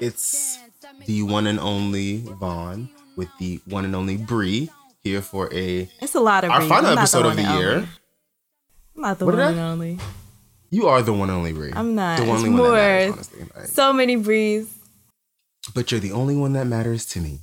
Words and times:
it's 0.00 0.58
the 1.06 1.22
one 1.22 1.46
and 1.46 1.60
only 1.60 2.22
Vaughn 2.40 2.88
with 3.14 3.28
the 3.38 3.60
one 3.66 3.84
and 3.84 3.94
only 3.94 4.16
Bree 4.16 4.70
here 5.04 5.22
for 5.22 5.54
a 5.54 5.88
it's 6.02 6.16
a 6.16 6.20
lot 6.20 6.42
of 6.42 6.50
our 6.50 6.58
Bree. 6.58 6.68
final 6.68 6.90
I'm 6.90 6.98
episode 6.98 7.26
of 7.26 7.36
the 7.36 7.42
and 7.42 7.60
year. 7.60 7.88
I'm 8.98 9.02
not 9.02 9.18
the 9.20 9.26
What 9.26 9.36
one 9.36 9.44
and 9.50 9.60
only. 9.60 9.98
You 10.70 10.88
are 10.88 11.02
the 11.02 11.12
one 11.12 11.30
and 11.30 11.38
only 11.38 11.52
Bree. 11.52 11.70
I'm 11.72 11.94
not. 11.94 12.16
the 12.18 12.24
It's 12.24 12.32
only 12.32 12.50
one 12.50 12.58
that 12.58 12.62
more. 12.64 12.72
matters, 12.72 13.30
honestly. 13.54 13.66
So 13.72 13.92
many 13.92 14.16
Brees. 14.16 14.66
but 15.72 15.92
you're 15.92 16.00
the 16.00 16.10
only 16.10 16.34
one 16.34 16.52
that 16.54 16.66
matters 16.66 17.06
to 17.06 17.20
me. 17.20 17.38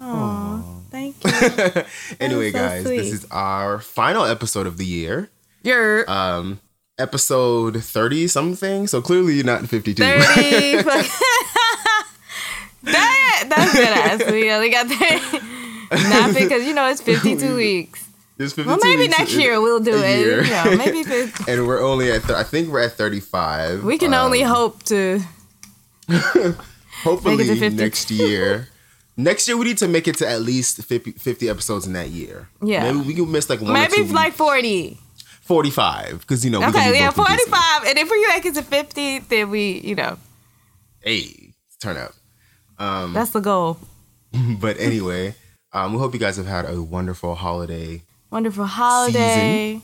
Aw, 0.00 0.62
thank 0.92 1.16
you. 1.76 1.82
anyway, 2.20 2.52
so 2.52 2.58
guys, 2.58 2.84
this 2.84 3.12
is 3.12 3.26
our 3.32 3.80
final 3.80 4.24
episode 4.24 4.68
of 4.68 4.76
the 4.78 4.86
year. 4.86 5.30
You're 5.64 6.08
Um, 6.08 6.60
episode 6.96 7.82
thirty 7.82 8.28
something. 8.28 8.86
So 8.86 9.02
clearly 9.02 9.34
you're 9.34 9.44
not 9.44 9.68
fifty 9.68 9.94
two. 9.94 10.04
30. 10.04 10.82
that, 12.84 13.44
that's 13.48 13.72
good 13.72 13.88
ass. 13.88 14.30
We 14.30 14.48
only 14.52 14.70
got 14.70 14.86
30. 14.86 16.08
Not 16.08 16.34
because, 16.34 16.64
you 16.64 16.74
know, 16.74 16.88
it's 16.88 17.00
52 17.00 17.56
weeks. 17.56 18.03
There's 18.36 18.52
52 18.52 18.68
Well, 18.68 18.78
maybe 18.82 19.02
weeks 19.02 19.18
next 19.18 19.34
year 19.34 19.60
we'll 19.60 19.80
do 19.80 19.94
it. 19.96 20.18
year. 20.18 20.42
You 20.44 20.50
know, 20.50 20.76
maybe 20.76 21.04
and 21.48 21.66
we're 21.66 21.80
only 21.82 22.10
at. 22.10 22.22
Th- 22.22 22.32
I 22.34 22.42
think 22.42 22.68
we're 22.70 22.80
at 22.82 22.92
thirty 22.92 23.20
five. 23.20 23.84
we 23.84 23.96
can 23.98 24.12
only 24.14 24.42
hope 24.42 24.82
to. 24.84 25.20
Hopefully 27.02 27.70
next 27.70 28.10
year. 28.10 28.68
next 29.16 29.46
year 29.48 29.56
we 29.56 29.64
need 29.66 29.78
to 29.78 29.88
make 29.88 30.08
it 30.08 30.16
to 30.18 30.28
at 30.28 30.40
least 30.42 30.82
50, 30.82 31.12
50 31.12 31.48
episodes 31.48 31.86
in 31.86 31.92
that 31.94 32.10
year. 32.10 32.48
Yeah. 32.62 32.90
Maybe 32.92 33.06
we 33.08 33.14
can 33.14 33.30
miss 33.30 33.48
like 33.50 33.60
one 33.60 33.70
or 33.70 33.74
Maybe 33.74 34.04
like 34.12 34.32
40. 34.34 34.98
forty 35.42 35.70
five 35.70 36.20
because 36.20 36.44
you 36.44 36.50
know 36.50 36.62
Okay, 36.68 36.98
yeah, 36.98 37.10
45. 37.10 37.84
And 37.86 37.98
if 37.98 38.10
we 38.10 38.26
make 38.28 38.44
it 38.46 38.54
to 38.54 38.62
50, 38.62 39.18
then 39.20 39.50
we, 39.50 39.80
you 39.80 39.94
know, 39.94 40.18
Hey, 41.00 41.52
turn 41.80 41.96
up. 41.98 42.12
Um, 42.78 43.12
that's 43.12 43.30
the 43.30 43.40
goal. 43.40 43.78
but 44.60 44.78
anyway, 44.80 45.34
um, 45.72 45.92
we 45.92 45.98
hope 45.98 46.14
you 46.14 46.20
guys 46.20 46.36
have 46.38 46.46
had 46.46 46.64
a 46.68 46.82
wonderful 46.82 47.34
holiday. 47.34 48.02
Wonderful 48.34 48.66
holiday. 48.66 49.80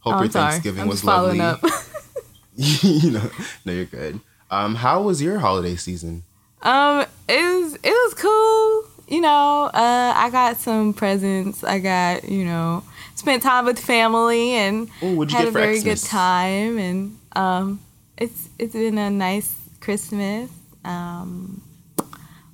Hope 0.00 0.14
Oh, 0.16 0.18
your. 0.18 0.32
Thanksgiving 0.32 0.82
I'm 0.82 0.88
was 0.88 1.04
lovely. 1.04 1.38
up. 1.40 1.62
you 2.56 3.12
know, 3.12 3.30
no, 3.64 3.72
you're 3.72 3.84
good. 3.84 4.18
Um, 4.50 4.74
how 4.74 5.00
was 5.02 5.22
your 5.22 5.38
holiday 5.38 5.76
season? 5.76 6.24
Um, 6.62 7.06
it 7.28 7.40
was 7.40 7.74
it 7.76 7.90
was 7.90 8.14
cool. 8.14 8.84
You 9.06 9.20
know, 9.20 9.70
uh, 9.72 10.12
I 10.16 10.28
got 10.30 10.56
some 10.56 10.92
presents. 10.92 11.62
I 11.62 11.78
got 11.78 12.28
you 12.28 12.44
know 12.44 12.82
spent 13.14 13.44
time 13.44 13.64
with 13.64 13.78
family 13.78 14.54
and 14.54 14.88
Ooh, 15.00 15.24
had 15.28 15.46
a 15.46 15.52
very 15.52 15.78
Xmas? 15.78 16.02
good 16.02 16.08
time. 16.08 16.78
And 16.78 17.16
um, 17.36 17.80
it's 18.18 18.48
it's 18.58 18.72
been 18.72 18.98
a 18.98 19.08
nice 19.08 19.54
Christmas. 19.80 20.50
Um, 20.84 21.62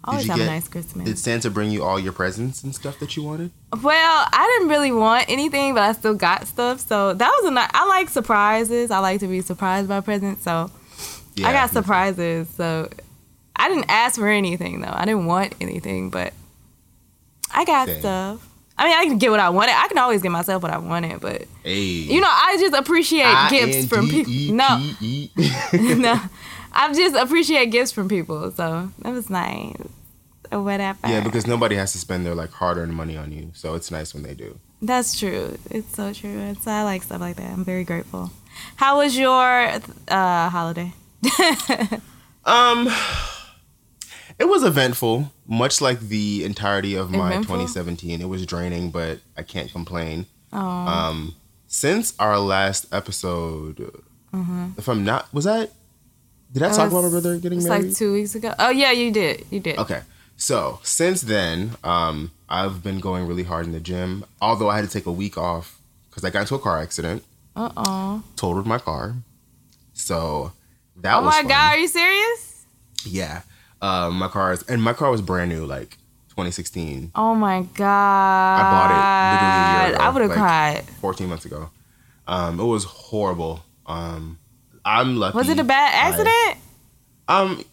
always 0.04 0.26
have 0.26 0.40
a 0.40 0.46
nice 0.46 0.68
Christmas. 0.68 1.06
Did 1.06 1.18
Santa 1.18 1.50
bring 1.50 1.70
you 1.70 1.82
all 1.84 1.98
your 1.98 2.12
presents 2.12 2.62
and 2.62 2.74
stuff 2.74 2.98
that 2.98 3.16
you 3.16 3.22
wanted? 3.22 3.50
Well, 3.82 4.26
I 4.32 4.56
didn't 4.58 4.70
really 4.70 4.92
want 4.92 5.26
anything, 5.28 5.74
but 5.74 5.82
I 5.82 5.92
still 5.92 6.14
got 6.14 6.46
stuff. 6.46 6.80
So 6.80 7.14
that 7.14 7.30
was 7.40 7.50
a 7.50 7.52
nice. 7.52 7.70
I 7.72 7.86
like 7.86 8.08
surprises. 8.08 8.90
I 8.90 8.98
like 8.98 9.20
to 9.20 9.26
be 9.26 9.40
surprised 9.40 9.88
by 9.88 10.00
presents. 10.00 10.42
So 10.44 10.70
Yeah, 11.34 11.48
I 11.48 11.52
got 11.52 11.70
surprises. 11.70 12.48
So 12.50 12.88
I 13.56 13.68
didn't 13.68 13.86
ask 13.88 14.18
for 14.18 14.28
anything 14.28 14.80
though. 14.80 14.92
I 14.92 15.04
didn't 15.04 15.26
want 15.26 15.54
anything, 15.60 16.10
but 16.10 16.32
I 17.54 17.64
got 17.64 17.88
Same. 17.88 18.00
stuff. 18.00 18.48
I 18.78 18.84
mean, 18.86 18.96
I 18.98 19.04
can 19.04 19.19
get 19.19 19.30
what 19.30 19.38
I 19.38 19.50
wanted. 19.50 19.74
I 19.76 19.86
can 19.86 19.98
always 19.98 20.22
get 20.22 20.32
myself 20.32 20.62
what 20.62 20.72
I 20.72 20.78
wanted, 20.78 21.20
but 21.20 21.46
Hey, 21.62 21.80
you 21.80 22.20
know, 22.20 22.30
I 22.30 22.56
just 22.58 22.74
appreciate 22.74 23.32
gifts 23.50 23.86
from 23.86 24.08
people. 24.08 24.32
No, 24.54 24.76
no, 25.72 26.20
I 26.72 26.92
just 26.92 27.14
appreciate 27.14 27.66
gifts 27.66 27.92
from 27.92 28.08
people. 28.08 28.50
So 28.52 28.90
that 29.00 29.12
was 29.12 29.28
nice. 29.30 29.76
Or 30.50 30.62
whatever. 30.62 30.98
Yeah, 31.08 31.20
because 31.22 31.46
nobody 31.46 31.76
has 31.76 31.92
to 31.92 31.98
spend 31.98 32.26
their 32.26 32.34
like 32.34 32.50
hard-earned 32.50 32.94
money 32.94 33.16
on 33.16 33.32
you, 33.32 33.50
so 33.54 33.74
it's 33.74 33.90
nice 33.90 34.12
when 34.12 34.22
they 34.22 34.34
do. 34.34 34.58
That's 34.82 35.18
true. 35.18 35.56
It's 35.70 35.94
so 35.96 36.12
true. 36.12 36.38
It's 36.50 36.66
I 36.66 36.82
like 36.82 37.02
stuff 37.04 37.20
like 37.20 37.36
that. 37.36 37.50
I'm 37.50 37.64
very 37.64 37.84
grateful. 37.84 38.30
How 38.76 38.98
was 38.98 39.16
your 39.16 39.72
uh, 40.08 40.48
holiday? 40.50 40.92
Um, 42.44 42.88
it 44.38 44.46
was 44.48 44.64
eventful, 44.64 45.30
much 45.46 45.80
like 45.80 46.00
the 46.00 46.44
entirety 46.44 46.96
of 46.96 47.10
my 47.12 47.28
Eventful? 47.34 47.54
2017. 47.56 48.20
It 48.20 48.28
was 48.28 48.44
draining, 48.46 48.90
but 48.90 49.20
I 49.36 49.42
can't 49.42 49.70
complain. 49.70 50.26
Oh, 50.52 50.58
Um, 50.58 51.36
since 51.68 52.14
our 52.18 52.38
last 52.40 52.92
episode, 52.92 54.02
if 54.76 54.88
I'm 54.88 55.04
not, 55.04 55.32
was 55.32 55.44
that? 55.44 55.70
Did 56.52 56.62
I 56.62 56.68
talk 56.68 56.90
about 56.90 57.02
my 57.04 57.08
brother 57.10 57.38
getting 57.38 57.58
it's 57.58 57.66
married? 57.68 57.86
like 57.88 57.96
two 57.96 58.12
weeks 58.12 58.34
ago. 58.34 58.54
Oh 58.58 58.70
yeah, 58.70 58.92
you 58.92 59.10
did. 59.10 59.46
You 59.50 59.60
did. 59.60 59.78
Okay. 59.78 60.02
So 60.36 60.80
since 60.82 61.22
then, 61.22 61.72
um, 61.84 62.30
I've 62.48 62.82
been 62.82 62.98
going 63.00 63.26
really 63.26 63.44
hard 63.44 63.64
in 63.66 63.72
the 63.72 63.80
gym. 63.80 64.24
Although 64.40 64.68
I 64.68 64.76
had 64.76 64.84
to 64.84 64.90
take 64.90 65.06
a 65.06 65.12
week 65.12 65.38
off 65.38 65.78
because 66.10 66.24
I 66.24 66.30
got 66.30 66.40
into 66.40 66.54
a 66.54 66.58
car 66.58 66.78
accident, 66.80 67.24
Uh 67.56 67.70
oh. 67.76 68.22
totaled 68.36 68.66
my 68.66 68.78
car. 68.78 69.14
So 69.94 70.52
that 70.96 71.22
was 71.22 71.24
Oh 71.24 71.36
my 71.36 71.42
fun. 71.42 71.48
god, 71.48 71.74
are 71.74 71.78
you 71.78 71.88
serious? 71.88 72.64
Yeah. 73.06 73.42
Um, 73.80 74.14
my 74.19 74.28
car 74.28 74.52
is, 74.52 74.62
and 74.64 74.82
my 74.82 74.92
car 74.92 75.10
was 75.10 75.22
brand 75.22 75.50
new, 75.50 75.64
like 75.66 75.96
2016, 76.30 77.12
Oh 77.14 77.34
my 77.34 77.62
god. 77.74 78.60
I 78.60 78.62
bought 78.72 78.90
it 78.90 79.02
literally 79.32 79.58
a 79.58 79.86
year 79.88 79.94
ago, 79.96 80.04
I 80.04 80.08
would 80.10 80.22
have 80.22 80.30
like- 80.30 80.38
cried. 80.38 80.84
14 81.00 81.28
months 81.28 81.44
ago. 81.44 81.70
Um, 82.28 82.60
it 82.60 82.64
was 82.64 82.84
horrible. 82.84 83.64
Um, 83.86 84.38
I'm 84.84 85.16
lucky. 85.16 85.37
Was 85.37 85.48
it 85.48 85.59
a 85.59 85.65
bad 85.65 85.93
I- 85.94 86.09
accident? 86.09 86.59
um, 87.28 87.65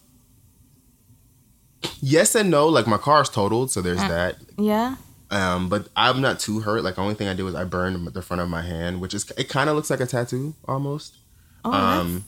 yes 2.00 2.34
and 2.34 2.50
no. 2.50 2.68
Like 2.68 2.86
my 2.86 2.98
car's 2.98 3.28
totaled, 3.28 3.70
so 3.70 3.80
there's 3.82 4.00
Uh. 4.00 4.08
that. 4.08 4.36
yeah. 4.58 4.96
Um, 5.32 5.68
but 5.68 5.88
I'm 5.94 6.20
not 6.20 6.40
too 6.40 6.58
hurt. 6.60 6.82
Like 6.82 6.96
the 6.96 7.02
only 7.02 7.14
thing 7.14 7.28
I 7.28 7.34
did 7.34 7.44
was 7.44 7.54
I 7.54 7.62
burned 7.64 8.04
the 8.08 8.22
front 8.22 8.40
of 8.40 8.48
my 8.48 8.62
hand, 8.62 9.00
which 9.00 9.14
is 9.14 9.30
it 9.38 9.48
kind 9.48 9.70
of 9.70 9.76
looks 9.76 9.88
like 9.88 10.00
a 10.00 10.06
tattoo 10.06 10.54
almost. 10.66 11.16
Oh, 11.64 11.72
Um, 11.72 12.24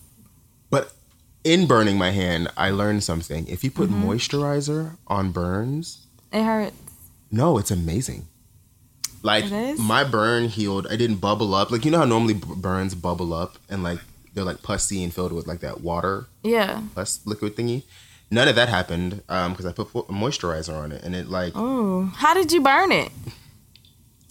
but 0.71 0.93
in 1.43 1.67
burning 1.67 1.99
my 1.99 2.11
hand, 2.11 2.49
I 2.57 2.71
learned 2.71 3.03
something. 3.03 3.47
If 3.49 3.65
you 3.65 3.71
put 3.73 3.91
Mm-hmm. 3.91 4.09
moisturizer 4.09 4.97
on 5.09 5.33
burns, 5.33 6.07
it 6.33 6.45
hurts. 6.45 6.77
no, 7.31 7.59
it's 7.59 7.73
amazing. 7.73 8.27
Like 9.25 9.47
It 9.51 9.79
my 9.81 10.05
burn 10.05 10.49
healed. 10.49 10.87
I 10.89 10.95
didn't 10.97 11.17
bubble 11.17 11.55
up. 11.57 11.73
Like 11.73 11.85
you 11.85 11.91
know 11.91 11.99
how 11.99 12.05
normally 12.05 12.35
b- 12.35 12.47
burns 12.57 12.95
bubble 12.95 13.35
up 13.35 13.59
and 13.69 13.83
like 13.83 13.99
they're 14.35 14.45
like 14.45 14.63
pussy 14.63 15.03
and 15.05 15.13
filled 15.13 15.33
with 15.33 15.47
like 15.47 15.61
that 15.61 15.81
water 15.81 16.27
Yeah. 16.43 16.83
pus 16.95 17.21
liquid 17.25 17.57
thingy. 17.57 17.83
None 18.31 18.49
of 18.49 18.55
that 18.57 18.69
happened 18.71 19.23
because 19.27 19.67
I 19.67 19.73
put 19.73 19.95
mo- 19.95 20.07
moisturizer 20.09 20.75
on 20.75 20.91
it 20.93 21.03
and 21.05 21.15
it 21.15 21.29
like 21.29 21.53
Oh, 21.55 22.11
how 22.17 22.33
did 22.35 22.51
you 22.53 22.61
burn 22.63 22.91
it? 22.93 23.11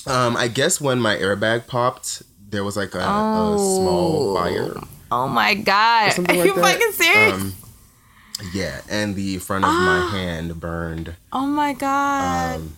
um 0.07 0.36
I 0.36 0.48
guess 0.48 0.81
when 0.81 1.00
my 1.00 1.15
airbag 1.15 1.68
popped, 1.68 2.24
there 2.50 2.63
was 2.63 2.75
like 2.75 2.95
a, 2.95 3.00
a 3.00 3.03
Oh. 3.53 3.57
small 3.77 4.36
fire. 4.36 4.74
Oh 5.12 5.27
my 5.27 5.53
god. 5.53 6.18
Are 6.30 6.33
you 6.33 6.56
that. 6.56 6.62
fucking 6.62 6.92
serious? 6.94 7.33
Um, 7.42 7.54
yeah, 8.54 8.81
and 8.89 9.15
the 9.15 9.38
front 9.38 9.65
of 9.65 9.71
my 9.71 10.09
hand 10.12 10.59
burned. 10.59 11.15
oh 11.31 11.45
my 11.45 11.74
god. 11.74 12.56
Um, 12.62 12.74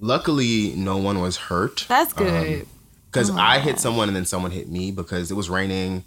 luckily, 0.00 0.72
no 0.76 0.96
one 0.96 1.20
was 1.20 1.36
hurt. 1.36 1.84
that's 1.88 2.12
good. 2.14 2.66
because 3.10 3.30
Oh, 3.30 3.36
I 3.36 3.58
hit 3.58 3.78
someone 3.78 4.08
and 4.08 4.16
then 4.16 4.24
someone 4.24 4.50
hit 4.50 4.68
me 4.70 4.90
because 4.90 5.30
it 5.30 5.34
was 5.34 5.50
raining. 5.50 6.04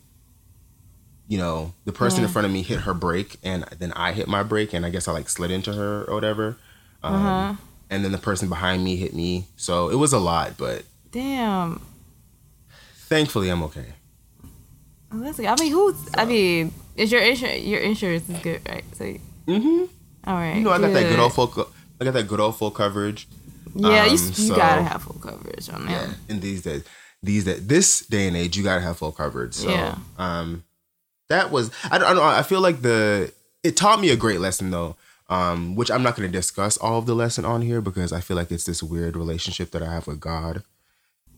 You 1.30 1.38
know, 1.38 1.74
the 1.86 1.92
person 1.92 2.24
in 2.24 2.30
front 2.30 2.46
of 2.46 2.52
me 2.54 2.62
hit 2.62 2.82
her 2.82 2.94
brake, 2.94 3.38
and 3.44 3.64
then 3.80 3.92
I 3.94 4.14
hit 4.14 4.28
my 4.30 4.44
brake, 4.44 4.74
and 4.74 4.86
I 4.86 4.90
guess 4.90 5.08
I 5.08 5.12
like 5.12 5.28
slid 5.30 5.52
into 5.52 5.74
her 5.74 6.06
or 6.06 6.14
whatever. 6.16 6.58
Um, 7.04 7.14
Uh-huh. 7.16 7.54
And 7.90 8.04
then 8.04 8.12
the 8.12 8.18
person 8.18 8.50
behind 8.50 8.84
me 8.84 8.96
hit 8.98 9.14
me, 9.14 9.48
so 9.56 9.90
it 9.90 9.96
was 9.96 10.12
a 10.14 10.20
lot. 10.20 10.58
But 10.58 10.84
Damn. 11.12 11.82
thankfully, 13.08 13.50
I'm 13.50 13.64
okay. 13.64 13.94
Oh, 15.12 15.20
that's 15.20 15.38
good. 15.38 15.46
I 15.46 15.56
mean, 15.56 15.72
who's? 15.72 15.96
I 16.18 16.26
mean, 16.26 16.74
is 16.96 17.12
your 17.12 17.22
insurance? 17.22 17.64
Your 17.64 17.80
insurance 17.80 18.30
is 18.30 18.40
good, 18.40 18.62
right? 18.68 18.84
So, 18.94 19.06
Mm-hmm. 19.48 19.86
all 20.30 20.34
right. 20.36 20.56
You 20.58 20.64
know, 20.64 20.72
I 20.72 20.80
got 20.80 20.92
that 20.94 21.08
good 21.10 21.20
old 21.20 21.34
full. 21.34 21.48
Co- 21.48 21.70
I 22.02 22.04
got 22.06 22.14
that 22.14 22.28
good 22.28 22.40
old 22.42 22.58
full 22.58 22.72
coverage. 22.72 23.28
Yeah, 23.74 24.04
you, 24.06 24.12
um, 24.12 24.18
you 24.18 24.18
so- 24.18 24.56
gotta 24.56 24.84
have 24.84 25.04
full 25.04 25.20
coverage 25.22 25.70
on 25.70 25.88
Yeah. 25.90 26.08
that. 26.08 26.16
In 26.28 26.40
these 26.42 26.62
days, 26.64 26.84
these 27.24 27.46
days, 27.46 27.66
this 27.66 28.06
day 28.06 28.28
and 28.28 28.36
age, 28.36 28.58
you 28.58 28.64
gotta 28.64 28.82
have 28.82 28.98
full 28.98 29.14
coverage. 29.14 29.54
So, 29.54 29.70
Yeah. 29.70 29.96
um, 30.18 30.64
that 31.30 31.52
was. 31.52 31.72
I 31.92 31.98
don't, 31.98 32.08
I 32.08 32.14
don't. 32.14 32.24
I 32.24 32.44
feel 32.44 32.62
like 32.62 32.82
the 32.82 33.32
it 33.64 33.76
taught 33.78 34.00
me 34.00 34.10
a 34.10 34.16
great 34.16 34.40
lesson 34.40 34.72
though. 34.72 34.96
Um, 35.30 35.76
which 35.76 35.92
I'm 35.92 36.04
not 36.04 36.16
going 36.16 36.32
to 36.32 36.38
discuss 36.38 36.78
all 36.78 37.00
of 37.00 37.06
the 37.06 37.14
lesson 37.14 37.44
on 37.44 37.62
here 37.62 37.82
because 37.82 38.14
I 38.14 38.22
feel 38.22 38.38
like 38.38 38.50
it's 38.50 38.64
this 38.64 38.82
weird 38.82 39.18
relationship 39.18 39.72
that 39.72 39.84
I 39.84 39.92
have 39.92 40.08
with 40.08 40.22
God. 40.22 40.64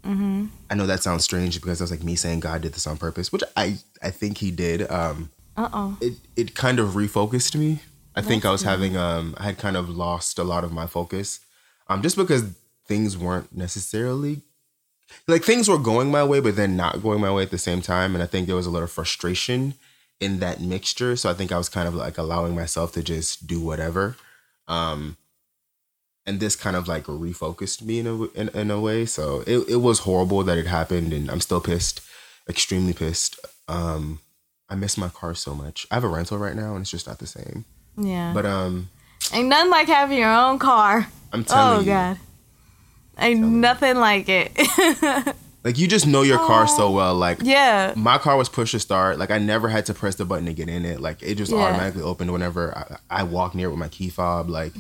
Mm-hmm. 0.04 0.46
I 0.70 0.76
know 0.76 0.86
that 0.86 1.02
sounds 1.02 1.24
strange 1.24 1.60
because 1.60 1.80
that's 1.80 1.90
like 1.90 2.04
me 2.04 2.16
saying 2.16 2.42
God 2.42 2.62
did 2.62 2.74
this 2.74 2.86
on 2.86 2.98
purpose, 2.98 3.32
which 3.32 3.42
I 3.58 3.78
I 4.02 4.12
think 4.12 4.38
He 4.38 4.52
did. 4.52 4.90
Um, 4.92 5.32
Uh 5.58 5.70
oh. 5.74 5.98
it 6.02 6.14
it 6.36 6.56
kind 6.56 6.80
of 6.80 6.90
refocused 6.90 7.56
me. 7.56 7.80
I 8.16 8.22
think 8.22 8.46
I 8.46 8.52
was 8.52 8.62
having 8.64 8.96
um 8.96 9.34
I 9.38 9.44
had 9.44 9.58
kind 9.58 9.76
of 9.76 9.90
lost 9.90 10.38
a 10.40 10.44
lot 10.44 10.64
of 10.64 10.72
my 10.72 10.86
focus. 10.86 11.40
Um 11.88 12.02
just 12.02 12.16
because 12.16 12.44
things 12.86 13.18
weren't 13.18 13.56
necessarily 13.56 14.42
like 15.28 15.44
things 15.44 15.68
were 15.68 15.78
going 15.78 16.10
my 16.12 16.24
way 16.24 16.40
but 16.40 16.56
then 16.56 16.76
not 16.76 17.02
going 17.02 17.22
my 17.22 17.32
way 17.32 17.44
at 17.44 17.52
the 17.52 17.58
same 17.58 17.82
time 17.82 18.14
and 18.16 18.24
I 18.24 18.28
think 18.28 18.48
there 18.48 18.56
was 18.56 18.66
a 18.66 18.72
lot 18.72 18.84
of 18.84 18.92
frustration 18.92 19.74
in 20.20 20.40
that 20.40 20.60
mixture 20.62 21.16
so 21.16 21.30
I 21.30 21.34
think 21.34 21.52
I 21.52 21.58
was 21.58 21.70
kind 21.70 21.88
of 21.88 21.96
like 21.96 22.18
allowing 22.18 22.56
myself 22.56 22.92
to 22.94 23.04
just 23.04 23.48
do 23.48 23.60
whatever. 23.60 24.16
Um 24.68 25.18
and 26.26 26.40
this 26.40 26.56
kind 26.56 26.76
of 26.76 26.88
like 26.88 27.06
refocused 27.06 27.82
me 27.82 28.00
in 28.00 28.08
a 28.08 28.24
in, 28.40 28.50
in 28.50 28.72
a 28.72 28.80
way 28.80 29.06
so 29.06 29.44
it 29.48 29.60
it 29.70 29.78
was 29.78 30.00
horrible 30.00 30.44
that 30.44 30.58
it 30.58 30.68
happened 30.68 31.14
and 31.14 31.30
I'm 31.32 31.42
still 31.42 31.62
pissed, 31.62 32.02
extremely 32.48 32.94
pissed. 32.94 33.40
Um 33.68 34.20
I 34.70 34.76
miss 34.76 34.98
my 34.98 35.10
car 35.10 35.34
so 35.34 35.56
much. 35.56 35.88
I 35.90 35.96
have 35.96 36.04
a 36.04 36.08
rental 36.08 36.38
right 36.38 36.56
now 36.56 36.74
and 36.74 36.82
it's 36.82 36.92
just 36.92 37.08
not 37.08 37.18
the 37.20 37.28
same. 37.28 37.66
Yeah. 37.98 38.34
But 38.34 38.46
um 38.46 38.90
Ain't 39.34 39.48
nothing 39.48 39.70
like 39.72 39.88
having 39.88 40.18
your 40.18 40.34
own 40.34 40.60
car. 40.60 41.08
I'm 41.34 41.44
telling 41.44 41.78
Oh 41.78 41.80
you. 41.82 41.92
Oh, 41.92 41.94
God. 41.94 42.18
Ain't 43.20 43.42
nothing 43.42 43.98
like 43.98 44.28
it. 44.30 45.36
Like 45.62 45.78
you 45.78 45.90
just 45.90 46.08
know 46.08 46.22
your 46.22 46.38
car 46.38 46.70
so 46.70 46.84
oh, 46.86 46.92
well. 46.92 47.16
Like 47.16 47.40
yeah. 47.42 47.94
my 47.98 48.18
car 48.18 48.38
was 48.38 48.48
push 48.48 48.72
to 48.72 48.80
start. 48.80 49.20
Like 49.20 49.30
I 49.30 49.40
never 49.40 49.68
had 49.68 49.86
to 49.88 49.94
press 49.94 50.16
the 50.16 50.24
button 50.24 50.46
to 50.46 50.54
get 50.54 50.70
in 50.70 50.86
it. 50.86 51.02
Like 51.02 51.22
it 51.22 51.36
just 51.36 51.52
Yeah. 51.52 51.58
automatically 51.58 52.02
opened 52.02 52.32
whenever 52.32 52.76
I, 52.78 53.20
I 53.20 53.24
walked 53.24 53.56
near 53.56 53.68
it 53.68 53.72
with 53.72 53.78
my 53.80 53.90
key 53.90 54.08
fob. 54.08 54.50
Like 54.50 54.72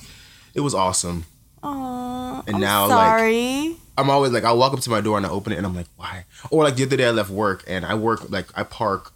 it 0.54 0.62
was 0.62 0.74
awesome. 0.74 1.26
Aw, 1.64 2.44
And 2.48 2.56
I'm 2.56 2.62
now, 2.62 2.88
like- 2.88 2.98
sorry. 2.98 3.76
I'm 3.98 4.10
always 4.10 4.32
like 4.32 4.46
I 4.46 4.54
walk 4.54 4.72
up 4.72 4.80
to 4.80 4.90
my 4.90 5.02
door 5.02 5.18
and 5.18 5.26
I 5.26 5.30
open 5.30 5.52
it 5.52 5.58
and 5.58 5.66
I'm 5.66 5.76
like 5.76 5.88
why? 5.98 6.24
Or 6.50 6.64
like 6.64 6.78
the 6.78 6.84
other 6.86 6.96
day 6.96 7.08
I 7.08 7.12
left 7.12 7.30
work 7.30 7.66
and 7.68 7.86
I 7.86 7.96
work 7.96 8.30
like 8.30 8.48
I 8.58 8.64
park 8.64 9.12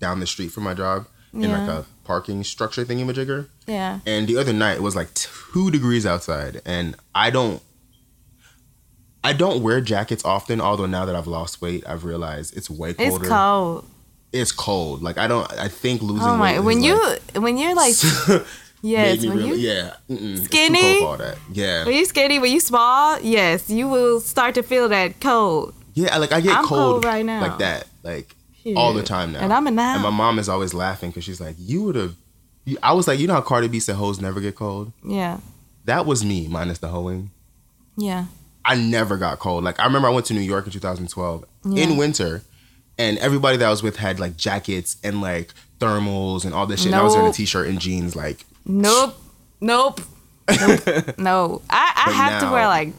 down 0.00 0.20
the 0.20 0.26
street 0.26 0.48
from 0.52 0.64
my 0.64 0.74
job 0.74 1.06
in 1.32 1.50
like 1.50 1.66
a 1.68 1.86
parking 2.04 2.44
structure 2.44 2.84
thingy 2.84 3.06
majigger. 3.10 3.48
yeah. 3.66 4.00
And 4.04 4.28
the 4.28 4.36
other 4.36 4.52
night 4.52 4.76
it 4.76 4.82
was 4.82 4.94
like 4.96 5.14
two 5.14 5.70
degrees 5.70 6.04
outside, 6.04 6.60
and 6.66 6.94
I 7.14 7.30
don't, 7.30 7.62
I 9.22 9.32
don't 9.34 9.62
wear 9.62 9.80
jackets 9.80 10.24
often. 10.24 10.60
Although 10.60 10.86
now 10.86 11.04
that 11.04 11.14
I've 11.14 11.26
lost 11.26 11.60
weight, 11.60 11.84
I've 11.86 12.04
realized 12.04 12.56
it's 12.56 12.70
way 12.70 12.94
colder. 12.94 13.16
It's 13.24 13.28
cold. 13.28 13.84
It's 14.32 14.52
cold. 14.52 15.02
Like 15.02 15.18
I 15.18 15.26
don't. 15.26 15.50
I 15.54 15.68
think 15.68 16.02
losing 16.02 16.26
Oh 16.28 16.36
my! 16.36 16.54
weight. 16.58 16.64
When 16.64 16.82
you 16.82 16.94
like, 17.06 17.22
when 17.36 17.58
you're 17.58 17.74
like 17.74 17.94
yes, 18.82 19.24
when 19.26 19.36
really, 19.36 19.48
you 19.48 19.54
yeah, 19.56 19.94
mm-mm, 20.08 20.44
Skinny? 20.44 20.80
cold 20.80 20.98
for 21.00 21.06
all 21.06 21.16
that. 21.18 21.38
Yeah, 21.52 21.84
when 21.84 21.94
you 21.94 22.04
skinny, 22.04 22.38
when 22.38 22.52
you 22.52 22.60
small, 22.60 23.20
yes, 23.20 23.68
you 23.68 23.88
will 23.88 24.20
start 24.20 24.54
to 24.54 24.62
feel 24.62 24.88
that 24.88 25.20
cold. 25.20 25.74
yeah. 25.94 26.16
Like 26.16 26.32
I 26.32 26.40
get 26.40 26.54
cold, 26.64 26.68
cold 26.68 27.04
right 27.04 27.24
now. 27.26 27.40
like 27.42 27.58
that, 27.58 27.86
like 28.02 28.34
all 28.76 28.94
the 28.94 29.02
time 29.02 29.32
now. 29.32 29.40
And 29.40 29.52
I'm 29.52 29.66
a 29.66 29.70
now. 29.70 29.94
And 29.94 30.02
my 30.02 30.10
mom 30.10 30.38
is 30.38 30.48
always 30.48 30.72
laughing 30.74 31.10
because 31.10 31.24
she's 31.24 31.40
like, 31.40 31.56
"You 31.58 31.82
would 31.84 31.96
have." 31.96 32.14
I 32.82 32.92
was 32.92 33.08
like, 33.08 33.18
you 33.18 33.26
know 33.26 33.32
how 33.34 33.40
Cardi 33.40 33.66
B 33.68 33.80
said 33.80 33.96
hoes 33.96 34.20
never 34.20 34.40
get 34.40 34.54
cold. 34.54 34.92
Yeah, 35.04 35.40
That 35.86 36.06
was 36.06 36.24
me 36.24 36.46
minus 36.46 36.78
the 36.78 36.88
hoeing. 36.88 37.30
yeah, 37.96 38.26
I 38.64 38.74
never 38.76 39.16
got 39.16 39.38
cold. 39.38 39.64
Like 39.64 39.80
I 39.80 39.84
remember 39.86 40.08
I 40.08 40.10
went 40.10 40.26
to 40.26 40.34
New 40.34 40.40
York 40.40 40.66
in 40.66 40.72
2012 40.72 41.44
Yeah. 41.64 41.82
in 41.84 41.96
winter, 41.96 42.42
and 42.98 43.18
everybody 43.18 43.56
that 43.56 43.66
I 43.66 43.70
was 43.70 43.82
with 43.82 43.96
had 43.96 44.20
like 44.20 44.36
jackets 44.36 44.96
and 45.02 45.20
like 45.20 45.52
thermals 45.78 46.44
and 46.44 46.52
all 46.54 46.66
this 46.66 46.80
shit. 46.80 46.92
And 46.92 46.96
I 47.00 47.02
was 47.02 47.12
wearing 47.12 47.26
a 47.26 47.28
Nope. 47.30 47.36
t-shirt 47.36 47.68
and 47.68 47.80
jeans. 47.80 48.14
Like 48.14 48.44
nope, 48.66 49.16
nope, 49.60 50.00
nope. 50.48 50.80
no. 51.18 51.62
I 51.70 51.92
I 51.96 52.02
But 52.06 52.14
have 52.14 52.42
to 52.42 52.50
wear 52.50 52.66
like, 52.66 52.92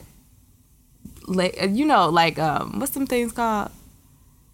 like 1.28 1.58
you 1.70 1.86
know, 1.86 2.10
like 2.10 2.40
um, 2.40 2.80
what's 2.80 2.92
some 2.94 3.06
things 3.08 3.32
called? 3.32 3.72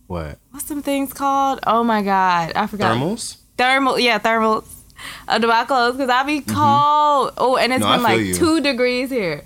what? 0.08 0.38
What's 0.52 0.66
some 0.66 0.82
things 0.82 1.14
called? 1.14 1.60
Oh 1.68 1.84
my 1.84 2.02
god, 2.02 2.54
I 2.56 2.68
forgot. 2.68 2.96
Thermals? 2.98 3.38
Thermal, 3.58 4.00
yeah, 4.00 4.20
thermals 4.20 4.66
under 5.28 5.48
my 5.48 5.64
clothes 5.66 5.96
because 5.98 6.10
I 6.10 6.24
be 6.24 6.42
cold. 6.42 7.34
Oh, 7.38 7.58
and 7.60 7.74
it's 7.74 7.84
Mm-hmm. 7.84 7.92
No, 7.92 7.98
been 7.98 8.04
like 8.04 8.20
you. 8.22 8.34
two 8.36 8.62
degrees 8.62 9.10
here, 9.10 9.44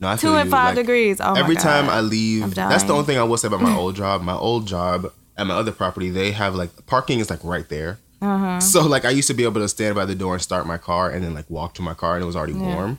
No, 0.00 0.08
I 0.08 0.16
two 0.16 0.28
and 0.34 0.50
five 0.50 0.76
Like, 0.76 0.84
degrees. 0.84 1.20
Oh 1.20 1.32
my 1.32 1.40
every 1.40 1.54
god. 1.54 1.62
time 1.62 1.88
I 1.88 2.00
leave, 2.00 2.54
that's 2.54 2.84
the 2.84 2.92
only 2.92 3.04
thing 3.06 3.18
I 3.18 3.22
will 3.22 3.36
say 3.38 3.48
about 3.48 3.62
my 3.62 3.74
old 3.82 3.96
job. 3.96 4.22
My 4.22 4.34
old 4.34 4.66
job 4.66 5.10
at 5.38 5.46
my 5.46 5.54
other 5.54 5.72
property, 5.72 6.10
they 6.10 6.32
have 6.32 6.54
like 6.54 6.86
parking 6.86 7.18
is 7.18 7.30
like 7.30 7.42
right 7.42 7.68
there. 7.68 7.98
Uh-huh. 8.22 8.60
So 8.60 8.82
like 8.82 9.04
I 9.04 9.10
used 9.10 9.28
to 9.28 9.34
be 9.34 9.44
able 9.44 9.60
to 9.60 9.68
stand 9.68 9.94
by 9.94 10.04
the 10.04 10.14
door 10.14 10.34
and 10.34 10.42
start 10.42 10.66
my 10.66 10.78
car 10.78 11.10
and 11.10 11.24
then 11.24 11.34
like 11.34 11.48
walk 11.50 11.74
to 11.74 11.82
my 11.82 11.94
car 11.94 12.14
and 12.16 12.22
it 12.22 12.26
was 12.26 12.36
already 12.36 12.54
Yeah. 12.54 12.74
warm. 12.74 12.98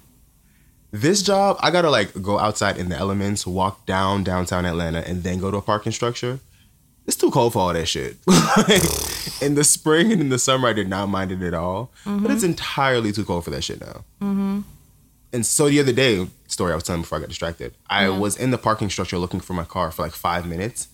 This 0.91 1.21
job, 1.21 1.57
I 1.59 1.69
gotta 1.69 1.89
like 1.89 2.19
go 2.21 2.39
outside 2.39 2.77
in 2.77 2.89
the 2.89 2.95
elements, 2.97 3.45
walk 3.45 3.85
down 3.85 4.23
downtown 4.23 4.65
Atlanta, 4.65 4.99
and 5.07 5.21
then 5.23 5.38
go 5.39 5.51
to 5.51 5.57
a 5.57 5.61
parking 5.61 5.91
structure. 5.91 6.39
It's 7.05 7.15
too 7.17 7.29
cold 7.31 7.53
for 7.53 7.59
all 7.59 7.73
that 7.73 7.88
shit. 7.88 8.17
like, 8.27 8.83
in 9.41 9.55
the 9.55 9.63
spring 9.63 10.11
and 10.11 10.19
in 10.19 10.29
the 10.29 10.39
summer, 10.39 10.67
I 10.67 10.73
did 10.73 10.89
not 10.89 11.07
mind 11.07 11.31
it 11.31 11.41
at 11.41 11.53
all. 11.53 11.91
But 12.05 12.31
it's 12.31 12.44
entirely 12.44 13.11
too 13.13 13.23
cold 13.23 13.45
for 13.45 13.49
that 13.51 13.63
shit 13.63 13.79
now. 13.79 14.03
Mm-hmm. 14.21 14.59
And 15.33 15.45
so 15.45 15.68
the 15.69 15.79
other 15.79 15.91
day, 15.94 16.27
story 16.47 16.71
I 16.71 16.75
was 16.75 16.83
telling 16.83 17.01
before 17.01 17.18
I 17.18 17.21
got 17.21 17.29
distracted, 17.29 17.75
I 17.89 18.09
was 18.09 18.38
in 18.38 18.51
the 18.51 18.57
parking 18.57 18.89
structure 18.89 19.18
looking 19.18 19.39
for 19.41 19.53
my 19.53 19.65
car 19.65 19.91
for 19.91 20.01
like 20.03 20.13
five 20.13 20.47
minutes. 20.47 20.88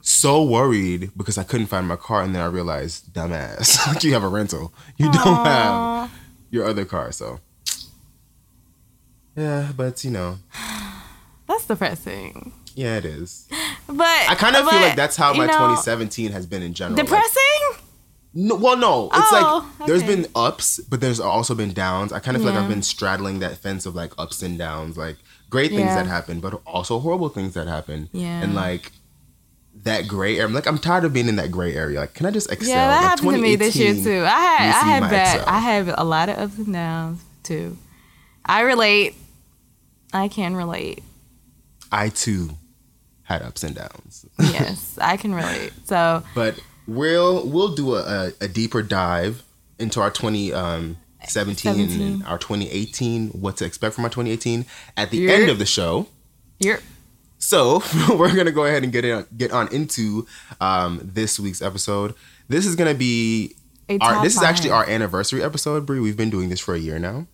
So 0.00 0.42
worried 0.44 1.10
because 1.16 1.38
I 1.38 1.44
couldn't 1.44 1.66
find 1.68 1.88
my 1.88 1.96
car, 1.96 2.22
and 2.22 2.34
then 2.34 2.42
I 2.42 2.46
realized, 2.46 3.12
dumbass, 3.14 3.86
like 3.92 4.04
you 4.04 4.12
have 4.12 4.22
a 4.22 4.28
rental, 4.28 4.72
you 4.96 5.10
don't 5.10 5.44
have 5.46 6.10
your 6.50 6.66
other 6.66 6.84
car. 6.84 7.10
So 7.10 7.40
yeah, 9.36 9.72
but 9.76 10.04
you 10.04 10.10
know, 10.10 10.38
That's 11.46 11.66
depressing. 11.66 12.52
yeah, 12.74 12.96
it 12.98 13.04
is. 13.04 13.48
But 13.86 14.28
I 14.30 14.34
kind 14.36 14.56
of 14.56 14.68
feel 14.68 14.80
like 14.80 14.96
that's 14.96 15.16
how 15.16 15.32
my 15.34 15.46
know, 15.46 15.52
2017 15.52 16.32
has 16.32 16.46
been 16.46 16.62
in 16.62 16.72
general. 16.74 16.96
Like, 16.96 17.06
Depressing? 17.06 17.83
No, 18.34 18.54
well, 18.56 18.76
no, 18.76 19.06
it's 19.14 19.28
Oh, 19.32 19.72
like 19.78 19.86
there's 19.86 20.02
okay. 20.02 20.14
been 20.16 20.26
ups, 20.34 20.80
but 20.90 21.00
there's 21.00 21.20
also 21.20 21.54
been 21.54 21.72
downs. 21.72 22.12
I 22.12 22.18
kind 22.18 22.36
of 22.36 22.42
feel 22.42 22.52
like 22.52 22.60
I've 22.60 22.68
been 22.68 22.82
straddling 22.82 23.38
that 23.38 23.56
fence 23.58 23.86
of 23.86 23.94
like 23.94 24.12
ups 24.18 24.42
and 24.42 24.58
downs, 24.58 24.96
like 24.96 25.16
great 25.50 25.70
things 25.70 25.82
Yeah. 25.82 25.96
that 26.02 26.06
happen, 26.06 26.40
but 26.40 26.60
also 26.66 26.98
horrible 26.98 27.28
things 27.28 27.54
that 27.54 27.66
happen. 27.68 28.08
Yeah. 28.12 28.42
and 28.42 28.54
like 28.54 28.92
that 29.84 30.08
gray 30.08 30.34
area. 30.36 30.46
I'm 30.46 30.54
like, 30.54 30.66
I'm 30.66 30.78
tired 30.78 31.04
of 31.04 31.12
being 31.12 31.28
in 31.28 31.36
that 31.36 31.50
gray 31.50 31.74
area. 31.74 32.00
Like, 32.00 32.14
can 32.14 32.26
I 32.26 32.30
just 32.30 32.50
excel? 32.50 32.70
Yeah, 32.70 32.88
that 32.88 33.00
Like, 33.02 33.10
happened 33.10 33.32
to 33.36 33.42
me 33.42 33.56
this 33.56 33.76
year 33.76 33.92
too. 33.94 34.24
I 34.24 34.28
had 34.40 34.68
I 34.68 34.86
had 34.88 35.00
bad 35.10 35.36
Excel. 35.36 35.54
I 35.54 35.58
had 35.58 35.88
a 35.98 36.04
lot 36.04 36.28
of 36.28 36.38
ups 36.38 36.58
and 36.58 36.72
downs 36.72 37.22
too. 37.42 37.76
I 38.44 38.60
relate. 38.62 39.14
I 40.12 40.28
can 40.28 40.56
relate. 40.56 41.02
I 41.92 42.08
too 42.08 42.50
had 43.24 43.42
ups 43.42 43.62
and 43.64 43.74
downs, 43.74 44.26
Yes, 44.38 44.98
I 45.00 45.16
can 45.16 45.34
relate. 45.34 45.72
So 45.86 46.22
but 46.34 46.58
we'll 46.86 47.46
we'll 47.48 47.74
do 47.74 47.94
a, 47.94 48.32
a, 48.40 48.48
deeper 48.48 48.82
dive 48.82 49.42
into 49.78 50.00
our 50.00 50.10
2017 50.10 51.56
17. 51.56 52.02
and 52.02 52.24
our 52.24 52.38
2018. 52.38 53.28
What 53.30 53.56
to 53.58 53.64
expect 53.64 53.94
from 53.94 54.04
our 54.04 54.10
2018 54.10 54.66
at 54.96 55.10
the 55.10 55.30
end 55.30 55.50
of 55.50 55.58
the 55.58 55.66
show. 55.66 56.08
you're 56.58 56.80
So 57.38 57.82
we're 58.16 58.34
gonna 58.34 58.52
go 58.52 58.64
ahead 58.64 58.82
and 58.82 58.92
get 58.92 59.04
it 59.04 59.36
get 59.36 59.52
on 59.52 59.72
into 59.72 60.26
um, 60.60 61.00
this 61.02 61.38
week's 61.38 61.62
episode. 61.62 62.14
This 62.48 62.66
is 62.66 62.76
gonna 62.76 62.94
be 62.94 63.54
our, 64.00 64.22
this 64.22 64.36
is 64.36 64.42
actually 64.42 64.70
our 64.70 64.88
anniversary 64.88 65.42
episode, 65.42 65.86
Brie. 65.86 66.00
We've 66.00 66.16
been 66.16 66.30
doing 66.30 66.48
this 66.48 66.60
for 66.60 66.74
a 66.74 66.78
year 66.78 66.98
now. 66.98 67.26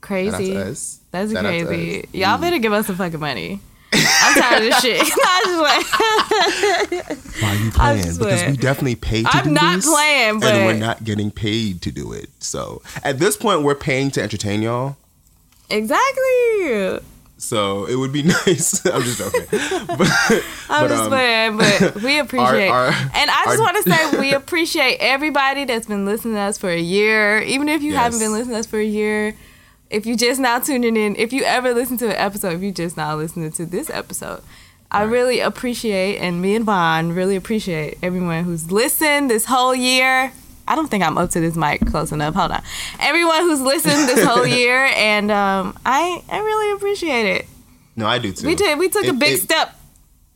Crazy. 0.00 0.54
That's 0.54 1.00
Shout 1.12 1.44
out 1.44 1.50
to 1.50 1.66
crazy. 1.66 2.08
Y'all 2.12 2.38
better 2.38 2.58
give 2.58 2.72
us 2.72 2.86
some 2.86 2.96
fucking 2.96 3.20
money. 3.20 3.60
I'm 3.92 4.34
tired 4.40 4.62
of 4.62 4.70
this 4.70 4.80
shit. 4.80 5.00
I 5.02 5.42
just 5.44 5.60
like, 7.02 7.42
Why 7.42 7.48
are 7.50 7.54
you 7.54 7.64
I'm 7.66 7.70
playing? 7.72 8.18
Because 8.18 8.50
we 8.50 8.56
definitely 8.56 8.94
paid 8.96 9.24
to 9.26 9.36
I'm 9.36 9.44
do 9.44 9.50
not 9.50 9.76
this, 9.76 9.88
playing, 9.88 10.42
and 10.44 10.66
we're 10.66 10.74
not 10.74 11.02
getting 11.04 11.30
paid 11.30 11.82
to 11.82 11.90
do 11.90 12.12
it. 12.12 12.28
So 12.38 12.82
at 13.02 13.18
this 13.18 13.36
point, 13.36 13.62
we're 13.62 13.74
paying 13.74 14.10
to 14.12 14.22
entertain 14.22 14.62
y'all. 14.62 14.96
exactly. 15.68 17.00
So 17.38 17.86
it 17.86 17.94
would 17.96 18.12
be 18.12 18.22
nice. 18.46 18.84
I'm 18.86 19.02
just 19.02 19.18
joking. 19.18 19.46
But, 19.50 20.08
I'm 20.68 20.82
but, 20.84 20.88
just 20.88 21.02
um, 21.04 21.08
playing, 21.08 21.56
but 21.56 22.02
we 22.02 22.18
appreciate. 22.18 22.68
our- 22.68 22.88
and 22.88 23.30
I 23.30 23.44
just 23.46 23.60
want 23.60 23.82
to 23.82 23.90
say 23.90 24.18
we 24.20 24.34
appreciate 24.34 24.98
everybody 24.98 25.64
that's 25.64 25.86
been 25.86 26.04
listening 26.04 26.34
to 26.34 26.40
us 26.40 26.58
for 26.58 26.68
a 26.70 26.78
year. 26.78 27.40
Even 27.42 27.68
if 27.68 27.82
you 27.82 27.94
haven't 27.94 28.18
been 28.18 28.32
listening 28.32 28.54
to 28.56 28.60
us 28.60 28.66
for 28.66 28.78
a 28.78 28.84
year, 28.84 29.34
if 29.90 30.06
you 30.06 30.16
just 30.16 30.40
now 30.40 30.58
tuning 30.60 30.96
in, 30.96 31.16
if 31.16 31.32
you 31.32 31.42
ever 31.44 31.74
listen 31.74 31.98
to 31.98 32.06
an 32.06 32.12
episode, 32.16 32.54
if 32.54 32.62
you 32.62 32.72
just 32.72 32.96
now 32.96 33.16
listening 33.16 33.50
to 33.52 33.66
this 33.66 33.90
episode, 33.90 34.42
I 34.90 35.02
really 35.02 35.40
appreciate, 35.40 36.18
and 36.18 36.40
me 36.40 36.56
and 36.56 36.64
Vaughn 36.64 37.12
really 37.12 37.36
appreciate 37.36 37.98
everyone 38.02 38.44
who's 38.44 38.70
listened 38.72 39.30
this 39.30 39.44
whole 39.44 39.74
year. 39.74 40.32
I 40.66 40.76
don't 40.76 40.88
think 40.88 41.02
I'm 41.04 41.18
up 41.18 41.30
to 41.30 41.40
this 41.40 41.56
mic 41.56 41.84
close 41.86 42.12
enough. 42.12 42.34
Hold 42.34 42.52
on. 42.52 42.62
Everyone 43.00 43.40
who's 43.40 43.60
listened 43.60 44.08
this 44.08 44.24
whole 44.24 44.46
year, 44.60 44.84
and 44.94 45.30
um, 45.30 45.76
I 45.84 46.22
I 46.28 46.38
really 46.38 46.72
appreciate 46.76 47.26
it. 47.26 47.46
No, 47.96 48.06
I 48.06 48.18
do 48.18 48.32
too. 48.32 48.46
We 48.46 48.54
did. 48.54 48.78
We 48.78 48.88
took 48.88 49.06
a 49.06 49.12
big 49.12 49.34
it- 49.34 49.40
step. 49.40 49.76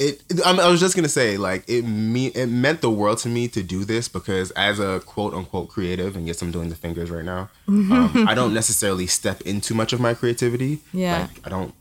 It 0.09 0.23
I, 0.45 0.53
mean, 0.53 0.61
I 0.61 0.69
was 0.69 0.81
just 0.81 0.95
gonna 0.97 1.09
say 1.21 1.37
like 1.49 1.65
it 1.69 1.83
me 1.83 2.27
it 2.29 2.47
meant 2.65 2.81
the 2.81 2.91
world 2.91 3.19
to 3.25 3.29
me 3.29 3.49
to 3.49 3.63
do 3.63 3.85
this 3.85 4.07
because 4.09 4.51
as 4.53 4.79
a 4.79 5.01
quote 5.07 5.33
unquote 5.35 5.69
creative 5.75 6.15
and 6.17 6.27
yes 6.29 6.43
i'm 6.43 6.51
doing 6.51 6.69
the 6.69 6.77
fingers 6.85 7.11
right 7.11 7.25
now 7.25 7.43
um, 7.69 8.27
i 8.31 8.35
don't 8.35 8.55
necessarily 8.55 9.07
step 9.07 9.41
into 9.43 9.75
much 9.75 9.93
of 9.93 10.01
my 10.01 10.13
creativity 10.15 10.73
Yeah. 10.93 11.23
like 11.23 11.47
i 11.47 11.49
don't 11.49 11.75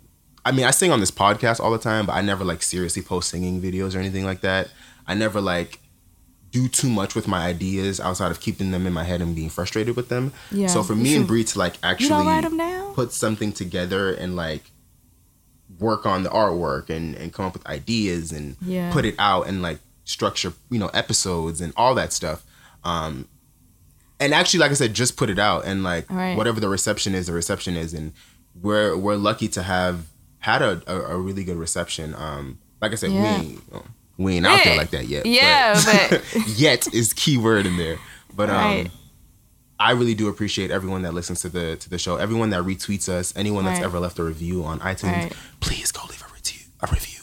i 0.46 0.52
mean 0.52 0.66
i 0.66 0.72
sing 0.72 0.92
on 0.92 1.00
this 1.00 1.12
podcast 1.12 1.60
all 1.60 1.72
the 1.72 1.84
time 1.92 2.06
but 2.08 2.14
i 2.14 2.22
never 2.22 2.44
like 2.52 2.62
seriously 2.64 3.02
post 3.02 3.30
singing 3.30 3.62
videos 3.62 3.96
or 3.96 4.00
anything 4.00 4.26
like 4.26 4.42
that 4.42 4.70
i 5.08 5.14
never 5.14 5.40
like 5.42 5.80
do 6.52 6.68
too 6.68 6.90
much 6.90 7.16
with 7.16 7.28
my 7.28 7.48
ideas 7.48 8.00
outside 8.00 8.30
of 8.30 8.40
keeping 8.40 8.70
them 8.72 8.86
in 8.86 8.94
my 8.94 9.04
head 9.04 9.22
and 9.22 9.36
being 9.36 9.50
frustrated 9.50 9.96
with 9.96 10.10
them 10.10 10.32
Yeah. 10.52 10.68
so 10.68 10.84
for 10.84 10.96
me 10.96 11.16
and 11.16 11.26
Bree 11.28 11.44
to 11.46 11.58
like 11.58 11.76
actually 11.82 12.94
put 12.94 13.12
something 13.12 13.52
together 13.52 14.14
and 14.14 14.36
like 14.36 14.64
work 15.84 16.06
on 16.06 16.24
the 16.24 16.30
artwork 16.30 16.90
and, 16.90 17.16
and 17.16 17.32
come 17.34 17.46
up 17.46 17.54
with 17.54 17.66
ideas 17.68 18.32
and 18.32 18.56
Yeah. 18.62 18.92
put 18.94 19.04
it 19.06 19.16
out 19.20 19.48
and 19.48 19.62
like 19.62 19.80
structure 20.06 20.52
you 20.70 20.80
know 20.80 20.88
episodes 21.04 21.62
and 21.62 21.72
all 21.78 21.94
that 21.96 22.12
stuff 22.14 22.44
um 22.84 23.28
and 24.20 24.34
actually 24.34 24.60
like 24.60 24.72
i 24.72 24.74
said 24.74 24.94
just 24.94 25.16
put 25.18 25.30
it 25.30 25.40
out 25.40 25.66
and 25.66 25.84
like 25.84 26.06
Right. 26.12 26.36
whatever 26.38 26.60
the 26.60 26.68
reception 26.70 27.16
is 27.16 27.28
the 27.28 27.34
reception 27.34 27.76
is 27.78 27.94
and 27.94 28.12
we're 28.62 28.96
we're 28.98 29.16
lucky 29.16 29.48
to 29.50 29.64
have 29.64 30.08
had 30.40 30.62
a, 30.62 30.82
a, 30.88 31.16
a 31.16 31.18
really 31.18 31.44
good 31.44 31.58
reception 31.58 32.14
um 32.16 32.58
like 32.82 32.92
i 32.92 32.96
said 32.96 33.12
Yeah. 33.12 33.40
we 33.40 33.60
we 34.18 34.36
ain't 34.38 34.46
out 34.46 34.64
there 34.64 34.78
like 34.78 34.92
that 34.92 35.08
yet 35.08 35.26
Yeah, 35.26 35.82
but- 36.10 36.22
yet 36.66 36.94
is 36.94 37.14
key 37.14 37.38
word 37.38 37.66
in 37.66 37.78
there 37.78 37.98
but 38.36 38.50
um 38.50 38.56
Right. 38.58 38.92
I 39.88 39.92
really 39.92 40.14
do 40.16 40.28
appreciate 40.30 40.72
everyone 40.72 41.02
that 41.04 41.14
listens 41.14 41.42
to 41.42 41.50
the 41.50 41.76
to 41.78 41.90
the 41.90 41.98
show, 41.98 42.16
everyone 42.18 42.50
that 42.52 42.64
retweets 42.64 43.10
us, 43.10 43.34
anyone 43.36 43.66
that's 43.66 43.80
Right. 43.80 43.86
ever 43.86 44.00
left 44.00 44.18
a 44.20 44.24
review 44.24 44.64
on 44.64 44.80
iTunes. 44.80 45.12
Right. 45.24 45.34
Please 45.60 45.92
go 45.92 46.02
leave 46.10 46.22
a 46.22 46.34
review. 46.34 46.62
A 46.82 46.88
review. 46.88 47.20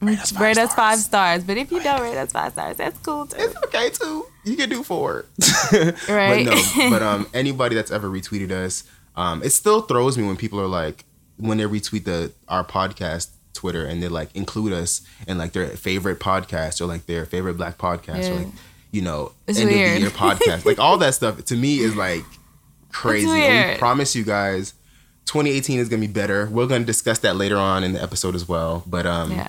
Rate 0.00 0.18
us 0.18 0.32
five 0.32 0.40
Rate 0.42 0.58
us 0.58 0.72
stars. 0.72 0.74
five 0.74 0.98
stars. 0.98 1.44
But 1.44 1.56
if 1.56 1.70
you 1.72 1.80
don't 1.82 2.00
rate 2.02 2.16
us 2.18 2.32
five 2.32 2.52
stars, 2.52 2.76
that's 2.76 2.98
cool 2.98 3.26
too. 3.26 3.36
It's 3.38 3.56
okay 3.66 3.90
too. 3.90 4.26
You 4.44 4.56
can 4.56 4.68
do 4.68 4.82
four. 4.82 5.24
Right. 6.08 6.46
But 6.46 6.54
no. 6.76 6.90
But 6.90 7.02
um, 7.02 7.26
anybody 7.34 7.74
that's 7.74 7.90
ever 7.90 8.08
retweeted 8.08 8.50
us, 8.50 8.84
um, 9.16 9.42
it 9.42 9.50
still 9.50 9.80
throws 9.82 10.18
me 10.18 10.24
when 10.26 10.36
people 10.36 10.60
are 10.60 10.66
like 10.66 11.04
when 11.36 11.58
they 11.58 11.64
retweet 11.64 12.04
the 12.04 12.32
our 12.48 12.64
podcast 12.64 13.28
Twitter 13.54 13.86
and 13.86 14.02
they 14.02 14.08
like 14.08 14.34
include 14.34 14.72
us 14.72 15.00
in 15.26 15.38
like 15.38 15.52
their 15.52 15.68
favorite 15.68 16.18
podcast 16.20 16.80
or 16.80 16.86
like 16.86 17.06
their 17.06 17.24
favorite 17.24 17.54
black 17.54 17.78
podcast 17.78 18.28
or 18.30 18.34
like 18.34 18.48
you 18.94 19.02
know 19.02 19.32
It's 19.46 19.58
end 19.58 19.70
weird. 19.70 19.88
of 19.88 19.94
the 19.94 20.00
year 20.00 20.10
podcast. 20.10 20.64
like 20.64 20.78
all 20.78 20.96
that 20.98 21.14
stuff 21.14 21.44
to 21.46 21.56
me 21.56 21.78
is 21.80 21.94
like 21.96 22.22
crazy. 22.92 23.28
And 23.30 23.72
we 23.72 23.78
promise 23.78 24.14
you 24.14 24.24
guys. 24.24 24.74
2018 25.26 25.78
is 25.80 25.88
gonna 25.88 26.00
be 26.00 26.06
better. 26.06 26.48
We're 26.50 26.66
gonna 26.66 26.84
discuss 26.84 27.18
that 27.20 27.36
later 27.36 27.56
on 27.56 27.82
in 27.82 27.92
the 27.94 28.02
episode 28.02 28.34
as 28.34 28.46
well. 28.48 28.82
But 28.86 29.06
um, 29.06 29.32
Yeah. 29.32 29.48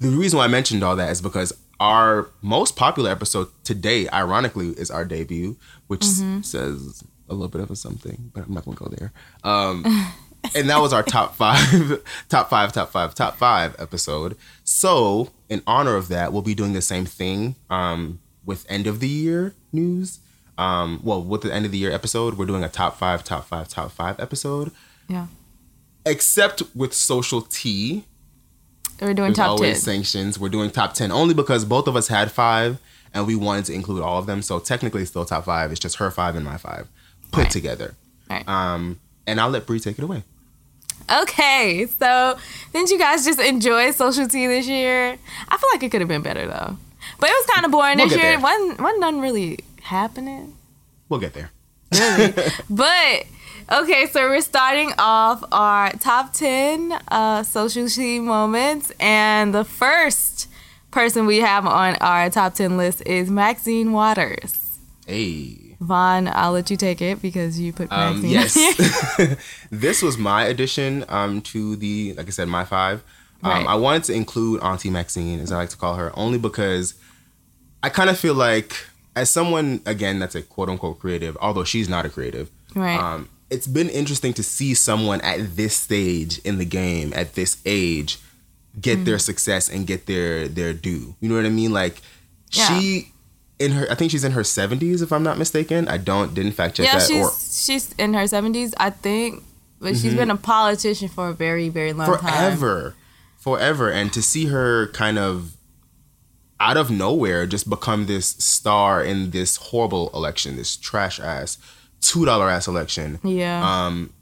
the 0.00 0.08
reason 0.10 0.38
why 0.38 0.44
I 0.44 0.48
mentioned 0.48 0.82
all 0.82 0.96
that 0.96 1.10
is 1.10 1.22
because 1.22 1.52
our 1.80 2.28
most 2.42 2.76
popular 2.76 3.10
episode 3.10 3.48
today, 3.64 4.08
ironically, 4.10 4.70
is 4.70 4.90
our 4.90 5.04
debut, 5.04 5.56
which 5.86 6.00
Mm-hmm. 6.02 6.42
says 6.42 7.04
a 7.28 7.32
little 7.34 7.48
bit 7.48 7.60
of 7.60 7.70
a 7.70 7.76
something, 7.76 8.30
but 8.34 8.44
I'm 8.46 8.52
not 8.54 8.64
gonna 8.64 8.76
go 8.76 8.86
there. 8.88 9.12
Um, 9.44 9.84
and 10.56 10.68
that 10.68 10.80
was 10.80 10.92
our 10.92 11.02
top 11.04 11.36
five, 11.36 12.02
top 12.28 12.50
five, 12.50 12.72
top 12.72 12.90
five, 12.90 13.14
top 13.14 13.36
five 13.36 13.74
episode. 13.78 14.36
So, 14.64 15.30
in 15.48 15.62
honor 15.66 15.94
of 15.96 16.08
that, 16.08 16.32
we'll 16.32 16.42
be 16.42 16.54
doing 16.54 16.72
the 16.74 16.82
same 16.82 17.06
thing 17.06 17.54
um, 17.70 18.18
with 18.46 18.66
end 18.68 18.86
of 18.86 19.00
the 19.00 19.08
year 19.08 19.54
news. 19.72 20.20
Um, 20.56 21.00
well, 21.02 21.22
with 21.22 21.42
the 21.42 21.52
end 21.52 21.66
of 21.66 21.72
the 21.72 21.78
year 21.78 21.90
episode, 21.90 22.34
we're 22.38 22.46
doing 22.46 22.62
a 22.62 22.68
top 22.68 22.96
five, 22.96 23.24
top 23.24 23.46
five, 23.46 23.68
top 23.68 23.90
five 23.90 24.20
episode. 24.20 24.70
Yeah. 25.08 25.26
Except 26.06 26.62
with 26.74 26.92
social 26.94 27.40
tea, 27.42 28.04
We're 29.00 29.14
doing 29.14 29.28
there's 29.28 29.36
top 29.36 29.48
always 29.50 29.82
10. 29.82 29.94
sanctions. 30.04 30.38
We're 30.38 30.50
doing 30.50 30.70
top 30.70 30.94
ten 30.94 31.10
only 31.10 31.34
because 31.34 31.64
both 31.64 31.88
of 31.88 31.96
us 31.96 32.08
had 32.08 32.30
five 32.30 32.78
and 33.12 33.26
we 33.26 33.34
wanted 33.34 33.64
to 33.66 33.72
include 33.72 34.02
all 34.02 34.18
of 34.18 34.26
them. 34.26 34.42
So 34.42 34.58
technically, 34.58 35.00
it's 35.02 35.10
still 35.10 35.24
top 35.24 35.44
five. 35.46 35.70
It's 35.70 35.80
just 35.80 35.96
her 35.96 36.10
five 36.10 36.36
and 36.36 36.44
my 36.44 36.56
five 36.58 36.88
put 37.32 37.44
Right. 37.44 37.50
together. 37.50 37.94
Right. 38.30 38.46
Um, 38.48 39.00
and 39.26 39.40
I'll 39.40 39.50
let 39.50 39.66
Bree 39.66 39.80
take 39.80 39.98
it 39.98 40.04
away. 40.04 40.22
Okay, 41.10 41.86
so 41.98 42.38
didn't 42.72 42.90
you 42.90 42.98
guys 42.98 43.24
just 43.24 43.38
enjoy 43.40 43.90
social 43.90 44.26
tea 44.26 44.46
this 44.46 44.66
year? 44.66 45.18
I 45.48 45.56
feel 45.58 45.68
like 45.72 45.82
it 45.82 45.90
could 45.90 46.00
have 46.00 46.08
been 46.08 46.22
better 46.22 46.46
though, 46.46 46.78
but 47.24 47.30
it 47.30 47.36
was 47.40 47.46
kind 47.54 47.64
of 47.64 47.72
boring 47.72 47.96
We'll 47.96 48.08
this 48.08 48.18
year. 48.18 48.32
there. 48.32 48.40
Wasn't 48.40 48.78
wasn't 48.80 49.00
nothing 49.00 49.20
really 49.22 49.58
happening. 49.82 50.54
We'll 51.08 51.20
get 51.20 51.32
there. 51.32 51.50
But 52.68 53.24
okay, 53.72 54.06
so 54.12 54.28
we're 54.28 54.40
starting 54.42 54.92
off 54.98 55.42
our 55.52 55.90
top 55.92 56.34
ten 56.34 56.92
uh, 57.08 57.42
social 57.44 57.88
tea 57.88 58.18
moments, 58.20 58.92
and 59.00 59.54
the 59.54 59.64
first 59.64 60.48
person 60.90 61.24
we 61.26 61.38
have 61.38 61.64
on 61.66 61.96
our 61.96 62.28
top 62.28 62.54
ten 62.54 62.76
list 62.76 63.02
is 63.06 63.30
Maxine 63.30 63.92
Waters. 63.92 64.78
Hey. 65.06 65.76
Vaughn, 65.80 66.28
I'll 66.32 66.52
let 66.52 66.70
you 66.70 66.76
take 66.76 67.00
it 67.02 67.20
because 67.22 67.58
you 67.60 67.72
put 67.72 67.92
Um, 67.92 68.22
Maxine. 68.22 68.74
yes. 68.78 69.36
this 69.70 70.02
was 70.02 70.16
my 70.16 70.44
addition 70.44 71.04
um, 71.08 71.42
to 71.42 71.76
the, 71.76 72.14
like 72.14 72.26
I 72.26 72.30
said, 72.30 72.48
my 72.48 72.64
five. 72.64 73.02
Um, 73.42 73.50
Right. 73.50 73.66
I 73.66 73.74
wanted 73.74 74.04
to 74.04 74.14
include 74.14 74.62
Auntie 74.62 74.88
Maxine, 74.88 75.40
as 75.40 75.52
I 75.52 75.56
like 75.56 75.68
to 75.70 75.76
call 75.76 75.96
her, 75.96 76.10
only 76.18 76.38
because 76.38 76.94
I 77.84 77.88
kind 77.90 78.08
of 78.10 78.18
feel 78.18 78.34
like, 78.34 78.70
as 79.14 79.28
someone, 79.30 79.80
again, 79.86 80.18
that's 80.18 80.34
a 80.34 80.42
quote 80.42 80.68
unquote 80.68 80.98
creative, 80.98 81.36
although 81.40 81.64
she's 81.64 81.88
not 81.88 82.06
a 82.06 82.08
creative, 82.08 82.48
Right. 82.74 82.98
um, 82.98 83.28
it's 83.50 83.66
been 83.66 83.88
interesting 83.90 84.32
to 84.34 84.42
see 84.42 84.74
someone 84.74 85.20
at 85.20 85.56
this 85.56 85.76
stage 85.76 86.38
in 86.48 86.58
the 86.58 86.64
game, 86.64 87.12
at 87.14 87.34
this 87.34 87.58
age, 87.66 88.18
get 88.80 88.96
Mm-hmm. 88.96 89.04
their 89.04 89.18
success 89.20 89.68
and 89.68 89.86
get 89.86 90.06
their 90.06 90.48
their 90.48 90.72
due. 90.72 91.14
You 91.20 91.28
know 91.28 91.36
what 91.36 91.46
I 91.46 91.50
mean? 91.50 91.72
Like 91.72 92.00
Yeah. 92.52 92.66
she 92.80 93.12
in 93.60 93.70
her 93.72 93.86
I 93.90 93.94
think 93.94 94.10
she's 94.10 94.24
in 94.24 94.32
her 94.32 94.42
70s 94.42 95.00
if 95.02 95.12
I'm 95.12 95.22
not 95.22 95.38
mistaken. 95.38 95.86
I 95.86 95.98
don't 95.98 96.34
didn't 96.34 96.52
fact 96.52 96.76
check 96.76 96.86
yeah, 96.86 96.98
that 96.98 97.06
she's 97.06 97.24
or 97.24 97.30
she's 97.38 97.92
in 97.98 98.14
her 98.14 98.26
seventies, 98.26 98.74
I 98.78 98.90
think, 98.90 99.44
but 99.78 99.94
she's 99.96 100.14
been 100.14 100.30
a 100.30 100.36
politician 100.36 101.08
for 101.08 101.28
a 101.28 101.34
very 101.34 101.68
very 101.68 101.92
long 101.92 102.08
time. 102.18 102.18
forever 102.32 102.94
forever 103.38 103.90
and 103.92 104.12
to 104.14 104.22
see 104.22 104.46
her 104.46 104.88
kind 104.88 105.18
of 105.18 105.52
out 106.68 106.76
of 106.76 106.90
nowhere 106.90 107.46
just 107.46 107.68
become 107.68 108.06
this 108.06 108.28
star 108.38 109.02
in 109.04 109.30
this 109.30 109.56
horrible 109.56 110.10
election 110.14 110.56
this 110.56 110.76
trash 110.76 111.20
ass 111.20 111.58
two 112.00 112.24
dollar 112.24 112.48
ass 112.50 112.66
election 112.66 113.18
Yeah. 113.22 113.86
um 113.86 114.12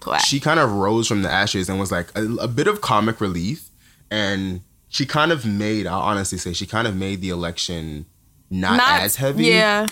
Quack. 0.00 0.20
she 0.20 0.38
kind 0.40 0.60
of 0.60 0.70
rose 0.72 1.06
from 1.08 1.22
the 1.22 1.30
ashes 1.30 1.68
and 1.68 1.78
was 1.80 1.90
like 1.92 2.08
a, 2.16 2.24
a 2.40 2.48
bit 2.48 2.66
of 2.66 2.80
comic 2.80 3.20
relief 3.20 3.70
and 4.10 4.60
she 4.88 5.04
kind 5.06 5.32
of 5.32 5.44
made 5.44 5.86
i'll 5.86 6.00
honestly 6.00 6.38
say 6.38 6.52
she 6.52 6.66
kind 6.66 6.86
of 6.86 6.94
made 6.96 7.20
the 7.20 7.30
election 7.30 8.06
not, 8.50 8.80
as 9.02 9.16
heavy 9.16 9.46
Yeah. 9.46 9.86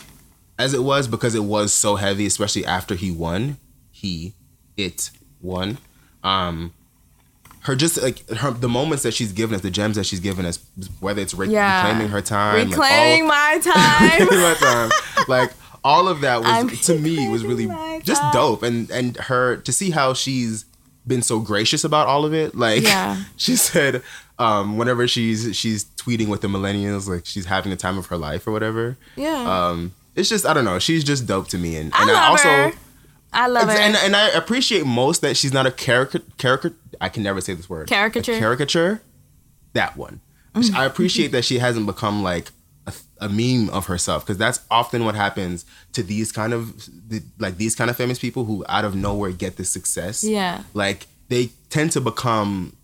as 0.58 0.74
it 0.74 0.82
was 0.84 1.08
because 1.08 1.34
it 1.34 1.42
was 1.42 1.72
so 1.74 1.96
heavy, 1.96 2.24
especially 2.26 2.64
after 2.64 2.94
he 2.94 3.10
won. 3.10 3.56
He, 3.90 4.34
it 4.76 5.10
won. 5.42 5.78
Um, 6.22 6.72
her 7.64 7.74
just 7.76 8.00
like 8.02 8.28
her 8.30 8.50
the 8.52 8.68
moments 8.68 9.02
that 9.02 9.12
she's 9.14 9.32
given 9.32 9.54
us, 9.56 9.60
the 9.62 9.70
gems 9.70 9.96
that 9.96 10.04
she's 10.06 10.20
given 10.20 10.44
us, 10.46 10.58
whether 11.00 11.20
it's 11.20 11.34
re- 11.34 11.48
Yeah. 11.48 11.82
reclaiming 11.86 12.08
her 12.10 12.20
time, 12.22 12.68
Reclaiming 12.70 13.26
my 13.26 13.54
like 13.54 13.66
all, 13.66 13.72
time. 13.74 14.18
reclaiming 14.20 14.42
my 14.42 14.54
time, 14.54 14.90
like 15.28 15.52
all 15.82 16.08
of 16.08 16.20
that 16.22 16.40
was 16.40 16.48
I'm 16.50 16.68
to 16.70 16.98
me 16.98 17.28
was 17.28 17.44
really 17.44 17.66
just 18.02 18.20
time. 18.22 18.32
dope, 18.32 18.62
and 18.62 18.90
and 18.90 19.16
her 19.16 19.56
to 19.58 19.72
see 19.72 19.90
how 19.90 20.14
she's 20.14 20.64
been 21.06 21.20
so 21.22 21.38
gracious 21.40 21.84
about 21.84 22.06
all 22.06 22.24
of 22.24 22.32
it. 22.32 22.54
Like 22.54 22.82
Yeah. 22.82 23.22
she 23.36 23.56
said, 23.56 24.02
um, 24.38 24.78
whenever 24.78 25.06
she's 25.06 25.54
she's 25.56 25.84
tweeting 25.84 26.28
with 26.28 26.40
the 26.40 26.48
millennials, 26.48 27.06
like 27.08 27.26
she's 27.26 27.44
having 27.46 27.70
the 27.70 27.76
time 27.76 27.98
of 27.98 28.06
her 28.06 28.16
life 28.16 28.46
or 28.46 28.52
whatever. 28.52 28.96
yeah. 29.16 29.68
Um, 29.68 29.92
it's 30.16 30.28
just 30.28 30.46
I 30.46 30.52
don't 30.54 30.64
know. 30.64 30.78
She's 30.78 31.02
just 31.04 31.26
dope 31.26 31.48
to 31.48 31.58
me, 31.58 31.76
and, 31.76 31.92
I 31.94 32.02
and 32.02 32.06
love 32.12 32.16
I 32.22 32.26
also 32.28 32.48
her. 32.48 32.72
I 33.32 33.46
love 33.48 33.68
her. 33.68 33.74
and, 33.76 33.96
and 33.96 34.14
I 34.14 34.28
appreciate 34.28 34.86
most 34.86 35.20
that 35.22 35.36
she's 35.36 35.52
not 35.52 35.66
a 35.66 35.72
caricature. 35.72 36.24
Caricature. 36.38 36.76
I 37.04 37.10
can 37.10 37.22
never 37.22 37.42
say 37.42 37.52
this 37.52 37.68
word. 37.68 37.86
Caricature? 37.86 38.32
A 38.32 38.38
caricature. 38.38 39.02
That 39.74 39.94
one. 39.96 40.20
I 40.74 40.86
appreciate 40.86 41.32
that 41.32 41.44
she 41.44 41.58
hasn't 41.58 41.84
become 41.84 42.22
like 42.22 42.50
a, 42.86 42.94
a 43.20 43.28
meme 43.28 43.68
of 43.70 43.86
herself 43.86 44.24
because 44.24 44.38
that's 44.38 44.60
often 44.70 45.04
what 45.04 45.14
happens 45.14 45.66
to 45.92 46.02
these 46.02 46.32
kind 46.32 46.54
of 46.54 46.88
the, 47.08 47.22
like 47.38 47.58
these 47.58 47.74
kind 47.74 47.90
of 47.90 47.96
famous 47.96 48.18
people 48.18 48.44
who 48.46 48.64
out 48.68 48.84
of 48.86 48.94
nowhere 48.94 49.32
get 49.32 49.56
this 49.56 49.68
success. 49.68 50.24
Yeah. 50.24 50.62
Like 50.72 51.08
they 51.28 51.50
tend 51.68 51.92
to 51.92 52.00
become 52.00 52.74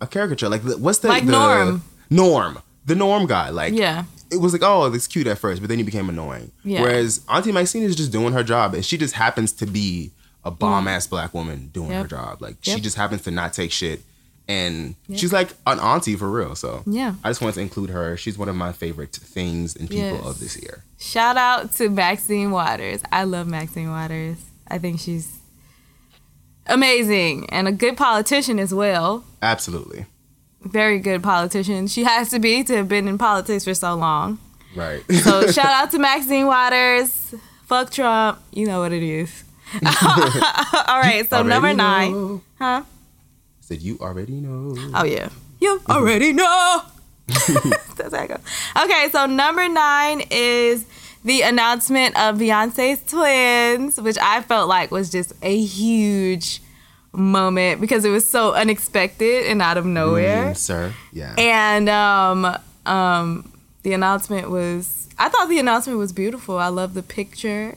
a 0.00 0.06
caricature. 0.06 0.48
Like 0.50 0.62
what's 0.62 0.98
the 0.98 1.08
Like 1.08 1.24
the, 1.24 1.32
Norm. 1.32 1.82
Norm. 2.10 2.58
The 2.84 2.96
Norm 2.96 3.26
guy. 3.26 3.48
Like 3.48 3.72
yeah. 3.72 4.04
it 4.30 4.40
was 4.40 4.52
like, 4.52 4.62
oh, 4.62 4.92
it's 4.92 5.06
cute 5.06 5.26
at 5.26 5.38
first, 5.38 5.62
but 5.62 5.68
then 5.68 5.78
he 5.78 5.84
became 5.84 6.10
annoying. 6.10 6.50
Yeah. 6.64 6.82
Whereas 6.82 7.24
Auntie 7.30 7.52
Maxine 7.52 7.84
is 7.84 7.96
just 7.96 8.12
doing 8.12 8.34
her 8.34 8.42
job, 8.42 8.74
and 8.74 8.84
she 8.84 8.98
just 8.98 9.14
happens 9.14 9.52
to 9.54 9.66
be 9.66 10.10
a 10.44 10.50
bomb 10.50 10.88
ass 10.88 11.06
black 11.06 11.34
woman 11.34 11.70
doing 11.72 11.90
her 11.90 12.04
Mm. 12.04 12.10
Job. 12.10 12.42
Like 12.42 12.56
Yep. 12.66 12.76
she 12.76 12.80
just 12.82 12.96
happens 12.96 13.22
to 13.22 13.30
not 13.30 13.52
take 13.52 13.70
shit 13.72 14.02
and 14.48 14.94
she's 15.14 15.32
like 15.32 15.50
an 15.66 15.78
auntie 15.78 16.16
for 16.16 16.28
real. 16.30 16.54
So 16.54 16.82
Yeah. 16.86 17.14
I 17.22 17.28
just 17.30 17.40
wanted 17.40 17.54
to 17.56 17.60
include 17.60 17.90
her. 17.90 18.16
She's 18.16 18.36
one 18.38 18.48
of 18.48 18.56
my 18.56 18.72
favorite 18.72 19.12
things 19.14 19.76
and 19.76 19.88
people 19.88 20.06
Yes. 20.06 20.24
of 20.26 20.40
this 20.40 20.56
year. 20.60 20.84
Shout 20.98 21.36
out 21.36 21.72
to 21.76 21.88
Maxine 21.88 22.50
Waters. 22.50 23.00
I 23.12 23.24
love 23.24 23.46
Maxine 23.46 23.90
Waters. 23.90 24.38
I 24.68 24.78
think 24.78 24.98
she's 25.00 25.28
amazing 26.66 27.48
and 27.50 27.68
a 27.68 27.72
good 27.72 27.96
politician 27.96 28.58
as 28.58 28.72
well. 28.72 29.24
Absolutely. 29.42 30.06
Very 30.62 30.98
good 30.98 31.22
politician. 31.22 31.86
She 31.86 32.04
has 32.04 32.28
to 32.30 32.38
be 32.38 32.62
to 32.64 32.76
have 32.76 32.88
been 32.88 33.08
in 33.08 33.18
politics 33.18 33.64
for 33.64 33.74
so 33.74 33.94
long. 33.94 34.38
Right. 34.76 35.02
So 35.22 35.46
shout 35.50 35.66
out 35.66 35.90
to 35.92 35.98
Maxine 35.98 36.46
Waters. 36.46 37.34
Fuck 37.66 37.90
Trump. 37.90 38.38
You 38.52 38.66
know 38.66 38.80
what 38.80 38.92
it 38.92 39.02
is. 39.02 39.44
All 40.88 41.00
right, 41.00 41.26
so 41.28 41.42
number 41.42 41.72
nine. 41.74 42.12
know. 42.12 42.42
Huh? 42.58 42.82
Said 43.60 43.82
you 43.82 43.98
already 44.00 44.34
know. 44.40 44.74
Oh 44.94 45.04
yeah. 45.04 45.28
You 45.60 45.80
already 45.88 46.32
know. 46.32 46.82
That's 47.96 48.14
how 48.14 48.22
I 48.22 48.26
go. 48.26 48.36
Okay, 48.82 49.08
so 49.12 49.26
number 49.26 49.68
nine 49.68 50.22
is 50.30 50.86
the 51.24 51.42
announcement 51.42 52.16
of 52.18 52.36
Beyonce's 52.36 53.02
twins, 53.08 54.00
which 54.00 54.16
I 54.20 54.40
felt 54.42 54.68
like 54.68 54.90
was 54.90 55.10
just 55.10 55.32
a 55.42 55.56
huge 55.56 56.62
moment 57.12 57.80
because 57.80 58.04
it 58.04 58.10
was 58.10 58.28
so 58.28 58.54
unexpected 58.54 59.46
and 59.46 59.60
out 59.60 59.76
of 59.76 59.84
nowhere. 59.84 60.52
Mm, 60.52 60.56
sir. 60.56 60.94
Yeah. 61.12 61.34
And 61.36 61.88
um 61.88 62.56
um 62.86 63.52
the 63.82 63.92
announcement 63.92 64.50
was 64.50 65.08
I 65.18 65.28
thought 65.28 65.48
the 65.48 65.58
announcement 65.58 65.98
was 65.98 66.12
beautiful. 66.12 66.58
I 66.58 66.68
love 66.68 66.94
the 66.94 67.02
picture. 67.02 67.76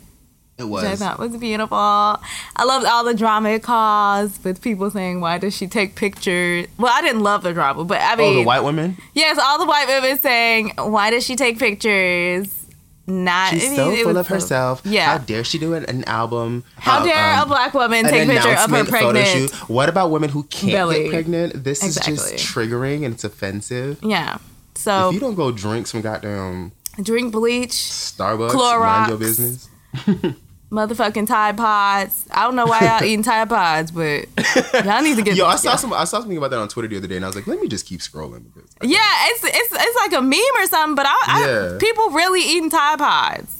It 0.57 0.65
Which 0.65 0.83
I 0.83 0.91
was. 0.91 0.99
thought 0.99 1.17
was 1.19 1.35
beautiful. 1.37 1.77
I 1.77 2.63
loved 2.63 2.85
all 2.85 3.03
the 3.03 3.13
drama 3.15 3.49
it 3.49 3.63
caused 3.63 4.43
with 4.43 4.61
people 4.61 4.91
saying, 4.91 5.19
"Why 5.19 5.37
does 5.39 5.55
she 5.55 5.67
take 5.67 5.95
pictures?" 5.95 6.67
Well, 6.77 6.91
I 6.93 7.01
didn't 7.01 7.21
love 7.23 7.43
the 7.43 7.53
drama, 7.53 7.83
but 7.85 7.99
I 8.01 8.15
mean, 8.15 8.33
Oh, 8.33 8.39
the 8.41 8.43
white 8.45 8.61
women? 8.63 8.97
yes, 9.13 9.39
all 9.39 9.57
the 9.57 9.65
white 9.65 9.87
women 9.87 10.17
saying, 10.19 10.73
"Why 10.77 11.09
does 11.09 11.25
she 11.25 11.35
take 11.35 11.57
pictures?" 11.59 12.59
Not 13.05 13.49
She's 13.51 13.65
I 13.65 13.67
mean, 13.67 13.75
so 13.75 13.95
full 13.97 14.05
was 14.13 14.17
of 14.17 14.27
herself. 14.27 14.81
Yeah. 14.85 15.05
How 15.07 15.17
dare 15.17 15.43
she 15.43 15.59
do 15.59 15.73
an, 15.73 15.83
an 15.85 16.05
album? 16.05 16.63
How 16.77 16.99
uh, 17.01 17.03
dare 17.03 17.33
um, 17.33 17.43
a 17.43 17.45
black 17.47 17.73
woman 17.73 18.05
take 18.05 18.29
a 18.29 18.31
picture 18.31 18.49
of 18.55 18.69
her 18.69 18.85
pregnant? 18.85 19.27
shoot? 19.27 19.51
What 19.69 19.89
about 19.89 20.09
women 20.09 20.29
who 20.29 20.43
can't 20.43 20.71
belly. 20.71 21.03
get 21.03 21.09
pregnant? 21.11 21.65
This 21.65 21.83
Exactly. 21.83 22.13
is 22.13 22.31
just 22.31 22.45
triggering 22.55 23.03
and 23.03 23.13
it's 23.15 23.25
offensive. 23.25 23.99
Yeah. 24.01 24.37
So 24.75 25.09
if 25.09 25.15
you 25.15 25.19
don't 25.19 25.35
go 25.35 25.51
drink 25.51 25.87
some 25.87 25.99
goddamn 25.99 26.71
drink 27.01 27.33
bleach, 27.33 27.71
Starbucks, 27.71 28.51
Clorox. 28.51 28.79
mind 28.79 29.09
your 29.09 29.17
business. 29.17 29.67
motherfucking 30.73 31.27
Tide 31.27 31.55
Pods. 31.55 32.25
I 32.31 32.43
don't 32.43 32.55
know 32.55 32.65
why 32.65 32.85
y'all 32.85 33.03
eating 33.07 33.23
Tide 33.23 33.47
Pods, 33.47 33.91
but 33.91 34.25
y'all 34.83 35.01
need 35.03 35.15
to 35.17 35.21
get. 35.21 35.35
Yo, 35.37 35.45
I 35.45 35.55
saw 35.55 35.75
some. 35.75 35.93
I 35.93 36.03
saw 36.05 36.19
something 36.19 36.35
about 36.37 36.49
that 36.51 36.59
on 36.59 36.67
Twitter 36.67 36.87
the 36.87 36.97
other 36.97 37.07
day, 37.07 37.15
and 37.15 37.23
I 37.23 37.27
was 37.27 37.35
like, 37.35 37.47
let 37.47 37.59
me 37.61 37.67
just 37.67 37.85
keep 37.85 37.99
scrolling 37.99 38.43
because 38.53 38.69
Yeah, 38.81 38.99
it's 39.27 39.43
it's 39.43 39.69
it's 39.71 39.97
like 39.97 40.13
a 40.13 40.21
meme 40.21 40.39
or 40.57 40.65
something, 40.65 40.95
but 40.95 41.05
I, 41.05 41.15
I 41.27 41.47
Yeah. 41.47 41.77
people 41.79 42.09
really 42.09 42.41
eating 42.41 42.69
Tide 42.69 42.97
Pods. 42.99 43.59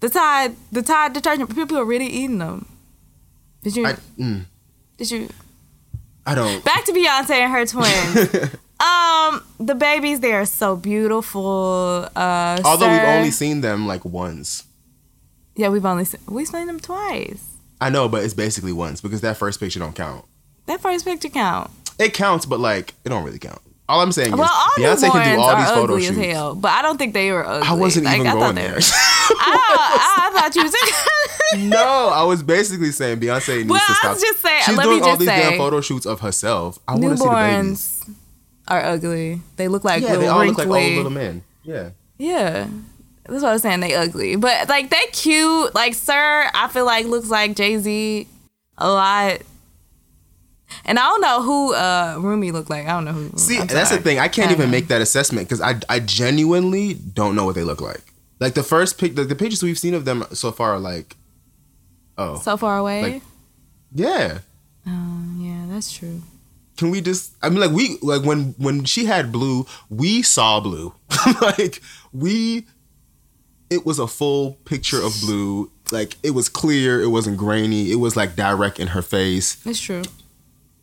The 0.00 0.10
Tide 0.10 0.54
the 0.70 0.82
Tide 0.82 1.14
detergent, 1.14 1.54
people 1.54 1.78
are 1.78 1.84
really 1.84 2.06
eating 2.06 2.38
them. 2.38 2.66
Did 3.62 3.74
you 3.76 3.86
I, 3.86 3.92
mm, 4.18 4.44
did 4.98 5.10
you 5.10 5.28
I 6.26 6.34
don't. 6.34 6.62
back 6.64 6.84
to 6.84 6.92
Beyonce 6.92 7.30
and 7.30 7.52
her 7.52 7.64
twins? 7.66 8.54
um, 8.80 9.42
the 9.58 9.74
babies 9.74 10.20
they 10.20 10.32
are 10.34 10.44
so 10.44 10.76
beautiful. 10.76 12.08
Uh, 12.14 12.60
Although 12.64 12.92
we've 12.92 13.02
only 13.04 13.30
seen 13.30 13.62
them 13.62 13.86
like 13.86 14.04
once. 14.04 14.64
Yeah, 15.56 15.68
we've 15.68 15.84
only 15.84 16.04
seen, 16.04 16.20
we've 16.28 16.46
seen 16.46 16.66
them 16.68 16.78
twice. 16.80 17.44
I 17.80 17.90
know, 17.90 18.08
but 18.08 18.22
it's 18.24 18.34
basically 18.34 18.72
once 18.72 19.00
because 19.00 19.20
that 19.22 19.36
first 19.36 19.58
picture 19.60 19.78
don't 19.80 19.94
count. 19.96 20.24
That 20.66 20.80
first 20.80 21.04
picture 21.04 21.28
count. 21.28 21.70
It 21.98 22.14
counts, 22.14 22.46
but 22.46 22.60
like 22.60 22.94
it 23.04 23.08
don't 23.10 23.24
really 23.24 23.38
count. 23.38 23.60
All 23.88 24.00
I'm 24.00 24.10
saying 24.10 24.32
Well, 24.32 24.42
is 24.42 24.50
all 24.50 24.70
Beyonce 25.10 25.12
can 25.12 25.36
do 25.36 25.40
all 25.40 25.50
are 25.50 25.60
these 25.60 25.70
photo 25.70 25.92
ugly 25.94 26.02
shoots. 26.06 26.18
as 26.18 26.24
hell, 26.26 26.54
but 26.56 26.72
I 26.72 26.82
don't 26.82 26.96
think 26.98 27.14
they 27.14 27.30
were 27.30 27.46
ugly. 27.46 27.68
I 27.68 27.72
wasn't 27.74 28.06
Like, 28.06 28.16
even 28.16 28.26
I 28.26 28.32
going 28.32 28.54
they 28.56 28.62
there. 28.62 28.72
were- 28.74 28.80
I, 28.82 30.28
I 30.32 30.40
thought 30.40 30.54
you 30.56 30.62
was. 30.64 30.74
no, 31.70 32.08
I 32.12 32.24
was 32.24 32.42
basically 32.42 32.90
saying 32.90 33.20
Beyonce 33.20 33.58
needs 33.58 33.70
Well, 33.70 33.78
to 33.78 33.92
I 33.92 33.94
stop. 33.94 34.12
was 34.14 34.22
just 34.22 34.40
saying- 34.40 34.62
She's 34.66 34.78
doing 34.78 35.02
all 35.02 35.16
these 35.16 35.28
damn 35.28 35.56
photo 35.58 35.80
shoots 35.80 36.04
of 36.04 36.20
herself. 36.20 36.78
I 36.88 36.92
want 36.96 37.02
to 37.12 37.16
see 37.18 37.24
the 37.24 37.30
babies. 37.30 38.04
Newborns 38.08 38.14
are 38.68 38.84
ugly. 38.84 39.40
They 39.56 39.68
look 39.68 39.84
like 39.84 40.02
Yeah, 40.02 40.08
they 40.12 40.16
little 40.18 40.34
all 40.34 40.40
wrinkly. 40.40 40.64
look 40.64 40.72
like 40.74 40.82
old 40.84 40.92
little 40.96 41.10
men. 41.12 41.44
Yeah. 41.62 41.90
Yeah. 42.18 42.66
That's 43.28 43.42
what 43.42 43.50
I 43.50 43.52
was 43.52 43.62
saying. 43.62 43.80
They 43.80 43.94
ugly. 43.94 44.36
But 44.36 44.68
like 44.68 44.90
they 44.90 45.04
cute. 45.12 45.74
Like 45.74 45.94
Sir, 45.94 46.50
I 46.54 46.68
feel 46.68 46.84
like 46.86 47.06
looks 47.06 47.28
like 47.28 47.56
Jay 47.56 47.78
Z 47.78 48.28
a 48.78 48.88
lot. 48.88 49.40
And 50.84 50.98
I 50.98 51.02
don't 51.02 51.20
know 51.20 51.42
who 51.42 51.74
uh 51.74 52.16
Rumi 52.20 52.50
looked 52.52 52.70
like. 52.70 52.86
I 52.86 52.90
don't 52.90 53.04
know 53.04 53.12
who 53.12 53.38
See, 53.38 53.58
that's 53.60 53.90
the 53.90 53.98
thing. 53.98 54.18
I 54.18 54.28
can't 54.28 54.50
I 54.50 54.54
even 54.54 54.66
know. 54.66 54.72
make 54.72 54.88
that 54.88 55.00
assessment 55.00 55.48
because 55.48 55.60
I, 55.60 55.76
I 55.88 56.00
genuinely 56.00 56.94
don't 56.94 57.34
know 57.36 57.44
what 57.44 57.54
they 57.54 57.64
look 57.64 57.80
like. 57.80 58.02
Like 58.40 58.54
the 58.54 58.62
first 58.62 58.98
pic, 58.98 59.14
the, 59.14 59.24
the 59.24 59.34
pictures 59.34 59.62
we've 59.62 59.78
seen 59.78 59.94
of 59.94 60.04
them 60.04 60.24
so 60.32 60.52
far 60.52 60.74
are 60.74 60.78
like, 60.78 61.16
oh, 62.18 62.38
So 62.40 62.56
far 62.56 62.78
away. 62.78 63.02
Like- 63.02 63.22
yeah. 63.94 64.38
oh, 64.86 65.22
yeah, 65.38 65.64
that's 65.68 65.90
true. 65.92 66.22
Can 66.76 66.90
we 66.90 67.00
just? 67.00 67.32
I 67.42 67.48
mean, 67.48 67.60
like 67.60 67.70
we 67.70 67.96
like 68.02 68.22
when 68.24 68.54
when 68.58 68.84
she 68.84 69.06
had 69.06 69.32
blue, 69.32 69.64
we 69.88 70.20
saw 70.20 70.60
blue. 70.60 70.92
like 71.40 71.80
we, 72.12 72.66
it 73.70 73.84
was 73.86 73.98
a 73.98 74.06
full 74.06 74.52
picture 74.64 75.00
of 75.02 75.14
blue. 75.20 75.70
Like 75.92 76.16
it 76.22 76.30
was 76.32 76.48
clear. 76.48 77.00
It 77.00 77.08
wasn't 77.08 77.36
grainy. 77.36 77.90
It 77.92 77.96
was 77.96 78.16
like 78.16 78.34
direct 78.36 78.78
in 78.80 78.88
her 78.88 79.02
face. 79.02 79.64
It's 79.66 79.80
true. 79.80 80.02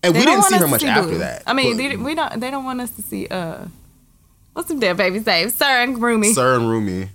And 0.02 0.13
They 0.15 0.19
we 0.19 0.26
didn't 0.26 0.43
see 0.43 0.58
her 0.58 0.67
much 0.67 0.82
see 0.82 0.88
after 0.88 1.10
Blue. 1.10 1.17
that. 1.19 1.43
I 1.48 1.54
mean, 1.54 1.78
they, 1.78 1.96
we 1.96 2.13
don't. 2.15 2.39
They 2.41 2.52
don't 2.52 2.65
want 2.65 2.82
us 2.82 2.91
to 2.98 3.02
see. 3.02 3.26
Uh, 3.28 3.65
what's 4.54 4.67
them 4.67 4.80
damn 4.80 4.98
babies' 4.98 5.26
name? 5.26 5.50
Sir 5.50 5.82
and 5.82 6.02
Rumi. 6.02 6.34
Sir 6.34 6.56
and 6.56 6.69
Rumi. 6.69 7.10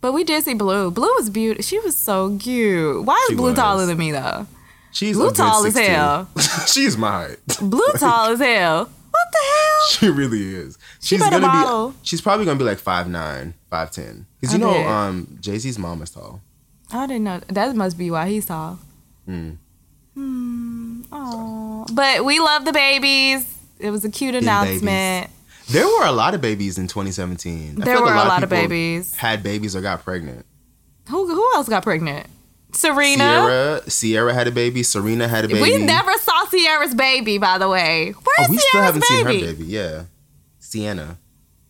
But 0.00 0.12
we 0.12 0.22
did 0.22 0.44
see 0.44 0.54
Blue. 0.54 0.90
Blue 0.90 1.12
was 1.16 1.30
beautiful. 1.30 1.62
She 1.64 1.78
was 1.80 1.96
so 1.96 2.36
cute. 2.38 3.04
Why 3.04 3.16
is 3.24 3.30
She 3.30 3.34
Blue 3.36 3.46
was. 3.50 3.56
taller 3.56 3.86
than 3.86 3.98
me 3.98 4.12
though? 4.12 4.46
She's 4.92 5.16
Blue 5.16 5.32
tall 5.32 5.66
as 5.66 5.76
hell. 5.76 6.28
She's 6.66 6.96
my 6.96 7.10
height. 7.10 7.38
Blue 7.60 7.82
tall 7.98 8.30
as 8.30 8.38
hell. 8.38 8.88
The 9.34 9.38
hell? 9.54 9.70
She 9.90 10.08
really 10.08 10.54
is. 10.54 10.78
She's 11.00 11.20
better 11.20 11.38
gonna 11.40 11.46
model. 11.46 11.90
be. 11.90 11.96
She's 12.02 12.20
probably 12.22 12.46
gonna 12.46 12.58
be 12.58 12.64
like 12.64 12.78
5'9", 12.80 13.52
5'10". 13.70 14.24
Because 14.40 14.54
you 14.56 14.58
I 14.66 14.66
know, 14.66 14.72
bet. 14.72 14.86
um, 14.86 15.38
Jay 15.40 15.58
Z's 15.58 15.78
mom 15.78 16.00
is 16.02 16.10
tall. 16.10 16.40
I 16.90 17.06
didn't 17.06 17.24
know. 17.24 17.40
That 17.48 17.74
must 17.76 17.98
be 17.98 18.10
why 18.10 18.28
he's 18.28 18.46
tall. 18.46 18.78
Mm. 19.28 19.58
Hmm. 20.14 21.02
Aw. 21.12 21.84
But 21.92 22.24
we 22.24 22.38
love 22.40 22.64
the 22.64 22.72
babies. 22.72 23.44
It 23.78 23.90
was 23.90 24.04
a 24.04 24.10
cute 24.10 24.34
announcement. 24.34 25.30
There 25.70 25.86
were 25.86 26.04
a 26.04 26.12
lot 26.12 26.34
of 26.34 26.40
babies 26.40 26.78
in 26.78 26.86
2017. 26.88 27.80
I 27.82 27.84
There 27.84 27.96
feel 27.96 28.04
like 28.04 28.14
were 28.14 28.20
a 28.20 28.28
lot 28.28 28.42
of 28.42 28.50
people 28.50 28.62
babies. 28.68 29.14
Had 29.16 29.42
babies 29.42 29.74
or 29.76 29.80
got 29.80 30.04
pregnant. 30.04 30.46
Who 31.08 31.26
who 31.26 31.54
else 31.56 31.68
got 31.68 31.82
pregnant? 31.82 32.26
Serena. 32.74 33.18
Ciara, 33.24 33.80
Ciara 33.88 34.34
had 34.34 34.46
a 34.48 34.50
baby. 34.52 34.82
Serena 34.82 35.28
had 35.28 35.44
a 35.44 35.48
baby. 35.48 35.60
We 35.62 35.78
never 35.78 36.12
saw 36.18 36.44
Ciara's 36.46 36.94
baby, 36.94 37.38
by 37.38 37.58
the 37.58 37.68
way. 37.68 38.12
Where's 38.12 38.48
Oh, 38.48 38.52
we 38.52 38.56
Ciara's 38.58 38.62
still 38.68 38.82
haven't 38.82 39.04
baby? 39.08 39.38
seen 39.40 39.46
her 39.48 39.52
baby. 39.54 39.64
Yeah, 39.64 40.02
Sienna. 40.58 41.18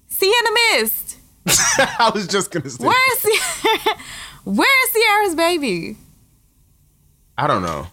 Sienna 0.09 0.49
missed. 0.73 1.17
I 1.49 2.11
was 2.15 2.27
just 2.27 2.51
gonna 2.51 2.71
say. 2.71 2.85
Where's 2.87 3.23
Ciara? 3.23 3.99
Where's 4.45 4.91
Ciara's 4.93 5.35
baby? 5.35 5.97
I 7.37 7.47
don't 7.47 7.63
know, 7.63 7.87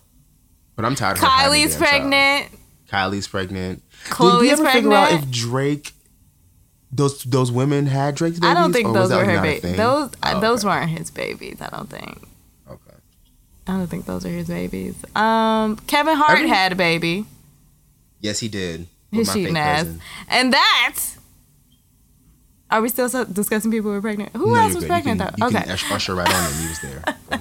but 0.76 0.86
I'm 0.86 0.96
tired. 0.96 1.18
of 1.18 1.24
her 1.24 1.28
having 1.28 1.62
a 1.62 1.66
Kylie's 1.66 1.72
damn 1.76 1.80
child. 1.82 1.90
pregnant. 1.90 2.52
Kylie's 2.90 3.28
pregnant. 3.28 3.84
Did 4.06 4.10
we 4.10 4.16
Khloé's 4.50 4.60
ever 4.60 4.70
figure 4.70 4.94
out 4.94 5.10
pregnant. 5.10 5.24
if 5.36 5.42
Drake, 5.42 5.92
those 6.92 7.24
those 7.24 7.52
women 7.52 7.86
had 7.88 8.16
Drake's 8.16 8.40
babies? 8.40 8.56
I 8.58 8.60
don't 8.60 8.72
think 8.74 8.94
those 8.94 9.12
were 9.12 9.24
her 9.26 9.42
babies. 9.42 9.76
Those 9.78 10.12
Oh, 10.24 10.40
those 10.40 10.64
okay. 10.66 10.74
weren't 10.76 10.90
his 10.92 11.10
babies. 11.12 11.58
I 11.62 11.70
don't 11.70 11.90
think. 11.90 12.28
I 13.72 13.78
don't 13.78 13.88
think 13.88 14.06
those 14.06 14.26
are 14.26 14.30
his 14.30 14.48
babies. 14.48 14.96
Um, 15.16 15.78
Kevin 15.88 16.16
Hart 16.18 16.38
Every- 16.40 16.50
had 16.50 16.72
a 16.72 16.76
baby. 16.76 17.26
Yes, 18.20 18.40
he 18.40 18.48
did. 18.50 18.88
His 19.12 19.32
cheating 19.32 19.56
ass. 19.58 19.84
cousin. 19.84 20.02
And 20.28 20.54
that. 20.54 21.00
Are 22.70 22.82
we 22.82 22.90
still 22.90 23.10
discussing 23.26 23.72
people 23.72 23.90
who 23.92 23.96
were 23.96 24.02
pregnant? 24.02 24.34
Who 24.36 24.48
No, 24.54 24.56
else 24.56 24.76
was 24.76 24.84
good. 24.84 24.90
pregnant 24.90 25.20
can, 25.22 25.34
though? 25.38 25.46
You 25.52 25.58
Okay. 25.58 25.66
can 25.78 25.92
usher 25.94 26.16
right 26.16 26.28
on 26.34 26.52
him. 26.52 26.62
He 26.62 26.68
was 26.70 26.80
there. 26.82 27.04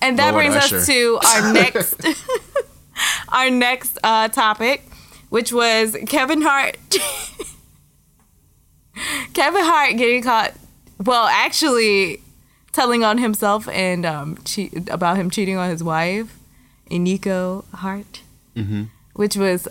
And 0.00 0.18
that 0.20 0.32
Lord 0.32 0.46
brings 0.46 0.54
us 0.72 0.86
to 0.86 1.18
our 1.26 1.52
next 1.52 1.96
our 3.30 3.50
next 3.50 3.98
uh, 4.04 4.28
topic, 4.28 4.84
which 5.30 5.52
was 5.52 5.96
Kevin 6.06 6.42
Hart. 6.42 6.76
Kevin 9.34 9.64
Hart 9.64 9.96
getting 9.96 10.22
caught. 10.22 10.54
Well, 11.04 11.26
actually, 11.26 12.20
telling 12.78 13.02
on 13.04 13.18
himself 13.18 13.66
and 13.68 14.06
um, 14.06 14.38
cheat 14.44 14.88
about 14.88 15.16
him 15.16 15.30
cheating 15.30 15.56
on 15.56 15.68
his 15.70 15.82
wife, 15.82 16.38
Eniko 16.90 17.64
Hart, 17.74 18.22
Mm-hmm. 18.56 18.84
which 19.14 19.36
was 19.36 19.66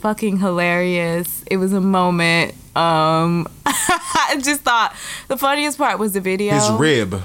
fucking 0.00 0.38
hilarious. 0.38 1.42
It 1.50 1.56
was 1.56 1.72
a 1.72 1.80
moment. 1.80 2.52
Um, 2.76 3.46
I 3.66 4.38
just 4.42 4.60
thought 4.62 4.94
the 5.28 5.36
funniest 5.36 5.76
part 5.78 5.98
was 5.98 6.12
the 6.12 6.20
video. 6.20 6.54
His 6.54 6.70
rib. 6.72 7.22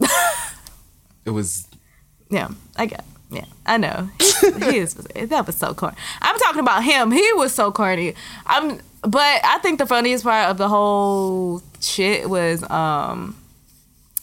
it 1.24 1.30
was 1.30 1.66
Yeah, 2.30 2.48
I 2.76 2.86
get. 2.86 3.04
Yeah, 3.30 3.46
I 3.64 3.78
know. 3.78 4.10
he 4.20 4.76
is. 4.78 4.94
That 4.94 5.46
was 5.46 5.56
so 5.56 5.72
corny. 5.74 5.96
I'm 6.20 6.38
talking 6.38 6.60
about 6.60 6.84
him. 6.84 7.10
He 7.12 7.32
was 7.34 7.54
so 7.54 7.72
corny. 7.72 8.14
I'm. 8.46 8.80
But 9.02 9.40
I 9.44 9.58
think 9.62 9.78
the 9.78 9.86
funniest 9.86 10.24
part 10.24 10.48
of 10.50 10.58
the 10.58 10.68
whole 10.68 11.62
shit 11.80 12.28
was 12.30 12.62
um 12.70 13.36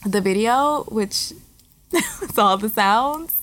the 0.05 0.21
video, 0.21 0.83
which 0.89 1.33
it's 1.91 2.37
all 2.37 2.57
the 2.57 2.69
sounds 2.69 3.35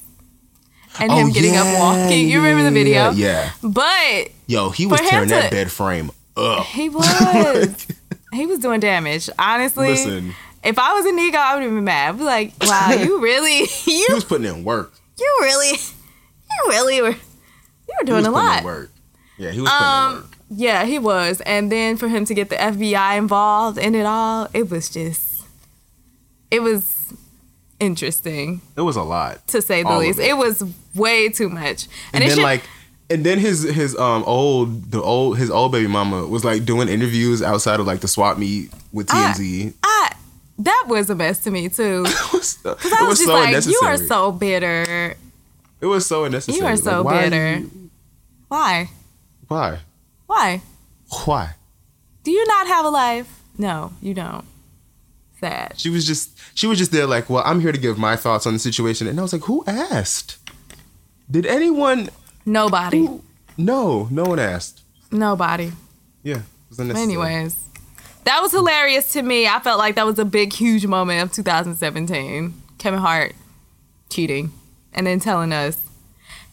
and 0.99 1.13
him 1.13 1.29
Oh, 1.29 1.33
getting 1.33 1.53
yeah, 1.55 1.63
up 1.63 1.79
walking. 1.79 2.29
You 2.29 2.39
remember 2.39 2.63
the 2.65 2.71
video? 2.71 3.11
Yeah. 3.11 3.51
But 3.63 4.31
Yo, 4.47 4.71
he 4.71 4.87
was 4.87 5.01
him 5.01 5.07
tearing 5.09 5.29
that 5.29 5.51
bed 5.51 5.71
frame 5.71 6.11
up. 6.37 6.65
he 6.67 6.89
was. 6.91 7.87
he 8.33 8.47
was 8.47 8.59
doing 8.61 8.81
damage. 8.81 9.29
Honestly. 9.39 9.89
Listen, 9.89 10.35
If 10.65 10.79
I 10.79 10.95
was 10.95 11.05
a 11.05 11.11
nigga, 11.13 11.35
I 11.37 11.55
would 11.55 11.65
have 11.65 11.73
been 11.73 11.85
mad. 11.85 12.15
I'd 12.15 12.19
be 12.19 12.25
like, 12.25 12.53
wow, 12.63 12.93
you 12.99 13.21
really, 13.21 13.67
he 13.67 13.99
you, 14.01 14.07
was 14.15 14.25
putting 14.25 14.47
in 14.47 14.65
work. 14.65 14.93
you 15.19 15.37
really, 15.43 15.71
you 15.71 16.69
really 16.69 17.03
were, 17.03 17.09
you 17.11 17.15
were 17.15 17.95
He 18.01 18.07
doing 18.07 18.25
a 18.25 18.31
lot. 18.31 18.61
in 18.61 18.65
work. 18.65 18.91
Yeah, 19.37 19.51
he 19.51 19.61
was 19.61 19.69
putting 19.71 19.87
in 19.87 19.93
Um, 19.93 20.15
work. 20.15 20.36
Yeah, 20.49 20.85
he 20.85 20.99
was. 20.99 21.41
And 21.43 21.71
then 21.73 21.97
for 21.97 22.09
him 22.09 22.25
to 22.27 22.35
get 22.35 22.49
the 22.51 22.57
FBI 22.57 23.19
involved 23.19 23.79
in 23.79 23.95
it 23.95 24.07
all, 24.07 24.49
it 24.55 24.71
was 24.71 24.89
just, 24.89 25.45
it 26.51 26.61
was 26.63 27.13
interesting 27.79 28.63
It 28.77 28.81
was 28.83 28.97
a 28.97 29.03
lot. 29.03 29.47
to 29.49 29.61
say 29.61 29.83
the 29.83 29.89
All 29.89 29.99
least. 29.99 30.19
it. 30.19 30.29
It. 30.31 30.37
was 30.37 30.65
way 30.95 31.29
too 31.29 31.49
much. 31.49 31.89
And, 32.13 32.23
it 32.25 32.29
then 32.29 32.37
should- 32.37 32.43
like 32.45 32.63
and 33.09 33.23
then 33.25 33.39
his 33.39 33.63
his 33.63 33.97
um 33.97 34.25
old 34.27 34.91
the 34.91 35.01
old 35.01 35.39
his 35.39 35.49
old 35.51 35.71
baby 35.73 35.87
mama 35.87 36.27
was 36.27 36.45
like 36.45 36.65
doing 36.65 36.89
interviews 36.89 37.41
outside 37.43 37.79
of 37.79 37.87
like 37.87 38.01
the 38.01 38.09
swap 38.09 38.39
meet 38.39 38.71
with 38.93 39.09
I- 39.13 39.33
TMZ. 39.33 39.75
I, 39.83 40.13
that 40.61 40.85
was 40.89 41.11
a 41.11 41.15
mess 41.15 41.45
to 41.45 41.51
me 41.51 41.69
too. 41.69 42.05
it 42.09 42.33
was, 42.33 42.59
I 42.65 42.71
it 42.71 43.07
was, 43.07 43.19
just 43.19 43.25
so 43.25 43.33
like, 43.35 43.49
unnecessary. 43.49 43.73
you 43.81 43.87
are 43.89 43.97
so 43.99 44.33
bitter. 44.33 45.15
It 45.81 45.87
was 45.87 46.07
so 46.07 46.25
unnecessary. 46.25 46.59
You 46.59 46.65
are 46.67 46.75
Like, 46.77 46.83
so 46.83 47.03
why 47.03 47.17
are 47.19 47.31
bitter. 47.31 47.57
you- 47.59 47.91
Why? 48.49 48.91
why? 49.49 49.79
Why? 50.27 50.63
Why? 51.25 51.55
Do 52.25 52.31
you 52.31 52.45
not 52.47 52.67
have 52.67 52.85
a 52.85 52.91
life? 52.91 53.41
No, 53.59 53.93
you 54.03 54.15
don't. 54.15 54.45
Sad. 55.41 55.75
She 55.77 55.91
was 55.91 56.07
just 56.07 56.39
she 56.55 56.67
was 56.67 56.79
just 56.79 56.93
there 56.93 57.07
like, 57.07 57.29
well, 57.31 57.43
I'm 57.45 57.61
here 57.61 57.73
to 57.73 57.79
give 57.79 57.99
my 57.99 58.17
thoughts 58.17 58.47
on 58.47 58.53
the 58.53 58.59
situation, 58.59 59.07
and 59.07 59.19
I 59.19 59.23
was 59.23 59.33
like, 59.33 59.43
who 59.43 59.65
asked? 59.67 60.39
Did 61.31 61.47
anyone? 61.47 62.09
Nobody. 62.45 63.09
No, 63.57 64.09
no 64.11 64.25
one 64.25 64.39
asked. 64.39 64.83
Nobody. 65.11 65.73
Yeah, 66.23 66.39
it 66.39 66.43
was 66.69 66.79
unnecessary. 66.79 67.05
Anyways, 67.05 67.57
that 68.25 68.41
was 68.41 68.53
hilarious 68.53 69.13
to 69.13 69.23
me. 69.23 69.47
I 69.47 69.61
felt 69.61 69.79
like 69.79 69.95
that 69.97 70.07
was 70.07 70.19
a 70.19 70.25
big, 70.25 70.53
huge 70.53 70.87
moment 70.87 71.23
of 71.23 71.33
2017. 71.33 72.55
Kevin 72.79 73.01
Hart 73.01 73.35
cheating 74.09 74.53
and 74.93 75.07
then 75.07 75.21
telling 75.21 75.53
us, 75.53 75.79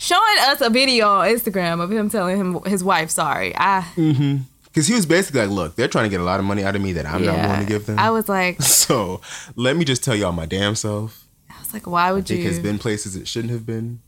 showing 0.04 0.38
us 0.42 0.60
a 0.60 0.70
video 0.70 1.08
on 1.08 1.28
Instagram 1.30 1.82
of 1.82 1.90
him 1.92 2.10
telling 2.10 2.38
him 2.38 2.62
his 2.66 2.84
wife 2.84 3.10
sorry. 3.10 3.54
I 3.56 3.82
mm-hmm. 3.96 4.38
because 4.66 4.88
he 4.88 4.94
was 4.94 5.06
basically 5.06 5.42
like, 5.42 5.50
look, 5.50 5.76
they're 5.76 5.88
trying 5.88 6.06
to 6.06 6.10
get 6.10 6.20
a 6.20 6.26
lot 6.26 6.40
of 6.40 6.46
money 6.46 6.64
out 6.64 6.76
of 6.76 6.82
me 6.82 6.92
that 6.94 7.06
I'm 7.06 7.24
not 7.24 7.36
yeah. 7.36 7.48
willing 7.48 7.66
to 7.66 7.72
give 7.72 7.86
them. 7.86 7.98
I 7.98 8.12
was 8.12 8.28
like, 8.28 8.62
so 8.62 9.22
let 9.56 9.78
me 9.78 9.86
just 9.86 10.04
tell 10.04 10.16
y'all 10.16 10.34
my 10.34 10.46
damn 10.46 10.76
self. 10.76 11.24
I 11.50 11.58
was 11.60 11.74
like, 11.74 11.88
why 11.88 12.12
would 12.12 12.26
Dick 12.26 12.40
you? 12.40 12.48
has 12.48 12.60
been 12.60 12.78
places 12.78 13.16
it 13.16 13.28
shouldn't 13.28 13.52
have 13.52 13.66
been. 13.66 14.02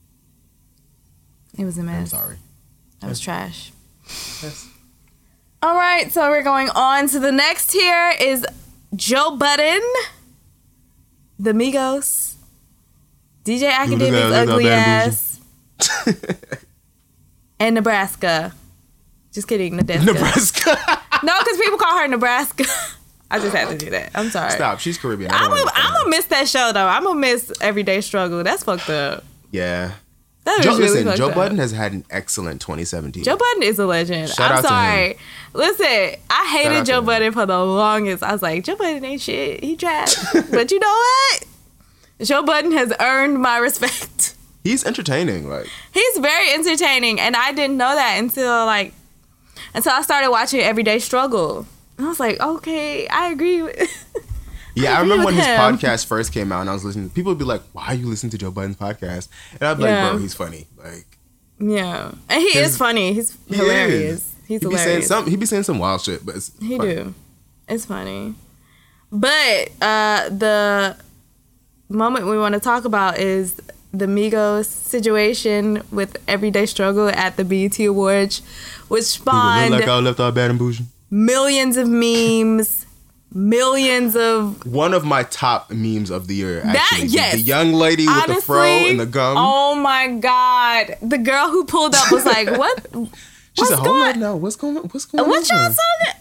it 1.57 1.63
was 1.63 1.77
a 1.77 1.81
I'm 1.81 1.87
mess. 1.87 2.11
sorry. 2.11 2.37
That 2.99 3.07
was 3.07 3.19
trash. 3.19 3.71
Yes. 4.43 4.69
All 5.61 5.75
right, 5.75 6.11
so 6.11 6.29
we're 6.29 6.43
going 6.43 6.69
on 6.75 7.07
to 7.07 7.19
the 7.19 7.31
next 7.31 7.71
here 7.71 8.13
is 8.19 8.45
Joe 8.95 9.35
Budden, 9.35 9.81
the 11.39 11.53
Migos, 11.53 12.35
DJ 13.43 13.71
Akademiks' 13.71 14.47
ugly 14.47 14.65
that 14.65 15.07
ass, 15.07 15.34
and 17.59 17.75
Nebraska. 17.75 18.53
Just 19.31 19.47
kidding, 19.47 19.75
Nebraska. 19.75 20.05
Nebraska. 20.05 20.77
No, 21.23 21.33
because 21.39 21.57
people 21.57 21.77
call 21.79 21.97
her 21.97 22.07
Nebraska. 22.07 22.65
I 23.31 23.39
just 23.39 23.55
had 23.55 23.69
to 23.69 23.77
do 23.77 23.89
that. 23.91 24.11
I'm 24.13 24.29
sorry. 24.29 24.51
Stop. 24.51 24.79
She's 24.79 24.97
Caribbean. 24.97 25.31
I'm 25.31 25.49
gonna 25.49 26.09
miss 26.09 26.25
that 26.25 26.47
show 26.47 26.71
though. 26.73 26.85
I'm 26.85 27.03
gonna 27.03 27.19
miss 27.19 27.51
Everyday 27.61 28.01
Struggle. 28.01 28.43
That's 28.43 28.63
fucked 28.63 28.89
up. 28.89 29.23
Yeah. 29.49 29.93
That 30.43 30.61
Joe, 30.61 30.77
really 30.77 31.03
listen, 31.03 31.15
Joe 31.17 31.29
up. 31.29 31.35
Budden 31.35 31.57
has 31.57 31.71
had 31.71 31.93
an 31.93 32.05
excellent 32.11 32.61
2017. 32.61 33.23
Joe 33.23 33.35
Budden 33.37 33.63
is 33.63 33.79
a 33.79 33.87
legend. 33.87 34.29
Shout 34.29 34.51
I'm 34.51 34.57
out 34.57 34.61
to 34.61 34.67
sorry. 34.67 35.17
Listen, 35.53 36.19
I 36.29 36.45
hated 36.51 36.85
Joe. 36.85 37.01
Budden 37.01 37.31
for 37.31 37.47
the 37.47 37.57
longest. 37.65 38.21
I 38.21 38.31
was 38.31 38.43
like, 38.43 38.63
Joe 38.63 38.75
Budden 38.75 39.03
ain't 39.03 39.21
shit. 39.21 39.63
He 39.63 39.75
trash. 39.75 40.13
but 40.51 40.69
you 40.69 40.79
know 40.79 40.87
what? 40.87 41.45
Joe 42.21 42.43
Budden 42.43 42.73
has 42.73 42.93
earned 42.99 43.41
my 43.41 43.57
respect. 43.57 44.34
He's 44.65 44.83
entertaining. 44.83 45.47
Like, 45.47 45.67
He's 45.93 46.17
very 46.17 46.51
entertaining, 46.51 47.19
and 47.21 47.35
I 47.35 47.53
didn't 47.53 47.77
know 47.77 47.95
that 47.95 48.17
until 48.17 48.65
like 48.65 48.93
until 49.73 49.93
I 49.93 50.01
started 50.01 50.31
watching 50.31 50.59
Everyday 50.59 50.99
Struggle. 50.99 51.65
And 51.97 52.05
I 52.07 52.09
was 52.09 52.19
like, 52.19 52.39
okay, 52.41 53.07
I 53.07 53.31
agree. 53.31 53.61
With 53.61 53.77
yeah, 54.75 54.89
I, 54.89 54.93
agree 54.95 55.01
remember 55.03 55.25
when 55.27 55.35
with 55.35 55.45
his 55.45 55.53
podcast 55.55 56.07
first 56.07 56.33
came 56.33 56.51
out 56.51 56.61
and 56.61 56.69
I 56.69 56.73
was 56.73 56.83
listening. 56.83 57.09
People 57.11 57.31
would 57.31 57.39
be 57.39 57.45
like, 57.45 57.61
why 57.73 57.85
are 57.87 57.93
you 57.93 58.07
listening 58.07 58.31
to 58.31 58.37
Joe 58.37 58.51
Budden's 58.51 58.75
podcast? 58.75 59.29
And 59.53 59.63
I'd 59.63 59.77
be 59.77 59.83
Yeah. 59.83 60.01
like, 60.03 60.11
bro, 60.13 60.19
he's 60.19 60.33
funny. 60.33 60.67
Like, 60.83 61.05
yeah, 61.59 62.11
and 62.27 62.41
he 62.41 62.57
is 62.57 62.75
funny. 62.77 63.13
He's 63.13 63.37
he 63.47 63.55
hilarious. 63.55 64.11
is. 64.19 64.35
He's 64.47 64.61
He'd 64.61 64.69
be 64.69 64.77
saying 64.77 65.03
some. 65.03 65.27
he'd 65.29 65.39
be 65.39 65.45
saying 65.45 65.63
some 65.63 65.79
wild 65.79 66.01
shit, 66.01 66.25
but 66.25 66.35
it's 66.35 66.51
He 66.59 66.75
funny. 66.77 66.95
do. 66.95 67.13
It's 67.69 67.85
funny. 67.85 68.33
But 69.11 69.69
uh 69.81 70.29
the 70.29 70.97
moment 71.87 72.25
we 72.27 72.37
want 72.37 72.53
to 72.55 72.59
talk 72.59 72.83
about 72.85 73.19
is 73.19 73.61
the 73.99 74.05
Migos 74.05 74.65
situation 74.65 75.81
with 75.91 76.17
Everyday 76.27 76.65
Struggle 76.65 77.09
at 77.09 77.37
the 77.37 77.45
BET 77.45 77.79
Awards, 77.79 78.41
which 78.87 79.03
spawned 79.03 79.71
like 79.71 79.87
I 79.87 79.99
left 79.99 80.19
out 80.19 80.33
bad 80.35 80.49
and 80.51 80.59
bougie. 80.59 80.85
millions 81.09 81.77
of 81.77 81.87
memes, 81.87 82.85
millions 83.33 84.15
of 84.15 84.65
One 84.65 84.93
of 84.93 85.03
my 85.05 85.23
top 85.23 85.71
memes 85.71 86.09
of 86.09 86.27
the 86.27 86.35
year. 86.35 86.61
That- 86.61 86.89
Actually, 86.93 87.07
yes. 87.09 87.33
the 87.33 87.41
young 87.41 87.73
lady 87.73 88.07
with 88.07 88.27
the 88.27 88.35
fro 88.41 88.63
and 88.63 88.99
the 88.99 89.05
gum. 89.05 89.35
Oh 89.37 89.75
my 89.75 90.07
god. 90.09 90.97
The 91.01 91.17
girl 91.17 91.49
who 91.49 91.65
pulled 91.65 91.95
up 91.95 92.11
was 92.11 92.25
like, 92.25 92.49
"What 92.57 92.87
she 92.91 92.97
what's 93.61 93.69
said, 93.69 93.75
"Hold 93.79 93.85
going- 93.87 94.13
on 94.13 94.19
now, 94.19 94.35
what's 94.35 94.55
going? 94.55 94.75
What's 94.77 95.05
going 95.05 95.27
what 95.29 95.51
on?" 95.51 95.57
y'all 95.57 95.71
saying?" 95.71 96.15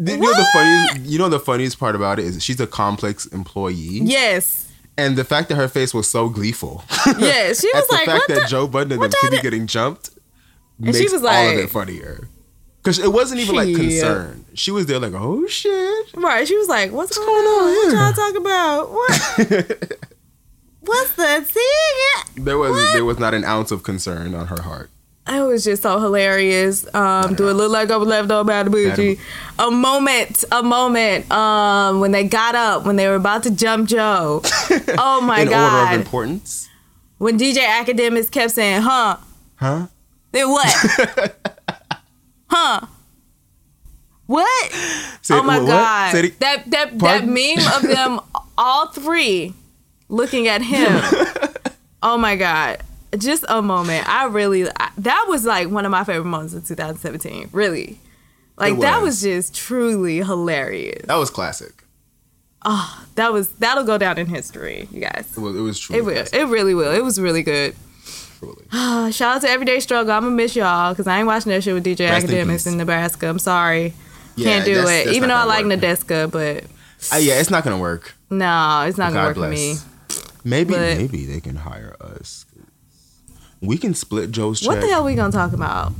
You 0.00 0.16
know 0.16 0.32
the 0.32 0.46
funniest. 0.52 1.10
You 1.10 1.18
know 1.18 1.28
the 1.28 1.40
funniest 1.40 1.78
part 1.80 1.96
about 1.96 2.20
it 2.20 2.24
is 2.24 2.42
she's 2.42 2.60
a 2.60 2.68
complex 2.68 3.26
employee, 3.26 4.00
Yes. 4.04 4.67
And 4.98 5.16
the 5.16 5.24
fact 5.24 5.48
that 5.48 5.54
her 5.54 5.68
face 5.68 5.94
was 5.94 6.10
so 6.10 6.28
gleeful. 6.28 6.84
Yes. 7.18 7.60
She 7.62 7.70
was 7.74 7.86
the 7.88 7.94
like, 7.94 8.04
fact 8.06 8.18
"What 8.18 8.28
that 8.28 8.42
the-" 8.42 8.48
Joe 8.48 8.66
Budden 8.68 8.92
and 8.92 9.02
them 9.02 9.10
could 9.20 9.30
be 9.30 9.40
getting 9.40 9.66
jumped 9.66 10.10
And 10.78 10.86
makes 10.86 10.98
she 10.98 11.04
was 11.04 11.22
all 11.24 11.28
of 11.30 11.54
like- 11.54 11.64
it 11.64 11.70
funnier. 11.70 12.28
Because 12.82 12.98
it 13.00 13.12
wasn't 13.12 13.40
even 13.40 13.56
like 13.56 13.74
concern. 13.74 14.44
She 14.54 14.70
was 14.70 14.86
there 14.86 14.98
like, 14.98 15.12
oh 15.14 15.46
shit. 15.48 16.14
Right. 16.14 16.46
She 16.46 16.56
was 16.56 16.68
like, 16.68 16.92
"What's, 16.92 17.16
going 17.18 17.26
going 17.26 17.46
on? 17.46 17.68
on 17.68 17.94
What 17.94 17.94
y'all 17.94 18.12
talking 18.12 18.40
about? 18.40 18.90
What? 18.90 19.98
What's 20.80 21.12
the 21.16 21.40
thing?" 21.42 22.44
There 22.44 22.56
was 22.56 22.70
What? 22.70 22.92
there 22.94 23.04
was 23.04 23.18
not 23.18 23.34
an 23.34 23.44
ounce 23.44 23.70
of 23.72 23.82
concern 23.82 24.34
on 24.34 24.46
her 24.46 24.62
heart. 24.62 24.90
It 25.30 25.42
was 25.42 25.62
just 25.64 25.82
so 25.82 26.00
hilarious. 26.00 26.86
Um, 26.94 27.34
do 27.34 27.48
it 27.48 27.52
look 27.54 27.70
like 27.70 27.90
I 27.90 27.96
was 27.96 28.08
left 28.08 28.30
on 28.30 28.46
bad 28.46 28.70
bougie? 28.72 29.18
A 29.58 29.70
moment, 29.70 30.42
a 30.50 30.62
moment. 30.62 31.30
Um, 31.30 32.00
when 32.00 32.12
they 32.12 32.24
got 32.24 32.54
up, 32.54 32.86
when 32.86 32.96
they 32.96 33.08
were 33.08 33.16
about 33.16 33.42
to 33.42 33.50
jump 33.50 33.88
Joe. 33.88 34.42
Oh 35.00 35.20
my 35.20 35.40
In 35.42 35.48
order 35.48 35.58
of 35.58 35.70
god! 35.70 35.94
importance. 35.94 36.68
When 37.18 37.38
DJ 37.38 37.58
Akademiks 37.58 38.30
kept 38.30 38.52
saying, 38.52 38.82
"Huh," 38.82 39.16
Huh? 39.56 39.86
then 40.32 40.48
what? 40.50 40.72
huh? 42.50 42.80
What? 44.26 44.72
Say- 45.22 45.34
oh 45.34 45.42
my 45.42 45.58
what? 45.58 45.66
god! 45.66 46.12
Say 46.12 46.20
it- 46.26 46.40
that 46.40 46.70
that 46.70 46.98
that 47.00 47.26
meme 47.26 47.58
of 47.76 47.82
them 47.82 48.20
all 48.58 48.86
three 48.88 49.54
looking 50.08 50.48
at 50.48 50.62
him. 50.62 51.00
oh 52.02 52.16
my 52.18 52.36
god! 52.36 52.82
Just 53.16 53.44
a 53.48 53.62
moment. 53.62 54.08
I 54.08 54.26
really 54.26 54.68
I, 54.68 54.90
that 54.98 55.24
was 55.28 55.44
like 55.46 55.70
one 55.70 55.84
of 55.86 55.90
my 55.90 56.04
favorite 56.04 56.26
moments 56.26 56.52
of 56.54 56.66
2017. 56.66 57.48
Really, 57.52 57.98
like 58.56 58.74
It 58.74 58.80
that 58.80 59.00
was. 59.00 59.22
was 59.22 59.22
just 59.22 59.54
truly 59.56 60.18
hilarious. 60.18 61.06
that 61.06 61.14
was 61.16 61.30
classic. 61.30 61.84
Oh, 62.64 63.04
that 63.14 63.32
was 63.32 63.48
that'll 63.52 63.84
go 63.84 63.98
down 63.98 64.18
in 64.18 64.26
history, 64.26 64.88
you 64.90 65.00
guys. 65.00 65.32
It 65.36 65.40
was 65.40 65.56
it 65.56 65.60
was 65.60 65.78
truly 65.78 65.98
It 66.00 66.04
will. 66.04 66.14
classic, 66.14 66.34
It 66.34 66.44
really 66.46 66.74
will. 66.74 66.92
It 66.92 67.02
was 67.04 67.18
really 67.20 67.42
good. 67.42 67.74
truly. 68.38 68.64
Shout 69.12 69.36
out 69.36 69.40
to 69.42 69.48
Everyday 69.48 69.80
Struggle. 69.80 70.12
I'm 70.12 70.24
gonna 70.24 70.34
miss 70.36 70.54
y'all 70.56 70.92
because 70.92 71.06
I 71.06 71.18
ain't 71.18 71.26
watching 71.26 71.50
that 71.52 71.62
shit 71.62 71.72
with 71.74 71.84
DJ 71.84 72.10
Rest 72.10 72.26
Akademiks 72.26 72.48
peace. 72.48 72.66
in, 72.66 72.76
Nebraska. 72.76 73.28
I'm 73.28 73.38
sorry, 73.38 73.94
Yeah, 74.36 74.50
can't 74.50 74.64
do 74.66 74.74
that's- 74.74 74.90
it. 74.90 75.04
that's 75.06 75.16
Even 75.16 75.28
though 75.30 75.36
I 75.36 75.44
like 75.44 75.64
work. 75.64 75.78
Nadeska, 75.80 76.30
but 76.30 76.64
Uh, 77.12 77.16
yeah, 77.18 77.40
it's 77.40 77.48
not 77.50 77.64
gonna 77.64 77.78
work. 77.78 78.12
no, 78.28 78.82
it's 78.86 78.98
not 78.98 79.12
gonna 79.12 79.28
work 79.28 79.36
for 79.36 79.48
me. 79.48 79.76
Maybe 80.44 80.74
But- 80.74 80.96
maybe 80.98 81.26
they 81.26 81.40
can 81.40 81.56
hire 81.56 81.96
us. 82.00 82.44
We 83.60 83.76
can 83.78 83.94
split 83.94 84.30
Joe's 84.30 84.60
check. 84.60 84.68
What 84.68 84.80
the 84.80 84.86
hell 84.88 85.04
we 85.04 85.14
gonna 85.14 85.32
talk 85.32 85.52
about? 85.52 85.92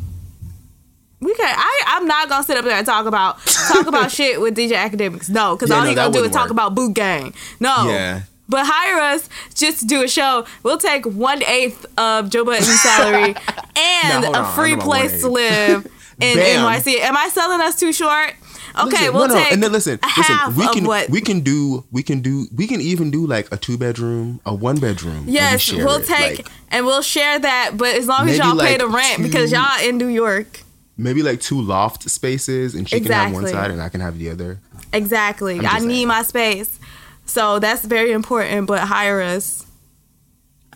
We 1.20 1.34
can. 1.34 1.54
I. 1.58 1.82
I'm 1.88 2.06
not 2.06 2.28
gonna 2.28 2.44
sit 2.44 2.56
up 2.56 2.64
there 2.64 2.76
and 2.76 2.86
talk 2.86 3.06
about 3.06 3.38
talk 3.44 3.86
about 3.86 4.10
shit 4.12 4.40
with 4.40 4.56
DJ 4.56 4.72
Akademiks. 4.72 5.28
No, 5.28 5.56
because 5.56 5.70
Yeah, 5.70 5.76
all 5.76 5.82
no, 5.82 5.88
he 5.88 5.94
gonna 5.94 6.12
do 6.12 6.18
is 6.18 6.22
wouldn't 6.22 6.34
talk 6.34 6.50
about 6.50 6.74
boot 6.74 6.94
gang. 6.94 7.34
No. 7.58 7.88
Yeah. 7.88 8.22
But 8.48 8.64
hire 8.66 9.14
us 9.14 9.28
just 9.54 9.80
to 9.80 9.86
do 9.86 10.02
a 10.02 10.08
show. 10.08 10.46
We'll 10.62 10.78
take 10.78 11.04
one 11.04 11.42
eighth 11.42 11.84
of 11.98 12.30
Joe 12.30 12.44
Budden's 12.44 12.80
salary 12.80 13.34
and 13.76 14.24
a 14.24 14.44
free 14.52 14.76
place 14.76 15.20
to 15.20 15.28
live 15.28 15.86
in 16.20 16.36
Bam. 16.36 16.64
NYC. 16.64 17.00
Am 17.00 17.16
I 17.16 17.28
selling 17.28 17.60
us 17.60 17.78
too 17.78 17.92
short? 17.92 18.34
Okay, 18.78 18.90
Listen, 18.90 19.14
we'll 19.14 19.28
no, 19.28 19.34
no, 19.34 19.42
take 19.42 19.52
and 19.52 19.62
then 19.62 19.72
listen, 19.72 19.98
half 20.02 20.48
listen. 20.56 20.60
We 20.60 20.74
can 20.74 20.84
what. 20.84 21.10
we 21.10 21.20
can 21.20 21.40
do 21.40 21.84
we 21.90 22.02
can 22.02 22.20
do 22.20 22.46
we 22.54 22.66
can 22.66 22.80
even 22.80 23.10
do 23.10 23.26
like 23.26 23.50
a 23.52 23.56
two 23.56 23.76
bedroom, 23.76 24.40
a 24.46 24.54
one 24.54 24.78
bedroom. 24.78 25.26
we 25.26 25.32
yes, 25.32 25.72
we'll 25.72 26.00
it, 26.00 26.06
take 26.06 26.38
like, 26.38 26.48
and 26.70 26.86
we'll 26.86 27.02
share 27.02 27.38
that. 27.38 27.72
But 27.74 27.96
as 27.96 28.06
long 28.06 28.28
as 28.28 28.38
y'all 28.38 28.58
pay 28.58 28.76
the 28.76 28.86
rent, 28.86 29.22
because 29.22 29.50
y'all 29.50 29.80
in 29.82 29.98
New 29.98 30.06
York. 30.06 30.60
maybe 30.96 31.22
like 31.22 31.40
two 31.40 31.60
loft 31.60 32.08
spaces, 32.08 32.74
and 32.74 32.88
she 32.88 33.00
can 33.00 33.12
have 33.12 33.32
one 33.32 33.46
side 33.46 33.70
and 33.70 33.82
I 33.82 33.88
can 33.88 34.00
have 34.00 34.18
the 34.18 34.30
other. 34.30 34.60
Exactly. 34.92 35.60
I'm 35.60 35.86
need 35.86 36.06
my 36.06 36.22
space. 36.22 36.78
So 37.26 37.58
that's 37.58 37.84
very 37.84 38.12
important, 38.12 38.66
but 38.66 38.80
hire 38.80 39.20
us. 39.20 39.66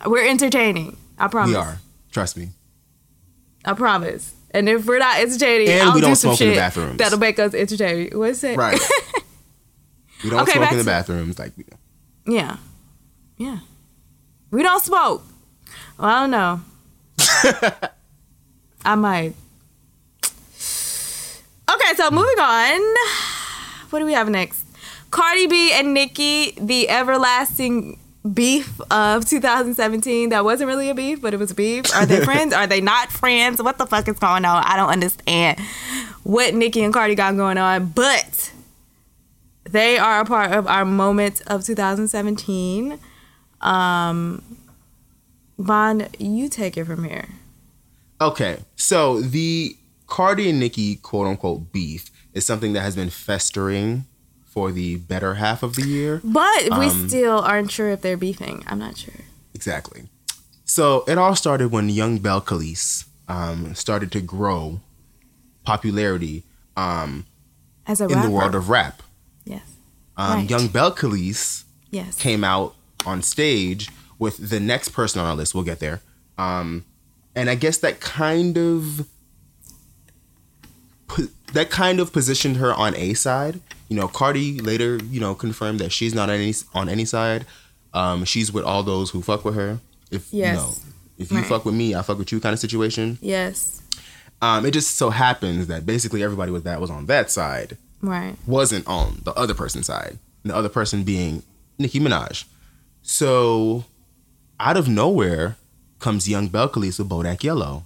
We're 0.05 0.27
entertaining. 0.27 0.97
I 1.17 1.27
promise. 1.27 1.49
We 1.49 1.55
are. 1.55 1.79
Trust 2.11 2.37
me. 2.37 2.49
I 3.65 3.73
promise. 3.73 4.35
And 4.53 4.69
if 4.69 4.85
we're 4.85 4.99
not 4.99 5.17
entertaining, 5.19 5.69
And 5.69 5.89
I'll 5.89 5.95
we 5.95 6.01
do 6.01 6.07
don't 6.07 6.15
some 6.15 6.35
smoke 6.35 6.41
in 6.41 6.47
the 6.49 6.53
shit 6.53 6.59
bathrooms. 6.59 6.97
that'll 6.97 7.19
make 7.19 7.39
us 7.39 7.53
entertaining. 7.53 8.17
What's 8.17 8.43
it? 8.43 8.55
Right. 8.55 8.79
we 10.23 10.29
don't 10.29 10.41
Okay, 10.41 10.53
smoke 10.53 10.71
in 10.71 10.77
the 10.77 10.83
bathrooms. 10.83 11.39
Like 11.39 11.53
Yeah. 12.27 12.57
Yeah. 13.37 13.59
We 14.51 14.61
don't 14.61 14.83
smoke. 14.83 15.23
Well, 15.97 16.07
I 16.09 16.21
don't 16.21 16.31
know. 16.31 16.61
I 18.85 18.95
might. 18.95 19.33
Okay, 21.73 21.93
so 21.95 22.09
hmm. 22.09 22.15
moving 22.15 22.39
on. 22.39 22.95
What 23.89 23.99
do 23.99 24.05
we 24.05 24.13
have 24.13 24.29
next? 24.29 24.65
Cardi 25.09 25.47
B 25.47 25.71
and 25.73 25.93
Nicki, 25.93 26.51
the 26.59 26.89
everlasting 26.89 27.99
beef 28.31 28.79
of 28.91 29.25
2017. 29.25 30.29
That 30.29 30.45
wasn't 30.45 30.67
really 30.67 30.89
a 30.89 30.95
beef, 30.95 31.21
but 31.21 31.33
it 31.33 31.37
was 31.37 31.51
a 31.51 31.55
beef. 31.55 31.93
Are 31.95 32.05
they 32.05 32.21
friends? 32.25 32.53
Are 32.53 32.67
they 32.67 32.81
not 32.81 33.11
friends? 33.11 33.61
What 33.61 33.77
the 33.77 33.85
fuck 33.85 34.07
is 34.07 34.19
going 34.19 34.45
on? 34.45 34.63
I 34.65 34.75
don't 34.75 34.89
understand 34.89 35.59
what 36.23 36.53
Nicki 36.53 36.81
and 36.83 36.93
Cardi 36.93 37.15
got 37.15 37.35
going 37.35 37.57
on, 37.57 37.87
but 37.87 38.51
they 39.63 39.97
are 39.97 40.21
a 40.21 40.25
part 40.25 40.51
of 40.51 40.67
our 40.67 40.85
moments 40.85 41.41
of 41.41 41.63
2017. 41.63 42.99
Um, 43.61 44.57
Vaughn, 45.57 46.07
you 46.19 46.49
take 46.49 46.77
it 46.77 46.85
from 46.85 47.03
here. 47.03 47.29
Okay, 48.19 48.59
so 48.75 49.19
the 49.21 49.75
Cardi 50.07 50.49
and 50.49 50.59
Nicki 50.59 50.95
quote 50.97 51.27
unquote 51.27 51.71
beef 51.71 52.09
is 52.33 52.45
something 52.45 52.73
that 52.73 52.81
has 52.81 52.95
been 52.95 53.09
festering 53.09 54.05
for 54.53 54.71
the 54.71 54.97
better 54.97 55.35
half 55.35 55.63
of 55.63 55.75
the 55.75 55.81
year. 55.87 56.21
But 56.23 56.63
we 56.79 56.87
Um, 56.87 57.07
still 57.07 57.39
aren't 57.39 57.71
sure 57.71 57.89
if 57.89 58.01
they're 58.01 58.17
beefing. 58.17 58.63
I'm 58.67 58.77
not 58.79 58.97
sure. 58.97 59.21
Exactly. 59.55 60.03
So 60.65 61.03
it 61.07 61.17
all 61.17 61.35
started 61.35 61.71
when 61.71 61.89
Young 61.89 62.19
Belcalis 62.19 63.05
um, 63.27 63.73
started 63.75 64.11
to 64.11 64.21
grow 64.21 64.79
popularity 65.63 66.43
um, 66.77 67.25
As 67.87 67.99
a 68.01 68.05
in 68.05 68.11
rapper. 68.15 68.27
the 68.27 68.33
world 68.33 68.55
of 68.55 68.69
rap. 68.69 69.01
yes. 69.45 69.61
Um, 70.17 70.39
Right. 70.41 70.49
Young 70.49 70.69
Belcalis 70.69 71.63
Yes. 71.91 72.15
came 72.17 72.43
out 72.43 72.75
on 73.05 73.21
stage 73.21 73.89
with 74.19 74.49
the 74.49 74.59
next 74.59 74.89
person 74.89 75.19
on 75.21 75.27
our 75.27 75.35
list. 75.35 75.53
We'll 75.55 75.63
get 75.63 75.79
there. 75.79 76.01
Um, 76.37 76.85
and 77.35 77.49
I 77.49 77.55
guess 77.55 77.77
that 77.79 77.99
kind 77.99 78.57
of 78.57 79.05
that 81.53 81.69
kind 81.69 81.99
of 81.99 82.11
positioned 82.11 82.57
her 82.57 82.73
on 82.73 82.95
a 82.95 83.13
side. 83.13 83.59
You 83.93 83.99
know, 83.99 84.07
Cardi 84.07 84.59
later, 84.59 84.95
you 85.11 85.19
know, 85.19 85.35
confirmed 85.35 85.79
that 85.79 85.91
she's 85.91 86.15
not 86.15 86.27
on 86.27 86.35
any 86.37 86.55
on 86.73 86.89
any 86.89 87.05
side. 87.05 87.45
Um, 87.93 88.25
she's 88.25 88.51
with 88.51 88.63
all 88.65 88.81
those 88.81 89.11
who 89.11 89.21
fuck 89.21 89.45
with 89.45 89.53
her. 89.53 89.79
If 90.09 90.33
Yes. 90.33 90.55
you 90.55 90.61
know, 90.63 90.75
if 91.19 91.31
you 91.31 91.37
Right. 91.37 91.45
fuck 91.45 91.63
with 91.63 91.75
me, 91.75 91.93
I 91.93 92.01
fuck 92.01 92.17
with 92.17 92.31
you, 92.31 92.39
kind 92.39 92.53
of 92.53 92.59
situation. 92.59 93.19
Yes. 93.21 93.83
Um, 94.41 94.65
it 94.65 94.71
just 94.71 94.97
so 94.97 95.11
happens 95.11 95.67
that 95.67 95.85
basically 95.85 96.23
everybody 96.23 96.51
with 96.51 96.63
that 96.63 96.81
was 96.81 96.89
on 96.89 97.05
that 97.05 97.29
side 97.29 97.77
Right. 98.01 98.35
wasn't 98.47 98.87
on 98.87 99.21
the 99.25 99.31
other 99.33 99.53
person's 99.53 99.85
side. 99.85 100.17
And 100.43 100.51
the 100.51 100.55
other 100.55 100.69
person 100.69 101.03
being 101.03 101.43
Nicki 101.77 101.99
Minaj. 101.99 102.45
So 103.03 103.85
out 104.59 104.75
of 104.75 104.87
nowhere 104.87 105.55
comes 105.99 106.27
young 106.27 106.49
Belcalis 106.49 106.97
with 106.97 107.09
Bodak 107.09 107.43
Yellow. 107.43 107.85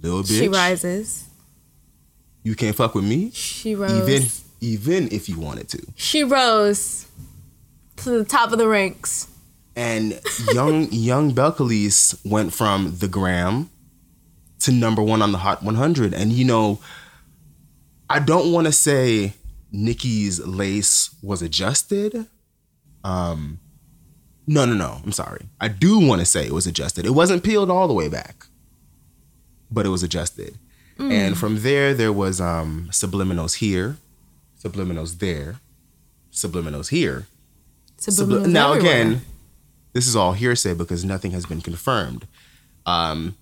Little 0.00 0.22
bitch. 0.22 0.38
She 0.38 0.48
rises. 0.48 1.24
You 2.44 2.54
can't 2.54 2.76
fuck 2.76 2.94
with 2.94 3.04
me. 3.04 3.32
She 3.34 3.74
rose. 3.74 4.08
Even 4.08 4.28
even 4.62 5.08
if 5.12 5.28
you 5.28 5.38
wanted 5.38 5.68
to. 5.68 5.86
she 5.96 6.24
rose 6.24 7.06
to 7.96 8.10
the 8.10 8.24
top 8.24 8.52
of 8.52 8.58
the 8.58 8.68
ranks. 8.68 9.28
And 9.76 10.20
young 10.52 10.88
young 10.90 11.32
Belcalis 11.32 12.18
went 12.24 12.54
from 12.54 12.96
the 12.98 13.08
gram 13.08 13.68
to 14.60 14.72
number 14.72 15.02
one 15.02 15.20
on 15.20 15.32
the 15.32 15.38
Hot 15.38 15.62
100. 15.62 16.14
And 16.14 16.32
you 16.32 16.44
know, 16.44 16.80
I 18.08 18.18
don't 18.18 18.52
want 18.52 18.66
to 18.66 18.72
say 18.72 19.34
Nicki's 19.72 20.40
lace 20.46 21.14
was 21.22 21.42
adjusted. 21.42 22.26
Um, 23.04 23.58
no, 24.46 24.64
no, 24.64 24.74
no. 24.74 25.00
I'm 25.04 25.12
sorry. 25.12 25.46
I 25.60 25.68
do 25.68 25.98
want 25.98 26.20
to 26.20 26.26
say 26.26 26.46
it 26.46 26.52
was 26.52 26.66
adjusted. 26.66 27.06
It 27.06 27.10
wasn't 27.10 27.42
peeled 27.42 27.70
all 27.70 27.88
the 27.88 27.94
way 27.94 28.08
back, 28.08 28.46
but 29.70 29.86
it 29.86 29.88
was 29.88 30.02
adjusted. 30.02 30.58
And 30.98 31.36
from 31.36 31.62
there, 31.62 31.94
there 31.94 32.12
was 32.12 32.40
um, 32.40 32.86
subliminals 32.92 33.54
here, 33.56 33.96
subliminals 34.62 35.18
there, 35.18 35.56
subliminals 36.32 36.88
here. 36.90 37.26
Subliminals 37.98 38.44
Subli- 38.46 38.52
now 38.52 38.72
everywhere. 38.72 38.92
again, 39.00 39.22
this 39.92 40.06
is 40.06 40.16
all 40.16 40.32
hearsay 40.32 40.74
because 40.74 41.04
nothing 41.04 41.30
has 41.32 41.46
been 41.46 41.60
confirmed. 41.60 42.26
Um, 42.86 43.36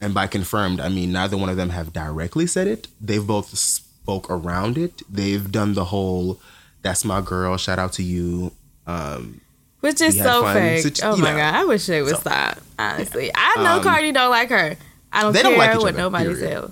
and 0.00 0.14
by 0.14 0.26
confirmed, 0.26 0.80
I 0.80 0.88
mean 0.88 1.12
neither 1.12 1.36
one 1.36 1.48
of 1.48 1.56
them 1.56 1.70
have 1.70 1.92
directly 1.92 2.46
said 2.46 2.66
it. 2.66 2.88
They've 3.00 3.26
both 3.26 3.56
spoke 3.58 4.30
around 4.30 4.78
it. 4.78 5.02
They've 5.10 5.50
done 5.50 5.74
the 5.74 5.86
whole 5.86 6.38
"That's 6.82 7.04
my 7.04 7.20
girl." 7.20 7.56
Shout 7.56 7.78
out 7.78 7.92
to 7.94 8.02
you. 8.02 8.52
Um, 8.86 9.40
Which 9.80 10.00
is 10.00 10.16
so 10.16 10.44
fake. 10.52 10.84
Oh 11.02 11.16
my 11.16 11.30
know. 11.30 11.36
god, 11.38 11.54
I 11.54 11.64
wish 11.64 11.86
they 11.86 12.02
would 12.02 12.14
So- 12.14 12.20
stop. 12.20 12.58
Honestly, 12.78 13.30
I 13.34 13.54
know 13.62 13.78
Um, 13.78 13.82
Cardi 13.82 14.12
don't 14.12 14.30
like 14.30 14.50
her. 14.50 14.76
I 15.12 15.22
don't 15.22 15.32
they 15.32 15.40
care 15.42 15.50
don't 15.50 15.58
like 15.58 15.78
what 15.78 15.88
other, 15.88 15.98
nobody 15.98 16.34
period. 16.34 16.62
says. 16.64 16.70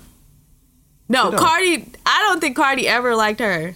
No. 1.07 1.31
Cardi. 1.31 1.91
I 2.05 2.19
don't 2.27 2.39
think 2.41 2.55
Cardi 2.55 2.87
ever 2.87 3.15
liked 3.15 3.39
her. 3.39 3.73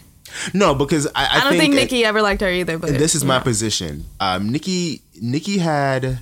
no, 0.53 0.73
because 0.75 1.07
I, 1.07 1.11
I, 1.15 1.27
I, 1.37 1.43
don't 1.43 1.57
think, 1.59 1.73
it- 1.73 1.77
Nicki 1.77 2.05
ever 2.05 2.21
liked 2.21 2.41
her 2.41 2.49
either. 2.51 2.77
But 2.77 2.91
this 2.91 3.15
is 3.15 3.23
my 3.25 3.35
yeah. 3.37 3.43
position. 3.43 4.05
Um, 4.19 4.49
Nicki 4.49 5.01
Nicki 5.21 5.57
had 5.59 6.19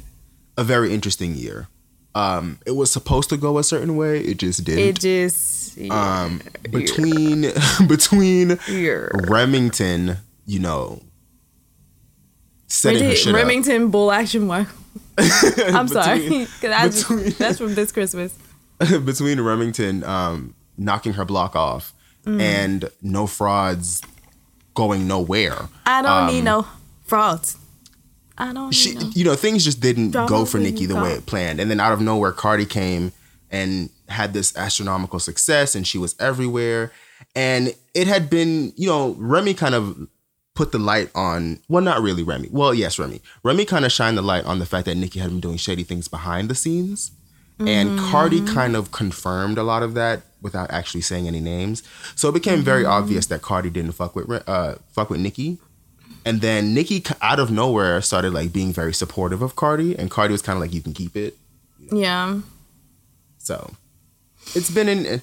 a 0.58 0.64
very 0.64 0.94
interesting 0.94 1.36
year. 1.36 1.68
Um, 2.16 2.60
it 2.66 2.72
was 2.72 2.92
supposed 2.92 3.30
to 3.30 3.38
go 3.38 3.58
a 3.60 3.64
certain 3.64 3.96
way. 3.96 4.20
It 4.22 4.38
just 4.38 4.64
didn't. 4.64 4.84
It 4.84 5.00
just 5.00 5.78
yeah, 5.78 6.24
um, 6.24 6.42
between 6.72 7.52
between 7.88 8.58
yeah. 8.68 9.08
Remington, 9.28 10.18
you 10.46 10.60
know, 10.60 11.02
setting 12.68 13.00
her 13.04 13.10
Remington, 13.10 13.24
shit 13.26 13.36
Remington 13.36 13.90
Bull 13.92 14.12
Action 14.12 14.48
One. 14.48 14.68
I'm 15.18 15.88
sorry, 15.88 16.20
Between- 16.20 16.46
'Cause 16.62 16.72
I 16.72 16.86
just- 16.90 17.40
that's 17.40 17.58
from 17.58 17.76
this 17.76 17.92
Christmas. 17.92 18.34
between 18.80 19.40
Remington 19.42 20.04
um, 20.04 20.54
knocking 20.78 21.14
her 21.14 21.26
block 21.26 21.56
off 21.56 21.94
Mm. 22.26 22.42
and 22.42 22.90
no 23.02 23.26
frauds 23.26 24.02
going 24.74 25.08
nowhere. 25.08 25.70
I 25.86 26.02
don't 26.02 26.28
need 26.28 26.40
Um, 26.40 26.44
no 26.46 26.68
frauds. 27.06 27.56
I 28.38 28.52
don't 28.54 28.72
She, 28.74 28.90
need 28.96 29.02
no. 29.02 29.12
you 29.16 29.24
know, 29.24 29.36
things 29.36 29.64
just 29.64 29.80
didn't 29.80 30.12
go 30.12 30.44
for 30.46 30.58
Nicki 30.60 30.86
the 30.86 30.96
way 30.98 31.14
it 31.14 31.26
planned. 31.26 31.60
And 31.60 31.72
then 31.72 31.80
out 31.80 31.94
of 31.94 32.02
nowhere, 32.02 32.32
Cardi 32.34 32.66
came 32.66 33.14
and 33.50 33.90
had 34.10 34.34
this 34.34 34.56
astronomical 34.58 35.20
success, 35.20 35.74
and 35.74 35.88
she 35.88 35.98
was 35.98 36.16
everywhere. 36.20 36.92
And 37.36 37.74
it 37.94 38.08
had 38.08 38.30
been, 38.30 38.74
you 38.76 38.88
know, 38.88 39.16
Remy 39.18 39.54
kind 39.54 39.74
of 39.74 40.08
put 40.54 40.72
the 40.72 40.80
light 40.80 41.10
on. 41.16 41.60
Well, 41.70 41.82
not 41.84 42.02
really 42.02 42.24
Remy. 42.24 42.50
Well, 42.52 42.74
yes, 42.74 43.00
Remy. 43.00 43.22
Remy 43.44 43.66
kind 43.66 43.86
of 43.86 43.92
shined 43.92 44.18
the 44.18 44.22
light 44.22 44.44
on 44.46 44.60
the 44.60 44.66
fact 44.66 44.86
that 44.86 44.96
Nicki 44.98 45.20
had 45.20 45.30
been 45.30 45.40
doing 45.40 45.58
shady 45.58 45.84
things 45.84 46.08
behind 46.08 46.50
the 46.50 46.56
scenes. 46.56 47.12
And 47.60 48.00
Cardi 48.00 48.42
mm-hmm. 48.42 48.54
kind 48.54 48.76
of 48.76 48.92
confirmed 48.92 49.58
a 49.58 49.64
lot 49.64 49.82
of 49.82 49.96
that 49.96 50.22
without 50.42 50.70
actually 50.70 51.02
saying 51.02 51.28
any 51.28 51.40
names. 51.40 51.82
So 52.16 52.30
it 52.30 52.34
became 52.34 52.62
very 52.62 52.84
mm-hmm. 52.84 52.92
obvious 52.92 53.26
that 53.28 53.42
Cardi 53.42 53.70
didn't 53.70 53.94
fuck 53.94 54.16
with 54.16 54.30
uh, 54.48 54.76
fuck 54.90 55.10
with 55.10 55.20
Nicki. 55.20 55.58
And 56.24 56.42
then 56.42 56.74
Nicki, 56.74 57.00
c- 57.00 57.16
out 57.22 57.40
of 57.40 57.50
nowhere, 57.50 58.02
started 58.02 58.34
like 58.34 58.52
being 58.52 58.74
very 58.74 58.94
supportive 58.94 59.42
of 59.42 59.56
Cardi, 59.56 59.98
and 59.98 60.12
Cardi 60.12 60.34
was 60.34 60.42
kind 60.42 60.58
of 60.58 60.62
like, 60.62 60.74
"You 60.74 60.82
can 60.82 60.94
keep 60.94 61.16
it." 61.16 61.38
Yeah, 61.92 62.42
So 63.38 63.74
it's 64.54 64.70
been 64.70 64.90
in. 64.90 65.06
Eh, 65.06 65.20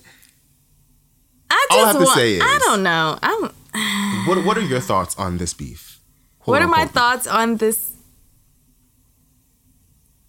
I 1.51 1.67
All 1.71 1.79
I 1.79 1.83
just 1.83 1.87
have 1.87 1.97
to 1.97 2.05
want. 2.07 2.19
say 2.19 2.41
I 2.41 2.59
don't 2.63 2.83
know. 2.83 3.19
I 3.23 3.29
don't. 3.29 3.55
What 4.29 4.45
What 4.47 4.57
are 4.57 4.63
your 4.63 4.81
thoughts 4.81 5.15
on 5.19 5.37
this 5.37 5.53
beef? 5.53 6.01
What 6.45 6.63
are 6.63 6.69
my 6.69 6.87
Quote-unquote 6.87 6.95
thoughts 6.95 7.27
on 7.27 7.57
this? 7.57 7.94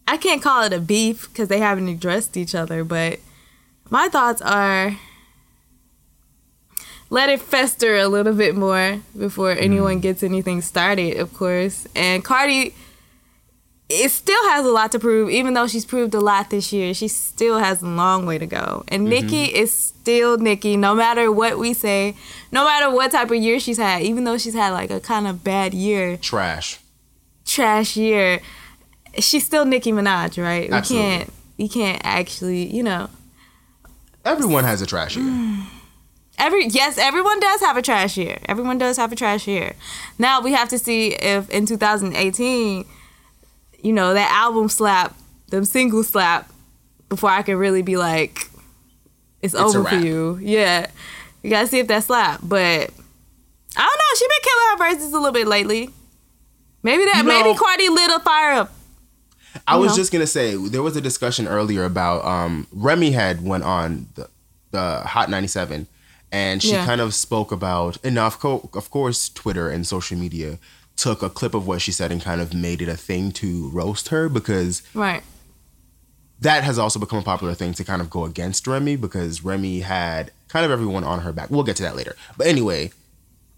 I 0.07 0.17
can't 0.17 0.41
call 0.41 0.63
it 0.63 0.73
a 0.73 0.79
beef 0.79 1.27
because 1.29 1.47
they 1.47 1.59
haven't 1.59 1.87
addressed 1.87 2.37
each 2.37 2.53
other, 2.55 2.83
but 2.83 3.19
my 3.89 4.07
thoughts 4.07 4.41
are 4.41 4.97
let 7.09 7.29
it 7.29 7.39
fester 7.41 7.95
a 7.97 8.07
little 8.07 8.33
bit 8.33 8.55
more 8.55 8.99
before 9.17 9.53
Mm. 9.55 9.61
anyone 9.61 9.99
gets 9.99 10.23
anything 10.23 10.61
started, 10.61 11.17
of 11.17 11.33
course. 11.33 11.87
And 11.95 12.23
Cardi 12.23 12.73
it 13.87 14.09
still 14.09 14.41
has 14.49 14.65
a 14.65 14.69
lot 14.71 14.91
to 14.91 14.97
prove, 14.97 15.29
even 15.29 15.53
though 15.53 15.67
she's 15.67 15.85
proved 15.85 16.15
a 16.15 16.19
lot 16.19 16.49
this 16.49 16.73
year. 16.73 16.91
She 16.95 17.07
still 17.07 17.59
has 17.59 17.83
a 17.83 17.85
long 17.87 18.25
way 18.25 18.39
to 18.39 18.47
go. 18.47 18.83
And 18.87 19.03
Mm-hmm. 19.03 19.09
Nicki 19.27 19.43
is 19.45 19.71
still 19.71 20.39
Nicki, 20.39 20.75
no 20.75 20.95
matter 20.95 21.31
what 21.31 21.59
we 21.59 21.71
say, 21.75 22.15
no 22.51 22.65
matter 22.65 22.89
what 22.89 23.11
type 23.11 23.29
of 23.29 23.37
year 23.37 23.59
she's 23.59 23.77
had, 23.77 24.01
even 24.01 24.23
though 24.23 24.39
she's 24.39 24.55
had 24.55 24.71
like 24.71 24.89
a 24.89 24.99
kind 24.99 25.27
of 25.27 25.43
bad 25.43 25.75
year, 25.75 26.17
Trash. 26.17 26.79
trash 27.45 27.95
year, 27.95 28.39
she's 29.19 29.45
still 29.45 29.65
Nicki 29.65 29.91
Minaj, 29.91 30.41
right? 30.41 30.69
We 30.69 30.75
Absolutely. 30.75 31.09
can't 31.09 31.33
we 31.57 31.69
can't 31.69 32.01
actually, 32.03 32.73
you 32.73 32.83
know. 32.83 33.09
Everyone 34.23 34.63
has 34.63 34.81
a 34.81 34.85
trash 34.85 35.15
year. 35.15 35.25
Mm. 35.25 35.65
Every 36.37 36.67
yes, 36.67 36.97
everyone 36.97 37.39
does 37.39 37.61
have 37.61 37.77
a 37.77 37.81
trash 37.81 38.17
year. 38.17 38.39
Everyone 38.47 38.77
does 38.77 38.97
have 38.97 39.11
a 39.11 39.15
trash 39.15 39.47
year. 39.47 39.73
Now 40.19 40.41
we 40.41 40.51
have 40.51 40.67
to 40.69 40.79
see 40.79 41.09
if 41.13 41.49
in 41.49 41.65
2018, 41.65 42.85
you 43.81 43.93
know, 43.93 44.13
that 44.13 44.31
album 44.31 44.67
slap, 44.67 45.15
them 45.49 45.63
single 45.63 46.03
slap, 46.03 46.51
before 47.07 47.29
I 47.29 47.41
can 47.41 47.55
really 47.57 47.83
be 47.83 47.97
like, 47.97 48.49
it's, 49.41 49.53
a 49.53 49.59
over 49.59 49.83
for 49.85 49.95
you. 49.95 50.37
Yeah, 50.41 50.87
you 51.41 51.49
gotta 51.49 51.67
see 51.67 51.79
if 51.79 51.87
that 51.87 52.03
slap. 52.03 52.41
But 52.43 52.89
I 53.77 53.81
don't 53.81 53.97
know. 53.97 54.15
She 54.17 54.27
been 54.27 54.37
killing 54.43 54.65
her 54.71 54.77
verses 54.77 55.13
a 55.13 55.17
little 55.17 55.31
bit 55.31 55.47
lately. 55.47 55.89
Maybe 56.83 57.05
that. 57.05 57.17
You 57.17 57.23
know- 57.23 57.43
maybe 57.43 57.57
Cardi 57.57 57.89
lit 57.89 58.11
a 58.11 58.19
fire 58.19 58.53
up. 58.53 58.71
I 59.67 59.77
was 59.77 59.91
know. 59.91 59.97
just 59.97 60.11
gonna 60.11 60.27
say 60.27 60.55
there 60.55 60.81
was 60.83 60.95
a 60.95 61.01
discussion 61.01 61.47
earlier 61.47 61.83
about 61.85 62.23
um, 62.25 62.67
Remy 62.71 63.11
had 63.11 63.43
went 63.43 63.63
on 63.63 64.07
the, 64.15 64.29
the 64.71 64.99
Hot 65.01 65.29
97, 65.29 65.87
and 66.31 66.61
she 66.61 66.71
Yeah. 66.71 66.85
kind 66.85 67.01
of 67.01 67.13
spoke 67.13 67.51
about 67.51 67.97
and 68.03 68.15
now 68.15 68.27
of, 68.27 68.39
co- 68.39 68.69
of 68.73 68.89
course 68.91 69.29
Twitter 69.29 69.69
and 69.69 69.85
social 69.87 70.17
media 70.17 70.59
took 70.97 71.21
a 71.21 71.29
clip 71.29 71.53
of 71.53 71.67
what 71.67 71.81
she 71.81 71.91
said 71.91 72.11
and 72.11 72.21
kind 72.21 72.39
of 72.41 72.53
made 72.53 72.81
it 72.81 72.87
a 72.89 72.95
thing 72.97 73.31
to 73.33 73.69
roast 73.69 74.09
her 74.09 74.29
because 74.29 74.81
Right. 74.93 75.23
that 76.39 76.63
has 76.63 76.77
also 76.77 76.99
become 76.99 77.19
a 77.19 77.23
popular 77.23 77.53
thing 77.53 77.73
to 77.73 77.83
kind 77.83 78.01
of 78.01 78.09
go 78.09 78.25
against 78.25 78.67
Remy 78.67 78.95
because 78.97 79.43
Remy 79.43 79.81
had 79.81 80.31
kind 80.47 80.65
of 80.65 80.71
everyone 80.71 81.03
on 81.03 81.21
her 81.21 81.31
back. 81.33 81.49
We'll 81.49 81.63
get 81.63 81.75
to 81.77 81.83
that 81.83 81.95
later. 81.95 82.15
But 82.37 82.47
anyway, 82.47 82.91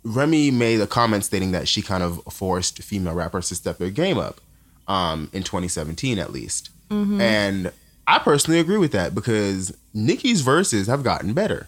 Remy 0.04 0.52
made 0.52 0.80
a 0.82 0.88
comment 0.88 1.26
stating 1.26 1.52
that 1.52 1.68
she 1.68 1.82
kind 1.82 2.02
of 2.04 2.22
forced 2.32 2.82
female 2.82 3.14
rappers 3.14 3.50
to 3.50 3.56
step 3.56 3.78
their 3.78 3.90
game 3.90 4.18
up 4.18 4.40
um, 4.88 5.30
in 5.34 5.44
2017, 5.44 6.20
at 6.20 6.32
least. 6.32 6.70
And 6.90 7.72
I 8.08 8.20
personally 8.20 8.60
agree 8.60 8.78
with 8.78 8.94
that 8.94 9.14
because 9.14 9.76
Nicki's 9.94 10.42
verses 10.42 10.88
have 10.88 11.04
gotten 11.04 11.34
better. 11.34 11.68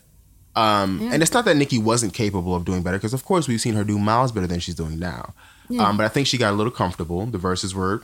Um, 0.56 1.10
And 1.12 1.22
it's 1.22 1.34
not 1.34 1.46
that 1.46 1.58
Nicki 1.58 1.78
wasn't 1.78 2.14
capable 2.14 2.56
of 2.56 2.64
doing 2.66 2.84
better 2.84 2.98
because, 2.98 3.14
of 3.14 3.26
course, 3.26 3.48
we've 3.48 3.60
seen 3.62 3.76
her 3.76 3.84
do 3.84 4.00
miles 4.00 4.32
better 4.32 4.48
than 4.48 4.60
she's 4.60 4.76
doing 4.76 4.98
now. 4.98 5.34
Um, 5.80 5.98
but 5.98 6.06
I 6.06 6.10
think 6.10 6.26
she 6.28 6.38
got 6.38 6.52
a 6.54 6.56
little 6.56 6.72
comfortable. 6.72 7.26
The 7.26 7.38
verses 7.38 7.76
were 7.76 8.04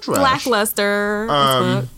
trash. 0.00 0.46
Lackluster. 0.46 1.28
Um. 1.30 1.88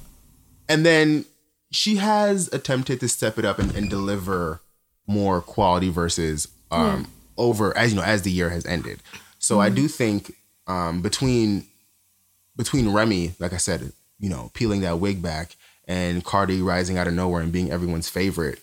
And 0.69 0.85
then 0.87 1.25
she 1.73 1.97
has 1.97 2.49
attempted 2.53 3.01
to 3.01 3.09
step 3.09 3.39
it 3.39 3.45
up 3.45 3.59
and, 3.59 3.75
and 3.75 3.89
deliver 3.89 4.61
more 5.07 5.41
quality 5.41 5.89
verses 5.89 6.47
um, 6.71 7.07
over 7.37 7.77
as 7.77 7.93
you 7.93 7.97
know 7.97 8.05
as 8.05 8.23
the 8.23 8.31
year 8.31 8.51
has 8.51 8.67
ended. 8.67 9.01
So 9.39 9.61
I 9.61 9.69
do 9.71 9.89
think 9.89 10.35
um, 10.67 11.01
between 11.01 11.67
between 12.61 12.93
Remy, 12.93 13.33
like 13.39 13.55
I 13.55 13.57
said, 13.57 13.93
you 14.19 14.29
know, 14.29 14.51
peeling 14.53 14.83
that 14.83 14.99
wig 14.99 15.23
back 15.23 15.57
and 15.89 16.23
Cardi 16.23 16.61
rising 16.61 16.99
out 16.99 17.07
of 17.07 17.15
nowhere 17.15 17.41
and 17.43 17.51
being 17.51 17.71
everyone's 17.71 18.11
favorite, 18.11 18.59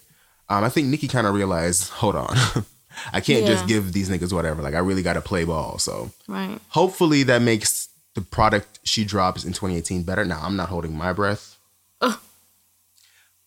um, 0.50 0.64
I 0.64 0.70
think 0.70 0.88
Nicki 0.88 1.08
kind 1.08 1.26
of 1.26 1.34
realized, 1.34 1.90
hold 1.90 2.16
on, 2.16 2.36
I 3.14 3.22
can't 3.22 3.46
just 3.48 3.68
give 3.68 3.94
these 3.94 4.08
niggas 4.10 4.32
whatever. 4.32 4.62
Like 4.62 4.76
I 4.76 4.80
really 4.80 5.02
got 5.02 5.14
to 5.14 5.22
play 5.22 5.44
ball. 5.46 5.80
So 5.80 6.12
Right. 6.28 6.60
hopefully 6.70 7.24
that 7.24 7.42
makes 7.42 7.90
the 8.14 8.22
product 8.22 8.80
she 8.84 9.04
drops 9.04 9.44
in 9.44 9.52
2018 9.54 10.04
better. 10.04 10.24
Now 10.26 10.42
I'm 10.44 10.56
not 10.56 10.70
holding 10.70 10.96
my 10.96 11.12
breath, 11.12 11.58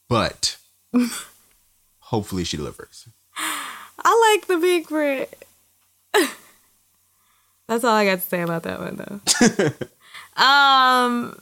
but 0.08 0.56
hopefully 2.00 2.42
she 2.44 2.56
delivers. 2.56 3.06
I 3.36 4.34
like 4.34 4.46
the 4.48 4.56
big 4.58 4.86
print. 4.88 5.28
That's 7.68 7.84
all 7.84 7.94
I 7.94 8.04
got 8.04 8.16
to 8.16 8.26
say 8.26 8.42
about 8.42 8.64
that 8.64 8.80
one, 8.80 8.96
though. 8.96 9.20
Um, 10.40 11.38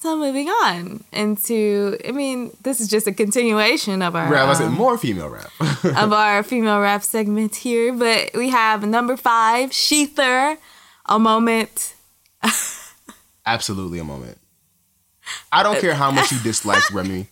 so 0.00 0.16
moving 0.18 0.48
on 0.48 1.02
into, 1.12 1.96
I 2.06 2.12
mean, 2.12 2.50
this 2.62 2.80
is 2.80 2.88
just 2.88 3.06
a 3.06 3.12
continuation 3.12 4.02
of 4.02 4.14
our 4.14 4.30
Rap, 4.30 4.48
I 4.48 4.52
said 4.54 4.66
um, 4.66 4.74
more 4.74 4.98
female 4.98 5.28
rap. 5.30 5.50
of 5.84 6.12
our 6.12 6.42
female 6.42 6.80
rap 6.80 7.02
segment 7.02 7.56
here, 7.56 7.92
but 7.92 8.30
we 8.34 8.50
have 8.50 8.86
number 8.86 9.16
five, 9.16 9.70
Shether, 9.70 10.58
a 11.06 11.18
moment. 11.18 11.94
Absolutely 13.46 13.98
a 13.98 14.04
moment. 14.04 14.38
I 15.50 15.62
don't 15.62 15.80
care 15.80 15.94
how 15.94 16.10
much 16.10 16.32
you 16.32 16.38
dislike 16.40 16.82
Remy. 16.92 17.26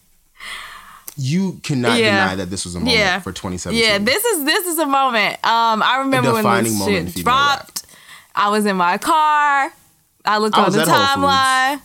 You 1.17 1.61
cannot 1.63 1.99
Yeah. 1.99 2.23
deny 2.25 2.37
that 2.37 2.49
this 2.51 2.65
was 2.65 2.75
a 2.75 2.79
moment 2.81 2.97
Yeah. 2.97 3.21
for 3.21 3.33
2017. 3.33 3.83
Yeah, 3.87 3.99
this 3.99 4.25
is 4.25 4.45
this 4.45 4.67
is 4.67 4.79
a 4.79 4.87
moment. 4.87 5.35
Um, 5.45 5.83
I 5.83 5.99
remember 5.99 6.33
when 6.33 6.65
this 6.65 6.73
shit 6.87 7.11
female 7.11 7.35
rap. 7.35 7.59
dropped. 7.67 7.87
I 8.35 8.49
was 8.49 8.65
in 8.65 8.77
my 8.77 8.97
car. 8.97 9.73
I 10.25 10.39
looked 10.39 10.57
I 10.57 10.65
on 10.65 10.73
the 10.73 10.81
at 10.83 10.89
Whole 10.89 10.97
Foods. 10.97 11.17
timeline. 11.17 11.81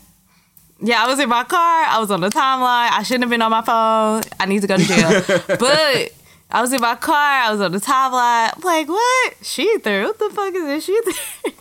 Yeah, 0.79 1.03
I 1.03 1.07
was 1.07 1.19
in 1.19 1.27
my 1.29 1.43
car. 1.43 1.85
I 1.87 1.99
was 1.99 2.11
on 2.11 2.21
the 2.21 2.29
timeline. 2.29 2.91
I 2.91 3.01
shouldn't 3.03 3.23
have 3.23 3.29
been 3.31 3.41
on 3.41 3.49
my 3.51 3.61
phone. 3.63 4.21
I 4.39 4.45
need 4.45 4.61
to 4.61 4.67
go 4.67 4.77
to 4.77 4.83
jail. 4.83 5.23
but 5.59 6.11
I 6.51 6.61
was 6.61 6.71
in 6.71 6.81
my 6.81 6.95
car. 6.95 7.15
I 7.15 7.51
was 7.51 7.61
on 7.61 7.71
the 7.71 7.79
timeline. 7.79 8.51
I'm 8.55 8.61
like, 8.61 8.87
what? 8.87 9.33
Shether? 9.41 10.03
What 10.03 10.19
the 10.19 10.29
fuck 10.29 10.53
is 10.53 10.85
this 10.85 10.87
Shether? 10.87 11.53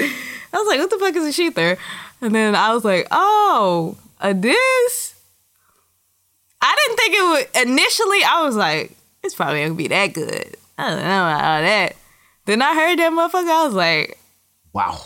I 0.52 0.58
was 0.58 0.66
like, 0.66 0.80
what 0.80 0.90
the 0.90 0.98
fuck 0.98 1.14
is 1.14 1.38
a 1.38 1.42
Shether? 1.42 1.78
And 2.20 2.34
then 2.34 2.54
I 2.56 2.74
was 2.74 2.84
like, 2.84 3.06
oh, 3.12 3.96
a 4.20 4.34
diss? 4.34 5.14
I 6.60 6.76
didn't 6.86 6.98
think 6.98 7.14
it 7.14 7.22
would. 7.62 7.68
Initially, 7.68 8.24
I 8.24 8.42
was 8.42 8.56
like, 8.56 8.96
it's 9.22 9.34
probably 9.34 9.62
gonna 9.62 9.74
be 9.74 9.88
that 9.88 10.12
good. 10.12 10.56
I 10.78 10.90
don't 10.90 10.98
know 10.98 11.04
about 11.04 11.44
all 11.44 11.62
that. 11.62 11.96
Then 12.46 12.62
I 12.62 12.74
heard 12.74 12.98
that 12.98 13.12
motherfucker. 13.12 13.48
I 13.50 13.64
was 13.64 13.74
like, 13.74 14.18
Wow. 14.72 15.00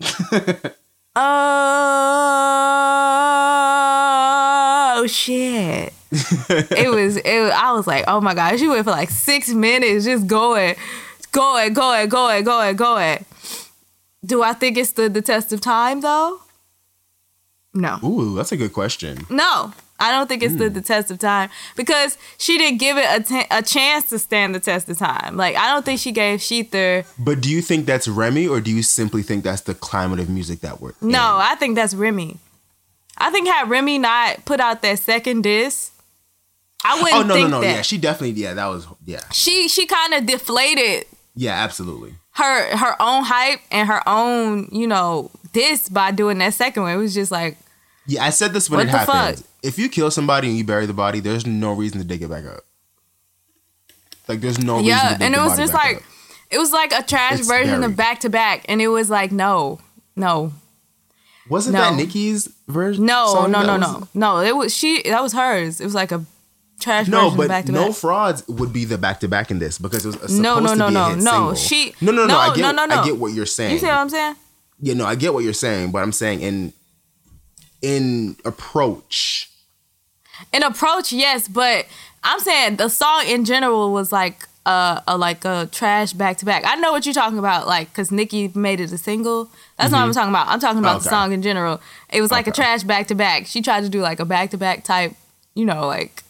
oh 4.90 5.06
shit. 5.08 5.92
it 6.12 6.90
was. 6.90 7.16
It. 7.16 7.40
was- 7.40 7.52
I 7.52 7.72
was 7.72 7.86
like, 7.86 8.04
oh 8.08 8.20
my 8.20 8.34
gosh, 8.34 8.60
you 8.60 8.70
went 8.70 8.84
for 8.84 8.90
like 8.90 9.10
six 9.10 9.48
minutes, 9.50 10.04
just 10.04 10.26
going, 10.26 10.74
going, 11.32 11.72
going, 11.74 12.08
going, 12.08 12.44
going, 12.44 12.76
going. 12.76 13.24
Do 14.24 14.42
I 14.42 14.52
think 14.52 14.76
it 14.76 14.86
stood 14.86 15.14
the 15.14 15.22
test 15.22 15.52
of 15.52 15.60
time 15.60 16.00
though? 16.00 16.40
No. 17.74 17.98
Ooh, 18.02 18.34
that's 18.34 18.52
a 18.52 18.56
good 18.56 18.72
question. 18.72 19.26
No, 19.30 19.72
I 20.00 20.10
don't 20.10 20.28
think 20.28 20.42
it 20.42 20.52
stood 20.52 20.72
hmm. 20.72 20.78
the 20.78 20.80
test 20.80 21.10
of 21.10 21.18
time 21.18 21.50
because 21.76 22.18
she 22.38 22.58
didn't 22.58 22.78
give 22.78 22.96
it 22.96 23.06
a, 23.08 23.22
t- 23.22 23.46
a 23.50 23.62
chance 23.62 24.08
to 24.10 24.18
stand 24.18 24.54
the 24.54 24.60
test 24.60 24.88
of 24.88 24.98
time. 24.98 25.36
Like 25.36 25.56
I 25.56 25.72
don't 25.72 25.84
think 25.84 26.00
she 26.00 26.12
gave 26.12 26.40
Shether. 26.40 27.04
But 27.18 27.40
do 27.40 27.50
you 27.50 27.60
think 27.60 27.86
that's 27.86 28.06
Remy 28.08 28.46
or 28.46 28.60
do 28.60 28.70
you 28.70 28.82
simply 28.82 29.22
think 29.22 29.44
that's 29.44 29.62
the 29.62 29.74
climate 29.74 30.20
of 30.20 30.28
music 30.28 30.60
that 30.60 30.80
we're 30.80 30.90
in? 31.02 31.08
No, 31.08 31.38
I 31.40 31.54
think 31.56 31.74
that's 31.74 31.94
Remy. 31.94 32.36
I 33.16 33.30
think 33.30 33.48
had 33.48 33.68
Remy 33.68 33.98
not 33.98 34.44
put 34.44 34.60
out 34.60 34.82
that 34.82 34.98
second 35.00 35.42
disc, 35.42 35.92
I 36.84 37.02
wouldn't 37.02 37.14
Oh 37.14 37.22
no 37.22 37.28
no 37.28 37.34
think 37.34 37.50
no 37.50 37.60
that. 37.60 37.76
yeah 37.76 37.82
she 37.82 37.98
definitely 37.98 38.40
yeah 38.40 38.54
that 38.54 38.66
was 38.66 38.86
yeah 39.04 39.22
she 39.32 39.66
she 39.66 39.84
kind 39.84 40.14
of 40.14 40.26
deflated 40.26 41.06
yeah 41.34 41.52
absolutely 41.52 42.14
her 42.34 42.76
her 42.76 42.94
own 43.02 43.24
hype 43.24 43.58
and 43.72 43.88
her 43.88 44.00
own 44.08 44.68
you 44.70 44.86
know 44.86 45.28
disc 45.52 45.92
by 45.92 46.10
doing 46.10 46.38
that 46.38 46.54
second 46.54 46.82
one. 46.84 46.92
It 46.92 46.96
was 46.96 47.14
just 47.14 47.30
like 47.30 47.56
yeah 48.08 48.24
I 48.24 48.30
said 48.30 48.52
this 48.52 48.68
when 48.68 48.78
What 48.78 48.86
it 48.88 48.90
happened 48.90 49.38
fuck? 49.38 49.46
if 49.62 49.78
you 49.78 49.88
kill 49.88 50.10
somebody 50.10 50.48
and 50.48 50.56
you 50.58 50.64
bury 50.64 50.86
the 50.86 50.92
body 50.92 51.20
there's 51.20 51.46
no 51.46 51.72
reason 51.72 51.98
to 51.98 52.04
dig 52.04 52.22
it 52.22 52.28
back 52.28 52.44
up 52.46 52.64
like 54.26 54.40
there's 54.40 54.58
no 54.58 54.78
reason 54.78 54.86
to 54.98 55.08
dig. 55.08 55.20
yeah, 55.20 55.26
and 55.26 55.34
it 55.34 55.38
was 55.40 55.56
just 55.56 55.72
like 55.72 55.96
up. 55.98 56.02
it 56.50 56.58
was 56.58 56.72
like 56.72 56.92
a 56.92 57.02
trash 57.02 57.38
It's 57.38 57.48
version 57.48 57.80
buried. 57.80 57.84
of 57.92 57.96
back 57.96 58.20
to 58.20 58.28
back, 58.30 58.64
and 58.68 58.82
it 58.82 58.88
was 58.88 59.08
like 59.10 59.32
no, 59.32 59.78
no, 60.16 60.52
wasn't 61.48 61.74
no. 61.74 61.80
that 61.80 61.94
Nicki's 61.96 62.48
version 62.66 63.06
No, 63.06 63.26
song 63.32 63.50
no, 63.50 63.62
no, 63.62 63.78
was- 63.78 64.08
no, 64.14 64.34
no. 64.34 64.40
It 64.40 64.54
was 64.56 64.74
she. 64.74 65.02
That 65.04 65.22
was 65.22 65.32
hers. 65.32 65.80
It 65.80 65.84
was 65.84 65.94
like 65.94 66.12
a 66.12 66.24
trash 66.80 67.08
No, 67.08 67.22
version 67.24 67.36
but 67.38 67.48
back 67.48 67.64
to 67.66 67.72
back. 67.72 67.80
no 67.86 67.92
frauds 67.92 68.46
would 68.48 68.72
be 68.72 68.84
the 68.84 68.98
back 68.98 69.20
to 69.20 69.28
back 69.28 69.50
in 69.50 69.58
this 69.58 69.78
because 69.78 70.04
it 70.04 70.08
was 70.08 70.14
supposed 70.16 70.40
No, 70.42 70.58
no, 70.60 70.68
to 70.74 70.76
no, 70.76 70.88
be 70.88 70.94
a 70.94 70.94
no, 70.94 71.08
hit 71.08 71.18
no. 71.18 71.30
single. 71.30 71.54
She- 71.54 71.94
no, 72.02 72.12
no, 72.12 72.22
no, 72.22 72.34
no, 72.34 72.38
I 72.38 72.54
get, 72.54 72.62
no, 72.62 72.70
no, 72.72 72.84
no. 72.86 73.00
I 73.00 73.04
get 73.06 73.16
what 73.16 73.32
you're 73.32 73.46
saying. 73.46 73.72
You 73.72 73.78
see 73.78 73.86
what 73.86 73.94
I'm 73.96 74.08
saying? 74.10 74.36
yeah, 74.80 74.94
no, 74.94 75.06
I 75.06 75.14
get 75.14 75.32
what 75.32 75.42
you're 75.44 75.52
saying, 75.54 75.90
but 75.90 76.02
I'm 76.02 76.12
saying 76.12 76.40
in 76.42 76.72
in 77.82 78.36
approach, 78.44 79.50
In 80.52 80.62
approach, 80.62 81.12
yes, 81.12 81.48
but 81.48 81.86
I'm 82.24 82.40
saying 82.40 82.76
the 82.76 82.88
song 82.88 83.24
in 83.26 83.44
general 83.44 83.92
was 83.92 84.12
like 84.12 84.46
a, 84.66 85.02
a 85.06 85.16
like 85.16 85.44
a 85.44 85.68
trash 85.72 86.12
back 86.12 86.36
to 86.38 86.44
back. 86.44 86.62
I 86.66 86.74
know 86.76 86.92
what 86.92 87.06
you're 87.06 87.14
talking 87.14 87.38
about, 87.38 87.66
like 87.66 87.88
because 87.90 88.10
Nicki 88.10 88.50
made 88.54 88.80
it 88.80 88.92
a 88.92 88.98
single. 88.98 89.50
That's 89.78 89.90
not 89.92 89.98
what 90.00 90.08
I'm 90.08 90.14
talking 90.14 90.30
about. 90.30 90.48
I'm 90.48 90.60
talking 90.60 90.78
about 90.80 91.02
the 91.02 91.08
Mm-hmm. 91.08 91.14
Song 91.16 91.32
in 91.32 91.42
general. 91.42 91.80
It 92.10 92.20
was 92.20 92.30
like 92.30 92.46
a 92.46 92.52
trash 92.52 92.82
back 92.82 93.06
to 93.08 93.14
back. 93.14 93.46
She 93.46 93.62
tried 93.62 93.82
to 93.84 93.88
do 93.88 94.00
like 94.00 94.20
a 94.20 94.24
back 94.24 94.50
to 94.50 94.58
back 94.58 94.84
type, 94.84 95.14
you 95.54 95.64
know, 95.64 95.86
like 95.86 96.22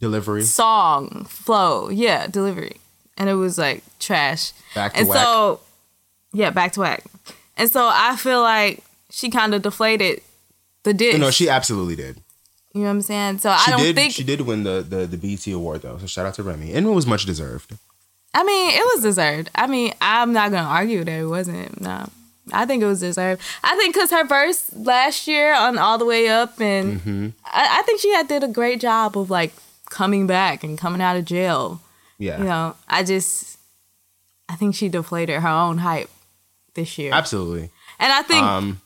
Delivery. 0.00 0.42
song 0.42 1.24
flow, 1.28 1.88
yeah, 1.90 2.26
delivery, 2.26 2.76
and 3.18 3.28
it 3.28 3.34
was 3.34 3.58
like 3.58 3.82
trash. 3.98 4.52
Back 4.74 4.92
to 4.92 4.94
back. 4.94 5.00
and 5.00 5.08
whack. 5.08 5.18
so, 5.24 5.60
yeah, 6.32 6.50
back 6.50 6.72
to 6.72 6.80
whack. 6.80 7.04
And 7.58 7.70
so 7.70 7.90
I 7.92 8.16
feel 8.16 8.40
like 8.40 8.82
she 9.10 9.28
kind 9.28 9.52
of 9.54 9.60
deflated 9.62 10.22
the 10.84 10.94
dish. 10.94 11.18
No, 11.18 11.30
she 11.30 11.48
absolutely 11.48 11.96
did. 11.96 12.16
you 12.74 12.80
know 12.82 12.86
what 12.86 12.90
I'm 12.92 13.02
saying? 13.02 13.38
So 13.38 13.50
She 13.56 13.68
I 13.72 13.76
don't 13.76 13.82
did. 13.84 13.96
think. 13.96 14.12
she 14.12 14.24
did 14.24 14.40
win 14.42 14.62
the, 14.64 14.82
the 14.82 15.06
the 15.06 15.16
BET 15.16 15.46
award 15.52 15.82
though. 15.82 15.98
So 15.98 16.06
shout 16.06 16.26
out 16.26 16.34
to 16.34 16.42
Remy, 16.42 16.72
and 16.72 16.86
it 16.86 16.90
was 16.90 17.06
much 17.06 17.24
deserved. 17.26 17.76
I 18.32 18.44
mean, 18.44 18.70
it 18.70 18.84
was 18.94 19.02
deserved. 19.02 19.50
I 19.54 19.66
mean, 19.66 19.92
I'm 20.00 20.32
not 20.32 20.50
gonna 20.52 20.68
argue 20.68 21.02
that 21.04 21.20
it 21.20 21.26
wasn't. 21.26 21.80
No, 21.80 22.08
I 22.52 22.64
think 22.66 22.82
it 22.82 22.86
was 22.86 23.00
deserved. 23.00 23.42
I 23.64 23.76
think 23.76 23.94
because 23.94 24.10
her 24.12 24.24
verse 24.24 24.70
last 24.74 25.26
year 25.26 25.52
on 25.54 25.78
All 25.78 25.98
the 25.98 26.04
Way 26.04 26.28
Up, 26.28 26.60
and 26.60 27.00
Mm-hmm. 27.00 27.28
I, 27.44 27.78
I 27.80 27.82
think 27.82 28.00
she 28.00 28.12
had 28.12 28.28
did 28.28 28.44
a 28.44 28.48
great 28.48 28.80
job 28.80 29.18
of 29.18 29.30
like 29.30 29.52
coming 29.90 30.28
back 30.28 30.62
and 30.62 30.78
coming 30.78 31.00
out 31.02 31.16
of 31.16 31.24
jail. 31.24 31.80
Yeah, 32.18 32.38
You 32.38 32.44
know, 32.44 32.76
I 32.86 33.02
just, 33.02 33.58
I 34.48 34.54
think 34.54 34.74
she 34.76 34.88
deflated 34.90 35.40
her 35.40 35.48
own 35.48 35.78
hype 35.78 36.10
this 36.74 36.98
year, 36.98 37.12
absolutely. 37.12 37.70
and 37.98 38.12
I 38.12 38.22
think 38.22 38.42
Um. 38.44 38.80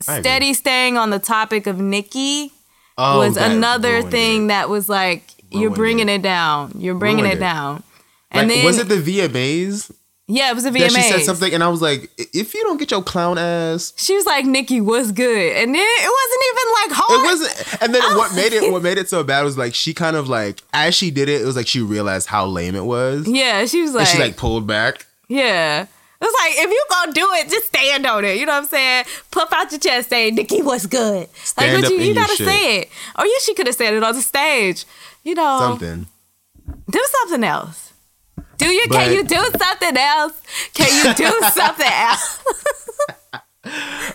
Steady 0.00 0.54
staying 0.54 0.96
on 0.96 1.10
the 1.10 1.18
topic 1.18 1.66
of 1.66 1.80
Nicki 1.80 2.52
oh, 2.98 3.18
was 3.18 3.36
another 3.36 4.02
thing 4.02 4.44
it. 4.44 4.48
that 4.48 4.68
was 4.68 4.88
like 4.88 5.22
you're 5.50 5.70
bringing 5.70 6.08
it. 6.08 6.16
it. 6.16 6.22
down, 6.22 6.72
you're 6.76 6.94
bringing 6.94 7.24
Ruined 7.24 7.38
it, 7.38 7.40
down, 7.40 7.82
and 8.30 8.48
Like, 8.48 8.56
then 8.56 8.64
was 8.66 8.78
it 8.78 8.88
the 8.88 8.96
VMAs 8.96 9.90
yeah, 10.28 10.50
it 10.50 10.54
was 10.56 10.64
a 10.64 10.72
VMA. 10.72 10.90
she 10.90 11.02
said 11.02 11.20
something, 11.22 11.54
and 11.54 11.62
I 11.62 11.68
was 11.68 11.80
like, 11.80 12.10
if 12.18 12.52
you 12.52 12.62
don't 12.64 12.78
get 12.78 12.90
your 12.90 13.02
clown 13.02 13.38
ass, 13.38 13.92
She 13.96 14.12
was 14.16 14.26
like, 14.26 14.44
Nicki 14.44 14.80
was 14.80 15.12
good. 15.12 15.56
And 15.56 15.72
then 15.72 15.80
it 15.80 16.12
wasn't 16.18 16.42
even 16.50 16.72
like 16.74 16.98
hard. 16.98 17.20
it 17.20 17.24
wasn't. 17.24 17.82
And 17.82 17.94
then 17.94 18.02
what 18.16 18.34
made 18.34 18.52
it 18.52 18.72
what 18.72 18.82
made 18.82 18.98
it 18.98 19.08
so 19.08 19.22
bad 19.22 19.44
was 19.44 19.56
like 19.56 19.74
she 19.74 19.94
kind 19.94 20.16
of 20.16 20.28
like 20.28 20.62
as 20.72 20.96
she 20.96 21.12
did 21.12 21.28
it, 21.28 21.42
it 21.42 21.44
was 21.44 21.54
like 21.54 21.68
she 21.68 21.80
realized 21.80 22.26
how 22.26 22.44
lame 22.46 22.74
it 22.74 22.84
was, 22.84 23.28
yeah, 23.28 23.66
she 23.66 23.82
was 23.82 23.90
and 23.90 23.98
like, 24.00 24.08
she 24.08 24.18
like 24.18 24.36
pulled 24.36 24.66
back. 24.66 25.06
yeah. 25.28 25.86
It 26.18 26.24
was 26.24 26.34
like, 26.40 26.52
if 26.64 26.70
you 26.70 26.84
gonna 26.90 27.12
do 27.12 27.28
it, 27.34 27.50
just 27.50 27.66
stand 27.66 28.06
on 28.06 28.24
it. 28.24 28.38
You 28.38 28.46
know 28.46 28.52
what 28.52 28.62
I'm 28.62 28.68
saying? 28.68 29.04
Puff 29.30 29.52
out 29.52 29.70
your 29.70 29.78
chest, 29.80 30.08
say, 30.08 30.30
Nicki 30.30 30.62
was 30.62 30.86
good. 30.86 31.28
Stand 31.44 31.82
like, 31.82 31.90
you, 31.90 31.98
you 31.98 32.14
gotta 32.14 32.34
shit. 32.36 32.46
say 32.48 32.78
it. 32.80 32.88
Or 33.18 33.26
you, 33.26 33.38
she 33.42 33.54
could 33.54 33.66
have 33.66 33.76
said 33.76 33.92
it 33.94 34.02
on 34.02 34.14
the 34.14 34.22
stage. 34.22 34.84
You 35.24 35.34
know, 35.34 35.58
Something. 35.60 36.06
do 36.90 37.04
something 37.20 37.44
else. 37.44 37.92
Do 38.56 38.66
you, 38.66 38.84
But- 38.88 38.96
can 38.96 39.12
you 39.12 39.24
do 39.24 39.42
something 39.58 39.96
else? 39.96 40.32
Can 40.72 41.06
you 41.06 41.14
do 41.14 41.30
something 41.52 41.86
else? 41.86 42.38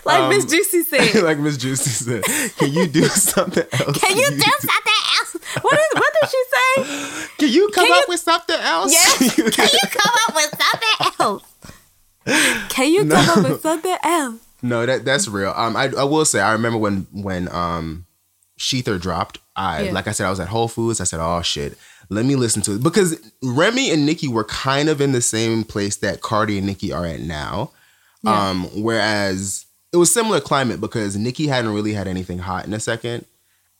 like 0.04 0.28
Miss 0.30 0.44
Um, 0.44 0.50
Juicy 0.50 0.82
said. 0.90 1.22
like 1.22 1.38
Miss 1.38 1.56
Juicy 1.58 1.90
said, 1.90 2.24
can 2.56 2.72
you 2.72 2.86
do 2.88 3.04
something 3.08 3.64
else? 3.72 3.98
Can 3.98 4.16
you 4.16 4.30
do 4.30 4.50
something 4.58 5.00
else? 5.18 5.36
What, 5.62 5.74
is, 5.78 5.86
what 5.94 6.12
did 6.20 6.30
she 6.30 6.42
say? 6.50 7.26
Can 7.38 7.48
you 7.50 7.68
come 7.68 7.86
Can 7.86 7.92
up 7.92 7.98
you- 8.00 8.06
with 8.08 8.20
something 8.20 8.56
else? 8.58 8.92
Yes. 8.92 9.34
Can 9.36 9.68
you 9.72 9.88
come 9.90 10.14
up 10.28 10.34
with 10.34 10.50
something 10.60 11.14
else? 11.20 11.51
Can 12.68 12.92
you 12.92 13.06
come 13.08 13.28
up 13.44 13.50
with 13.50 13.62
something 13.62 13.96
else? 14.02 14.40
No, 14.62 14.86
that 14.86 15.04
that's 15.04 15.26
real. 15.28 15.52
Um, 15.56 15.76
I 15.76 15.90
I 15.98 16.04
will 16.04 16.24
say 16.24 16.40
I 16.40 16.52
remember 16.52 16.78
when 16.78 17.06
when 17.12 17.48
um, 17.52 18.06
Shether 18.58 19.00
dropped. 19.00 19.38
I 19.56 19.82
Yeah. 19.84 19.92
like 19.92 20.06
I 20.08 20.12
said 20.12 20.26
I 20.26 20.30
was 20.30 20.40
at 20.40 20.48
Whole 20.48 20.68
Foods. 20.68 21.00
I 21.00 21.04
said, 21.04 21.20
oh 21.20 21.42
shit, 21.42 21.76
let 22.08 22.24
me 22.24 22.36
listen 22.36 22.62
to 22.62 22.74
it 22.76 22.82
because 22.82 23.18
Remy 23.42 23.90
and 23.90 24.06
Nicki 24.06 24.28
were 24.28 24.44
kind 24.44 24.88
of 24.88 25.00
in 25.00 25.12
the 25.12 25.20
same 25.20 25.64
place 25.64 25.96
that 25.96 26.20
Cardi 26.22 26.58
and 26.58 26.66
Nicki 26.66 26.92
are 26.92 27.04
at 27.04 27.20
now. 27.20 27.70
Yeah. 28.22 28.50
Um, 28.50 28.68
whereas 28.82 29.66
it 29.92 29.96
was 29.96 30.12
similar 30.12 30.40
climate 30.40 30.80
because 30.80 31.16
Nicki 31.16 31.48
hadn't 31.48 31.74
really 31.74 31.92
had 31.92 32.06
anything 32.08 32.38
hot 32.38 32.64
in 32.64 32.72
a 32.72 32.80
second. 32.80 33.26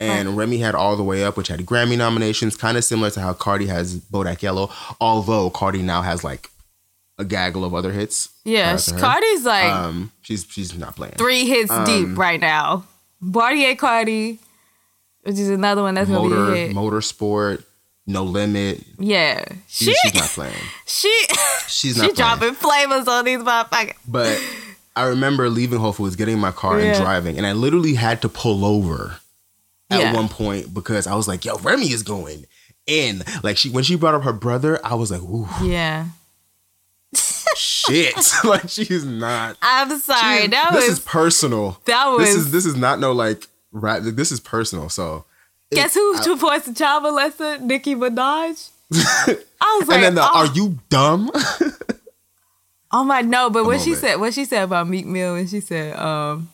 And 0.01 0.37
Remy 0.37 0.59
had 0.59 0.75
All 0.75 0.97
the 0.97 1.05
Way 1.05 1.23
Up, 1.23 1.37
which 1.37 1.47
had 1.47 1.61
Grammy 1.61 1.97
nominations, 1.97 2.57
kind 2.57 2.77
of 2.77 2.83
similar 2.83 3.09
to 3.11 3.21
how 3.21 3.35
Cardi 3.35 3.67
has 3.67 3.95
Bodak 4.01 4.43
Yellow, 4.43 4.69
although 5.01 5.49
Cardi 5.49 5.81
now 5.81 6.03
has 6.03 6.25
like 6.25 6.51
a 7.19 7.25
gaggle 7.25 7.65
of 7.65 7.75
other 7.75 7.93
hits. 7.93 8.29
Yeah, 8.45 8.77
Shout 8.77 8.79
out 8.79 8.81
to 8.81 8.95
her. 8.95 9.01
Cardi's 9.01 9.45
like 9.45 9.73
Um, 9.73 10.13
she's 10.23 10.47
she's 10.49 10.77
not 10.77 10.97
playing. 10.97 11.15
three 11.15 11.45
hits 11.47 11.71
um, 11.71 11.85
deep 11.85 12.17
right 12.17 12.41
now. 12.41 12.85
Bartier 13.21 13.77
Cardi, 13.77 14.39
which 15.23 15.39
is 15.39 15.49
another 15.51 15.83
one 15.83 15.95
that's 15.95 16.09
Motor, 16.11 16.35
gonna 16.35 16.53
be 16.53 16.61
a 16.61 16.67
hit. 16.69 16.77
motorsport, 16.77 17.63
no 18.07 18.25
limit. 18.25 18.83
yeah, 18.99 19.45
She, 19.69 19.85
she 19.87 19.95
she's 20.03 20.15
not 20.15 20.29
playing. 20.31 20.55
she 20.87 21.09
She's 21.69 21.69
she 21.69 21.89
not 21.91 21.95
playing. 21.97 22.09
She's 22.11 22.17
dropping 22.17 22.55
flavors 22.55 23.07
on 23.09 23.25
these 23.25 23.39
motherfuckers. 23.41 23.95
But 24.09 24.43
I 24.97 25.05
remember 25.05 25.49
leaving 25.49 25.79
Whole 25.79 25.93
Foods, 25.93 26.17
getting 26.17 26.35
in 26.35 26.41
my 26.41 26.51
car 26.51 26.81
Yeah. 26.81 26.87
and 26.95 27.03
driving, 27.03 27.37
and 27.39 27.47
I 27.47 27.53
literally 27.53 27.95
had 27.95 28.21
to 28.23 28.29
pull 28.29 28.65
over 28.65 29.17
at 29.91 30.01
Yeah. 30.01 30.15
one 30.15 30.29
point 30.29 30.75
because 30.75 31.07
I 31.07 31.15
was 31.15 31.29
like, 31.29 31.45
"Yo, 31.45 31.57
Remy 31.59 31.93
is 31.93 32.03
going 32.03 32.47
in." 32.87 33.23
Like 33.45 33.57
she 33.57 33.71
when 33.71 33.85
she 33.85 33.95
brought 33.95 34.15
up 34.15 34.23
her 34.25 34.33
brother, 34.33 34.81
I 34.85 34.95
was 34.97 35.11
like, 35.13 35.23
"Ooh, 35.23 35.49
Yeah, 35.63 36.07
shit!" 37.57 38.15
like 38.45 38.69
she's 38.69 39.05
not. 39.05 39.57
I'm 39.63 39.99
sorry. 39.99 40.39
she's- 40.39 40.51
that 40.51 40.73
this 40.73 40.89
was 40.89 40.99
is 40.99 41.05
personal. 41.05 41.81
that 41.87 42.07
was. 42.07 42.27
This 42.27 42.35
is 42.35 42.53
this 42.53 42.67
is 42.67 42.77
not 42.77 42.99
no 42.99 43.13
like 43.13 43.47
rap. 43.73 44.03
This 44.03 44.33
is 44.33 44.41
personal. 44.41 44.89
So 44.89 45.25
guess 45.71 45.95
who 45.95 46.23
to 46.23 46.37
voice 46.37 46.65
the 46.65 46.75
child 46.75 47.05
molester? 47.05 47.61
Nicki 47.61 47.95
Minaj. 47.95 48.71
I 48.93 49.79
was 49.79 49.89
like, 49.89 49.97
and 49.97 50.05
then 50.05 50.15
the, 50.17 50.23
oh. 50.23 50.35
are 50.35 50.47
you 50.55 50.79
dumb? 50.91 51.31
Oh 52.93 53.05
my 53.05 53.23
no, 53.23 53.49
but 53.49 53.65
what 53.65 53.81
she 53.81 53.95
said, 53.95 54.17
what 54.17 54.35
she 54.35 54.45
said 54.45 54.65
about 54.65 54.87
Meek 54.87 55.07
Mill, 55.07 55.35
and 55.37 55.49
she 55.49 55.61
said, 55.61 55.97
um, 55.97 56.51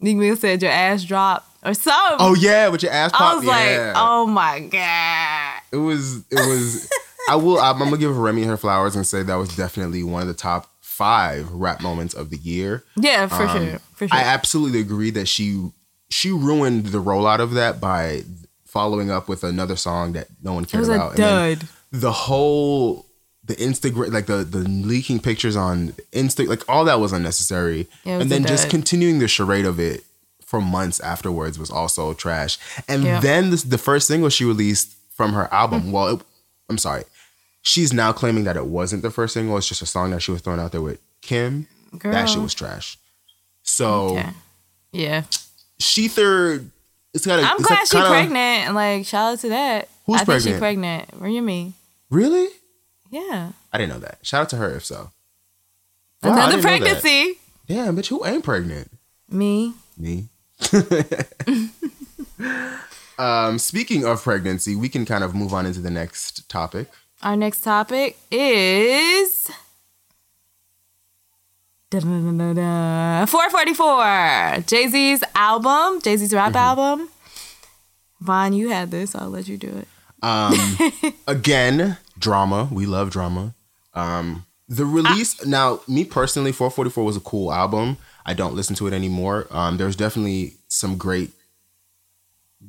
Meek 0.00 0.18
Mill 0.18 0.36
said 0.36 0.60
your 0.60 0.70
ass 0.70 1.02
dropped 1.02 1.48
or 1.64 1.72
something. 1.72 2.18
oh 2.20 2.34
yeah, 2.34 2.68
with 2.68 2.82
your 2.82 2.92
ass 2.92 3.10
pop. 3.12 3.20
I 3.22 3.34
was 3.36 3.44
yeah. 3.44 3.50
like, 3.50 3.96
oh 3.96 4.26
my 4.26 4.60
god. 4.60 5.62
It 5.72 5.78
was. 5.78 6.18
It 6.30 6.34
was. 6.34 6.90
I 7.28 7.36
will. 7.36 7.58
I'm, 7.58 7.80
I'm 7.80 7.88
gonna 7.88 7.98
give 7.98 8.16
Remy 8.16 8.44
her 8.44 8.56
flowers 8.56 8.96
and 8.96 9.06
say 9.06 9.22
that 9.22 9.34
was 9.36 9.54
definitely 9.56 10.02
one 10.02 10.22
of 10.22 10.28
the 10.28 10.34
top 10.34 10.68
five 10.80 11.50
rap 11.52 11.80
moments 11.80 12.14
of 12.14 12.30
the 12.30 12.36
year. 12.38 12.84
Yeah, 12.96 13.26
for 13.28 13.42
Um, 13.46 13.66
sure, 13.68 13.78
for 13.94 14.08
sure. 14.08 14.16
I 14.18 14.22
absolutely 14.22 14.80
agree 14.80 15.10
that 15.12 15.26
she 15.26 15.70
she 16.10 16.30
ruined 16.30 16.86
the 16.86 17.02
rollout 17.02 17.38
of 17.40 17.52
that 17.54 17.80
by 17.80 18.22
following 18.66 19.10
up 19.10 19.28
with 19.28 19.44
another 19.44 19.76
song 19.76 20.12
that 20.12 20.28
no 20.42 20.52
one 20.54 20.64
cared 20.64 20.84
about. 20.84 21.10
And 21.10 21.18
dud. 21.60 21.68
the 21.90 22.12
whole 22.12 23.06
the 23.44 23.54
Instagram 23.56 24.12
like 24.12 24.26
the 24.26 24.44
the 24.44 24.58
leaking 24.60 25.20
pictures 25.20 25.56
on 25.56 25.88
Insta 26.12 26.46
like 26.46 26.68
all 26.68 26.84
that 26.84 27.00
was 27.00 27.12
unnecessary. 27.12 27.88
Yeah, 28.04 28.16
was 28.18 28.22
and 28.22 28.30
then 28.32 28.44
just 28.46 28.68
continuing 28.70 29.18
the 29.18 29.28
charade 29.28 29.64
of 29.66 29.78
it 29.80 30.04
for 30.44 30.60
months 30.60 31.00
afterwards 31.00 31.58
was 31.58 31.70
also 31.70 32.12
trash. 32.14 32.58
And 32.86 33.04
Yeah. 33.04 33.20
then 33.20 33.50
this, 33.50 33.62
the 33.62 33.78
first 33.78 34.06
single 34.06 34.28
she 34.28 34.44
released 34.44 34.94
from 35.14 35.32
her 35.32 35.52
album, 35.52 35.84
Mm. 35.84 35.90
well, 35.92 36.08
it, 36.08 36.20
I'm 36.68 36.76
sorry, 36.78 37.04
she's 37.62 37.92
now 37.92 38.12
claiming 38.12 38.44
that 38.44 38.56
it 38.56 38.66
wasn't 38.66 39.02
the 39.02 39.10
first 39.10 39.34
single. 39.34 39.56
It's 39.56 39.68
just 39.68 39.82
a 39.82 39.86
song 39.86 40.10
that 40.10 40.20
she 40.20 40.30
was 40.30 40.40
throwing 40.42 40.60
out 40.60 40.72
there 40.72 40.82
with 40.82 41.00
Kim. 41.22 41.66
That 42.02 42.28
shit 42.28 42.42
was 42.42 42.54
trash. 42.54 42.98
So 43.62 44.18
Okay. 44.18 44.30
Yeah, 44.92 45.22
Shether, 45.80 46.66
it's 47.14 47.24
got. 47.24 47.38
I'm 47.38 47.56
it's 47.56 47.66
glad 47.66 47.76
like 47.76 47.86
she's 47.86 48.00
pregnant. 48.00 48.66
And 48.66 48.74
like, 48.74 49.06
shout 49.06 49.32
out 49.32 49.38
to 49.40 49.48
that. 49.48 49.88
Who's 50.04 50.20
I 50.20 50.24
think 50.24 50.42
she's 50.42 50.58
pregnant? 50.58 51.08
pregnant. 51.08 51.34
Remy. 51.34 51.72
Really? 52.10 52.48
Yeah, 53.10 53.52
I 53.72 53.78
didn't 53.78 53.94
know 53.94 54.00
that. 54.00 54.18
Shout 54.22 54.42
out 54.42 54.48
to 54.50 54.56
her 54.56 54.74
if 54.76 54.84
so. 54.84 55.10
Wow, 56.22 56.32
another 56.32 56.56
didn't 56.56 56.64
know 56.64 56.70
that. 56.70 57.00
pregnancy. 57.02 57.38
Damn, 57.66 57.96
bitch, 57.96 58.08
who 58.08 58.24
ain't 58.26 58.44
pregnant? 58.44 58.90
Me. 59.30 59.72
Me. 59.96 60.28
um, 63.18 63.58
speaking 63.58 64.04
of 64.04 64.22
pregnancy, 64.22 64.76
we 64.76 64.88
can 64.88 65.04
kind 65.06 65.24
of 65.24 65.34
move 65.34 65.54
on 65.54 65.64
into 65.66 65.80
the 65.80 65.90
next 65.90 66.48
topic. 66.48 66.88
Our 67.22 67.36
next 67.36 67.60
topic 67.62 68.18
is. 68.30 69.50
444. 71.92 74.62
Jay 74.66 74.88
Z's 74.88 75.22
album, 75.34 76.00
Jay 76.00 76.16
Z's 76.16 76.32
rap 76.32 76.54
album. 76.56 77.10
Vaughn, 78.20 78.52
you 78.54 78.70
had 78.70 78.90
this. 78.90 79.14
I'll 79.14 79.28
let 79.30 79.46
you 79.46 79.58
do 79.58 79.68
it. 79.68 79.86
Um, 80.22 80.54
again, 81.26 81.98
drama. 82.18 82.68
We 82.72 82.86
love 82.86 83.10
drama. 83.10 83.54
Um, 83.94 84.46
the 84.68 84.86
release 84.86 85.44
now, 85.44 85.80
me 85.86 86.04
personally, 86.04 86.52
444 86.52 87.04
was 87.04 87.16
a 87.16 87.20
cool 87.20 87.52
album. 87.52 87.98
I 88.24 88.32
don't 88.34 88.54
listen 88.54 88.76
to 88.76 88.86
it 88.86 88.92
anymore. 88.94 89.46
Um, 89.50 89.76
there's 89.76 89.96
definitely 89.96 90.54
some 90.68 90.96
great 90.96 91.32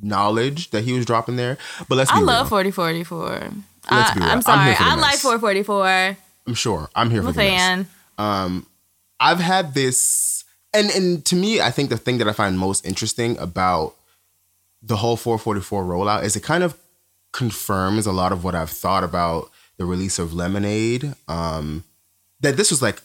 knowledge 0.02 0.70
that 0.70 0.82
he 0.84 0.92
was 0.92 1.06
dropping 1.06 1.36
there. 1.36 1.56
But 1.88 1.96
let's 1.96 2.10
I 2.10 2.18
real. 2.18 2.26
love 2.26 2.48
4044. 2.50 3.52
Let's 3.90 4.10
I, 4.10 4.14
be 4.14 4.20
real. 4.20 4.28
I'm 4.30 4.42
sorry. 4.42 4.64
here 4.66 4.74
for 4.76 4.82
the 4.84 4.90
i 4.90 4.94
like 4.96 5.18
444. 5.18 6.16
I'm 6.46 6.54
sure. 6.54 6.90
I'm 6.94 7.10
here 7.10 7.20
I'm 7.20 7.24
for 7.26 7.30
a 7.30 7.32
the 7.32 7.38
mess. 7.50 7.60
fan. 7.60 7.86
um, 8.18 8.66
I've 9.20 9.40
had 9.40 9.74
this, 9.74 10.44
and 10.72 10.90
and 10.90 11.24
to 11.26 11.36
me, 11.36 11.60
I 11.60 11.70
think 11.70 11.90
the 11.90 11.96
thing 11.96 12.18
that 12.18 12.28
I 12.28 12.32
find 12.32 12.58
most 12.58 12.84
interesting 12.86 13.38
about 13.38 13.94
the 14.82 14.96
whole 14.96 15.16
444 15.16 15.84
rollout 15.84 16.24
is 16.24 16.36
it 16.36 16.42
kind 16.42 16.62
of 16.62 16.76
confirms 17.32 18.06
a 18.06 18.12
lot 18.12 18.32
of 18.32 18.44
what 18.44 18.54
I've 18.54 18.70
thought 18.70 19.02
about 19.04 19.50
the 19.76 19.84
release 19.84 20.18
of 20.18 20.34
Lemonade. 20.34 21.14
Um, 21.26 21.84
that 22.40 22.56
this 22.56 22.70
was 22.70 22.82
like 22.82 23.00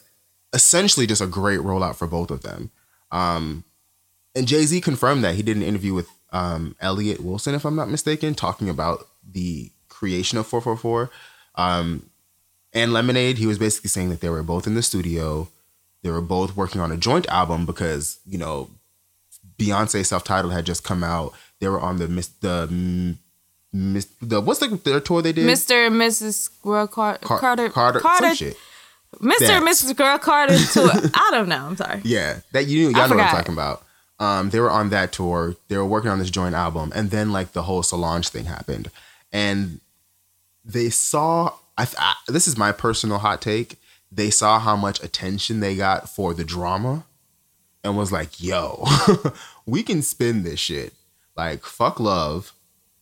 essentially 0.54 1.08
just 1.08 1.22
a 1.22 1.28
great 1.28 1.60
rollout 1.60 1.96
for 1.96 2.08
both 2.08 2.32
of 2.32 2.42
them. 2.42 2.72
Um, 3.12 3.64
and 4.36 4.48
Jay 4.48 4.66
Z 4.66 4.82
confirmed 4.82 5.24
that 5.24 5.36
he 5.36 5.42
did 5.42 5.58
an 5.58 5.64
interview 5.64 5.94
with 5.94 6.10
um, 6.32 6.76
Elliott 6.82 7.22
Wilson, 7.22 7.56
if 7.56 7.66
I'm 7.66 7.76
not 7.76 7.90
mistaken, 7.90 8.36
talking 8.36 8.70
about 8.70 9.08
the 9.28 9.72
creation 10.00 10.38
of 10.38 10.48
444. 10.48 11.10
Um, 11.56 12.10
and 12.74 12.94
Lemonade, 12.94 13.38
he 13.38 13.46
was 13.48 13.58
basically 13.58 13.90
saying 13.90 14.10
that 14.10 14.22
they 14.22 14.30
were 14.30 14.44
both 14.44 14.66
in 14.66 14.76
the 14.76 14.82
studio. 14.82 15.50
They 16.04 16.10
were 16.10 16.22
both 16.22 16.56
working 16.56 16.80
on 16.80 16.92
a 16.92 16.98
joint 16.98 17.28
album 17.28 17.66
because, 17.66 18.20
you 18.26 18.38
know, 18.38 18.70
Beyonce 19.58 20.06
self-titled 20.06 20.54
had 20.54 20.66
just 20.66 20.84
come 20.84 21.04
out. 21.04 21.34
They 21.60 21.68
were 21.68 21.82
on 21.82 21.98
the 21.98 22.08
Miss 22.08 22.28
the 22.28 23.16
Miss 23.74 24.06
the 24.22 24.40
what's 24.40 24.60
the 24.62 25.02
tour 25.04 25.22
they 25.22 25.34
did? 25.34 25.46
Mr. 25.46 25.88
and 25.88 25.96
Mrs. 26.00 26.50
Girl 26.62 26.88
Car- 26.88 27.18
Car- 27.18 27.40
Carter 27.40 27.70
Carter, 27.70 28.00
Carter 28.00 28.28
some 28.28 28.36
shit. 28.36 28.58
Mr. 29.18 29.40
That. 29.40 29.50
and 29.62 29.68
Mrs. 29.68 29.96
Girl 29.96 30.18
Carter 30.18 30.58
tour. 30.74 30.90
I 31.14 31.30
don't 31.32 31.50
know. 31.50 31.66
I'm 31.68 31.76
sorry. 31.76 32.02
Yeah, 32.06 32.40
that 32.54 32.68
you 32.68 32.90
y'all 32.90 33.10
know 33.10 33.16
what. 33.18 33.26
I'm 33.26 33.36
talking 33.36 33.54
about. 33.54 33.84
Um, 34.20 34.50
they 34.50 34.60
were 34.60 34.72
on 34.72 34.90
that 34.90 35.12
tour. 35.12 35.56
They 35.68 35.78
were 35.78 35.86
working 35.86 36.10
on 36.10 36.20
this 36.20 36.30
joint 36.30 36.56
album, 36.56 36.92
and 36.96 37.10
then 37.12 37.32
like 37.32 37.52
the 37.52 37.64
whole 37.64 37.84
Solange 37.84 38.30
thing 38.30 38.46
happened, 38.46 38.90
and 39.34 39.82
they 40.64 40.90
saw. 40.90 41.54
I, 41.78 41.88
I 41.98 42.14
this 42.28 42.48
is 42.48 42.58
my 42.58 42.72
personal 42.72 43.20
hot 43.20 43.42
take. 43.42 43.78
They 44.12 44.30
saw 44.30 44.60
how 44.60 44.76
much 44.76 45.04
attention 45.04 45.60
they 45.60 45.76
got 45.76 46.10
for 46.10 46.34
the 46.34 46.44
drama, 46.44 47.06
and 47.84 47.98
was 47.98 48.12
like, 48.12 48.42
"Yo, 48.42 48.86
we 49.66 49.84
can 49.84 50.02
spin 50.02 50.44
this 50.44 50.60
shit. 50.60 50.94
Like, 51.36 51.64
fuck 51.64 52.00
love, 52.00 52.54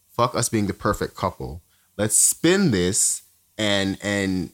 fuck 0.10 0.36
us 0.36 0.50
being 0.50 0.68
the 0.68 0.74
perfect 0.74 1.16
couple. 1.16 1.62
Let's 1.98 2.16
spin 2.16 2.72
this 2.72 3.24
and 3.58 3.98
and 4.02 4.52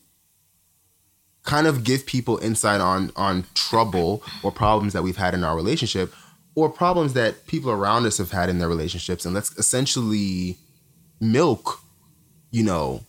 kind 1.44 1.68
of 1.68 1.84
give 1.84 2.06
people 2.06 2.38
insight 2.38 2.80
on 2.82 3.12
on 3.16 3.46
trouble 3.54 4.24
or 4.44 4.52
problems 4.52 4.94
that 4.94 5.04
we've 5.04 5.18
had 5.18 5.34
in 5.34 5.44
our 5.44 5.56
relationship 5.56 6.14
or 6.56 6.70
problems 6.70 7.14
that 7.14 7.48
people 7.48 7.72
around 7.72 8.06
us 8.06 8.18
have 8.18 8.32
had 8.32 8.50
in 8.50 8.60
their 8.60 8.70
relationships 8.70 9.26
and 9.26 9.36
let's 9.36 9.58
essentially 9.58 10.58
milk 11.20 11.83
you 12.54 12.64
know 12.64 13.02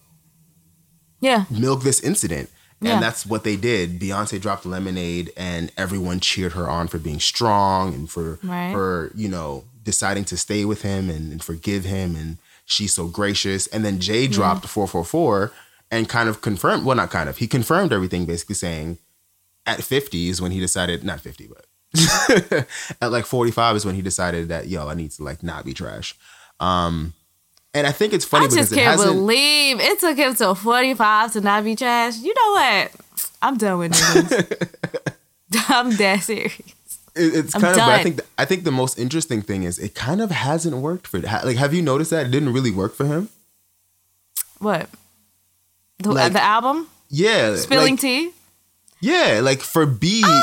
Yeah. 1.20 1.45
milk 1.51 1.82
this 1.82 2.01
incident 2.01 2.51
and 2.80 2.88
Yeah. 2.88 3.01
that's 3.01 3.24
what 3.24 3.45
they 3.45 3.57
did 3.57 4.01
beyonce 4.01 4.40
dropped 4.40 4.66
lemonade 4.66 5.32
and 5.36 5.70
everyone 5.76 6.18
cheered 6.20 6.53
her 6.53 6.68
on 6.68 6.88
for 6.88 6.99
being 6.99 7.20
strong 7.20 7.95
and 7.95 8.11
for 8.11 8.38
Right. 8.42 8.72
for 8.72 9.12
you 9.14 9.28
know 9.28 9.64
deciding 9.84 10.24
to 10.26 10.36
stay 10.36 10.64
with 10.64 10.82
him 10.82 11.09
and, 11.11 11.30
and 11.32 11.42
forgive 11.45 11.84
him 11.84 12.16
and 12.16 12.38
she's 12.64 12.92
so 12.95 13.07
gracious 13.07 13.66
and 13.68 13.84
then 13.84 14.01
jay 14.01 14.26
dropped 14.26 14.66
444 14.66 15.53
and 15.90 16.09
kind 16.09 16.28
of 16.28 16.40
confirmed 16.40 16.84
well 16.84 16.97
not 16.97 17.11
kind 17.11 17.28
of 17.28 17.36
he 17.38 17.47
confirmed 17.47 17.92
everything 17.92 18.24
basically 18.26 18.55
saying 18.57 18.99
at 19.66 19.82
50 19.82 20.28
is 20.30 20.40
when 20.42 20.53
he 20.53 20.61
decided 20.61 21.05
not 21.05 21.20
50 21.20 21.49
but 21.55 21.66
at 23.01 23.12
like 23.12 23.24
45 23.26 23.76
is 23.76 23.84
when 23.86 23.95
he 23.95 24.03
decided 24.03 24.49
that 24.49 24.68
yo 24.68 24.88
i 24.88 24.95
need 24.95 25.11
to 25.12 25.22
like 25.22 25.42
not 25.42 25.64
be 25.64 25.72
trash 25.74 26.14
um 26.61 27.12
and 27.74 27.86
i 27.86 27.92
think 27.92 28.12
it's 28.12 28.24
funny 28.24 28.44
I 28.46 28.48
because 28.48 28.68
just 28.68 28.72
it 28.72 28.76
can't 28.76 28.98
hasn't 29.00 29.12
believe 29.14 29.80
it 29.80 29.98
took 30.00 30.16
him 30.16 30.34
till 30.34 30.54
45 30.54 31.32
to 31.34 31.40
not 31.40 31.64
be 31.64 31.74
trash. 31.76 32.18
You 32.18 32.32
know 32.34 32.50
what? 32.52 32.92
I'm 33.42 33.56
done 33.58 33.78
with 33.78 33.92
this. 33.92 35.64
I'm 35.68 35.94
dead 35.96 36.20
serious. 36.22 36.54
It- 37.14 37.34
it's 37.34 37.54
I'm 37.54 37.60
kind 37.60 37.72
of. 37.74 37.78
But 37.78 37.88
I 38.00 38.02
think. 38.02 38.20
I 38.38 38.44
think 38.44 38.64
the 38.64 38.72
most 38.72 38.98
interesting 38.98 39.42
thing 39.42 39.62
is 39.64 39.78
it 39.78 39.94
kind 39.94 40.20
of 40.20 40.30
hasn't 40.30 40.76
worked 40.78 41.06
for. 41.06 41.20
Like, 41.20 41.56
have 41.56 41.72
you 41.74 41.82
noticed 41.82 42.10
that 42.10 42.26
it 42.26 42.30
didn't 42.30 42.52
really 42.52 42.70
work 42.72 42.94
for 42.94 43.04
him? 43.06 43.28
What? 44.58 44.88
The, 45.98 46.10
Like- 46.12 46.32
the 46.32 46.42
album? 46.42 46.88
Yeah, 47.10 47.54
Spilling 47.56 47.94
like, 47.94 48.00
tea? 48.00 48.30
Yeah, 49.00 49.40
like 49.42 49.60
for 49.60 49.84
B, 49.86 50.24
Um, 50.24 50.42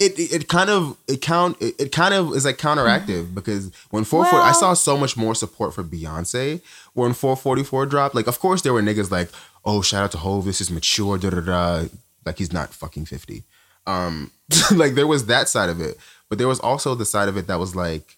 it, 0.00 0.18
it 0.18 0.32
it 0.32 0.48
kind 0.48 0.70
of 0.70 0.96
it 1.06 1.20
count 1.20 1.60
it, 1.60 1.74
it 1.78 1.92
kind 1.92 2.14
of 2.14 2.32
is 2.32 2.46
like 2.46 2.56
counteractive 2.56 3.34
because 3.34 3.70
when 3.90 4.02
four 4.04 4.24
four 4.24 4.40
I 4.40 4.52
saw 4.52 4.72
so 4.72 4.96
much 4.96 5.16
more 5.16 5.34
support 5.34 5.74
for 5.74 5.84
Beyonce 5.84 6.62
when 6.94 7.12
four 7.12 7.36
forty 7.36 7.62
four 7.62 7.84
dropped. 7.86 8.14
Like, 8.14 8.26
of 8.26 8.40
course 8.40 8.62
there 8.62 8.72
were 8.72 8.82
niggas 8.82 9.10
like, 9.10 9.28
oh, 9.64 9.82
shout 9.82 10.02
out 10.04 10.12
to 10.12 10.18
Hove, 10.18 10.46
this 10.46 10.60
is 10.60 10.70
mature, 10.70 11.18
da 11.18 11.30
da 11.30 11.40
da. 11.40 11.84
Like 12.24 12.38
he's 12.38 12.52
not 12.52 12.72
fucking 12.72 13.04
fifty. 13.04 13.44
Um, 13.86 14.30
like 14.74 14.94
there 14.94 15.06
was 15.06 15.26
that 15.26 15.48
side 15.48 15.68
of 15.68 15.80
it, 15.80 15.98
but 16.30 16.38
there 16.38 16.48
was 16.48 16.60
also 16.60 16.94
the 16.94 17.04
side 17.04 17.28
of 17.28 17.36
it 17.36 17.46
that 17.46 17.58
was 17.58 17.76
like, 17.76 18.16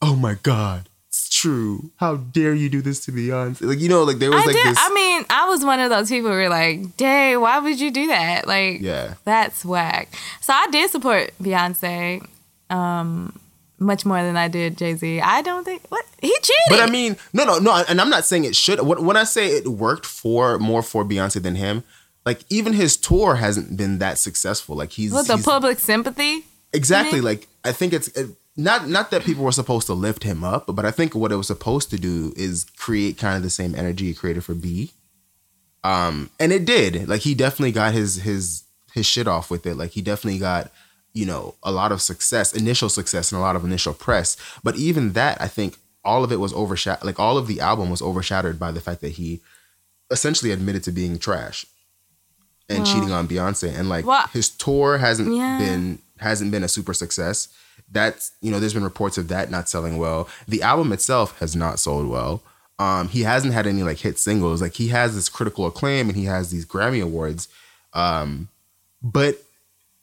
oh 0.00 0.16
my 0.16 0.34
god, 0.42 0.88
it's 1.08 1.28
true. 1.28 1.92
How 1.96 2.16
dare 2.16 2.54
you 2.54 2.68
do 2.68 2.82
this 2.82 3.04
to 3.04 3.12
Beyonce? 3.12 3.62
Like 3.62 3.78
you 3.78 3.88
know, 3.88 4.02
like 4.02 4.18
there 4.18 4.30
was 4.30 4.42
I 4.42 4.46
like 4.46 4.56
did. 4.56 4.66
this. 4.66 4.78
I 4.80 4.92
mean, 4.92 5.24
I 5.30 5.41
was 5.52 5.64
one 5.64 5.80
of 5.80 5.90
those 5.90 6.08
people 6.08 6.30
who 6.30 6.36
were 6.36 6.48
like, 6.48 6.96
dang, 6.96 7.40
why 7.40 7.58
would 7.60 7.78
you 7.80 7.90
do 7.90 8.06
that? 8.08 8.46
Like, 8.46 8.80
Yeah. 8.80 9.14
that's 9.24 9.64
whack. 9.64 10.08
So 10.40 10.52
I 10.52 10.66
did 10.70 10.90
support 10.90 11.32
Beyonce 11.40 12.26
um, 12.70 13.38
much 13.78 14.04
more 14.06 14.22
than 14.22 14.36
I 14.36 14.48
did 14.48 14.76
Jay 14.78 14.94
Z. 14.94 15.20
I 15.20 15.42
don't 15.42 15.64
think, 15.64 15.82
what? 15.88 16.04
He 16.20 16.28
cheated. 16.28 16.68
But 16.70 16.80
I 16.80 16.90
mean, 16.90 17.16
no, 17.32 17.44
no, 17.44 17.58
no, 17.58 17.84
and 17.88 18.00
I'm 18.00 18.10
not 18.10 18.24
saying 18.24 18.44
it 18.44 18.56
should. 18.56 18.80
When 18.80 19.16
I 19.16 19.24
say 19.24 19.48
it 19.48 19.66
worked 19.68 20.06
for 20.06 20.58
more 20.58 20.82
for 20.82 21.04
Beyonce 21.04 21.42
than 21.42 21.56
him, 21.56 21.82
like 22.24 22.40
even 22.48 22.72
his 22.72 22.96
tour 22.96 23.34
hasn't 23.36 23.76
been 23.76 23.98
that 23.98 24.18
successful. 24.18 24.76
Like 24.76 24.92
he's, 24.92 25.12
with 25.12 25.26
the 25.26 25.34
he's- 25.36 25.44
public 25.44 25.78
sympathy? 25.78 26.44
exactly 26.74 27.20
like 27.20 27.48
I 27.66 27.72
think 27.72 27.92
it's 27.92 28.08
it, 28.16 28.30
not 28.56 28.88
not 28.88 29.10
that 29.10 29.24
people 29.24 29.44
were 29.44 29.52
supposed 29.52 29.86
to 29.88 29.92
lift 29.92 30.22
him 30.22 30.42
up, 30.42 30.64
but 30.74 30.86
I 30.86 30.90
think 30.90 31.14
what 31.14 31.30
it 31.30 31.36
was 31.36 31.48
supposed 31.48 31.90
to 31.90 31.98
do 31.98 32.32
is 32.34 32.64
create 32.78 33.18
kind 33.18 33.36
of 33.36 33.42
the 33.42 33.50
same 33.50 33.74
energy 33.74 34.08
it 34.10 34.14
created 34.16 34.42
for 34.42 34.54
B. 34.54 34.90
Um, 35.84 36.30
and 36.38 36.52
it 36.52 36.64
did. 36.64 37.08
Like 37.08 37.22
he 37.22 37.34
definitely 37.34 37.72
got 37.72 37.92
his 37.92 38.16
his 38.16 38.64
his 38.94 39.06
shit 39.06 39.26
off 39.26 39.50
with 39.50 39.66
it. 39.66 39.76
Like 39.76 39.90
he 39.92 40.02
definitely 40.02 40.38
got 40.40 40.70
you 41.12 41.26
know 41.26 41.54
a 41.62 41.72
lot 41.72 41.92
of 41.92 42.00
success, 42.02 42.52
initial 42.54 42.88
success, 42.88 43.32
and 43.32 43.38
a 43.38 43.42
lot 43.42 43.56
of 43.56 43.64
initial 43.64 43.92
press. 43.94 44.36
But 44.62 44.76
even 44.76 45.12
that, 45.12 45.40
I 45.40 45.48
think 45.48 45.76
all 46.04 46.24
of 46.24 46.32
it 46.32 46.40
was 46.40 46.52
overshadowed. 46.54 47.04
Like 47.04 47.18
all 47.20 47.36
of 47.38 47.46
the 47.46 47.60
album 47.60 47.90
was 47.90 48.02
overshadowed 48.02 48.58
by 48.58 48.70
the 48.72 48.80
fact 48.80 49.00
that 49.02 49.12
he 49.12 49.40
essentially 50.10 50.50
admitted 50.50 50.82
to 50.84 50.92
being 50.92 51.18
trash 51.18 51.64
and 52.68 52.86
cheating 52.86 53.12
on 53.12 53.28
Beyonce. 53.28 53.76
And 53.76 53.88
like 53.88 54.06
Well- 54.06 54.26
his 54.32 54.48
tour 54.48 54.98
hasn't 54.98 55.34
Yeah. 55.34 55.58
been 55.58 55.98
hasn't 56.18 56.50
been 56.52 56.62
a 56.62 56.68
super 56.68 56.94
success. 56.94 57.48
That's 57.90 58.32
you 58.40 58.50
know, 58.50 58.60
there's 58.60 58.74
been 58.74 58.84
reports 58.84 59.18
of 59.18 59.28
that 59.28 59.50
not 59.50 59.68
selling 59.68 59.98
well. 59.98 60.28
The 60.46 60.62
album 60.62 60.92
itself 60.92 61.38
has 61.40 61.56
not 61.56 61.78
sold 61.80 62.08
well. 62.08 62.42
Um, 62.78 63.08
he 63.08 63.22
hasn't 63.22 63.52
had 63.54 63.66
any 63.66 63.82
like 63.82 63.98
hit 63.98 64.18
singles. 64.18 64.60
Like 64.60 64.74
he 64.74 64.88
has 64.88 65.14
this 65.14 65.28
critical 65.28 65.66
acclaim 65.66 66.08
and 66.08 66.16
he 66.16 66.24
has 66.24 66.50
these 66.50 66.66
Grammy 66.66 67.02
awards. 67.02 67.48
Um, 67.92 68.48
but 69.02 69.36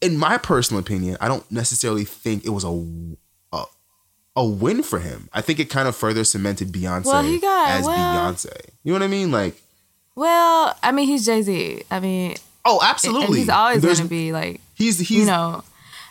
in 0.01 0.17
my 0.17 0.37
personal 0.37 0.79
opinion, 0.79 1.17
I 1.19 1.27
don't 1.27 1.49
necessarily 1.51 2.05
think 2.05 2.45
it 2.45 2.49
was 2.51 2.63
a 2.63 2.85
a, 3.51 3.63
a 4.37 4.45
win 4.45 4.83
for 4.83 4.99
him. 4.99 5.27
I 5.33 5.41
think 5.41 5.59
it 5.59 5.69
kind 5.69 5.87
of 5.87 5.95
further 5.95 6.23
cemented 6.23 6.71
Beyonce 6.71 7.05
Well, 7.05 7.39
got- 7.39 7.69
as 7.69 7.85
well- 7.85 7.97
Beyonce. 8.33 8.55
You 8.83 8.93
know 8.93 8.99
what 8.99 9.03
I 9.05 9.07
mean? 9.07 9.31
Like, 9.31 9.61
Well, 10.15 10.75
I 10.81 10.91
mean, 10.91 11.07
he's 11.07 11.25
Jay 11.25 11.41
Z. 11.41 11.83
I 11.91 11.99
mean, 11.99 12.35
oh, 12.63 12.79
and 12.79 12.89
absolutely. 12.89 13.39
he's 13.39 13.49
always 13.49 13.81
There's- 13.81 13.97
going 13.99 14.07
to 14.07 14.15
be 14.15 14.31
like, 14.31 14.61
He's 14.75 14.99
he's 14.99 15.11
you 15.11 15.25
know. 15.25 15.63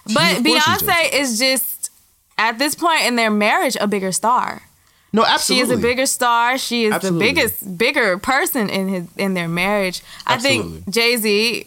But 0.05 0.39
of 0.39 0.45
course 0.45 0.47
he's 0.47 0.63
Beyonce 0.89 1.13
is 1.15 1.39
just, 1.39 1.91
at 2.37 2.59
this 2.59 2.75
point 2.75 3.07
in 3.07 3.17
their 3.17 3.31
marriage, 3.31 3.77
a 3.81 3.87
bigger 3.87 4.13
star. 4.13 4.63
No 5.13 5.23
She 5.25 5.31
absolutely. 5.31 5.75
is 5.75 5.79
a 5.79 5.83
bigger 5.83 6.07
star. 6.07 6.59
She 6.59 6.85
is 6.85 6.93
Absolutely. 6.93 7.27
the 7.29 7.35
biggest, 7.35 7.79
bigger 7.79 8.19
person 8.19 8.69
in 8.69 8.89
his 8.89 9.07
in 9.17 9.35
their 9.35 9.49
marriage. 9.49 10.03
I 10.27 10.39
think 10.39 10.89
Jay 10.91 11.17
Z 11.17 11.67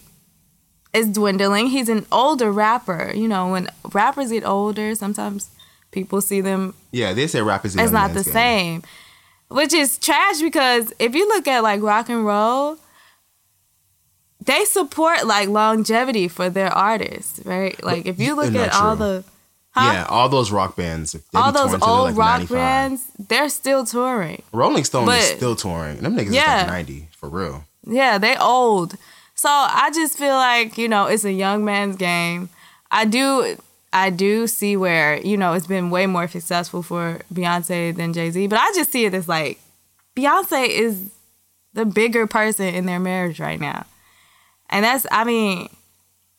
is 0.93 1.07
dwindling. 1.07 1.67
He's 1.67 1.89
an 1.89 2.05
older 2.11 2.51
rapper. 2.51 3.11
You 3.15 3.27
know, 3.27 3.51
when 3.51 3.69
rappers 3.93 4.31
get 4.31 4.45
older, 4.45 4.93
sometimes 4.95 5.49
people 5.91 6.21
see 6.21 6.41
them 6.41 6.73
Yeah, 6.91 7.13
they 7.13 7.27
say 7.27 7.41
rappers. 7.41 7.71
is 7.71 7.77
a 7.77 7.81
as 7.81 7.91
young 7.91 7.93
not 7.93 8.13
the 8.13 8.23
game. 8.23 8.33
same, 8.33 8.83
which 9.49 9.73
is 9.73 9.97
trash 9.97 10.39
because 10.41 10.93
if 10.99 11.15
you 11.15 11.27
look 11.27 11.47
at 11.47 11.63
like 11.63 11.81
rock 11.81 12.09
and 12.09 12.25
roll, 12.25 12.77
they 14.43 14.65
support 14.65 15.25
like 15.25 15.47
longevity 15.49 16.27
for 16.27 16.49
their 16.49 16.69
artists, 16.71 17.39
right? 17.45 17.81
Like 17.83 18.05
if 18.05 18.19
you 18.19 18.35
look 18.35 18.53
at 18.55 18.73
all 18.73 18.95
the 18.95 19.23
Huh? 19.73 19.91
Yeah, 19.93 20.05
all 20.09 20.27
those 20.27 20.51
rock 20.51 20.75
bands. 20.75 21.15
all 21.33 21.51
those 21.51 21.67
touring 21.67 21.79
till 21.79 21.79
they're, 21.79 21.89
old 21.89 22.09
like, 22.09 22.17
rock 22.17 22.39
95. 22.39 22.55
bands, 22.57 23.03
they're 23.29 23.49
still 23.49 23.85
touring. 23.85 24.41
Rolling 24.51 24.83
Stone 24.83 25.07
is 25.09 25.25
still 25.29 25.55
touring. 25.55 25.97
Them 25.97 26.15
niggas 26.17 26.27
is 26.27 26.33
like 26.35 26.67
90 26.67 27.07
for 27.15 27.29
real. 27.29 27.63
Yeah, 27.85 28.17
they 28.17 28.35
old. 28.37 28.95
So 29.33 29.49
I 29.49 29.89
just 29.93 30.17
feel 30.17 30.35
like, 30.35 30.77
you 30.77 30.87
know, 30.89 31.05
it's 31.05 31.23
a 31.23 31.31
young 31.31 31.63
man's 31.63 31.95
game. 31.95 32.49
I 32.91 33.05
do 33.05 33.55
I 33.93 34.09
do 34.09 34.45
see 34.47 34.75
where, 34.77 35.17
you 35.25 35.37
know, 35.37 35.53
it's 35.53 35.67
been 35.67 35.89
way 35.89 36.05
more 36.05 36.27
successful 36.27 36.83
for 36.83 37.21
Beyonce 37.33 37.95
than 37.95 38.13
Jay-Z, 38.13 38.47
but 38.47 38.59
I 38.59 38.71
just 38.75 38.91
see 38.91 39.05
it 39.05 39.13
as 39.13 39.27
like 39.29 39.59
Beyonce 40.17 40.67
is 40.67 41.11
the 41.73 41.85
bigger 41.85 42.27
person 42.27 42.65
in 42.65 42.85
their 42.85 42.99
marriage 42.99 43.39
right 43.39 43.59
now. 43.59 43.85
And 44.69 44.83
that's 44.83 45.05
I 45.11 45.23
mean, 45.23 45.69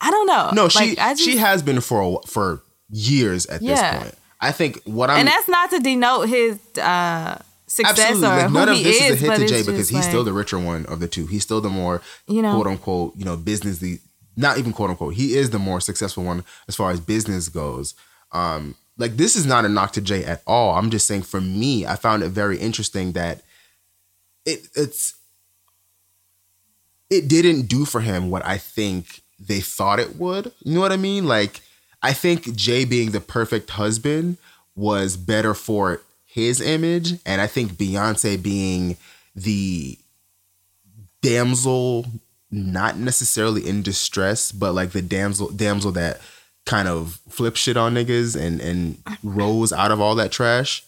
I 0.03 0.11
don't 0.11 0.27
know. 0.27 0.51
No, 0.53 0.69
she 0.69 0.91
Like, 0.91 0.99
I 0.99 1.13
just- 1.15 1.25
she 1.25 1.39
has 1.39 1.63
been 1.63 1.81
for 1.81 2.21
a, 2.23 2.27
for 2.27 2.63
years 2.93 3.47
at 3.47 3.61
Yeah. 3.63 3.75
this 3.97 4.03
point. 4.05 4.15
I 4.41 4.53
think 4.53 4.81
what 4.85 5.11
I'm 5.11 5.19
And 5.19 5.29
that's 5.29 5.49
not 5.49 5.71
to 5.71 5.81
denote 5.81 6.29
his 6.29 6.59
uh 6.79 7.41
success 7.67 7.99
absolutely 8.01 8.29
or 8.29 8.37
like 8.37 8.47
who 8.49 8.55
none 8.55 8.69
of 8.69 8.77
he 8.77 8.83
this 8.85 8.97
is, 8.97 9.03
is, 9.03 9.23
a 9.23 9.27
hit 9.31 9.39
to 9.39 9.47
Jay 9.49 9.63
because 9.63 9.89
he's 9.89 10.05
still 10.07 10.25
the 10.25 10.33
richer 10.33 10.59
one 10.59 10.85
of 10.87 11.01
the 11.01 11.09
two. 11.09 11.27
He's 11.27 11.43
still 11.43 11.61
the 11.61 11.71
more 11.71 12.03
You 12.29 12.43
know. 12.43 12.55
quote 12.55 12.67
unquote 12.67 13.17
you 13.17 13.25
know 13.25 13.37
businessly 13.37 14.01
not 14.37 14.59
even 14.59 14.73
quote 14.73 14.91
unquote. 14.91 15.15
He 15.15 15.35
is 15.37 15.51
the 15.51 15.59
more 15.59 15.81
successful 15.81 16.23
one 16.25 16.45
as 16.69 16.77
far 16.77 16.91
as 16.91 17.01
business 17.01 17.49
goes. 17.49 17.95
Um, 18.33 18.75
like 18.99 19.17
this 19.17 19.37
is 19.37 19.47
not 19.47 19.65
a 19.65 19.69
knock 19.69 19.93
to 19.93 20.01
Jay 20.01 20.25
at 20.25 20.43
all. 20.47 20.75
I'm 20.77 20.91
just 20.91 21.07
saying 21.07 21.23
for 21.23 21.41
me, 21.41 21.87
I 21.87 21.97
found 21.97 22.23
it 22.23 22.29
very 22.29 22.59
interesting 22.59 23.13
that 23.13 23.41
it 24.45 24.67
it's 24.75 25.15
it 27.11 27.29
didn't 27.29 27.63
do 27.67 27.85
for 27.85 28.01
him 28.01 28.31
what 28.31 28.45
I 28.45 28.59
think 28.59 29.23
they 29.39 29.61
thought 29.61 29.99
it 30.01 30.17
would. 30.17 30.53
You 30.63 30.75
know 30.75 30.81
what 30.81 30.93
I 30.93 30.97
mean? 30.97 31.27
Like 31.27 31.61
I 32.03 32.13
think 32.13 32.55
Jay 32.57 32.85
being 32.85 33.13
the 33.13 33.21
perfect 33.21 33.71
husband 33.71 34.39
was 34.75 35.17
better 35.17 35.55
for 35.55 36.01
his 36.25 36.61
image, 36.61 37.13
and 37.27 37.41
I 37.41 37.47
think 37.47 37.73
Beyonce 37.73 38.43
being 38.43 38.97
the 39.37 39.99
damsel, 41.21 42.07
not 42.51 42.97
necessarily 42.97 43.67
in 43.69 43.83
distress, 43.83 44.51
but 44.53 44.73
like 44.73 44.91
the 44.91 45.03
damsel 45.03 45.51
damsel 45.51 45.93
that 45.93 46.21
kind 46.65 46.89
of 46.89 47.21
flip 47.29 47.57
shit 47.57 47.77
on 47.77 47.95
niggas 47.95 48.41
and 48.41 48.61
and 48.61 48.99
rose 49.23 49.73
out 49.73 49.91
of 49.91 50.01
all 50.01 50.15
that 50.15 50.33
trash 50.33 50.85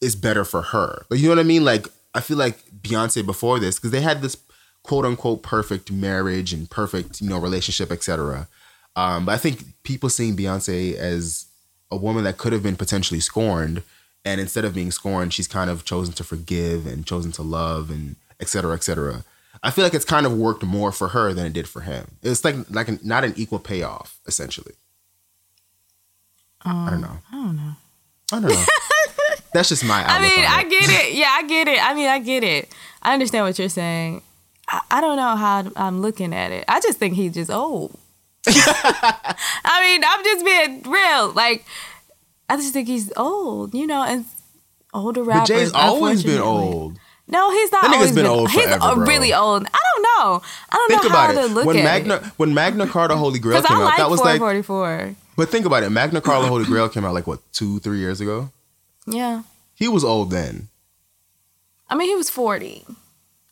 is 0.00 0.16
better 0.16 0.44
for 0.44 0.62
her. 0.62 1.04
Like 1.10 1.20
you 1.20 1.28
know 1.28 1.36
what 1.36 1.40
I 1.40 1.44
mean? 1.44 1.64
Like 1.64 1.88
I 2.14 2.20
feel 2.20 2.36
like 2.36 2.58
Beyonce 2.82 3.24
before 3.24 3.58
this 3.58 3.76
because 3.76 3.90
they 3.90 4.00
had 4.00 4.22
this 4.22 4.36
quote 4.82 5.04
unquote 5.04 5.42
perfect 5.42 5.90
marriage 5.90 6.52
and 6.52 6.70
perfect 6.70 7.20
you 7.20 7.28
know 7.28 7.38
relationship 7.38 7.90
etc. 7.90 8.48
Um, 8.96 9.24
but 9.24 9.32
I 9.32 9.38
think 9.38 9.64
people 9.82 10.08
seeing 10.08 10.36
Beyonce 10.36 10.94
as 10.94 11.46
a 11.90 11.96
woman 11.96 12.24
that 12.24 12.38
could 12.38 12.52
have 12.52 12.62
been 12.62 12.76
potentially 12.76 13.20
scorned, 13.20 13.82
and 14.24 14.40
instead 14.40 14.64
of 14.64 14.74
being 14.74 14.90
scorned, 14.90 15.32
she's 15.32 15.48
kind 15.48 15.70
of 15.70 15.84
chosen 15.84 16.12
to 16.14 16.24
forgive 16.24 16.86
and 16.86 17.06
chosen 17.06 17.32
to 17.32 17.42
love 17.42 17.90
and 17.90 18.16
etc. 18.40 18.74
etc. 18.74 19.24
I 19.62 19.70
feel 19.70 19.84
like 19.84 19.94
it's 19.94 20.04
kind 20.04 20.26
of 20.26 20.36
worked 20.36 20.62
more 20.62 20.92
for 20.92 21.08
her 21.08 21.32
than 21.32 21.46
it 21.46 21.52
did 21.52 21.68
for 21.68 21.82
him. 21.82 22.12
It's 22.22 22.44
like 22.44 22.56
like 22.70 22.88
an, 22.88 22.98
not 23.02 23.24
an 23.24 23.34
equal 23.36 23.58
payoff 23.58 24.18
essentially. 24.26 24.74
I 26.62 26.90
don't 26.90 27.00
know. 27.00 27.18
I 27.32 27.34
don't 27.34 27.56
know. 27.56 27.72
I 28.32 28.40
don't 28.40 28.50
know. 28.50 28.64
That's 29.52 29.68
just 29.68 29.84
my 29.84 30.04
I 30.04 30.20
mean, 30.20 30.44
I 30.46 30.62
get 30.64 30.88
it. 30.88 31.14
Yeah, 31.14 31.30
I 31.30 31.42
get 31.46 31.66
it. 31.66 31.84
I 31.84 31.94
mean, 31.94 32.06
I 32.06 32.18
get 32.20 32.44
it. 32.44 32.68
I 33.02 33.14
understand 33.14 33.46
what 33.46 33.58
you're 33.58 33.68
saying. 33.68 34.22
I, 34.68 34.80
I 34.90 35.00
don't 35.00 35.16
know 35.16 35.34
how 35.36 35.70
I'm 35.74 36.00
looking 36.00 36.32
at 36.32 36.52
it. 36.52 36.64
I 36.68 36.80
just 36.80 36.98
think 36.98 37.14
he's 37.14 37.34
just 37.34 37.50
old. 37.50 37.98
I 38.46 39.80
mean, 39.82 40.02
I'm 40.06 40.24
just 40.24 40.44
being 40.44 40.82
real. 40.92 41.32
Like, 41.32 41.64
I 42.48 42.56
just 42.56 42.72
think 42.72 42.88
he's 42.88 43.12
old, 43.16 43.74
you 43.74 43.86
know, 43.86 44.02
and 44.02 44.24
older 44.94 45.22
But 45.24 45.28
rappers. 45.30 45.48
Jay's 45.48 45.72
always 45.72 46.24
been 46.24 46.40
old. 46.40 46.98
No, 47.28 47.50
he's 47.52 47.70
not. 47.70 47.82
That 47.82 47.90
nigga's 47.92 47.96
always 48.00 48.14
been 48.14 48.26
old 48.26 48.50
He's 48.50 48.64
forever, 48.64 48.94
bro. 48.96 49.04
really 49.06 49.32
old. 49.32 49.64
I 49.64 49.78
don't 49.94 50.02
know. 50.02 50.42
I 50.68 50.76
don't 50.76 50.88
Think 50.88 51.02
know 51.04 51.08
how 51.10 51.30
about 51.30 51.40
to 51.40 51.46
it. 51.46 51.52
look 51.54 51.64
When 51.66 51.76
at 51.76 51.84
Magna 51.84 52.14
it. 52.16 52.24
when 52.38 52.54
Magna 52.54 52.88
Carta 52.88 53.16
Holy 53.16 53.38
Grail 53.38 53.62
came 53.66 53.76
out, 53.76 53.84
like 53.84 53.98
that 53.98 54.10
was 54.10 54.18
like 54.20 54.40
44. 54.40 55.14
But 55.36 55.48
think 55.48 55.64
about 55.64 55.84
it. 55.84 55.90
Magna 55.90 56.20
Carta 56.20 56.48
Holy 56.48 56.64
Grail 56.64 56.88
came 56.88 57.04
out 57.04 57.14
like 57.14 57.28
what, 57.28 57.38
two, 57.52 57.78
three 57.78 57.98
years 57.98 58.20
ago? 58.20 58.50
Yeah. 59.06 59.42
He 59.74 59.86
was 59.86 60.02
old 60.04 60.30
then. 60.32 60.68
I 61.88 61.94
mean, 61.94 62.08
he 62.08 62.16
was 62.16 62.28
40. 62.30 62.84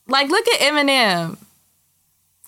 Like, 0.09 0.28
look 0.28 0.47
at 0.49 0.61
Eminem. 0.61 1.36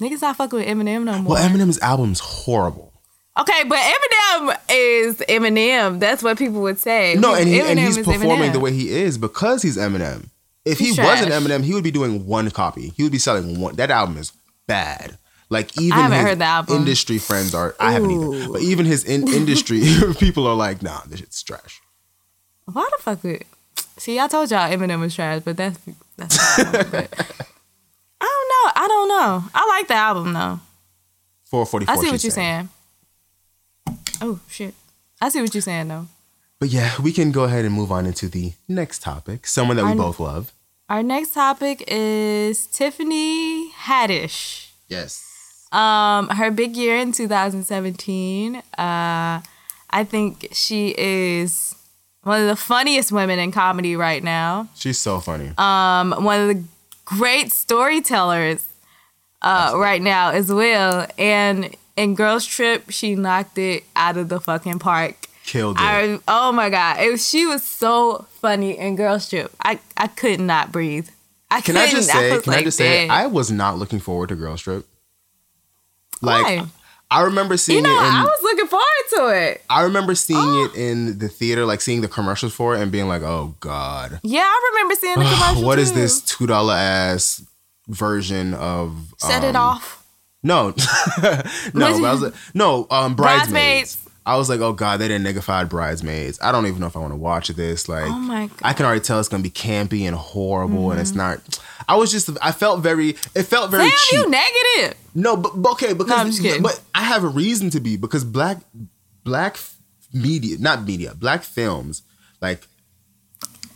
Niggas 0.00 0.22
not 0.22 0.36
fucking 0.36 0.58
with 0.58 0.68
Eminem 0.68 1.04
no 1.04 1.18
more. 1.18 1.34
Well, 1.34 1.48
Eminem's 1.48 1.78
album's 1.80 2.20
horrible. 2.20 2.92
Okay, 3.38 3.64
but 3.64 3.78
Eminem 3.78 4.56
is 4.70 5.16
Eminem. 5.28 6.00
That's 6.00 6.22
what 6.22 6.38
people 6.38 6.62
would 6.62 6.78
say. 6.78 7.16
No, 7.18 7.34
and, 7.34 7.48
he, 7.48 7.60
and 7.60 7.78
he's 7.78 7.96
performing 7.98 8.50
Eminem. 8.50 8.52
the 8.52 8.60
way 8.60 8.72
he 8.72 8.90
is 8.90 9.18
because 9.18 9.62
he's 9.62 9.76
Eminem. 9.76 10.28
If 10.64 10.78
he 10.78 10.86
He's 10.86 10.98
wasn't. 10.98 11.32
Eminem, 11.32 11.64
he 11.64 11.72
would 11.72 11.84
be 11.84 11.90
doing 11.90 12.26
one 12.26 12.50
copy. 12.50 12.90
He 12.90 13.02
would 13.02 13.12
be 13.12 13.18
selling 13.18 13.60
one. 13.60 13.76
That 13.76 13.90
album 13.90 14.18
is 14.18 14.32
bad. 14.66 15.16
Like 15.48 15.76
even 15.80 15.98
haven't 15.98 16.18
his 16.18 16.26
heard 16.26 16.38
the 16.38 16.44
album. 16.44 16.76
industry 16.76 17.18
friends 17.18 17.54
are. 17.54 17.74
I 17.80 17.92
haven't 17.92 18.10
either. 18.10 18.52
But 18.52 18.62
even 18.62 18.86
his 18.86 19.04
in, 19.04 19.26
industry 19.28 19.82
people 20.18 20.46
are 20.46 20.54
like, 20.54 20.82
nah, 20.82 21.00
this 21.08 21.20
shit's 21.20 21.42
trash. 21.42 21.80
Why 22.66 22.88
the 22.96 23.02
fuck 23.02 23.24
would? 23.24 23.44
See, 23.96 24.20
I 24.20 24.28
told 24.28 24.50
y'all 24.50 24.70
Eminem 24.70 25.00
was 25.00 25.14
trash, 25.14 25.42
but 25.44 25.56
that's 25.56 25.78
that's. 26.16 26.64
but, 26.90 27.36
I 28.20 28.26
don't 28.26 28.48
know. 28.48 28.82
I 28.82 28.88
don't 28.88 29.08
know. 29.08 29.44
I 29.54 29.66
like 29.68 29.88
the 29.88 29.94
album 29.94 30.32
though. 30.32 30.60
Four 31.44 31.66
forty 31.66 31.86
four. 31.86 31.94
I 31.94 31.98
see 31.98 32.10
what 32.10 32.22
you're 32.22 32.30
saying. 32.30 32.68
Oh 34.20 34.40
shit! 34.48 34.74
I 35.20 35.28
see 35.28 35.40
what 35.40 35.54
you're 35.54 35.62
saying 35.62 35.88
though. 35.88 36.06
But 36.58 36.68
yeah, 36.68 36.92
we 37.00 37.12
can 37.12 37.32
go 37.32 37.44
ahead 37.44 37.64
and 37.64 37.74
move 37.74 37.90
on 37.90 38.04
into 38.04 38.28
the 38.28 38.52
next 38.68 39.02
topic. 39.02 39.46
Someone 39.46 39.76
that 39.78 39.86
we 39.86 39.94
both 39.94 40.20
love. 40.20 40.52
Our 40.90 41.02
next 41.02 41.32
topic 41.34 41.84
is 41.86 42.66
Tiffany 42.66 43.72
Haddish. 43.72 44.70
Yes. 44.88 45.68
Um, 45.72 46.28
her 46.28 46.50
big 46.50 46.76
year 46.76 46.96
in 46.96 47.12
2017. 47.12 48.56
Uh, 48.56 48.60
I 48.76 50.04
think 50.04 50.48
she 50.52 50.94
is 50.98 51.74
one 52.22 52.42
of 52.42 52.48
the 52.48 52.56
funniest 52.56 53.12
women 53.12 53.38
in 53.38 53.52
comedy 53.52 53.96
right 53.96 54.22
now. 54.22 54.68
She's 54.74 54.98
so 54.98 55.20
funny. 55.20 55.52
Um, 55.56 56.24
one 56.24 56.40
of 56.40 56.48
the 56.48 56.64
great 57.16 57.52
storytellers 57.52 58.66
uh, 59.42 59.72
right 59.76 60.02
now 60.02 60.30
as 60.30 60.52
well. 60.52 61.06
And 61.18 61.74
in 61.96 62.14
Girls 62.14 62.46
Trip, 62.46 62.90
she 62.90 63.14
knocked 63.14 63.58
it 63.58 63.84
out 63.96 64.16
of 64.16 64.28
the 64.28 64.40
fucking 64.40 64.78
park. 64.78 65.16
Killed 65.44 65.76
it. 65.78 65.82
I, 65.82 66.18
oh 66.28 66.52
my 66.52 66.70
god, 66.70 67.00
it 67.00 67.10
was, 67.10 67.28
she 67.28 67.46
was 67.46 67.62
so 67.62 68.26
funny 68.40 68.78
in 68.78 68.96
Girls 68.96 69.28
Trip. 69.28 69.52
I, 69.62 69.80
I 69.96 70.06
could 70.06 70.40
not 70.40 70.70
breathe. 70.70 71.08
I 71.50 71.60
Can 71.60 71.76
I 71.76 71.90
just 71.90 72.08
say? 72.08 72.32
was 72.32 72.44
Can 72.44 72.54
I 72.54 72.62
just 72.62 72.78
say? 72.78 73.08
I 73.08 73.26
was 73.26 73.50
not 73.50 73.76
looking 73.76 73.98
forward 73.98 74.28
to 74.28 74.36
Girl 74.36 74.56
Trip. 74.56 74.86
Like 76.22 76.44
Why? 76.44 76.66
I 77.10 77.22
remember 77.22 77.56
seeing 77.56 77.78
you 77.78 77.82
know, 77.82 78.02
it. 78.02 78.06
In, 78.06 78.14
I 78.14 78.24
was 78.24 78.42
looking 78.42 78.66
forward 78.66 78.86
to 79.16 79.28
it. 79.28 79.64
I 79.68 79.82
remember 79.82 80.14
seeing 80.14 80.64
it 80.64 80.74
in 80.76 81.18
the 81.18 81.28
theater, 81.28 81.64
like 81.64 81.80
seeing 81.80 82.02
the 82.02 82.08
commercials 82.08 82.54
for 82.54 82.76
it, 82.76 82.80
and 82.80 82.92
being 82.92 83.08
like, 83.08 83.22
"Oh 83.22 83.56
God, 83.60 84.20
Yeah, 84.22 84.42
I 84.42 84.70
remember 84.72 84.94
seeing 84.94 85.18
the 85.18 85.24
commercial. 85.24 85.64
what 85.64 85.78
is 85.78 85.90
too. 85.90 85.98
this 85.98 86.20
two 86.20 86.46
dollar 86.46 86.74
ass 86.74 87.42
version 87.88 88.54
of?" 88.54 89.12
Set 89.18 89.42
it 89.42 89.56
um, 89.56 89.62
off. 89.62 90.06
No, 90.42 90.68
no, 91.74 91.86
I 91.86 92.12
was 92.12 92.22
like, 92.22 92.34
no, 92.54 92.86
um, 92.90 93.14
bridesmaids. 93.14 93.96
Bridesmaids. 93.96 94.06
I 94.24 94.36
was 94.36 94.48
like, 94.48 94.60
oh 94.60 94.72
god, 94.72 95.00
they 95.00 95.08
didn't 95.08 95.26
niggified 95.26 95.68
bridesmaids. 95.68 96.38
I 96.42 96.52
don't 96.52 96.66
even 96.66 96.80
know 96.80 96.86
if 96.86 96.96
I 96.96 97.00
want 97.00 97.12
to 97.12 97.16
watch 97.16 97.48
this. 97.48 97.88
Like, 97.88 98.04
Oh 98.04 98.18
my 98.18 98.46
God. 98.46 98.58
I 98.62 98.72
can 98.72 98.86
already 98.86 99.00
tell 99.00 99.18
it's 99.18 99.28
gonna 99.28 99.42
be 99.42 99.50
campy 99.50 100.02
and 100.02 100.14
horrible, 100.14 100.92
and 100.92 101.00
it's 101.00 101.14
not. 101.14 101.58
I 101.88 101.96
was 101.96 102.12
just, 102.12 102.30
I 102.40 102.52
felt 102.52 102.80
very, 102.80 103.10
it 103.34 103.42
felt 103.44 103.70
very 103.70 103.82
Damn, 103.88 103.98
cheap. 104.08 104.18
you 104.18 104.30
negative. 104.30 104.99
No, 105.14 105.36
but, 105.36 105.52
but 105.60 105.72
okay, 105.72 105.92
because 105.92 106.12
I'm 106.12 106.26
just 106.28 106.42
kidding. 106.42 106.62
but 106.62 106.80
I 106.94 107.02
have 107.04 107.24
a 107.24 107.28
reason 107.28 107.70
to 107.70 107.80
be 107.80 107.96
because 107.96 108.24
black 108.24 108.58
black 109.24 109.58
media, 110.12 110.56
not 110.58 110.84
media, 110.84 111.14
black 111.14 111.42
films, 111.42 112.02
like 112.40 112.66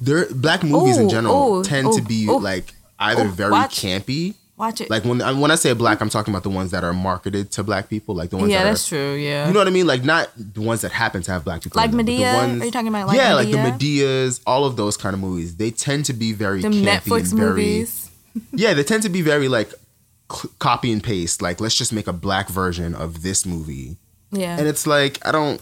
they're 0.01 0.26
black 0.32 0.62
movies 0.62 0.97
in 0.99 1.09
general 1.09 1.59
ooh, 1.59 1.64
tend 1.64 1.93
to 1.95 2.03
be 2.03 2.26
ooh. 2.26 2.39
like 2.39 2.72
either 2.99 3.24
Ooh, 3.26 3.30
very 3.30 3.53
watch- 3.53 3.80
campy. 3.80 4.35
Watch 4.57 4.80
it. 4.80 4.89
Like 4.89 5.05
when 5.05 5.20
I- 5.20 5.32
when 5.32 5.51
I 5.51 5.57
say 5.57 5.72
black, 5.72 6.01
I'm 6.01 6.09
talking 6.09 6.32
about 6.32 6.45
the 6.45 6.51
ones 6.51 6.70
that 6.70 6.85
are 6.85 6.93
marketed 6.93 7.51
to 7.53 7.64
black 7.64 7.89
people, 7.89 8.14
like 8.14 8.30
the 8.30 8.37
ones 8.37 8.53
that 8.53 8.55
are 8.55 8.59
like 8.59 8.61
yeah, 8.61 8.64
that 8.64 8.70
that's 8.70 8.87
are, 8.93 8.97
true. 8.97 9.14
Yeah. 9.14 9.49
You 9.49 9.53
know 9.53 9.59
what 9.59 9.66
I 9.66 9.72
mean? 9.72 9.87
Like 9.89 10.05
not 10.05 10.30
the 10.37 10.61
ones 10.61 10.82
that 10.82 10.93
happen 10.93 11.22
to 11.22 11.32
have 11.32 11.45
black 11.45 11.62
people. 11.62 11.80
Like 11.80 11.91
them, 11.91 12.07
Madea? 12.07 12.18
The 12.32 12.39
ones, 12.49 12.62
Are 12.62 12.64
you 12.66 12.70
talking 12.70 12.87
about 12.89 13.09
like 13.09 13.16
yeah, 13.16 13.35
like 13.35 13.51
the 13.51 13.57
Madea? 13.57 13.78
Madeas, 14.28 14.41
all 14.47 14.64
of 14.64 14.76
those 14.76 14.97
kind 14.97 15.12
of 15.12 15.18
movies. 15.20 15.57
They 15.57 15.72
tend 15.72 16.05
to 16.05 16.12
be 16.12 16.32
very 16.32 16.62
Them 16.62 16.72
campy 16.72 16.85
Netflix 16.85 17.30
and 17.32 17.41
very, 17.41 17.51
movies. 17.51 18.11
yeah, 18.53 18.74
they 18.74 18.85
tend 18.85 19.03
to 19.03 19.09
be 19.09 19.22
very 19.22 19.49
like 19.49 19.74
c- 20.33 20.49
copy 20.59 20.93
and 20.93 21.03
paste. 21.03 21.41
Like, 21.43 21.61
let's 21.61 21.77
just 21.77 21.93
make 21.93 22.07
a 22.07 22.12
black 22.12 22.49
version 22.49 22.95
of 22.95 23.22
this 23.22 23.45
movie, 23.47 23.97
Yeah. 24.31 24.59
and 24.59 24.66
it's 24.68 24.87
like 24.87 25.18
I 25.27 25.33
don't, 25.33 25.61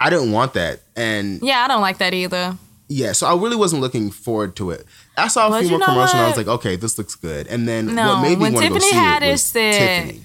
I 0.00 0.10
didn't 0.10 0.32
want 0.32 0.54
that, 0.54 0.80
and 0.94 1.40
yeah, 1.42 1.60
I 1.64 1.68
don't 1.68 1.80
like 1.80 1.98
that 1.98 2.12
either. 2.14 2.56
yeah, 2.88 3.12
so 3.12 3.26
I 3.26 3.34
really 3.40 3.56
wasn't 3.56 3.80
looking 3.82 4.10
forward 4.10 4.54
to 4.56 4.70
it. 4.70 4.84
I 5.16 5.28
saw 5.28 5.46
a 5.46 5.50
But 5.50 5.60
few 5.60 5.66
you 5.66 5.70
more 5.70 5.80
know 5.80 5.86
commercials, 5.86 6.14
and 6.14 6.22
I 6.22 6.28
was 6.28 6.36
like, 6.36 6.48
okay, 6.48 6.76
this 6.76 6.98
looks 6.98 7.14
good. 7.14 7.46
And 7.46 7.66
then 7.66 7.94
No, 7.94 8.14
what 8.16 8.22
made 8.22 8.38
me 8.38 8.42
want 8.44 8.56
to 8.56 8.62
go 8.68 8.74
Tiffany 8.74 8.80
see 8.90 8.96
it 8.96 9.00
Haddish 9.00 9.30
was 9.32 9.42
said- 9.42 10.04
Tiffany. 10.04 10.22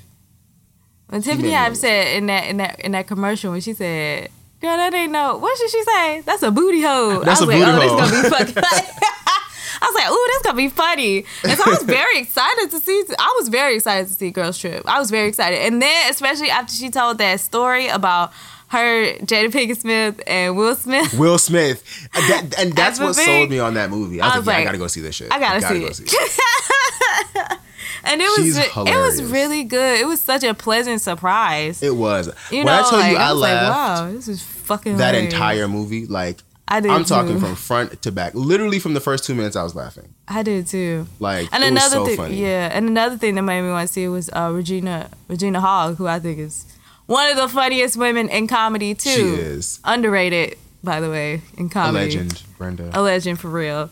When 1.07 1.21
Tiffany 1.21 1.49
Haddish 1.49 1.77
said 1.77 2.15
in 2.17 2.25
that 2.27 2.47
in 2.47 2.57
that 2.57 2.79
in 2.79 2.91
that 2.93 3.05
commercial 3.07 3.51
when 3.51 3.59
she 3.59 3.73
said, 3.73 4.29
"Girl, 4.61 4.77
that 4.77 4.93
ain't 4.93 5.11
no." 5.11 5.35
What 5.37 5.57
did 5.57 5.69
she 5.69 5.83
say? 5.83 6.21
That's 6.21 6.41
a 6.41 6.51
booty 6.51 6.81
hole. 6.81 7.19
That's 7.19 7.41
I 7.41 7.43
a 7.43 7.47
was 7.47 7.55
like, 7.57 7.65
booty 7.65 7.87
oh, 7.87 7.97
hole." 7.97 7.97
This 8.07 8.29
gonna 8.29 8.45
be 8.45 8.53
fucking. 8.53 8.63
I 9.81 9.85
was 9.87 9.95
like, 9.95 10.09
"Ooh, 10.11 10.25
this 10.27 10.41
gonna 10.43 10.57
be 10.57 10.69
funny," 10.69 11.25
and 11.43 11.57
so 11.57 11.63
I 11.65 11.69
was 11.71 11.83
very 11.99 12.19
excited 12.19 12.69
to 12.71 12.79
see. 12.79 13.03
I 13.17 13.35
was 13.39 13.49
very 13.49 13.75
excited 13.75 14.07
to 14.07 14.13
see 14.13 14.29
Girls 14.31 14.57
Trip. 14.57 14.83
I 14.85 14.99
was 14.99 15.09
very 15.09 15.27
excited, 15.27 15.59
and 15.59 15.81
then 15.81 16.09
especially 16.11 16.49
after 16.49 16.73
she 16.73 16.89
told 16.89 17.17
that 17.17 17.39
story 17.39 17.87
about 17.87 18.31
her, 18.67 19.13
Jada 19.25 19.49
Pinkett 19.51 19.77
Smith, 19.77 20.21
and 20.27 20.55
Will 20.55 20.75
Smith. 20.75 21.13
Will 21.17 21.37
Smith, 21.37 21.83
And 22.13 22.23
that- 22.29 22.59
and 22.59 22.73
that's 22.73 22.99
That's 22.99 23.17
what 23.17 23.25
sold 23.25 23.49
me 23.49 23.59
on 23.59 23.73
that 23.73 23.89
movie. 23.89 24.21
I 24.21 24.25
was, 24.27 24.33
I 24.33 24.37
like, 24.37 24.45
was 24.45 24.47
yeah, 24.47 24.57
I 24.59 24.63
gotta 24.63 24.77
go 24.77 24.87
see 24.87 25.01
this 25.01 25.15
shit. 25.15 25.27
I 25.31 25.39
gotta 25.39 25.61
see 25.61 25.79
go 25.79 25.87
it. 25.87 25.95
see 25.95 26.03
it. 26.05 27.57
And 28.03 28.19
it 28.19 28.25
was 28.39 28.57
it 28.57 28.95
was 28.97 29.21
really 29.31 29.63
good. 29.63 29.99
It 29.99 30.07
was 30.07 30.19
such 30.21 30.43
a 30.43 30.55
pleasant 30.55 31.01
surprise. 31.01 31.83
It 31.83 31.95
was. 31.95 32.27
You 32.49 32.57
when 32.59 32.65
know, 32.65 32.73
I 32.73 32.89
tell 32.89 32.99
like, 32.99 33.11
you, 33.11 33.17
I, 33.17 33.31
was 33.31 33.41
laughed 33.41 33.63
like, 33.63 34.07
wow, 34.09 34.11
this 34.15 34.27
is 34.27 34.41
fucking 34.41 34.97
that 34.97 35.13
hilarious. 35.13 35.33
entire 35.33 35.67
movie. 35.67 36.07
Like, 36.07 36.39
I 36.71 36.79
did 36.79 36.89
I'm 36.91 37.03
talking 37.05 37.33
too. 37.33 37.39
from 37.45 37.55
front 37.55 38.01
to 38.01 38.11
back. 38.11 38.33
Literally 38.33 38.79
from 38.79 38.93
the 38.93 38.99
first 39.01 39.23
two 39.25 39.35
minutes, 39.35 39.55
I 39.55 39.63
was 39.63 39.75
laughing. 39.75 40.13
I 40.27 40.41
did 40.43 40.67
too. 40.67 41.05
Like, 41.19 41.49
And 41.51 41.63
it 41.63 41.67
another 41.67 41.99
was 41.99 42.05
so 42.05 42.05
thing, 42.05 42.17
funny. 42.17 42.41
yeah, 42.41 42.69
and 42.71 42.87
another 42.87 43.17
thing 43.17 43.35
that 43.35 43.41
made 43.43 43.61
me 43.61 43.69
want 43.69 43.87
to 43.87 43.93
see 43.93 44.07
was 44.07 44.29
uh, 44.33 44.49
Regina 44.53 45.09
Regina 45.27 45.59
Hall, 45.61 45.95
who 45.95 46.07
I 46.07 46.19
think 46.19 46.39
is 46.39 46.65
one 47.07 47.29
of 47.29 47.35
the 47.35 47.47
funniest 47.49 47.97
women 47.97 48.29
in 48.29 48.47
comedy 48.47 48.95
too. 48.95 49.09
She 49.09 49.21
is 49.21 49.79
underrated, 49.83 50.57
by 50.83 50.99
the 51.01 51.09
way, 51.09 51.41
in 51.57 51.65
a 51.65 51.69
comedy. 51.69 52.05
legend, 52.05 52.43
Brenda. 52.57 52.89
A 52.93 53.01
legend 53.01 53.39
for 53.39 53.49
real. 53.49 53.89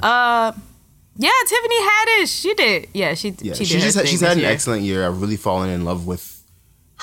Uh, 0.00 0.52
Yeah, 1.16 1.30
Tiffany 1.46 1.80
Haddish. 1.82 2.40
She 2.42 2.54
did. 2.54 2.88
Yeah, 2.94 3.14
she 3.14 3.34
Yeah, 3.40 3.54
she 3.54 3.64
she 3.64 3.74
did. 3.74 3.82
just 3.82 3.96
had, 3.96 4.08
she's 4.08 4.20
had 4.20 4.32
an 4.36 4.38
year. 4.44 4.50
excellent 4.50 4.82
year. 4.84 5.04
I've 5.06 5.20
really 5.20 5.36
fallen 5.36 5.68
in 5.68 5.84
love 5.84 6.06
with 6.06 6.42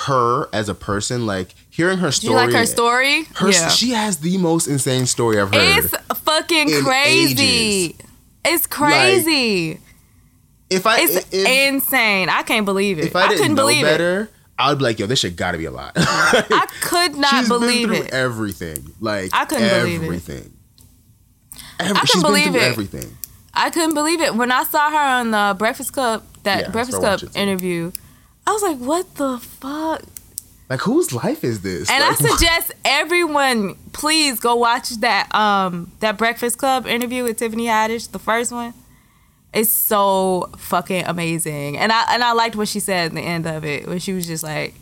her 0.07 0.47
as 0.53 0.69
a 0.69 0.73
person. 0.73 1.25
Like 1.25 1.53
hearing 1.77 1.99
her 1.99 2.07
Do 2.07 2.11
story. 2.11 2.31
you 2.31 2.35
like 2.47 2.51
her 2.55 2.65
story? 2.65 3.23
Her, 3.35 3.51
yeah. 3.51 3.67
She 3.69 3.91
has 3.91 4.17
the 4.17 4.37
most 4.39 4.67
insane 4.67 5.05
story 5.05 5.39
I've 5.39 5.53
heard. 5.53 5.85
It's 5.85 5.95
fucking 6.21 6.69
in 6.69 6.83
crazy. 6.83 7.43
ages. 7.85 7.95
It's 8.43 8.65
crazy. 8.67 9.79
if 10.71 10.87
I 10.87 10.99
it's 11.01 11.15
if, 11.31 11.47
insane. 11.47 12.29
I 12.29 12.41
can't 12.41 12.65
believe 12.65 12.97
it. 12.97 13.05
if 13.05 13.15
I, 13.15 13.27
didn't 13.27 13.37
couldn't 13.41 13.55
know 13.55 13.63
believe 13.63 13.85
it. 13.85 13.89
better, 13.89 14.29
I 14.57 14.69
would 14.69 14.79
be 14.79 14.85
like, 14.85 14.97
yo, 14.99 15.05
this 15.05 15.19
shit 15.19 15.35
got 15.35 15.51
to 15.51 15.59
be 15.59 15.65
a 15.65 15.71
lot. 15.71 15.91
I 15.97 16.65
could 16.81 17.15
not 17.15 17.29
She's 17.41 17.47
believe 17.47 17.89
been 17.89 17.97
through 17.97 18.05
it. 18.07 18.13
everything. 18.13 18.93
Like 18.99 19.29
I 19.33 19.45
couldn't 19.45 19.69
believe 19.69 20.01
it. 20.01 20.05
everything. 20.05 20.53
Every, 21.79 21.95
couldn't 22.07 22.21
believe 22.23 22.55
it. 22.55 22.61
everything. 22.63 23.17
I 23.53 23.69
couldn't 23.69 23.93
believe 23.93 24.19
it 24.21 24.33
when 24.35 24.51
I 24.51 24.63
saw 24.63 24.89
her 24.89 24.97
on 25.19 25.29
the 25.31 25.55
Breakfast 25.59 25.93
Club 25.93 26.23
that 26.43 26.61
Yeah, 26.61 26.69
Breakfast 26.69 26.97
Club 26.99 27.21
it 27.21 27.35
interview. 27.35 27.91
I 28.47 28.51
was 28.51 28.63
like, 28.63 28.77
what 28.77 29.13
the 29.15 29.37
fuck? 29.39 30.01
Like 30.69 30.81
whose 30.81 31.13
life 31.13 31.43
is 31.43 31.61
this? 31.61 31.89
And 31.89 32.03
I 32.03 32.09
Like, 32.09 32.17
suggest 32.31 32.71
everyone 32.83 33.75
please 33.93 34.39
go 34.39 34.55
watch 34.55 34.89
that 34.99 35.33
um 35.33 35.91
that 36.01 36.17
Breakfast 36.17 36.57
Club 36.57 36.85
interview 36.87 37.23
with 37.23 37.37
Tiffany 37.37 37.65
Haddish, 37.67 38.11
the 38.11 38.19
first 38.19 38.51
one. 38.51 38.73
It's 39.53 39.71
so 39.71 40.49
fucking 40.57 41.05
amazing. 41.05 41.77
And 41.77 41.91
I 41.91 42.03
and 42.13 42.23
I 42.23 42.33
liked 42.33 42.55
what 42.55 42.67
she 42.67 42.79
said 42.79 43.07
at 43.07 43.13
the 43.15 43.21
end 43.21 43.47
of 43.47 43.63
it, 43.63 43.87
where 43.87 43.99
she 43.99 44.11
was 44.13 44.27
just 44.27 44.43
like, 44.43 44.75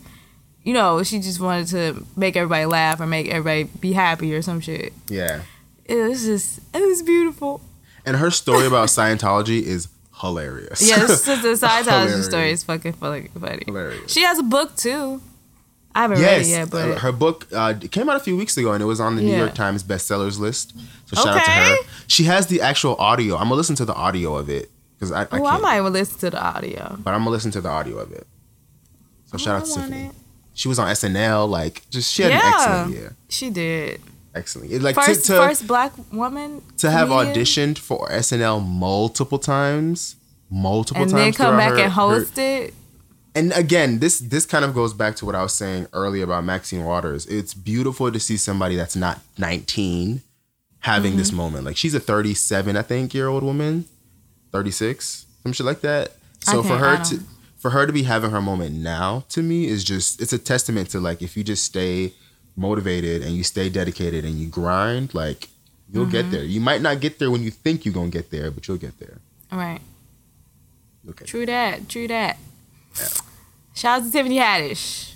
you 0.64 0.74
know, 0.74 1.02
she 1.04 1.20
just 1.20 1.40
wanted 1.40 1.68
to 1.68 2.04
make 2.16 2.36
everybody 2.36 2.66
laugh 2.66 3.00
or 3.00 3.06
make 3.06 3.28
everybody 3.28 3.64
be 3.78 3.92
happy 3.92 4.34
or 4.34 4.42
some 4.42 4.60
shit. 4.60 4.92
yeah. 5.08 5.42
It 5.84 6.08
was 6.08 6.24
just 6.24 6.58
it 6.74 6.84
was 6.84 7.00
beautiful. 7.04 7.60
And 8.04 8.16
her 8.16 8.32
story 8.32 8.66
about 8.72 8.88
Scientology 8.88 9.62
is 9.62 9.86
hilarious. 10.20 10.82
Yeah, 10.88 10.98
this 11.06 11.28
is 11.28 11.42
the 11.42 11.48
Scientology 11.66 12.24
story 12.24 12.50
is 12.50 12.64
fucking 12.64 12.94
funny. 12.94 13.28
Hilarious. 13.64 14.12
She 14.12 14.22
has 14.22 14.40
a 14.40 14.42
book 14.42 14.74
too. 14.76 15.22
I 15.96 16.02
haven't 16.02 16.18
read 16.20 16.40
it 16.42 16.46
Yes, 16.46 16.48
yet, 16.50 16.70
but 16.70 16.98
her 16.98 17.10
book 17.12 17.46
uh, 17.52 17.74
came 17.90 18.08
out 18.08 18.16
a 18.16 18.20
few 18.20 18.36
weeks 18.36 18.56
ago, 18.56 18.72
and 18.72 18.82
it 18.82 18.86
was 18.86 19.00
on 19.00 19.16
the 19.16 19.22
New 19.22 19.30
Yeah. 19.32 19.38
York 19.38 19.54
Times 19.54 19.82
bestsellers 19.82 20.38
list. 20.38 20.74
So 21.06 21.16
shout 21.16 21.38
out 21.38 21.44
to 21.44 21.50
her. 21.50 21.76
She 22.06 22.24
has 22.24 22.46
the 22.48 22.60
actual 22.60 22.96
audio. 22.96 23.36
I'm 23.36 23.44
gonna 23.44 23.54
listen 23.54 23.76
to 23.76 23.84
the 23.84 23.94
audio 23.94 24.36
of 24.36 24.48
it 24.50 24.70
because 24.98 25.10
I, 25.12 25.22
I 25.22 25.26
oh, 25.32 25.46
I 25.46 25.58
might 25.58 25.78
even 25.78 25.92
listen 25.92 26.18
to 26.20 26.30
the 26.30 26.42
audio. 26.42 26.96
but 27.00 27.12
I'm 27.14 27.20
gonna 27.20 27.30
listen 27.30 27.50
to 27.52 27.60
the 27.60 27.68
audio 27.70 27.96
of 27.98 28.12
it. 28.12 28.26
So 29.26 29.38
shout 29.38 29.54
Oh, 29.54 29.58
out 29.62 29.66
to 29.66 29.74
Tiffany. 29.74 30.04
it. 30.06 30.12
She 30.54 30.68
was 30.68 30.78
on 30.78 30.88
SNL. 30.88 31.48
Like, 31.48 31.82
just 31.90 32.12
she 32.12 32.22
had 32.22 32.32
an 32.32 32.38
Yeah. 32.38 32.52
excellent 32.54 32.90
year. 32.94 33.16
She 33.28 33.50
did. 33.50 34.00
Excellent. 34.34 34.70
It, 34.72 34.82
like 34.82 34.94
First, 34.96 35.24
to, 35.26 35.32
to, 35.32 35.38
first 35.40 35.66
black 35.66 35.92
woman 36.12 36.62
to 36.78 36.90
have 36.90 37.08
comedian, 37.08 37.34
auditioned 37.34 37.78
for 37.78 38.08
SNL 38.10 38.60
multiple 38.66 39.38
times, 39.38 40.16
multiple 40.50 41.02
and 41.02 41.10
times, 41.10 41.22
and 41.24 41.34
then 41.34 41.46
come 41.46 41.56
back 41.56 41.70
her- 41.70 41.76
and 41.84 41.84
her- 41.92 42.00
host 42.02 42.36
it. 42.38 42.74
And 43.36 43.52
again, 43.52 43.98
this 44.00 44.18
this 44.18 44.44
kind 44.46 44.64
of 44.64 44.74
goes 44.74 44.92
back 44.94 45.14
to 45.16 45.26
what 45.26 45.34
I 45.36 45.42
was 45.42 45.52
saying 45.52 45.86
earlier 45.92 46.24
about 46.24 46.42
Maxine 46.44 46.82
Waters. 46.84 47.26
It's 47.26 47.54
beautiful 47.54 48.10
to 48.10 48.18
see 48.18 48.36
somebody 48.36 48.74
that's 48.74 48.96
not 48.96 49.20
19 49.38 50.22
having 50.80 51.16
this 51.16 51.28
Mm-hmm. 51.28 51.36
moment. 51.36 51.64
Like 51.64 51.76
she's 51.76 51.94
a 51.94 52.00
37, 52.00 52.76
I 52.76 52.82
think, 52.82 53.12
year 53.14 53.28
old 53.28 53.42
woman, 53.44 53.84
36, 54.52 55.26
some 55.42 55.52
shit 55.52 55.66
like 55.66 55.80
that. 55.82 56.12
So 56.40 56.62
for 56.62 56.76
her 56.78 56.96
to 57.04 57.20
for 57.58 57.70
her 57.70 57.86
to 57.86 57.92
be 57.92 58.04
having 58.04 58.30
her 58.30 58.40
moment 58.40 58.74
now, 58.76 59.24
to 59.30 59.42
me, 59.42 59.66
is 59.66 59.84
just 59.84 60.20
it's 60.22 60.32
a 60.32 60.38
testament 60.38 60.90
to 60.90 61.00
like 61.00 61.22
if 61.22 61.36
you 61.36 61.44
just 61.44 61.64
stay 61.64 62.12
motivated 62.56 63.22
and 63.22 63.32
you 63.36 63.42
stay 63.44 63.68
dedicated 63.68 64.24
and 64.24 64.34
you 64.38 64.46
grind, 64.48 65.12
like 65.14 65.48
you'll 65.92 66.04
Mm-hmm. 66.04 66.12
get 66.12 66.30
there. 66.30 66.44
You 66.44 66.60
might 66.60 66.82
not 66.82 67.00
get 67.00 67.18
there 67.18 67.30
when 67.30 67.42
you 67.42 67.50
think 67.50 67.84
you're 67.84 67.94
gonna 67.94 68.08
get 68.10 68.30
there, 68.30 68.50
but 68.50 68.66
you'll 68.66 68.76
get 68.78 68.98
there. 68.98 69.18
All 69.52 69.58
right. 69.58 69.80
Okay. 71.10 71.24
True 71.24 71.46
that. 71.46 71.88
True 71.88 72.08
that. 72.08 72.38
Shout 73.76 74.00
out 74.00 74.06
to 74.06 74.10
Tiffany 74.12 74.38
Haddish. 74.38 75.12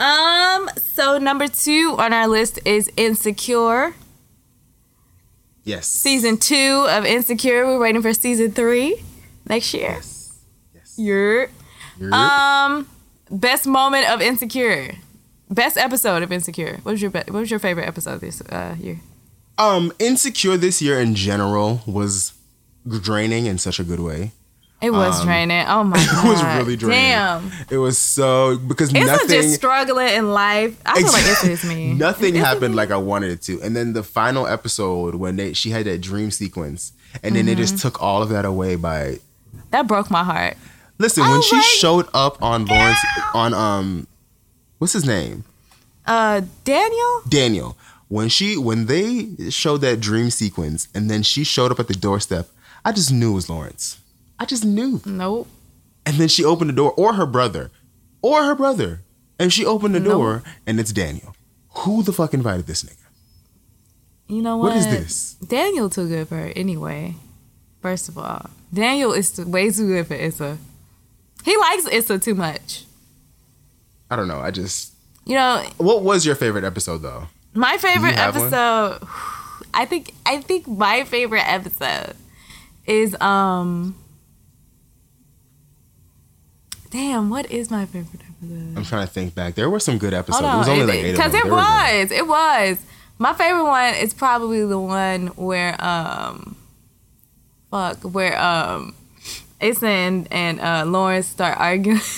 Um. 0.00 0.70
So 0.78 1.18
number 1.18 1.48
two 1.48 1.96
on 1.98 2.12
our 2.12 2.28
list 2.28 2.58
is 2.64 2.90
Insecure. 2.96 3.94
Yes. 5.64 5.86
Season 5.88 6.36
two 6.38 6.86
of 6.88 7.04
Insecure. 7.04 7.66
We're 7.66 7.80
waiting 7.80 8.02
for 8.02 8.14
season 8.14 8.52
three 8.52 9.02
next 9.48 9.74
year. 9.74 9.90
Yes. 9.90 10.38
Yes. 10.74 10.94
You're 10.96 11.48
You're- 11.98 12.12
um 12.12 12.86
best 13.30 13.66
moment 13.66 14.08
of 14.10 14.20
Insecure. 14.22 14.94
Best 15.50 15.76
episode 15.76 16.22
of 16.22 16.30
Insecure. 16.30 16.78
What 16.82 16.92
was 16.92 17.02
your 17.02 17.10
be- 17.10 17.18
what 17.26 17.40
was 17.40 17.50
your 17.50 17.60
favorite 17.60 17.88
episode 17.88 18.20
this 18.20 18.40
uh, 18.42 18.76
year? 18.78 19.00
Um, 19.58 19.92
insecure 19.98 20.56
this 20.56 20.82
year 20.82 21.00
in 21.00 21.14
general 21.14 21.80
was 21.86 22.34
draining 23.00 23.46
in 23.46 23.56
such 23.58 23.80
a 23.80 23.84
good 23.84 24.00
way. 24.00 24.32
It 24.82 24.90
was 24.90 25.20
Um, 25.20 25.26
draining. 25.26 25.64
Oh 25.66 25.84
my 25.92 25.96
god, 25.96 26.24
It 26.26 26.28
was 26.28 26.42
really 26.44 26.76
draining. 26.76 27.00
Damn. 27.10 27.52
It 27.70 27.78
was 27.78 27.96
so 27.96 28.58
because 28.58 28.92
nothing 28.92 29.28
just 29.28 29.54
struggling 29.54 30.08
in 30.08 30.32
life. 30.32 30.76
I 30.84 30.96
feel 31.02 31.12
like 31.12 31.24
this 31.24 31.44
is 31.44 31.64
me. 31.64 31.94
nothing 32.06 32.34
happened 32.34 32.76
like 32.76 32.90
I 32.90 32.96
wanted 32.98 33.30
it 33.30 33.42
to. 33.42 33.60
And 33.62 33.74
then 33.74 33.94
the 33.94 34.02
final 34.02 34.46
episode 34.46 35.14
when 35.14 35.36
they 35.36 35.54
she 35.54 35.70
had 35.70 35.86
that 35.86 36.00
dream 36.02 36.30
sequence, 36.30 36.92
and 37.22 37.34
then 37.34 37.46
they 37.46 37.52
Mm-hmm. 37.52 37.60
just 37.62 37.78
took 37.78 38.02
all 38.02 38.22
of 38.22 38.28
that 38.28 38.44
away 38.44 38.76
by 38.76 39.18
That 39.70 39.86
broke 39.86 40.10
my 40.10 40.22
heart. 40.24 40.56
listen 40.98 41.22
when 41.28 41.40
she 41.42 41.56
like, 41.56 41.64
showed 41.64 42.06
up 42.14 42.40
on 42.42 42.66
Lawrence 42.66 42.98
on 43.34 43.54
um 43.54 44.06
what's 44.78 44.92
his 44.92 45.06
name 45.06 45.44
Uh, 46.06 46.42
Daniel. 46.64 47.22
Daniel 47.28 47.76
when 48.08 48.28
she 48.28 48.56
when 48.58 48.86
they 48.86 49.30
showed 49.50 49.78
that 49.80 50.00
dream 50.00 50.30
sequence 50.30 50.86
and 50.94 51.10
then 51.10 51.22
she 51.22 51.42
showed 51.44 51.72
up 51.72 51.80
at 51.80 51.88
the 51.88 51.94
doorstep, 51.94 52.48
I 52.84 52.92
just 52.92 53.10
knew 53.10 53.32
it 53.32 53.34
was 53.34 53.48
Lawrence. 53.50 53.98
I 54.38 54.44
just 54.44 54.64
knew. 54.64 55.00
Nope. 55.04 55.48
And 56.04 56.16
then 56.16 56.28
she 56.28 56.44
opened 56.44 56.70
the 56.70 56.74
door, 56.74 56.92
or 56.96 57.14
her 57.14 57.26
brother, 57.26 57.70
or 58.22 58.44
her 58.44 58.54
brother. 58.54 59.02
And 59.38 59.52
she 59.52 59.64
opened 59.66 59.94
the 59.94 60.00
No. 60.00 60.10
door, 60.10 60.42
and 60.66 60.78
it's 60.80 60.92
Daniel. 60.92 61.34
Who 61.80 62.02
the 62.02 62.12
fuck 62.12 62.32
invited 62.32 62.66
this 62.66 62.82
nigga? 62.84 62.96
You 64.28 64.42
know 64.42 64.56
what? 64.56 64.68
What 64.70 64.76
is 64.76 64.86
this? 64.86 65.34
Daniel 65.46 65.88
too 65.90 66.08
good 66.08 66.28
for 66.28 66.36
her 66.36 66.52
anyway. 66.56 67.14
First 67.82 68.08
of 68.08 68.18
all, 68.18 68.50
Daniel 68.72 69.12
is 69.12 69.38
way 69.38 69.70
too 69.70 69.86
good 69.88 70.06
for 70.06 70.14
Issa. 70.14 70.58
He 71.44 71.56
likes 71.56 71.86
Issa 71.86 72.18
too 72.18 72.34
much. 72.34 72.84
I 74.10 74.16
don't 74.16 74.26
know. 74.28 74.40
I 74.40 74.50
just. 74.50 74.92
You 75.24 75.34
know, 75.34 75.64
What 75.78 76.02
was 76.02 76.24
your 76.24 76.34
favorite 76.36 76.64
episode 76.64 76.98
though? 76.98 77.26
my 77.54 77.76
favorite 77.78 78.14
have 78.14 78.36
one? 78.36 78.46
episode. 78.46 79.06
I 79.74 79.84
think 79.84 80.12
I 80.24 80.40
think 80.40 80.66
my 80.66 81.04
favorite 81.04 81.46
episode 81.46 82.14
is 82.86 83.14
um. 83.20 83.96
Damn, 86.96 87.28
what 87.28 87.50
is 87.50 87.70
my 87.70 87.84
favorite 87.84 88.22
episode? 88.22 88.74
I'm 88.74 88.84
trying 88.84 89.06
to 89.06 89.12
think 89.12 89.34
back. 89.34 89.54
There 89.54 89.68
were 89.68 89.80
some 89.80 89.98
good 89.98 90.14
episodes. 90.14 90.40
Hold 90.42 90.54
it 90.54 90.58
was 90.58 90.68
on, 90.68 90.74
only 90.80 90.86
like 90.86 91.04
eight 91.04 91.12
because 91.12 91.34
it 91.34 91.42
good. 91.42 91.52
was, 91.52 92.10
it 92.10 92.26
was. 92.26 92.78
My 93.18 93.34
favorite 93.34 93.64
one 93.64 93.94
is 93.96 94.14
probably 94.14 94.64
the 94.64 94.78
one 94.78 95.26
where 95.36 95.76
um, 95.84 96.56
fuck, 97.70 97.98
where 98.02 98.40
um, 98.40 98.94
Issa 99.60 99.86
and 99.86 100.26
and 100.32 100.58
uh, 100.60 100.84
Lawrence 100.86 101.26
start 101.26 101.58
arguing. 101.58 102.00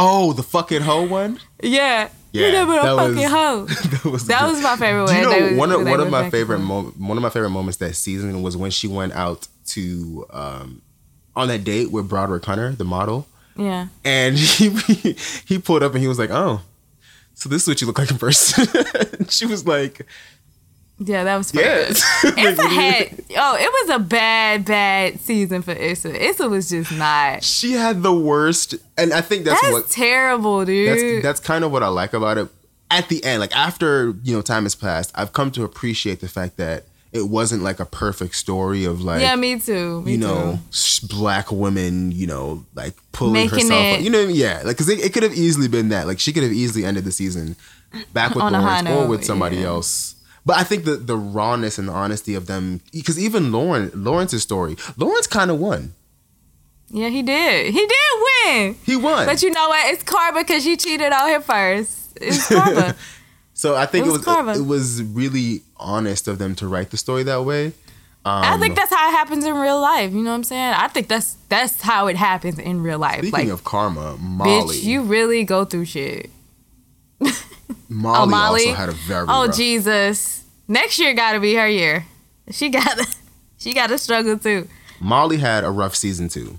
Oh, 0.00 0.32
the 0.32 0.44
fucking 0.44 0.82
hoe 0.82 1.08
one. 1.08 1.40
yeah, 1.60 2.08
Yeah, 2.30 2.50
that 2.64 2.68
was- 2.68 3.16
that 3.16 4.04
was 4.04 4.26
That 4.28 4.46
was 4.48 4.62
my 4.62 4.76
favorite 4.76 5.08
Do 5.08 5.12
one. 5.12 5.16
you 5.16 5.22
know 5.40 5.48
was- 5.48 5.56
one 5.58 5.72
of 5.72 5.84
one 5.84 5.98
of 6.00 6.08
my 6.08 6.30
favorite 6.30 6.60
one 6.60 7.16
of 7.18 7.22
my 7.22 7.30
favorite 7.30 7.50
moments 7.50 7.78
that 7.78 7.94
season 7.96 8.40
was 8.42 8.56
when 8.56 8.70
she 8.70 8.86
went 8.86 9.12
out 9.14 9.48
to 9.70 10.24
um 10.30 10.82
on 11.38 11.48
that 11.48 11.64
date 11.64 11.90
with 11.90 12.08
Broderick 12.08 12.44
Hunter, 12.44 12.72
the 12.72 12.84
model, 12.84 13.26
Yeah, 13.56 13.88
and 14.04 14.36
he 14.58 14.68
he 15.46 15.58
pulled 15.58 15.82
up 15.82 15.92
and 15.92 16.02
he 16.02 16.08
was 16.08 16.18
like, 16.18 16.30
"Oh, 16.30 16.60
so 17.34 17.48
this 17.48 17.62
is 17.62 17.68
what 17.68 17.80
you 17.80 17.86
look 17.86 17.98
like 17.98 18.10
in 18.10 18.18
person." 18.18 18.66
she 19.28 19.46
was 19.46 19.66
like, 19.66 20.04
yeah, 20.98 21.22
that 21.24 21.36
was. 21.36 21.54
"Yes." 21.54 22.02
Issa 22.24 22.34
what 22.34 22.56
do 22.56 22.74
you- 22.74 22.80
had 22.80 23.24
oh, 23.36 23.56
it 23.56 23.70
was 23.86 23.96
a 23.96 23.98
bad, 24.00 24.64
bad 24.64 25.20
season 25.20 25.62
for 25.62 25.70
Issa. 25.72 26.10
Issa 26.28 26.48
was 26.48 26.68
just 26.70 26.90
not. 26.92 27.44
she 27.44 27.72
had 27.72 28.02
the 28.02 28.12
worst, 28.12 28.74
and 28.96 29.12
I 29.12 29.20
think 29.20 29.44
that's, 29.44 29.60
That's 29.60 29.72
what 29.72 29.88
terrible, 29.88 30.64
dude. 30.64 31.22
that's 31.22 31.22
that's 31.38 31.40
kind 31.40 31.62
of 31.64 31.70
what 31.70 31.82
I 31.84 31.88
like 31.88 32.12
about 32.14 32.36
it. 32.38 32.48
At 32.90 33.08
the 33.10 33.22
end, 33.22 33.38
like 33.40 33.54
after 33.54 34.14
you 34.24 34.34
know 34.34 34.42
time 34.42 34.64
has 34.64 34.74
passed, 34.74 35.12
I've 35.14 35.32
come 35.32 35.50
to 35.52 35.62
appreciate 35.62 36.20
the 36.20 36.28
fact 36.28 36.56
that 36.56 36.86
it 37.12 37.28
wasn't 37.28 37.62
like 37.62 37.80
a 37.80 37.84
perfect 37.86 38.34
story 38.34 38.84
of 38.84 39.00
like 39.00 39.20
yeah, 39.22 39.34
me 39.36 39.58
too. 39.58 40.02
Me 40.02 40.12
you 40.12 40.18
know 40.18 40.58
s- 40.70 41.00
black 41.00 41.50
women, 41.50 42.12
you 42.12 42.26
know, 42.26 42.64
like 42.74 42.94
pulling 43.12 43.32
Making 43.34 43.66
herself. 43.68 43.72
it- 43.84 43.94
Up. 43.98 44.00
You 44.02 44.10
know, 44.10 44.22
I 44.22 44.26
mean? 44.26 44.36
yeah, 44.36 44.56
like 44.64 44.76
because 44.76 44.88
it, 44.88 45.00
it 45.00 45.12
could 45.12 45.22
have 45.22 45.34
easily 45.34 45.68
been 45.68 45.88
that. 45.90 46.06
Like 46.06 46.18
she 46.18 46.32
could 46.32 46.42
have 46.42 46.52
easily 46.52 46.84
ended 46.84 47.04
the 47.04 47.12
season 47.12 47.56
back 48.12 48.34
with 48.34 48.44
On 48.44 48.54
a 48.54 48.60
high 48.60 48.80
Lawrence 48.82 49.04
or 49.06 49.08
with 49.08 49.24
somebody 49.24 49.56
yeah. 49.56 49.66
else. 49.68 50.14
But 50.44 50.56
I 50.58 50.64
think 50.64 50.84
the 50.84 50.96
the 50.96 51.16
rawness 51.16 51.78
and 51.78 51.88
the 51.88 51.92
honesty 51.92 52.34
of 52.34 52.46
them, 52.46 52.80
because 52.92 53.18
even 53.18 53.52
Lauren 53.52 53.90
Lawrence's 53.94 54.42
story, 54.42 54.76
Lawrence 54.96 55.26
kind 55.26 55.50
of 55.50 55.58
won. 55.58 55.94
Yeah, 56.90 57.08
he 57.10 57.22
did. 57.22 57.66
He 57.74 57.86
did 57.86 58.46
win. 58.46 58.76
He 58.84 58.96
won. 58.96 59.26
But 59.26 59.42
you 59.42 59.50
know 59.50 59.68
what? 59.68 59.92
It's 59.92 60.02
Karma 60.02 60.40
because 60.40 60.62
she 60.62 60.76
cheated 60.78 61.12
on 61.12 61.28
him 61.28 61.42
first. 61.42 62.16
It's 62.20 62.48
Karma. 62.48 62.94
So 63.54 63.74
I 63.74 63.86
think 63.86 64.06
It 64.06 64.10
it 64.10 64.12
was 64.12 64.24
was, 64.24 64.58
it, 64.60 64.62
was 64.64 65.02
really 65.02 65.62
honest 65.78 66.28
of 66.28 66.38
them 66.38 66.54
to 66.56 66.66
write 66.68 66.90
the 66.90 66.96
story 66.96 67.22
that 67.24 67.42
way. 67.44 67.72
I 68.24 68.52
Um, 68.54 68.60
think 68.60 68.74
that's 68.76 68.92
how 68.92 69.08
it 69.08 69.12
happens 69.12 69.44
in 69.44 69.54
real 69.54 69.80
life. 69.80 70.12
You 70.12 70.22
know 70.22 70.30
what 70.30 70.36
I'm 70.36 70.44
saying? 70.44 70.74
I 70.76 70.88
think 70.88 71.08
that's 71.08 71.36
that's 71.48 71.80
how 71.80 72.08
it 72.08 72.16
happens 72.16 72.58
in 72.58 72.82
real 72.82 72.98
life. 72.98 73.20
Speaking 73.20 73.32
like, 73.32 73.48
of 73.48 73.64
karma, 73.64 74.16
Molly. 74.18 74.50
bitch, 74.76 74.82
you 74.84 75.02
really 75.02 75.44
go 75.44 75.64
through 75.64 75.86
shit. 75.86 76.30
Molly, 77.88 78.18
oh, 78.22 78.26
Molly. 78.26 78.62
also 78.66 78.74
had 78.74 78.88
a 78.88 78.92
very 78.92 79.26
oh 79.28 79.46
rough- 79.46 79.56
Jesus! 79.56 80.44
Next 80.66 80.98
year 80.98 81.14
got 81.14 81.32
to 81.32 81.40
be 81.40 81.54
her 81.54 81.68
year. 81.68 82.04
She 82.50 82.68
got 82.68 82.98
she 83.58 83.72
got 83.72 83.86
to 83.88 83.98
struggle 83.98 84.38
too. 84.38 84.68
Molly 85.00 85.38
had 85.38 85.64
a 85.64 85.70
rough 85.70 85.94
season 85.94 86.28
too. 86.28 86.58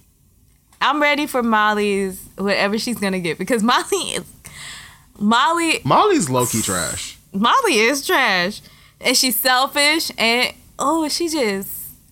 I'm 0.82 1.02
ready 1.02 1.28
for 1.28 1.44
Molly's 1.44 2.24
whatever 2.38 2.78
she's 2.80 2.98
gonna 3.00 3.20
get 3.20 3.38
because 3.38 3.62
Molly 3.74 3.98
is 4.16 4.24
Molly. 5.20 5.82
Molly's 5.84 6.30
low 6.30 6.46
key 6.46 6.62
trash. 6.62 7.18
Molly 7.34 7.78
is 7.80 8.06
trash, 8.08 8.62
and 9.02 9.16
she's 9.16 9.36
selfish, 9.36 10.12
and 10.18 10.54
oh, 10.78 11.08
she 11.10 11.28
just 11.30 11.70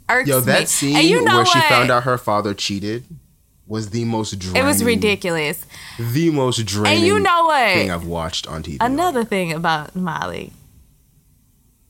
irks 0.10 0.28
Yo, 0.30 0.40
me. 0.40 0.46
that 0.46 0.70
scene 0.70 0.96
and 0.96 1.06
you 1.08 1.24
know 1.24 1.38
where 1.38 1.46
she 1.46 1.60
found 1.62 1.92
out 1.92 2.04
her 2.04 2.18
father 2.18 2.54
cheated 2.54 3.04
was 3.66 3.90
the 3.90 4.06
most 4.06 4.38
draining. 4.40 4.62
it 4.64 4.66
was 4.66 4.82
ridiculous. 4.84 5.66
The 6.00 6.30
most 6.30 6.66
draining. 6.66 7.00
And 7.00 7.06
you 7.08 7.20
know 7.20 7.46
what? 7.46 7.74
Thing 7.74 7.92
I've 7.92 8.06
watched 8.06 8.48
on 8.48 8.64
TV. 8.64 8.78
Another 8.80 9.26
thing 9.26 9.52
about 9.52 9.94
Molly. 9.96 10.54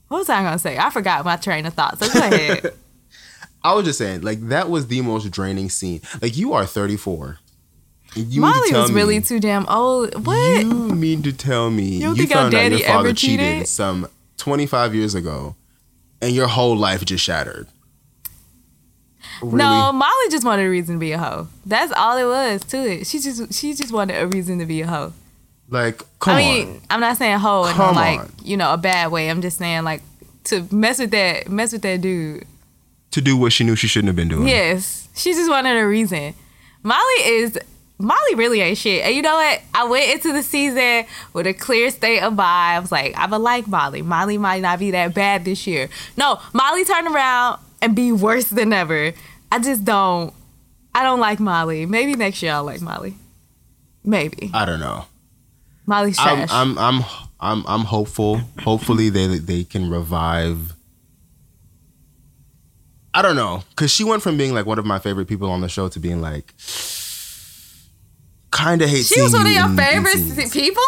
What 0.08 0.18
was 0.18 0.28
I 0.28 0.42
gonna 0.42 0.58
say? 0.58 0.78
I 0.78 0.90
forgot 0.90 1.24
my 1.24 1.36
train 1.36 1.66
of 1.66 1.74
thought. 1.74 1.98
So 1.98 2.12
go 2.12 2.18
ahead. 2.18 2.72
I 3.62 3.74
was 3.74 3.84
just 3.84 3.98
saying, 3.98 4.22
like 4.22 4.40
that 4.48 4.70
was 4.70 4.86
the 4.86 5.00
most 5.02 5.30
draining 5.30 5.68
scene. 5.70 6.00
Like 6.22 6.36
you 6.36 6.52
are 6.54 6.64
34. 6.66 7.38
You 8.14 8.40
Molly 8.40 8.70
tell 8.70 8.82
was 8.82 8.90
me- 8.90 8.96
really 8.96 9.20
too 9.20 9.38
damn 9.38 9.66
old. 9.68 10.26
What? 10.26 10.60
You 10.64 10.66
mean 10.94 11.22
to 11.24 11.32
tell 11.32 11.70
me 11.70 11.84
You 11.98 12.08
you, 12.10 12.14
think 12.16 12.32
found 12.32 12.54
out 12.54 12.60
your 12.62 12.70
daddy 12.70 12.82
father 12.82 13.08
ever 13.08 13.14
cheated? 13.14 13.46
cheated? 13.46 13.68
some 13.68 14.08
25 14.38 14.94
years 14.94 15.14
ago, 15.14 15.54
and 16.22 16.34
your 16.34 16.48
whole 16.48 16.76
life 16.76 17.04
just 17.04 17.22
shattered? 17.22 17.68
Really? 19.42 19.58
No, 19.58 19.92
Molly 19.92 20.30
just 20.30 20.44
wanted 20.44 20.66
a 20.66 20.70
reason 20.70 20.96
to 20.96 20.98
be 20.98 21.12
a 21.12 21.18
hoe. 21.18 21.48
That's 21.66 21.92
all 21.92 22.16
it 22.16 22.24
was 22.24 22.64
to 22.66 22.76
it. 22.78 23.06
She 23.06 23.18
just 23.20 23.52
she 23.54 23.74
just 23.74 23.92
wanted 23.92 24.20
a 24.20 24.26
reason 24.26 24.58
to 24.58 24.66
be 24.66 24.80
a 24.80 24.86
hoe. 24.86 25.12
Like, 25.68 26.02
come 26.18 26.36
I 26.36 26.38
mean, 26.38 26.68
on. 26.68 26.80
I'm 26.90 27.00
not 27.00 27.16
saying 27.18 27.38
hoe 27.38 27.66
in 27.66 27.76
like 27.76 28.20
on. 28.20 28.32
you 28.42 28.56
know 28.56 28.72
a 28.72 28.78
bad 28.78 29.12
way. 29.12 29.28
I'm 29.28 29.42
just 29.42 29.58
saying 29.58 29.84
like 29.84 30.02
to 30.44 30.66
mess 30.72 30.98
with 30.98 31.10
that 31.10 31.48
mess 31.48 31.72
with 31.72 31.82
that 31.82 32.00
dude. 32.00 32.46
To 33.12 33.20
do 33.20 33.36
what 33.36 33.52
she 33.52 33.64
knew 33.64 33.76
she 33.76 33.86
shouldn't 33.86 34.08
have 34.08 34.16
been 34.16 34.28
doing. 34.28 34.48
Yes, 34.48 35.08
she 35.14 35.32
just 35.32 35.50
wanted 35.50 35.76
a 35.76 35.86
reason. 35.86 36.34
Molly 36.82 37.22
is 37.24 37.58
Molly 37.98 38.34
really 38.36 38.60
ain't 38.60 38.78
shit. 38.78 39.04
And 39.04 39.14
you 39.14 39.22
know 39.22 39.34
what? 39.34 39.60
I 39.74 39.84
went 39.84 40.10
into 40.10 40.32
the 40.32 40.42
season 40.42 41.04
with 41.32 41.46
a 41.46 41.52
clear 41.52 41.90
state 41.90 42.20
of 42.20 42.34
mind. 42.34 42.76
I 42.76 42.78
was 42.80 42.92
like, 42.92 43.12
I'm 43.16 43.30
gonna 43.30 43.42
like 43.42 43.66
Molly. 43.66 44.02
Molly 44.02 44.38
might 44.38 44.62
not 44.62 44.78
be 44.78 44.92
that 44.92 45.14
bad 45.14 45.44
this 45.44 45.66
year. 45.66 45.88
No, 46.16 46.40
Molly 46.52 46.84
turned 46.84 47.08
around 47.08 47.58
and 47.82 47.96
be 47.96 48.12
worse 48.12 48.48
than 48.50 48.72
ever. 48.72 49.12
I 49.50 49.58
just 49.58 49.84
don't. 49.84 50.32
I 50.94 51.02
don't 51.02 51.20
like 51.20 51.40
Molly. 51.40 51.86
Maybe 51.86 52.14
next 52.14 52.42
year 52.42 52.52
I'll 52.52 52.64
like 52.64 52.80
Molly. 52.80 53.14
Maybe 54.04 54.50
I 54.54 54.64
don't 54.64 54.80
know. 54.80 55.06
Molly's 55.86 56.18
I'm, 56.18 56.36
trash. 56.36 56.50
I'm, 56.52 56.78
I'm, 56.78 57.04
I'm, 57.40 57.64
I'm 57.66 57.80
hopeful. 57.80 58.40
Hopefully, 58.60 59.10
they 59.10 59.38
they 59.38 59.64
can 59.64 59.90
revive. 59.90 60.74
I 63.12 63.22
don't 63.22 63.36
know, 63.36 63.64
cause 63.74 63.90
she 63.90 64.04
went 64.04 64.22
from 64.22 64.36
being 64.36 64.54
like 64.54 64.66
one 64.66 64.78
of 64.78 64.84
my 64.84 65.00
favorite 65.00 65.26
people 65.26 65.50
on 65.50 65.60
the 65.60 65.68
show 65.68 65.88
to 65.88 65.98
being 65.98 66.20
like, 66.20 66.54
kind 68.50 68.82
of 68.82 68.88
hate. 68.88 69.06
she 69.06 69.20
was 69.20 69.32
one 69.32 69.46
of 69.46 69.52
your 69.52 69.68
favorite 69.76 70.50
people. 70.52 70.82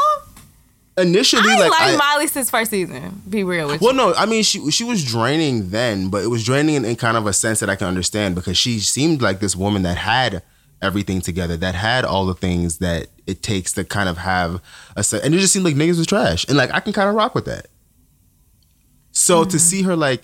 Initially, 0.99 1.49
I 1.51 1.59
like, 1.61 1.71
like 1.71 1.81
I, 1.95 1.97
Molly 1.97 2.27
since 2.27 2.51
first 2.51 2.71
season. 2.71 3.23
Be 3.29 3.43
real 3.43 3.69
with 3.69 3.81
Well, 3.81 3.93
you. 3.93 3.99
Well, 3.99 4.13
no, 4.13 4.15
I 4.19 4.27
mean 4.27 4.43
she 4.43 4.71
she 4.71 4.85
was 4.85 5.05
draining 5.05 5.71
then, 5.71 6.09
but 6.11 6.23
it 6.23 6.27
was 6.27 6.45
draining 6.45 6.75
in, 6.75 6.85
in 6.85 6.97
kind 6.97 7.17
of 7.17 7.27
a 7.27 7.33
sense 7.33 7.61
that 7.61 7.71
I 7.71 7.77
can 7.77 7.87
understand 7.87 8.35
because 8.35 8.59
she 8.59 8.81
seemed 8.81 9.23
like 9.23 9.41
this 9.41 9.57
woman 9.57 9.83
that 9.83 9.97
had 9.97 10.43
everything 10.83 11.21
together, 11.21 11.57
that 11.59 11.75
had 11.75 12.05
all 12.05 12.27
the 12.27 12.35
things 12.35 12.79
that 12.79 13.07
it 13.27 13.43
takes 13.43 13.73
to 13.75 13.85
kind 13.85 14.09
of 14.09 14.19
have 14.19 14.61
a 14.97 15.03
set, 15.05 15.25
and 15.25 15.35
it 15.35 15.39
just 15.39 15.53
seemed 15.53 15.65
like 15.65 15.75
niggas 15.75 15.97
was 15.99 16.07
trash, 16.07 16.45
and 16.49 16.57
like 16.59 16.71
I 16.75 16.81
can 16.81 16.93
kind 16.93 17.09
of 17.09 17.15
rock 17.15 17.35
with 17.35 17.45
that. 17.47 17.69
So 19.13 19.41
Mm-hmm. 19.43 19.51
to 19.51 19.59
see 19.59 19.83
her 19.83 19.97
like 19.97 20.23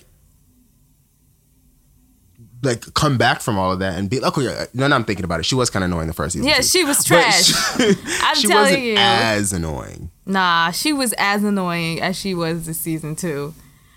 like 2.63 2.93
come 2.95 3.19
back 3.19 3.41
from 3.43 3.59
all 3.59 3.73
of 3.73 3.79
that 3.81 3.99
and 3.99 4.09
be 4.11 4.19
like, 4.21 4.37
okay, 4.37 4.67
no, 4.75 4.89
no, 4.89 4.97
I'm 4.97 5.05
thinking 5.05 5.25
about 5.25 5.41
it. 5.41 5.45
She 5.47 5.55
was 5.55 5.71
kind 5.71 5.85
of 5.85 5.91
annoying 5.91 6.07
the 6.09 6.13
first 6.15 6.33
season. 6.33 6.49
Yeah, 6.49 6.57
too. 6.57 6.63
she 6.65 6.85
was 6.85 6.99
But 6.99 7.05
trash. 7.07 7.45
she- 7.47 7.95
I'm 8.23 8.37
she 8.41 8.49
telling 8.49 8.83
you. 8.85 8.95
as 8.99 9.53
annoying. 9.53 10.11
Nah, 10.25 10.71
she 10.71 10.93
was 10.93 11.13
as 11.19 11.45
annoying 11.45 12.01
as 12.01 12.17
she 12.17 12.35
was 12.35 12.67
this 12.67 12.79
season 12.79 13.15
too. 13.17 13.55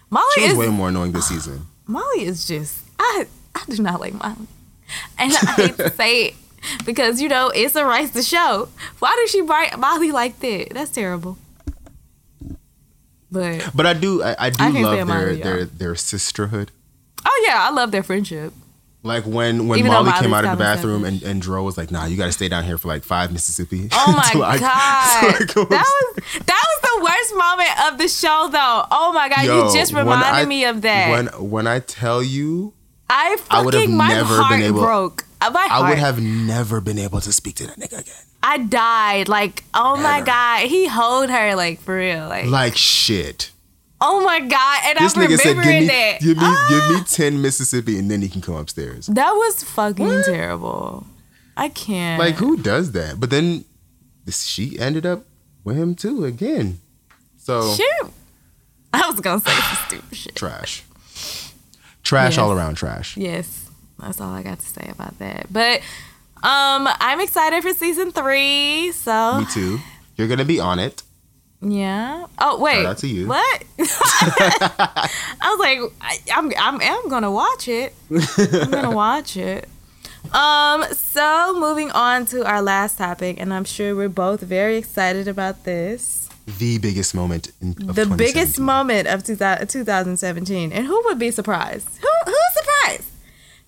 Molly 0.10 0.26
She 0.36 0.42
was 0.44 0.52
is 0.54 0.58
way 0.58 0.68
more 0.70 0.90
annoying 0.90 1.12
this 1.14 1.28
season. 1.28 1.68
Molly 1.88 2.24
is 2.26 2.46
just 2.48 2.80
I 3.00 3.26
I 3.56 3.64
do 3.68 3.82
not 3.82 4.00
like 4.00 4.14
Molly, 4.14 4.48
and 5.18 5.32
I 5.34 5.52
hate 5.56 5.78
to 5.78 5.90
say 5.92 6.26
it 6.28 6.34
because 6.86 7.22
you 7.22 7.30
know 7.30 7.50
it's 7.50 7.76
a 7.76 7.86
rights 7.86 8.12
to 8.14 8.22
show. 8.22 8.70
Why 9.00 9.16
does 9.22 9.32
she 9.32 9.42
write 9.42 9.78
Molly 9.80 10.12
like 10.12 10.40
that? 10.42 10.70
That's 10.72 10.92
terrible. 10.92 11.38
But 13.32 13.70
But 13.76 13.86
I 13.86 13.94
do, 13.94 14.24
I, 14.24 14.36
I 14.40 14.50
do 14.50 14.64
I 14.64 14.70
love 14.70 14.96
their 14.96 15.06
Molly, 15.06 15.36
their 15.42 15.66
their 15.66 15.96
sisterhood. 15.96 16.72
Oh 17.26 17.44
yeah, 17.48 17.58
I 17.68 17.72
love 17.72 17.92
their 17.92 18.04
friendship. 18.04 18.54
Like 19.02 19.26
when 19.26 19.70
when 19.70 19.80
Even 19.80 19.94
Molly 19.94 20.12
came 20.20 20.34
out 20.34 20.44
of 20.44 20.52
the 20.52 20.58
bathroom 20.58 21.06
and, 21.06 21.24
and 21.24 21.42
Dro 21.42 21.64
was 21.64 21.78
like, 21.78 21.90
"Nah, 21.90 22.06
you 22.06 22.18
got 22.18 22.26
to 22.26 22.34
stay 22.34 22.50
down 22.50 22.66
here 22.66 22.78
for 22.78 22.90
like 22.90 23.04
five 23.06 23.32
Mississippi." 23.32 23.88
Oh 23.94 24.12
my 24.12 24.42
I- 24.46 24.58
god, 24.60 24.68
I 24.68 25.38
that 25.40 25.56
was 25.56 26.24
that 26.46 26.66
was 26.68 26.82
the 26.82 27.04
worst 27.04 27.36
moment 27.36 27.92
of 27.94 27.98
the 27.98 28.08
show 28.10 28.50
though. 28.52 28.86
Oh 28.92 29.14
my 29.14 29.30
god, 29.30 29.46
Yo, 29.46 29.68
you 29.68 29.74
just 29.74 29.94
reminded 29.94 30.28
I- 30.28 30.46
me 30.46 30.66
of 30.66 30.82
that. 30.82 31.12
When 31.12 31.28
when 31.50 31.66
I 31.68 31.80
tell 31.80 32.22
you, 32.22 32.74
I 33.10 33.38
I 33.50 33.64
would 33.64 33.74
have 33.74 33.84
fucking 33.84 33.96
my 33.96 34.10
never 34.10 34.36
heart 34.36 34.52
been 34.52 34.62
able- 34.64 34.82
broke. 34.82 35.26
Uh, 35.42 35.50
My 35.52 35.66
I 35.72 35.90
would 35.90 35.98
have 35.98 36.22
never 36.22 36.82
been 36.82 37.00
able 37.00 37.22
to 37.22 37.32
speak 37.32 37.56
to 37.56 37.68
that 37.68 37.78
nigga 37.80 38.00
again. 38.02 38.14
I 38.44 38.58
died. 38.58 39.30
Like, 39.30 39.64
oh 39.74 39.96
my 39.96 40.20
god, 40.20 40.68
he 40.68 40.86
hold 40.88 41.30
her 41.30 41.56
like 41.56 41.80
for 41.80 41.96
real. 41.96 42.28
Like, 42.28 42.48
Like 42.48 42.76
shit. 42.76 43.52
Oh 44.02 44.24
my 44.24 44.40
god, 44.40 44.80
and 44.86 44.98
This 45.00 45.16
I'm 45.18 45.24
nigga 45.28 45.38
said, 45.38 45.56
"Give 45.56 45.66
me, 45.66 45.88
that. 45.88 46.20
give 46.22 46.38
me, 46.38 46.44
Ah! 46.46 46.68
give 46.90 46.98
me 47.00 47.04
ten 47.06 47.42
Mississippi, 47.42 47.98
and 48.00 48.10
then 48.10 48.22
he 48.22 48.30
can 48.30 48.42
come 48.42 48.56
upstairs." 48.56 49.08
That 49.08 49.32
was 49.32 49.64
fucking 49.64 50.24
terrible. 50.26 51.06
I 51.58 51.70
can't. 51.70 52.20
Like 52.20 52.36
who 52.36 52.58
does 52.58 52.92
that? 52.94 53.20
But 53.20 53.30
then 53.32 53.66
she 54.30 54.78
ended 54.80 55.06
up 55.06 55.26
with 55.64 55.76
him 55.78 55.96
too 55.96 56.24
again. 56.26 56.80
So 57.38 57.74
Shoot. 57.76 58.12
I 58.94 59.10
was 59.10 59.20
gonna 59.20 59.42
say 59.42 59.52
some 59.52 59.78
stupid 59.88 60.18
shit. 60.18 60.36
trash, 60.36 60.84
trash 62.04 62.34
Yes. 62.34 62.38
all 62.38 62.52
around 62.52 62.76
trash. 62.76 63.18
Yes, 63.18 63.70
that's 64.00 64.22
all 64.22 64.30
I 64.34 64.44
got 64.44 64.60
to 64.60 64.66
say 64.66 64.88
about 64.92 65.18
that. 65.20 65.48
But 65.52 65.82
um, 66.42 66.88
I'm 67.00 67.20
excited 67.20 67.62
for 67.62 67.74
season 67.74 68.12
three. 68.12 68.92
So 68.94 69.40
Me 69.42 69.46
too. 69.52 69.80
You're 70.16 70.28
gonna 70.28 70.46
be 70.46 70.60
on 70.60 70.80
it. 70.80 71.04
Yeah. 71.62 72.26
Oh 72.38 72.60
wait. 72.60 72.76
Shout 72.84 72.86
out 72.86 72.98
to 73.00 73.08
you. 73.08 73.28
What? 73.28 73.64
I 73.80 75.10
was 75.44 75.60
like, 75.60 75.80
I, 76.02 76.18
I'm 76.36 76.52
I'm 76.58 76.82
I'm 76.82 77.10
gonna 77.10 77.32
watch 77.32 77.68
it. 77.68 77.94
I'm 78.10 78.72
gonna 78.72 78.92
watch 78.96 79.38
it. 79.38 79.68
Um. 80.34 80.84
So 80.94 81.56
moving 81.60 81.92
on 81.92 82.26
to 82.28 82.46
our 82.46 82.62
last 82.62 82.98
topic, 82.98 83.40
and 83.40 83.54
I'm 83.54 83.66
sure 83.66 83.96
we're 83.96 84.10
both 84.10 84.42
very 84.42 84.78
excited 84.78 85.28
about 85.28 85.64
this. 85.66 86.30
The 86.58 86.78
biggest 86.80 87.14
moment 87.14 87.52
in 87.62 87.74
the 87.78 88.06
biggest 88.18 88.60
moment 88.60 89.08
of 89.08 89.24
2000, 89.24 89.68
2017, 89.68 90.72
and 90.72 90.86
who 90.88 91.02
would 91.06 91.20
be 91.20 91.30
surprised? 91.32 91.88
Who 92.02 92.08
who's 92.26 92.54
surprised? 92.54 93.10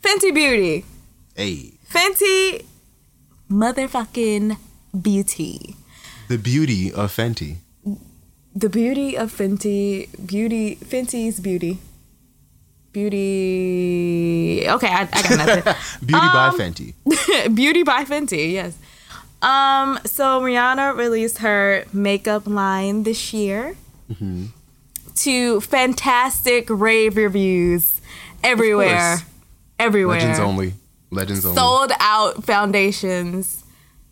Fenty 0.01 0.33
Beauty. 0.33 0.85
Hey, 1.35 1.73
Fenty 1.89 2.65
motherfucking 3.49 4.57
beauty. 4.99 5.75
the 6.27 6.37
beauty 6.37 6.91
of 6.91 7.11
Fenty. 7.15 7.57
The 8.55 8.69
beauty 8.69 9.15
of 9.17 9.31
Fenty, 9.31 10.07
beauty, 10.27 10.75
Fenty's 10.75 11.39
beauty. 11.39 11.79
Beauty. 13.41 14.65
Okay, 14.67 14.87
I, 14.87 15.07
I 15.11 15.21
got 15.21 15.37
nothing. 15.37 15.63
Beauty 16.05 16.27
by 16.27 16.47
Um, 16.47 16.57
Fenty. 16.59 16.93
beauty 17.55 17.83
by 17.83 18.03
Fenty, 18.05 18.51
yes. 18.53 18.77
Um, 19.41 19.97
so 20.05 20.41
Rihanna 20.41 20.95
released 20.97 21.39
her 21.39 21.85
makeup 21.93 22.45
line 22.47 23.03
this 23.03 23.33
year 23.33 23.75
Mm-hmm. 24.11 24.47
to 25.15 25.61
fantastic 25.61 26.65
rave 26.69 27.15
reviews 27.15 28.01
everywhere. 28.43 29.19
Everywhere. 29.79 30.17
Legends 30.19 30.39
only. 30.39 30.73
Legends 31.11 31.45
only. 31.45 31.55
Sold 31.57 31.93
out 32.01 32.43
foundations 32.43 33.60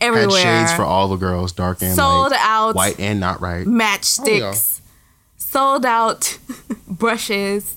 Had 0.01 0.31
shades 0.31 0.73
for 0.73 0.83
all 0.83 1.07
the 1.09 1.17
girls, 1.17 1.51
dark 1.51 1.81
and 1.81 1.95
Sold 1.95 2.31
light, 2.31 2.39
out 2.41 2.75
white 2.75 2.99
and 2.99 3.19
not 3.19 3.41
right. 3.41 3.65
matchsticks, 3.67 4.79
oh, 4.81 4.85
sold 5.37 5.85
out 5.85 6.37
brushes, 6.87 7.75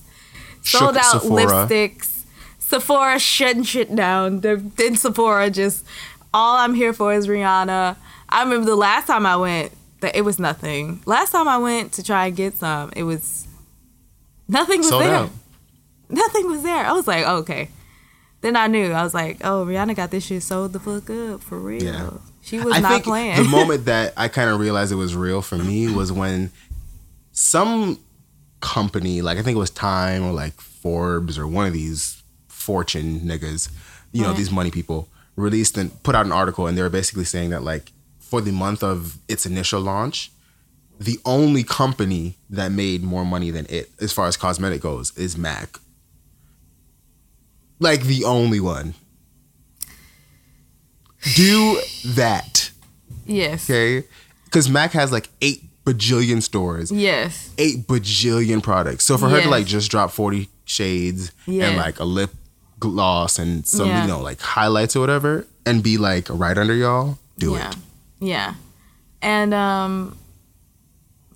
sold 0.63 0.95
Shook 0.95 1.05
out 1.05 1.23
Sephora. 1.23 1.47
lipsticks. 1.69 2.09
Sephora 2.59 3.19
shutting 3.19 3.65
shit 3.65 3.95
down. 3.95 4.41
Then 4.41 4.73
then 4.77 4.97
Sephora 4.97 5.51
just 5.51 5.85
all 6.33 6.57
I'm 6.57 6.75
here 6.75 6.93
for 6.93 7.13
is 7.13 7.27
Rihanna. 7.27 7.97
I 8.29 8.43
remember 8.43 8.65
the 8.67 8.77
last 8.77 9.07
time 9.09 9.27
I 9.27 9.37
went 9.37 9.73
that 10.01 10.17
it 10.17 10.23
was 10.23 10.39
nothing. 10.39 11.03
Last 11.05 11.33
time 11.33 11.49
I 11.49 11.59
went 11.59 11.93
to 11.95 12.03
try 12.03 12.27
and 12.27 12.37
get 12.37 12.55
some, 12.57 12.93
it 12.97 13.03
was 13.03 13.47
nothing 14.49 14.79
was 14.79 14.89
Sold 14.89 15.03
there. 15.03 15.15
out. 15.15 15.31
Nothing 16.09 16.47
was 16.51 16.63
there. 16.63 16.85
I 16.87 16.93
was 16.93 17.07
like, 17.07 17.25
oh, 17.27 17.37
okay. 17.39 17.69
Then 18.43 18.57
I 18.57 18.67
knew. 18.67 18.93
I 18.93 19.03
was 19.03 19.15
like, 19.15 19.39
oh, 19.43 19.65
Rihanna 19.65 19.97
got 19.97 20.11
this 20.11 20.27
shit 20.27 20.43
sold 20.43 20.73
the 20.73 20.81
fuck 20.81 21.09
up 21.09 21.41
for 21.41 21.59
real. 21.59 21.83
Yeah. 21.83 22.11
She 22.43 22.59
was 22.59 22.75
I 22.75 22.81
not 22.81 22.91
think 22.93 23.05
playing. 23.05 23.37
the 23.37 23.49
moment 23.49 23.87
that 23.87 24.13
I 24.17 24.29
kind 24.29 24.51
of 24.51 24.61
realized 24.61 24.93
it 24.93 24.97
was 24.97 25.15
real 25.15 25.43
for 25.43 25.57
me 25.57 25.89
was 25.93 26.13
when 26.13 26.51
some 27.31 27.99
company, 28.61 29.23
like 29.23 29.39
I 29.39 29.43
think 29.43 29.57
it 29.57 29.61
was 29.61 29.71
Time 29.71 30.25
or 30.25 30.33
like 30.33 30.61
Forbes 30.61 31.39
or 31.39 31.47
one 31.47 31.67
of 31.67 31.73
these 31.73 32.23
fortune 32.49 33.21
niggas, 33.21 33.71
you 34.13 34.23
know, 34.23 34.33
these 34.33 34.51
money 34.51 34.71
people, 34.71 35.09
released 35.37 35.79
and 35.79 36.03
put 36.03 36.15
out 36.15 36.27
an 36.27 36.33
article 36.33 36.67
and 36.67 36.77
they 36.77 36.83
were 36.83 36.91
basically 36.91 37.25
saying 37.25 37.51
that 37.51 37.63
like 37.63 37.93
for 38.19 38.41
the 38.41 38.53
month 38.53 38.83
of 38.83 39.19
its 39.29 39.47
initial 39.47 39.81
launch, 39.81 40.31
the 40.99 41.19
only 41.25 41.63
company 41.63 42.37
that 42.51 42.71
made 42.73 43.03
more 43.03 43.25
money 43.25 43.51
than 43.51 43.67
it 43.69 43.91
as 44.01 44.13
far 44.13 44.27
as 44.27 44.37
cosmetic 44.37 44.81
goes 44.81 45.17
is 45.17 45.37
MAC. 45.39 45.79
Like 47.83 48.03
the 48.05 48.25
only 48.25 48.61
one. 48.61 48.95
Do 51.35 51.81
that. 52.05 52.71
yes. 53.27 53.69
Okay. 53.69 54.07
Because 54.45 54.69
Mac 54.69 54.93
has 54.93 55.13
like 55.13 55.29
eight 55.41 55.65
bajillion 55.85 56.43
stores, 56.43 56.93
Yes. 56.93 57.51
eight 57.59 57.87
bajillion 57.87 58.63
products. 58.63 59.05
So 59.05 59.17
for 59.19 59.29
her 59.29 59.41
to 59.41 59.49
like 59.49 59.67
just 59.67 59.91
drop 59.91 60.11
40 60.11 60.49
shades 60.65 61.33
Yeah. 61.47 61.69
and 61.69 61.77
like 61.77 61.99
a 62.01 62.05
lip 62.05 62.31
gloss 62.79 63.39
and 63.39 63.67
some, 63.67 63.89
Yeah. 63.89 64.03
you 64.03 64.09
know, 64.09 64.21
like 64.21 64.41
highlights 64.41 64.95
or 64.97 65.01
whatever 65.01 65.47
and 65.65 65.83
be 65.83 65.97
like 65.99 66.27
right 66.31 66.57
under 66.59 66.75
y'all, 66.75 67.19
do 67.39 67.53
yeah. 67.53 67.71
it. 67.71 67.77
Yeah. 68.21 68.55
And 69.23 69.55
um 69.55 70.17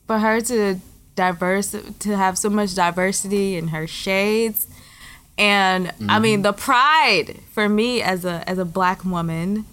for 0.07 0.19
her 0.19 0.41
to 0.43 0.81
diverse 1.17 1.75
to 2.01 2.17
have 2.17 2.37
so 2.39 2.51
much 2.51 2.75
diversity 2.75 3.57
in 3.57 3.69
her 3.69 3.87
shades 3.87 4.67
and 5.39 5.93
I 6.09 6.19
mean 6.19 6.43
the 6.43 6.53
pride 6.53 7.41
for 7.53 7.69
me 7.69 8.03
as 8.03 8.25
a 8.25 8.49
as 8.49 8.59
a 8.59 8.65
black 8.65 9.05
woman 9.05 9.67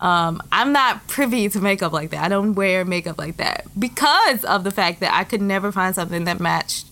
um, 0.00 0.40
I'm 0.52 0.72
not 0.72 1.06
privy 1.08 1.48
to 1.48 1.60
makeup 1.60 1.92
like 1.92 2.10
that. 2.10 2.22
I 2.22 2.28
don't 2.28 2.54
wear 2.54 2.84
makeup 2.84 3.18
like 3.18 3.36
that 3.38 3.66
because 3.78 4.44
of 4.44 4.62
the 4.62 4.70
fact 4.70 5.00
that 5.00 5.12
I 5.12 5.24
could 5.24 5.42
never 5.42 5.72
find 5.72 5.94
something 5.94 6.24
that 6.24 6.38
matched 6.38 6.86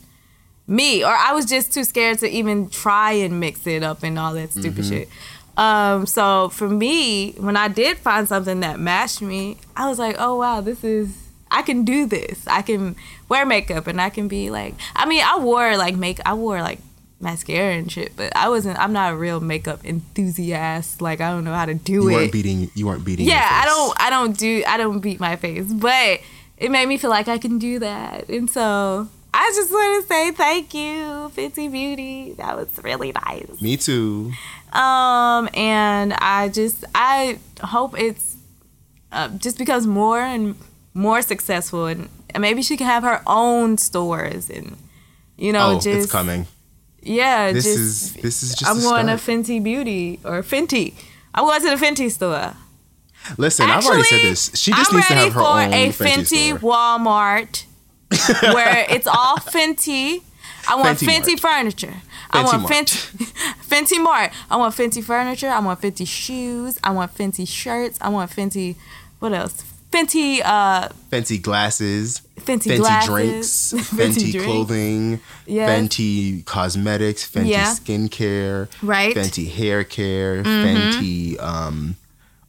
me, 0.67 1.05
or 1.05 1.13
I 1.13 1.33
was 1.33 1.47
just 1.47 1.73
too 1.73 1.85
scared 1.85 2.19
to 2.19 2.29
even 2.29 2.69
try 2.69 3.13
and 3.13 3.39
mix 3.39 3.67
it 3.67 3.85
up 3.85 4.03
and 4.03 4.19
all 4.19 4.35
that 4.35 4.51
stupid 4.53 4.85
shit. 4.85 5.09
Um, 5.57 6.07
so 6.07 6.49
for 6.49 6.69
me, 6.69 7.33
when 7.33 7.57
I 7.57 7.69
did 7.69 7.97
find 7.99 8.27
something 8.27 8.61
that 8.61 8.81
matched 8.81 9.23
me, 9.23 9.59
I 9.77 9.89
was 9.89 9.99
like, 9.99 10.17
oh 10.19 10.37
wow, 10.37 10.61
this 10.61 10.83
is 10.83 11.17
I 11.49 11.63
can 11.63 11.85
do 11.85 12.07
this. 12.07 12.45
I 12.49 12.63
can 12.63 12.97
wear 13.29 13.47
makeup 13.47 13.87
and 13.87 14.01
I 14.01 14.11
can 14.11 14.27
be 14.27 14.51
like, 14.51 14.75
I 14.97 15.07
mean, 15.07 15.23
I 15.25 15.39
wore 15.39 15.77
like 15.77 15.95
make, 15.95 16.19
I 16.27 16.35
wore 16.35 16.61
like 16.61 16.81
mascara 17.21 17.75
and 17.75 17.91
shit, 17.91 18.15
but 18.17 18.35
I 18.37 18.49
wasn't. 18.49 18.79
I'm 18.79 18.93
not 18.93 19.13
a 19.13 19.17
real 19.17 19.41
makeup 19.41 19.85
enthusiast. 19.85 21.01
Like 21.01 21.21
I 21.21 21.31
don't 21.31 21.45
know 21.45 21.55
how 21.55 21.67
to 21.67 21.75
do 21.75 21.93
You 21.93 22.09
it 22.09 22.13
weren't 22.13 22.33
beating 22.33 22.71
you 22.75 22.87
weren't 22.87 23.05
beating 23.05 23.27
your 23.27 23.35
yeah 23.35 23.61
i 23.63 23.65
don't 23.65 24.01
i 24.01 24.11
don't 24.11 24.37
do 24.37 24.63
i 24.67 24.77
don't 24.77 25.01
beat 25.01 25.21
my 25.21 25.37
face 25.37 25.73
but 25.73 26.21
it 26.59 26.71
made 26.71 26.87
me 26.87 26.97
feel 26.99 27.11
like 27.11 27.29
i 27.29 27.39
can 27.39 27.59
do 27.59 27.79
that 27.79 28.29
and 28.29 28.51
so 28.51 29.09
i 29.35 29.53
just 29.55 29.71
want 29.71 30.03
to 30.03 30.09
say 30.09 30.31
thank 30.33 30.75
you 30.75 31.31
fenty 31.37 31.71
beauty 31.71 32.33
that 32.35 32.57
was 32.57 32.69
really 32.83 33.13
nice 33.13 33.61
Me 33.61 33.77
too. 33.77 34.33
um 34.73 35.49
and 35.55 36.13
i 36.15 36.49
just 36.53 36.85
i 36.95 37.39
hope 37.63 37.99
it's 37.99 38.37
uh, 39.13 39.29
just 39.39 39.57
becomes 39.59 39.87
more 39.87 40.21
and 40.21 40.57
more 40.93 41.23
successful 41.23 41.87
and, 41.87 42.09
and 42.31 42.41
maybe 42.43 42.63
she 42.63 42.77
can 42.77 42.87
have 42.87 43.03
her 43.03 43.23
own 43.27 43.79
stores 43.79 44.51
and 44.51 44.77
you 45.37 45.53
know 45.53 45.73
oh, 45.73 45.81
just 45.81 45.87
it's 46.05 46.13
coming. 46.13 46.47
Yeah 47.07 47.53
This 47.53 47.65
just 47.65 47.79
is 47.79 48.13
this 48.15 48.43
is 48.43 48.55
just 48.55 48.71
i'm 48.71 48.79
a 48.79 48.83
going 48.83 49.07
to 49.07 49.15
fenty 49.15 49.63
beauty 49.63 50.19
or 50.25 50.43
fenty 50.43 50.95
i'm 51.35 51.45
going 51.45 51.61
to 51.61 51.71
the 51.71 51.77
fenty 51.85 52.11
store 52.11 52.55
Listen, 53.39 53.69
I've 53.69 53.85
already 53.85 54.05
said 54.05 54.23
this. 54.23 54.53
She 54.55 54.71
just 54.71 54.91
I'm 54.93 54.97
needs 54.99 55.09
to 55.09 55.15
have 55.15 55.33
her 55.33 55.41
for 55.41 55.47
own 55.47 55.73
a 55.75 55.89
Fenty, 55.89 56.53
Fenty. 56.53 56.59
Walmart 56.61 57.65
where 58.55 58.87
it's 58.89 59.07
all 59.09 59.37
Fenty. 59.39 60.23
I 60.69 60.77
want 60.77 60.99
Fenty 60.99 61.35
Fenty, 61.35 61.41
furniture. 61.41 61.95
I 62.31 62.45
want 62.45 62.63
Mart. 62.63 62.73
Fenty 62.73 63.33
Fenty 63.67 64.03
Mart. 64.03 64.33
I 64.51 64.57
want 64.57 64.75
Fenty 64.75 65.03
furniture. 65.03 65.49
I 65.49 65.59
want 65.59 65.81
Fenty 65.81 66.07
shoes. 66.07 66.79
I 66.85 66.91
want 66.91 67.15
Fenty 67.17 67.49
shirts. 67.49 67.99
I 68.01 68.09
want 68.11 68.31
Fenty. 68.31 68.77
What 69.19 69.33
else? 69.33 69.65
Fenty. 69.91 70.41
Uh, 70.45 70.89
Fenty 71.11 71.41
glasses, 71.41 72.23
Fenty, 72.47 72.71
Fenty 72.71 72.77
glasses. 72.79 73.71
drinks, 73.73 73.91
drinks. 74.31 74.45
clothing, 74.45 75.21
Yes. 75.47 75.71
Fenty 75.71 76.45
cosmetics, 76.45 77.29
Fenty 77.31 77.49
Yeah. 77.49 77.75
skincare, 77.75 78.69
Right. 78.83 79.15
Mm-hmm. 79.15 79.21
Fenty 79.21 79.51
hair 79.53 79.85
care, 79.85 80.43
Fenty 80.43 81.41
um, 81.43 81.97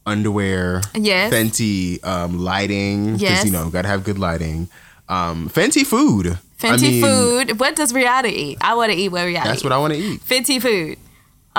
underwear, 0.06 0.80
Yes. 0.94 1.32
Fenty 1.32 2.04
um, 2.06 2.38
lighting, 2.38 3.12
because 3.14 3.22
Yes. 3.22 3.44
you 3.44 3.50
know 3.50 3.68
gotta 3.70 3.88
have 3.88 4.04
good 4.04 4.18
lighting. 4.18 4.68
Um, 5.08 5.48
Fenty 5.48 5.84
food. 5.86 6.38
Fenty 6.60 6.72
I 6.72 6.76
mean, 6.76 7.02
food. 7.04 7.60
What 7.60 7.76
does 7.76 7.92
Rihanna 7.92 8.30
eat? 8.32 8.58
I 8.60 8.74
want 8.74 8.90
to 8.92 8.98
eat 8.98 9.10
what 9.10 9.22
Rihanna 9.22 9.44
That's 9.44 9.60
eat. 9.60 9.64
what 9.64 9.72
I 9.72 9.78
want 9.78 9.92
to 9.94 9.98
eat. 9.98 10.20
Fenty 10.26 10.60
food. 10.60 10.98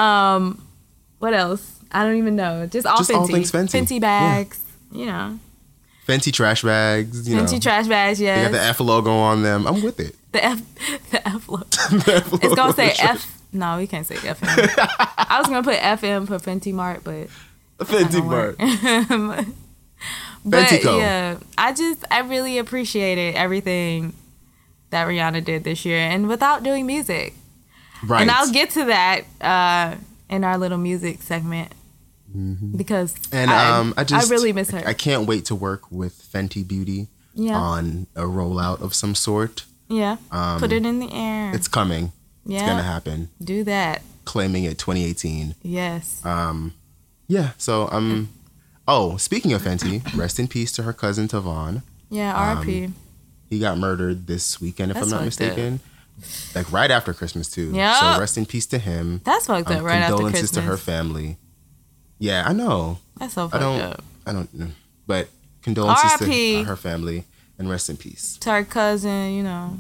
Um, 0.01 0.61
what 1.19 1.33
else? 1.33 1.79
I 1.91 2.03
don't 2.03 2.17
even 2.17 2.35
know. 2.35 2.67
Just 2.67 2.85
all 2.85 2.97
Just 2.97 3.09
Fenty. 3.09 3.15
all 3.15 3.27
things 3.27 3.51
Fenty. 3.51 3.71
Fenty 3.81 4.01
bags. 4.01 4.59
You 4.91 5.05
know. 5.05 5.39
Fenty 6.09 6.33
trash 6.33 6.63
bags. 6.63 7.29
You 7.29 7.35
know. 7.35 7.43
Fenty 7.43 7.53
know, 7.53 7.59
trash 7.59 7.87
bags. 7.87 8.19
they 8.19 8.25
Yes. 8.25 8.51
got 8.51 8.57
the 8.57 8.63
F 8.63 8.79
logo 8.79 9.11
on 9.11 9.43
them. 9.43 9.67
I'm 9.67 9.81
with 9.83 9.99
it. 9.99 10.15
The 10.31 10.43
F, 10.43 10.61
the 11.11 11.27
F 11.27 11.47
logo. 11.49 11.65
The 12.05 12.15
F 12.15 12.33
It's 12.43 12.55
gonna 12.55 12.73
say. 12.73 12.93
F. 12.99 13.41
No, 13.51 13.77
we 13.77 13.87
can't 13.87 14.05
say 14.05 14.15
FM. 14.15 14.45
I 15.17 15.37
was 15.39 15.47
gonna 15.47 15.63
put 15.63 15.77
FM 15.77 16.27
for 16.27 16.37
Fenty 16.37 16.71
Mart, 16.73 17.01
but 17.03 17.27
Fenty 17.79 18.23
Mart. 18.23 18.57
but 20.45 20.65
Fentico. 20.67 20.97
yeah, 20.99 21.37
I 21.57 21.73
just 21.73 22.05
I 22.11 22.19
really 22.19 22.57
appreciated 22.59 23.35
everything 23.35 24.13
that 24.91 25.07
Rihanna 25.07 25.43
did 25.43 25.63
this 25.63 25.85
year, 25.85 25.97
and 25.99 26.27
without 26.27 26.63
doing 26.63 26.85
music. 26.85 27.33
Right. 28.05 28.21
And 28.21 28.31
I'll 28.31 28.51
get 28.51 28.69
to 28.71 28.85
that 28.85 29.21
uh, 29.41 29.95
in 30.29 30.43
our 30.43 30.57
little 30.57 30.77
music 30.77 31.21
segment 31.21 31.73
because 32.75 33.13
Mm-hmm. 33.15 33.35
And 33.35 33.51
I, 33.51 33.77
um, 33.77 33.93
I 33.97 34.03
just 34.03 34.29
really 34.31 34.53
miss 34.53 34.69
her. 34.71 34.81
I 34.85 34.93
can't 34.93 35.27
wait 35.27 35.45
to 35.45 35.55
work 35.55 35.91
with 35.91 36.21
Fenty 36.31 36.67
Beauty 36.67 37.07
yeah, 37.33 37.55
on 37.57 38.07
a 38.15 38.21
rollout 38.23 38.81
of 38.81 38.93
some 38.93 39.15
sort. 39.15 39.63
yeah. 39.87 40.17
Um, 40.31 40.59
Put 40.59 40.71
it 40.71 40.85
in 40.85 40.99
the 40.99 41.11
air. 41.11 41.53
It's 41.53 41.67
coming. 41.67 42.11
yeah, 42.45 42.59
It's 42.59 42.67
gonna 42.69 42.83
happen. 42.83 43.29
do 43.43 43.63
that. 43.65 44.01
Claiming 44.25 44.63
it 44.65 44.77
2018. 44.77 45.55
Yes. 45.63 46.23
Um, 46.25 46.73
yeah. 47.27 47.51
So 47.57 47.87
um, 47.91 48.29
oh, 48.87 49.17
speaking 49.17 49.53
of 49.53 49.61
Fenty, 49.63 50.03
rest 50.15 50.39
in 50.39 50.47
peace 50.47 50.71
to 50.73 50.83
her 50.83 50.93
cousin 50.93 51.27
Tavon. 51.27 51.81
yeah. 52.09 52.31
um, 52.51 52.57
R.P. 52.59 52.89
He 53.49 53.57
got 53.59 53.79
murdered 53.79 54.27
this 54.27 54.61
weekend, 54.61 54.91
if 54.91 54.95
That's 54.95 55.07
I'm 55.07 55.11
not 55.11 55.33
fucked 55.33 55.41
up. 55.41 55.47
mistaken. 55.57 55.79
Like 56.53 56.71
right 56.71 56.91
after 56.91 57.13
Christmas 57.13 57.49
too. 57.49 57.71
Yeah. 57.73 58.13
So 58.15 58.19
rest 58.19 58.37
in 58.37 58.45
peace 58.45 58.65
to 58.67 58.77
him. 58.77 59.21
That's 59.23 59.47
fucked 59.47 59.71
up. 59.71 59.77
Um, 59.79 59.83
right 59.85 59.95
after 59.97 60.11
condolences 60.15 60.51
Christmas. 60.51 60.63
to 60.65 60.69
her 60.69 60.77
family. 60.77 61.37
Yeah, 62.19 62.43
I 62.45 62.53
know. 62.53 62.99
That's 63.17 63.33
so 63.33 63.49
I 63.51 63.59
don't. 63.59 63.79
up. 63.81 64.03
I 64.27 64.33
don't. 64.33 64.53
know. 64.53 64.67
But 65.07 65.29
condolences 65.63 66.19
to 66.19 66.63
her 66.65 66.75
family 66.75 67.23
and 67.57 67.69
rest 67.69 67.89
in 67.89 67.97
peace. 67.97 68.37
To 68.41 68.51
her 68.51 68.63
cousin, 68.63 69.33
you 69.33 69.43
know. 69.43 69.77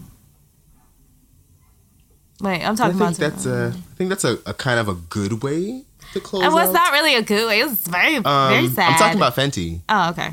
Wait, 2.41 2.63
I'm 2.63 2.73
I 2.73 2.75
talking 2.75 2.97
think 2.97 3.17
about. 3.17 3.31
that's 3.31 3.45
a. 3.45 3.73
I 3.75 3.95
think 3.95 4.09
that's 4.09 4.23
a, 4.23 4.39
a 4.45 4.53
kind 4.53 4.79
of 4.79 4.87
a 4.87 4.93
good 4.95 5.43
way 5.43 5.83
to 6.13 6.19
close. 6.21 6.43
It 6.43 6.51
was 6.51 6.69
out. 6.69 6.73
not 6.73 6.93
really 6.93 7.15
a 7.15 7.21
good 7.21 7.47
way. 7.47 7.59
It 7.59 7.65
was 7.65 7.77
very, 7.87 8.15
Um, 8.17 8.23
very 8.23 8.67
sad. 8.69 8.93
I'm 8.93 8.97
talking 8.97 9.17
about 9.17 9.35
Fenty. 9.35 9.81
Oh, 9.89 10.09
okay. 10.11 10.29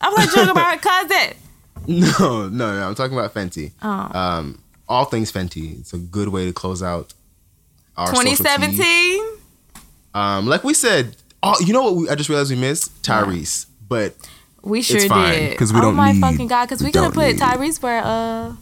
I 0.00 0.08
was 0.08 0.18
like 0.18 0.30
talking 0.30 0.50
about 0.50 0.72
her 0.72 0.78
cousin. 1.08 1.36
No, 1.86 2.48
no, 2.48 2.78
no. 2.78 2.88
I'm 2.88 2.94
talking 2.94 3.18
about 3.18 3.34
Fenty. 3.34 3.72
Oh. 3.82 3.88
Um, 4.18 4.62
all 4.88 5.04
things 5.06 5.32
Fenty. 5.32 5.78
It's 5.80 5.92
a 5.92 5.98
good 5.98 6.28
way 6.28 6.46
to 6.46 6.52
close 6.52 6.82
out 6.82 7.12
our 7.96 8.06
2017. 8.08 9.20
Um, 10.14 10.46
like 10.46 10.62
we 10.64 10.72
said, 10.74 11.16
oh, 11.42 11.56
you 11.60 11.72
know 11.72 11.82
what? 11.82 11.94
We, 11.96 12.08
I 12.08 12.14
just 12.14 12.28
realized 12.28 12.50
we 12.50 12.56
missed 12.56 13.02
Tyrese, 13.02 13.66
but 13.88 14.14
We 14.62 14.82
sure 14.82 15.00
fine, 15.08 15.32
did. 15.32 15.58
'cause 15.58 15.72
we 15.72 15.78
oh 15.78 15.82
don't 15.82 15.94
my 15.96 16.12
need- 16.12 16.20
fucking 16.20 16.48
god! 16.48 16.66
Because 16.66 16.80
we, 16.80 16.86
we 16.86 16.92
could 16.92 17.02
have 17.04 17.14
put 17.14 17.26
need- 17.28 17.38
Tyrese 17.40 17.78
for 17.80 17.90
uh. 17.90 18.54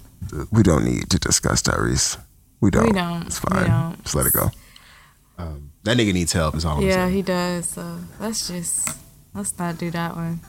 we 0.53 0.62
don't 0.62 0.85
need 0.85 1.11
to 1.11 1.18
discuss 1.18 1.62
Tyrese. 1.62 2.18
We 2.61 2.70
don't. 2.70 2.87
We 2.87 2.93
don't. 2.93 3.26
It's 3.26 3.39
fine. 3.39 3.66
don't. 3.68 4.03
Just 4.03 4.14
let 4.14 4.26
it 4.26 4.33
go. 4.33 4.51
Um, 5.39 5.70
that 5.85 5.97
nigga 5.97 6.12
needs 6.12 6.33
help. 6.33 6.57
Is 6.57 6.64
all 6.64 6.79
I'm 6.79 6.83
Yeah, 6.83 7.09
he 7.09 7.22
does. 7.22 7.68
So 7.68 7.99
let's 8.20 8.49
just 8.49 8.97
let's 9.35 9.57
not 9.59 9.79
do 9.79 9.91
that 9.93 10.16
one. 10.16 10.41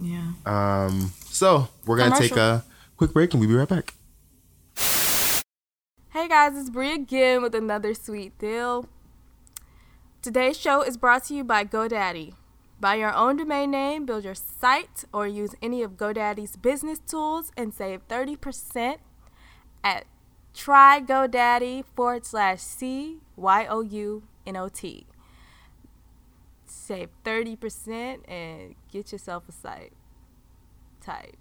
Yeah. 0.00 0.32
Um, 0.46 1.12
so 1.26 1.68
we're 1.86 1.96
gonna 1.98 2.16
take 2.18 2.36
a 2.36 2.64
quick 2.96 3.12
break 3.12 3.32
and 3.34 3.40
we'll 3.40 3.48
be 3.48 3.54
right 3.56 3.68
back. 3.68 3.94
Hey 6.10 6.26
guys, 6.28 6.56
it's 6.56 6.70
Brie 6.70 6.94
again 6.94 7.42
with 7.42 7.54
another 7.54 7.94
sweet 7.94 8.36
deal. 8.38 8.88
Today's 10.20 10.58
show 10.58 10.82
is 10.82 10.96
brought 10.96 11.24
to 11.26 11.34
you 11.34 11.44
by 11.44 11.64
GoDaddy. 11.64 12.34
Buy 12.80 12.96
your 12.96 13.14
own 13.14 13.36
domain 13.36 13.70
name, 13.70 14.04
build 14.04 14.24
your 14.24 14.34
site, 14.34 15.04
or 15.12 15.28
use 15.28 15.54
any 15.62 15.80
of 15.84 15.92
GoDaddy's 15.92 16.56
business 16.56 16.98
tools 16.98 17.52
and 17.56 17.72
save 17.72 18.06
30% 18.08 18.96
at 19.84 20.06
try 20.52 21.00
GoDaddy 21.00 21.84
forward 21.94 22.26
slash 22.26 22.60
C 22.60 23.18
Y 23.36 23.66
O 23.68 23.80
U 23.80 24.24
N 24.44 24.56
O 24.56 24.68
T. 24.68 25.06
Save 26.66 27.10
30% 27.24 28.28
and 28.28 28.74
get 28.90 29.12
yourself 29.12 29.44
a 29.48 29.52
site. 29.52 29.92
Type. 31.00 31.36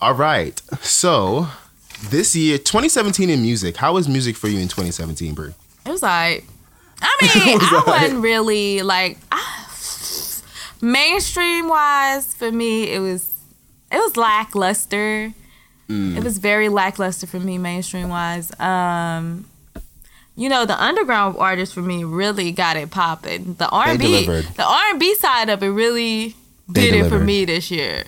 All 0.00 0.14
right. 0.14 0.60
So 0.80 1.46
this 2.10 2.34
year, 2.36 2.58
2017 2.58 3.30
in 3.30 3.42
music. 3.42 3.76
How 3.76 3.94
was 3.94 4.08
music 4.08 4.36
for 4.36 4.48
you 4.48 4.58
in 4.58 4.68
2017, 4.68 5.34
Brie? 5.34 5.54
It 5.86 5.90
was 5.90 6.02
like, 6.02 6.44
I 7.00 7.16
mean, 7.46 7.58
was 7.58 7.62
I 7.72 7.76
alright. 7.76 8.02
wasn't 8.02 8.22
really 8.22 8.82
like 8.82 9.18
I, 9.32 9.40
mainstream 10.80 11.68
wise 11.68 12.32
for 12.34 12.50
me. 12.50 12.90
It 12.92 13.00
was 13.00 13.30
it 13.90 13.98
was 13.98 14.16
lackluster. 14.16 15.32
Mm. 15.88 16.16
It 16.16 16.24
was 16.24 16.38
very 16.38 16.68
lackluster 16.68 17.26
for 17.26 17.38
me, 17.38 17.58
mainstream 17.58 18.08
wise. 18.08 18.58
Um, 18.58 19.44
you 20.36 20.48
know, 20.48 20.64
the 20.64 20.80
underground 20.82 21.36
artists 21.38 21.74
for 21.74 21.82
me 21.82 22.02
really 22.04 22.50
got 22.52 22.76
it 22.76 22.90
popping. 22.90 23.54
The 23.54 23.68
R 23.68 23.88
and 23.88 23.98
B, 23.98 24.24
the 24.26 24.64
R 24.64 24.90
and 24.90 24.98
B 24.98 25.14
side 25.14 25.48
of 25.48 25.62
it 25.62 25.68
really 25.68 26.34
They 26.68 26.90
did 26.90 27.04
it 27.06 27.08
for 27.08 27.20
me 27.20 27.44
this 27.44 27.70
year. 27.70 28.04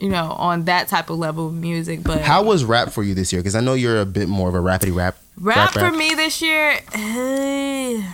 You 0.00 0.08
know, 0.10 0.30
on 0.32 0.64
that 0.64 0.88
type 0.88 1.10
of 1.10 1.18
level 1.18 1.48
of 1.48 1.54
music. 1.54 2.02
But 2.04 2.20
How 2.20 2.42
was 2.42 2.64
rap 2.64 2.90
for 2.90 3.02
you 3.02 3.14
this 3.14 3.32
year? 3.32 3.40
Because 3.42 3.56
I 3.56 3.60
know 3.60 3.74
you're 3.74 4.00
a 4.00 4.06
bit 4.06 4.28
more 4.28 4.48
of 4.48 4.54
a 4.54 4.58
rappity 4.58 4.94
rap. 4.94 5.16
Rap, 5.36 5.72
for 5.72 5.90
me 5.90 6.14
this 6.14 6.40
year, 6.40 6.78
eh, 6.92 8.02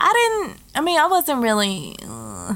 I 0.00 0.40
didn't. 0.44 0.58
I 0.74 0.80
mean, 0.80 0.98
I 0.98 1.06
wasn't 1.06 1.42
really. 1.42 1.96
Uh, 2.06 2.54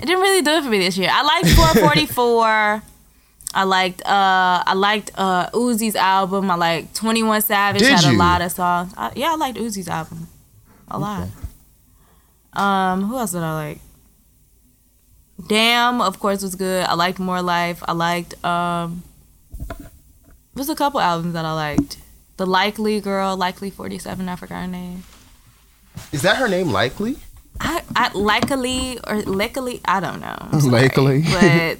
it 0.00 0.06
didn't 0.06 0.20
really 0.20 0.42
do 0.42 0.52
it 0.52 0.62
for 0.62 0.70
me 0.70 0.78
this 0.78 0.96
year. 0.96 1.10
I 1.12 1.22
liked 1.22 1.48
444. 1.56 2.82
I 3.54 3.64
liked. 3.64 4.02
Uh, 4.02 4.62
I 4.66 4.74
liked 4.74 5.10
uh, 5.16 5.50
Uzi's 5.50 5.96
album. 5.96 6.50
I 6.50 6.54
liked 6.54 6.94
21 6.94 7.42
Savage 7.42 7.80
Did 7.82 7.90
had 7.92 8.14
a 8.14 8.16
lot 8.16 8.42
of 8.42 8.52
songs. 8.52 8.92
I, 8.96 9.12
yeah, 9.16 9.32
I 9.32 9.36
liked 9.36 9.58
Uzi's 9.58 9.88
album 9.88 10.28
a 10.88 10.98
lot. 10.98 11.28
Um, 12.52 13.02
who 13.04 13.16
else 13.16 13.32
did 13.32 13.42
I 13.42 13.54
like? 13.54 13.78
Damn, 15.46 16.00
of 16.00 16.18
course, 16.18 16.42
was 16.42 16.54
good. 16.56 16.84
I 16.84 16.94
liked 16.94 17.18
More 17.18 17.40
Life. 17.42 17.82
I 17.86 17.92
liked. 17.92 18.42
Um, 18.44 19.02
there's 20.54 20.68
a 20.68 20.74
couple 20.74 21.00
albums 21.00 21.34
that 21.34 21.44
I 21.44 21.52
liked. 21.52 21.98
The 22.36 22.46
Likely 22.46 23.00
Girl, 23.00 23.36
Likely 23.36 23.70
47, 23.70 24.28
I 24.28 24.36
forgot 24.36 24.62
her 24.62 24.66
name. 24.66 25.04
Is 26.12 26.22
that 26.22 26.36
her 26.36 26.48
name? 26.48 26.70
Likely. 26.70 27.16
I, 27.60 27.82
I 27.96 28.10
Likely 28.16 28.98
or 29.06 29.22
Likely, 29.22 29.80
I 29.84 30.00
don't 30.00 30.20
know. 30.20 30.36
Sorry. 30.60 30.70
Likely. 30.72 31.22
But 31.30 31.78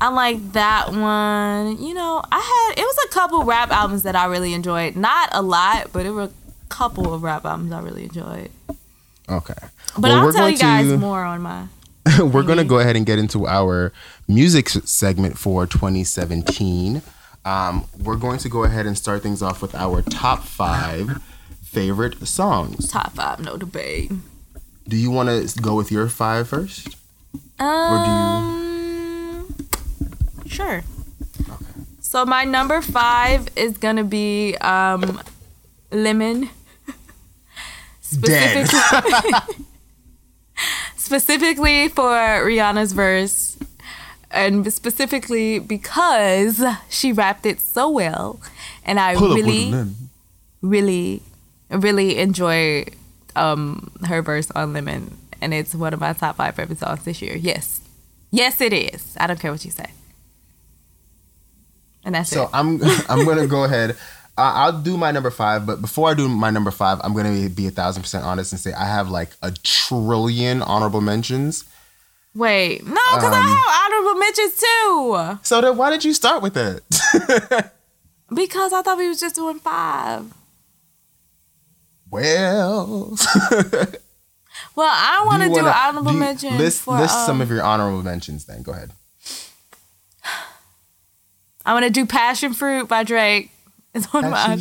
I 0.00 0.08
like 0.08 0.52
that 0.52 0.90
one. 0.92 1.82
You 1.82 1.94
know, 1.94 2.22
I 2.30 2.38
had, 2.38 2.80
it 2.80 2.84
was 2.84 2.96
a 3.06 3.08
couple 3.12 3.44
rap 3.44 3.70
albums 3.70 4.04
that 4.04 4.16
I 4.16 4.26
really 4.26 4.54
enjoyed. 4.54 4.96
Not 4.96 5.28
a 5.32 5.42
lot, 5.42 5.88
but 5.92 6.06
it 6.06 6.10
were 6.10 6.22
a 6.24 6.30
couple 6.68 7.12
of 7.12 7.22
rap 7.22 7.44
albums 7.44 7.72
I 7.72 7.80
really 7.80 8.04
enjoyed. 8.04 8.50
Okay. 9.28 9.54
But 9.94 10.02
Well, 10.02 10.26
I'll 10.26 10.32
tell 10.32 10.48
you 10.48 10.56
guys 10.56 10.86
to- 10.86 10.96
more 10.98 11.22
on 11.24 11.42
my. 11.42 11.66
we're 12.18 12.42
going 12.42 12.58
to 12.58 12.64
go 12.64 12.78
ahead 12.78 12.96
and 12.96 13.04
get 13.04 13.18
into 13.18 13.46
our 13.46 13.92
music 14.26 14.68
segment 14.68 15.38
for 15.38 15.66
2017. 15.66 17.02
Um, 17.44 17.86
we're 18.02 18.16
going 18.16 18.38
to 18.38 18.48
go 18.48 18.64
ahead 18.64 18.86
and 18.86 18.96
start 18.96 19.22
things 19.22 19.42
off 19.42 19.62
with 19.62 19.74
our 19.74 20.02
top 20.02 20.42
five 20.44 21.22
favorite 21.62 22.26
songs. 22.26 22.90
Top 22.90 23.12
five, 23.12 23.40
no 23.40 23.56
debate. 23.56 24.12
Do 24.88 24.96
you 24.96 25.10
want 25.10 25.28
to 25.28 25.60
go 25.60 25.74
with 25.74 25.92
your 25.92 26.08
five 26.08 26.48
first? 26.48 26.96
Um, 27.58 29.54
sure. 30.46 30.82
So 32.00 32.24
my 32.26 32.44
number 32.44 32.80
five 32.82 33.48
is 33.54 33.78
gonna 33.78 34.02
be 34.04 34.56
um, 34.56 35.20
lemon. 35.92 36.50
Dead. 38.20 38.68
Specifically, 41.10 41.88
specifically 41.88 41.88
for 41.88 42.12
Rihanna's 42.46 42.92
verse, 42.92 43.58
and 44.30 44.72
specifically 44.72 45.58
because 45.58 46.62
she 46.88 47.12
rapped 47.12 47.44
it 47.46 47.60
so 47.60 47.90
well, 47.90 48.40
and 48.84 49.00
I 49.00 49.16
Pull 49.16 49.34
really, 49.34 49.74
really, 50.62 51.20
really 51.68 52.16
enjoy 52.16 52.84
um, 53.34 53.90
her 54.04 54.22
verse 54.22 54.52
on 54.52 54.72
Lemon, 54.72 55.16
and 55.40 55.52
it's 55.52 55.74
one 55.74 55.92
of 55.92 55.98
my 55.98 56.12
top 56.12 56.36
five 56.36 56.54
favorite 56.54 56.78
songs 56.78 57.02
this 57.02 57.20
year. 57.20 57.36
Yes, 57.36 57.80
yes, 58.30 58.60
it 58.60 58.72
is. 58.72 59.16
I 59.18 59.26
don't 59.26 59.40
care 59.40 59.50
what 59.50 59.64
you 59.64 59.72
say. 59.72 59.90
And 62.04 62.14
that's 62.14 62.30
it. 62.30 62.36
So 62.36 62.44
it. 62.44 62.50
I'm 62.52 62.80
I'm 63.08 63.24
gonna 63.26 63.48
go 63.48 63.64
ahead. 63.64 63.96
Uh, 64.40 64.52
I'll 64.54 64.80
do 64.80 64.96
my 64.96 65.10
number 65.10 65.30
five, 65.30 65.66
but 65.66 65.82
before 65.82 66.08
I 66.08 66.14
do 66.14 66.26
my 66.28 66.48
number 66.50 66.70
five, 66.70 66.98
I'm 67.04 67.12
gonna 67.14 67.48
be 67.50 67.66
a 67.66 67.70
thousand 67.70 68.02
percent 68.02 68.24
honest 68.24 68.52
and 68.52 68.60
say 68.60 68.72
I 68.72 68.86
have 68.86 69.10
like 69.10 69.28
a 69.42 69.50
trillion 69.50 70.62
honorable 70.62 71.02
mentions. 71.02 71.64
Wait, 72.34 72.82
no, 72.86 72.94
because 72.94 73.24
Um, 73.24 73.34
I 73.34 73.42
have 73.42 73.92
honorable 73.92 74.18
mentions 74.18 74.54
too. 74.56 75.38
So 75.42 75.60
then, 75.60 75.76
why 75.76 75.90
did 75.90 76.04
you 76.04 76.14
start 76.14 76.42
with 76.42 76.54
that? 76.54 77.70
Because 78.32 78.72
I 78.72 78.80
thought 78.82 78.96
we 78.96 79.08
was 79.08 79.18
just 79.18 79.34
doing 79.34 79.58
five. 79.58 80.24
well, 82.10 83.16
Well, 84.76 84.88
I 84.88 85.24
want 85.26 85.42
to 85.42 85.48
you 85.48 85.54
do, 85.56 85.62
wanna- 85.64 85.76
honorable 85.76 86.12
do 86.12 86.18
mentions 86.18 86.54
List 86.56 86.82
for. 86.82 86.96
list 86.96 87.26
some 87.26 87.36
um, 87.36 87.40
of 87.42 87.50
your 87.50 87.62
honorable 87.64 88.02
mentions. 88.04 88.44
Then 88.46 88.62
go 88.62 88.70
ahead. 88.72 88.92
I 91.66 91.72
want 91.74 91.84
to 91.86 91.90
do 91.90 92.06
Passion 92.06 92.54
Fruit 92.54 92.88
by 92.88 93.02
Drake. 93.02 93.50
It's 93.94 94.12
one 94.12 94.24
of 94.24 94.30
my 94.30 94.56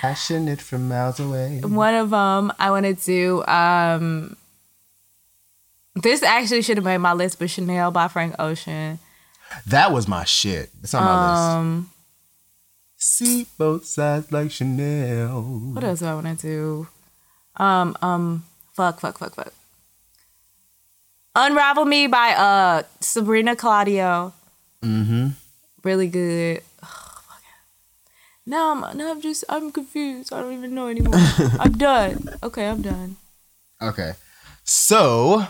passionate 0.00 0.60
from 0.60 0.88
miles 0.88 1.18
away. 1.18 1.60
One 1.64 1.94
of 1.94 2.10
them 2.10 2.52
I 2.58 2.70
want 2.70 2.84
to 2.84 2.92
do. 2.92 3.42
Um, 3.46 4.36
this 5.94 6.22
actually 6.22 6.60
should 6.60 6.76
have 6.76 6.84
made 6.84 6.98
my 6.98 7.14
list, 7.14 7.38
but 7.38 7.48
Chanel 7.48 7.90
by 7.90 8.08
Frank 8.08 8.34
Ocean. 8.38 8.98
That 9.66 9.90
was 9.92 10.06
my 10.06 10.24
shit. 10.24 10.70
It's 10.82 10.92
on 10.92 11.02
my 11.02 11.30
list. 11.30 11.42
Um, 11.56 11.90
See 12.96 13.46
both 13.58 13.86
sides 13.86 14.30
like 14.32 14.50
Chanel. 14.50 15.42
what 15.42 15.84
else 15.84 16.00
do 16.00 16.06
I 16.06 16.14
want 16.14 16.38
to 16.40 16.46
do? 16.46 16.88
Um, 17.56 17.96
um, 18.02 18.44
fuck, 18.74 19.00
fuck, 19.00 19.18
fuck, 19.18 19.34
fuck. 19.34 19.52
Unravel 21.36 21.84
Me 21.84 22.06
by 22.06 22.32
uh 22.34 22.82
Sabrina 23.00 23.56
Claudio. 23.56 24.32
Mm-hmm. 24.82 25.28
Really 25.82 26.08
good. 26.08 26.62
Now 28.46 28.72
I'm 28.72 28.96
now 28.96 29.10
I'm 29.10 29.20
just 29.20 29.44
I'm 29.48 29.70
confused. 29.72 30.32
I 30.32 30.40
don't 30.40 30.52
even 30.52 30.74
know 30.74 30.88
anymore. 30.88 31.14
I'm 31.58 31.72
done. 31.72 32.28
Okay, 32.42 32.66
I'm 32.68 32.82
done. 32.82 33.16
Okay. 33.80 34.12
So, 34.64 35.46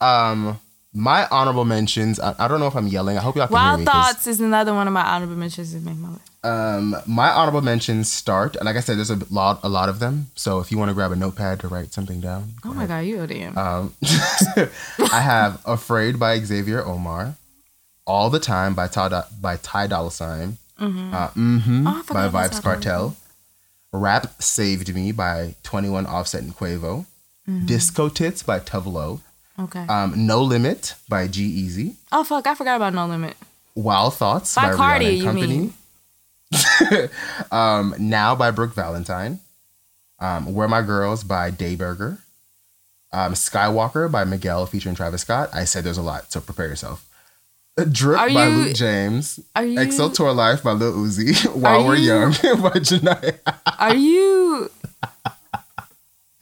um, 0.00 0.60
my 0.92 1.26
honorable 1.30 1.64
mentions. 1.64 2.20
I, 2.20 2.34
I 2.38 2.48
don't 2.48 2.60
know 2.60 2.66
if 2.66 2.76
I'm 2.76 2.86
yelling. 2.86 3.16
I 3.16 3.20
hope 3.20 3.36
y'all 3.36 3.46
can 3.46 3.56
hear 3.56 3.64
Wild 3.64 3.84
Thoughts 3.84 4.26
is 4.26 4.40
another 4.40 4.74
one 4.74 4.86
of 4.86 4.92
my 4.92 5.02
honorable 5.02 5.36
mentions. 5.36 5.74
Is 5.74 5.84
make 5.84 5.96
my 5.96 6.10
list. 6.10 6.30
Um, 6.44 6.96
my 7.06 7.30
honorable 7.30 7.60
mentions 7.60 8.10
start. 8.10 8.56
Like 8.62 8.76
I 8.76 8.80
said, 8.80 8.98
there's 8.98 9.10
a 9.10 9.20
lot, 9.30 9.60
a 9.62 9.68
lot 9.68 9.88
of 9.88 10.00
them. 10.00 10.26
So 10.34 10.58
if 10.58 10.72
you 10.72 10.78
want 10.78 10.88
to 10.88 10.94
grab 10.94 11.12
a 11.12 11.16
notepad 11.16 11.60
to 11.60 11.68
write 11.68 11.92
something 11.92 12.20
down, 12.20 12.54
Oh 12.64 12.74
my 12.74 12.86
god, 12.86 13.00
you 13.00 13.22
a 13.22 13.26
damn. 13.26 13.56
Um, 13.56 13.94
I 15.12 15.20
have 15.20 15.62
"Afraid" 15.64 16.18
by 16.18 16.38
Xavier 16.40 16.84
Omar, 16.84 17.36
"All 18.06 18.28
the 18.28 18.40
Time" 18.40 18.74
by 18.74 18.88
Ty, 18.88 19.24
by 19.40 19.56
Ty 19.56 19.86
Dolla 19.86 20.10
Sign, 20.10 20.58
uh, 20.78 21.28
"Mhm" 21.30 21.84
Oh, 21.86 22.02
by 22.12 22.28
Vibes 22.28 22.62
Cartel, 22.62 23.16
"Rap 23.92 24.42
Saved 24.42 24.94
Me" 24.94 25.12
by 25.12 25.54
Twenty 25.62 25.88
One 25.88 26.06
Offset 26.06 26.42
and 26.42 26.56
Quavo, 26.56 27.06
Mm-hmm. 27.48 27.66
"Disco 27.66 28.08
Tits" 28.08 28.42
by 28.42 28.60
Tove 28.60 28.86
Lo, 28.86 29.20
okay. 29.58 29.84
um, 29.88 30.26
"No 30.26 30.42
Limit" 30.42 30.94
by 31.08 31.26
G-Eazy, 31.28 31.96
oh 32.12 32.22
fuck, 32.24 32.46
I 32.46 32.54
forgot 32.54 32.76
about 32.76 32.94
No 32.94 33.06
Limit. 33.06 33.36
"Wild 33.74 34.14
Thoughts" 34.14 34.54
By 34.54 34.70
by, 34.70 34.76
Cardi, 34.76 35.04
Rihanna 35.06 35.16
you 35.18 35.24
Company, 35.24 35.58
mean? 35.58 35.74
um, 37.50 37.94
"Now" 37.98 38.34
by 38.34 38.50
Brooke 38.50 38.74
Valentine, 38.74 39.40
um, 40.20 40.54
"Where 40.54 40.68
My 40.68 40.82
Girls" 40.82 41.24
by 41.24 41.50
Dayburger, 41.50 42.18
um, 43.12 43.32
"Skywalker" 43.34 44.10
by 44.10 44.24
Miguel 44.24 44.66
featuring 44.66 44.94
Travis 44.94 45.22
Scott. 45.22 45.50
I 45.52 45.64
said 45.64 45.84
there's 45.84 45.98
a 45.98 46.02
lot, 46.02 46.30
so 46.32 46.40
prepare 46.40 46.68
yourself. 46.68 47.04
"Drip" 47.90 48.18
Are 48.20 48.28
by 48.30 48.46
you- 48.48 48.56
Luke 48.56 48.74
James, 48.76 49.40
Are 49.56 49.64
you 49.64 49.78
"XO 49.78 50.12
Tour 50.12 50.32
Life" 50.32 50.62
by 50.62 50.72
Lil 50.72 50.92
Uzi, 50.94 51.34
"While 51.54 51.86
We're 51.86 51.96
you- 51.96 52.12
Young" 52.12 52.30
by 52.62 52.70
Jhené. 52.80 53.38
Are 53.78 53.94
you 53.94 54.70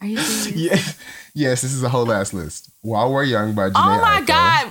Are 0.01 0.07
you 0.07 0.17
yes, 0.55 0.97
yes, 1.33 1.61
this 1.61 1.73
is 1.73 1.83
a 1.83 1.89
whole 1.89 2.11
ass 2.11 2.33
list. 2.33 2.69
"While 2.81 3.11
We're 3.13 3.23
Young" 3.23 3.53
by 3.53 3.69
Jhené. 3.69 3.97
Oh 3.97 4.01
my 4.01 4.21
Aiko. 4.21 4.27
god. 4.27 4.67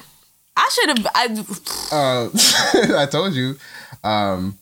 I 0.57 0.71
should 0.73 0.99
have 0.99 1.07
I 1.15 1.45
Uh, 1.93 2.99
I 3.03 3.07
told 3.07 3.33
you. 3.35 3.57
Um, 4.05 4.59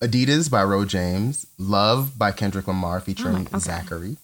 Adidas 0.00 0.50
by 0.50 0.62
Ro 0.62 0.84
James. 0.84 1.46
Love 1.58 2.16
by 2.18 2.30
Kendrick 2.32 2.66
Lamar 2.68 3.00
featuring 3.00 3.48
Oh, 3.52 3.56
okay. 3.56 3.70
Zacari. 3.70 4.16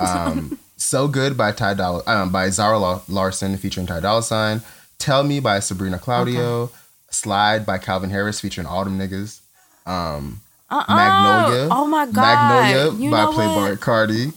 Um, 0.00 0.58
so 0.76 1.06
Good 1.08 1.36
by 1.36 1.52
Ty 1.52 1.74
Dolla, 1.74 2.02
um, 2.06 2.30
by 2.30 2.48
Zara 2.50 2.78
La- 2.78 3.00
Larsson 3.08 3.56
featuring 3.58 3.86
Ty 3.86 4.00
Dolla 4.00 4.22
Sign. 4.22 4.62
Tell 4.98 5.22
Me 5.24 5.40
by 5.40 5.60
Sabrina 5.60 5.98
Claudio, 5.98 6.70
Slide 7.10 7.64
by 7.64 7.78
Calvin 7.78 8.10
Harris 8.10 8.40
featuring 8.40 8.66
them 8.66 8.98
niggas. 8.98 9.40
Um, 9.86 10.40
Uh-uh. 10.70 10.84
Magnolia. 10.94 11.68
Oh 11.70 11.86
my 11.86 12.04
god. 12.06 12.14
Magnolia 12.14 13.02
You 13.02 13.10
by 13.10 13.24
know 13.24 13.32
Playboy? 13.32 13.76
Carti. 13.76 14.32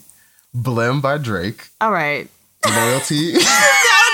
Blem 0.56 1.02
by 1.02 1.18
Drake. 1.18 1.68
All 1.82 1.92
right. 1.92 2.30
Loyalty. 2.66 3.34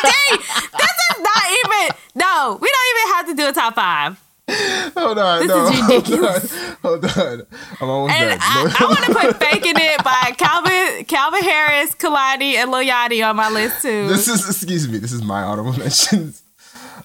No, 0.04 0.10
dang. 0.12 0.40
This 0.40 0.96
is 1.12 1.20
not 1.22 1.44
even. 1.66 1.96
No, 2.16 2.58
we 2.62 2.68
don't 2.70 2.88
even 2.98 3.16
have 3.16 3.28
to 3.28 3.34
do 3.36 3.48
a 3.50 3.52
top 3.54 3.74
five. 3.76 4.22
Hold 4.50 5.18
on. 5.18 5.40
This 5.40 5.48
no, 5.50 5.68
is 5.68 5.82
ridiculous. 5.82 6.68
Hold 6.82 7.04
on. 7.04 7.10
Hold 7.12 7.42
on. 7.42 7.48
I'm 7.82 7.90
almost 7.90 8.14
And 8.16 8.30
done. 8.30 8.40
I, 8.42 8.76
I 8.80 8.86
want 8.86 9.04
to 9.06 9.14
put 9.14 9.38
"Faking 9.44 9.74
It" 9.76 10.04
by 10.04 10.34
Calvin 10.38 11.06
Calvin 11.06 11.44
Harris, 11.44 11.94
Kehlani, 11.96 12.54
and 12.54 12.72
Lil 12.72 12.86
Yachty 12.86 13.28
on 13.28 13.36
my 13.36 13.50
list 13.50 13.82
too. 13.82 14.08
this 14.08 14.28
is 14.28 14.48
excuse 14.50 14.88
me. 14.88 15.00
This 15.00 15.12
is 15.12 15.22
my 15.22 15.44
honorable 15.44 15.74
mentions. 15.78 16.44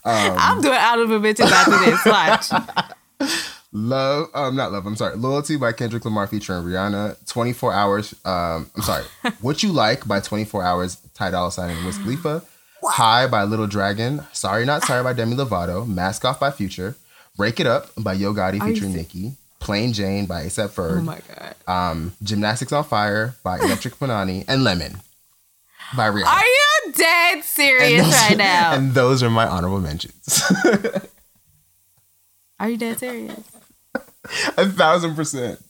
I'm 0.04 0.60
doing 0.60 0.74
of 0.74 1.22
bitches 1.22 1.50
after 1.50 1.78
this. 1.78 2.04
Watch. 2.06 3.30
Love, 3.74 4.28
um, 4.34 4.54
not 4.54 4.70
love. 4.70 4.84
I'm 4.86 4.96
sorry. 4.96 5.16
Loyalty 5.16 5.56
by 5.56 5.72
Kendrick 5.72 6.04
Lamar 6.04 6.26
featuring 6.26 6.62
Rihanna. 6.62 7.16
24 7.26 7.72
Hours. 7.72 8.14
Um, 8.24 8.70
I'm 8.76 8.82
sorry. 8.82 9.04
what 9.40 9.62
You 9.62 9.72
Like 9.72 10.06
by 10.06 10.20
24 10.20 10.62
Hours. 10.62 10.96
Ty 11.14 11.30
Dolla 11.30 11.50
Sign 11.50 11.70
and 11.70 11.86
Wiz 11.86 11.96
Khalifa. 11.98 12.42
High 12.84 13.26
by 13.28 13.44
Little 13.44 13.66
Dragon. 13.66 14.22
Sorry 14.32 14.66
Not 14.66 14.82
Sorry 14.82 15.02
by 15.02 15.14
Demi 15.14 15.36
Lovato. 15.36 15.88
Mask 15.88 16.24
Off 16.24 16.38
by 16.38 16.50
Future. 16.50 16.96
Break 17.36 17.60
It 17.60 17.66
Up 17.66 17.90
by 17.96 18.12
Yo 18.14 18.32
Gotti 18.34 18.62
featuring 18.62 18.92
Nicki. 18.94 19.32
Plain 19.58 19.92
Jane 19.92 20.26
by 20.26 20.42
ASAP 20.44 20.70
Ferg. 20.70 20.98
Oh 20.98 21.02
my 21.02 21.20
god. 21.36 21.54
um, 21.68 22.12
Gymnastics 22.22 22.72
on 22.72 22.82
Fire 22.84 23.34
by 23.44 23.58
Electric 23.58 23.94
Panani 23.94 24.44
and 24.48 24.64
Lemon 24.64 24.96
by 25.96 26.08
Rihanna. 26.10 26.26
Are 26.26 26.44
you 26.44 26.92
dead 26.94 27.44
serious 27.44 28.02
those, 28.02 28.12
right 28.12 28.36
now? 28.36 28.74
And 28.74 28.92
those 28.92 29.22
are 29.22 29.30
my 29.30 29.46
honorable 29.46 29.80
mentions. 29.80 30.42
Are 32.60 32.68
you 32.68 32.76
dead 32.76 32.98
serious? 32.98 33.40
A 34.56 34.66
thousand 34.68 35.14
percent. 35.16 35.60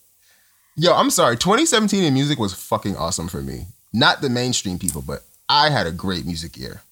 Yo, 0.76 0.94
I'm 0.94 1.10
sorry. 1.10 1.36
2017 1.36 2.02
in 2.04 2.14
music 2.14 2.38
was 2.38 2.54
fucking 2.54 2.96
awesome 2.96 3.28
for 3.28 3.42
me. 3.42 3.66
Not 3.92 4.20
the 4.22 4.28
mainstream 4.30 4.78
people, 4.78 5.02
but 5.02 5.22
I 5.48 5.68
had 5.70 5.86
a 5.86 5.92
great 5.92 6.24
music 6.26 6.56
year. 6.56 6.82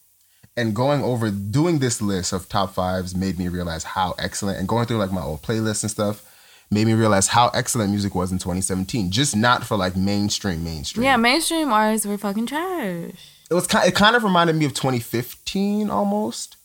And 0.56 0.74
going 0.74 1.02
over 1.02 1.30
doing 1.30 1.78
this 1.78 2.02
list 2.02 2.32
of 2.32 2.48
top 2.48 2.74
fives 2.74 3.14
made 3.14 3.38
me 3.38 3.48
realize 3.48 3.84
how 3.84 4.14
excellent 4.18 4.58
and 4.58 4.68
going 4.68 4.86
through 4.86 4.98
like 4.98 5.12
my 5.12 5.22
old 5.22 5.42
playlists 5.42 5.82
and 5.82 5.90
stuff 5.90 6.26
made 6.70 6.86
me 6.86 6.92
realize 6.92 7.28
how 7.28 7.48
excellent 7.54 7.90
music 7.90 8.14
was 8.14 8.30
in 8.30 8.38
2017. 8.38 9.10
Just 9.10 9.34
not 9.36 9.64
for 9.64 9.76
like 9.76 9.96
mainstream 9.96 10.62
mainstream. 10.64 11.04
Yeah, 11.04 11.16
mainstream 11.16 11.72
artists 11.72 12.06
were 12.06 12.18
fucking 12.18 12.46
trash. 12.46 13.12
it 13.50 13.54
was 13.54 13.66
kind 13.66 13.88
it 13.88 13.94
kind 13.94 14.14
of 14.16 14.22
reminded 14.24 14.54
me 14.56 14.64
of 14.66 14.74
2015 14.74 15.88
almost 15.90 16.56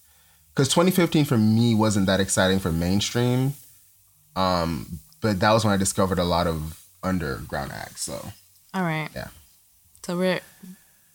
because 0.53 0.67
2015 0.69 1.25
for 1.25 1.37
me 1.37 1.73
wasn't 1.75 2.05
that 2.05 2.19
exciting 2.19 2.59
for 2.59 2.71
mainstream 2.71 3.53
um 4.35 4.99
but 5.21 5.39
that 5.39 5.51
was 5.51 5.63
when 5.65 5.73
i 5.73 5.77
discovered 5.77 6.19
a 6.19 6.23
lot 6.23 6.45
of 6.47 6.83
underground 7.03 7.71
acts 7.71 8.03
so 8.03 8.31
All 8.73 8.83
right. 8.83 9.09
Yeah. 9.15 9.29
So 10.05 10.17
we're 10.17 10.41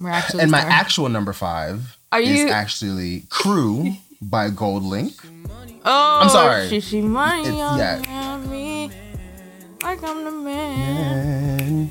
we're 0.01 0.11
actually. 0.11 0.43
and 0.43 0.51
my 0.51 0.61
actual 0.61 1.09
number 1.09 1.33
five 1.33 1.97
Are 2.13 2.21
you- 2.21 2.47
is 2.47 2.51
actually 2.51 3.25
crew 3.29 3.95
by 4.21 4.51
GoldLink 4.51 5.15
Oh, 5.83 6.19
I'm 6.23 6.29
sorry. 6.29 6.69
She, 6.69 6.81
she 6.81 7.01
money 7.01 7.41
It's- 7.49 8.05
yeah. 8.05 8.37
me. 8.49 8.91
Like 9.83 10.03
I'm 10.05 10.25
the 10.25 10.31
man. 10.31 11.91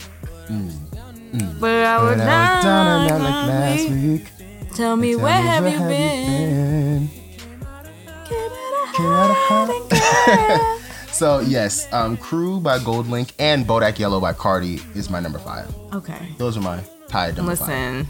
But 1.59 1.71
I 1.85 2.03
was 2.03 2.17
But 2.17 2.19
I 2.27 2.55
was 2.55 2.63
down 2.63 2.87
and 3.01 3.11
out 3.11 3.21
like 3.21 3.47
last 3.47 3.89
week. 3.89 4.25
Tell 4.75 4.95
me 4.95 5.13
Tell 5.15 5.23
where 5.23 5.41
me, 5.41 5.47
have 5.47 5.63
where 5.63 5.73
you 5.73 5.79
been? 5.79 7.07
been? 7.07 7.09
Give 8.29 8.37
it 8.37 8.51
a 8.51 8.97
Get 8.97 9.05
out 9.07 9.29
of 9.31 9.37
hiding 9.37 10.75
so 11.11 11.39
yes 11.41 11.91
um 11.91 12.15
crew 12.15 12.59
by 12.61 12.77
GoldLink 12.79 13.31
and 13.39 13.65
bodak 13.65 13.97
yellow 13.99 14.19
by 14.21 14.31
cardi 14.33 14.79
is 14.95 15.09
my 15.09 15.19
number 15.19 15.39
five 15.39 15.67
Okay. 15.93 16.29
those 16.37 16.55
are 16.55 16.61
my 16.61 16.79
tied 17.09 17.35
number 17.35 17.55
five 17.57 18.07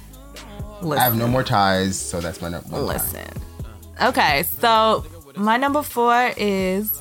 Listen. 0.82 0.90
Listen. 0.90 1.02
I 1.02 1.04
have 1.04 1.16
no 1.18 1.28
more 1.28 1.44
ties, 1.44 1.98
so 2.00 2.20
that's 2.22 2.42
my 2.42 2.50
number 2.50 2.70
one. 2.70 2.82
tie. 2.88 2.94
Listen. 2.94 3.28
Okay, 4.02 4.44
so 4.60 5.06
my 5.36 5.58
number 5.58 5.82
four 5.82 6.32
is. 6.38 7.00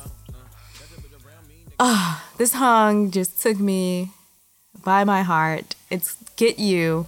Ah, 1.79 2.25
this 2.37 2.51
song 2.51 3.09
just 3.11 3.41
took 3.41 3.57
me 3.59 4.09
by 4.83 5.03
my 5.05 5.21
heart. 5.23 5.75
It's 5.89 6.17
"Get 6.35 6.59
You" 6.59 7.07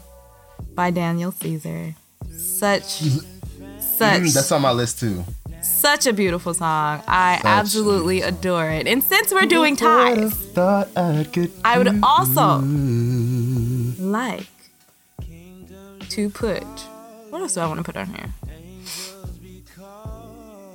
by 0.73 0.91
Daniel 0.91 1.31
Caesar. 1.34 1.95
Such, 2.38 2.84
such, 3.80 4.22
Mm, 4.22 4.34
that's 4.34 4.52
on 4.52 4.61
my 4.61 4.72
list 4.72 4.99
too. 4.99 5.26
such 5.61 6.07
a 6.07 6.14
beautiful 6.14 6.53
song. 6.53 7.03
I 7.07 7.35
Such 7.38 7.45
absolutely 7.45 8.22
adore 8.22 8.69
it. 8.69 8.88
And 8.88 9.03
since 9.03 9.34
we're 9.34 9.45
doing 9.45 9.76
ties, 9.76 10.31
Thought 10.34 10.88
I 10.95 11.26
could. 11.26 11.52
I 11.65 11.77
would 11.77 11.99
also 12.02 12.64
like 13.99 14.48
to 16.12 16.30
put. 16.30 16.64
What 17.30 17.42
else 17.42 17.54
do 17.56 17.62
I 17.62 17.68
want 17.68 17.80
to 17.80 17.84
put 17.84 17.98
on 17.98 18.08
here? 18.08 18.30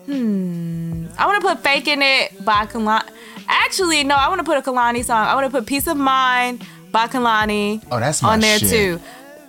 Hmm. 0.06 1.06
I 1.18 1.26
want 1.26 1.42
to 1.42 1.48
put 1.48 1.62
"Faking 1.64 2.00
It" 2.02 2.44
by 2.44 2.66
Kehlani. 2.66 3.08
Actually, 3.48 4.04
no. 4.04 4.14
I 4.14 4.28
want 4.28 4.38
to 4.40 4.44
put 4.44 4.56
a 4.58 4.62
Kehlani 4.62 5.04
song. 5.04 5.26
I 5.26 5.34
want 5.34 5.46
to 5.46 5.50
put 5.50 5.66
"Peace 5.66 5.86
of 5.86 5.96
Mind" 5.96 6.64
by 6.92 7.08
Kehlani 7.08 7.82
Oh, 7.90 7.98
that's 7.98 8.22
on 8.22 8.40
there 8.40 8.58
shit. 8.58 8.70
too. 8.70 9.00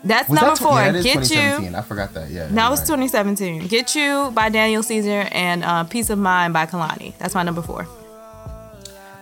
That's 0.03 0.29
Was 0.29 0.39
number 0.39 0.55
that 0.55 0.57
tw- 0.57 0.63
four. 0.63 0.79
Yeah, 0.79 0.91
that 0.91 1.03
Get 1.03 1.13
2017. 1.23 1.71
you. 1.71 1.77
I 1.77 1.81
forgot 1.81 2.13
that. 2.13 2.29
Yeah. 2.29 2.47
That 2.47 2.69
was 2.69 2.79
right. 2.81 2.87
2017. 2.87 3.67
Get 3.67 3.93
You 3.95 4.31
by 4.33 4.49
Daniel 4.49 4.81
Caesar 4.83 5.27
and 5.31 5.63
uh, 5.63 5.83
Peace 5.83 6.09
of 6.09 6.17
Mind 6.19 6.53
by 6.53 6.65
Kehlani. 6.65 7.17
That's 7.17 7.35
my 7.35 7.43
number 7.43 7.61
four. 7.61 7.87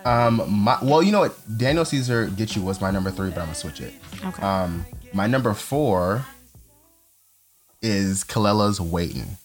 Um, 0.04 0.42
my, 0.48 0.78
well, 0.82 1.02
you 1.02 1.10
know 1.12 1.20
what? 1.20 1.34
Daniel 1.58 1.84
Caesar 1.84 2.26
"Get 2.28 2.56
You" 2.56 2.62
was 2.62 2.80
my 2.80 2.90
number 2.90 3.10
three, 3.10 3.30
but 3.30 3.38
I'm 3.40 3.46
gonna 3.46 3.54
switch 3.56 3.80
it. 3.80 3.92
Okay. 4.24 4.42
Um, 4.42 4.86
my 5.12 5.26
number 5.26 5.52
four 5.52 6.24
is 7.86 8.24
Kelela's 8.24 8.80
"Waiting." 8.80 9.36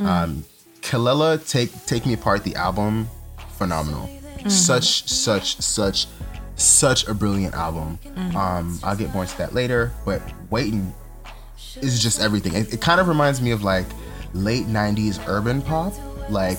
Mm. 0.00 0.06
Um, 0.06 0.44
Kelela 0.80 1.46
"Take 1.48 1.70
Take 1.86 2.06
Me 2.06 2.14
Apart" 2.14 2.42
the 2.42 2.54
album, 2.56 3.08
phenomenal. 3.56 4.08
Mm-hmm. 4.08 4.48
Such 4.48 5.08
such 5.08 5.56
such 5.60 6.06
such 6.56 7.06
a 7.06 7.14
brilliant 7.14 7.54
album. 7.54 7.98
Mm-hmm. 8.04 8.36
Um, 8.36 8.80
I'll 8.82 8.96
get 8.96 9.12
more 9.12 9.22
into 9.22 9.36
that 9.38 9.54
later, 9.54 9.92
but 10.04 10.22
"Waiting" 10.50 10.92
is 11.80 12.02
just 12.02 12.20
everything. 12.20 12.54
It, 12.54 12.74
it 12.74 12.80
kind 12.80 13.00
of 13.00 13.08
reminds 13.08 13.40
me 13.40 13.50
of 13.50 13.62
like 13.62 13.86
late 14.32 14.66
'90s 14.66 15.22
urban 15.28 15.62
pop, 15.62 15.92
like 16.30 16.58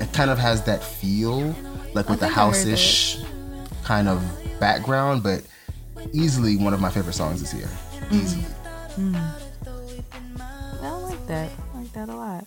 it 0.00 0.12
kind 0.12 0.30
of 0.30 0.38
has 0.38 0.62
that 0.64 0.82
feel, 0.82 1.54
like 1.94 2.08
with 2.08 2.20
the 2.20 2.26
think 2.26 2.32
house-ish 2.32 3.18
kind 3.84 4.08
of 4.08 4.22
background, 4.60 5.22
but 5.22 5.42
easily 6.12 6.56
one 6.56 6.72
of 6.72 6.80
my 6.80 6.90
favorite 6.90 7.14
songs 7.14 7.40
this 7.40 7.54
year. 7.54 7.68
Easily. 8.10 8.44
I 8.96 9.02
like 9.02 9.47
that. 11.28 11.50
I 11.74 11.78
like 11.78 11.92
that 11.92 12.08
a 12.08 12.14
lot. 12.14 12.46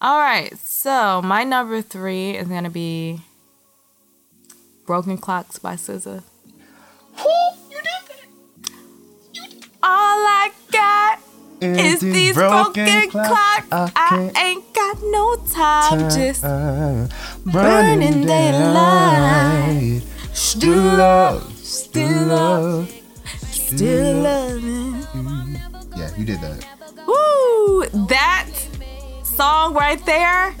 All 0.00 0.18
right, 0.18 0.56
so 0.58 1.22
my 1.22 1.44
number 1.44 1.80
three 1.82 2.32
is 2.32 2.48
gonna 2.48 2.70
be 2.70 3.20
"Broken 4.86 5.18
Clocks" 5.18 5.58
by 5.58 5.74
SZA. 5.76 6.22
All 9.86 10.18
I 10.26 10.50
got 10.72 11.20
is 11.60 12.00
these 12.00 12.34
broken, 12.34 13.10
clocks. 13.10 13.66
I, 13.70 14.30
ain't 14.36 14.74
got 14.74 14.98
no 15.02 15.36
time, 15.52 16.10
just 16.10 16.42
burning 17.44 18.26
daylight. 18.26 20.02
Still 20.32 20.82
love, 20.82 21.56
still 21.58 22.26
love, 22.26 22.92
still 23.40 24.22
loving. 24.22 25.58
Yeah, 25.96 26.16
you 26.16 26.24
did 26.24 26.40
that. 26.40 26.73
Woo! 27.06 27.86
That 28.08 28.48
song 29.22 29.74
right 29.74 30.04
there 30.06 30.54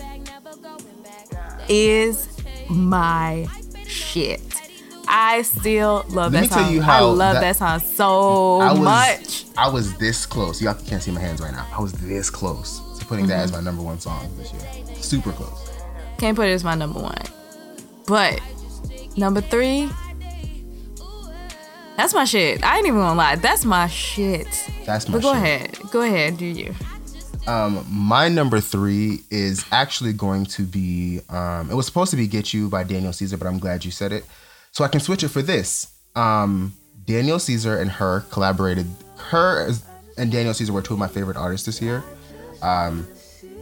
is 1.68 2.28
my 2.68 3.46
shit. 3.86 4.40
I 5.06 5.42
still 5.42 6.04
love 6.08 6.32
Let 6.32 6.48
that 6.50 6.52
song. 6.52 6.80
I 6.82 7.00
love 7.00 7.34
that- 7.34 7.40
that, 7.40 7.56
song 7.56 7.78
so 7.80 8.60
I 8.60 8.72
was 8.72 8.80
much. 8.80 9.44
I 9.56 9.68
was 9.68 9.94
this 9.98 10.26
close. 10.26 10.60
Y'all 10.60 10.74
can't 10.74 11.02
see 11.02 11.10
my 11.12 11.20
hands 11.20 11.40
right 11.40 11.52
now. 11.52 11.66
I 11.76 11.80
was 11.80 11.92
this 11.92 12.30
close 12.30 12.80
to 12.98 13.04
putting 13.06 13.26
that 13.28 13.40
as 13.40 13.50
Mm-hmm. 13.52 13.60
my 13.60 13.64
number 13.64 13.82
one 13.82 14.00
song 14.00 14.28
this 14.36 14.52
year. 14.52 14.96
Super 14.96 15.32
close. 15.32 15.70
Can't 16.18 16.36
put 16.36 16.48
it 16.48 16.52
as 16.52 16.64
my 16.64 16.74
number 16.74 17.00
one. 17.00 17.22
But 18.06 18.40
number 19.16 19.40
three, 19.40 19.88
that's 21.96 22.14
my 22.14 22.24
shit. 22.24 22.62
I 22.64 22.78
ain't 22.78 22.86
even 22.86 22.98
gonna 23.00 23.16
lie. 23.16 23.36
That's 23.36 23.64
my 23.64 23.86
shit. 23.88 24.46
That's 24.84 25.08
my 25.08 25.14
But 25.14 25.22
go 25.22 25.32
shit. 25.34 25.42
ahead. 25.42 25.78
Go 25.90 26.00
ahead. 26.02 26.36
Do 26.36 26.44
you? 26.46 26.74
Um, 27.46 27.84
my 27.90 28.28
number 28.28 28.58
three 28.60 29.20
is 29.30 29.64
actually 29.70 30.12
going 30.12 30.46
to 30.46 30.62
be. 30.62 31.20
Um, 31.28 31.70
it 31.70 31.74
was 31.74 31.86
supposed 31.86 32.10
to 32.10 32.16
be 32.16 32.26
"Get 32.26 32.54
You" 32.54 32.68
by 32.68 32.84
Daniel 32.84 33.12
Caesar, 33.12 33.36
but 33.36 33.46
I'm 33.46 33.58
glad 33.58 33.84
you 33.84 33.90
said 33.90 34.12
it, 34.12 34.24
so 34.72 34.82
I 34.84 34.88
can 34.88 35.00
switch 35.00 35.22
it 35.22 35.28
for 35.28 35.42
this. 35.42 35.92
Um, 36.16 36.72
Daniel 37.04 37.38
Caesar 37.38 37.78
and 37.78 37.90
her 37.90 38.20
collaborated. 38.30 38.86
Her 39.16 39.70
and 40.16 40.32
Daniel 40.32 40.54
Caesar 40.54 40.72
were 40.72 40.82
two 40.82 40.94
of 40.94 40.98
my 40.98 41.08
favorite 41.08 41.36
artists 41.36 41.66
this 41.66 41.82
year. 41.82 42.02
Um, 42.62 43.06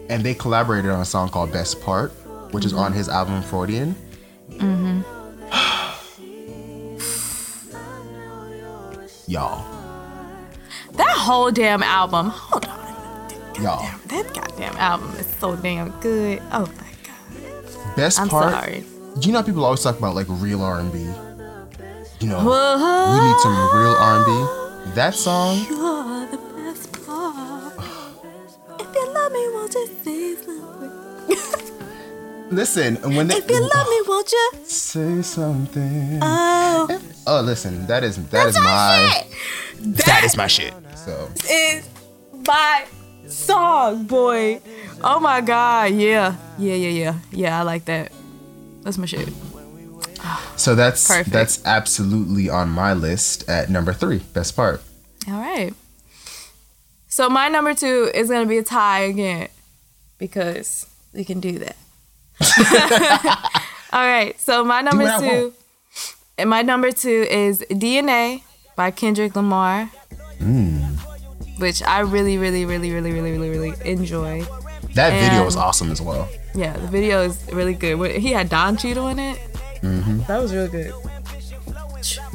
and 0.08 0.22
they 0.22 0.34
collaborated 0.34 0.90
on 0.90 1.00
a 1.00 1.04
song 1.04 1.28
called 1.28 1.52
Best 1.52 1.80
Part, 1.82 2.12
which 2.52 2.64
is 2.64 2.72
on 2.72 2.92
his 2.92 3.08
album 3.08 3.42
Freudian. 3.42 3.96
Y'all, 9.28 9.64
That 10.94 11.16
whole 11.16 11.50
damn 11.50 11.82
album. 11.82 12.28
Hold 12.30 12.66
on. 12.66 13.62
y'all. 13.62 13.88
That 14.08 14.34
goddamn 14.34 14.76
album 14.76 15.14
is 15.16 15.26
so 15.38 15.54
damn 15.56 15.90
good. 16.00 16.42
Oh 16.52 16.66
my 16.66 16.90
god. 17.04 17.96
Best 17.96 18.18
I'm 18.20 18.28
part. 18.28 18.52
sorry. 18.52 18.84
Do 19.18 19.26
you 19.26 19.32
know 19.32 19.38
how 19.40 19.44
people 19.46 19.64
always 19.64 19.80
talk 19.82 19.98
about 19.98 20.14
like 20.14 20.26
real 20.28 20.62
R 20.62 20.80
and 20.80 20.92
B? 20.92 20.98
You 22.20 22.28
know, 22.28 22.40
Whoa. 22.40 23.14
we 23.14 23.28
need 23.28 23.38
some 23.40 23.52
real 23.78 23.94
R 23.98 24.16
and 24.16 24.26
B. 24.26 24.92
That 24.94 25.14
song, 25.14 25.58
You're 25.70 26.26
the 26.26 26.38
best 26.56 26.92
part. 27.06 27.74
If 28.80 28.94
you 28.94 29.08
love 29.14 29.32
me, 29.32 29.48
won't 29.54 29.74
you 29.74 29.86
say 30.04 30.34
something? 30.34 31.76
listen, 32.50 32.96
when 33.14 33.28
they 33.28 33.36
If 33.36 33.48
you 33.50 33.60
love 33.60 33.88
me, 33.88 34.02
won't 34.08 34.32
you? 34.32 34.50
say 34.64 35.22
something. 35.22 36.18
Oh, 36.22 36.86
Oh, 37.26 37.40
listen, 37.40 37.86
that 37.86 38.02
is 38.02 38.16
that 38.28 38.48
is 38.48 38.56
my 38.56 39.24
that 39.80 40.24
is 40.24 40.36
my 40.36 40.46
shit. 40.46 40.74
So 40.96 41.30
is 41.48 41.88
my 42.46 42.84
song, 43.26 44.04
boy. 44.04 44.60
Oh 45.02 45.20
my 45.20 45.40
god, 45.40 45.92
yeah. 45.92 46.36
Yeah, 46.58 46.74
yeah, 46.74 46.88
yeah. 46.88 47.18
Yeah, 47.30 47.58
I 47.58 47.62
like 47.62 47.84
that. 47.86 48.12
That's 48.82 48.98
my 48.98 49.06
shit. 49.06 49.28
so 50.56 50.74
that's 50.74 51.06
Perfect. 51.08 51.30
that's 51.30 51.64
absolutely 51.64 52.48
on 52.48 52.68
my 52.68 52.92
list 52.92 53.48
at 53.48 53.70
number 53.70 53.92
three. 53.92 54.18
Best 54.32 54.56
part. 54.56 54.82
All 55.28 55.34
right. 55.34 55.74
So 57.08 57.28
my 57.28 57.48
number 57.48 57.74
two 57.74 58.10
is 58.14 58.30
gonna 58.30 58.46
be 58.46 58.58
a 58.58 58.62
tie 58.62 59.00
again 59.00 59.48
because 60.18 60.86
we 61.12 61.24
can 61.24 61.40
do 61.40 61.58
that. 61.58 61.76
All 63.92 64.06
right. 64.06 64.38
So 64.40 64.64
my 64.64 64.80
number 64.80 65.04
two, 65.20 65.26
want. 65.26 65.54
And 66.42 66.50
my 66.50 66.60
number 66.62 66.90
two 66.90 67.24
is 67.30 67.64
DNA 67.70 68.42
by 68.74 68.90
Kendrick 68.90 69.36
Lamar, 69.36 69.88
Mm. 70.40 70.98
which 71.60 71.82
I 71.84 72.00
really, 72.00 72.36
really, 72.36 72.64
really, 72.64 72.90
really, 72.90 73.12
really, 73.12 73.30
really, 73.30 73.48
really 73.48 73.72
enjoy. 73.84 74.44
That 74.94 75.10
video 75.12 75.46
is 75.46 75.54
awesome 75.56 75.92
as 75.92 76.02
well. 76.02 76.28
Yeah, 76.52 76.76
the 76.76 76.88
video 76.88 77.22
is 77.22 77.38
really 77.52 77.74
good. 77.74 78.16
He 78.20 78.32
had 78.32 78.48
Don 78.48 78.76
Cheadle 78.76 79.06
in 79.08 79.20
it. 79.20 79.38
That 80.26 80.42
was 80.42 80.52
really 80.52 80.68
good. 80.68 80.92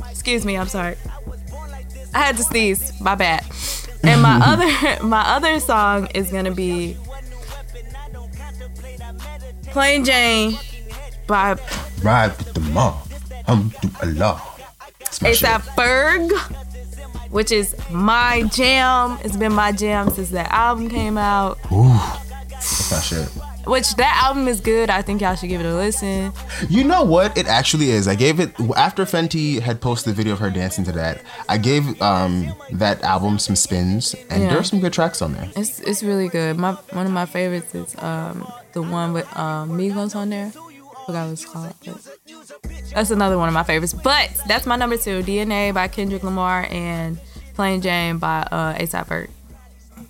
Excuse 0.10 0.46
me, 0.46 0.58
I'm 0.58 0.70
sorry. 0.70 0.96
I 2.14 2.20
had 2.20 2.38
to 2.38 2.44
sneeze. 2.44 2.94
My 3.02 3.16
bad. 3.16 3.44
And 4.04 4.22
my 4.22 4.40
other 4.52 5.04
my 5.04 5.22
other 5.36 5.60
song 5.60 6.08
is 6.16 6.32
gonna 6.32 6.52
be 6.56 6.96
Plain 9.72 10.06
Jane 10.06 10.58
by 11.28 11.58
Ride 12.02 12.38
with 12.38 12.54
the 12.54 12.62
mom. 12.62 12.98
Um. 13.48 13.72
It's 15.02 15.20
shit. 15.20 15.48
ASAP 15.48 15.62
Ferg, 15.76 16.32
which 17.32 17.52
is 17.52 17.76
my 17.92 18.44
jam. 18.54 19.18
It's 19.24 19.38
been 19.38 19.54
my 19.54 19.72
jam 19.72 20.10
since 20.12 20.30
that 20.32 20.52
album 20.52 20.90
came 20.90 21.18
out. 21.18 21.58
It's 22.52 22.92
my 22.92 23.00
shit. 23.00 23.30
Which 23.68 23.96
that 23.96 24.22
album 24.24 24.48
is 24.48 24.62
good. 24.62 24.90
I 24.90 25.02
think 25.02 25.20
y'all 25.20 25.36
should 25.36 25.50
give 25.50 25.60
it 25.60 25.66
a 25.66 25.76
listen. 25.76 26.32
You 26.70 26.86
know 26.86 27.04
what? 27.04 27.38
It 27.38 27.48
actually 27.48 27.90
is. 27.92 28.08
I 28.08 28.16
gave 28.16 28.40
it 28.40 28.58
after 28.78 29.04
Fenty 29.04 29.60
had 29.60 29.82
posted 29.82 30.14
the 30.14 30.16
video 30.16 30.34
of 30.34 30.40
her 30.40 30.50
dancing 30.50 30.86
to 30.86 30.94
that. 30.94 31.22
I 31.50 31.58
gave 31.58 32.02
um 32.02 32.54
that 32.72 33.02
album 33.04 33.40
some 33.40 33.56
spins, 33.58 34.16
and 34.30 34.44
Yeah. 34.44 34.50
there 34.50 34.60
are 34.60 34.64
some 34.64 34.80
good 34.80 34.94
tracks 34.94 35.22
on 35.22 35.34
there. 35.34 35.50
It's 35.58 35.80
it's 35.82 36.02
really 36.02 36.30
good. 36.30 36.58
My 36.58 36.74
one 36.92 37.06
of 37.06 37.12
my 37.12 37.26
favorites 37.26 37.76
is 37.76 37.94
um 38.00 38.50
the 38.72 38.82
one 38.82 39.12
with 39.14 39.28
um 39.38 39.72
Migos 39.78 40.16
on 40.16 40.30
there. 40.30 40.52
What 41.08 41.16
it's 41.30 41.46
called. 41.46 41.74
but 41.86 42.04
That's 42.94 43.12
another 43.12 43.38
one 43.38 43.48
of 43.48 43.54
my 43.54 43.64
favorites. 43.64 43.94
But 43.94 44.30
that's 44.46 44.66
my 44.66 44.76
number 44.76 44.98
two. 44.98 45.24
DNA 45.24 45.74
by 45.74 45.88
Kendrick 45.88 46.22
Lamar 46.22 46.68
and 46.70 47.18
Plain 47.56 47.82
Jane 47.82 48.18
by 48.18 48.42
uh 48.52 48.74
ASAP 48.76 49.08
Ferg. 49.08 49.30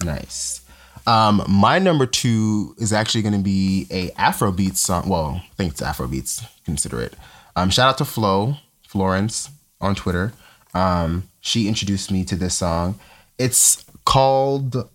Nice. 0.03 0.61
Um, 1.05 1.43
my 1.47 1.77
number 1.77 2.07
two 2.07 2.75
is 2.79 2.91
actually 2.91 3.21
going 3.21 3.35
to 3.35 3.43
be 3.43 3.85
a 3.91 4.09
Afrobeat 4.19 4.75
song. 4.75 5.07
Well, 5.07 5.41
I 5.43 5.53
think 5.55 5.73
it's 5.73 5.81
Afrobeats. 5.81 6.43
Consider 6.65 6.99
it. 7.01 7.13
Um, 7.55 7.69
shout 7.69 7.89
out 7.89 7.97
to 7.99 8.05
Flo 8.05 8.55
Florence 8.87 9.51
on 9.79 9.93
Twitter. 9.93 10.33
Um, 10.73 11.29
she 11.41 11.67
introduced 11.67 12.11
me 12.11 12.25
to 12.25 12.35
this 12.35 12.55
song. 12.55 12.99
It's 13.37 13.85
called 14.03 14.89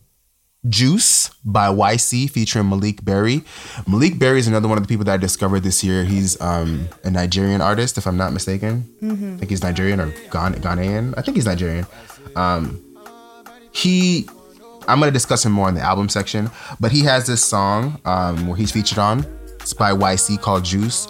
Juice 0.68 1.30
by 1.44 1.66
YCee 1.66 2.30
featuring 2.30 2.66
Maleek 2.66 3.04
Berry. 3.04 3.40
Maleek 3.84 4.18
Berry 4.18 4.38
is 4.38 4.46
another 4.46 4.68
one 4.68 4.78
of 4.78 4.84
the 4.84 4.88
people 4.88 5.04
that 5.06 5.14
I 5.14 5.16
discovered 5.16 5.60
this 5.60 5.82
year. 5.82 6.04
He's 6.04 6.40
um, 6.40 6.88
a 7.02 7.10
Nigerian 7.10 7.60
artist, 7.60 7.98
if 7.98 8.06
I'm 8.06 8.16
not 8.16 8.32
mistaken. 8.32 8.88
I 9.02 9.38
think 9.38 9.50
he's 9.50 9.62
Nigerian 9.62 10.00
or 10.00 10.06
Ghan- 10.30 10.54
Ghanaian. 10.54 11.14
I 11.16 11.22
think 11.22 11.36
he's 11.36 11.46
Nigerian. 11.46 11.84
Um, 12.36 12.80
he 13.72 14.28
I'm 14.88 14.98
gonna 15.00 15.10
discuss 15.12 15.44
him 15.44 15.52
more 15.52 15.68
in 15.68 15.74
the 15.74 15.80
album 15.80 16.08
section, 16.08 16.50
but 16.80 16.92
he 16.92 17.00
has 17.04 17.26
this 17.26 17.42
song 17.44 18.00
um, 18.04 18.46
where 18.46 18.56
he's 18.56 18.70
featured 18.72 18.98
on. 18.98 19.26
It's 19.60 19.72
by 19.72 19.92
YCee 19.92 20.40
called 20.40 20.64
Juice. 20.64 21.06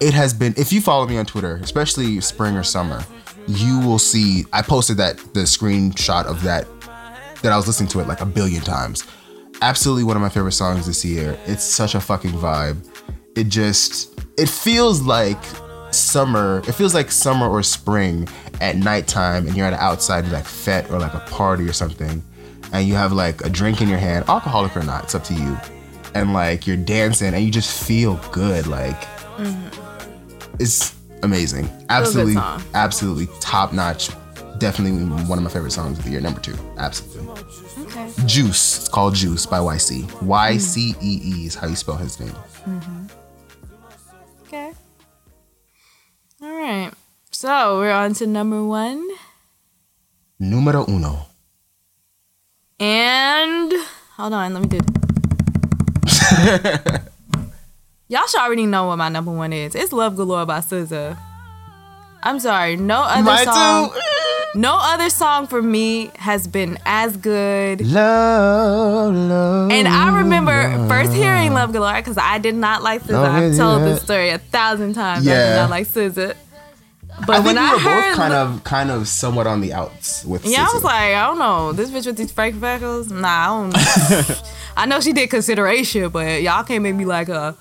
It 0.00 0.14
has 0.14 0.32
been, 0.32 0.54
if 0.56 0.72
you 0.72 0.80
follow 0.80 1.06
me 1.06 1.18
on 1.18 1.26
Twitter, 1.26 1.56
especially 1.62 2.20
spring 2.20 2.56
or 2.56 2.62
summer, 2.62 3.04
you 3.46 3.80
will 3.80 3.98
see. 3.98 4.44
I 4.52 4.62
posted 4.62 4.96
that 4.96 5.18
the 5.34 5.40
screenshot 5.40 6.24
of 6.24 6.42
that 6.42 6.66
that 7.42 7.52
I 7.52 7.56
was 7.56 7.66
listening 7.66 7.88
to 7.90 8.00
it 8.00 8.08
like 8.08 8.20
a 8.20 8.26
billion 8.26 8.62
times. 8.62 9.04
Absolutely 9.62 10.04
one 10.04 10.16
of 10.16 10.22
my 10.22 10.28
favorite 10.28 10.52
songs 10.52 10.86
this 10.86 11.04
year. 11.04 11.38
It's 11.46 11.64
such 11.64 11.94
a 11.94 12.00
fucking 12.00 12.32
vibe. 12.32 12.86
It 13.36 13.48
just 13.48 14.20
it 14.38 14.48
feels 14.48 15.02
like 15.02 15.38
summer. 15.90 16.62
It 16.66 16.72
feels 16.72 16.94
like 16.94 17.10
summer 17.10 17.48
or 17.48 17.62
spring 17.62 18.28
at 18.60 18.76
nighttime, 18.76 19.46
and 19.46 19.56
you're 19.56 19.66
at 19.66 19.72
an 19.72 19.78
outside 19.78 20.28
like 20.28 20.44
fete 20.44 20.90
or 20.90 20.98
like 20.98 21.14
a 21.14 21.20
party 21.20 21.68
or 21.68 21.72
something, 21.72 22.22
and 22.72 22.88
you 22.88 22.94
have 22.94 23.12
like 23.12 23.44
a 23.44 23.50
drink 23.50 23.80
in 23.80 23.88
your 23.88 23.98
hand, 23.98 24.24
alcoholic 24.28 24.76
or 24.76 24.82
not, 24.82 25.04
it's 25.04 25.14
up 25.14 25.24
to 25.24 25.34
you. 25.34 25.56
And 26.14 26.32
like 26.32 26.66
you're 26.66 26.76
dancing, 26.76 27.34
and 27.34 27.44
you 27.44 27.50
just 27.50 27.84
feel 27.84 28.16
good. 28.32 28.66
Like 28.66 28.96
it's 30.58 30.94
amazing. 31.22 31.68
Absolutely, 31.88 32.36
absolutely 32.74 33.28
top 33.40 33.72
notch. 33.72 34.10
Definitely 34.60 35.04
one 35.26 35.38
of 35.38 35.42
my 35.42 35.48
favorite 35.48 35.70
songs 35.72 35.98
of 35.98 36.04
the 36.04 36.10
year. 36.10 36.20
Number 36.20 36.38
two, 36.38 36.54
absolutely. 36.76 37.42
Okay. 37.84 38.10
Juice. 38.26 38.80
It's 38.80 38.88
called 38.90 39.14
Juice 39.14 39.46
by 39.46 39.58
YCee. 39.58 40.22
Y 40.22 40.58
C 40.58 40.94
E 41.00 41.20
E 41.24 41.46
is 41.46 41.54
how 41.54 41.66
you 41.66 41.74
spell 41.74 41.96
his 41.96 42.20
name. 42.20 42.28
Mm-hmm. 42.68 43.06
Okay. 44.42 44.72
All 46.42 46.52
right. 46.52 46.90
So 47.30 47.78
we're 47.78 47.90
on 47.90 48.12
to 48.14 48.26
number 48.26 48.62
one. 48.62 49.08
Numero 50.38 50.84
uno. 50.86 51.24
And 52.78 53.72
hold 54.16 54.34
on, 54.34 54.52
let 54.52 54.62
me 54.62 54.68
do. 54.68 54.78
Y'all 58.08 58.26
should 58.26 58.40
already 58.40 58.66
know 58.66 58.88
what 58.88 58.96
my 58.96 59.08
number 59.08 59.32
one 59.32 59.54
is. 59.54 59.74
It's 59.74 59.90
"Love 59.92 60.16
Galore" 60.16 60.44
by 60.44 60.58
SZA. 60.60 61.16
I'm 62.22 62.38
sorry, 62.40 62.76
no 62.76 63.00
other 63.00 63.22
Mine 63.22 63.44
song. 63.46 63.90
No 64.54 64.76
other 64.80 65.10
song 65.10 65.46
for 65.46 65.62
me 65.62 66.10
has 66.16 66.48
been 66.48 66.76
as 66.84 67.16
good. 67.16 67.86
Love, 67.86 69.14
love. 69.14 69.70
And 69.70 69.86
I 69.86 70.18
remember 70.18 70.88
first 70.88 71.12
hearing 71.12 71.54
"Love 71.54 71.72
Galore" 71.72 71.94
because 71.94 72.18
I 72.18 72.38
did 72.38 72.56
not 72.56 72.82
like 72.82 73.02
SZA. 73.02 73.12
Oh, 73.12 73.24
I've 73.24 73.56
told 73.56 73.82
this 73.82 74.02
story 74.02 74.30
a 74.30 74.38
thousand 74.38 74.94
times. 74.94 75.26
I 75.28 75.34
did 75.34 75.56
not 75.56 75.70
like 75.70 75.86
SZA. 75.86 76.34
But 77.26 77.30
I 77.30 77.42
think 77.42 77.46
when 77.46 77.56
we 77.56 77.60
I 77.60 77.72
were 77.74 77.78
heard, 77.78 78.08
both 78.08 78.16
kind 78.16 78.34
of, 78.34 78.64
kind 78.64 78.90
of, 78.90 79.06
somewhat 79.06 79.46
on 79.46 79.60
the 79.60 79.72
outs 79.72 80.24
with. 80.24 80.44
Yeah, 80.44 80.66
I 80.68 80.74
was 80.74 80.82
like, 80.82 81.14
I 81.14 81.26
don't 81.26 81.38
know. 81.38 81.72
This 81.72 81.90
bitch 81.90 82.06
with 82.06 82.16
these 82.16 82.32
fake 82.32 82.54
freckles? 82.54 83.10
Nah, 83.10 83.28
I 83.28 83.70
don't 83.70 84.42
I 84.76 84.86
know 84.86 85.00
she 85.00 85.12
did 85.12 85.30
consideration, 85.30 86.08
but 86.08 86.42
y'all 86.42 86.64
can't 86.64 86.82
make 86.82 86.94
me 86.94 87.04
like 87.04 87.28
her. 87.28 87.54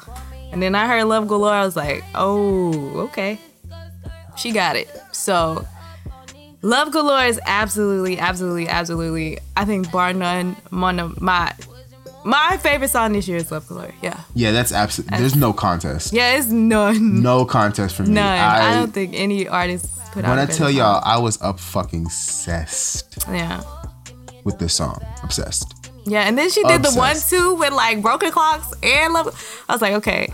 And 0.52 0.64
then 0.64 0.76
I 0.76 0.88
heard 0.88 1.04
Love 1.04 1.28
Galore, 1.28 1.54
I 1.54 1.66
was 1.66 1.76
like, 1.76 2.04
oh, 2.16 3.02
okay. 3.02 3.40
She 4.38 4.52
got 4.52 4.76
it. 4.76 4.90
So 5.12 5.68
Love 6.62 6.92
Galore 6.92 7.26
is 7.26 7.40
absolutely, 7.46 8.20
absolutely, 8.20 8.68
absolutely, 8.68 9.40
I 9.56 9.64
think 9.66 9.92
bar 9.92 10.14
none, 10.14 10.58
one 10.72 11.00
of 11.00 11.22
my 11.22 11.54
my 12.26 12.58
favorite 12.58 12.90
song 12.90 13.14
this 13.14 13.28
year 13.30 13.38
is 13.38 13.50
Love 13.50 13.66
Galore. 13.68 13.94
Yeah. 14.02 14.20
yeah, 14.36 14.52
that's 14.52 14.74
absolutely. 14.74 15.18
There's 15.20 15.38
no 15.38 15.54
contest. 15.54 16.12
Yeah, 16.12 16.38
it's 16.38 16.48
none. 16.48 17.22
No 17.22 17.46
contest 17.46 17.96
for 17.96 18.04
me. 18.04 18.10
None. 18.12 18.38
I, 18.38 18.72
I, 18.72 18.74
don't 18.74 18.92
think 18.94 19.14
any 19.16 19.48
artist 19.48 19.88
put 20.12 20.26
out 20.26 20.32
when 20.32 20.40
I 20.40 20.46
tell 20.46 20.70
y'all, 20.70 21.02
I 21.06 21.18
was 21.18 21.42
up 21.42 21.60
fucking 21.60 22.06
obsessed 22.06 23.26
Yeah. 23.30 23.64
with 24.44 24.60
this 24.60 24.74
song. 24.74 25.02
Obsessed. 25.24 25.76
Yeah, 26.06 26.24
and 26.28 26.38
then 26.38 26.50
she 26.50 26.62
did 26.64 26.84
the 26.84 26.92
one 26.92 27.12
Obsessed. 27.12 27.30
two 27.30 27.56
with 27.56 27.72
like 27.72 28.02
broken 28.02 28.32
clocks 28.32 28.74
and 28.84 29.14
love. 29.14 29.64
I 29.70 29.74
was 29.74 29.82
like, 29.82 29.94
okay, 29.94 30.28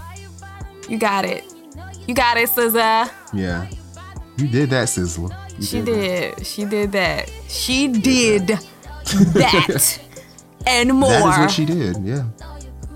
you 0.90 0.98
got 0.98 1.24
it, 1.24 1.44
you 2.08 2.16
got 2.16 2.38
it, 2.38 2.50
SZA. 2.50 3.12
Yeah, 3.34 3.70
you 4.38 4.48
did 4.48 4.72
that, 4.72 4.88
Sizzler. 4.88 5.36
She 5.62 5.80
that. 5.82 5.86
did, 5.86 6.46
she 6.46 6.66
did 6.66 6.92
that, 6.92 7.32
she 7.48 7.88
did 7.88 8.48
that, 8.48 10.00
and 10.68 10.94
more. 10.94 11.10
That 11.10 11.20
is 11.34 11.38
what 11.40 11.52
she 11.52 11.66
did. 11.66 11.98
Yeah. 12.04 12.24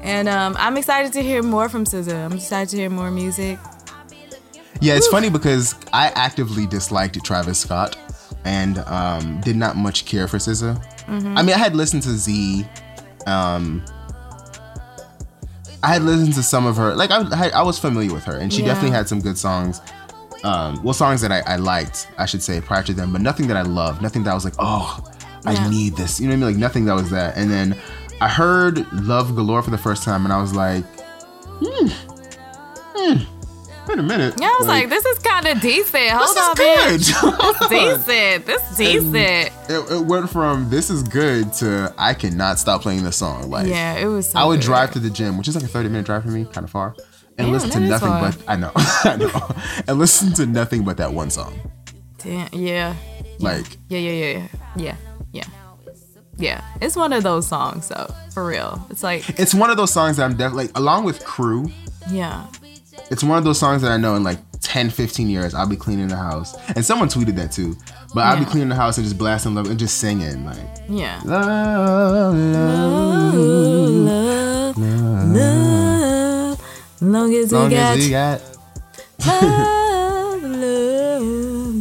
And 0.02 0.28
um, 0.30 0.56
I'm 0.60 0.78
excited 0.78 1.12
to 1.14 1.22
hear 1.22 1.44
more 1.44 1.68
from 1.70 1.84
SZA. 1.86 2.26
I'm 2.26 2.34
excited 2.34 2.70
to 2.70 2.78
hear 2.78 2.90
more 2.90 3.12
music. 3.12 3.60
Yeah, 4.82 4.96
it's 4.96 5.08
funny 5.08 5.30
because 5.30 5.76
I 5.92 6.08
actively 6.16 6.66
disliked 6.66 7.22
Travis 7.26 7.60
Scott 7.60 7.98
and 8.46 8.78
um, 8.80 9.42
did 9.42 9.58
not 9.58 9.76
much 9.76 10.06
care 10.06 10.28
for 10.28 10.38
SZA. 10.38 10.82
I 11.10 11.42
mean, 11.42 11.54
I 11.54 11.58
had 11.58 11.76
listened 11.76 12.04
to 12.04 12.10
Z. 12.12 12.66
Um, 13.28 13.84
I 15.84 15.94
had 15.94 16.04
listened 16.04 16.34
to 16.36 16.44
some 16.44 16.66
of 16.66 16.78
her. 16.78 16.94
Like 16.96 17.12
I, 17.12 17.48
I, 17.48 17.50
I 17.50 17.62
was 17.64 17.80
familiar 17.80 18.14
with 18.14 18.24
her, 18.26 18.38
and 18.38 18.54
she 18.54 18.62
Yeah. 18.62 18.68
definitely 18.70 18.96
had 18.96 19.08
some 19.10 19.20
good 19.22 19.38
songs. 19.38 19.82
Um, 20.44 20.82
well, 20.84 20.94
songs 20.94 21.22
that 21.22 21.32
I, 21.32 21.40
I 21.42 21.56
liked, 21.58 22.08
I 22.18 22.26
should 22.26 22.42
say, 22.42 22.62
prior 22.62 22.84
to 22.84 22.94
them, 22.94 23.12
but 23.12 23.22
nothing 23.22 23.48
that 23.48 23.58
I 23.58 23.62
loved. 23.64 24.02
Nothing 24.02 24.24
that 24.24 24.32
I 24.32 24.34
was 24.34 24.46
like, 24.46 24.54
oh, 24.60 25.00
I 25.46 25.54
Yeah. 25.54 25.70
need 25.70 25.96
this. 25.98 26.20
You 26.20 26.28
know 26.28 26.32
what 26.32 26.36
I 26.36 26.40
mean? 26.48 26.54
Like 26.56 26.60
nothing 26.60 26.86
that 26.86 26.94
was 26.96 27.10
that. 27.10 27.36
And 27.38 27.52
then 27.52 27.76
I 28.22 28.28
heard 28.30 28.92
Love 28.94 29.36
Galore 29.36 29.62
for 29.62 29.72
the 29.72 29.78
first 29.78 30.04
time, 30.04 30.24
and 30.26 30.34
I 30.34 30.42
was 30.42 30.54
like, 30.56 30.84
hmm, 31.60 31.88
hmm. 32.96 33.24
Wait 33.88 33.98
a 33.98 34.04
minute. 34.04 34.36
Yeah, 34.40 34.48
I 34.48 34.56
was 34.60 34.68
like, 34.68 34.88
this 34.90 35.04
is 35.04 35.18
kind 35.18 35.48
of 35.48 35.60
decent. 35.62 36.10
Hold 36.12 36.38
on. 36.38 36.56
this 36.56 37.08
is 37.10 37.16
bitch. 37.16 37.60
good. 37.60 37.70
Decent. 38.06 38.46
This 38.46 38.78
decent. 38.78 39.14
it, 39.68 39.92
it 39.92 40.06
went 40.06 40.30
from 40.30 40.70
this 40.70 40.92
is 40.92 41.02
good 41.02 41.52
to 41.54 41.92
I 41.98 42.14
cannot 42.14 42.60
stop 42.60 42.84
playing 42.84 43.04
this 43.04 43.16
song. 43.18 43.50
Like 43.50 43.68
Yeah, 43.68 43.96
it 43.96 44.06
was. 44.06 44.30
So 44.30 44.38
I 44.38 44.46
would 44.46 44.60
good. 44.60 44.66
drive 44.66 44.92
to 44.92 45.00
the 45.00 45.10
gym, 45.10 45.40
which 45.40 45.48
is 45.48 45.56
like 45.56 45.64
a 45.64 45.68
30 45.68 45.90
minute 45.90 46.06
drive 46.06 46.22
for 46.22 46.30
me, 46.30 46.46
kind 46.46 46.66
of 46.66 46.70
far, 46.70 46.96
and 47.40 47.48
Damn, 47.48 47.52
listen 47.52 47.70
to 47.72 47.80
nothing 47.80 48.10
but 48.10 48.38
I 48.48 48.56
know, 48.56 48.72
I 48.76 49.16
know, 49.18 49.56
and 49.88 49.98
listen 49.98 50.34
to 50.34 50.46
nothing 50.46 50.84
but 50.84 50.98
that 50.98 51.12
one 51.14 51.30
song. 51.32 51.60
Damn, 52.20 52.50
yeah, 52.54 52.96
Like 53.40 53.78
yeah, 53.90 54.00
yeah, 54.00 54.12
yeah, 54.12 54.26
yeah, 54.38 54.48
yeah, 54.76 54.96
yeah. 55.32 55.44
Yeah, 56.38 56.62
it's 56.82 56.96
one 56.96 57.12
of 57.12 57.24
those 57.24 57.48
songs, 57.48 57.90
though. 57.90 58.08
For 58.34 58.46
real, 58.46 58.86
it's 58.90 59.04
like, 59.04 59.28
it's 59.40 59.54
one 59.54 59.70
of 59.70 59.76
those 59.78 59.92
songs 59.92 60.16
that 60.18 60.24
I'm 60.24 60.38
definitely 60.38 60.68
like, 60.68 60.78
along 60.78 61.04
with 61.04 61.24
Crew. 61.26 61.70
yeah, 62.10 62.46
It's 63.12 63.24
one 63.24 63.38
of 63.38 63.44
those 63.44 63.60
songs 63.60 63.82
that 63.82 63.92
I 63.92 63.98
know 63.98 64.16
in 64.16 64.24
like 64.24 64.40
10, 64.62 64.90
15 64.90 65.30
years 65.30 65.54
I'll 65.54 65.68
be 65.68 65.76
cleaning 65.76 66.08
the 66.08 66.16
house, 66.16 66.56
and 66.76 66.86
someone 66.86 67.10
tweeted 67.10 67.36
that 67.38 67.52
too. 67.52 67.76
But 68.14 68.22
I'll 68.26 68.40
be 68.40 68.46
cleaning 68.46 68.70
the 68.70 68.76
house 68.76 68.98
and 68.98 69.06
just 69.06 69.18
blasting 69.18 69.54
love 69.54 69.70
and 69.70 69.78
just 69.78 69.98
singing 69.98 70.46
like. 70.46 70.58
yeah. 70.88 71.20
Love, 71.26 72.36
love, 72.36 73.36
Love, 73.36 74.78
love, 74.78 75.79
long 77.02 77.34
as 77.36 77.52
long 77.52 77.70
we 77.70 77.76
got 77.76 77.98
as 77.98 78.06
we 78.06 78.10
got. 78.12 78.42
love, 79.26 80.44
love, 80.44 81.76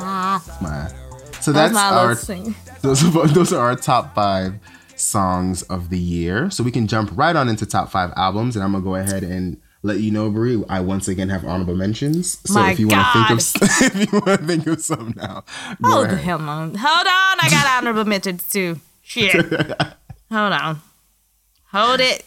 love. 0.00 0.62
my 0.62 0.92
so 1.40 1.52
That's 1.52 1.72
that's 1.72 1.74
my 1.74 1.88
our 1.88 2.14
those 2.82 3.04
are, 3.04 3.26
those 3.28 3.52
are 3.52 3.60
our 3.68 3.76
top 3.76 4.14
five 4.14 4.54
songs 4.96 5.62
of 5.62 5.90
the 5.90 5.98
year. 5.98 6.50
So 6.50 6.62
we 6.62 6.70
can 6.70 6.86
jump 6.86 7.10
right 7.14 7.34
on 7.34 7.48
into 7.48 7.66
top 7.66 7.90
five 7.90 8.12
albums, 8.16 8.56
and 8.56 8.64
I'm 8.64 8.72
gonna 8.72 8.84
go 8.84 8.96
ahead 8.96 9.22
and 9.22 9.60
let 9.82 10.00
you 10.00 10.10
know, 10.10 10.30
Brie. 10.30 10.62
I 10.68 10.80
once 10.80 11.08
again 11.08 11.28
have 11.28 11.44
honorable 11.44 11.76
mentions. 11.76 12.38
So 12.44 12.54
My 12.60 12.72
if 12.72 12.80
you 12.80 12.88
want 12.88 13.06
to 13.06 13.12
think 13.12 13.30
of 13.30 13.38
if 13.96 14.12
you 14.12 14.20
want 14.20 14.40
to 14.40 14.46
think 14.46 14.66
of 14.66 14.80
some 14.80 15.14
now, 15.16 15.44
go 15.80 16.06
the 16.06 16.16
hell 16.16 16.40
on. 16.40 16.74
Hold 16.74 17.06
on. 17.06 17.36
I 17.40 17.48
got 17.50 17.78
honorable 17.78 18.04
mentions 18.04 18.48
too. 18.48 18.80
Shit. 19.02 19.34
Hold 20.30 20.52
on. 20.52 20.82
Hold 21.72 22.00
it. 22.00 22.24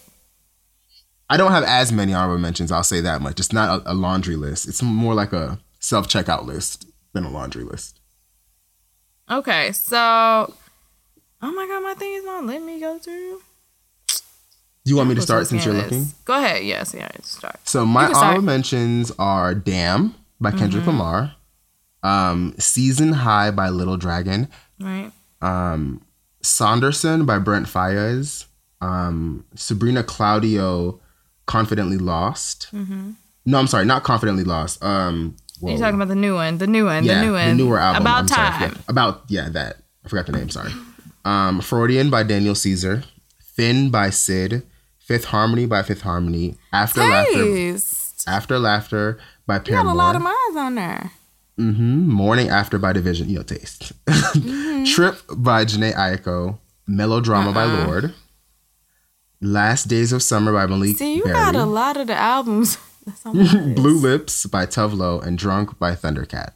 I 1.31 1.37
don't 1.37 1.51
have 1.51 1.63
as 1.63 1.91
many 1.93 2.13
honorable 2.13 2.39
mentions. 2.41 2.71
I'll 2.71 2.83
say 2.83 2.99
that 3.01 3.21
much. 3.21 3.39
It's 3.39 3.53
not 3.53 3.81
a, 3.85 3.91
a 3.91 3.93
laundry 3.93 4.35
list. 4.35 4.67
It's 4.67 4.81
more 4.83 5.13
like 5.13 5.31
a 5.33 5.59
self 5.79 6.07
checkout 6.07 6.45
list 6.45 6.85
than 7.13 7.23
a 7.23 7.29
laundry 7.29 7.63
list. 7.63 7.99
Okay, 9.29 9.71
so. 9.71 10.53
Oh 11.43 11.51
my 11.53 11.65
god, 11.67 11.81
my 11.83 11.93
thing 11.95 12.13
is 12.13 12.23
not 12.25 12.45
letting 12.45 12.65
me 12.65 12.79
go 12.79 12.99
through. 12.99 13.41
Do 14.83 14.89
you 14.91 14.95
want 14.97 15.09
me 15.09 15.15
to 15.15 15.21
start 15.21 15.47
since 15.47 15.63
you're 15.65 15.73
looking? 15.75 16.07
Go 16.25 16.33
ahead. 16.37 16.63
Yes, 16.63 16.93
yeah, 16.93 17.09
start. 17.23 17.59
So 17.67 17.85
my 17.85 18.07
start. 18.09 18.17
honorable 18.23 18.43
mentions 18.45 19.11
are 19.17 19.53
"Damn" 19.55 20.15
by 20.39 20.51
Kendrick 20.51 20.83
Mm-hmm. 20.83 20.99
Lamar, 20.99 21.35
um, 22.03 22.55
"Season 22.59 23.13
High" 23.13 23.51
by 23.51 23.69
Little 23.69 23.97
Dragon, 23.97 24.49
Right. 24.79 25.11
um, 25.41 26.01
"Sonder 26.43 26.93
Son" 26.93 27.25
by 27.25 27.37
Brent 27.39 27.67
Faiyaz, 27.67 28.45
um, 28.81 29.45
Sabrina 29.55 30.03
Claudio, 30.03 30.99
"Confidently 31.51 31.97
Lost." 31.97 32.57
No, 32.73 33.57
I'm 33.59 33.67
sorry, 33.67 33.85
not 33.85 34.03
"Confidently 34.03 34.43
Lost." 34.43 34.83
Um, 34.83 35.35
whoa. 35.59 35.69
You're 35.71 35.79
talking 35.79 35.95
about 35.95 36.07
the 36.07 36.15
new 36.27 36.35
one. 36.35 36.57
The 36.59 36.67
new 36.67 36.85
one. 36.85 37.03
yeah, 37.03 37.15
the 37.19 37.25
new 37.25 37.33
one. 37.33 37.57
newer 37.57 37.79
album. 37.79 38.01
About 38.03 38.19
I'm 38.21 38.27
time. 38.27 38.69
forgot- 38.71 38.83
about 38.89 39.23
yeah, 39.27 39.49
that 39.49 39.77
I 40.05 40.09
forgot 40.09 40.25
the 40.27 40.33
name. 40.33 40.49
Sorry. 40.49 40.71
Um, 41.25 41.61
"Freudian" 41.61 42.09
by 42.09 42.23
Daniel 42.23 42.55
Caesar, 42.55 43.03
"Thin" 43.55 43.89
by 43.91 44.09
Syd, 44.11 44.63
Fifth 44.99 45.25
Harmony" 45.25 45.65
by 45.65 45.81
Fifth 45.83 46.01
Harmony, 46.01 46.57
"After 46.73 47.01
Laughter." 47.01 47.43
Taste. 47.43 48.23
After 48.27 48.59
Laughter 48.59 49.17
by 49.47 49.55
You 49.65 49.73
got 49.73 49.85
a 49.87 49.93
lot 49.93 50.15
of 50.15 50.21
mines 50.21 50.55
on 50.55 50.75
there. 50.75 51.11
hmm 51.57 52.07
Morning 52.09 52.49
After 52.49 52.77
by 52.77 52.93
Division. 52.93 53.29
You 53.29 53.37
know, 53.37 53.43
taste. 53.43 53.91
Mm-hmm. 54.07 54.85
Trip 54.85 55.15
by 55.37 55.65
Jhené 55.65 55.93
Aiko. 55.95 56.57
Melodrama 56.87 57.51
by 57.51 57.65
Uh-uh. 57.65 57.85
Lorde. 57.85 58.13
Last 59.41 59.85
Days 59.87 60.13
of 60.13 60.21
Summer 60.21 60.53
by 60.53 60.67
Maleek 60.67 60.95
See, 60.97 61.15
you 61.15 61.23
Berry. 61.23 61.33
got 61.35 61.55
a 61.55 61.65
lot 61.65 61.97
of 61.97 62.07
the 62.07 62.15
albums. 62.15 62.77
That's 63.05 63.25
on 63.25 63.35
my 63.37 63.43
list. 63.43 63.75
Blue 63.75 63.97
Lips 63.97 64.45
by 64.45 64.65
Tove 64.67 64.95
Lo 64.95 65.19
and 65.19 65.37
Drunk 65.37 65.79
by 65.79 65.95
Thundercat. 65.95 66.51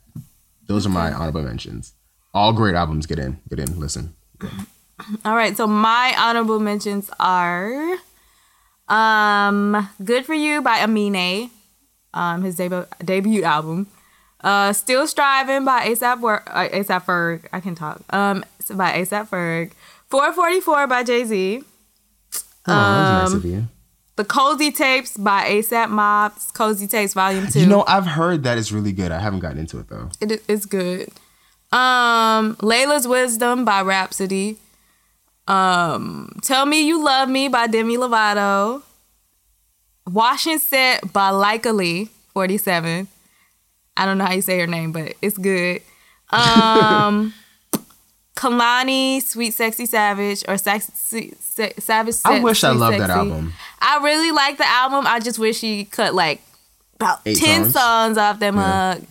Those 0.67 0.85
are 0.85 0.89
my 0.89 1.11
honorable 1.11 1.41
mentions. 1.41 1.93
All 2.33 2.53
great 2.53 2.75
albums. 2.75 3.05
Get 3.07 3.17
in. 3.17 3.39
Get 3.49 3.59
in. 3.59 3.79
Listen. 3.79 4.13
All 5.25 5.35
right, 5.35 5.55
so 5.57 5.67
my 5.67 6.13
honorable 6.17 6.59
mentions 6.59 7.09
are 7.19 7.97
um 8.87 9.89
Good 10.03 10.25
For 10.25 10.33
You 10.33 10.61
by 10.61 10.77
Amine, 10.79 11.49
um 12.13 12.43
his 12.43 12.55
debut 12.55 12.85
debut 13.03 13.43
album. 13.43 13.87
Uh 14.41 14.73
Still 14.73 15.07
Striving 15.07 15.65
by 15.65 15.87
ASAP 15.87 16.19
Wor- 16.21 16.43
uh, 16.47 16.69
ASAP 16.69 17.03
Ferg. 17.05 17.45
I 17.51 17.59
can 17.59 17.75
talk. 17.75 18.01
Um 18.13 18.45
by 18.73 18.93
ASAP 18.93 19.27
Ferg. 19.29 19.71
444 20.09 20.87
by 20.87 21.03
Jay-Z. 21.03 21.63
Oh, 22.67 22.71
that 22.73 23.21
was 23.23 23.31
nice 23.31 23.31
Um, 23.31 23.37
of 23.37 23.45
you. 23.45 23.67
The 24.17 24.25
Cozy 24.25 24.71
Tapes 24.71 25.17
by 25.17 25.43
ASAP 25.49 25.89
Mob's 25.89 26.49
Cozy 26.51 26.87
Tapes 26.87 27.13
Volume 27.13 27.47
2. 27.47 27.59
You 27.59 27.65
know, 27.65 27.83
I've 27.87 28.05
heard 28.07 28.43
that 28.43 28.57
it's 28.57 28.71
really 28.71 28.93
good. 28.93 29.11
I 29.11 29.19
haven't 29.19 29.39
gotten 29.41 29.57
into 29.59 29.77
it 29.79 29.89
though. 29.89 30.09
It, 30.21 30.41
it's 30.47 30.65
good. 30.65 31.09
Um, 31.71 32.55
Laila's 32.61 33.07
Wisdom 33.07 33.65
by 33.65 33.81
Rapsody. 33.81 34.57
Um, 35.47 36.39
Tell 36.41 36.65
Me 36.65 36.87
You 36.87 37.03
Love 37.03 37.29
Me 37.29 37.47
by 37.49 37.67
Demi 37.67 37.97
Lovato. 37.97 38.81
Wash 40.07 40.45
and 40.47 40.61
Set 40.61 41.11
by 41.11 41.31
Leica 41.31 41.73
Lee, 41.75 42.09
47. 42.33 43.07
I 43.97 44.05
don't 44.05 44.17
know 44.17 44.25
how 44.25 44.33
you 44.33 44.41
say 44.41 44.59
her 44.59 44.67
name, 44.67 44.91
but 44.91 45.13
it's 45.21 45.37
good. 45.37 45.81
Um, 46.31 47.33
Kehlani, 48.35 49.21
Sweet 49.21 49.53
Sexy 49.53 49.85
Savage, 49.85 50.43
or 50.47 50.57
Sex, 50.57 50.91
Sweet, 50.93 51.41
Se- 51.41 51.73
Savage. 51.79 52.15
I 52.25 52.39
wish 52.39 52.63
I 52.63 52.71
Sweet 52.71 52.79
loved 52.79 52.99
that 52.99 53.09
album. 53.09 53.53
I 53.79 53.99
really 54.03 54.31
like 54.31 54.57
the 54.57 54.67
album. 54.67 55.05
I 55.07 55.19
just 55.19 55.39
wish 55.39 55.59
she 55.59 55.85
cut 55.85 56.13
like 56.13 56.41
about 56.95 57.19
Eight 57.25 57.37
10 57.37 57.63
songs? 57.63 57.73
songs 57.73 58.17
off 58.17 58.39
that 58.39 58.53
mug. 58.53 59.03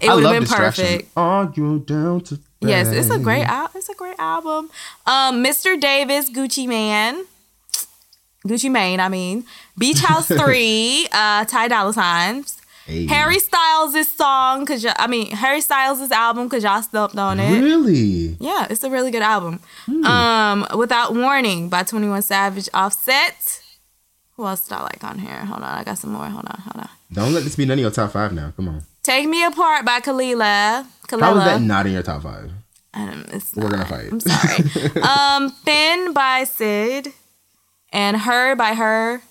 It 0.00 0.10
would 0.10 0.24
have 0.24 0.32
been 0.32 0.42
Distraction. 0.42 0.84
perfect. 0.86 1.10
Are 1.16 1.52
you 1.54 1.78
down 1.80 2.20
to 2.22 2.38
Yes, 2.60 2.88
it's 2.88 3.10
a 3.10 3.18
great 3.18 3.42
al- 3.44 3.70
it's 3.74 3.88
a 3.88 3.94
great 3.94 4.18
album. 4.18 4.70
Um, 5.06 5.44
Mr. 5.44 5.78
Davis, 5.80 6.30
Gucci 6.30 6.66
Man. 6.68 7.24
Gucci 8.46 8.70
Mane, 8.70 9.00
I 9.00 9.08
mean. 9.08 9.44
Beach 9.76 9.98
House 10.00 10.26
3, 10.28 11.08
uh, 11.12 11.44
Ty 11.44 11.68
Dolla 11.68 11.92
Signs. 11.92 12.61
Hey. 12.86 13.06
Harry 13.06 13.38
Styles' 13.38 14.08
song, 14.08 14.66
cause 14.66 14.84
I 14.98 15.06
mean 15.06 15.30
Harry 15.30 15.60
Styles' 15.60 16.10
album, 16.10 16.48
cause 16.48 16.64
y'all 16.64 16.82
slept 16.82 17.16
on 17.16 17.38
it. 17.38 17.60
Really? 17.62 18.36
Yeah, 18.40 18.66
it's 18.68 18.82
a 18.82 18.90
really 18.90 19.10
good 19.10 19.22
album. 19.22 19.60
Hmm. 19.86 20.04
Um, 20.04 20.66
Without 20.76 21.14
Warning 21.14 21.68
by 21.68 21.84
21 21.84 22.22
Savage 22.22 22.68
Offset. 22.74 23.62
Who 24.36 24.46
else 24.46 24.66
did 24.66 24.74
I 24.74 24.82
like 24.82 25.04
on 25.04 25.18
here? 25.18 25.44
Hold 25.44 25.62
on, 25.62 25.78
I 25.78 25.84
got 25.84 25.98
some 25.98 26.12
more. 26.12 26.24
Hold 26.24 26.46
on, 26.46 26.60
hold 26.60 26.84
on. 26.84 26.90
Don't 27.12 27.32
let 27.32 27.44
this 27.44 27.54
be 27.56 27.66
none 27.66 27.78
of 27.78 27.82
your 27.82 27.90
top 27.90 28.12
five 28.12 28.32
now. 28.32 28.52
Come 28.56 28.68
on. 28.68 28.82
Take 29.02 29.28
Me 29.28 29.44
Apart 29.44 29.84
by 29.84 30.00
Kelela. 30.00 30.86
Kelela. 31.06 31.20
How 31.20 31.38
is 31.38 31.44
that 31.44 31.62
not 31.62 31.86
in 31.86 31.92
your 31.92 32.02
top 32.02 32.22
five? 32.22 32.50
Um, 32.94 33.24
it's 33.28 33.54
We're 33.54 33.70
gonna 33.70 33.86
fight. 33.86 34.10
I'm 34.10 34.20
sorry. 34.20 35.02
um, 35.02 35.50
Thin 35.64 36.12
by 36.12 36.44
Syd, 36.44 37.12
and 37.92 38.16
Her 38.18 38.54
by 38.56 38.74
Her. 38.74 39.22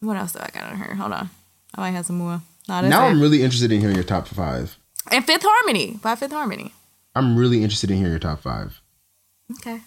What 0.00 0.16
else 0.16 0.32
do 0.32 0.40
I 0.40 0.48
got 0.52 0.70
on 0.70 0.76
her? 0.76 0.94
Hold 0.94 1.12
on, 1.12 1.30
I 1.74 1.80
might 1.80 1.90
have 1.90 2.06
some 2.06 2.18
more. 2.18 2.40
No, 2.68 2.74
that's 2.82 2.90
Now. 2.90 3.06
I'm 3.06 3.20
really 3.20 3.42
interested 3.42 3.72
in 3.72 3.80
hearing 3.80 3.94
your 3.96 4.04
top 4.04 4.28
five. 4.28 4.78
and 5.10 5.24
Fifth 5.24 5.42
Harmony 5.44 5.98
by 6.02 6.14
Fifth 6.14 6.32
Harmony. 6.32 6.72
I'm 7.14 7.36
really 7.36 7.62
interested 7.62 7.90
in 7.90 7.96
hearing 7.96 8.12
your 8.12 8.18
top 8.20 8.40
five. 8.40 8.80
Okay. 9.58 9.80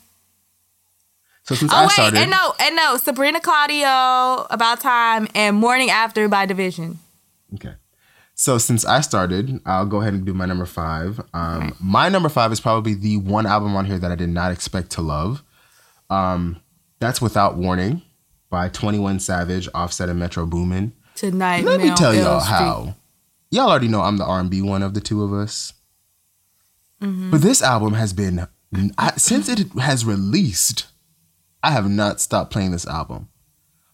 So 1.43 1.55
since 1.55 1.71
Oh 1.73 1.75
I 1.77 1.81
wait, 1.83 1.91
started, 1.91 2.17
and 2.19 2.31
no, 2.31 2.53
and 2.59 2.75
no, 2.75 2.97
Sabrina 2.97 3.39
Claudio, 3.41 4.47
About 4.49 4.79
Time, 4.79 5.27
and 5.33 5.55
Morning 5.57 5.89
After 5.89 6.27
by 6.27 6.45
Division. 6.45 6.99
okay. 7.55 7.73
So 8.35 8.57
since 8.57 8.83
I 8.85 9.01
started, 9.01 9.59
I'll 9.65 9.85
go 9.85 10.01
ahead 10.01 10.13
and 10.13 10.25
do 10.25 10.33
my 10.33 10.45
number 10.45 10.65
five. 10.65 11.21
Um, 11.33 11.75
My 11.79 12.09
number 12.09 12.29
five 12.29 12.51
is 12.51 12.59
probably 12.59 12.95
the 12.95 13.17
one 13.17 13.45
album 13.45 13.75
on 13.75 13.85
here 13.85 13.99
that 13.99 14.11
I 14.11 14.15
did 14.15 14.29
not 14.29 14.51
expect 14.51 14.89
to 14.91 15.01
love. 15.01 15.43
Um, 16.09 16.59
That's 16.99 17.21
Without 17.21 17.55
Warning 17.57 18.01
by 18.49 18.69
21 18.69 19.19
Savage, 19.19 19.69
Offset, 19.75 20.09
and 20.09 20.17
Metro 20.19 20.45
Boomin. 20.47 20.93
Tonight, 21.15 21.63
Let 21.63 21.81
me 21.81 21.93
tell 21.95 22.13
y'all 22.13 22.39
how. 22.39 22.95
Y'all 23.51 23.69
already 23.69 23.87
know 23.87 24.01
I'm 24.01 24.17
the 24.17 24.25
R&B 24.25 24.61
one 24.61 24.81
of 24.81 24.93
the 24.93 25.01
two 25.01 25.23
of 25.23 25.33
us. 25.33 25.73
Mm-hmm. 27.01 27.31
But 27.31 27.41
this 27.41 27.61
album 27.61 27.93
has 27.93 28.13
been 28.13 28.47
I, 28.97 29.11
since 29.17 29.49
it 29.49 29.71
has 29.73 30.05
released. 30.05 30.87
I 31.63 31.71
have 31.71 31.89
not 31.89 32.21
stopped 32.21 32.51
playing 32.51 32.71
this 32.71 32.87
album. 32.87 33.29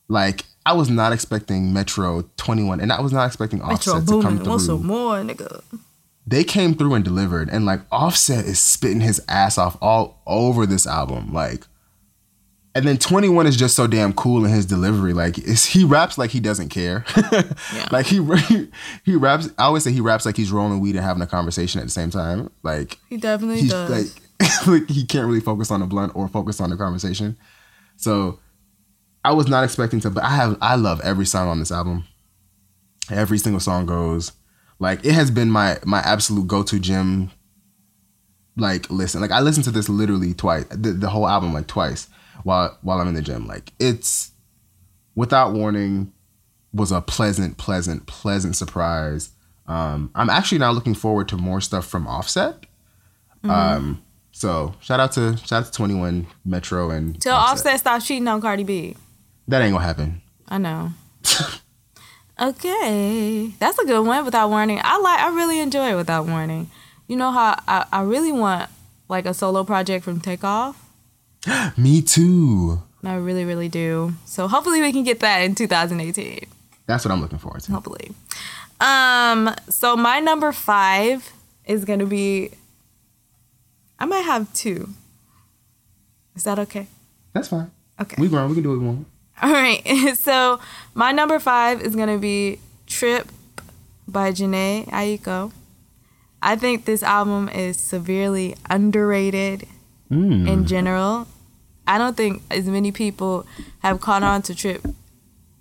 Like 0.08 0.46
I 0.66 0.74
was 0.74 0.90
not 0.90 1.14
expecting 1.14 1.74
Metro 1.74 2.30
21, 2.38 2.80
and 2.80 2.92
I 2.92 3.02
was 3.02 3.12
not 3.12 3.26
expecting 3.26 3.60
Metro 3.60 3.94
Offset 3.94 4.08
to 4.08 4.22
come 4.22 4.44
want 4.44 4.62
some 4.62 4.80
through. 4.80 4.88
more, 4.88 5.16
nigga? 5.18 5.64
They 6.26 6.44
came 6.44 6.76
through 6.76 6.94
and 6.94 7.06
delivered, 7.06 7.50
and 7.50 7.66
like 7.66 7.82
Offset 7.92 8.46
is 8.46 8.60
spitting 8.60 9.00
his 9.00 9.22
ass 9.30 9.58
off 9.58 9.78
all 9.82 10.22
over 10.28 10.66
this 10.66 10.86
album. 10.86 11.34
Like, 11.34 11.66
and 12.78 12.86
then 12.88 13.00
21 13.00 13.48
is 13.48 13.58
just 13.58 13.76
so 13.76 13.88
damn 13.88 14.14
cool 14.14 14.46
in 14.46 14.52
his 14.52 14.68
delivery. 14.68 15.12
Like, 15.12 15.36
he 15.36 15.84
raps 15.84 16.16
like 16.16 16.30
he 16.30 16.40
doesn't 16.40 16.70
care. 16.70 17.04
Like 17.92 18.06
he 18.08 18.18
he 19.04 19.16
raps. 19.16 19.50
I 19.58 19.64
always 19.64 19.84
say 19.84 19.92
he 19.92 20.02
raps 20.02 20.26
like 20.26 20.38
he's 20.38 20.52
rolling 20.52 20.80
weed 20.80 20.96
and 20.96 21.04
having 21.04 21.24
a 21.24 21.28
conversation 21.28 21.80
at 21.80 21.86
the 21.86 21.92
same 21.92 22.12
time. 22.12 22.52
Like 22.62 23.00
He 23.10 23.18
definitely 23.18 23.62
he's 23.62 23.72
does. 23.72 23.90
like 24.40 24.68
like 24.68 24.90
he 24.90 25.06
can't 25.06 25.26
really 25.26 25.40
focus 25.40 25.72
on 25.72 25.80
the 25.80 25.86
blunt 25.88 26.16
or 26.16 26.28
focus 26.28 26.62
on 26.62 26.70
the 26.70 26.78
conversation. 26.78 27.36
So 27.96 28.40
I 29.26 29.32
was 29.34 29.48
not 29.48 29.64
expecting 29.64 30.00
to, 30.02 30.10
but 30.12 30.24
I 30.24 30.30
have 30.30 30.58
I 30.62 30.76
love 30.76 31.02
every 31.02 31.26
song 31.26 31.48
on 31.48 31.60
this 31.60 31.72
album. 31.72 32.06
Every 33.10 33.38
single 33.40 33.60
song 33.60 33.88
goes 33.88 34.34
like 34.80 35.04
it 35.04 35.14
has 35.14 35.32
been 35.32 35.50
my 35.50 35.80
my 35.84 36.00
absolute 36.00 36.48
go 36.48 36.62
to 36.64 36.80
gym. 36.80 37.32
Like 38.56 38.90
listen, 38.90 39.22
like 39.22 39.32
I 39.32 39.40
listened 39.40 39.66
to 39.66 39.72
this 39.72 39.90
literally 39.90 40.34
twice, 40.34 40.66
the, 40.66 40.92
the 40.92 41.10
whole 41.10 41.28
album 41.28 41.54
like 41.54 41.68
twice 41.68 42.08
while 42.44 42.78
while 42.82 43.00
I'm 43.00 43.08
in 43.08 43.14
the 43.14 43.22
gym. 43.22 43.48
Like 43.48 43.74
it's 43.80 44.32
without 45.16 45.54
warning 45.54 46.14
was 46.74 46.92
a 46.92 47.02
pleasant, 47.02 47.58
pleasant, 47.58 48.06
pleasant 48.06 48.56
surprise. 48.56 49.32
Um, 49.68 50.12
I'm 50.16 50.30
actually 50.30 50.60
now 50.60 50.72
looking 50.72 50.94
forward 50.94 51.28
to 51.30 51.38
more 51.38 51.60
stuff 51.60 51.88
from 51.88 52.08
Offset. 52.08 52.62
Mm-hmm. 53.44 53.50
Um, 53.50 54.04
so 54.32 54.76
shout 54.80 55.00
out 55.00 55.12
to 55.14 55.38
shout 55.38 55.64
out 55.64 55.66
to 55.66 55.72
21 55.72 56.28
Metro 56.46 56.90
and 56.90 57.20
Till 57.20 57.34
Offset 57.34 57.80
stop 57.80 58.02
cheating 58.02 58.28
on 58.28 58.40
Cardi 58.40 58.64
B. 58.64 58.96
That 59.48 59.62
ain't 59.62 59.74
gonna 59.74 59.86
happen. 59.86 60.22
I 60.48 60.58
know. 60.58 60.92
okay, 62.40 63.52
that's 63.60 63.80
a 63.80 63.86
good 63.86 64.06
one. 64.06 64.24
Without 64.26 64.50
warning, 64.50 64.80
I 64.84 65.00
like. 65.00 65.20
I 65.20 65.36
really 65.36 65.60
enjoy 65.60 65.92
it 65.92 65.96
without 65.96 66.28
warning. 66.28 66.70
You 67.08 67.16
know 67.16 67.32
how 67.32 67.60
I, 67.68 67.86
I 67.92 68.02
really 68.04 68.32
want 68.32 68.70
like 69.10 69.26
a 69.26 69.34
solo 69.34 69.64
project 69.64 70.04
from 70.04 70.20
Takeoff. 70.20 70.87
Me 71.78 72.02
too. 72.02 72.82
I 73.04 73.16
really, 73.16 73.46
really 73.46 73.70
do. 73.70 74.14
So 74.26 74.48
hopefully 74.48 74.82
we 74.82 74.92
can 74.92 75.04
get 75.04 75.20
that 75.22 75.42
in 75.42 75.56
2018. 75.56 76.46
That's 76.88 77.06
what 77.06 77.12
I'm 77.12 77.22
looking 77.22 77.38
forward 77.38 77.62
to. 77.64 77.72
Hopefully. 77.72 78.12
Um. 78.80 79.54
So 79.70 79.96
my 79.96 80.20
number 80.20 80.52
five 80.52 81.32
is 81.66 81.86
gonna 81.86 82.06
be. 82.06 82.52
I 84.00 84.06
might 84.06 84.22
have 84.26 84.52
two. 84.54 84.90
Is 86.36 86.44
that 86.44 86.60
okay? 86.60 86.88
That's 87.34 87.48
fine. 87.48 87.72
Okay. 88.00 88.16
We 88.22 88.28
grown. 88.28 88.50
We 88.50 88.56
can 88.56 88.64
do 88.64 88.70
what 88.70 88.80
we 88.80 88.86
want. 88.86 89.08
All 89.42 89.52
right. 89.52 89.82
So 90.18 90.60
my 90.94 91.12
number 91.12 91.40
five 91.40 91.82
is 91.82 91.96
gonna 91.96 92.18
be 92.18 92.60
"Trip" 92.86 93.28
by 94.08 94.32
Jhené 94.32 94.86
Aiko. 94.90 95.52
I 96.42 96.56
think 96.56 96.86
this 96.86 97.02
album 97.02 97.50
is 97.50 97.78
severely 97.78 98.56
underrated 98.70 99.68
Mm. 100.12 100.48
in 100.48 100.66
general. 100.66 101.28
I 101.86 101.98
don't 101.98 102.16
think 102.18 102.42
as 102.52 102.66
many 102.66 102.92
people 102.92 103.46
have 103.80 104.00
caught 104.02 104.24
on 104.24 104.42
to 104.44 104.56
Trip 104.56 104.86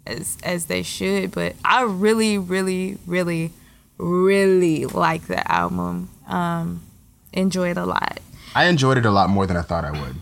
as 0.06 0.36
as 0.42 0.66
they 0.66 0.82
should, 0.82 1.32
but 1.32 1.54
I 1.64 1.82
really, 1.82 2.38
really, 2.38 2.98
really, 3.06 3.52
really 3.98 4.86
like 4.86 5.26
the 5.26 5.50
album. 5.50 6.10
Um, 6.28 6.82
enjoy 7.32 7.70
it 7.70 7.76
a 7.76 7.84
lot. 7.86 8.20
I 8.54 8.64
enjoyed 8.66 8.98
it 8.98 9.06
a 9.06 9.10
lot 9.10 9.30
more 9.30 9.46
than 9.46 9.56
I 9.56 9.62
thought 9.62 9.84
I 9.84 9.90
would. 9.90 10.16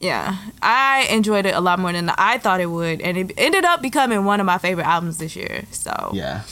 Yeah, 0.00 0.36
I 0.60 1.06
enjoyed 1.10 1.46
it 1.46 1.54
a 1.54 1.60
lot 1.60 1.78
more 1.78 1.92
than 1.92 2.10
I 2.10 2.38
thought 2.38 2.60
it 2.60 2.66
would, 2.66 3.00
and 3.00 3.16
it 3.16 3.32
ended 3.38 3.64
up 3.64 3.80
becoming 3.80 4.24
one 4.24 4.40
of 4.40 4.46
my 4.46 4.58
favorite 4.58 4.86
albums 4.86 5.18
this 5.18 5.36
year. 5.36 5.64
So 5.70 6.10
Yeah. 6.12 6.42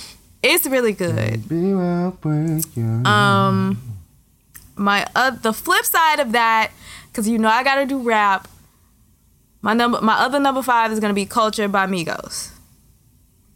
it's 0.42 0.66
really 0.66 0.92
good. 0.92 1.48
Be 1.48 1.74
well 1.74 2.16
with 2.22 2.76
you. 2.76 2.84
Um, 3.04 3.82
my 4.76 5.06
uh, 5.16 5.30
the 5.30 5.52
flip 5.52 5.84
side 5.84 6.20
of 6.20 6.30
that, 6.32 6.70
because 7.10 7.28
you 7.28 7.38
know 7.38 7.48
I 7.48 7.62
gotta 7.64 7.86
do 7.86 7.98
rap. 7.98 8.48
My 9.62 9.74
number, 9.74 10.00
my 10.00 10.14
other 10.14 10.40
number 10.40 10.62
five 10.62 10.90
is 10.92 11.00
gonna 11.00 11.14
be 11.14 11.26
"Culture" 11.26 11.68
by 11.68 11.86
Migos. 11.86 12.50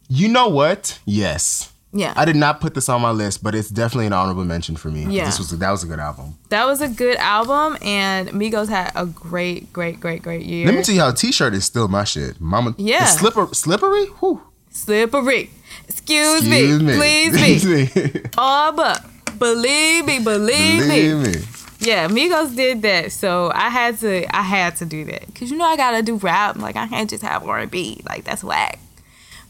you 0.08 0.28
know 0.28 0.48
what? 0.48 0.98
Yes. 1.06 1.70
Yeah, 1.96 2.12
I 2.16 2.24
did 2.24 2.34
not 2.34 2.60
put 2.60 2.74
this 2.74 2.88
on 2.88 3.00
my 3.02 3.12
list, 3.12 3.40
but 3.44 3.54
it's 3.54 3.68
definitely 3.68 4.06
an 4.06 4.12
honorable 4.12 4.42
mention 4.44 4.74
for 4.74 4.88
me. 4.90 5.04
Yeah. 5.08 5.26
This 5.26 5.38
was 5.38 5.50
that 5.56 5.70
was 5.70 5.84
a 5.84 5.86
good 5.86 6.00
album. 6.00 6.36
that 6.48 6.64
was 6.66 6.80
a 6.80 6.88
good 6.88 7.16
album, 7.18 7.78
and 7.82 8.28
Migos 8.30 8.68
had 8.68 8.90
a 8.96 9.06
great, 9.06 9.72
great, 9.72 10.00
great, 10.00 10.20
great 10.22 10.42
year. 10.44 10.66
Let 10.66 10.74
me 10.74 10.82
tell 10.82 10.94
you 10.94 11.00
how 11.02 11.12
T-shirt 11.12 11.54
is 11.54 11.64
still 11.64 11.86
my 11.86 12.02
shit. 12.02 12.40
Mama, 12.40 12.74
Yeah. 12.78 13.04
slipper, 13.04 13.46
slippery. 13.54 14.06
Whew. 14.18 14.42
Slippery. 14.70 15.50
Excuse, 15.88 16.40
Excuse 16.44 16.82
me, 16.82 16.84
me. 16.92 16.96
please 16.96 17.64
me. 17.64 17.88
me. 17.94 18.22
Oh, 18.36 18.72
but 18.76 19.04
believe 19.38 20.04
me, 20.06 20.18
believe, 20.18 20.88
me. 20.88 21.12
Believe 21.12 21.36
me. 21.36 21.42
Yeah, 21.84 22.08
Migos 22.08 22.54
did 22.56 22.82
that, 22.82 23.12
so 23.12 23.50
I 23.54 23.68
had 23.68 23.98
to. 24.00 24.36
I 24.36 24.42
had 24.42 24.76
to 24.76 24.86
do 24.86 25.04
that 25.06 25.26
because 25.26 25.50
you 25.50 25.56
know 25.58 25.64
I 25.66 25.76
gotta 25.76 26.02
do 26.02 26.16
rap. 26.16 26.56
Like 26.56 26.76
I 26.76 26.86
can't 26.88 27.10
just 27.10 27.22
have 27.22 27.46
R 27.46 27.58
and 27.58 27.70
B. 27.70 28.00
Like 28.08 28.24
that's 28.24 28.42
whack. 28.44 28.78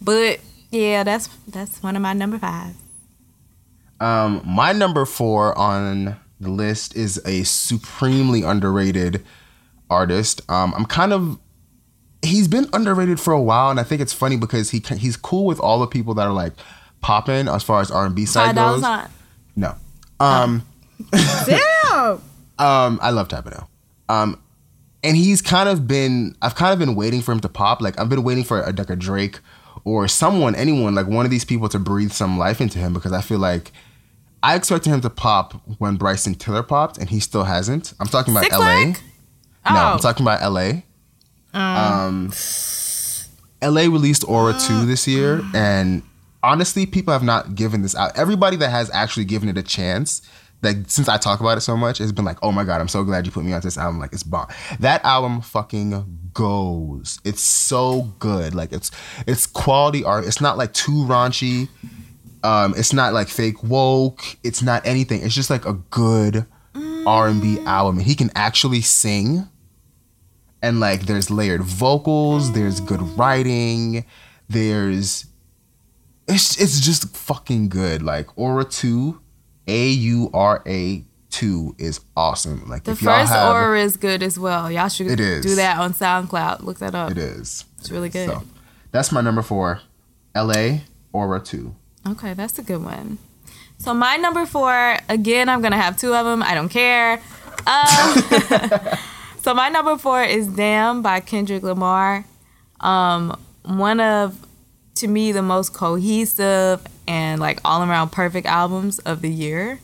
But 0.03 0.41
yeah, 0.71 1.05
that's 1.05 1.29
that's 1.49 1.83
one 1.83 1.97
of 1.97 2.03
my 2.03 2.13
number 2.13 2.39
five. 2.39 2.75
Um, 4.01 4.43
my 4.45 4.73
number 4.73 5.05
four 5.07 5.57
on 5.57 6.17
the 6.41 6.49
list 6.51 6.97
is 6.97 7.21
a 7.25 7.45
supremely 7.45 8.43
underrated 8.43 9.25
artist. 9.89 10.41
Um, 10.51 10.75
I'm 10.77 10.85
kind 10.87 11.13
of 11.13 11.39
he's 12.23 12.49
been 12.49 12.67
underrated 12.73 13.21
for 13.21 13.33
a 13.33 13.41
while, 13.41 13.71
and 13.71 13.79
I 13.79 13.83
think 13.83 14.01
it's 14.01 14.13
funny 14.13 14.37
because 14.37 14.71
he 14.71 14.81
can- 14.81 14.99
he's 14.99 15.17
cool 15.17 15.45
with 15.47 15.61
all 15.61 15.79
the 15.79 15.87
people 15.87 16.15
that 16.15 16.27
are 16.27 16.33
like 16.33 16.53
popping 17.01 17.49
as 17.49 17.63
far 17.63 17.81
as 17.81 17.91
R 17.91 18.07
and 18.07 18.15
B 18.15 18.25
side 18.27 18.57
goes. 18.57 18.83
on. 18.83 19.09
No, 19.57 19.75
um, 20.21 20.63
Damn. 21.47 22.21
um, 22.59 22.99
I 23.03 23.11
love 23.11 23.29
Tapano. 23.29 23.67
Um, 24.09 24.41
and 25.03 25.17
he's 25.17 25.43
kind 25.43 25.69
of 25.69 25.87
been 25.87 26.35
I've 26.43 26.55
kind 26.55 26.73
of 26.73 26.79
been 26.79 26.95
waiting 26.95 27.21
for 27.23 27.33
him 27.33 27.41
to 27.41 27.49
pop. 27.49 27.81
Like 27.81 27.99
I've 27.99 28.09
been 28.09 28.23
waiting 28.23 28.45
for 28.45 28.61
a, 28.63 28.73
like 28.73 28.91
a 28.91 28.97
Drake 28.97 29.41
or 29.85 30.09
someone, 30.09 30.55
anyone, 30.55 30.95
like 30.95 31.07
one 31.07 31.25
of 31.27 31.31
these 31.31 31.45
people 31.45 31.69
to 31.69 31.79
breathe 31.79 32.13
some 32.13 32.39
life 32.39 32.61
into 32.61 32.79
him 32.79 32.95
because 32.95 33.13
I 33.13 33.21
feel 33.21 33.39
like 33.39 33.71
I 34.43 34.55
expected 34.57 34.91
him 34.91 35.01
to 35.03 35.11
pop 35.11 35.55
when 35.79 35.97
Bryson 35.97 36.35
Tiller 36.35 36.63
popped, 36.63 36.99
and 36.99 37.09
he 37.09 37.19
still 37.21 37.45
hasn't. 37.45 37.93
I'm 37.99 38.07
talking 38.07 38.35
about 38.37 38.51
LA. 38.53 38.85
No, 38.85 38.95
Oh. 39.67 39.75
I'm 39.95 39.99
talking 39.99 40.23
about 40.25 40.43
LA. 40.53 40.83
Um, 41.55 42.31
LA 43.63 43.83
released 43.83 44.25
Aura 44.29 44.53
2 44.59 44.85
this 44.87 45.07
year, 45.09 45.41
and 45.55 46.03
honestly, 46.43 46.85
people 46.85 47.13
have 47.13 47.23
not 47.23 47.55
given 47.55 47.81
this 47.83 47.95
out. 47.97 48.17
Everybody 48.19 48.57
that 48.59 48.71
has 48.71 48.91
actually 48.93 49.25
given 49.25 49.49
it 49.49 49.57
a 49.57 49.63
chance, 49.63 50.21
like 50.65 50.79
since 50.89 51.09
I 51.09 51.17
talk 51.19 51.41
about 51.41 51.59
it 51.59 51.63
so 51.63 51.77
much, 51.77 52.01
it's 52.01 52.13
been 52.13 52.25
like, 52.25 52.39
"Oh 52.43 52.53
my 52.53 52.65
god, 52.65 52.81
I'm 52.81 52.89
so 52.89 53.05
glad 53.05 53.27
you 53.27 53.33
put 53.33 53.45
me 53.45 53.53
on 53.53 53.61
this 53.61 53.79
album." 53.79 54.01
Like 54.01 54.13
it's 54.13 54.23
bomb. 54.23 54.49
That 54.81 55.05
album 55.05 55.41
fucking 55.41 56.31
goes. 56.33 57.21
It's 57.25 57.43
so 57.43 58.13
good. 58.19 58.55
Like 58.55 58.73
it's 58.73 58.91
it's 59.27 59.47
quality 59.47 60.05
art. 60.05 60.27
It's 60.27 60.41
not 60.41 60.59
like 60.59 60.73
too 60.73 61.05
raunchy. 61.07 61.69
Um, 62.43 62.75
it's 62.77 62.93
not 62.93 63.15
like 63.15 63.29
fake 63.29 63.63
woke. 63.63 64.23
It's 64.43 64.63
not 64.63 64.87
anything. 64.87 65.23
It's 65.23 65.35
just 65.35 65.51
like 65.51 65.65
a 65.65 65.75
good 65.75 66.47
R 67.07 67.29
and 67.29 67.41
B 67.41 67.61
album. 67.67 67.99
He 68.01 68.15
can 68.15 68.31
actually 68.35 68.81
sing. 68.81 69.49
And 70.63 70.81
like 70.81 71.03
there's 71.03 71.31
layered 71.31 71.63
vocals, 71.63 72.53
there's 72.53 72.81
good 72.81 73.03
writing, 73.19 74.07
there's 74.49 75.27
it's 76.27 76.59
it's 76.61 76.81
just 76.81 77.15
fucking 77.15 77.69
good. 77.69 78.03
Like 78.03 78.29
Aura 78.39 78.65
2, 78.65 79.21
A 79.67 79.89
U 79.89 80.31
R 80.35 80.63
A 80.67 81.05
2 81.31 81.75
is 81.79 82.01
awesome. 82.17 82.69
Like 82.69 82.85
The 82.85 82.95
first 82.95 83.33
have 83.33 83.55
Aura 83.55 83.81
is 83.81 83.97
good 83.97 84.23
as 84.23 84.39
well. 84.39 84.71
Y'all 84.71 84.89
should 84.89 85.09
It 85.09 85.19
is. 85.21 85.45
do 85.45 85.55
that 85.57 85.79
on 85.79 85.93
SoundCloud. 85.95 86.63
Look 86.63 86.79
that 86.79 86.95
up. 86.95 87.11
it 87.11 87.19
is. 87.19 87.65
It's 87.79 87.91
really 87.91 88.09
good. 88.09 88.29
So 88.29 88.43
that's 88.93 89.11
my 89.11 89.21
number 89.21 89.43
four. 89.43 89.81
LA 90.37 90.79
Aura 91.13 91.41
2. 91.41 91.75
Okay, 92.11 92.35
that's 92.35 92.59
a 92.59 92.63
good 92.63 92.83
one. 92.85 93.19
So 93.79 93.93
my 93.95 94.17
number 94.17 94.47
four, 94.47 94.97
again, 95.09 95.49
I'm 95.49 95.61
gonna 95.61 95.81
have 95.81 95.97
two 95.97 96.15
of 96.15 96.25
them. 96.25 96.43
I 96.43 96.55
don't 96.55 96.69
care. 96.69 97.21
Um, 97.67 98.99
so 99.43 99.55
my 99.55 99.69
number 99.69 99.97
four 99.99 100.23
is 100.23 100.47
"Damn" 100.47 101.03
by 101.03 101.21
Kendrick 101.21 101.63
Lamar. 101.63 102.25
Um, 102.81 103.39
one 103.65 104.01
of, 104.01 104.39
to 105.05 105.11
me, 105.11 105.33
the 105.33 105.43
most 105.43 105.73
cohesive 105.75 106.85
and 107.07 107.41
like 107.41 107.61
all 107.65 107.83
around 107.83 108.11
perfect 108.11 108.47
albums 108.47 108.99
of 109.01 109.21
the 109.21 109.31
year. 109.31 109.79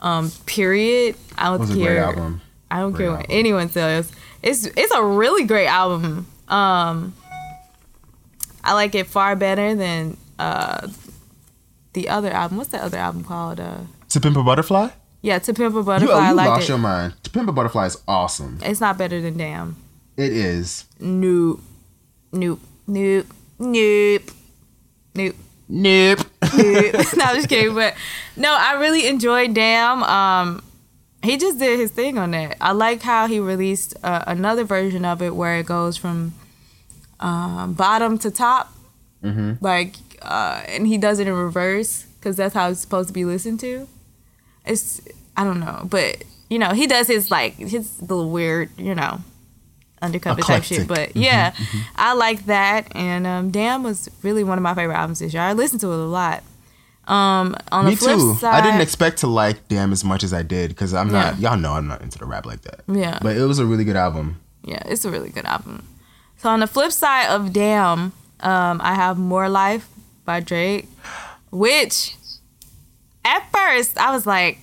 Um, 0.00 0.30
period. 0.46 1.16
I 1.36 1.44
don't 1.50 1.60
was 1.60 1.74
care. 1.74 2.04
album. 2.04 2.40
I 2.70 2.78
don't 2.80 2.92
Great 2.92 3.06
care 3.06 3.16
what 3.16 3.26
anyone 3.28 3.68
says. 3.70 4.10
It's 4.42 4.64
it's 4.66 4.92
a 4.94 5.02
really 5.04 5.44
great 5.44 5.66
album. 5.66 6.26
Um, 6.48 7.14
I 8.62 8.74
like 8.74 8.94
it 8.94 9.06
far 9.06 9.36
better 9.36 9.74
than 9.74 10.16
uh 10.38 10.88
the 11.92 12.08
other 12.08 12.30
album. 12.30 12.56
What's 12.58 12.70
the 12.70 12.82
other 12.82 12.98
album 12.98 13.24
called? 13.24 13.60
Uh, 13.60 13.78
To 14.10 14.20
Pimp 14.20 14.36
a 14.36 14.42
Butterfly? 14.42 14.88
yeah, 15.22 15.38
To 15.40 15.52
Pimp 15.52 15.74
a 15.74 15.78
You, 15.78 15.84
Butterfly. 15.84 16.14
oh, 16.14 16.18
I 16.18 16.30
you 16.30 16.34
lost 16.36 16.62
it. 16.64 16.68
your 16.68 16.78
mind. 16.78 17.14
To 17.24 17.30
Pimp 17.30 17.48
a 17.48 17.52
Butterfly 17.52 17.86
is 17.86 17.98
awesome. 18.08 18.58
It's 18.62 18.80
not 18.80 18.96
better 18.98 19.20
than 19.20 19.36
Damn. 19.36 19.76
It 20.16 20.32
is. 20.32 20.84
Nope. 21.00 21.60
Nope. 22.32 22.60
Nope. 22.86 23.26
Nope. 23.58 24.22
Nope. 25.26 25.36
Nope. 25.68 26.26
no, 27.16 27.24
I'm 27.24 27.36
just 27.36 27.48
kidding. 27.48 27.74
But 27.74 27.94
no, 28.36 28.56
I 28.58 28.72
really 28.80 29.06
enjoyed 29.06 29.54
Damn. 29.54 30.02
Um, 30.02 30.62
he 31.22 31.36
just 31.36 31.58
did 31.58 31.78
his 31.78 31.90
thing 31.90 32.18
on 32.18 32.30
that. 32.32 32.56
I 32.60 32.72
like 32.72 33.02
how 33.02 33.26
he 33.26 33.38
released 33.38 33.94
uh, 34.02 34.24
another 34.26 34.64
version 34.64 35.04
of 35.04 35.22
it 35.22 35.36
where 35.36 35.58
it 35.58 35.66
goes 35.66 35.96
from 35.96 36.32
um, 37.20 37.74
bottom 37.74 38.18
to 38.18 38.30
top, 38.30 38.72
like, 39.60 39.96
uh, 40.22 40.62
and 40.66 40.86
he 40.86 40.96
does 40.96 41.18
it 41.18 41.28
in 41.28 41.34
reverse 41.34 42.06
because 42.18 42.36
that's 42.36 42.54
how 42.54 42.70
it's 42.70 42.80
supposed 42.80 43.08
to 43.08 43.12
be 43.14 43.24
listened 43.24 43.60
to. 43.60 43.86
It's 44.64 45.00
I 45.36 45.44
don't 45.44 45.60
know, 45.60 45.86
but 45.88 46.24
you 46.48 46.58
know 46.58 46.70
he 46.70 46.86
does 46.86 47.06
his 47.06 47.30
like 47.30 47.56
his 47.56 48.00
little 48.00 48.30
weird, 48.30 48.70
you 48.78 48.94
know, 48.94 49.20
undercover 50.02 50.40
type 50.42 50.62
shit. 50.64 50.82
Eclectic. 50.82 51.14
But 51.14 51.20
yeah, 51.20 51.54
I 51.96 52.14
like 52.14 52.46
that. 52.46 52.94
And 52.94 53.26
um, 53.26 53.50
Damn 53.50 53.82
was 53.82 54.08
really 54.22 54.44
one 54.44 54.58
of 54.58 54.62
my 54.62 54.74
favorite 54.74 54.96
albums 54.96 55.18
this 55.20 55.32
year. 55.34 55.42
I 55.42 55.52
listened 55.52 55.80
to 55.82 55.92
it 55.92 55.98
a 55.98 56.04
lot. 56.04 56.42
Um, 57.06 57.56
on 57.72 57.86
Me 57.86 57.92
the 57.92 57.96
flip 57.96 58.16
too. 58.18 58.34
side, 58.36 58.54
I 58.54 58.60
didn't 58.64 58.82
expect 58.82 59.18
to 59.18 59.26
like 59.26 59.66
Damn 59.68 59.90
as 59.92 60.04
much 60.04 60.22
as 60.22 60.32
I 60.32 60.42
did 60.42 60.68
because 60.68 60.94
I'm 60.94 61.10
not. 61.10 61.38
Yeah. 61.38 61.50
Y'all 61.50 61.58
know 61.58 61.72
I'm 61.72 61.88
not 61.88 62.02
into 62.02 62.18
the 62.18 62.24
rap 62.26 62.46
like 62.46 62.62
that. 62.62 62.80
Yeah. 62.86 63.18
But 63.20 63.36
it 63.36 63.44
was 63.44 63.58
a 63.58 63.66
really 63.66 63.84
good 63.84 63.96
album. 63.96 64.40
yeah, 64.64 64.82
it's 64.86 65.04
a 65.04 65.10
really 65.10 65.30
good 65.30 65.44
album. 65.44 65.86
So 66.36 66.48
on 66.50 66.60
the 66.60 66.66
flip 66.66 66.92
side 66.92 67.28
of 67.28 67.52
Damn, 67.52 68.12
um, 68.40 68.80
I 68.82 68.94
have 68.94 69.18
More 69.18 69.48
Life 69.48 69.88
by 70.24 70.40
Drake, 70.40 70.86
which 71.50 72.16
at 73.24 73.50
first 73.52 73.98
I 73.98 74.12
was 74.12 74.26
like, 74.26 74.58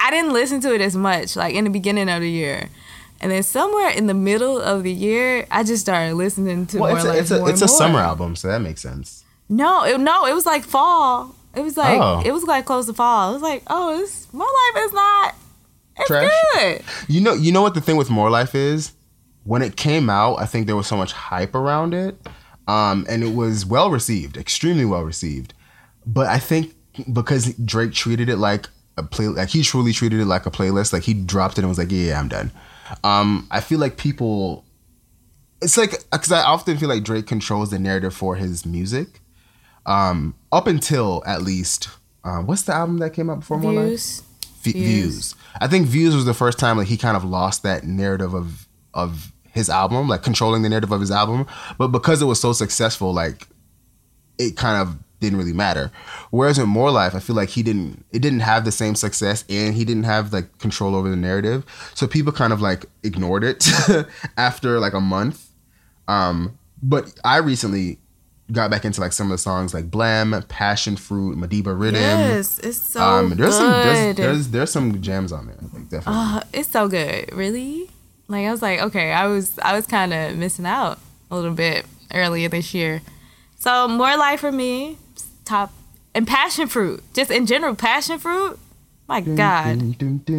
I 0.00 0.10
didn't 0.10 0.32
listen 0.32 0.60
to 0.62 0.74
it 0.74 0.80
as 0.80 0.96
much, 0.96 1.36
like 1.36 1.54
in 1.54 1.64
the 1.64 1.70
beginning 1.70 2.08
of 2.08 2.20
the 2.22 2.30
year. 2.30 2.68
And 3.22 3.30
then 3.30 3.42
somewhere 3.44 3.90
in 3.90 4.08
the 4.08 4.14
middle 4.14 4.60
of 4.60 4.82
the 4.82 4.92
year, 4.92 5.46
I 5.50 5.62
just 5.62 5.82
started 5.82 6.14
listening 6.16 6.66
to 6.66 6.78
Well, 6.78 6.90
More 6.90 6.96
it's 6.98 7.04
a, 7.04 7.08
Life 7.08 7.20
it's 7.20 7.30
a, 7.30 7.38
more 7.38 7.50
it's 7.50 7.62
a 7.62 7.68
summer 7.68 8.00
album, 8.00 8.34
so 8.36 8.48
that 8.48 8.60
makes 8.60 8.80
sense. 8.80 9.24
No, 9.48 9.84
it, 9.84 10.00
no, 10.00 10.26
it 10.26 10.34
was 10.34 10.44
like 10.44 10.64
fall. 10.64 11.34
It 11.54 11.60
was 11.62 11.76
like 11.76 12.00
Oh. 12.00 12.22
it 12.24 12.32
was 12.32 12.42
like 12.44 12.64
close 12.64 12.86
to 12.86 12.92
fall. 12.94 13.30
It 13.30 13.34
was 13.34 13.42
like, 13.42 13.62
oh, 13.68 13.96
this 13.96 14.26
More 14.32 14.46
Life 14.74 14.84
is 14.84 14.92
not. 14.92 15.34
It's 15.98 16.08
Trash? 16.08 16.30
good. 16.54 16.82
You 17.08 17.20
know, 17.20 17.34
you 17.34 17.52
know 17.52 17.62
what 17.62 17.74
the 17.74 17.80
thing 17.80 17.96
with 17.96 18.10
More 18.10 18.28
Life 18.30 18.54
is? 18.54 18.92
When 19.44 19.62
it 19.62 19.76
came 19.76 20.08
out, 20.10 20.36
I 20.40 20.46
think 20.46 20.66
there 20.66 20.76
was 20.76 20.86
so 20.86 20.96
much 20.96 21.12
hype 21.12 21.54
around 21.54 21.94
it, 21.94 22.16
um, 22.66 23.04
and 23.08 23.22
it 23.22 23.34
was 23.34 23.66
well 23.66 23.90
received, 23.90 24.36
extremely 24.36 24.84
well 24.84 25.02
received. 25.02 25.52
But 26.06 26.26
I 26.28 26.38
think 26.38 26.74
because 27.12 27.52
Drake 27.54 27.92
treated 27.92 28.28
it 28.28 28.36
like 28.38 28.68
a 28.96 29.02
play, 29.02 29.26
like 29.28 29.48
he 29.50 29.62
truly 29.62 29.92
treated 29.92 30.20
it 30.20 30.26
like 30.26 30.46
a 30.46 30.50
playlist. 30.50 30.92
Like 30.92 31.02
he 31.02 31.12
dropped 31.14 31.58
it 31.58 31.62
and 31.62 31.68
was 31.68 31.78
like, 31.78 31.90
"Yeah, 31.90 32.08
yeah 32.08 32.18
I'm 32.20 32.28
done." 32.28 32.50
Um, 33.04 33.46
I 33.50 33.60
feel 33.60 33.78
like 33.78 33.96
people, 33.96 34.64
it's 35.60 35.76
like 35.76 35.92
because 36.10 36.32
I 36.32 36.42
often 36.42 36.76
feel 36.78 36.88
like 36.88 37.04
Drake 37.04 37.26
controls 37.26 37.70
the 37.70 37.78
narrative 37.78 38.14
for 38.14 38.36
his 38.36 38.66
music. 38.66 39.20
Um, 39.86 40.34
up 40.50 40.66
until 40.66 41.22
at 41.26 41.42
least, 41.42 41.88
uh, 42.24 42.38
what's 42.38 42.62
the 42.62 42.74
album 42.74 42.98
that 42.98 43.10
came 43.10 43.30
out 43.30 43.40
before 43.40 43.58
More 43.58 43.72
Life? 43.72 43.88
Views. 43.88 44.22
V- 44.62 44.72
Views. 44.72 44.86
views. 44.86 45.34
I 45.60 45.66
think 45.66 45.86
views 45.88 46.14
was 46.14 46.24
the 46.24 46.34
first 46.34 46.58
time 46.58 46.78
like 46.78 46.86
he 46.86 46.96
kind 46.96 47.16
of 47.16 47.24
lost 47.24 47.64
that 47.64 47.84
narrative 47.84 48.32
of 48.34 48.68
of 48.94 49.32
his 49.50 49.68
album, 49.68 50.08
like 50.08 50.22
controlling 50.22 50.62
the 50.62 50.68
narrative 50.68 50.92
of 50.92 51.00
his 51.00 51.10
album. 51.10 51.46
But 51.78 51.88
because 51.88 52.22
it 52.22 52.26
was 52.26 52.40
so 52.40 52.52
successful, 52.52 53.12
like 53.12 53.48
it 54.38 54.56
kind 54.56 54.80
of 54.80 54.96
didn't 55.22 55.38
really 55.38 55.52
matter. 55.54 55.90
Whereas 56.30 56.58
in 56.58 56.68
More 56.68 56.90
Life, 56.90 57.14
I 57.14 57.20
feel 57.20 57.34
like 57.36 57.48
he 57.48 57.62
didn't 57.62 58.04
it 58.12 58.20
didn't 58.20 58.40
have 58.40 58.64
the 58.64 58.72
same 58.72 58.94
success 58.94 59.44
and 59.48 59.74
he 59.74 59.84
didn't 59.84 60.04
have 60.04 60.32
like 60.32 60.58
control 60.58 60.94
over 60.94 61.08
the 61.08 61.16
narrative. 61.16 61.64
So 61.94 62.06
people 62.06 62.32
kind 62.32 62.52
of 62.52 62.60
like 62.60 62.86
ignored 63.02 63.44
it 63.44 63.66
after 64.36 64.78
like 64.80 64.92
a 64.92 65.00
month. 65.00 65.48
Um 66.08 66.58
but 66.82 67.12
I 67.24 67.38
recently 67.38 67.98
got 68.50 68.70
back 68.70 68.84
into 68.84 69.00
like 69.00 69.12
some 69.12 69.28
of 69.28 69.30
the 69.30 69.38
songs 69.38 69.72
like 69.72 69.90
Blem, 69.90 70.46
Passion 70.48 70.96
Fruit, 70.96 71.38
Madiba 71.38 71.72
Riddim. 71.74 71.92
Yes, 71.94 72.58
it's 72.58 72.76
so 72.78 73.00
Um, 73.00 73.30
there's 73.30 73.38
good. 73.38 73.52
some 73.52 73.70
there's, 73.70 74.16
there's 74.16 74.48
there's 74.48 74.70
some 74.72 75.00
gems 75.00 75.32
on 75.32 75.46
there. 75.46 75.56
Like 75.72 75.88
definitely. 75.88 76.22
Uh, 76.22 76.40
it's 76.52 76.68
so 76.68 76.88
good. 76.88 77.32
Really? 77.32 77.88
Like 78.28 78.46
I 78.46 78.50
was 78.50 78.60
like, 78.62 78.80
okay, 78.80 79.12
I 79.12 79.26
was 79.26 79.58
I 79.60 79.74
was 79.74 79.86
kind 79.86 80.12
of 80.12 80.36
missing 80.36 80.66
out 80.66 80.98
a 81.30 81.36
little 81.36 81.54
bit 81.54 81.86
earlier 82.12 82.48
this 82.48 82.74
year. 82.74 83.00
So 83.58 83.86
more 83.86 84.16
life 84.16 84.40
for 84.40 84.50
me, 84.52 84.98
top 85.44 85.72
and 86.14 86.26
passion 86.26 86.68
fruit. 86.68 87.02
Just 87.14 87.30
in 87.30 87.46
general, 87.46 87.74
passion 87.74 88.18
fruit. 88.18 88.58
My 89.08 89.20
God, 89.20 89.78
Perfect. 89.78 89.98
dum, 89.98 90.32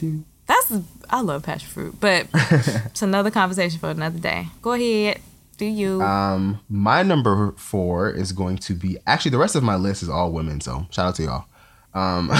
dum. 0.00 0.24
that's 0.46 0.72
I 1.10 1.20
love 1.20 1.42
passion 1.42 1.68
fruit, 1.68 1.96
but 2.00 2.26
it's 2.34 3.02
another 3.02 3.30
conversation 3.30 3.78
for 3.78 3.90
another 3.90 4.18
day. 4.18 4.46
Go 4.62 4.72
ahead, 4.72 5.20
do 5.58 5.66
you? 5.66 6.00
Um, 6.00 6.60
my 6.68 7.02
number 7.02 7.52
four 7.56 8.08
is 8.10 8.32
going 8.32 8.58
to 8.58 8.74
be 8.74 8.96
actually 9.06 9.32
the 9.32 9.38
rest 9.38 9.56
of 9.56 9.62
my 9.62 9.76
list 9.76 10.02
is 10.02 10.08
all 10.08 10.32
women. 10.32 10.60
So 10.60 10.86
shout 10.90 11.08
out 11.08 11.14
to 11.16 11.22
y'all. 11.24 11.44
Um, 11.92 12.30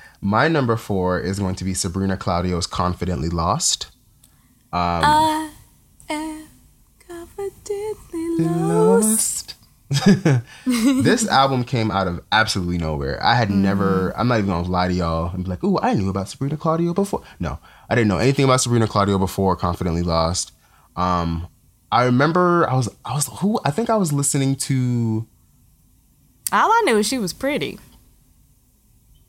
my 0.20 0.48
number 0.48 0.76
four 0.76 1.18
is 1.18 1.38
going 1.38 1.54
to 1.56 1.64
be 1.64 1.74
Sabrina 1.74 2.16
Claudio's 2.16 2.66
"Confidently 2.66 3.30
Lost." 3.30 3.86
Um, 4.72 5.02
I 5.04 5.50
am 6.08 6.46
confidently 7.08 8.28
lost. 8.38 9.54
this 10.66 11.28
album 11.30 11.64
came 11.64 11.90
out 11.90 12.06
of 12.06 12.20
absolutely 12.32 12.78
nowhere. 12.78 13.22
I 13.22 13.34
had 13.34 13.50
never, 13.50 14.16
I'm 14.16 14.28
not 14.28 14.38
even 14.38 14.50
gonna 14.50 14.68
lie 14.68 14.88
to 14.88 14.94
y'all 14.94 15.34
and 15.34 15.44
be 15.44 15.50
like, 15.50 15.62
oh, 15.62 15.78
I 15.82 15.94
knew 15.94 16.08
about 16.08 16.28
Sabrina 16.28 16.56
Claudio 16.56 16.94
before. 16.94 17.22
No, 17.40 17.58
I 17.88 17.94
didn't 17.94 18.08
know 18.08 18.18
anything 18.18 18.44
about 18.44 18.60
Sabrina 18.60 18.86
Claudio 18.86 19.18
before 19.18 19.56
Confidently 19.56 20.02
Lost. 20.02 20.52
Um, 20.96 21.48
I 21.90 22.04
remember 22.04 22.68
I 22.68 22.74
was, 22.74 22.88
I 23.04 23.14
was, 23.14 23.28
who, 23.40 23.60
I 23.64 23.70
think 23.70 23.90
I 23.90 23.96
was 23.96 24.12
listening 24.12 24.56
to, 24.56 25.26
All 26.52 26.70
I 26.70 26.82
knew 26.84 26.98
is 26.98 27.06
she 27.06 27.18
was 27.18 27.32
pretty. 27.32 27.78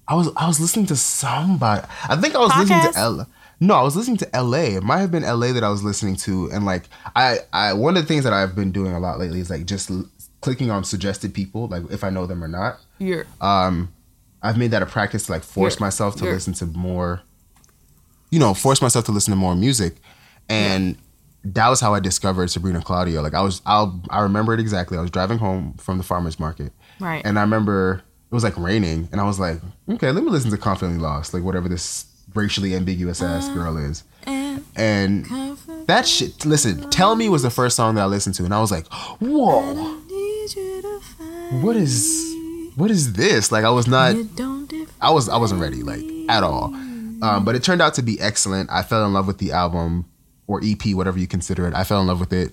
I 0.07 0.15
was, 0.15 0.29
I 0.35 0.47
was 0.47 0.59
listening 0.59 0.85
to 0.87 0.95
somebody. 0.95 1.85
I 2.09 2.15
think 2.17 2.35
I 2.35 2.39
was 2.39 2.51
listening 2.57 2.91
to 2.91 2.99
Ella. 2.99 3.27
No, 3.63 3.75
I 3.75 3.81
was 3.81 3.95
listening 3.95 4.17
to 4.17 4.29
LA. 4.33 4.75
It 4.75 4.83
might 4.83 4.99
have 4.99 5.11
been 5.11 5.23
LA 5.23 5.53
that 5.53 5.63
I 5.63 5.69
was 5.69 5.85
listening 5.85 6.17
to, 6.17 6.49
and 6.51 6.65
like 6.65 6.89
I, 7.15 7.37
I 7.53 7.71
one 7.71 7.95
of 7.95 8.03
the 8.03 8.07
things 8.07 8.25
that 8.25 8.33
I've 8.33 8.55
been 8.55 8.73
doing 8.73 8.91
a 8.91 8.99
lot 8.99 9.19
lately 9.19 9.39
is 9.39 9.49
like 9.49 9.65
just 9.65 9.89
clicking 10.43 10.69
on 10.69 10.83
suggested 10.83 11.33
people, 11.33 11.67
like 11.67 11.83
if 11.91 12.03
I 12.03 12.09
know 12.09 12.25
them 12.27 12.43
or 12.43 12.47
not. 12.47 12.79
You're 12.99 13.25
um 13.41 13.91
I've 14.41 14.57
made 14.57 14.71
that 14.71 14.81
a 14.81 14.85
practice 14.85 15.25
to 15.27 15.31
like 15.31 15.43
force 15.43 15.75
You're- 15.75 15.85
myself 15.87 16.15
to 16.17 16.23
you're- 16.25 16.33
listen 16.35 16.53
to 16.55 16.65
more 16.65 17.21
you 18.29 18.39
know, 18.39 18.53
force 18.55 18.81
myself 18.81 19.05
to 19.05 19.11
listen 19.11 19.31
to 19.31 19.35
more 19.37 19.55
music. 19.55 19.97
And 20.49 20.97
that 21.45 21.67
was 21.69 21.79
how 21.79 21.93
I 21.93 21.99
discovered 21.99 22.49
Sabrina 22.49 22.81
Claudio. 22.81 23.21
Like 23.21 23.33
I 23.35 23.41
was 23.41 23.61
I'll 23.65 24.01
I 24.09 24.21
remember 24.21 24.53
it 24.53 24.59
exactly. 24.59 24.97
I 24.97 25.01
was 25.01 25.11
driving 25.11 25.37
home 25.37 25.73
from 25.77 25.97
the 25.97 26.03
farmers 26.03 26.39
market. 26.39 26.71
right. 26.99 27.21
And 27.25 27.37
I 27.37 27.41
remember 27.41 28.01
it 28.31 28.33
was 28.35 28.43
like 28.43 28.57
raining 28.57 29.07
and 29.11 29.21
I 29.21 29.23
was 29.25 29.39
like, 29.39 29.59
okay, 29.89 30.11
let 30.11 30.23
me 30.23 30.29
listen 30.31 30.49
to 30.51 30.57
Confidently 30.57 31.01
Lost, 31.01 31.33
like 31.33 31.43
whatever 31.43 31.69
this 31.69 32.05
racially 32.33 32.73
ambiguous 32.75 33.21
ass 33.21 33.47
Uh, 33.49 33.53
girl 33.53 33.77
is. 33.77 34.03
and 34.25 34.63
And 34.75 35.25
that 35.87 36.07
shit 36.07 36.43
listen, 36.45 36.89
Tell 36.89 37.15
Me 37.15 37.29
was 37.29 37.43
the 37.43 37.51
first 37.51 37.75
song 37.75 37.93
that 37.95 38.01
I 38.01 38.05
listened 38.07 38.33
to 38.35 38.45
and 38.45 38.53
I 38.53 38.59
was 38.61 38.71
like, 38.71 38.87
whoa, 39.21 39.99
need 40.43 40.55
you 40.55 40.81
to 40.81 40.99
find 40.99 41.63
what 41.63 41.75
is 41.75 42.35
what 42.75 42.89
is 42.91 43.13
this? 43.13 43.51
Like 43.51 43.63
I 43.63 43.69
was 43.69 43.87
not 43.87 44.15
I 45.01 45.11
was 45.11 45.29
I 45.29 45.37
wasn't 45.37 45.61
ready 45.61 45.83
like 45.83 46.03
at 46.29 46.43
all. 46.43 46.73
Um, 47.23 47.45
but 47.45 47.55
it 47.55 47.63
turned 47.63 47.81
out 47.81 47.93
to 47.93 48.01
be 48.01 48.19
excellent. 48.19 48.69
I 48.69 48.81
fell 48.81 49.05
in 49.05 49.13
love 49.13 49.27
with 49.27 49.37
the 49.37 49.53
album 49.53 50.05
or 50.45 50.59
EP, 50.61 50.87
whatever 50.87 51.17
you 51.17 51.27
consider 51.27 51.65
it. 51.67 51.73
I 51.73 51.85
fell 51.85 52.01
in 52.01 52.07
love 52.07 52.19
with 52.19 52.33
it, 52.33 52.51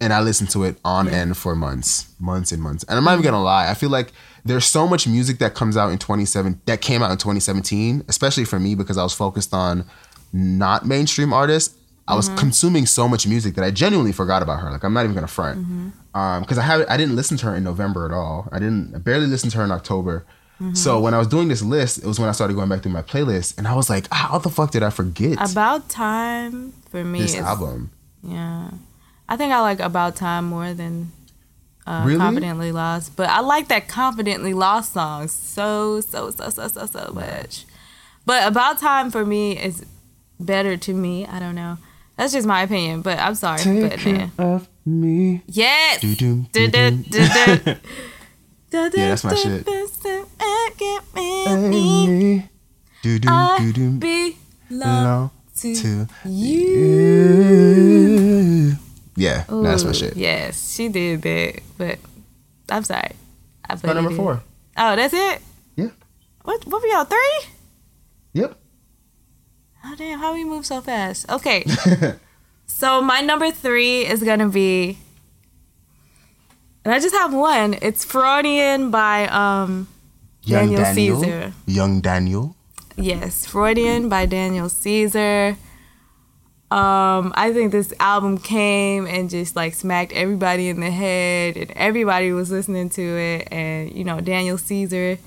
and 0.00 0.12
I 0.12 0.20
listened 0.20 0.50
to 0.50 0.62
it 0.62 0.78
on 0.84 1.08
end 1.08 1.36
for 1.36 1.56
months, 1.56 2.14
months 2.20 2.52
and 2.52 2.62
months. 2.62 2.84
And 2.84 2.96
I'm 2.96 3.02
not 3.02 3.14
even 3.14 3.24
gonna 3.24 3.42
lie. 3.42 3.68
I 3.68 3.74
feel 3.74 3.90
like 3.90 4.12
there's 4.44 4.66
so 4.66 4.86
much 4.86 5.08
music 5.08 5.38
that 5.38 5.54
comes 5.54 5.76
out 5.76 5.90
in 5.90 5.98
27 5.98 6.60
that 6.66 6.80
came 6.80 7.02
out 7.02 7.10
in 7.10 7.18
2017, 7.18 8.04
especially 8.06 8.44
for 8.44 8.60
me 8.60 8.76
because 8.76 8.98
I 8.98 9.02
was 9.02 9.14
focused 9.14 9.52
on 9.52 9.84
not 10.32 10.86
mainstream 10.86 11.32
artists. 11.32 11.74
I 12.06 12.14
was 12.14 12.28
mm-hmm. 12.28 12.38
consuming 12.38 12.86
so 12.86 13.08
much 13.08 13.26
music 13.26 13.54
that 13.54 13.64
I 13.64 13.70
genuinely 13.70 14.12
forgot 14.12 14.42
about 14.42 14.60
her. 14.60 14.70
Like 14.70 14.84
I'm 14.84 14.92
not 14.92 15.04
even 15.04 15.14
gonna 15.14 15.26
front, 15.26 15.60
mm-hmm. 15.60 16.18
um, 16.18 16.42
because 16.42 16.58
I 16.58 16.62
have 16.62 16.84
I 16.88 16.96
didn't 16.96 17.16
listen 17.16 17.36
to 17.38 17.46
her 17.46 17.56
in 17.56 17.64
November 17.64 18.04
at 18.04 18.12
all. 18.12 18.48
I 18.52 18.58
didn't 18.58 18.94
I 18.94 18.98
barely 18.98 19.26
listen 19.26 19.50
to 19.50 19.58
her 19.58 19.64
in 19.64 19.70
October. 19.70 20.26
Mm-hmm. 20.60 20.74
So 20.74 21.00
when 21.00 21.14
I 21.14 21.18
was 21.18 21.28
doing 21.28 21.48
this 21.48 21.62
list, 21.62 21.98
it 21.98 22.06
was 22.06 22.20
when 22.20 22.28
I 22.28 22.32
started 22.32 22.54
going 22.54 22.68
back 22.68 22.82
through 22.82 22.92
my 22.92 23.02
playlist, 23.02 23.56
and 23.56 23.66
I 23.66 23.74
was 23.74 23.88
like, 23.88 24.06
ah, 24.12 24.28
"How 24.30 24.38
the 24.38 24.50
fuck 24.50 24.70
did 24.70 24.82
I 24.82 24.90
forget 24.90 25.38
About 25.50 25.88
Time 25.88 26.72
for 26.90 27.02
me 27.02 27.20
this 27.20 27.34
is 27.34 27.40
album?" 27.40 27.90
yeah. 28.22 28.70
I 29.26 29.38
think 29.38 29.54
I 29.54 29.60
like 29.62 29.80
About 29.80 30.16
Time 30.16 30.44
more 30.44 30.74
than 30.74 31.10
uh, 31.86 32.04
Really? 32.04 32.18
Confidently 32.18 32.72
Lost, 32.72 33.16
but 33.16 33.30
I 33.30 33.40
like 33.40 33.68
that 33.68 33.88
Confidently 33.88 34.52
Lost 34.52 34.92
song 34.92 35.28
so 35.28 36.02
so 36.02 36.30
so 36.30 36.50
so 36.50 36.68
so 36.68 36.84
so 36.84 37.12
much. 37.14 37.64
But 38.26 38.46
About 38.46 38.78
Time 38.78 39.10
for 39.10 39.24
me 39.24 39.58
is 39.58 39.86
better 40.38 40.76
to 40.76 40.92
me. 40.92 41.26
I 41.26 41.38
don't 41.38 41.54
know 41.54 41.78
That's 42.16 42.32
just 42.32 42.46
my 42.46 42.62
opinion, 42.62 43.02
but 43.02 43.18
I'm 43.18 43.34
sorry 43.34 43.58
Take 43.58 43.82
putting 43.82 43.98
care 43.98 44.30
it. 44.38 44.40
of 44.42 44.68
me. 44.86 45.42
Yes. 45.46 46.00
Do-do, 46.00 46.46
Du- 46.52 46.68
du- 46.68 46.90
do-do. 46.90 47.18
du- 47.18 47.58
du. 47.64 47.76
Yeah, 48.74 48.88
that's 49.10 49.22
my 49.22 49.34
shit. 49.36 49.64
Get 49.64 51.02
me, 51.14 51.44
Hey, 51.44 51.56
me. 51.68 52.06
me. 52.08 52.48
Do 53.02 53.18
do 53.20 53.28
I 53.30 53.58
do 53.60 53.72
do. 53.72 53.90
belong 53.98 54.30
Belong 54.68 55.30
to 55.58 55.74
to 55.76 56.08
you. 56.24 56.94
you. 57.74 58.72
Yeah, 59.16 59.44
that's 59.48 59.84
my 59.84 59.92
shit. 59.92 60.16
Yes, 60.16 60.74
she 60.74 60.88
did 60.88 61.22
that, 61.22 61.60
but 61.78 61.98
I'm 62.68 62.82
sorry. 62.82 63.12
I 63.68 63.76
My 63.84 63.92
number 63.92 64.02
put 64.02 64.06
it 64.06 64.10
in. 64.10 64.16
four. 64.16 64.42
Oh, 64.76 64.96
that's 64.96 65.14
it. 65.14 65.40
Yeah. 65.76 65.90
What? 66.42 66.66
What 66.66 66.82
were 66.82 66.88
y'all 66.88 67.04
three? 67.04 67.40
Yep. 68.32 68.58
Oh 69.86 69.94
damn! 69.96 70.18
How 70.18 70.32
we 70.32 70.44
move 70.44 70.64
so 70.64 70.80
fast? 70.80 71.28
Okay. 71.30 71.64
so 72.66 73.02
my 73.02 73.20
number 73.20 73.50
three 73.50 74.06
is 74.06 74.22
gonna 74.22 74.48
be, 74.48 74.98
and 76.84 76.94
I 76.94 77.00
just 77.00 77.14
have 77.14 77.34
one. 77.34 77.76
It's 77.82 78.02
Freudian 78.04 78.90
by 78.90 79.28
um 79.28 79.88
Young 80.42 80.72
Daniel 80.72 80.82
Daniel. 80.82 81.20
Caesar. 81.20 81.52
Young 81.66 82.00
Daniel. 82.00 82.56
Yes, 82.96 83.44
Freudian 83.44 84.08
by 84.08 84.24
Daniel 84.24 84.70
Caesar. 84.70 85.58
Um, 86.70 87.32
I 87.36 87.52
think 87.52 87.70
this 87.70 87.92
album 88.00 88.38
came 88.38 89.06
and 89.06 89.28
just 89.28 89.54
like 89.54 89.74
smacked 89.74 90.12
everybody 90.12 90.68
in 90.68 90.80
the 90.80 90.90
head, 90.90 91.58
and 91.58 91.70
everybody 91.72 92.32
was 92.32 92.50
listening 92.50 92.88
to 92.90 93.02
it. 93.02 93.48
And 93.52 93.92
you 93.92 94.04
know, 94.04 94.20
Daniel 94.20 94.56
Caesar 94.56 95.18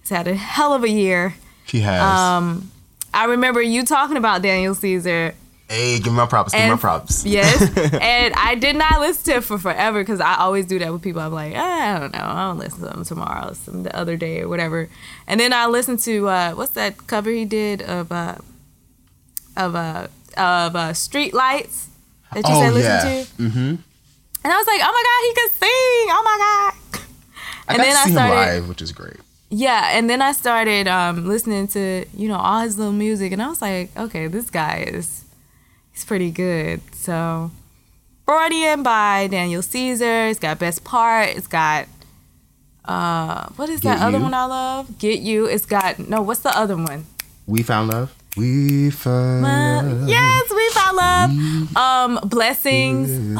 has 0.00 0.08
had 0.08 0.26
a 0.26 0.34
hell 0.34 0.72
of 0.72 0.84
a 0.84 0.90
year. 0.90 1.34
He 1.66 1.80
has. 1.80 2.00
Um, 2.00 2.70
I 3.14 3.24
remember 3.26 3.62
you 3.62 3.84
talking 3.84 4.16
about 4.16 4.42
Daniel 4.42 4.74
Caesar. 4.74 5.34
hey, 5.68 5.98
give 5.98 6.12
me 6.12 6.18
my 6.18 6.26
props. 6.26 6.52
Give 6.52 6.62
me 6.62 6.70
my 6.70 6.76
props. 6.76 7.24
Yes, 7.24 7.60
and 7.94 8.34
I 8.34 8.54
did 8.54 8.76
not 8.76 9.00
listen 9.00 9.32
to 9.32 9.38
it 9.38 9.44
for 9.44 9.58
forever 9.58 10.00
because 10.02 10.20
I 10.20 10.36
always 10.36 10.66
do 10.66 10.78
that 10.78 10.92
with 10.92 11.02
people. 11.02 11.20
I'm 11.22 11.32
like, 11.32 11.54
"Ah, 11.56 11.96
I 11.96 11.98
don't 11.98 12.12
know, 12.12 12.20
I'll 12.20 12.54
listen 12.54 12.80
to 12.80 12.86
them 12.86 13.04
tomorrow, 13.04 13.52
some 13.54 13.82
the 13.82 13.96
other 13.96 14.16
day 14.16 14.40
or 14.42 14.48
whatever. 14.48 14.88
And 15.26 15.40
then 15.40 15.52
I 15.52 15.66
listened 15.66 16.00
to 16.00 16.28
uh, 16.28 16.52
what's 16.52 16.72
that 16.72 17.06
cover 17.06 17.30
he 17.30 17.44
did 17.44 17.82
of 17.82 18.12
uh, 18.12 18.36
of 19.56 19.74
uh, 19.74 20.06
of 20.36 20.76
uh, 20.76 20.92
Street 20.92 21.32
Lights 21.34 21.88
that 22.32 22.46
you 22.46 22.54
oh 22.54 22.60
said 22.60 22.74
listen 22.74 22.90
yeah. 22.92 23.24
to, 23.24 23.42
Mm-hmm. 23.42 23.58
and 24.44 24.52
I 24.52 24.56
was 24.56 24.66
like, 24.66 24.80
oh 24.82 24.92
my 24.92 25.04
god, 25.08 25.20
he 25.26 25.34
can 25.34 25.48
sing! 25.58 26.06
Oh 26.12 26.22
my 26.24 26.36
god! 26.38 27.02
I 27.68 27.72
And 27.74 27.82
then 27.82 27.92
to 27.94 27.98
I 27.98 28.04
see 28.04 28.12
started- 28.12 28.34
him 28.34 28.60
live, 28.60 28.68
which 28.68 28.82
is 28.82 28.92
great. 28.92 29.16
Yeah, 29.48 29.90
and 29.92 30.10
then 30.10 30.22
I 30.22 30.32
started 30.32 30.88
um, 30.88 31.26
listening 31.26 31.68
to 31.68 32.04
you 32.16 32.28
know 32.28 32.36
all 32.36 32.60
his 32.60 32.78
little 32.78 32.92
music, 32.92 33.32
and 33.32 33.42
I 33.42 33.48
was 33.48 33.62
like, 33.62 33.96
okay, 33.96 34.26
this 34.26 34.50
guy 34.50 34.84
is 34.88 35.24
he's 35.92 36.04
pretty 36.04 36.30
good. 36.30 36.80
So, 36.94 37.50
Freudian 38.24 38.82
by 38.82 39.28
Daniel 39.28 39.62
Caesar. 39.62 40.26
It's 40.26 40.40
got 40.40 40.58
best 40.58 40.82
part. 40.84 41.28
It's 41.28 41.46
got 41.46 41.86
uh, 42.84 43.48
what 43.56 43.68
is 43.68 43.80
Get 43.80 43.98
that 43.98 44.06
other 44.06 44.18
one 44.18 44.34
I 44.34 44.44
love? 44.46 44.98
Get 44.98 45.20
you. 45.20 45.46
It's 45.46 45.66
got 45.66 45.98
no. 45.98 46.22
What's 46.22 46.40
the 46.40 46.56
other 46.56 46.76
one? 46.76 47.06
We 47.46 47.62
found 47.62 47.90
love. 47.92 48.14
We 48.36 48.90
found 48.90 49.42
love. 49.42 50.08
yes, 50.08 50.50
we 50.50 50.68
found 50.70 50.96
love. 50.96 51.76
Um, 51.76 52.28
blessings. 52.28 53.34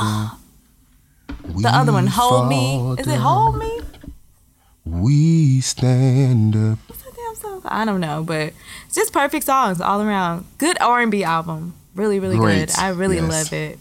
The 1.63 1.69
other 1.69 1.93
one, 1.93 2.07
hold 2.07 2.49
me. 2.49 2.97
Is 2.99 3.07
it 3.07 3.19
hold 3.19 3.59
me? 3.59 3.81
We 4.87 5.61
stand 5.61 6.55
up. 6.55 6.79
What's 6.87 7.03
that 7.03 7.15
damn 7.17 7.35
song? 7.35 7.61
I 7.65 7.85
don't 7.85 8.01
know, 8.01 8.23
but 8.23 8.53
it's 8.87 8.95
just 8.95 9.13
perfect 9.13 9.45
songs 9.45 9.81
all 9.81 10.01
around. 10.01 10.47
Good 10.59 10.81
R 10.81 11.01
and 11.01 11.11
B 11.11 11.25
album. 11.25 11.75
Really, 11.95 12.21
really 12.21 12.37
Great, 12.37 12.69
good. 12.69 12.79
I 12.79 12.89
really 12.91 13.17
yes. 13.17 13.31
love 13.31 13.53
it. 13.53 13.79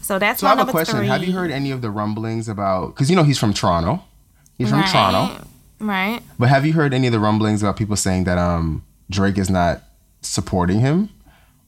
So 0.00 0.18
that's 0.18 0.40
So 0.40 0.46
my 0.46 0.52
I 0.52 0.56
have 0.56 0.68
a 0.68 0.70
question. 0.70 0.98
three. 0.98 1.06
Have 1.08 1.24
you 1.24 1.32
heard 1.32 1.50
any 1.50 1.70
of 1.70 1.80
the 1.82 1.90
rumblings 1.90 2.48
about? 2.48 2.88
Because 2.94 3.10
you 3.10 3.16
know 3.16 3.24
he's 3.24 3.38
from 3.38 3.52
Toronto. 3.52 4.02
He's 4.58 4.70
from 4.70 4.84
Toronto. 4.84 5.44
Right. 5.80 6.20
But 6.38 6.48
have 6.48 6.64
you 6.64 6.74
heard 6.74 6.94
any 6.94 7.08
of 7.08 7.12
the 7.12 7.18
rumblings 7.18 7.62
about 7.62 7.76
people 7.76 7.96
saying 7.96 8.24
that 8.24 8.38
um 8.38 8.84
Drake 9.10 9.38
is 9.38 9.50
not 9.50 9.82
supporting 10.20 10.78
him, 10.78 11.08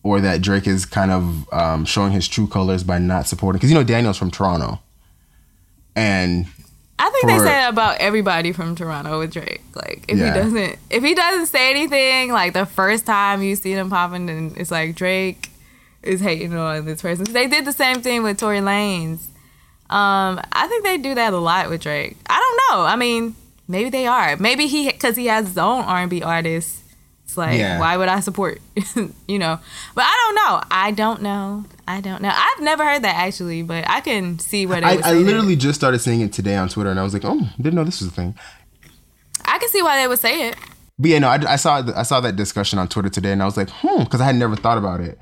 or 0.04 0.20
that 0.20 0.42
Drake 0.42 0.68
is 0.68 0.86
kind 0.86 1.10
of 1.10 1.52
um, 1.52 1.84
showing 1.84 2.12
his 2.12 2.28
true 2.28 2.46
colors 2.46 2.84
by 2.84 2.98
not 2.98 3.26
supporting? 3.26 3.58
Because 3.58 3.70
you 3.70 3.74
know 3.76 3.82
Daniel's 3.82 4.16
from 4.16 4.30
Toronto, 4.30 4.78
and 5.96 6.46
I 6.98 7.10
think 7.10 7.26
they 7.26 7.34
For- 7.38 7.44
say 7.44 7.50
that 7.50 7.70
about 7.72 7.98
everybody 7.98 8.52
from 8.52 8.74
Toronto 8.76 9.18
with 9.18 9.32
Drake. 9.32 9.62
Like 9.74 10.04
if 10.08 10.16
Yeah. 10.18 10.32
he 10.32 10.40
doesn't 10.40 10.78
if 10.90 11.02
he 11.02 11.14
doesn't 11.14 11.46
say 11.46 11.70
anything, 11.70 12.32
like 12.32 12.52
the 12.52 12.66
first 12.66 13.04
time 13.06 13.42
you 13.42 13.56
see 13.56 13.74
them 13.74 13.90
popping 13.90 14.30
and 14.30 14.56
it's 14.56 14.70
like 14.70 14.94
Drake 14.94 15.50
is 16.02 16.20
hating 16.20 16.54
on 16.54 16.84
this 16.84 17.02
person. 17.02 17.24
They 17.24 17.46
did 17.48 17.64
the 17.64 17.72
same 17.72 18.00
thing 18.02 18.22
with 18.22 18.38
Tory 18.38 18.60
Lanez. 18.60 19.18
Um, 19.90 20.40
I 20.52 20.66
think 20.68 20.84
they 20.84 20.96
do 20.98 21.14
that 21.14 21.32
a 21.32 21.38
lot 21.38 21.68
with 21.68 21.82
Drake. 21.82 22.16
I 22.28 22.38
don't 22.38 22.78
know. 22.78 22.84
I 22.84 22.96
mean, 22.96 23.34
maybe 23.68 23.90
they 23.90 24.06
are. 24.06 24.36
Maybe 24.36 24.66
he 24.66 24.90
because 24.90 25.16
he 25.16 25.26
has 25.26 25.48
his 25.48 25.58
own 25.58 25.82
R 25.84 25.98
and 26.00 26.10
B 26.10 26.22
artists. 26.22 26.82
It's 27.24 27.36
like, 27.36 27.58
Yeah. 27.58 27.78
why 27.80 27.96
would 27.96 28.08
I 28.08 28.20
support? 28.20 28.60
you 29.26 29.38
know, 29.38 29.58
but 29.94 30.04
I 30.06 30.22
don't 30.26 30.34
know. 30.36 30.60
I 30.70 30.90
don't 30.92 31.22
know. 31.22 31.64
I 31.86 32.00
don't 32.00 32.22
know. 32.22 32.30
I've 32.32 32.62
never 32.62 32.84
heard 32.84 33.02
that 33.02 33.16
actually, 33.16 33.62
but 33.62 33.88
I 33.88 34.00
can 34.00 34.38
see 34.38 34.66
what 34.66 34.80
they. 34.80 34.86
I, 35.02 35.10
I 35.10 35.12
literally 35.14 35.56
just 35.56 35.78
started 35.78 35.98
seeing 35.98 36.20
it 36.20 36.32
today 36.32 36.56
on 36.56 36.68
Twitter, 36.68 36.90
and 36.90 36.98
I 36.98 37.02
was 37.02 37.12
like, 37.12 37.24
oh, 37.24 37.48
didn't 37.56 37.74
know 37.74 37.84
this 37.84 38.00
was 38.00 38.08
a 38.10 38.12
thing. 38.14 38.34
I 39.44 39.58
can 39.58 39.68
see 39.68 39.82
why 39.82 40.00
they 40.00 40.08
would 40.08 40.18
say 40.18 40.48
it. 40.48 40.56
But 40.98 41.10
yeah, 41.10 41.18
no, 41.18 41.28
I, 41.28 41.52
I 41.52 41.56
saw 41.56 41.82
I 41.94 42.02
saw 42.04 42.20
that 42.20 42.36
discussion 42.36 42.78
on 42.78 42.88
Twitter 42.88 43.08
today, 43.10 43.32
and 43.32 43.42
I 43.42 43.44
was 43.46 43.56
like, 43.56 43.68
hmm, 43.70 44.04
because 44.04 44.20
I 44.20 44.24
had 44.24 44.36
never 44.36 44.56
thought 44.56 44.78
about 44.78 45.00
it. 45.00 45.18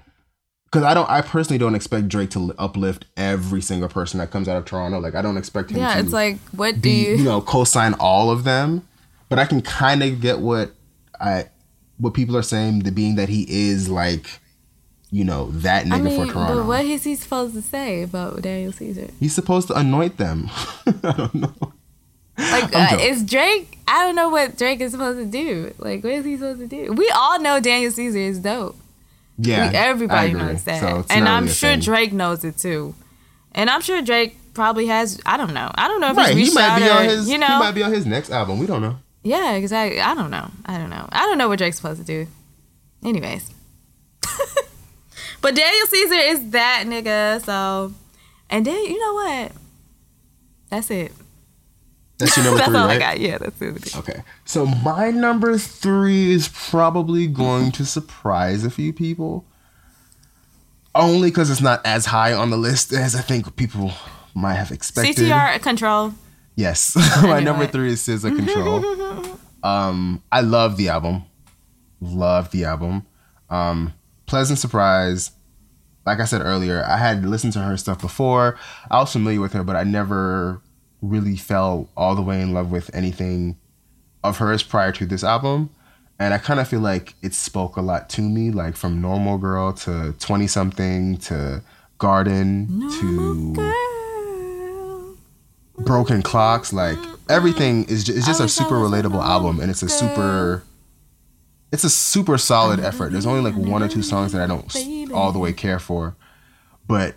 Because 0.66 0.84
I 0.84 0.94
don't, 0.94 1.10
I 1.10 1.20
personally 1.20 1.58
don't 1.58 1.74
expect 1.74 2.08
Drake 2.08 2.30
to 2.30 2.38
li- 2.38 2.54
uplift 2.58 3.04
every 3.14 3.60
single 3.60 3.90
person 3.90 4.18
that 4.20 4.30
comes 4.30 4.48
out 4.48 4.56
of 4.56 4.64
Toronto. 4.64 5.00
Like, 5.00 5.14
I 5.14 5.20
don't 5.20 5.36
expect 5.36 5.70
him 5.70 5.76
Yeah, 5.76 5.92
to. 5.94 6.00
it's 6.00 6.14
like, 6.14 6.38
what 6.52 6.76
do 6.76 6.80
be, 6.80 7.08
you? 7.08 7.16
you 7.16 7.24
know, 7.24 7.42
co-sign 7.42 7.92
all 8.00 8.30
of 8.30 8.44
them. 8.44 8.88
But 9.28 9.38
I 9.38 9.44
can 9.44 9.60
kind 9.60 10.02
of 10.02 10.22
get 10.22 10.38
what 10.38 10.70
I, 11.20 11.44
what 11.98 12.14
people 12.14 12.38
are 12.38 12.42
saying, 12.42 12.80
the 12.84 12.90
being 12.90 13.16
that 13.16 13.28
he 13.28 13.44
is 13.48 13.90
like, 13.90 14.40
you 15.12 15.22
know, 15.24 15.50
that 15.52 15.84
nigga 15.86 15.92
I 15.92 16.00
mean, 16.00 16.26
for 16.26 16.32
Toronto. 16.32 16.54
but 16.56 16.66
what 16.66 16.84
is 16.84 17.04
he 17.04 17.14
supposed 17.14 17.54
to 17.54 17.62
say 17.62 18.02
about 18.02 18.42
Daniel 18.42 18.72
Caesar? 18.72 19.08
He's 19.20 19.34
supposed 19.34 19.68
to 19.68 19.74
anoint 19.74 20.16
them. 20.16 20.50
I 20.86 21.12
don't 21.16 21.34
know. 21.34 21.52
Like, 22.38 22.74
uh, 22.74 22.96
is 22.98 23.22
Drake? 23.22 23.78
I 23.86 24.02
don't 24.04 24.16
know 24.16 24.30
what 24.30 24.56
Drake 24.58 24.80
is 24.80 24.92
supposed 24.92 25.18
to 25.18 25.26
do. 25.26 25.74
Like, 25.78 26.02
what 26.02 26.14
is 26.14 26.24
he 26.24 26.36
supposed 26.36 26.60
to 26.60 26.66
do? 26.66 26.92
We 26.94 27.08
all 27.14 27.38
know 27.40 27.60
Daniel 27.60 27.92
Caesar 27.92 28.18
is 28.18 28.38
dope. 28.38 28.74
Yeah, 29.38 29.70
We- 29.70 29.76
everybody 29.76 30.32
knows 30.32 30.64
that, 30.64 30.80
So 30.80 31.04
and 31.10 31.28
I'm 31.28 31.44
really 31.44 31.54
sure. 31.54 31.76
Drake 31.76 32.12
knows 32.12 32.42
it 32.44 32.56
too. 32.58 32.94
And 33.54 33.68
I'm 33.68 33.82
sure 33.82 34.00
Drake 34.00 34.38
probably 34.54 34.86
has. 34.86 35.20
I 35.26 35.36
don't 35.36 35.52
know. 35.52 35.70
I 35.74 35.88
don't 35.88 36.00
know 36.00 36.10
if 36.10 36.16
Right, 36.16 36.34
he's 36.36 36.48
he 36.48 36.54
might 36.54 36.78
be 36.78 36.88
or, 36.88 36.92
on 36.92 37.04
his. 37.04 37.28
you 37.28 37.36
know, 37.38 37.46
he 37.48 37.58
might 37.58 37.72
be 37.74 37.82
on 37.82 37.92
his 37.92 38.06
next 38.06 38.30
album. 38.30 38.58
We 38.58 38.66
don't 38.66 38.80
know. 38.80 38.96
Yeah, 39.24 39.52
exactly. 39.52 40.00
I 40.00 40.14
don't 40.14 40.30
know. 40.30 40.50
I 40.64 40.78
don't 40.78 40.90
know. 40.90 41.06
I 41.12 41.26
don't 41.26 41.36
know 41.38 41.48
what 41.48 41.58
Drake's 41.58 41.76
supposed 41.76 42.00
to 42.00 42.06
do. 42.06 42.26
Anyways. 43.04 43.50
but 45.42 45.54
Daniel 45.54 45.86
Caesar 45.86 46.14
is 46.14 46.50
that 46.50 46.84
nigga, 46.86 47.44
so 47.44 47.92
and 48.48 48.64
then 48.64 48.82
you 48.84 48.98
know 48.98 49.14
what? 49.14 49.52
That's 50.70 50.90
it. 50.90 51.12
That's 52.18 52.36
your 52.36 52.44
number 52.46 52.58
that's 52.58 52.70
three, 52.70 52.78
all 52.78 52.86
right? 52.86 52.96
I 52.96 52.98
got. 52.98 53.20
Yeah, 53.20 53.38
that's 53.38 53.60
it. 53.60 53.96
Okay. 53.96 54.22
So 54.44 54.64
my 54.64 55.10
number 55.10 55.58
three 55.58 56.32
is 56.32 56.48
probably 56.48 57.26
going 57.26 57.72
to 57.72 57.84
surprise 57.84 58.64
a 58.64 58.70
few 58.70 58.92
people. 58.92 59.44
Only 60.94 61.30
because 61.30 61.50
it's 61.50 61.60
not 61.62 61.84
as 61.86 62.06
high 62.06 62.32
on 62.34 62.50
the 62.50 62.56
list 62.58 62.92
as 62.92 63.14
I 63.14 63.20
think 63.22 63.56
people 63.56 63.92
might 64.34 64.54
have 64.54 64.70
expected. 64.70 65.16
CTR 65.16 65.60
control. 65.62 66.12
Yes. 66.54 66.94
My 67.22 67.40
number 67.40 67.64
it. 67.64 67.72
three 67.72 67.92
is 67.92 68.06
SZA 68.06 68.36
Control. 68.36 69.38
um, 69.62 70.22
I 70.30 70.42
love 70.42 70.76
the 70.76 70.90
album. 70.90 71.24
Love 72.00 72.50
the 72.50 72.64
album. 72.64 73.06
Um, 73.48 73.94
pleasant 74.26 74.58
surprise. 74.58 75.32
Like 76.04 76.18
I 76.20 76.24
said 76.24 76.42
earlier, 76.42 76.84
I 76.84 76.96
had 76.96 77.24
listened 77.24 77.52
to 77.54 77.60
her 77.60 77.76
stuff 77.76 78.00
before. 78.00 78.58
I 78.90 78.98
was 78.98 79.12
familiar 79.12 79.40
with 79.40 79.52
her, 79.52 79.62
but 79.62 79.76
I 79.76 79.84
never 79.84 80.60
really 81.00 81.36
fell 81.36 81.88
all 81.96 82.14
the 82.14 82.22
way 82.22 82.40
in 82.40 82.52
love 82.52 82.70
with 82.70 82.94
anything 82.94 83.58
of 84.24 84.38
hers 84.38 84.62
prior 84.62 84.92
to 84.92 85.06
this 85.06 85.24
album. 85.24 85.70
And 86.18 86.32
I 86.32 86.38
kind 86.38 86.60
of 86.60 86.68
feel 86.68 86.80
like 86.80 87.14
it 87.22 87.34
spoke 87.34 87.76
a 87.76 87.80
lot 87.80 88.08
to 88.10 88.20
me, 88.20 88.50
like 88.50 88.76
from 88.76 89.00
Normal 89.00 89.38
Girl 89.38 89.72
to 89.72 90.14
20 90.18 90.46
something 90.46 91.16
to 91.18 91.62
Garden 91.98 92.88
to 93.00 93.54
Girl. 93.54 95.16
broken 95.78 96.22
clocks 96.22 96.72
like 96.72 96.98
everything 97.28 97.84
is 97.84 98.04
just, 98.04 98.18
it's 98.18 98.26
just 98.26 98.40
a 98.40 98.48
super 98.48 98.74
relatable 98.74 99.22
album 99.22 99.60
and 99.60 99.70
it's 99.70 99.82
a 99.82 99.88
super 99.88 100.62
it's 101.72 101.84
a 101.84 101.90
super 101.90 102.36
solid 102.38 102.78
effort 102.80 103.10
there's 103.12 103.26
only 103.26 103.40
like 103.50 103.56
one 103.56 103.82
or 103.82 103.88
two 103.88 104.02
songs 104.02 104.32
that 104.32 104.42
i 104.42 104.46
don't 104.46 104.66
s- 104.74 105.10
all 105.12 105.32
the 105.32 105.38
way 105.38 105.52
care 105.52 105.78
for 105.78 106.14
but 106.86 107.14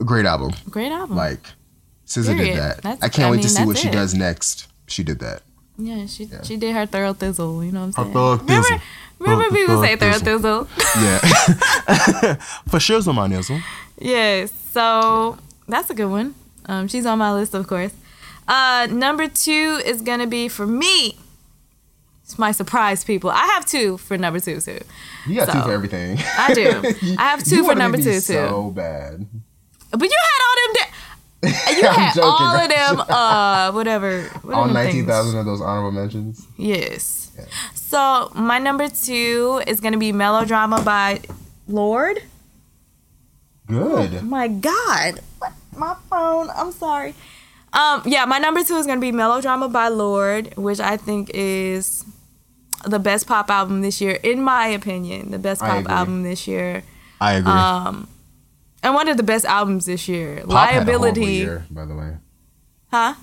a 0.00 0.04
great 0.04 0.26
album 0.26 0.52
Great 0.70 0.92
album. 0.92 1.16
like 1.16 1.40
SZA 2.06 2.36
did 2.36 2.56
that 2.56 2.82
That's- 2.82 3.02
i 3.02 3.08
can't 3.08 3.28
I 3.28 3.30
wait 3.30 3.36
mean, 3.38 3.42
to 3.44 3.48
see 3.48 3.64
what 3.64 3.68
that's 3.76 3.80
she 3.80 3.90
does 3.90 4.14
next 4.14 4.68
she 4.86 5.02
did 5.02 5.18
that 5.20 5.42
Yeah, 5.78 6.06
she 6.06 6.28
she 6.44 6.56
did 6.56 6.74
her 6.74 6.86
thorough 6.86 7.14
thizzle. 7.14 7.64
You 7.64 7.72
know 7.72 7.86
what 7.86 7.98
I'm 7.98 8.12
saying? 8.12 8.12
thorough 8.12 8.36
Remember, 8.36 8.68
thizzle. 8.68 8.80
remember 9.18 9.44
Thorough- 9.44 9.56
people 9.56 9.82
say 9.82 9.96
thorough 9.96 10.18
thorough 10.18 10.38
thizzle. 10.38 10.66
thizzle. 10.68 11.92
Yeah. 12.22 12.34
For 12.68 12.78
sure, 12.78 13.00
my 13.14 13.26
nizzle. 13.26 13.58
yes. 13.98 14.52
So 14.72 15.38
that's 15.66 15.88
a 15.90 15.94
good 15.94 16.10
one. 16.10 16.34
Um, 16.66 16.88
she's 16.88 17.06
on 17.06 17.18
my 17.18 17.32
list, 17.32 17.54
of 17.54 17.66
course. 17.66 17.92
Uh, 18.46 18.86
number 18.90 19.26
two 19.28 19.80
is 19.84 20.02
gonna 20.02 20.26
be 20.26 20.46
for 20.48 20.66
me. 20.66 21.16
It's 22.32 22.38
my 22.38 22.50
surprise 22.52 23.04
people. 23.04 23.28
I 23.28 23.44
have 23.48 23.66
two 23.66 23.98
for 23.98 24.16
number 24.16 24.40
two 24.40 24.58
too. 24.58 24.78
You 25.28 25.36
got 25.36 25.52
two 25.52 25.60
for 25.60 25.70
everything. 25.70 26.16
I 26.38 26.54
do. 26.54 26.70
I 27.18 27.24
have 27.28 27.44
two 27.44 27.62
for 27.62 27.74
number 27.74 27.98
to 27.98 28.02
be 28.04 28.08
two 28.08 28.14
too. 28.14 28.20
So 28.20 28.70
bad. 28.70 29.26
But 29.90 30.00
you 30.08 30.16
had 30.18 30.40
all 30.46 30.56
them. 30.62 30.74
Da- 31.42 31.72
you 31.78 31.88
I'm 31.88 31.94
had 31.94 32.14
joking, 32.14 32.22
all 32.24 32.56
of 32.56 32.68
them. 32.70 33.00
Uh, 33.14 33.72
whatever. 33.72 34.22
what 34.40 34.54
All 34.54 34.64
them 34.64 34.72
nineteen 34.72 35.04
things? 35.04 35.08
thousand 35.08 35.40
of 35.40 35.44
those 35.44 35.60
honorable 35.60 35.90
mentions. 35.92 36.46
Yes. 36.56 37.32
So 37.74 38.32
my 38.34 38.58
number 38.58 38.88
two 38.88 39.60
is 39.66 39.80
gonna 39.80 39.98
be 39.98 40.10
melodrama 40.10 40.80
by 40.80 41.20
Lorde. 41.68 42.22
Good. 43.66 44.22
My 44.22 44.48
God, 44.48 45.20
what? 45.38 45.52
my 45.76 45.96
phone. 46.08 46.48
I'm 46.48 46.72
sorry. 46.72 47.14
Um, 47.74 48.02
yeah, 48.06 48.24
my 48.24 48.38
number 48.38 48.64
two 48.64 48.76
is 48.76 48.86
gonna 48.86 49.02
be 49.02 49.12
melodrama 49.12 49.68
by 49.68 49.88
Lorde, 49.88 50.56
which 50.56 50.80
I 50.80 50.96
think 50.96 51.30
is 51.34 52.06
the 52.86 52.98
best 52.98 53.26
pop 53.26 53.50
album 53.50 53.80
this 53.82 54.00
year, 54.00 54.18
in 54.22 54.42
my 54.42 54.66
opinion. 54.68 55.30
The 55.30 55.38
best 55.38 55.60
pop 55.60 55.88
album 55.88 56.22
this 56.22 56.46
year, 56.46 56.82
I 57.20 57.34
agree. 57.34 57.52
um, 57.52 58.08
and 58.82 58.94
one 58.94 59.08
of 59.08 59.16
the 59.16 59.22
best 59.22 59.44
albums 59.44 59.86
this 59.86 60.08
year. 60.08 60.36
Pop 60.46 60.68
had 60.70 60.82
a 60.82 60.84
horrible 60.84 61.00
Liability, 61.02 61.32
year, 61.32 61.66
by 61.70 61.84
the 61.86 61.94
way. 61.94 62.16
huh? 62.90 63.14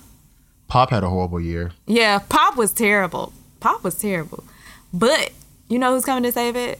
Pop 0.68 0.90
had 0.90 1.02
a 1.04 1.08
horrible 1.08 1.40
year. 1.40 1.72
Yeah, 1.86 2.18
Pop 2.28 2.56
was 2.56 2.72
terrible. 2.72 3.32
Pop 3.60 3.82
was 3.84 3.96
terrible. 3.98 4.44
But 4.92 5.32
you 5.68 5.78
know 5.78 5.92
who's 5.94 6.04
coming 6.04 6.22
to 6.24 6.32
save 6.32 6.56
it? 6.56 6.78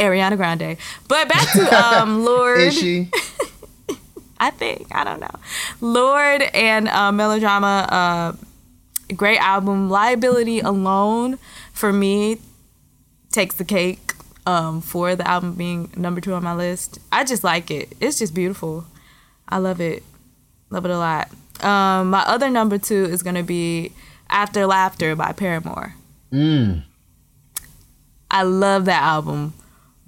Ariana 0.00 0.36
Grande. 0.36 0.76
But 1.08 1.28
back 1.28 1.50
to 1.52 1.74
um 2.02 2.24
Lorde. 2.24 2.60
Is 2.60 2.78
she? 2.78 3.10
I 4.38 4.50
think. 4.50 4.86
I 4.94 5.04
don't 5.04 5.20
know. 5.20 5.30
Lorde 5.80 6.42
and 6.52 6.88
uh, 6.88 7.10
Melodrama, 7.12 7.88
uh, 7.90 8.32
great 9.14 9.38
album. 9.38 9.88
Liability 9.88 10.60
alone, 10.60 11.38
for 11.72 11.92
me, 11.92 12.38
takes 13.30 13.56
the 13.56 13.64
cake 13.64 14.12
um, 14.46 14.80
for 14.80 15.14
the 15.16 15.26
album 15.28 15.54
being 15.54 15.90
number 15.96 16.20
two 16.20 16.32
on 16.34 16.42
my 16.42 16.54
list. 16.54 16.98
I 17.12 17.24
just 17.24 17.44
like 17.44 17.70
it. 17.70 17.92
It's 18.00 18.18
just 18.18 18.34
beautiful. 18.34 18.86
I 19.48 19.58
love 19.58 19.80
it. 19.80 20.02
Love 20.70 20.84
it 20.84 20.90
a 20.90 20.98
lot. 20.98 21.30
Um, 21.62 22.10
my 22.10 22.22
other 22.26 22.50
number 22.50 22.78
two 22.78 23.04
is 23.04 23.22
going 23.22 23.36
to 23.36 23.42
be 23.42 23.92
After 24.28 24.66
Laughter 24.66 25.14
by 25.16 25.32
Paramore. 25.32 25.94
Mm. 26.32 26.84
I 28.30 28.42
love 28.42 28.84
that 28.86 29.02
album. 29.02 29.54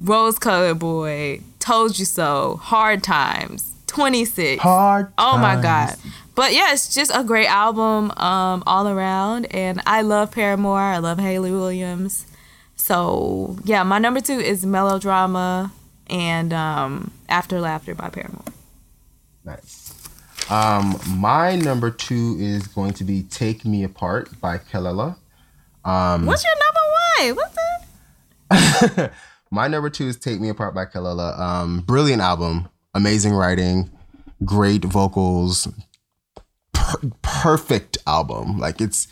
Rose 0.01 0.39
Colored 0.39 0.79
Boy, 0.79 1.41
Told 1.59 1.99
You 1.99 2.05
So, 2.05 2.61
Hard 2.63 3.03
Times, 3.03 3.73
26. 3.87 4.63
Hard. 4.63 5.13
Oh 5.19 5.39
my 5.39 5.61
god. 5.61 5.97
But 6.39 6.55
yeah, 6.55 6.73
it's 6.73 6.95
just 6.95 7.11
a 7.13 7.25
great 7.25 7.49
album 7.49 8.13
um, 8.13 8.63
all 8.65 8.87
around, 8.87 9.47
and 9.47 9.83
I 9.87 10.03
love 10.03 10.31
Paramore. 10.31 10.79
I 10.79 10.99
love 10.99 11.19
Hayley 11.19 11.51
Williams. 11.51 12.27
So 12.77 13.57
yeah, 13.65 13.83
my 13.83 13.99
number 13.99 14.21
two 14.21 14.39
is 14.39 14.65
Melodrama 14.65 15.73
and 16.09 16.53
um, 16.53 17.11
After 17.29 17.61
Laughter 17.61 17.97
by 17.97 18.11
Paramore. 18.11 18.45
Nice. 19.45 19.93
Um, 20.49 21.01
my 21.09 21.57
number 21.57 21.91
two 21.91 22.37
is 22.39 22.69
going 22.69 22.93
to 22.93 23.03
be 23.03 23.25
"Take 23.25 23.65
Me 23.65 23.83
Apart" 23.83 24.41
by 24.41 24.59
Kelela. 24.59 25.17
Um, 25.85 26.25
What's 26.25 26.45
your 26.45 26.55
number 26.55 27.35
one? 27.35 27.37
What's 27.37 28.95
that? 28.97 29.13
My 29.51 29.67
number 29.67 29.91
two 29.91 30.07
is 30.07 30.17
"Take 30.17 30.41
Me 30.41 30.51
Apart" 30.51 30.73
by 30.73 30.85
Kelela. 30.85 31.37
Um, 31.37 31.81
brilliant 31.81 32.23
album, 32.23 32.69
amazing 32.95 33.33
writing, 33.33 33.91
great 34.45 34.85
vocals, 34.85 35.67
per- 36.89 37.11
perfect 37.23 37.99
album. 38.07 38.59
Like 38.59 38.81
it's 38.81 39.07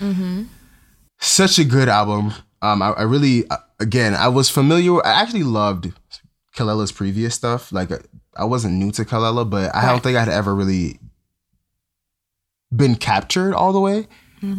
such 1.20 1.58
a 1.58 1.64
good 1.64 1.88
album. 1.88 2.32
Um, 2.62 2.80
I, 2.82 2.90
I 2.92 3.02
really, 3.02 3.48
uh, 3.50 3.56
again, 3.78 4.14
I 4.14 4.28
was 4.28 4.48
familiar. 4.50 5.04
I 5.06 5.20
actually 5.22 5.42
loved 5.44 5.92
Kelela's 6.56 6.90
previous 6.92 7.34
stuff. 7.34 7.70
Like 7.72 7.90
uh, 7.90 7.98
I 8.36 8.44
wasn't 8.44 8.74
new 8.74 8.90
to 8.92 9.04
Kalela, 9.04 9.48
but 9.48 9.74
I 9.74 9.86
don't 9.86 10.02
think 10.02 10.16
I'd 10.16 10.28
ever 10.28 10.54
really 10.54 10.98
been 12.74 12.96
captured 12.96 13.54
all 13.54 13.72
the 13.72 13.80
way 13.80 14.06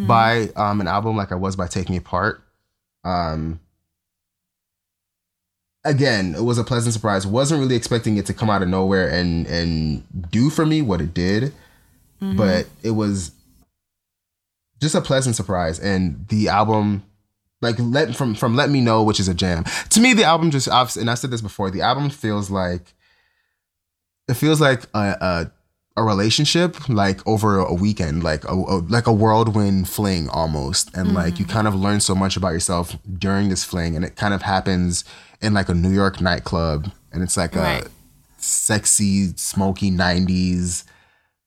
by 0.08 0.50
um, 0.56 0.82
an 0.82 0.88
album 0.88 1.16
like 1.18 1.32
I 1.32 1.36
was 1.36 1.56
by 1.56 1.68
Take 1.68 1.90
Me 1.90 1.98
Apart. 1.98 2.42
Um, 3.04 3.60
again, 5.86 6.36
it 6.36 6.44
was 6.44 6.58
a 6.58 6.64
pleasant 6.64 6.94
surprise. 6.94 7.26
Wasn't 7.28 7.60
really 7.60 7.76
expecting 7.76 8.18
it 8.18 8.26
to 8.28 8.34
come 8.34 8.50
out 8.50 8.62
of 8.62 8.68
nowhere 8.70 9.08
and 9.10 9.46
and 9.48 10.04
do 10.32 10.50
for 10.50 10.66
me 10.66 10.82
what 10.82 11.00
it 11.02 11.14
did, 11.14 11.54
Mm-hmm. 12.22 12.36
but 12.38 12.68
it 12.82 12.92
was 12.92 13.32
just 14.82 14.96
a 14.96 15.02
pleasant 15.02 15.36
surprise. 15.36 15.80
And 15.80 16.28
the 16.30 16.50
album, 16.50 17.04
like 17.62 17.76
let 17.80 18.16
from 18.16 18.36
from 18.36 18.56
Let 18.56 18.70
Me 18.70 18.82
Know, 18.82 19.04
which 19.04 19.20
is 19.20 19.28
a 19.28 19.34
jam. 19.34 19.66
To 19.92 20.00
me, 20.00 20.14
the 20.14 20.24
album 20.24 20.52
just 20.52 20.70
I've, 20.70 20.96
and 20.98 21.10
I 21.10 21.16
said 21.16 21.32
this 21.32 21.42
before. 21.42 21.70
The 21.72 21.82
album 21.82 22.10
feels 22.10 22.50
like 22.50 22.94
it 24.28 24.36
feels 24.36 24.62
like 24.62 24.84
a. 24.94 25.18
a 25.22 25.52
a 26.00 26.04
relationship 26.04 26.88
like 26.90 27.26
over 27.28 27.58
a 27.58 27.74
weekend 27.74 28.24
like 28.24 28.44
a, 28.44 28.54
a 28.54 28.78
like 28.88 29.08
a 29.08 29.12
whirlwind 29.12 29.90
fling 29.90 30.30
almost 30.30 30.96
and 30.96 31.16
like 31.16 31.40
you 31.40 31.46
mm-hmm. 31.46 31.54
kind 31.54 31.68
of 31.68 31.74
learn 31.74 32.00
so 32.00 32.14
much 32.14 32.38
about 32.38 32.50
yourself 32.50 32.96
during 33.18 33.50
this 33.50 33.64
fling 33.64 33.96
and 33.96 34.06
it 34.06 34.16
kind 34.16 34.32
of 34.32 34.44
happens 34.44 35.04
in 35.42 35.56
like 35.56 35.70
a 35.70 35.74
New 35.74 35.90
York 35.90 36.22
nightclub 36.22 36.92
and 37.12 37.24
it's 37.24 37.36
like 37.36 37.56
Right. 37.56 37.84
a 37.84 37.90
sexy 38.38 39.36
smoky 39.38 39.90
90s 39.90 40.84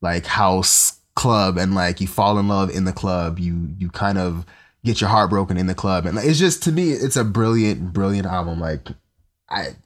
like 0.02 0.26
house 0.26 0.98
club 1.14 1.58
and 1.58 1.74
like 1.74 2.00
you 2.00 2.06
fall 2.06 2.38
in 2.38 2.48
love 2.48 2.70
in 2.70 2.84
the 2.84 2.92
club 2.92 3.38
you 3.38 3.74
you 3.78 3.90
kind 3.90 4.16
of 4.16 4.46
get 4.84 5.00
your 5.00 5.10
heart 5.10 5.30
broken 5.30 5.56
in 5.56 5.66
the 5.66 5.74
club. 5.74 6.06
And 6.06 6.18
it's 6.18 6.38
just 6.38 6.62
to 6.64 6.72
me 6.72 6.90
it's 6.92 7.16
a 7.16 7.24
brilliant 7.24 7.92
brilliant 7.92 8.26
album. 8.26 8.60
Like 8.60 8.88
I 9.48 9.76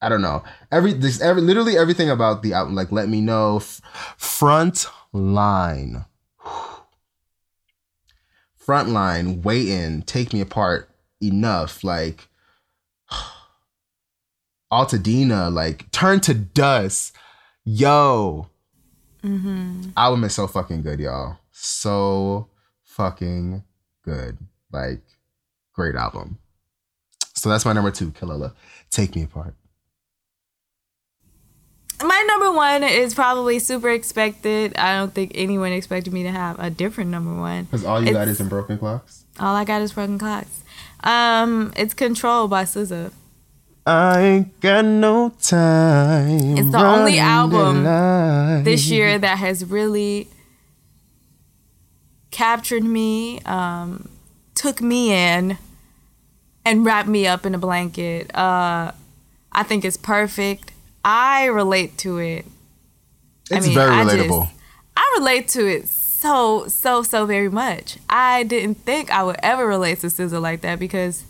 I 0.00 0.08
don't 0.08 0.22
know. 0.22 0.42
Every 0.70 0.92
this 0.92 1.20
every 1.20 1.42
literally 1.42 1.76
everything 1.76 2.10
about 2.10 2.42
the 2.42 2.52
album 2.52 2.74
like 2.74 2.92
let 2.92 3.08
me 3.08 3.20
know 3.20 3.56
f- 3.56 3.80
front 4.16 4.86
line. 5.12 6.04
Front 8.56 8.90
line 8.90 9.42
weigh 9.42 9.72
in 9.72 10.02
take 10.02 10.32
me 10.32 10.40
apart 10.40 10.88
enough 11.20 11.82
like 11.82 12.28
Altadena 14.72 15.52
like 15.52 15.90
turn 15.90 16.20
to 16.20 16.34
dust. 16.34 17.16
Yo 17.64 18.48
album 19.96 20.24
is 20.24 20.34
so 20.34 20.46
fucking 20.46 20.82
good 20.82 20.98
y'all 21.00 21.38
so 21.52 22.48
fucking 22.82 23.62
good 24.04 24.36
like 24.72 25.02
great 25.74 25.94
album 25.94 26.38
so 27.34 27.48
that's 27.48 27.64
my 27.64 27.72
number 27.72 27.90
two 27.90 28.10
Kelela 28.10 28.52
take 28.90 29.14
me 29.14 29.22
apart 29.22 29.54
My 32.02 32.24
number 32.26 32.50
one 32.52 32.82
is 32.82 33.14
probably 33.14 33.60
super 33.60 33.88
expected. 33.90 34.76
I 34.76 34.96
don't 34.96 35.14
think 35.14 35.32
anyone 35.36 35.70
expected 35.72 36.12
me 36.12 36.24
to 36.24 36.30
have 36.32 36.58
a 36.58 36.68
different 36.68 37.10
number 37.10 37.32
one. 37.40 37.64
because 37.64 37.84
all 37.84 38.04
you 38.04 38.12
got 38.12 38.26
is 38.26 38.40
in 38.40 38.48
broken 38.48 38.76
clocks 38.76 39.24
All 39.38 39.54
I 39.54 39.64
got 39.64 39.82
is 39.82 39.92
broken 39.92 40.18
clocks. 40.18 40.64
Um, 41.04 41.72
it's 41.76 41.94
Control 41.94 42.48
by 42.48 42.64
SZA. 42.64 43.12
I 43.84 44.20
ain't 44.22 44.60
got 44.60 44.84
no 44.84 45.30
time. 45.30 46.56
It's 46.56 46.70
the 46.70 46.78
only 46.78 47.18
album 47.18 47.84
this 48.64 48.88
year 48.88 49.18
that 49.18 49.38
has 49.38 49.64
really 49.64 50.28
captured 52.30 52.84
me, 52.84 53.40
um, 53.40 54.08
took 54.54 54.80
me 54.80 55.12
in, 55.12 55.58
and 56.64 56.84
wrapped 56.84 57.08
me 57.08 57.26
up 57.26 57.44
in 57.44 57.54
a 57.54 57.58
blanket. 57.58 58.34
Uh, 58.34 58.92
I 59.50 59.62
think 59.64 59.84
it's 59.84 59.96
perfect. 59.96 60.72
I 61.04 61.46
relate 61.46 61.98
to 61.98 62.18
it. 62.18 62.46
It's 63.50 63.66
I 63.66 63.68
mean, 63.68 63.74
very 63.74 63.90
I 63.90 64.04
relatable. 64.04 64.44
just- 64.46 64.54
I 64.96 65.14
relate 65.18 65.48
to 65.48 65.66
it 65.66 65.88
so, 65.88 66.68
so, 66.68 67.02
so 67.02 67.26
very 67.26 67.48
much. 67.48 67.98
I 68.08 68.44
didn't 68.44 68.76
think 68.84 69.10
I 69.10 69.22
would 69.24 69.36
ever 69.42 69.66
relate 69.66 70.00
to 70.00 70.06
SZA 70.08 70.40
like 70.40 70.60
that 70.60 70.78
because 70.78 71.24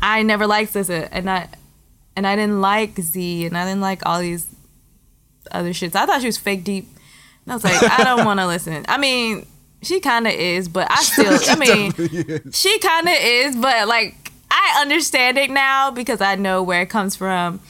I 0.00 0.22
never 0.22 0.46
liked 0.46 0.72
SZA, 0.74 1.08
and 1.10 1.28
I, 1.28 1.48
and 2.16 2.26
I 2.26 2.36
didn't 2.36 2.60
like 2.60 2.98
Z, 2.98 3.46
and 3.46 3.56
I 3.56 3.64
didn't 3.64 3.80
like 3.80 4.04
all 4.06 4.20
these 4.20 4.46
other 5.50 5.70
shits. 5.70 5.94
I 5.94 6.06
thought 6.06 6.20
she 6.20 6.26
was 6.26 6.38
fake 6.38 6.64
deep. 6.64 6.88
And 7.44 7.52
I 7.52 7.56
was 7.56 7.64
like, 7.64 7.82
I 7.82 8.04
don't 8.04 8.24
want 8.24 8.40
to 8.40 8.46
listen. 8.46 8.84
I 8.88 8.98
mean, 8.98 9.46
she 9.82 10.00
kind 10.00 10.26
of 10.26 10.32
is, 10.32 10.68
but 10.68 10.90
I 10.90 11.02
still, 11.02 11.38
I 11.48 11.56
mean, 11.56 12.52
she 12.52 12.78
kind 12.78 13.08
of 13.08 13.14
is, 13.18 13.56
but 13.56 13.88
like, 13.88 14.14
I 14.50 14.78
understand 14.80 15.38
it 15.38 15.50
now 15.50 15.90
because 15.90 16.20
I 16.20 16.36
know 16.36 16.62
where 16.62 16.82
it 16.82 16.90
comes 16.90 17.16
from. 17.16 17.60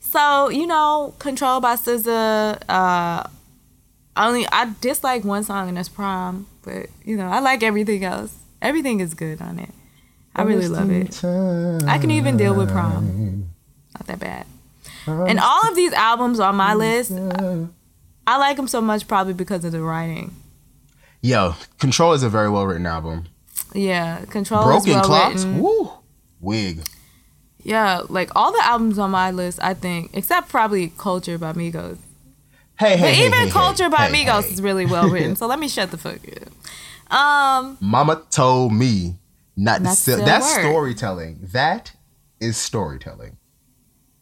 So, 0.00 0.48
you 0.50 0.66
know, 0.66 1.14
Control 1.18 1.60
by 1.60 1.74
SZA, 1.74 2.62
uh, 2.68 3.24
only 4.16 4.46
I 4.50 4.72
dislike 4.80 5.24
one 5.24 5.44
song 5.44 5.68
and 5.68 5.76
that's 5.76 5.88
Prom, 5.88 6.46
but 6.62 6.86
you 7.04 7.16
know, 7.16 7.28
I 7.28 7.40
like 7.40 7.62
everything 7.62 8.04
else. 8.04 8.36
Everything 8.62 9.00
is 9.00 9.14
good 9.14 9.40
on 9.40 9.58
it. 9.58 9.70
I 10.34 10.42
really 10.42 10.68
love 10.68 10.90
it. 10.90 11.14
I 11.24 11.98
can 11.98 12.10
even 12.10 12.36
deal 12.36 12.54
with 12.54 12.70
prom. 12.70 13.47
Not 13.98 14.06
that 14.06 14.18
bad. 14.20 14.46
And 15.06 15.38
all 15.40 15.68
of 15.68 15.74
these 15.74 15.92
albums 15.92 16.38
on 16.40 16.54
my 16.56 16.74
list, 16.74 17.12
I 18.26 18.36
like 18.36 18.56
them 18.58 18.68
so 18.68 18.80
much 18.80 19.08
probably 19.08 19.32
because 19.32 19.64
of 19.64 19.72
the 19.72 19.80
writing. 19.82 20.34
Yo, 21.22 21.54
Control 21.78 22.12
is 22.12 22.22
a 22.22 22.28
very 22.28 22.50
well 22.50 22.66
written 22.66 22.86
album. 22.86 23.24
Yeah, 23.74 24.24
Control 24.26 24.64
Broken 24.64 24.88
is 24.90 24.94
well 24.96 25.04
Clocks, 25.04 25.44
written. 25.44 25.60
woo, 25.60 25.90
wig. 26.40 26.86
Yeah, 27.62 28.02
like 28.08 28.30
all 28.36 28.52
the 28.52 28.62
albums 28.64 28.98
on 28.98 29.10
my 29.10 29.30
list, 29.30 29.58
I 29.62 29.74
think, 29.74 30.10
except 30.14 30.48
probably 30.48 30.92
Culture 30.96 31.38
by 31.38 31.52
Migos. 31.54 31.98
Hey, 32.78 32.96
hey, 32.96 33.00
But 33.00 33.14
hey, 33.14 33.26
even 33.26 33.38
hey, 33.40 33.50
Culture 33.50 33.84
hey, 33.84 33.88
by 33.90 34.08
hey, 34.08 34.24
Migos 34.24 34.44
hey. 34.44 34.50
is 34.52 34.62
really 34.62 34.86
well 34.86 35.08
written. 35.10 35.34
so 35.36 35.46
let 35.46 35.58
me 35.58 35.68
shut 35.68 35.90
the 35.90 35.98
fuck 35.98 36.20
up. 37.10 37.12
Um, 37.12 37.78
Mama 37.80 38.22
told 38.30 38.72
me 38.74 39.16
not 39.56 39.78
to 39.78 39.82
Not 39.84 39.90
to 39.90 39.96
sell. 39.96 40.16
say 40.18 40.22
a 40.22 40.26
That's 40.26 40.54
word. 40.54 40.60
storytelling. 40.62 41.38
That 41.52 41.92
is 42.40 42.56
storytelling. 42.58 43.37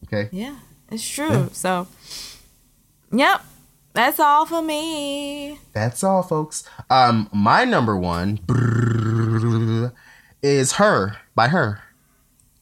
Okay. 0.07 0.29
yeah, 0.33 0.57
it's 0.91 1.09
true. 1.09 1.49
So, 1.53 1.89
yep, 3.13 3.43
that's 3.93 4.21
all 4.21 4.47
for 4.47 4.63
me. 4.63 5.59
That's 5.73 6.05
all, 6.05 6.23
folks. 6.23 6.65
Um, 6.91 7.29
my 7.33 7.65
number 7.65 7.97
one 7.97 8.41
is 10.43 10.73
her 10.75 11.17
by 11.35 11.49
her. 11.49 11.81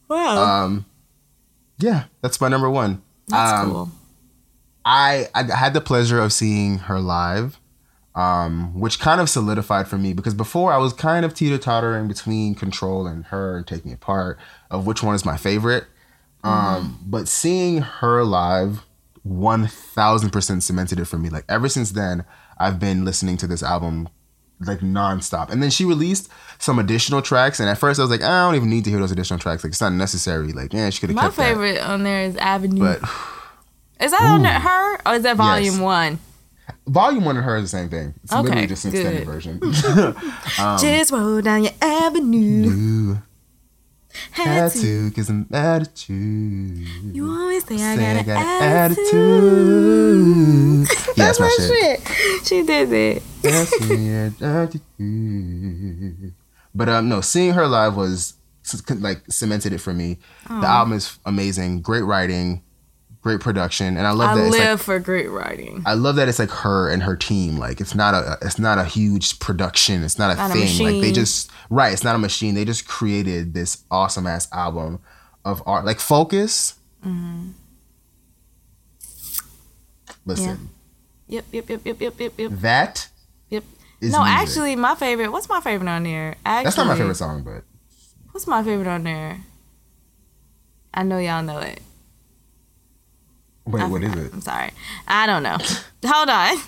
Wow, 0.09 0.65
Um, 0.65 0.87
yeah, 1.79 2.05
that's 2.21 2.41
my 2.41 2.49
number 2.49 2.71
one. 2.71 3.03
that's 3.29 3.53
um, 3.63 3.71
cool. 3.71 3.91
I 4.85 5.29
I 5.35 5.43
had 5.55 5.75
the 5.75 5.81
pleasure 5.81 6.21
of 6.21 6.33
seeing 6.33 6.79
her 6.79 7.01
live, 7.01 7.59
um, 8.15 8.79
which 8.79 8.99
kind 9.01 9.21
of 9.21 9.29
solidified 9.31 9.89
for 9.89 9.97
me 9.99 10.13
because 10.13 10.35
before 10.35 10.73
I 10.73 10.77
was 10.77 10.93
kind 10.93 11.25
of 11.25 11.35
teeter 11.35 11.59
tottering 11.59 12.07
between 12.07 12.55
Control 12.55 13.07
and 13.07 13.25
her 13.27 13.57
and 13.57 13.67
Taking 13.67 13.91
It 13.91 13.95
Apart 13.95 14.39
of 14.71 14.87
which 14.87 15.03
one 15.03 15.15
is 15.15 15.25
my 15.25 15.37
favorite. 15.37 15.87
Um, 16.45 16.99
but 17.07 17.27
seeing 17.29 17.79
her 17.79 18.23
live, 18.25 18.85
one 19.23 19.67
thousand 19.67 20.31
percent 20.31 20.63
cemented 20.63 21.01
it 21.01 21.07
for 21.07 21.19
me. 21.19 21.31
Like 21.31 21.45
ever 21.49 21.69
since 21.69 21.93
then, 21.93 22.25
I've 22.59 22.79
been 22.79 23.05
listening 23.05 23.37
to 23.39 23.47
this 23.47 23.63
album 23.63 24.09
like 24.61 24.81
nonstop. 24.81 25.51
And 25.51 25.63
then 25.63 25.71
she 25.71 25.85
released 25.85 26.29
some 26.59 26.79
additional 26.79 27.23
tracks, 27.23 27.61
and 27.61 27.69
at 27.69 27.79
first 27.79 27.99
I 27.99 28.03
was 28.03 28.11
like, 28.11 28.23
I 28.23 28.45
don't 28.47 28.55
even 28.55 28.71
need 28.71 28.85
to 28.85 28.91
hear 28.91 29.01
those 29.01 29.11
additional 29.13 29.39
tracks. 29.41 29.65
Like 29.65 29.73
it's 29.73 29.81
not 29.81 29.93
necessary. 29.93 30.53
Like 30.53 30.73
yeah, 30.73 30.91
she 30.91 31.01
could 31.01 31.11
have 31.11 31.17
My 31.17 31.23
kept 31.23 31.37
that. 31.37 31.49
favorite 31.49 31.79
on 31.81 32.03
there 32.05 32.23
is 32.23 32.37
Avenue. 32.37 32.81
But 32.81 33.01
is 34.01 34.11
that 34.11 34.23
on 34.23 34.45
her 34.45 35.01
or 35.07 35.15
is 35.17 35.23
that 35.23 35.37
Volume 35.37 35.75
Yes. 35.75 35.81
One? 35.81 36.19
Volume 36.87 37.25
one 37.25 37.37
and 37.37 37.45
her 37.45 37.57
is 37.57 37.65
the 37.65 37.69
same 37.79 37.89
thing. 37.89 38.15
It's 38.23 38.33
literally 38.33 38.59
Okay, 38.59 38.67
just 38.67 38.85
an 38.85 38.93
extended 38.95 39.25
good. 39.25 39.33
version. 39.33 39.61
Just 40.79 41.13
roll 41.13 41.41
down 41.41 41.65
your 41.65 41.73
avenue. 41.81 42.69
Ooh, 42.71 43.23
Had 44.31 44.73
to. 44.73 45.11
cause 45.11 45.29
I'm 45.29 45.47
attitude. 45.53 46.87
You 47.15 47.29
always 47.29 47.65
say 47.65 47.75
I 47.77 47.97
Say 47.97 48.23
got, 48.25 48.27
an 48.27 48.31
attitude. 48.31 49.07
attitude. 49.15 50.89
Yeah, 51.17 51.25
that's 51.27 51.41
my 51.41 51.49
shit. 51.57 52.01
shit. 52.01 52.47
She 52.47 52.63
did 52.63 52.93
it. 52.93 53.23
That's 53.43 53.73
attitude. 54.43 56.35
But 56.75 56.89
um, 56.89 57.09
no, 57.09 57.21
seeing 57.21 57.53
her 57.55 57.67
live 57.67 57.97
was 57.97 58.35
like 58.89 59.23
cemented 59.29 59.73
it 59.73 59.79
for 59.79 59.93
me. 59.95 60.19
The 60.49 60.67
album 60.67 60.95
is 60.97 61.19
amazing, 61.25 61.83
great 61.83 62.03
writing, 62.03 62.63
great 63.25 63.41
production, 63.41 63.97
and 63.97 64.07
I 64.07 64.11
love 64.13 64.33
I 64.33 64.35
that. 64.37 64.47
I 64.47 64.51
live 64.51 64.79
like, 64.79 64.81
for 64.81 64.99
great 65.01 65.31
writing. 65.31 65.83
I 65.87 65.95
love 65.95 66.17
that 66.17 66.29
it's 66.29 66.39
like 66.39 66.51
her 66.51 66.91
and 66.91 67.03
her 67.03 67.17
team. 67.17 67.57
Like 67.57 67.81
it's 67.81 67.95
not 67.95 68.13
a 68.15 68.39
it's 68.43 68.59
not 68.59 68.79
a 68.79 68.85
huge 68.85 69.41
production. 69.41 70.05
It's 70.05 70.19
not 70.19 70.31
a 70.31 70.37
Not 70.37 70.51
a 70.51 70.55
thing. 70.55 70.85
like 70.85 71.03
they 71.03 71.11
just 71.11 71.51
right. 71.71 71.93
It's 71.93 72.05
not 72.05 72.15
a 72.15 72.19
machine. 72.19 72.55
They 72.55 72.67
just 72.67 72.87
created 72.87 73.55
this 73.55 73.83
awesome 73.91 74.27
ass 74.27 74.47
album 74.53 75.01
of 75.45 75.63
art. 75.67 75.87
Like 75.87 75.99
Focus. 75.99 76.75
Mm-hmm. 77.05 77.51
Listen, 80.27 80.71
Yep, 81.27 81.45
yep, 81.53 81.69
yep, 81.69 81.81
yep, 81.85 82.01
yep, 82.01 82.21
yep, 82.21 82.33
yep, 82.39 82.51
that 82.53 83.09
yep. 83.51 83.63
no, 84.01 84.09
music. 84.09 84.21
actually, 84.27 84.77
my 84.77 84.95
favorite. 84.95 85.33
What's 85.33 85.49
my 85.49 85.61
favorite 85.61 85.89
on 85.89 86.03
there? 86.05 86.37
Actually, 86.47 86.65
that's 86.65 86.77
not 86.77 86.87
my 86.87 86.97
favorite 86.97 87.15
song, 87.17 87.43
but 87.43 87.65
What's 88.33 88.47
my 88.47 88.63
favorite 88.63 88.89
on 88.89 89.05
there? 89.05 89.41
I 90.93 91.03
know 91.03 91.19
y'all 91.19 91.43
know 91.43 91.59
it. 91.59 91.81
Wait, 93.67 93.83
I 93.83 93.87
what 93.87 94.03
is 94.03 94.11
forgot. 94.11 94.27
it? 94.27 94.33
I'm 94.35 94.41
sorry. 94.41 94.71
I 95.09 95.27
don't 95.27 95.43
know. 95.43 95.59
Hold 96.07 96.29
on. 96.29 96.57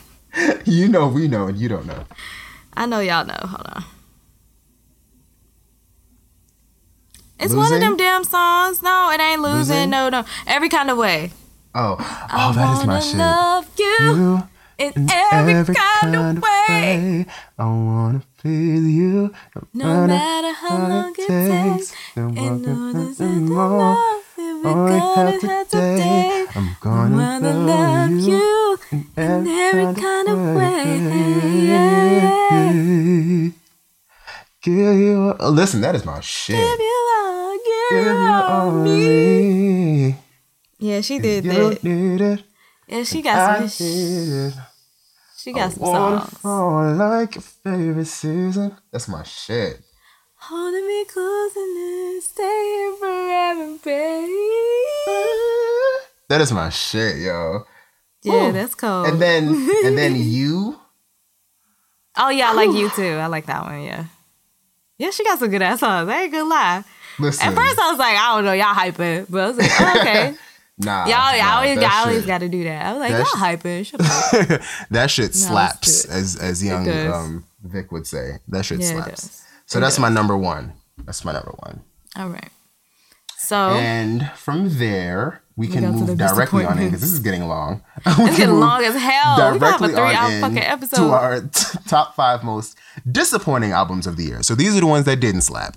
You 0.67 0.89
know, 0.89 1.09
we 1.09 1.29
know, 1.29 1.47
and 1.47 1.57
you 1.57 1.67
don't 1.67 1.87
know. 1.87 2.05
I 2.75 2.85
know 2.85 3.01
y'all 3.01 3.25
know. 3.25 3.39
Hold 3.41 3.67
on. 3.73 3.85
It's 7.41 7.55
one 7.55 7.73
of 7.73 7.81
them 7.81 7.97
damn 7.97 8.23
songs. 8.25 8.83
No, 8.83 9.11
it 9.13 9.21
ain't 9.21 9.41
losing. 9.41 9.59
Losing? 9.59 9.91
No, 9.91 10.11
no. 10.11 10.25
Every 10.47 10.69
kind 10.69 10.91
of 10.91 10.99
way. 10.99 11.31
Oh, 11.75 11.97
oh, 12.33 12.53
that 12.55 12.81
is 12.81 12.87
my 12.87 13.01
shit. 13.01 13.17
Love 13.17 13.67
you, 13.79 13.97
You 14.01 14.43
in 14.79 14.93
in 14.95 15.11
every, 15.33 15.75
kind, 15.75 16.17
of 16.17 16.43
way. 16.43 17.27
I 17.59 17.65
wanna 17.65 18.23
feel 18.39 18.83
you. 18.83 19.33
No 19.73 20.07
matter 20.07 20.53
how 20.53 20.89
long 20.89 21.15
it 21.19 21.27
takes. 21.27 21.95
No 22.15 22.27
And 22.29 22.35
matter 22.35 22.59
know 22.59 22.93
this 22.93 23.21
how 24.37 24.57
is 24.57 24.63
the 24.63 24.63
long. 24.63 24.63
love. 24.63 24.65
If 24.65 24.65
we're 24.65 24.71
All 24.71 24.89
I 24.89 24.91
gonna 25.17 25.31
have 25.47 25.69
today. 25.69 26.47
I'm 26.55 26.77
gonna 26.81 27.17
wanna 27.17 27.55
love 27.55 28.11
love 28.11 28.11
you 28.11 28.79
in 29.17 29.47
every 29.47 29.95
kind 30.03 30.29
of 30.29 30.39
way. 30.57 30.83
Give 34.63 34.75
you, 34.75 35.35
oh, 35.39 35.51
listen, 35.51 35.81
that 35.83 35.95
is 35.95 36.05
my 36.05 36.21
shit. 36.21 36.57
Give 36.57 36.81
you 36.81 37.11
all, 37.17 37.57
give 37.57 38.05
Give 38.05 38.05
you 38.05 38.11
all 38.13 38.51
all 38.51 38.71
me. 38.73 40.09
me. 40.09 40.17
Yeah, 40.79 41.01
she 41.03 41.19
did 41.21 41.45
that. 41.45 41.85
need 41.85 42.21
it. 42.21 42.43
Yeah, 42.89 43.05
she 43.05 43.19
I 43.21 43.23
got 43.23 43.71
some. 43.71 43.87
it. 43.87 44.55
She 45.39 45.53
got 45.53 45.73
some 45.73 45.85
songs. 45.85 46.31
fall 46.41 46.93
like 46.95 47.35
your 47.37 47.43
favorite 47.43 48.07
season. 48.07 48.77
That's 48.91 49.07
my 49.09 49.23
shit. 49.23 49.81
Holding 50.49 50.87
me 50.87 51.05
close 51.07 51.57
and 51.57 51.77
then 51.77 52.21
stay 52.21 52.43
here 52.43 52.95
forever, 52.99 53.79
baby. 53.83 54.33
That 56.29 56.41
is 56.41 56.53
my 56.53 56.71
shit, 56.71 57.17
yo. 57.17 57.65
Yeah, 58.23 58.47
Woo. 58.47 58.53
that's 58.53 58.77
cool. 58.77 59.05
And 59.07 59.21
then 59.21 59.49
and 59.85 59.99
then 59.99 60.15
you. 60.17 60.79
oh 62.17 62.29
yeah, 62.29 62.51
I 62.51 62.53
like 62.55 62.71
you 62.71 62.89
too. 62.91 63.03
I 63.17 63.27
like 63.27 63.47
that 63.47 63.65
one. 63.65 63.83
Yeah, 63.83 64.05
yeah, 64.99 65.11
she 65.11 65.25
got 65.25 65.41
some 65.41 65.51
good 65.51 65.63
ass 65.63 65.81
songs. 65.81 66.09
I 66.09 66.23
ain't 66.23 66.33
gonna 66.33 66.49
lie. 66.49 66.85
Listen. 67.19 67.49
At 67.49 67.55
first, 67.57 67.79
I 67.81 67.91
was 67.91 67.99
like, 67.99 68.17
I 68.17 68.35
don't 68.37 68.45
know, 68.45 68.53
y'all 68.53 68.75
hyping, 68.75 69.27
but 69.29 69.41
I 69.41 69.49
was 69.49 69.59
like, 69.59 69.71
oh, 69.81 70.01
okay, 70.01 70.35
nah. 70.79 71.07
y'all, 71.07 71.39
nah, 71.43 71.57
always, 71.57 71.75
that 71.79 71.83
y'all 71.83 72.07
always 72.09 72.25
got 72.27 72.39
to 72.39 72.49
do 72.49 72.63
that. 72.65 72.87
I 72.87 72.93
was 72.93 73.01
like, 73.01 73.11
that 73.11 73.19
y'all 73.19 73.27
sh- 73.27 73.43
hyping. 73.43 73.87
Shut 73.87 74.01
up. 74.01 74.61
that 74.91 75.11
shit 75.11 75.35
slaps, 75.35 76.07
good. 76.07 76.15
as 76.15 76.37
as 76.37 76.63
young 76.63 76.89
um, 76.89 77.45
Vic 77.65 77.91
would 77.91 78.07
say. 78.07 78.39
That 78.47 78.65
shit 78.65 78.79
Yeah, 78.81 79.03
slaps. 79.03 79.43
So 79.67 79.81
that's 79.81 79.99
my 79.99 80.09
number 80.09 80.37
one. 80.37 80.73
That's 81.05 81.25
my 81.25 81.33
number 81.33 81.53
one. 81.59 81.83
All 82.17 82.29
right. 82.29 82.51
So 83.39 83.57
And 83.57 84.31
from 84.35 84.79
there, 84.79 85.43
we 85.57 85.69
can 85.69 85.83
got 85.83 85.95
move 85.95 86.19
directly 86.19 86.65
on 86.65 86.79
in 86.79 86.87
because 86.87 87.01
this 87.01 87.13
is 87.13 87.21
getting 87.21 87.47
long. 87.47 87.83
it's 88.07 88.37
getting 88.39 88.55
long 88.59 88.83
as 88.85 88.95
hell. 88.95 89.37
We 89.37 89.39
gonna 89.43 89.45
have 89.45 89.57
a 89.57 89.59
directly 89.59 89.89
three 89.89 89.99
hour 90.15 90.41
fucking 90.41 90.57
to 90.57 90.69
episode. 90.71 91.11
our 91.11 91.41
t- 91.53 91.79
top 91.87 92.15
five 92.17 92.43
most 92.43 92.77
disappointing 93.11 93.73
albums 93.73 94.07
of 94.07 94.17
the 94.17 94.25
year. 94.25 94.43
So 94.43 94.55
these 94.55 94.77
are 94.77 94.81
the 94.81 94.87
ones 94.87 95.05
that 95.07 95.21
didn't 95.21 95.43
slap. 95.43 95.77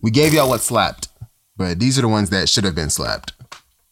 We 0.00 0.10
gave 0.10 0.32
y'all 0.34 0.48
what 0.48 0.60
slapped, 0.60 1.08
but 1.56 1.78
these 1.78 1.98
are 1.98 2.02
the 2.02 2.08
ones 2.08 2.30
that 2.30 2.48
should 2.48 2.64
have 2.64 2.74
been 2.74 2.90
slapped. 2.90 3.32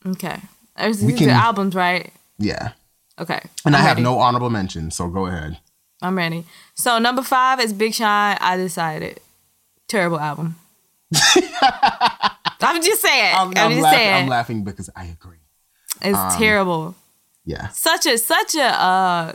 okay. 0.06 0.40
There's 0.77 1.02
We 1.02 1.12
these 1.12 1.19
can- 1.20 1.31
are 1.31 1.35
albums, 1.35 1.74
right? 1.74 2.10
Yeah. 2.39 2.73
Okay. 3.19 3.40
And 3.66 3.77
i 3.77 3.78
I'm 3.78 3.85
have 3.85 3.97
ready. 3.97 4.02
no 4.02 4.19
honorable 4.19 4.51
mentions, 4.51 4.97
so 4.97 5.09
go 5.09 5.27
ahead. 5.27 5.59
I'm 6.01 6.16
ready. 6.16 6.44
So 6.74 6.98
number 6.98 7.23
five 7.23 7.60
is 7.60 7.73
Big 7.73 7.94
Sean. 7.94 8.36
I 8.40 8.56
decided. 8.56 9.20
Terrible 9.93 10.19
album. 10.19 10.56
I'm 12.62 12.82
just 12.82 13.02
saying. 13.02 13.35
I'm, 13.36 13.52
just 13.52 13.82
laughing, 13.82 13.82
saying. 13.82 14.23
I'm 14.23 14.27
laughing 14.27 14.64
because 14.64 14.89
I 14.97 15.05
agree. 15.05 15.36
It's 16.01 16.36
terrible. 16.36 16.94
Yeah. 17.44 17.69
Such 17.69 18.06
a 18.06 18.16
such 18.16 18.55
a 18.55 18.62
uh 18.62 19.32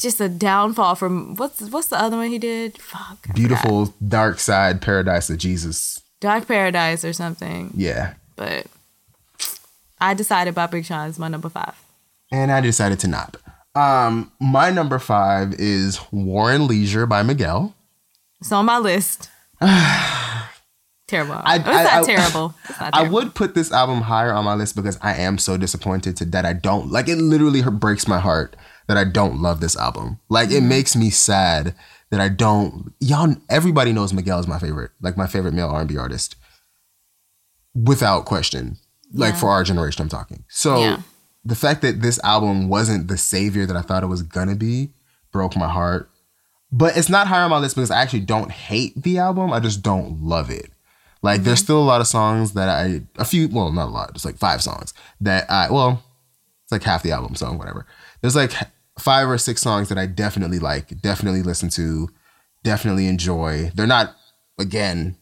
just 0.00 0.20
a 0.20 0.28
downfall 0.28 0.96
from 0.96 1.36
what's 1.36 1.60
what's 1.70 1.86
the 1.86 2.00
other 2.00 2.16
one 2.16 2.30
he 2.30 2.40
did? 2.40 2.76
Fuck. 2.82 3.32
Beautiful 3.32 3.94
dark 4.08 4.40
side 4.40 4.82
paradise 4.82 5.30
of 5.30 5.38
Jesus. 5.38 6.02
Dark 6.18 6.48
Paradise 6.48 7.04
or 7.04 7.12
something. 7.12 7.70
Yeah. 7.76 8.14
But 8.34 8.66
I 10.00 10.14
decided 10.14 10.52
by 10.56 10.66
Big 10.66 10.84
Sean 10.84 11.08
is 11.08 11.16
my 11.16 11.28
number 11.28 11.48
five. 11.48 11.80
And 12.32 12.50
I 12.50 12.60
decided 12.60 12.98
to 13.00 13.06
not. 13.06 13.36
Um, 13.76 14.32
my 14.40 14.70
number 14.70 14.98
five 14.98 15.54
is 15.60 16.00
War 16.10 16.50
and 16.50 16.66
Leisure 16.66 17.06
by 17.06 17.22
Miguel. 17.22 17.72
It's 18.44 18.52
on 18.52 18.66
my 18.66 18.76
list. 18.78 19.30
terrible. 19.62 21.40
I- 21.42 21.56
it's 21.56 21.66
I- 21.66 21.82
not 21.82 21.92
I- 21.94 22.02
terrible. 22.04 22.54
It's 22.68 22.78
not 22.78 22.94
I 22.94 23.08
would 23.08 23.34
put 23.34 23.54
this 23.54 23.72
album 23.72 24.02
higher 24.02 24.34
on 24.34 24.44
my 24.44 24.52
list 24.52 24.76
because 24.76 24.98
I 25.00 25.14
am 25.14 25.38
so 25.38 25.56
disappointed 25.56 26.14
to 26.18 26.26
that 26.26 26.44
I 26.44 26.52
don't 26.52 26.90
like 26.90 27.08
it 27.08 27.16
literally 27.16 27.62
breaks 27.62 28.06
my 28.06 28.20
heart 28.20 28.54
that 28.86 28.98
I 28.98 29.04
don't 29.04 29.40
love 29.40 29.60
this 29.60 29.78
album. 29.78 30.20
Like 30.28 30.50
it 30.50 30.62
mm. 30.62 30.66
makes 30.68 30.94
me 30.94 31.08
sad 31.08 31.74
that 32.10 32.20
I 32.20 32.28
don't. 32.28 32.92
Y'all, 33.00 33.34
everybody 33.48 33.94
knows 33.94 34.12
Miguel 34.12 34.40
is 34.40 34.46
my 34.46 34.58
favorite, 34.58 34.90
like 35.00 35.16
my 35.16 35.26
favorite 35.26 35.54
male 35.54 35.70
R 35.70 35.80
and 35.80 35.88
B 35.88 35.96
artist, 35.96 36.36
without 37.74 38.26
question. 38.26 38.76
Like 39.10 39.32
Yeah. 39.32 39.40
for 39.40 39.48
our 39.48 39.64
generation, 39.64 40.02
I'm 40.02 40.10
talking. 40.10 40.44
So 40.48 40.80
Yeah. 40.80 40.98
the 41.46 41.54
fact 41.54 41.80
that 41.80 42.02
this 42.02 42.20
album 42.22 42.68
wasn't 42.68 43.08
the 43.08 43.16
savior 43.16 43.64
that 43.64 43.76
I 43.76 43.80
thought 43.80 44.02
it 44.02 44.08
was 44.08 44.20
gonna 44.22 44.54
be 44.54 44.92
broke 45.32 45.56
my 45.56 45.68
heart. 45.68 46.10
But 46.76 46.96
it's 46.96 47.08
not 47.08 47.28
higher 47.28 47.44
on 47.44 47.50
my 47.50 47.58
list 47.58 47.76
because 47.76 47.92
I 47.92 48.02
actually 48.02 48.20
don't 48.20 48.50
hate 48.50 49.00
the 49.00 49.18
album. 49.18 49.52
I 49.52 49.60
just 49.60 49.80
don't 49.80 50.20
love 50.22 50.50
it. 50.50 50.72
Like 51.22 51.44
there's 51.44 51.60
still 51.60 51.78
a 51.78 51.84
lot 51.84 52.00
of 52.00 52.08
songs 52.08 52.54
that 52.54 52.68
I 52.68 53.02
a 53.16 53.24
few 53.24 53.46
well 53.48 53.70
not 53.70 53.86
a 53.86 53.92
lot, 53.92 54.12
just 54.12 54.24
like 54.24 54.38
five 54.38 54.60
songs 54.60 54.92
that 55.20 55.48
I 55.48 55.70
well 55.70 56.02
it's 56.64 56.72
like 56.72 56.82
half 56.82 57.04
the 57.04 57.12
album, 57.12 57.36
so 57.36 57.52
whatever. 57.52 57.86
There's 58.20 58.34
like 58.34 58.50
five 58.98 59.28
or 59.28 59.38
six 59.38 59.62
songs 59.62 59.88
that 59.88 59.98
I 59.98 60.06
definitely 60.06 60.58
like, 60.58 61.00
definitely 61.00 61.42
listen 61.42 61.68
to, 61.70 62.08
definitely 62.64 63.06
enjoy. 63.06 63.70
They're 63.76 63.86
not 63.86 64.16
again 64.58 65.16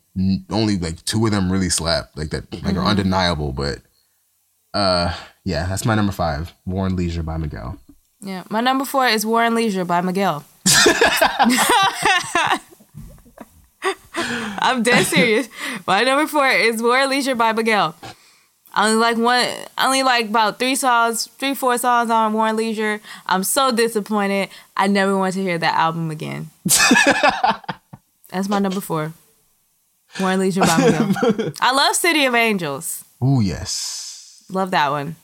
only 0.50 0.78
like 0.78 1.04
two 1.04 1.26
of 1.26 1.32
them 1.32 1.52
really 1.52 1.68
slap 1.68 2.10
like 2.16 2.30
that 2.30 2.50
like 2.64 2.76
are 2.76 2.84
undeniable, 2.84 3.52
but 3.52 3.78
uh 4.72 5.14
yeah, 5.44 5.66
that's 5.66 5.84
my 5.84 5.94
number 5.94 6.12
five, 6.12 6.54
War 6.64 6.86
and 6.86 6.96
Leisure 6.96 7.22
by 7.22 7.36
Miguel. 7.36 7.78
Yeah. 8.22 8.44
My 8.48 8.62
number 8.62 8.86
four 8.86 9.06
is 9.06 9.26
War 9.26 9.44
and 9.44 9.54
Leisure 9.54 9.84
by 9.84 10.00
Miguel. 10.00 10.46
I'm 14.14 14.82
dead 14.82 15.06
serious. 15.06 15.48
My 15.86 16.02
number 16.02 16.26
four 16.26 16.48
is 16.48 16.82
War 16.82 17.06
Leisure 17.06 17.34
by 17.34 17.52
Miguel. 17.52 17.94
I 18.74 18.88
only 18.88 18.98
like 19.00 19.16
one, 19.18 19.46
I 19.76 19.86
only 19.86 20.02
like 20.02 20.28
about 20.28 20.58
three 20.58 20.74
songs, 20.76 21.28
three, 21.38 21.54
four 21.54 21.76
songs 21.78 22.10
on 22.10 22.32
War 22.32 22.52
Leisure. 22.52 23.00
I'm 23.26 23.44
so 23.44 23.70
disappointed. 23.70 24.48
I 24.76 24.86
never 24.86 25.16
want 25.16 25.34
to 25.34 25.42
hear 25.42 25.58
that 25.58 25.74
album 25.74 26.10
again. 26.10 26.48
That's 28.30 28.48
my 28.48 28.58
number 28.60 28.80
four. 28.80 29.12
War 30.20 30.36
Leisure 30.36 30.60
by 30.62 30.78
Miguel. 30.78 31.52
I 31.60 31.72
love 31.72 31.96
City 31.96 32.24
of 32.24 32.34
Angels. 32.34 33.04
Ooh 33.22 33.40
yes. 33.40 34.44
Love 34.48 34.70
that 34.70 34.90
one. 34.90 35.16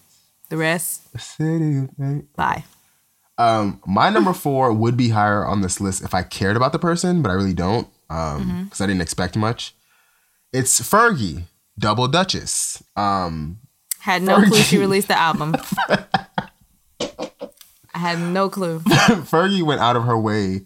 The 0.51 0.57
rest, 0.57 1.09
City 1.19 1.79
of 1.79 1.91
Angels. 2.01 2.25
bye. 2.37 2.65
Um, 3.39 3.81
my 3.87 4.11
number 4.11 4.33
four 4.33 4.73
would 4.73 4.97
be 4.97 5.11
higher 5.11 5.45
on 5.47 5.61
this 5.63 5.81
list 5.81 6.03
if 6.03 6.13
I 6.13 6.23
cared 6.25 6.57
about 6.57 6.73
the 6.73 6.79
person, 6.79 7.23
but 7.23 7.31
I 7.31 7.35
really 7.35 7.55
don't, 7.55 7.87
um, 8.11 8.65
because 8.65 8.81
I 8.81 8.87
didn't 8.87 9.01
expect 9.03 9.37
much. 9.37 9.75
It's 10.53 10.81
Fergie, 10.81 11.45
Double 11.79 12.09
Dutchess. 12.09 12.83
Um, 12.97 13.61
Had 14.01 14.23
no 14.23 14.43
clue 14.43 14.59
she 14.59 14.79
released 14.79 15.09
the 15.09 15.19
album. 15.19 15.55
I 17.01 17.99
had 18.01 18.19
no 18.21 18.49
clue. 18.49 18.81
Fergie 18.81 19.63
went 19.63 19.81
out 19.81 19.97
of 19.97 20.05
her 20.05 20.19
way. 20.19 20.63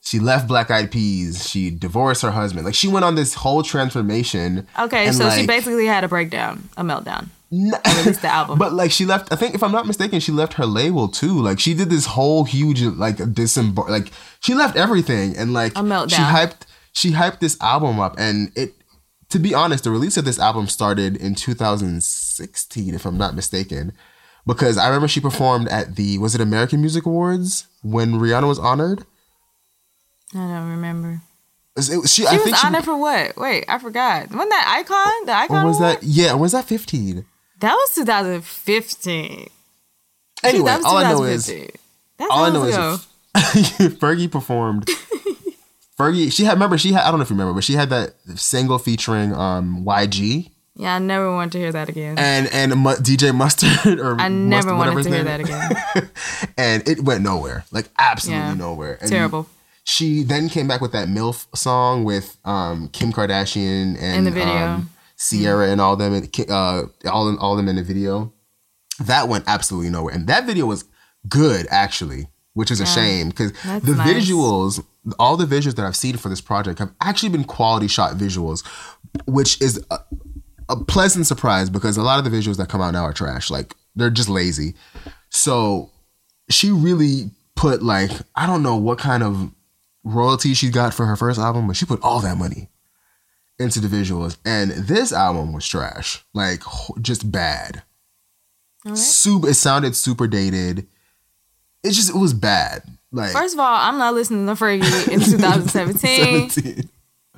She 0.00 0.20
left 0.20 0.46
Black 0.46 0.70
Eyed 0.70 0.90
Peas. 0.92 1.48
She 1.48 1.70
divorced 1.70 2.22
her 2.22 2.30
husband. 2.30 2.64
Like 2.64 2.74
she 2.76 2.86
went 2.88 3.04
on 3.04 3.16
this 3.16 3.34
whole 3.34 3.62
transformation. 3.64 4.66
Okay, 4.78 5.10
so 5.12 5.28
she 5.30 5.46
basically 5.46 5.86
had 5.86 6.04
a 6.04 6.08
breakdown, 6.08 6.68
a 6.76 6.82
meltdown. 6.84 7.28
Released 7.50 8.22
the 8.22 8.28
album. 8.32 8.58
But 8.58 8.72
like 8.72 8.90
she 8.90 9.04
left, 9.06 9.32
I 9.32 9.36
think 9.36 9.54
if 9.54 9.62
I'm 9.62 9.72
not 9.72 9.86
mistaken, 9.86 10.20
she 10.20 10.32
left 10.32 10.54
her 10.54 10.66
label 10.66 11.08
too. 11.08 11.40
Like 11.40 11.60
she 11.60 11.74
did 11.74 11.90
this 11.90 12.06
whole 12.06 12.44
huge 12.44 12.82
like 12.82 13.16
disembar 13.16 13.88
like 13.88 14.10
she 14.40 14.54
left 14.54 14.76
everything 14.76 15.36
and 15.36 15.52
like 15.52 15.72
she 15.74 16.16
hyped 16.16 16.62
she 16.92 17.12
hyped 17.12 17.40
this 17.40 17.56
album 17.60 18.00
up 18.00 18.16
and 18.18 18.50
it 18.56 18.74
to 19.30 19.38
be 19.38 19.54
honest, 19.54 19.84
the 19.84 19.90
release 19.90 20.16
of 20.16 20.24
this 20.24 20.38
album 20.38 20.68
started 20.68 21.16
in 21.16 21.34
2016 21.34 22.94
if 22.94 23.04
I'm 23.04 23.18
not 23.18 23.34
mistaken. 23.34 23.92
Because 24.46 24.78
I 24.78 24.86
remember 24.86 25.08
she 25.08 25.20
performed 25.20 25.68
at 25.68 25.96
the 25.96 26.18
was 26.18 26.34
it 26.34 26.40
American 26.40 26.80
Music 26.80 27.04
Awards 27.06 27.66
when 27.82 28.14
Rihanna 28.14 28.46
was 28.46 28.58
honored? 28.60 29.04
I 30.32 30.38
don't 30.38 30.70
remember. 30.70 31.20
It 31.76 31.82
she, 31.82 32.22
She 32.22 32.26
I 32.26 32.34
was 32.34 32.44
think 32.44 32.56
she 32.56 32.66
honored 32.66 32.84
for 32.84 32.96
what? 32.96 33.36
Wait, 33.36 33.64
I 33.68 33.78
forgot. 33.78 34.30
Wasn't 34.30 34.50
that 34.50 34.76
Icon? 34.80 35.26
The 35.26 35.32
Icon 35.32 35.64
or 35.64 35.68
was 35.68 35.80
Award? 35.80 35.96
that 35.96 36.02
yeah, 36.04 36.34
was 36.34 36.52
that 36.52 36.64
15? 36.64 37.24
That 37.60 37.74
was 37.74 37.94
2015. 37.94 39.48
Anyway, 40.44 40.64
that 40.66 40.76
was 40.78 40.84
all 40.86 40.96
I 40.98 41.12
know 41.12 41.22
is 41.24 41.46
That's 41.46 42.30
all 42.30 42.44
I 42.44 42.50
know 42.50 42.64
ago. 42.64 42.94
is 42.94 43.06
Fergie 43.98 44.30
performed. 44.30 44.86
Fergie, 45.98 46.30
she 46.30 46.44
had 46.44 46.52
remember 46.54 46.76
she 46.76 46.92
had 46.92 47.02
I 47.04 47.10
don't 47.10 47.18
know 47.18 47.22
if 47.22 47.30
you 47.30 47.34
remember, 47.36 47.54
but 47.54 47.64
she 47.64 47.72
had 47.72 47.88
that 47.90 48.14
single 48.34 48.78
featuring 48.78 49.32
um 49.34 49.84
YG 49.86 50.50
Yeah, 50.74 50.94
I 50.96 50.98
never 50.98 51.32
wanted 51.34 51.52
to 51.52 51.58
hear 51.58 51.72
that 51.72 51.88
again. 51.88 52.18
and 52.18 52.48
and 52.52 52.72
DJ 52.72 53.34
Mustard 53.34 53.98
or 54.00 54.20
I 54.20 54.28
never 54.28 54.76
whatever 54.76 54.96
wanted 54.96 55.08
to 55.10 55.14
hear 55.14 55.24
that 55.24 55.40
again. 55.40 56.10
and 56.58 56.86
it 56.86 57.00
went 57.02 57.22
nowhere, 57.22 57.64
like 57.72 57.88
absolutely 57.98 58.44
Yeah. 58.48 58.54
nowhere. 58.54 58.98
And 59.00 59.10
Terrible. 59.10 59.48
She 59.84 60.22
then 60.24 60.48
came 60.48 60.66
back 60.68 60.80
with 60.80 60.92
that 60.92 61.06
MILF 61.08 61.46
song 61.56 62.02
with 62.04 62.36
um, 62.44 62.88
Kim 62.88 63.12
Kardashian 63.12 63.96
and 64.00 64.16
In 64.18 64.24
the 64.24 64.30
video. 64.32 64.52
um, 64.66 64.90
Ciara 65.16 65.70
and 65.70 65.80
all 65.80 65.96
them, 65.96 66.12
and 66.12 66.50
uh, 66.50 66.84
all 67.10 67.28
in, 67.28 67.38
all 67.38 67.56
them 67.56 67.68
in 67.68 67.76
the 67.76 67.82
video. 67.82 68.32
That 69.00 69.28
went 69.28 69.44
absolutely 69.46 69.90
nowhere, 69.90 70.14
and 70.14 70.26
that 70.26 70.46
video 70.46 70.66
was 70.66 70.84
good 71.28 71.66
actually, 71.70 72.28
which 72.54 72.70
is 72.70 72.80
a 72.80 72.86
shame 72.86 73.28
because 73.28 73.52
the 73.62 73.94
nice. 73.96 74.14
visuals, 74.14 74.84
all 75.18 75.36
the 75.36 75.44
visuals 75.44 75.74
that 75.76 75.84
I've 75.84 75.96
seen 75.96 76.16
for 76.16 76.28
this 76.28 76.40
project 76.40 76.78
have 76.78 76.92
actually 77.00 77.30
been 77.30 77.44
quality 77.44 77.88
shot 77.88 78.14
visuals, 78.16 78.66
which 79.26 79.60
is 79.60 79.84
a, 79.90 79.98
a 80.68 80.76
pleasant 80.76 81.26
surprise 81.26 81.68
because 81.68 81.96
a 81.96 82.02
lot 82.02 82.18
of 82.18 82.30
the 82.30 82.36
visuals 82.36 82.56
that 82.56 82.68
come 82.68 82.80
out 82.80 82.92
now 82.92 83.04
are 83.04 83.12
trash. 83.12 83.50
Like 83.50 83.74
they're 83.94 84.10
just 84.10 84.28
lazy. 84.28 84.74
So 85.30 85.90
she 86.48 86.70
really 86.70 87.30
put 87.54 87.82
like 87.82 88.10
I 88.34 88.46
don't 88.46 88.62
know 88.62 88.76
what 88.76 88.98
kind 88.98 89.22
of 89.22 89.50
royalty 90.04 90.54
she 90.54 90.70
got 90.70 90.94
for 90.94 91.06
her 91.06 91.16
first 91.16 91.38
album, 91.38 91.66
but 91.66 91.76
she 91.76 91.84
put 91.84 92.02
all 92.02 92.20
that 92.20 92.36
money 92.36 92.68
into 93.58 93.80
the 93.80 93.88
visuals. 93.88 94.36
And 94.44 94.70
this 94.70 95.12
album 95.12 95.52
was 95.52 95.66
trash, 95.66 96.24
like 96.34 96.62
just 97.00 97.30
bad. 97.30 97.82
right. 98.84 98.96
Super, 98.98 99.48
it 99.48 99.54
sounded 99.54 99.96
super 99.96 100.26
dated. 100.26 100.86
It 101.82 101.92
just 101.92 102.10
it 102.10 102.16
was 102.18 102.34
bad. 102.34 102.82
Like 103.12 103.32
First 103.32 103.54
of 103.54 103.60
all, 103.60 103.66
I'm 103.76 103.98
not 103.98 104.14
listening 104.14 104.46
to 104.46 104.52
Fergie 104.52 105.08
in 105.08 105.20
2017 105.70 106.50
17. 106.50 106.88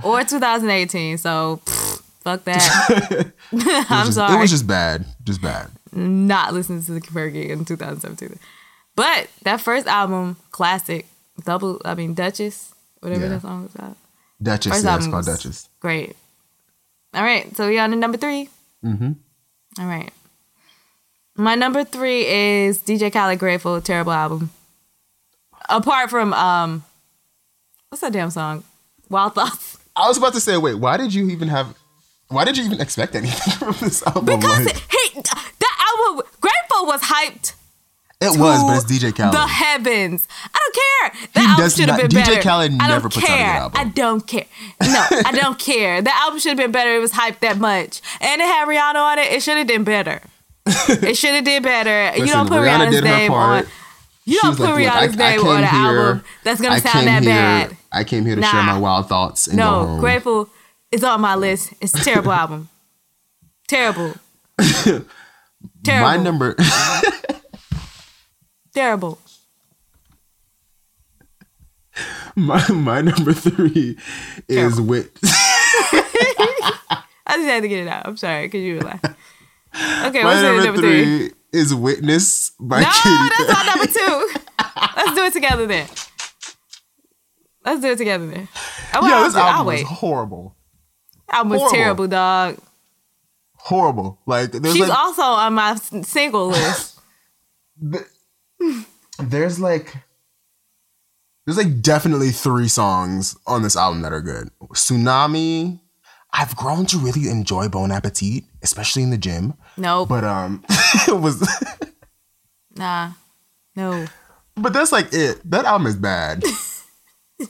or 0.02 0.24
2018, 0.24 1.18
so 1.18 1.60
pfft, 1.64 2.02
fuck 2.20 2.44
that. 2.44 3.32
I'm 3.90 4.06
Just- 4.06 4.14
sorry. 4.14 4.36
It 4.36 4.40
was 4.40 4.50
just 4.50 4.66
bad, 4.66 5.04
just 5.24 5.42
bad. 5.42 5.70
not 5.92 6.54
listening 6.54 6.82
to 6.84 6.92
the 6.92 7.00
Fergie 7.00 7.50
in 7.50 7.64
2017. 7.64 8.38
But 8.96 9.28
that 9.44 9.60
first 9.60 9.86
album, 9.86 10.36
classic, 10.50 11.06
double, 11.44 11.80
I 11.84 11.94
mean, 11.94 12.14
Dutchess, 12.14 12.74
whatever 13.00 13.22
Yeah. 13.24 13.28
that 13.28 13.42
song 13.42 13.62
was 13.64 13.72
called. 13.74 13.94
Dutchess, 14.42 14.72
First 14.72 14.84
yeah, 14.84 14.96
it's 14.96 15.06
called 15.06 15.26
Dutchess. 15.26 15.67
Great. 15.80 16.16
All 17.14 17.22
right, 17.22 17.54
so 17.56 17.68
we 17.68 17.78
on 17.78 17.90
to 17.90 17.96
number 17.96 18.18
3 18.18 18.48
Mm-hmm. 18.84 19.12
All 19.80 19.86
right. 19.86 20.10
My 21.36 21.54
number 21.54 21.84
three 21.84 22.26
is 22.26 22.78
DJ 22.80 23.12
Khaled 23.12 23.38
Grateful, 23.38 23.80
terrible 23.80 24.12
album. 24.12 24.50
Apart 25.68 26.10
from 26.10 26.32
um, 26.32 26.84
what's 27.88 28.00
that 28.00 28.12
damn 28.12 28.30
song? 28.30 28.64
Wild 29.08 29.34
Thoughts. 29.34 29.78
I 29.94 30.08
was 30.08 30.16
about 30.18 30.32
to 30.34 30.40
say, 30.40 30.56
wait, 30.56 30.74
why 30.74 30.96
did 30.96 31.14
you 31.14 31.28
even 31.30 31.48
have? 31.48 31.76
Why 32.28 32.44
did 32.44 32.56
you 32.56 32.64
even 32.64 32.80
expect 32.80 33.14
anything 33.14 33.52
from 33.58 33.74
this 33.80 34.02
album? 34.04 34.26
Because 34.26 34.64
Like, 34.66 34.76
he, 34.90 35.20
that 35.22 35.94
album, 36.08 36.24
Grateful 36.40 36.86
was 36.86 37.00
hyped. 37.02 37.54
It 38.20 38.38
was, 38.38 38.62
but 38.64 38.76
it's 38.76 38.84
DJ 38.90 39.14
Khaled. 39.14 39.32
The 39.34 39.46
heavens. 39.46 40.26
I 40.44 40.58
don't 40.58 40.74
care. 40.74 41.28
That 41.34 41.40
He 41.40 41.46
album 41.46 41.70
should 41.70 41.88
have 41.88 42.00
been 42.00 42.08
DJ 42.10 42.14
better. 42.26 42.32
DJ 42.40 42.42
Khaled 42.42 42.72
I 42.80 42.88
never 42.88 43.08
puts 43.08 43.16
out 43.18 43.22
a 43.22 43.26
good 43.26 43.36
care. 43.36 43.46
album. 43.60 43.80
I 43.80 43.84
don't 43.90 44.26
care. 44.26 44.44
No, 44.82 45.06
I 45.26 45.32
don't 45.32 45.58
care. 45.70 46.02
The 46.02 46.14
album 46.16 46.38
should 46.40 46.48
have 46.50 46.58
been 46.58 46.72
better. 46.72 46.94
It 46.94 46.98
was 47.00 47.12
hyped 47.12 47.38
that 47.40 47.58
much, 47.58 48.00
and 48.20 48.40
it 48.40 48.44
had 48.44 48.66
Rihanna 48.68 48.96
on 49.00 49.18
it. 49.18 49.32
It 49.32 49.42
should 49.42 49.56
have 49.56 49.66
done 49.68 49.84
better. 49.84 50.20
it 50.66 51.16
should 51.16 51.34
have 51.34 51.44
did 51.44 51.62
better. 51.62 52.16
you 52.18 52.26
don't 52.26 52.48
put 52.48 52.58
Rihanna 52.58 52.88
Rihanna's 52.90 53.02
name 53.02 53.30
part. 53.30 53.64
on. 53.66 53.70
You 54.24 54.38
don't 54.42 54.56
put 54.56 54.64
like, 54.70 54.74
Rihanna's 54.86 55.14
I 55.14 55.16
name 55.16 55.38
came 55.40 55.48
on 55.48 55.62
an 55.64 55.68
here- 55.70 55.80
album 55.98 56.24
that's 56.44 56.60
gonna 56.60 56.74
I 56.74 56.78
sound 56.80 57.06
that 57.06 57.22
here, 57.22 57.32
bad. 57.32 57.76
I 57.92 58.04
came 58.04 58.26
here 58.26 58.36
to 58.36 58.42
share 58.42 58.62
my 58.64 58.78
wild 58.78 59.08
thoughts 59.08 59.46
and 59.46 59.56
go 59.56 59.62
No, 59.64 59.86
home. 59.86 60.00
Grateful 60.00 60.50
is 60.92 61.02
on 61.04 61.20
my 61.22 61.34
list. 61.36 61.72
It's 61.80 61.94
a 61.94 62.04
terrible 62.04 62.32
album. 62.42 62.68
Terrible. 63.68 64.14
terrible. 64.76 65.06
My 65.86 66.16
number, 66.18 66.56
terrible. 68.78 69.18
my, 72.36 72.64
my 72.70 73.00
number 73.00 73.32
three 73.32 73.96
is 74.46 74.56
Terrible. 74.76 74.84
with. 74.84 75.10
I 77.30 77.36
just 77.36 77.46
had 77.48 77.62
to 77.62 77.68
get 77.68 77.80
it 77.80 77.88
out. 77.88 78.06
I'm 78.06 78.16
sorry, 78.16 78.46
because 78.46 78.62
you 78.62 78.76
were 78.76 78.82
laughing. 78.82 79.14
Okay, 79.74 80.22
My 80.22 80.30
what's 80.30 80.42
number, 80.42 80.64
number 80.64 80.80
three? 80.80 81.28
three 81.28 81.30
is 81.52 81.74
Witness 81.74 82.52
by 82.60 82.80
No, 82.80 82.86
Katy 82.88 83.28
that's 83.36 83.48
not 83.48 83.66
number 83.66 83.86
two. 83.86 84.28
Let's 84.96 85.14
do 85.14 85.24
it 85.24 85.32
together 85.32 85.66
then. 85.66 85.86
Let's 87.64 87.80
do 87.80 87.88
it 87.88 87.98
together 87.98 88.26
then. 88.28 88.48
Yeah, 88.94 89.00
I'll, 89.00 89.24
this 89.24 89.34
album 89.34 89.66
was 89.66 89.82
horrible. 89.82 90.56
Album 91.30 91.50
was 91.50 91.58
horrible. 91.60 91.76
terrible, 91.76 92.08
dog. 92.08 92.58
Horrible. 93.56 94.18
Like 94.24 94.52
there's 94.52 94.74
She's 94.74 94.88
like 94.88 94.98
also 94.98 95.22
on 95.22 95.54
my 95.54 95.74
single 95.74 96.48
list. 96.48 96.98
the- 97.80 98.06
there's 99.18 99.58
like 99.60 99.94
There's 101.46 101.56
like 101.58 101.80
definitely 101.82 102.30
three 102.30 102.68
songs 102.68 103.36
on 103.46 103.62
this 103.62 103.76
album 103.76 104.02
that 104.02 104.12
are 104.12 104.20
good. 104.20 104.50
Tsunami. 104.72 105.80
I've 106.32 106.54
grown 106.56 106.84
to 106.86 106.98
really 106.98 107.28
enjoy 107.30 107.68
Bon 107.68 107.90
Appetit, 107.90 108.44
especially 108.62 109.02
in 109.02 109.10
the 109.10 109.16
gym. 109.16 109.54
Nope. 109.78 110.10
But 110.10 110.24
um, 110.24 110.62
it 111.08 111.18
was. 111.18 111.46
nah. 112.76 113.12
No. 113.74 114.06
But 114.56 114.72
that's 114.74 114.92
like 114.92 115.08
it. 115.12 115.40
That 115.50 115.64
album 115.64 115.86
is 115.86 115.96
bad. 115.96 116.42
you 117.38 117.46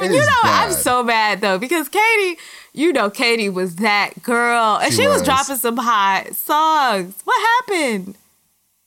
know, 0.00 0.14
is 0.14 0.28
I'm 0.42 0.72
so 0.72 1.04
bad 1.04 1.40
though 1.40 1.58
because 1.58 1.88
Katy, 1.88 2.36
you 2.72 2.92
know, 2.92 3.08
Katy 3.10 3.48
was 3.48 3.76
that 3.76 4.22
girl, 4.22 4.78
and 4.82 4.92
she, 4.92 5.02
She 5.02 5.08
was. 5.08 5.18
was. 5.18 5.22
dropping 5.22 5.56
some 5.56 5.76
hot 5.76 6.34
songs. 6.34 7.14
What 7.24 7.40
happened? 7.68 8.16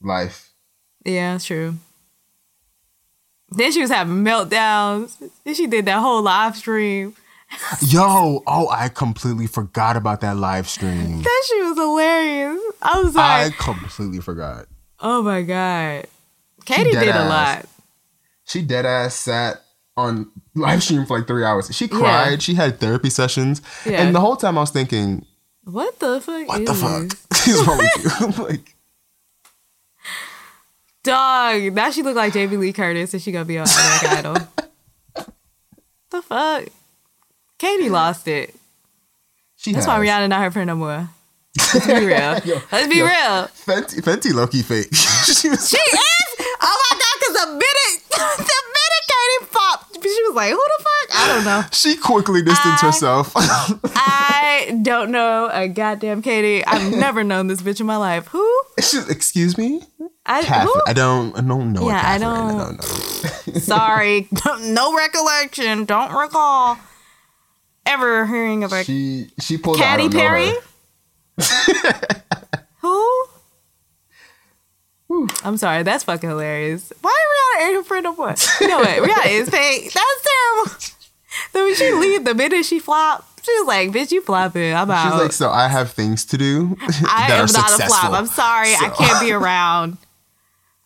Life. 0.01 0.51
Yeah, 1.05 1.35
it's 1.35 1.45
true. 1.45 1.75
Then 3.49 3.71
she 3.71 3.81
was 3.81 3.89
having 3.91 4.23
meltdowns. 4.23 5.21
Then 5.43 5.53
she 5.53 5.67
did 5.67 5.85
that 5.85 5.99
whole 5.99 6.21
live 6.21 6.55
stream. 6.55 7.15
Yo, 7.81 8.41
oh, 8.47 8.67
I 8.69 8.89
completely 8.89 9.45
forgot 9.47 9.95
about 9.95 10.21
that 10.21 10.37
live 10.37 10.67
stream. 10.67 11.21
That 11.21 11.43
shit 11.47 11.63
was 11.65 11.77
hilarious. 11.77 12.59
I 12.81 13.01
was 13.01 13.13
like, 13.15 13.53
I 13.53 13.55
completely 13.63 14.21
forgot. 14.21 14.65
oh 14.99 15.21
my 15.21 15.43
god. 15.43 16.07
Katy 16.65 16.91
did 16.91 17.09
a 17.09 17.13
ass. 17.13 17.29
lot. 17.29 17.69
She 18.45 18.61
dead 18.63 18.85
ass 18.85 19.13
sat 19.15 19.61
on 19.95 20.31
live 20.55 20.81
stream 20.81 21.05
for 21.05 21.19
like 21.19 21.27
three 21.27 21.43
hours. 21.43 21.69
She 21.75 21.87
cried. 21.87 22.31
Yeah. 22.31 22.37
She 22.39 22.55
had 22.55 22.79
therapy 22.79 23.09
sessions, 23.11 23.61
Yeah. 23.85 24.01
and 24.01 24.15
the 24.15 24.19
whole 24.19 24.35
time 24.37 24.57
I 24.57 24.61
was 24.61 24.71
thinking, 24.71 25.25
What 25.65 25.99
the 25.99 26.21
fuck? 26.21 26.47
"What 26.47 26.65
the 26.65 26.73
fuck 26.73 27.47
is 27.47 27.67
wrong 27.67 27.77
with 27.77 28.03
you?" 28.03 28.27
I'm 28.27 28.43
like, 28.47 28.75
Dog. 31.03 31.73
Now 31.73 31.91
she 31.91 32.01
look 32.01 32.15
like 32.15 32.33
Jamie 32.33 32.57
Lee 32.57 32.73
Curtis 32.73 33.13
and 33.13 33.21
she 33.21 33.31
gonna 33.31 33.45
be 33.45 33.57
on 33.59 33.67
American 33.67 34.09
Idol. 35.15 35.27
the 36.11 36.21
fuck? 36.21 36.65
Katy 37.59 37.89
lost 37.89 38.27
it. 38.27 38.55
she 39.57 39.73
That's 39.73 39.85
has. 39.85 39.97
why 39.99 40.05
Rihanna 40.05 40.29
not 40.29 40.41
her 40.41 40.51
friend 40.51 40.67
no 40.67 40.75
more. 40.75 41.09
Let's 41.73 41.85
be 41.85 41.93
real. 41.93 42.39
Let's 42.71 42.87
be 42.87 42.97
yo. 42.97 43.05
real. 43.05 43.47
Fenty, 43.53 44.01
Fenty 44.01 44.33
Loki 44.33 44.61
fake. 44.63 44.87
she 44.95 45.49
was 45.49 45.69
She 45.69 45.77
is. 45.77 45.99
Oh 46.61 46.83
my 46.91 46.97
god! 46.97 47.15
Because 47.19 47.45
the 47.45 47.47
minute, 47.51 48.03
the 48.09 48.63
minute 48.73 49.05
Katy 49.07 49.51
popped, 49.51 49.93
she 50.03 50.23
was 50.23 50.35
like, 50.35 50.49
"Who 50.51 50.57
the 50.57 50.83
fuck?" 50.83 51.19
I 51.19 51.27
don't 51.27 51.45
know. 51.45 51.63
She 51.71 51.95
quickly 51.97 52.41
distanced 52.41 52.83
I- 52.83 52.87
herself. 52.87 53.33
I 53.35 54.79
don't 54.81 55.11
know 55.11 55.49
a 55.51 55.67
goddamn 55.67 56.21
Katy. 56.21 56.65
I've 56.65 56.91
never 56.91 57.23
known 57.23 57.47
this 57.47 57.61
bitch 57.61 57.79
in 57.79 57.85
my 57.85 57.97
life. 57.97 58.27
Who? 58.27 58.61
Excuse 58.77 59.57
me, 59.57 59.81
I 60.25 60.41
Catherine. 60.43 60.81
I 60.87 60.93
don't. 60.93 61.37
I 61.37 61.41
don't 61.41 61.73
know. 61.73 61.87
Yeah, 61.87 61.95
a 61.95 61.97
I 61.97 62.17
Catherine. 62.17 62.21
don't- 62.21 62.59
I 62.59 62.65
don't 62.65 62.77
know. 62.77 63.59
Sorry, 63.59 64.27
no 64.61 64.95
recollection. 64.95 65.85
Don't 65.85 66.13
recall 66.13 66.77
ever 67.85 68.25
hearing 68.25 68.63
of 68.63 68.71
a 68.71 68.83
She 68.83 69.27
she 69.39 69.57
pulled. 69.57 69.81
out, 69.81 69.83
I 69.83 69.97
Katy 69.97 70.09
don't 70.09 70.19
Perry. 70.21 70.47
her. 70.47 72.21
Who? 72.81 73.27
I'm 75.43 75.57
sorry, 75.57 75.83
that's 75.83 76.03
fucking 76.05 76.27
hilarious. 76.29 76.91
Why 77.01 77.11
are 77.11 77.61
Rihanna 77.61 77.67
ain't 77.67 77.75
her 77.75 77.83
friend 77.83 78.03
no 78.05 78.15
more? 78.15 78.33
You 78.61 78.67
know 78.67 78.77
what? 78.79 78.87
Rihanna 79.09 79.29
is 79.31 79.49
fake. 79.49 79.93
That's 79.93 80.27
terrible. 80.27 80.79
So 81.51 81.63
when 81.63 81.75
she 81.75 81.91
leave, 81.91 82.23
the 82.25 82.33
minute 82.33 82.65
she 82.65 82.79
flop, 82.79 83.27
she's 83.43 83.65
like, 83.67 83.91
"Bitch, 83.91 84.11
you 84.11 84.21
flopping. 84.21 84.73
I'm 84.73 84.89
out." 84.89 85.11
She's 85.11 85.21
like, 85.21 85.31
so 85.31 85.49
I 85.51 85.67
have 85.67 85.91
things 85.91 86.25
to 86.25 86.37
do. 86.37 86.75
I 86.81 87.25
that 87.27 87.31
am 87.31 87.35
are 87.35 87.39
not 87.41 87.49
successful. 87.69 87.83
a 87.83 87.87
flop. 87.87 88.13
I'm 88.13 88.25
sorry. 88.27 88.73
I 88.73 88.89
can't 88.97 89.19
be 89.21 89.31
around. 89.31 89.97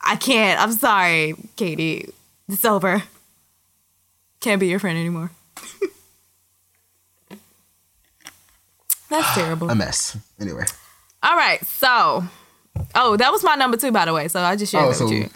I 0.02 0.16
can't. 0.16 0.60
I'm 0.62 0.72
sorry, 0.72 1.36
Katy. 1.56 2.10
It's 2.48 2.64
over. 2.66 3.04
Can't 4.40 4.60
be 4.60 4.68
your 4.68 4.80
friend 4.80 4.98
anymore. 4.98 5.32
That's 9.10 9.36
terrible. 9.36 9.70
a 9.70 9.76
mess. 9.76 10.18
Anyway. 10.40 10.66
All 11.24 11.36
right, 11.36 11.64
so 11.66 12.24
oh, 12.96 13.18
that 13.18 13.32
was 13.32 13.44
my 13.44 13.56
number 13.56 13.78
two, 13.78 13.92
by 13.92 14.06
the 14.06 14.14
way. 14.14 14.28
So 14.28 14.42
I 14.42 14.56
just 14.56 14.72
shared 14.72 14.86
Oh, 14.86 14.90
that 14.90 14.96
so 14.96 15.06
with 15.06 15.14
you. 15.14 15.30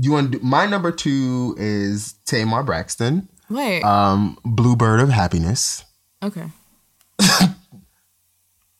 you 0.00 0.12
want 0.12 0.32
to 0.32 0.38
do, 0.38 0.44
my 0.44 0.66
number 0.66 0.90
two 0.92 1.54
is 1.58 2.14
Tamar 2.24 2.62
Braxton, 2.62 3.28
Wait, 3.50 3.82
um, 3.82 4.38
Bluebird 4.44 5.00
of 5.00 5.10
Happiness. 5.10 5.84
okay. 6.22 6.46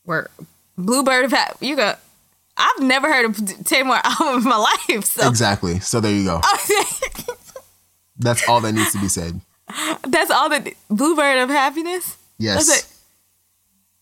Where 0.05 0.31
Bluebird 0.79 1.27
of 1.27 1.33
Hap- 1.33 1.59
you 1.61 1.77
got? 1.77 2.01
I've 2.59 2.83
never 2.83 3.11
heard 3.13 3.25
of 3.27 3.65
Tamar 3.65 4.01
album 4.05 4.43
in 4.43 4.45
my 4.45 4.57
life. 4.89 5.05
So 5.05 5.29
Exactly. 5.29 5.81
So 5.81 6.01
there 6.01 6.13
you 6.13 6.25
go. 6.25 6.41
That's 8.19 8.47
all 8.49 8.61
that 8.63 8.73
needs 8.73 8.93
to 8.93 9.01
be 9.01 9.09
said. 9.09 9.41
that's 10.09 10.31
all 10.31 10.49
that 10.49 10.67
Bluebird 10.91 11.39
of 11.39 11.51
Happiness. 11.51 12.17
Yes. 12.39 12.69
It. 12.69 12.93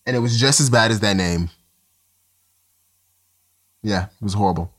And 0.07 0.17
it 0.17 0.21
was 0.21 0.39
just 0.41 0.59
as 0.61 0.71
bad 0.71 0.91
as 0.91 1.01
that 1.01 1.17
name. 1.17 1.51
Yeah, 3.83 4.05
it 4.07 4.23
was 4.25 4.35
horrible. 4.35 4.73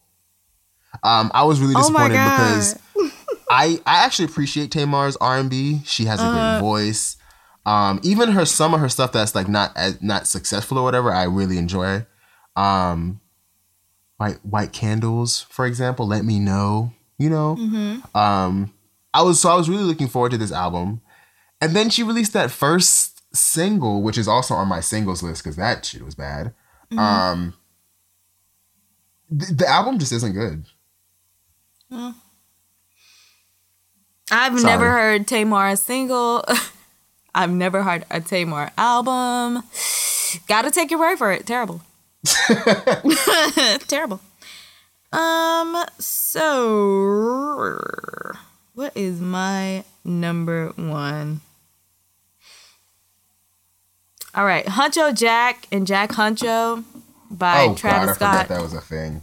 Um, 1.03 1.29
I 1.33 1.43
was 1.43 1.59
really 1.61 1.73
Oh 1.75 1.81
disappointed 1.81 2.15
God. 2.15 2.31
because 2.31 2.79
I 3.49 3.79
I 3.85 4.03
actually 4.05 4.25
appreciate 4.25 4.71
Tamar's 4.71 5.15
R 5.17 5.37
and 5.37 5.49
B. 5.49 5.81
She 5.85 6.05
has 6.05 6.19
a 6.19 6.23
Uh-huh. 6.23 6.31
great 6.31 6.59
voice. 6.59 7.17
Um, 7.65 7.99
even 8.03 8.31
her 8.31 8.45
some 8.45 8.73
of 8.73 8.79
her 8.79 8.89
stuff 8.89 9.11
that's 9.11 9.35
like 9.35 9.47
not 9.47 9.75
as 9.75 10.01
not 10.01 10.25
successful 10.27 10.77
or 10.77 10.83
whatever, 10.83 11.11
I 11.13 11.23
really 11.23 11.57
enjoy. 11.57 12.05
Um, 12.55 13.19
white 14.18 14.38
white 14.44 14.73
candles, 14.73 15.41
for 15.49 15.65
example, 15.65 16.07
let 16.07 16.26
me 16.26 16.39
know. 16.39 16.94
You 17.18 17.30
know, 17.31 17.56
Mm-hmm. 17.60 18.18
um, 18.18 18.73
I 19.14 19.23
was 19.23 19.39
so 19.41 19.49
I 19.49 19.56
was 19.56 19.69
really 19.69 19.84
looking 19.84 20.07
forward 20.07 20.30
to 20.31 20.38
this 20.38 20.52
album, 20.52 21.02
and 21.60 21.76
then 21.76 21.89
she 21.89 22.03
released 22.03 22.34
that 22.34 22.52
first 22.52 23.23
single, 23.35 24.02
which 24.03 24.18
is 24.18 24.27
also 24.27 24.53
on 24.53 24.68
my 24.68 24.80
singles 24.81 25.23
list 25.23 25.44
because 25.44 25.56
that 25.56 25.84
shit 25.85 26.03
was 26.03 26.14
bad. 26.15 26.53
Mm-hmm. 26.91 26.99
Um, 26.99 27.53
th- 29.30 29.52
the 29.57 29.68
album 29.68 29.98
just 29.98 30.11
isn't 30.14 30.34
good. 30.34 30.65
I've 34.31 34.60
Sorry. 34.60 34.64
never 34.64 34.91
heard 34.91 35.27
Tamar 35.27 35.76
single. 35.76 36.44
I've 37.35 37.52
never 37.52 37.84
heard 37.84 38.06
a 38.11 38.19
Tamar 38.22 38.72
album. 38.77 39.64
Gotta 40.48 40.69
take 40.72 40.91
your 40.91 40.99
word 40.99 41.18
for 41.18 41.31
it. 41.31 41.45
Terrible. 41.48 41.81
Terrible. 43.88 44.19
Um, 45.11 45.85
so 45.99 47.80
what 48.73 48.95
is 48.95 49.22
my 49.22 49.84
number 50.03 50.69
one? 50.76 51.41
All 54.35 54.45
right, 54.45 54.65
Huncho 54.65 55.18
Jack 55.18 55.68
and 55.72 55.88
Jack 55.88 56.11
Huncho 56.11 56.84
by 57.31 57.65
oh 57.69 57.76
Travis 57.76 58.18
God, 58.18 58.27
I 58.27 58.44
Scott. 58.44 58.44
forgot 58.44 58.56
that 58.56 58.61
was 58.61 58.73
a 58.73 58.81
thing. 58.81 59.22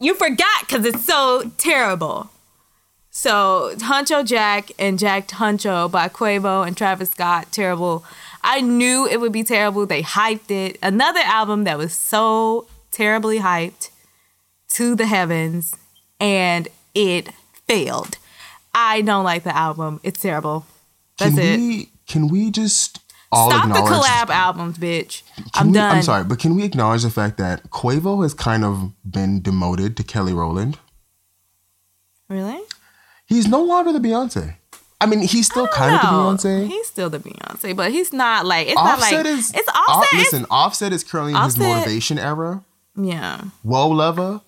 You 0.00 0.14
forgot 0.14 0.62
because 0.62 0.86
it's 0.86 1.04
so 1.04 1.50
terrible. 1.58 2.30
So 3.10 3.74
Huncho 3.76 4.24
Jack 4.24 4.70
and 4.78 4.98
Jack 4.98 5.28
Huncho 5.28 5.90
by 5.90 6.08
Quavo 6.08 6.66
and 6.66 6.76
Travis 6.76 7.10
Scott, 7.10 7.48
terrible. 7.52 8.04
I 8.44 8.60
knew 8.60 9.06
it 9.06 9.20
would 9.20 9.32
be 9.32 9.44
terrible. 9.44 9.86
They 9.86 10.02
hyped 10.02 10.50
it. 10.50 10.78
Another 10.82 11.20
album 11.20 11.64
that 11.64 11.78
was 11.78 11.92
so 11.92 12.66
terribly 12.90 13.38
hyped 13.38 13.90
to 14.70 14.94
the 14.94 15.06
heavens, 15.06 15.76
and 16.18 16.68
it 16.94 17.28
failed. 17.66 18.18
I 18.74 19.02
don't 19.02 19.24
like 19.24 19.44
the 19.44 19.56
album. 19.56 20.00
It's 20.02 20.20
terrible. 20.20 20.66
That's 21.18 21.34
can 21.34 21.44
it. 21.44 21.56
we 21.58 21.88
can 22.06 22.28
we 22.28 22.50
just 22.50 23.00
all 23.30 23.50
Stop 23.50 23.68
the 23.68 23.74
collab 23.74 24.28
albums, 24.28 24.76
bitch. 24.78 25.22
I'm 25.54 25.68
we- 25.68 25.72
done. 25.74 25.96
I'm 25.96 26.02
sorry, 26.02 26.24
but 26.24 26.38
can 26.38 26.54
we 26.54 26.64
acknowledge 26.64 27.02
the 27.02 27.10
fact 27.10 27.38
that 27.38 27.70
Quavo 27.70 28.22
has 28.22 28.34
kind 28.34 28.64
of 28.64 28.92
been 29.10 29.40
demoted 29.40 29.96
to 29.96 30.04
Kelly 30.04 30.34
Rowland? 30.34 30.78
Really? 32.28 32.60
He's 33.26 33.48
no 33.48 33.62
longer 33.62 33.92
the 33.92 33.98
Beyonce. 33.98 34.56
I 35.02 35.06
mean, 35.06 35.20
he's 35.20 35.46
still 35.46 35.66
kind 35.66 35.94
of 35.94 36.00
the 36.00 36.06
Beyonce. 36.06 36.66
He's 36.68 36.86
still 36.86 37.10
the 37.10 37.18
Beyonce, 37.18 37.74
but 37.74 37.90
he's 37.90 38.12
not 38.12 38.46
like 38.46 38.68
it's 38.68 38.76
Offset 38.76 38.88
not 38.88 39.00
like 39.00 39.26
is 39.26 39.52
it's 39.52 39.68
offset. 39.68 40.12
is- 40.14 40.18
listen, 40.32 40.46
Offset 40.50 40.92
is 40.92 41.02
currently 41.02 41.34
in 41.34 41.42
his 41.42 41.58
motivation 41.58 42.18
era. 42.18 42.62
yeah. 42.96 43.42
Whoa, 43.62 43.88
lover. 43.88 44.40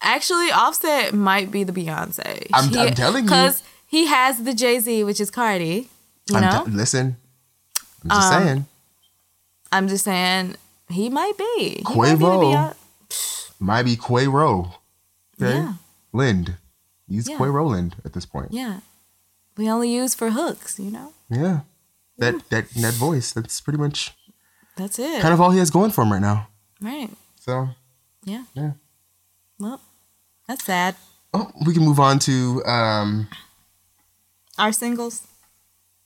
Actually, 0.00 0.50
Offset 0.50 1.14
might 1.14 1.50
be 1.50 1.62
the 1.62 1.72
Beyonce. 1.72 2.48
I'm- 2.52 2.76
I'm 2.76 2.94
telling 2.94 3.24
you. 3.24 3.30
because 3.30 3.62
he 3.86 4.06
has 4.06 4.38
the 4.42 4.52
Jay 4.54 4.80
Z, 4.80 5.04
which 5.04 5.20
is 5.20 5.30
Cardi. 5.30 5.88
You 6.28 6.36
I'm 6.36 6.42
know, 6.42 6.64
listen, 6.68 7.16
I'm 8.04 8.10
just 8.10 8.32
Um, 8.32 8.42
saying. 8.42 8.66
I'm 9.70 9.88
just 9.88 10.04
saying 10.04 10.56
he 10.88 11.08
might 11.08 11.38
be. 11.38 11.76
He 11.78 11.82
Quavo. 11.84 12.52
Might 12.52 12.70
be 12.70 13.16
Might 13.64 13.82
be 13.84 13.96
Quavo. 13.96 14.72
Okay, 15.40 15.54
Yeah, 15.58 15.74
Lind. 16.12 16.56
He's 17.08 17.28
Yeah. 17.28 17.36
Quavo 17.38 17.70
Lind 17.70 17.96
at 18.04 18.12
this 18.12 18.26
point. 18.26 18.52
yeah. 18.52 18.80
We 19.56 19.68
only 19.70 19.92
use 19.94 20.14
for 20.14 20.30
hooks. 20.30 20.78
You 20.78 20.90
know, 20.90 21.12
Yeah. 21.28 21.60
That 22.18 22.48
that 22.50 22.68
that 22.70 22.94
voice. 22.94 23.32
That's 23.32 23.60
pretty 23.60 23.78
much 23.78 24.14
that's 24.76 24.98
it. 24.98 25.20
kind 25.20 25.34
of 25.34 25.40
all 25.40 25.50
he 25.50 25.58
has 25.58 25.70
going 25.70 25.90
for 25.90 26.02
him 26.02 26.12
right 26.12 26.22
now. 26.22 26.48
right. 26.80 27.10
So 27.40 27.68
Yeah. 28.24 28.44
yeah. 28.54 28.72
Well, 29.58 29.80
that's 30.48 30.64
sad. 30.64 30.96
oh, 31.34 31.50
we 31.66 31.74
can 31.74 31.84
move 31.84 32.00
on 32.00 32.18
to. 32.20 32.64
um 32.64 33.28
Our 34.58 34.72
singles. 34.72 35.26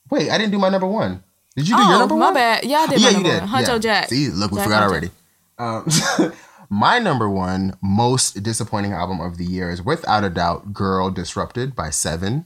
Wait, 0.09 0.29
I 0.29 0.37
didn't 0.37 0.51
do 0.51 0.59
my 0.59 0.69
number 0.69 0.87
one. 0.87 1.23
Did 1.55 1.67
you 1.67 1.75
do 1.75 1.81
your 1.83 1.93
Oh, 1.95 1.99
number 1.99 2.15
my 2.15 2.25
one? 2.25 2.33
My 2.33 2.39
bad. 2.39 2.65
Yeah, 2.65 2.79
I 2.79 2.87
did. 2.87 2.99
yeah, 3.01 3.05
my 3.05 3.09
you 3.09 3.23
number 3.23 3.29
did. 3.31 3.41
One. 3.41 3.49
Huncho 3.63 3.67
yeah. 3.73 3.79
Jack. 3.79 4.09
See, 4.09 4.29
look, 4.29 4.51
we 4.51 4.57
Jack 4.57 4.65
forgot 4.65 4.83
Huncho. 4.83 4.89
already. 4.89 5.11
Um, 5.59 6.31
my 6.69 6.99
number 6.99 7.29
one 7.29 7.77
most 7.81 8.43
disappointing 8.43 8.93
album 8.93 9.19
of 9.21 9.37
the 9.37 9.45
year 9.45 9.69
is 9.69 9.81
without 9.81 10.23
a 10.23 10.29
doubt 10.29 10.73
"Girl 10.73 11.09
Disrupted" 11.09 11.75
by 11.75 11.89
Sevyn. 11.89 12.45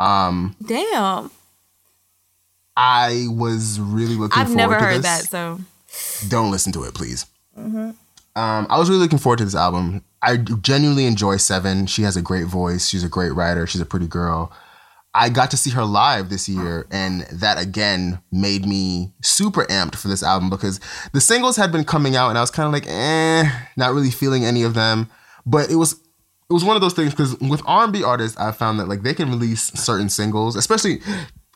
Um, 0.00 0.56
Damn. 0.64 1.30
I 2.76 3.26
was 3.28 3.80
really 3.80 4.14
looking. 4.14 4.40
I've 4.40 4.46
forward 4.46 4.56
never 4.56 4.78
heard 4.78 5.02
this. 5.02 5.28
that, 5.28 5.28
so 5.28 5.60
Don't 6.28 6.50
listen 6.50 6.72
to 6.72 6.84
it, 6.84 6.94
please. 6.94 7.26
Mm-hmm. 7.58 7.90
Um, 8.36 8.66
I 8.70 8.78
was 8.78 8.88
really 8.88 9.02
looking 9.02 9.18
forward 9.18 9.38
to 9.38 9.44
this 9.44 9.56
album. 9.56 10.04
I 10.22 10.36
genuinely 10.36 11.06
enjoy 11.06 11.36
Sevyn. 11.36 11.88
She 11.88 12.02
has 12.02 12.16
a 12.16 12.22
great 12.22 12.46
voice. 12.46 12.88
She's 12.88 13.02
a 13.02 13.08
great 13.08 13.34
writer. 13.34 13.66
She's 13.66 13.80
a 13.80 13.86
pretty 13.86 14.06
girl. 14.06 14.52
I 15.14 15.30
got 15.30 15.50
to 15.50 15.56
see 15.56 15.70
her 15.70 15.84
live 15.84 16.28
this 16.28 16.48
year, 16.48 16.86
and 16.90 17.22
that 17.32 17.60
again 17.60 18.20
made 18.30 18.66
me 18.66 19.12
super 19.22 19.64
amped 19.64 19.96
for 19.96 20.08
this 20.08 20.22
album 20.22 20.50
because 20.50 20.80
the 21.12 21.20
singles 21.20 21.56
had 21.56 21.72
been 21.72 21.84
coming 21.84 22.14
out, 22.14 22.28
and 22.28 22.38
I 22.38 22.40
was 22.40 22.50
kind 22.50 22.66
of 22.66 22.72
like, 22.72 22.86
eh, 22.86 23.50
not 23.76 23.94
really 23.94 24.10
feeling 24.10 24.44
any 24.44 24.62
of 24.62 24.74
them. 24.74 25.08
But 25.46 25.70
it 25.70 25.76
was 25.76 25.94
it 25.94 26.52
was 26.52 26.64
one 26.64 26.76
of 26.76 26.82
those 26.82 26.94
things 26.94 27.10
because 27.10 27.38
with 27.40 27.62
R&B 27.66 28.02
artists, 28.02 28.38
I 28.38 28.52
found 28.52 28.80
that 28.80 28.88
like 28.88 29.02
they 29.02 29.14
can 29.14 29.30
release 29.30 29.64
certain 29.72 30.08
singles, 30.08 30.56
especially 30.56 31.00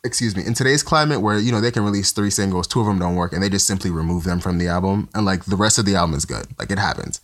excuse 0.03 0.35
me, 0.35 0.45
in 0.45 0.53
today's 0.53 0.83
climate 0.83 1.21
where 1.21 1.39
you 1.39 1.51
know 1.51 1.61
they 1.61 1.71
can 1.71 1.83
release 1.83 2.11
three 2.11 2.29
singles, 2.29 2.67
two 2.67 2.79
of 2.79 2.85
them 2.85 2.99
don't 2.99 3.15
work, 3.15 3.33
and 3.33 3.41
they 3.41 3.49
just 3.49 3.67
simply 3.67 3.89
remove 3.89 4.23
them 4.23 4.39
from 4.39 4.57
the 4.57 4.67
album, 4.67 5.09
and 5.13 5.25
like 5.25 5.45
the 5.45 5.55
rest 5.55 5.77
of 5.77 5.85
the 5.85 5.95
album 5.95 6.15
is 6.15 6.25
good, 6.25 6.47
like 6.59 6.71
it 6.71 6.79
happens, 6.79 7.21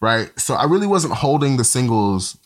right? 0.00 0.30
So 0.38 0.54
I 0.54 0.64
really 0.64 0.86
wasn't 0.86 1.14
holding 1.14 1.56
the 1.56 1.64
singles 1.64 2.38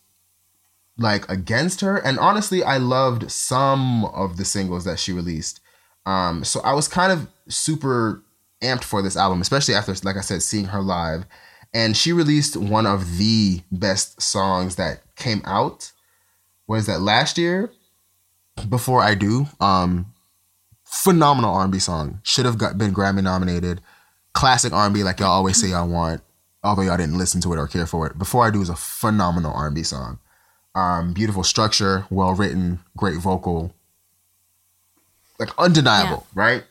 like 0.99 1.29
against 1.29 1.81
her, 1.81 1.97
and 1.97 2.19
honestly, 2.19 2.63
I 2.63 2.79
loved 2.79 3.31
some 3.31 4.05
of 4.07 4.37
the 4.37 4.45
singles 4.45 4.85
that 4.85 4.99
she 4.99 5.13
released. 5.13 5.61
Um, 6.07 6.43
so 6.45 6.61
I 6.61 6.73
was 6.73 6.89
kind 6.89 7.13
of 7.13 7.29
super 7.49 8.23
amped 8.63 8.85
for 8.85 9.03
this 9.03 9.17
album, 9.17 9.41
especially 9.41 9.75
after, 9.75 9.95
like 10.03 10.17
I 10.17 10.23
said, 10.23 10.43
seeing 10.43 10.67
her 10.67 10.81
live. 10.81 11.25
And 11.75 11.97
she 11.97 12.13
released 12.13 12.57
one 12.57 12.87
of 12.87 13.19
the 13.19 13.61
best 13.71 14.21
songs 14.21 14.77
that 14.77 15.03
came 15.17 15.43
out. 15.45 15.93
Was 16.67 16.87
that 16.87 17.01
last 17.01 17.39
year? 17.39 17.71
Before 18.69 19.03
I 19.03 19.15
do, 19.15 19.47
um, 19.61 20.13
phenomenal 20.85 21.55
R&B 21.55 21.79
song. 21.79 22.21
Should 22.25 22.47
have 22.47 22.59
got 22.59 22.79
been 22.79 22.95
Grammy 22.95 23.23
nominated. 23.23 23.81
Classic 24.33 24.73
R&B, 24.73 25.05
like 25.05 25.21
y'all 25.21 25.29
always 25.29 25.61
say 25.61 25.69
y'all 25.69 25.89
want. 25.89 26.23
Although 26.65 26.83
y'all 26.83 26.97
didn't 26.97 27.19
listen 27.19 27.41
to 27.43 27.53
it 27.53 27.59
or 27.59 27.69
care 27.69 27.87
for 27.87 28.07
it. 28.07 28.19
Before 28.19 28.45
I 28.45 28.51
do 28.51 28.61
is 28.61 28.69
a 28.69 28.77
phenomenal 28.77 29.53
R&B 29.53 29.83
song. 29.85 30.19
Um, 30.75 31.13
beautiful 31.13 31.43
structure, 31.43 32.07
well 32.11 32.35
written, 32.35 32.81
great 32.97 33.17
vocal, 33.19 33.75
like 35.39 35.51
undeniable, 35.59 36.27
right? 36.35 36.65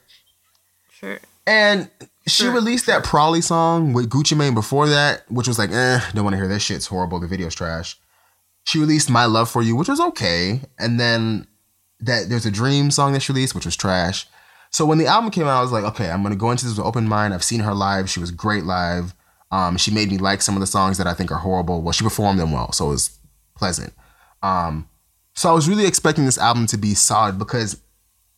sure. 0.91 1.19
And 1.45 1.89
she 2.25 2.43
Sure. 2.43 2.51
released 2.53 2.85
that 2.87 3.03
Prolly 3.03 3.41
song 3.41 3.93
with 3.93 4.09
Gucci 4.09 4.35
Mane 4.35 4.53
before 4.53 4.87
that, 4.89 5.29
which 5.31 5.47
was 5.47 5.57
like, 5.57 5.71
eh, 5.71 5.99
don't 6.13 6.23
want 6.25 6.33
to 6.33 6.37
hear 6.37 6.47
this 6.47 6.63
shit. 6.63 6.77
It's 6.77 6.87
horrible. 6.87 7.19
The 7.19 7.27
video's 7.27 7.55
trash. 7.55 7.97
She 8.65 8.79
released 8.79 9.09
My 9.09 9.25
Love 9.25 9.49
for 9.49 9.61
You, 9.61 9.75
which 9.77 9.87
was 9.87 9.99
okay. 10.01 10.61
And 10.77 10.99
then 10.99 11.47
that 12.01 12.27
there's 12.29 12.45
a 12.45 12.51
Dream 12.51 12.91
song 12.91 13.13
that 13.13 13.21
she 13.21 13.31
released, 13.31 13.55
which 13.55 13.65
was 13.65 13.77
trash. 13.77 14.27
So 14.71 14.85
when 14.85 14.97
the 14.97 15.05
album 15.07 15.31
came 15.31 15.47
out, 15.47 15.59
I 15.59 15.61
was 15.61 15.71
like, 15.71 15.85
okay, 15.85 16.11
I'm 16.11 16.21
gonna 16.21 16.35
go 16.35 16.51
into 16.51 16.65
this 16.65 16.73
with 16.73 16.79
an 16.83 16.87
open 16.87 17.07
mind. 17.07 17.33
I've 17.33 17.43
seen 17.43 17.61
her 17.61 17.73
live. 17.73 18.09
She 18.09 18.19
was 18.19 18.31
great 18.31 18.65
live. 18.65 19.13
Um, 19.49 19.77
she 19.77 19.91
made 19.91 20.09
me 20.11 20.17
like 20.17 20.41
some 20.41 20.55
of 20.55 20.59
the 20.59 20.67
songs 20.67 20.97
that 20.97 21.07
I 21.07 21.13
think 21.13 21.31
are 21.31 21.37
horrible. 21.37 21.81
Well, 21.81 21.93
she 21.93 22.03
performed 22.03 22.37
them 22.39 22.51
well, 22.51 22.73
so 22.73 22.87
it 22.87 22.89
was 22.89 23.16
pleasant. 23.57 23.93
Um, 24.43 24.88
so 25.34 25.49
I 25.49 25.53
was 25.53 25.67
really 25.67 25.85
expecting 25.85 26.25
this 26.25 26.38
album 26.38 26.65
to 26.67 26.77
be 26.77 26.93
solid 26.93 27.38
because 27.38 27.81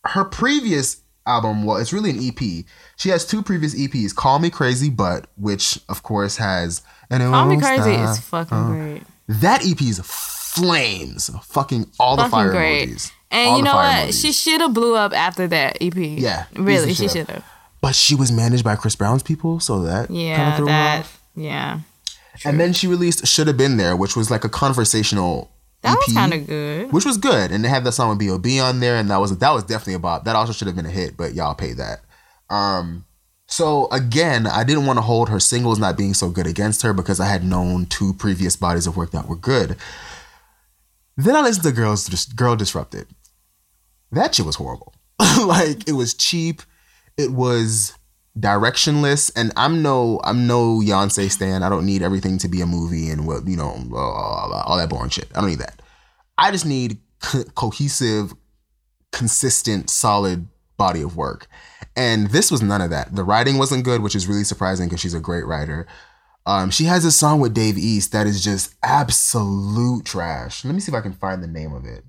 her 0.06 0.24
previous 0.24 1.02
album, 1.26 1.64
well, 1.64 1.76
it's 1.76 1.92
really 1.92 2.10
an 2.10 2.18
EP. 2.18 2.64
She 2.96 3.10
has 3.10 3.24
two 3.26 3.42
previous 3.42 3.74
EPs, 3.74 4.14
Call 4.14 4.38
Me 4.38 4.50
Crazy 4.50 4.90
But, 4.90 5.26
which 5.36 5.78
of 5.88 6.02
course 6.02 6.36
has 6.38 6.82
and 7.10 7.22
it 7.22 7.26
Call 7.26 7.46
Me 7.46 7.58
Crazy 7.58 7.92
stop. 7.94 8.10
is 8.10 8.18
fucking 8.20 8.58
Uh, 8.58 8.68
great. 8.70 9.02
That 9.28 9.64
EP 9.64 9.80
is 9.82 10.00
flames, 10.04 11.30
fucking 11.44 11.86
all 11.98 12.16
the 12.16 12.22
Fucking 12.22 12.30
fire 12.32 12.50
great. 12.50 12.88
emojis. 12.90 13.12
And 13.30 13.58
you 13.58 13.62
know 13.62 13.76
what? 13.76 14.12
She 14.12 14.32
should 14.32 14.60
have 14.60 14.74
blew 14.74 14.96
up 14.96 15.12
after 15.12 15.46
that 15.48 15.78
EP. 15.80 15.94
Yeah, 15.96 16.46
Really, 16.54 16.94
she 16.94 17.06
should 17.08 17.28
have. 17.28 17.44
but 17.80 17.94
she 17.94 18.14
was 18.16 18.32
managed 18.32 18.64
by 18.64 18.74
Chris 18.74 18.96
Brown's 18.96 19.22
people, 19.22 19.60
so 19.60 19.82
that 19.82 20.08
kind 20.08 20.10
of 20.10 20.16
Yeah, 20.16 20.56
threw 20.56 20.66
her 20.66 20.72
that. 20.72 21.00
off. 21.00 21.20
And 22.44 22.58
then 22.60 22.72
she 22.72 22.86
released 22.86 23.26
Should 23.26 23.46
Have 23.48 23.56
Been 23.56 23.76
There, 23.76 23.96
which 23.96 24.16
was 24.16 24.30
like 24.30 24.44
a 24.44 24.48
conversational 24.48 25.50
That 25.82 25.96
was 25.96 26.14
kind 26.14 26.32
of 26.34 26.46
good. 26.46 26.92
which 26.92 27.04
was 27.04 27.16
good. 27.18 27.50
And 27.50 27.64
they 27.64 27.68
had 27.68 27.84
that 27.84 27.92
song 27.92 28.10
with 28.10 28.18
B.O.B. 28.18 28.60
on 28.60 28.80
there, 28.80 28.96
and 28.96 29.10
that 29.10 29.18
was 29.20 29.36
that 29.38 29.50
was 29.52 29.64
definitely 29.64 29.94
a 29.94 29.98
bop. 29.98 30.24
That 30.24 30.36
also 30.36 30.52
should 30.52 30.66
have 30.66 30.76
been 30.76 30.86
a 30.86 30.90
hit, 30.90 31.16
but 31.16 31.34
y'all 31.34 31.54
paid 31.54 31.76
that. 31.78 32.00
Um, 32.48 33.04
so 33.46 33.88
again, 33.90 34.46
I 34.46 34.62
didn't 34.64 34.86
want 34.86 34.98
to 34.98 35.02
hold 35.02 35.28
her 35.28 35.40
singles 35.40 35.78
not 35.78 35.96
being 35.98 36.14
so 36.14 36.30
good 36.30 36.46
against 36.46 36.82
her 36.82 36.92
because 36.92 37.18
I 37.20 37.26
had 37.26 37.42
known 37.44 37.86
two 37.86 38.12
previous 38.14 38.54
bodies 38.56 38.86
of 38.86 38.96
work 38.96 39.10
that 39.10 39.26
were 39.28 39.36
good. 39.36 39.76
Then 41.16 41.36
I 41.36 41.40
listened 41.42 41.64
to 41.64 41.72
Girls 41.72 42.06
Dis- 42.06 42.26
Girl 42.26 42.56
Disrupted. 42.56 43.08
That 44.12 44.34
shit 44.34 44.46
was 44.46 44.56
horrible. 44.56 44.94
like 45.44 45.88
it 45.88 45.92
was 45.92 46.14
cheap. 46.14 46.62
It 47.16 47.32
was 47.32 47.92
directionless. 48.38 49.30
And 49.34 49.52
i'm 49.56 49.82
no 49.82 50.20
i'm 50.24 50.46
no 50.46 50.78
Beyonce 50.78 51.30
stan. 51.30 51.62
I 51.62 51.68
don't 51.68 51.86
need 51.86 52.02
everything 52.02 52.38
to 52.38 52.48
be 52.48 52.60
a 52.60 52.66
movie 52.66 53.10
and 53.10 53.26
what 53.26 53.46
you 53.46 53.56
know 53.56 53.74
all, 53.94 54.52
all 54.52 54.76
that 54.76 54.88
boring 54.88 55.10
shit. 55.10 55.28
I 55.34 55.40
don't 55.40 55.50
need 55.50 55.58
that. 55.58 55.82
I 56.38 56.50
just 56.50 56.66
need 56.66 56.98
co- 57.20 57.44
cohesive 57.54 58.34
consistent 59.12 59.90
solid 59.90 60.46
body 60.76 61.02
of 61.02 61.16
work. 61.16 61.46
And 61.96 62.30
this 62.30 62.50
was 62.50 62.62
none 62.62 62.80
of 62.80 62.90
that. 62.90 63.14
The 63.14 63.24
writing 63.24 63.58
wasn't 63.58 63.84
good 63.84 64.02
which 64.02 64.14
is 64.14 64.26
really 64.26 64.44
surprising 64.44 64.88
because 64.88 65.00
she's 65.00 65.14
a 65.14 65.20
great 65.20 65.46
writer. 65.46 65.86
Um, 66.46 66.70
she 66.70 66.84
has 66.84 67.04
a 67.04 67.12
song 67.12 67.40
with 67.40 67.52
dave 67.52 67.76
east 67.76 68.12
that 68.12 68.26
is 68.26 68.42
just 68.42 68.74
absolute 68.82 70.04
trash. 70.04 70.64
Let 70.64 70.74
me 70.74 70.80
see 70.80 70.90
if 70.90 70.96
i 70.96 71.00
can 71.00 71.12
find 71.12 71.42
the 71.42 71.48
name 71.48 71.72
of 71.72 71.84
it. 71.84 72.04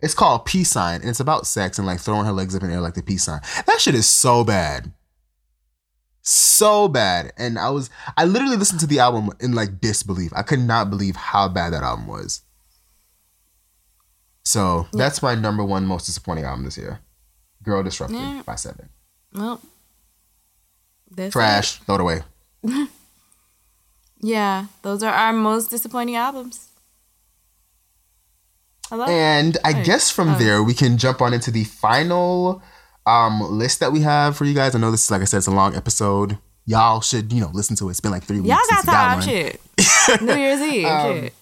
It's 0.00 0.14
called 0.14 0.46
peace 0.46 0.70
sign 0.70 1.00
and 1.00 1.10
it's 1.10 1.20
about 1.20 1.46
sex 1.46 1.76
and 1.76 1.86
like 1.86 2.00
throwing 2.00 2.24
her 2.24 2.32
legs 2.32 2.54
up 2.54 2.62
in 2.62 2.68
the 2.68 2.74
air 2.74 2.80
like 2.80 2.94
the 2.94 3.02
peace 3.02 3.24
sign. 3.24 3.40
That 3.66 3.80
shit 3.80 3.94
is 3.94 4.08
so 4.08 4.44
bad 4.44 4.92
so 6.30 6.86
bad 6.88 7.32
and 7.36 7.58
i 7.58 7.68
was 7.70 7.90
i 8.16 8.24
literally 8.24 8.56
listened 8.56 8.78
to 8.80 8.86
the 8.86 8.98
album 9.00 9.30
in 9.40 9.52
like 9.52 9.80
disbelief 9.80 10.32
i 10.36 10.42
could 10.42 10.60
not 10.60 10.88
believe 10.90 11.16
how 11.16 11.48
bad 11.48 11.72
that 11.72 11.82
album 11.82 12.06
was 12.06 12.42
so 14.44 14.86
that's 14.92 15.22
my 15.22 15.34
number 15.34 15.64
one 15.64 15.86
most 15.86 16.06
disappointing 16.06 16.44
album 16.44 16.64
this 16.64 16.78
year 16.78 17.00
girl 17.62 17.82
disrupted 17.82 18.18
Yeah. 18.18 18.42
by 18.46 18.54
Sevyn 18.54 18.88
Well, 19.34 19.60
that's 21.10 21.32
trash 21.32 21.78
throw 21.80 21.96
it 21.96 22.00
away. 22.00 22.22
Yeah, 24.22 24.66
those 24.82 25.02
are 25.02 25.14
our 25.14 25.32
most 25.32 25.70
disappointing 25.70 26.14
albums. 26.16 26.68
Hello. 28.90 29.06
and 29.06 29.56
i 29.64 29.72
guess 29.72 30.10
from 30.10 30.30
Oh. 30.34 30.38
there 30.38 30.62
we 30.62 30.74
can 30.74 30.98
jump 30.98 31.22
on 31.22 31.32
into 31.32 31.50
the 31.50 31.64
final 31.64 32.60
um 33.06 33.40
list 33.58 33.80
that 33.80 33.92
we 33.92 34.00
have 34.00 34.36
for 34.36 34.44
you 34.44 34.54
guys 34.54 34.74
i 34.74 34.78
know 34.78 34.90
this 34.90 35.04
is 35.04 35.10
like 35.10 35.22
i 35.22 35.24
said 35.24 35.38
it's 35.38 35.46
a 35.46 35.50
long 35.50 35.74
episode 35.74 36.36
y'all 36.66 37.00
should 37.00 37.32
you 37.32 37.40
know 37.40 37.50
listen 37.54 37.74
to 37.74 37.88
it 37.88 37.92
it's 37.92 38.00
been 38.00 38.10
like 38.10 38.22
three 38.24 38.40
weeks 38.40 38.48
Y'all 38.48 38.58
got 38.68 38.84
since 38.84 38.86
you 38.86 38.92
got 38.92 39.14
time, 39.14 39.22
shit. 39.22 40.22
New 40.22 40.34
Year's 40.36 40.60
Eve, 40.60 40.86
Um, 40.86 41.20
shit. 41.22 41.34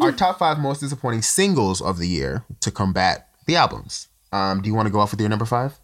our 0.00 0.12
top 0.12 0.38
five 0.38 0.58
most 0.58 0.80
disappointing 0.80 1.22
singles 1.22 1.80
of 1.82 1.98
the 1.98 2.06
year 2.06 2.44
to 2.60 2.70
combat 2.70 3.28
the 3.46 3.56
albums. 3.56 4.06
Um, 4.32 4.62
do 4.62 4.68
you 4.68 4.74
want 4.74 4.86
to 4.86 4.92
go 4.92 5.00
off 5.00 5.10
with 5.10 5.20
your 5.20 5.28
number 5.28 5.44
five? 5.44 5.78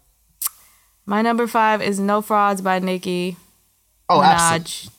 My 1.05 1.21
number 1.21 1.47
five 1.47 1.81
is 1.81 1.99
No 1.99 2.21
Frauds 2.21 2.61
by 2.61 2.79
Nicki 2.79 3.35
Oh, 4.09 4.19
Minaj. 4.19 4.55
absolutely. 4.55 4.93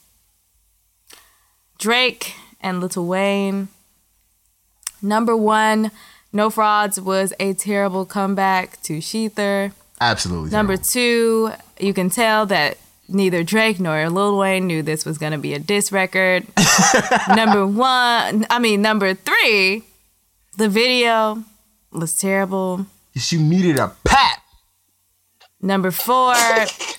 Drake 1.78 2.34
and 2.60 2.80
Lil 2.80 3.06
Wayne. 3.06 3.68
Number 5.00 5.36
one, 5.36 5.90
No 6.32 6.50
Frauds 6.50 7.00
was 7.00 7.32
a 7.40 7.54
terrible 7.54 8.04
comeback 8.04 8.80
to 8.82 8.98
Shether. 8.98 9.72
Absolutely. 10.00 10.50
Number 10.50 10.76
terrible. 10.76 11.56
two, 11.78 11.84
you 11.86 11.94
can 11.94 12.10
tell 12.10 12.46
that 12.46 12.78
neither 13.08 13.42
Drake 13.42 13.80
nor 13.80 14.08
Lil 14.10 14.38
Wayne 14.38 14.66
knew 14.66 14.82
this 14.82 15.04
was 15.04 15.18
going 15.18 15.32
to 15.32 15.38
be 15.38 15.54
a 15.54 15.58
diss 15.58 15.90
record. 15.90 16.46
number 17.34 17.66
one, 17.66 18.46
I 18.50 18.58
mean, 18.60 18.82
number 18.82 19.14
three, 19.14 19.84
the 20.56 20.68
video 20.68 21.42
was 21.92 22.16
terrible. 22.16 22.86
She 23.16 23.38
needed 23.38 23.78
a 23.78 23.92
pat. 24.04 24.42
Number 25.60 25.90
four, 25.90 26.34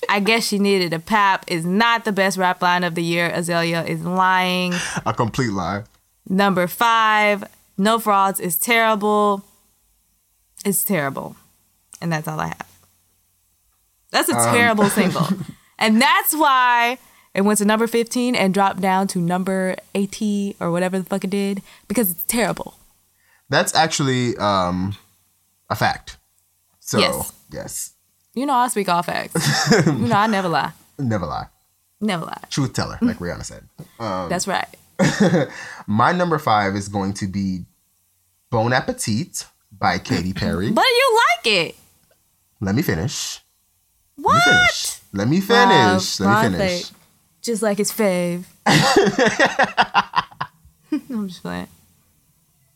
I 0.10 0.22
guess 0.22 0.46
she 0.46 0.60
needed 0.60 0.92
a 0.92 1.00
pap, 1.00 1.46
is 1.48 1.66
not 1.66 2.04
the 2.04 2.12
best 2.12 2.38
rap 2.38 2.62
line 2.62 2.84
of 2.84 2.94
the 2.96 3.04
year. 3.04 3.32
Azalea 3.34 3.86
is 3.86 4.04
lying. 4.04 4.74
A 5.06 5.14
complete 5.14 5.52
lie. 5.52 5.84
Number 6.28 6.68
five, 6.68 7.46
No 7.78 8.00
Frauds 8.00 8.42
is 8.42 8.58
terrible. 8.58 9.46
It's 10.66 10.84
terrible. 10.84 11.38
And 12.02 12.12
that's 12.12 12.28
all 12.28 12.40
I 12.40 12.48
have. 12.48 12.69
That's 14.12 14.30
a 14.30 14.34
terrible 14.34 14.86
single. 14.90 15.28
And 15.78 16.02
that's 16.02 16.34
why 16.34 16.98
It 17.34 17.42
went 17.42 17.60
to 17.60 17.66
number 17.66 17.86
15 17.88 18.36
and 18.36 18.54
dropped 18.54 18.82
down 18.82 19.08
to 19.10 19.20
number 19.20 19.76
80 19.96 20.56
or 20.60 20.72
whatever 20.72 20.98
the 21.00 21.06
fuck 21.06 21.24
it 21.24 21.30
did 21.30 21.62
because 21.88 22.10
it's 22.12 22.24
terrible. 22.24 22.74
That's 23.50 23.74
actually 23.76 24.36
um, 24.38 24.96
a 25.70 25.76
fact. 25.76 26.18
So 26.80 26.98
Yes. 27.00 27.34
yes, 27.52 27.94
You 28.34 28.46
know, 28.48 28.54
I 28.56 28.68
speak 28.68 28.90
all 28.90 29.04
facts. 29.04 29.36
you 29.86 29.94
know, 30.10 30.16
I 30.16 30.28
never 30.38 30.50
lie. 30.50 30.72
never 30.98 31.26
lie, 31.28 31.48
Never 32.02 32.26
lie. 32.26 32.42
truth 32.50 32.74
teller, 32.74 32.98
like 33.02 33.18
Rihanna 33.24 33.46
said. 33.46 33.64
That's 34.00 34.48
right. 34.48 34.68
My 35.88 36.12
number 36.12 36.40
five 36.40 36.76
is 36.76 36.90
going 36.90 37.14
to 37.14 37.28
be 37.28 37.66
Bon 38.50 38.74
Appetit 38.74 39.46
by 39.72 40.00
Katy 40.00 40.34
Perry. 40.34 40.72
But 40.72 40.86
you 40.86 41.20
like 41.24 41.48
it. 41.54 41.76
Let 42.60 42.76
me 42.76 42.82
finish. 42.82 43.40
Let 44.22 44.34
me 44.34 44.36
What? 44.36 44.44
finish. 44.44 45.00
Let 45.14 45.28
me 45.28 45.42
finish. 45.42 46.20
Wow, 46.20 46.42
Let 46.42 46.52
me 46.52 46.58
finish. 46.58 46.92
Just 47.42 47.62
like 47.62 47.78
his 47.78 47.92
fave. 47.92 48.46
I'm 50.92 51.28
just 51.28 51.42
playing. 51.42 51.68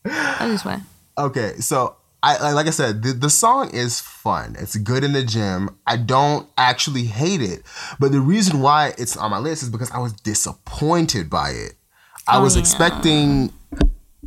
I'm 0.05 0.51
just 0.51 0.63
playing. 0.63 0.83
Okay, 1.17 1.55
so 1.59 1.97
I 2.23 2.53
like 2.53 2.67
I 2.67 2.71
said, 2.71 3.03
the, 3.03 3.11
the 3.11 3.29
song 3.29 3.69
is 3.73 3.99
fun. 3.99 4.55
It's 4.57 4.77
good 4.77 5.03
in 5.03 5.11
the 5.11 5.23
gym. 5.23 5.75
I 5.85 5.97
don't 5.97 6.47
actually 6.57 7.03
hate 7.03 7.41
it, 7.41 7.63
but 7.99 8.13
the 8.13 8.21
reason 8.21 8.61
why 8.61 8.93
it's 8.97 9.17
on 9.17 9.31
my 9.31 9.39
list 9.39 9.61
is 9.61 9.69
because 9.69 9.91
I 9.91 9.99
was 9.99 10.13
disappointed 10.13 11.29
by 11.29 11.49
it. 11.49 11.73
I 12.27 12.37
oh, 12.37 12.43
was 12.43 12.55
yeah. 12.55 12.61
expecting, 12.61 13.51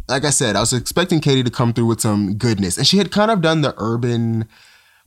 like 0.09 0.25
I 0.25 0.31
said, 0.31 0.57
I 0.57 0.61
was 0.61 0.75
expecting 0.75 1.21
Katy 1.21 1.43
to 1.45 1.51
come 1.51 1.73
through 1.73 1.87
with 1.87 2.03
some 2.03 2.35
goodness, 2.35 2.77
and 2.77 2.87
she 2.87 2.99
had 2.99 3.11
kind 3.11 3.31
of 3.31 3.41
done 3.41 3.63
the 3.63 3.75
urban 3.79 4.47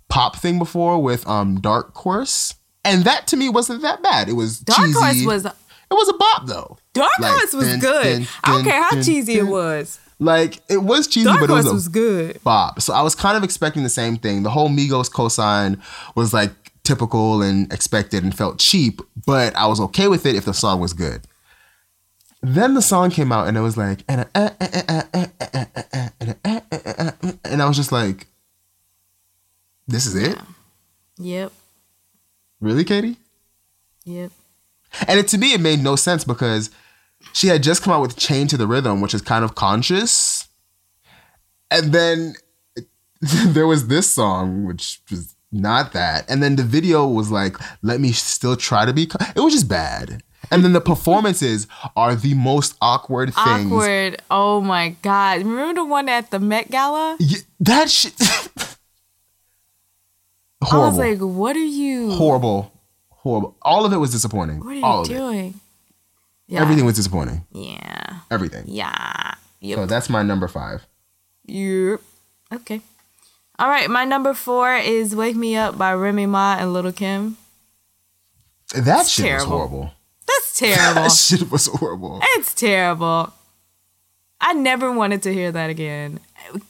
pop 0.09 0.35
thing 0.37 0.57
before 0.59 1.01
with 1.01 1.27
um 1.27 1.59
Dark 1.61 1.95
Horse, 1.95 2.55
and 2.83 3.03
that 3.05 3.27
to 3.27 3.37
me 3.37 3.49
wasn't 3.49 3.81
that 3.83 4.01
bad. 4.03 4.27
It 4.29 4.33
was 4.33 4.59
Dark 4.59 4.79
cheesy. 4.79 4.93
Horse 5.25 5.25
was 5.25 5.45
It 5.45 5.93
was 5.93 6.09
a 6.09 6.13
bop 6.13 6.45
though. 6.47 6.77
Dark 6.93 7.11
Like, 7.19 7.31
Horse 7.31 7.53
was 7.53 7.67
dun, 7.69 7.79
good. 7.79 8.03
dun, 8.19 8.27
I 8.43 8.51
don't 8.51 8.63
care 8.63 8.83
how 8.83 8.89
dun, 8.91 9.03
cheesy 9.03 9.35
it 9.37 9.47
was. 9.47 9.99
Like 10.19 10.59
it 10.69 10.77
was 10.83 11.07
cheesy, 11.07 11.25
Dark 11.25 11.39
but 11.39 11.49
it 11.49 11.53
was 11.53 11.65
a 11.67 11.73
was 11.73 11.87
good. 11.87 12.43
bop. 12.43 12.81
So 12.81 12.93
I 12.93 13.01
was 13.01 13.15
kind 13.15 13.37
of 13.37 13.43
expecting 13.43 13.83
the 13.83 13.89
same 13.89 14.17
thing. 14.17 14.43
The 14.43 14.49
whole 14.49 14.67
Migos 14.69 15.09
cosign 15.09 15.79
was 16.15 16.33
like 16.33 16.51
typical 16.83 17.41
and 17.41 17.71
expected 17.71 18.23
and 18.23 18.35
felt 18.35 18.59
cheap, 18.59 18.99
but 19.25 19.55
I 19.55 19.67
was 19.67 19.79
okay 19.79 20.07
with 20.07 20.25
it 20.25 20.35
if 20.35 20.43
the 20.45 20.53
song 20.53 20.79
was 20.81 20.91
good. 20.93 21.21
Then 22.41 22.73
the 22.73 22.81
song 22.81 23.11
came 23.11 23.31
out 23.31 23.47
and 23.47 23.57
it 23.57 23.61
was 23.61 23.77
like, 23.77 24.03
and 24.07 24.25
I 27.61 27.65
was 27.67 27.75
just 27.77 27.91
like, 27.91 28.27
this 29.89 30.05
is 30.05 30.15
it? 30.15 30.37
Yep. 31.17 31.51
Really, 32.61 32.83
Katy? 32.83 33.17
Yep. 34.05 34.31
And 35.07 35.19
it, 35.19 35.27
to 35.29 35.37
me, 35.37 35.53
it 35.53 35.61
made 35.61 35.79
no 35.83 35.95
sense 35.95 36.23
because 36.23 36.69
she 37.33 37.47
had 37.47 37.61
just 37.63 37.83
come 37.83 37.93
out 37.93 38.01
with 38.01 38.15
Chain 38.17 38.47
to 38.47 38.57
the 38.57 38.67
Rhythm, 38.67 39.01
which 39.01 39.13
is 39.13 39.21
kind 39.21 39.43
of 39.43 39.55
conscious. 39.55 40.47
And 41.71 41.91
then 41.93 42.33
there 43.21 43.67
was 43.67 43.87
this 43.87 44.09
song, 44.11 44.65
which 44.65 45.01
was 45.11 45.35
not 45.51 45.93
that. 45.93 46.29
And 46.29 46.41
then 46.41 46.55
the 46.55 46.63
video 46.63 47.07
was 47.07 47.29
like, 47.31 47.55
let 47.81 47.99
me 47.99 48.11
still 48.11 48.55
try 48.55 48.85
to 48.85 48.93
be. 48.93 49.05
co-" 49.05 49.23
It 49.35 49.39
was 49.41 49.53
just 49.53 49.67
bad. 49.69 50.23
And 50.51 50.63
then 50.63 50.73
the 50.73 50.81
performances 50.81 51.67
are 51.95 52.15
the 52.15 52.33
most 52.33 52.75
awkward 52.81 53.33
things. 53.35 53.71
Awkward. 53.71 54.21
Oh 54.31 54.61
my 54.61 54.95
god. 55.03 55.39
Remember 55.43 55.81
the 55.81 55.85
one 55.85 56.09
at 56.09 56.31
the 56.31 56.39
Met 56.39 56.71
Gala? 56.71 57.17
Y- 57.19 57.35
That 57.59 57.89
shit. 57.91 58.13
I 60.61 60.77
was 60.77 60.97
like, 60.97 61.19
what 61.19 61.55
are 61.55 61.59
you 61.59 62.11
horrible. 62.11 62.71
Horrible. 63.09 63.55
All 63.61 63.85
of 63.85 63.93
it 63.93 63.97
was 63.97 64.11
disappointing. 64.11 64.59
what 64.59 64.71
are 64.71 64.73
you 64.75 64.83
All 64.85 65.03
doing? 65.03 65.59
Yeah. 66.47 66.61
Everything 66.61 66.85
was 66.85 66.95
disappointing. 66.95 67.45
Yeah. 67.51 68.19
Everything. 68.31 68.63
Yeah. 68.67 69.35
Yep. 69.61 69.77
So 69.77 69.85
that's 69.85 70.09
my 70.09 70.23
number 70.23 70.47
five. 70.47 70.85
Yep. 71.45 72.01
Okay. 72.53 72.81
All 73.59 73.67
right, 73.67 73.89
my 73.89 74.05
number 74.05 74.33
four 74.33 74.73
is 74.75 75.13
"Wake 75.15 75.35
Me 75.35 75.55
Up" 75.57 75.77
by 75.77 75.93
Remy 75.93 76.27
Ma 76.27 76.55
and 76.59 76.71
Lil 76.73 76.91
Kim. 76.93 77.35
That 78.73 79.01
It's 79.01 79.09
shit 79.09 79.25
terrible. 79.25 79.45
was 79.45 79.49
horrible. 79.69 79.91
That's 80.27 80.59
terrible. 80.59 81.01
That 81.01 81.11
shit 81.11 81.51
was 81.51 81.65
horrible. 81.67 82.19
it's 82.35 82.53
terrible. 82.53 83.33
I 84.39 84.53
never 84.53 84.91
wanted 84.91 85.21
to 85.23 85.33
hear 85.33 85.51
that 85.51 85.69
again. 85.69 86.19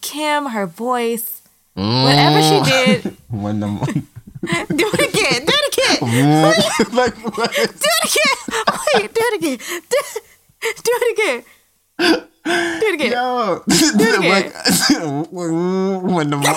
Kim, 0.02 0.48
her 0.48 0.66
voice, 0.66 1.39
whatever 1.80 2.41
she 2.41 2.56
mm. 2.60 2.65
did, 2.65 3.18
One 3.30 3.60
number. 3.60 3.85
do 3.91 4.01
it 4.43 5.10
again, 5.10 5.45
do 5.45 5.53
it 5.53 5.73
again, 5.73 5.97
oh, 6.01 6.85
like 6.93 7.15
what? 7.38 7.53
do 7.53 7.61
it 7.61 7.72
again. 8.06 8.38
Oh, 8.68 8.85
Wait, 8.95 9.14
do 9.14 9.22
it 9.22 9.34
again, 9.38 9.57
do, 9.89 9.97
do 10.61 10.91
it 11.01 11.19
again, 11.19 11.43
do 11.99 12.88
it 12.88 12.93
again. 12.95 13.11
Yo, 13.11 13.64
it 13.68 14.19
like 14.23 16.01
one 16.01 16.30
number. 16.30 16.47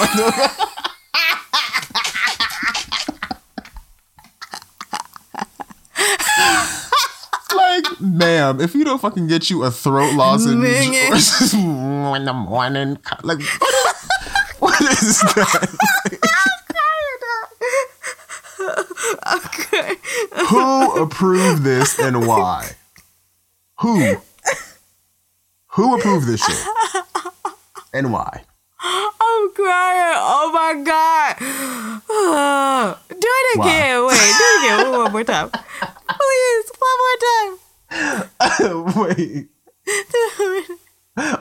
Like, 7.54 8.00
ma'am, 8.00 8.60
if 8.60 8.74
you 8.74 8.84
don't 8.84 9.00
fucking 9.00 9.26
get 9.26 9.50
you 9.50 9.64
a 9.64 9.70
throat 9.70 10.14
lozenge 10.14 10.64
or 11.10 11.14
just 11.14 11.54
in 11.54 12.24
the 12.24 12.32
morning, 12.32 12.98
like, 13.22 13.40
what 14.80 14.92
is 15.02 15.20
that? 15.20 15.68
Okay. 19.34 19.94
Who 20.48 21.02
approved 21.02 21.62
this 21.62 21.98
and 21.98 22.26
why? 22.26 22.70
Who? 23.80 24.16
Who 25.68 25.96
approved 25.98 26.26
this 26.26 26.44
shit? 26.44 26.66
And 27.94 28.12
why? 28.12 28.44
I'm 28.80 29.52
crying. 29.54 30.14
Oh 30.16 30.50
my 30.52 30.82
god. 30.84 31.36
do 33.08 33.16
it 33.18 33.58
Wow. 33.58 33.64
again. 33.64 34.06
Wait, 34.06 34.16
do 34.16 34.44
it 34.44 34.58
again. 34.64 34.90
One, 34.90 35.02
one 35.02 35.12
more 35.12 35.24
time. 35.24 35.50
Please, 35.50 36.72
one 36.78 36.98
more 37.02 37.18
time. 37.26 38.94
Wait. 39.02 39.48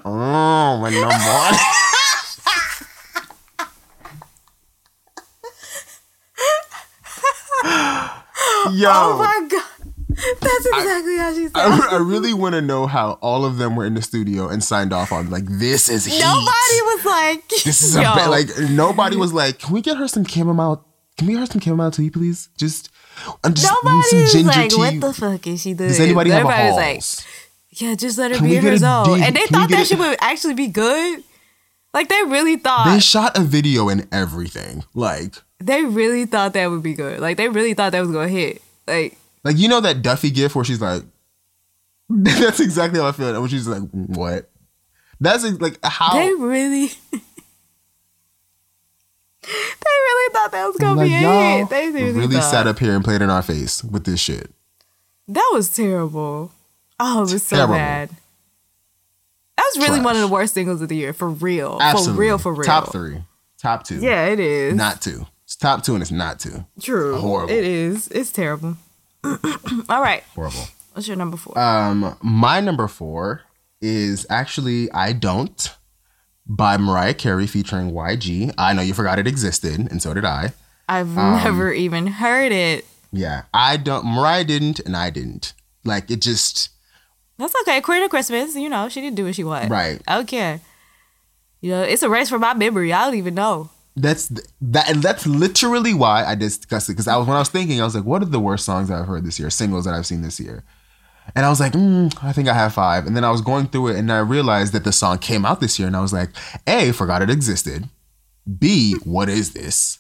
Oh, 0.06 0.78
my 0.82 0.90
number. 0.90 1.58
Yo, 7.64 8.90
Oh 8.90 9.18
my 9.20 9.48
god. 9.50 9.64
That's 10.42 10.66
exactly 10.66 11.18
how 11.18 11.34
she 11.34 11.44
said. 11.48 11.56
I, 11.56 11.90
I 11.94 11.98
really 11.98 12.34
want 12.34 12.54
to 12.54 12.62
know 12.62 12.86
how 12.86 13.14
all 13.22 13.46
of 13.46 13.58
them 13.58 13.76
were 13.76 13.86
in 13.86 13.94
the 13.94 14.02
studio 14.02 14.50
and 14.50 14.64
signed 14.64 14.92
off 14.94 15.12
on 15.12 15.30
like 15.30 15.46
this 15.46 15.90
is 15.90 16.06
heat. 16.06 16.20
Nobody 16.20 16.82
was 16.82 17.06
like, 17.06 17.48
This 17.64 17.82
is 17.82 17.96
a 17.96 18.02
ba- 18.02 18.30
like 18.30 18.48
nobody 18.72 19.16
was 19.16 19.34
like, 19.34 19.60
can 19.60 19.74
we 19.74 19.82
get 19.82 19.98
her 19.98 20.08
some 20.08 20.26
chamomile? 20.26 20.86
Can 21.18 21.28
we 21.28 21.34
get 21.34 21.40
her 21.42 21.46
some 21.46 21.62
chamomile 21.62 21.92
tea, 21.92 22.10
please? 22.10 22.50
Just, 22.58 22.90
and 23.44 23.56
just 23.56 23.72
Nobody 23.72 24.02
some 24.10 24.20
was 24.22 24.32
ginger 24.34 24.48
like, 24.50 24.70
tea. 24.70 24.76
what 24.78 25.00
the 25.02 25.14
fuck 25.14 25.48
is 25.48 25.62
she 25.62 25.74
doing? 25.74 25.90
Does 25.90 26.00
anybody 26.00 26.30
have 26.32 26.46
a 26.46 26.50
Everybody 26.50 26.68
was 26.76 26.84
halls? 26.84 27.26
like, 27.72 27.82
yeah, 27.82 27.96
just 27.96 28.18
let 28.18 28.32
her 28.32 28.38
Can 28.38 28.46
be 28.46 28.52
we 28.52 28.58
in 28.58 28.64
her 28.66 28.78
zone. 28.78 29.22
And 29.24 29.36
they 29.36 29.46
can 29.46 29.60
thought 29.60 29.70
that 29.70 29.82
a- 29.84 29.86
shit 29.86 29.98
would 30.00 30.18
actually 30.22 30.56
be 30.56 30.68
good. 30.68 31.24
Like 31.94 32.10
they 32.10 32.22
really 32.24 32.58
thought 32.58 32.86
they 32.94 33.00
shot 33.00 33.38
a 33.38 33.42
video 33.42 33.90
and 33.90 34.08
everything. 34.14 34.84
Like, 34.94 35.36
they 35.66 35.84
really 35.84 36.26
thought 36.26 36.54
that 36.54 36.70
would 36.70 36.84
be 36.84 36.94
good. 36.94 37.20
Like 37.20 37.38
they 37.38 37.50
really 37.50 37.74
thought 37.74 37.92
that 37.92 38.02
was 38.02 38.12
gonna 38.12 38.28
hit. 38.28 38.62
Like 38.88 39.18
like 39.44 39.58
you 39.58 39.68
know 39.68 39.80
that 39.82 40.02
Duffy 40.02 40.30
gif 40.32 40.56
where 40.56 40.66
she's 40.66 40.82
like, 40.82 41.04
that's 42.10 42.60
exactly 42.60 43.00
how 43.00 43.08
I 43.08 43.12
feel. 43.12 43.40
When 43.40 43.50
she's 43.50 43.68
like, 43.68 43.84
what? 43.92 44.50
That's 45.20 45.44
like 45.60 45.78
how. 45.84 46.14
they 46.14 46.34
really 46.34 46.88
They 49.44 49.50
really 49.50 50.34
thought 50.34 50.52
that 50.52 50.68
was 50.68 50.78
gonna 50.78 50.96
like, 51.02 51.10
be 51.10 51.16
a 51.16 51.18
hit. 51.20 51.70
They 51.70 51.90
really, 51.90 52.12
really 52.12 52.36
thought. 52.36 52.52
sat 52.52 52.68
up 52.68 52.78
here 52.80 52.96
and 52.96 53.04
played 53.04 53.22
in 53.22 53.30
our 53.30 53.42
face 53.42 53.84
with 53.84 54.04
this 54.04 54.20
shit. 54.20 54.52
That 55.28 55.50
was 55.54 55.70
terrible. 55.74 56.52
Oh, 57.00 57.20
it 57.24 57.32
was 57.32 57.48
so 57.48 57.56
Terrible. 57.56 57.76
bad. 57.76 58.10
That 59.58 59.66
was 59.76 59.88
really 59.88 60.02
one 60.02 60.16
of 60.16 60.22
the 60.22 60.28
worst 60.28 60.54
singles 60.54 60.82
of 60.82 60.90
the 60.90 60.96
year, 60.96 61.14
for 61.14 61.30
real. 61.30 61.80
Absolutely. 61.82 62.14
For 62.14 62.20
real, 62.22 62.38
for 62.38 62.54
real. 62.54 62.64
Top 62.64 62.92
three. 62.92 63.24
Top 63.58 63.84
two. 63.84 64.00
Yeah, 64.00 64.26
it 64.28 64.40
is. 64.40 64.76
Not 64.76 65.02
two. 65.02 65.26
Top 65.62 65.84
two 65.84 65.94
and 65.94 66.02
it's 66.02 66.12
not 66.12 66.40
two. 66.40 66.66
True. 66.82 67.18
Horrible. 67.18 67.54
It 67.54 67.64
is. 67.64 68.08
It's 68.08 68.32
terrible. 68.32 68.78
All 69.24 70.02
right. 70.02 70.24
Horrible. 70.34 70.66
What's 70.94 71.08
your 71.08 71.16
number 71.16 71.38
four? 71.38 71.58
Um, 71.58 72.18
my 72.24 72.60
number 72.60 72.88
four 72.88 73.44
is 73.80 74.26
actually 74.28 74.92
I 74.92 75.14
Don't 75.14 75.76
by 76.48 76.78
Mariah 76.78 77.14
Carey 77.14 77.46
featuring 77.46 77.92
YG. 77.92 78.56
I 78.58 78.74
know 78.74 78.82
you 78.82 78.96
forgot 78.96 79.20
it 79.20 79.28
existed, 79.28 79.80
and 79.80 80.02
so 80.02 80.16
did 80.16 80.26
I. 80.26 80.54
I've 80.90 81.16
um, 81.16 81.36
never 81.44 81.72
even 81.72 82.08
heard 82.08 82.52
it. 82.52 82.84
Yeah. 83.12 83.44
I 83.54 83.78
don't 83.78 84.04
Mariah 84.06 84.44
didn't 84.44 84.80
and 84.80 84.98
I 84.98 85.12
didn't. 85.12 85.54
Like 85.86 86.10
it 86.10 86.24
just 86.24 86.70
That's 87.38 87.54
okay. 87.62 87.82
Queen 87.82 88.02
of 88.02 88.10
Christmas, 88.10 88.56
you 88.56 88.68
know, 88.68 88.90
she 88.90 89.00
didn't 89.00 89.16
do 89.16 89.26
what 89.26 89.36
she 89.36 89.44
wanted. 89.44 89.70
Right. 89.70 90.02
I 90.08 90.16
don't 90.16 90.28
care. 90.28 90.60
You 91.60 91.70
know, 91.70 91.84
it's 91.84 92.02
a 92.02 92.10
race 92.10 92.30
for 92.30 92.40
my 92.40 92.56
memory. 92.56 92.92
I 92.92 93.06
don't 93.06 93.16
even 93.16 93.36
know. 93.36 93.70
That's 93.96 94.30
that, 94.62 94.90
and 94.90 95.04
that's 95.04 95.28
literally 95.28 95.94
why 95.94 96.24
I 96.26 96.36
discussed 96.36 96.90
it 96.90 96.94
because 96.94 97.08
I 97.10 97.18
was 97.18 97.28
when 97.28 97.36
I 97.36 97.40
was 97.40 97.50
thinking, 97.50 97.82
I 97.82 97.84
was 97.86 97.94
like, 97.96 98.06
what 98.06 98.22
are 98.22 98.26
the 98.26 98.40
worst 98.40 98.64
songs 98.66 98.88
that 98.90 99.00
I've 99.00 99.08
heard 99.08 99.26
this 99.26 99.38
year, 99.40 99.50
singles 99.50 99.84
that 99.86 99.94
I've 99.94 100.06
seen 100.06 100.22
this 100.22 100.40
year, 100.40 100.64
and 101.36 101.46
I 101.46 101.50
was 101.50 101.60
like, 101.60 101.74
mm, 101.74 102.12
I 102.24 102.32
think 102.32 102.48
I 102.48 102.54
have 102.54 102.74
five, 102.74 103.06
and 103.06 103.18
then 103.18 103.26
I 103.26 103.32
was 103.32 103.42
going 103.42 103.68
through 103.68 103.90
it 103.90 103.98
and 103.98 104.10
I 104.12 104.20
realized 104.20 104.72
that 104.74 104.86
the 104.86 104.94
song 104.94 105.18
came 105.18 105.46
out 105.46 105.60
this 105.60 105.78
year, 105.78 105.88
and 105.88 105.98
I 105.98 106.02
was 106.02 106.14
like, 106.14 106.30
a, 106.68 106.94
forgot 106.94 107.22
it 107.22 107.30
existed, 107.30 107.90
b, 108.60 108.96
what 109.04 109.28
is 109.28 109.52
this? 109.54 110.00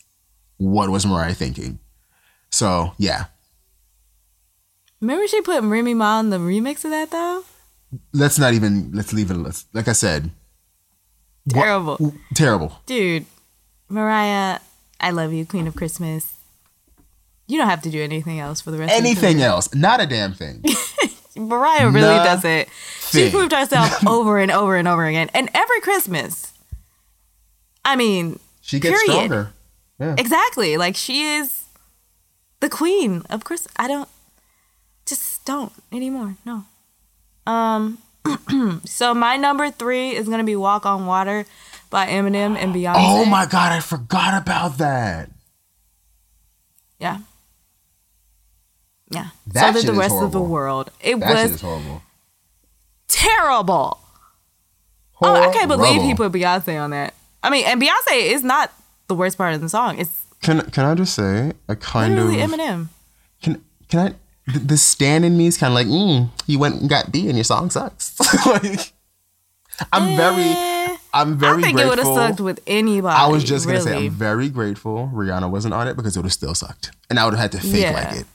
What 0.58 0.90
was 0.90 1.06
Mariah 1.06 1.34
thinking? 1.34 1.80
So 2.50 2.94
yeah, 2.98 3.26
Remember 5.02 5.28
she 5.28 5.42
put 5.42 5.64
Remy 5.64 5.96
Ma 5.96 6.20
on 6.20 6.30
the 6.30 6.38
remix 6.38 6.86
of 6.86 6.92
that 6.92 7.12
though? 7.12 7.44
let's 8.14 8.40
not 8.40 8.54
even 8.54 8.92
let's 8.94 9.12
leave 9.12 9.30
it. 9.32 9.34
Let's, 9.34 9.66
like 9.74 9.88
I 9.90 9.94
said, 9.94 10.32
what- 11.46 11.64
Terrible. 11.66 12.14
terrible. 12.36 12.80
Dude, 12.86 13.26
Mariah, 13.92 14.60
I 15.00 15.10
love 15.12 15.34
you, 15.34 15.46
Queen 15.46 15.68
of 15.68 15.76
Christmas. 15.76 16.34
You 17.48 17.58
don't 17.58 17.68
have 17.68 17.82
to 17.82 17.90
do 17.90 18.02
anything 18.02 18.40
else 18.40 18.62
for 18.62 18.72
the 18.72 18.78
rest 18.78 18.94
of 18.94 18.98
Anything 18.98 19.42
else? 19.42 19.74
Not 19.76 20.00
a 20.02 20.06
damn 20.06 20.34
thing. 20.34 20.64
Mariah 21.36 21.90
really 21.90 22.02
Nothing. 22.02 22.24
does 22.26 22.46
it. 22.46 22.70
She 23.12 23.30
proved 23.30 23.52
herself 23.52 24.08
over 24.08 24.38
and 24.40 24.50
over 24.52 24.78
and 24.78 24.88
over 24.88 25.06
again. 25.06 25.30
And 25.34 25.50
every 25.54 25.82
Christmas. 25.82 26.54
I 27.84 27.96
mean, 27.98 28.40
She 28.62 28.80
gets 28.80 29.02
Period. 29.04 29.12
stronger. 29.12 29.54
Yeah. 30.00 30.16
exactly. 30.18 30.78
Like 30.78 30.96
she 30.96 31.24
is 31.24 31.66
the 32.62 32.70
queen 32.70 33.24
of 33.30 33.44
Christmas. 33.44 33.74
I 33.78 33.88
don't 33.90 34.08
just 35.06 35.44
don't 35.46 35.74
anymore. 35.92 36.38
No. 36.46 36.64
Um 37.46 37.98
so 38.86 39.14
my 39.14 39.36
number 39.36 39.70
three 39.72 40.12
is 40.12 40.30
gonna 40.30 40.44
be 40.44 40.56
Walk 40.56 40.86
on 40.86 41.06
Water 41.06 41.46
by 41.92 42.08
Eminem 42.08 42.58
and 42.58 42.74
Beyonce. 42.74 42.96
Oh 42.98 43.26
my 43.26 43.46
god, 43.46 43.72
I 43.72 43.80
forgot 43.80 44.42
about 44.42 44.80
that. 44.80 45.30
Yeah. 47.00 47.20
Yeah. 49.12 49.28
That 49.48 49.76
so 49.76 49.82
did 49.82 49.88
the 49.94 50.00
rest 50.00 50.16
of 50.16 50.32
the 50.32 50.42
world. 50.42 50.90
It 51.02 51.20
That 51.20 51.34
was 51.44 51.52
is 51.56 51.62
horrible. 51.62 52.02
terrible. 53.08 53.98
Oh, 55.22 55.36
I 55.36 55.54
can't 55.54 55.68
believe 55.68 56.02
he 56.02 56.16
put 56.16 56.32
Beyonce 56.32 56.82
on 56.82 56.90
that. 56.92 57.14
I 57.44 57.50
mean, 57.52 57.66
and 57.68 57.80
Beyonce 57.80 58.32
is 58.32 58.44
not 58.44 58.72
the 59.08 59.14
worst 59.16 59.38
part 59.38 59.54
of 59.54 59.62
the 59.62 59.70
song. 59.70 60.00
It's 60.00 60.12
Can 60.42 60.62
can 60.72 60.86
I 60.86 60.96
just 60.96 61.14
say 61.14 61.52
a 61.68 61.76
kind 61.76 62.18
of 62.18 62.28
Eminem. 62.30 62.88
can 63.44 63.64
can 63.90 64.00
I 64.00 64.14
the, 64.48 64.76
stand 64.78 65.24
in 65.24 65.38
me 65.38 65.46
is 65.48 65.58
kind 65.58 65.72
of 65.72 65.76
like 65.76 65.88
mm, 65.88 66.30
you 66.48 66.58
went 66.58 66.82
and 66.82 66.90
got 66.90 67.12
B 67.12 67.28
and 67.28 67.38
your 67.38 67.44
song 67.44 67.70
sucks. 67.70 68.20
like, 68.48 68.92
I'm 69.94 70.16
very 70.18 70.91
I'm 71.14 71.38
very 71.38 71.60
I 71.60 71.62
think 71.62 71.76
grateful. 71.76 71.82
it 71.82 71.90
would 71.90 72.06
have 72.06 72.30
sucked 72.30 72.40
with 72.42 72.60
anybody. 72.68 73.16
I 73.16 73.28
was 73.28 73.44
just 73.44 73.66
gonna 73.66 73.80
really. 73.80 73.92
say 73.92 74.06
I'm 74.06 74.12
very 74.12 74.50
grateful 74.50 75.10
Rihanna 75.14 75.50
wasn't 75.50 75.74
on 75.74 75.88
it 75.88 75.96
because 75.98 76.16
it 76.16 76.20
would 76.20 76.26
have 76.26 76.34
still 76.34 76.56
sucked, 76.56 76.92
and 77.10 77.20
I 77.20 77.26
would 77.26 77.34
have 77.34 77.42
had 77.42 77.52
to 77.54 77.60
fake 77.60 77.82
Yeah. 77.84 77.92
like 77.92 78.22
it. 78.22 78.26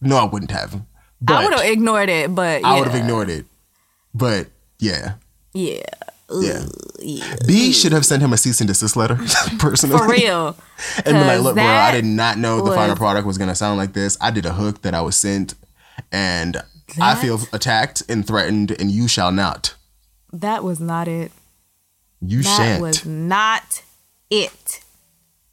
No, 0.00 0.16
I 0.16 0.24
wouldn't 0.24 0.50
have. 0.50 0.82
But 1.20 1.36
I 1.36 1.44
would 1.44 1.54
have 1.54 1.64
ignored 1.64 2.08
it, 2.08 2.34
but 2.34 2.60
yeah. 2.60 2.68
I 2.68 2.78
would 2.78 2.88
have 2.88 2.96
ignored 3.00 3.30
it. 3.30 3.46
But 4.12 4.48
yeah, 4.78 5.14
Yeah. 5.52 5.82
yeah. 6.30 6.64
B 7.46 7.72
should 7.72 7.92
have 7.92 8.04
sent 8.04 8.22
him 8.22 8.32
a 8.32 8.36
cease 8.36 8.60
and 8.60 8.68
desist 8.68 8.96
letter 8.96 9.16
personally. 9.58 9.98
For 9.98 10.08
real. 10.08 10.56
and 10.96 11.04
be 11.04 11.12
like, 11.12 11.40
look, 11.40 11.54
bro, 11.54 11.64
I 11.64 11.92
did 11.92 12.04
not 12.04 12.38
know 12.38 12.60
the 12.62 12.72
final 12.74 12.96
product 12.96 13.26
was 13.26 13.38
gonna 13.38 13.54
sound 13.54 13.78
like 13.78 13.92
this. 13.92 14.18
I 14.20 14.30
did 14.30 14.44
a 14.44 14.52
hook 14.54 14.82
that 14.82 14.94
I 14.94 15.00
was 15.02 15.16
sent, 15.16 15.54
and 16.10 16.62
I 17.00 17.14
feel 17.14 17.40
attacked 17.52 18.02
and 18.08 18.26
threatened, 18.26 18.72
and 18.72 18.90
you 18.90 19.06
shall 19.08 19.30
not. 19.32 19.74
That 20.32 20.64
was 20.64 20.80
not 20.80 21.06
it. 21.08 21.30
You 22.26 22.42
That 22.42 22.56
shan't. 22.56 22.82
was 22.82 23.04
not 23.06 23.82
it. 24.30 24.80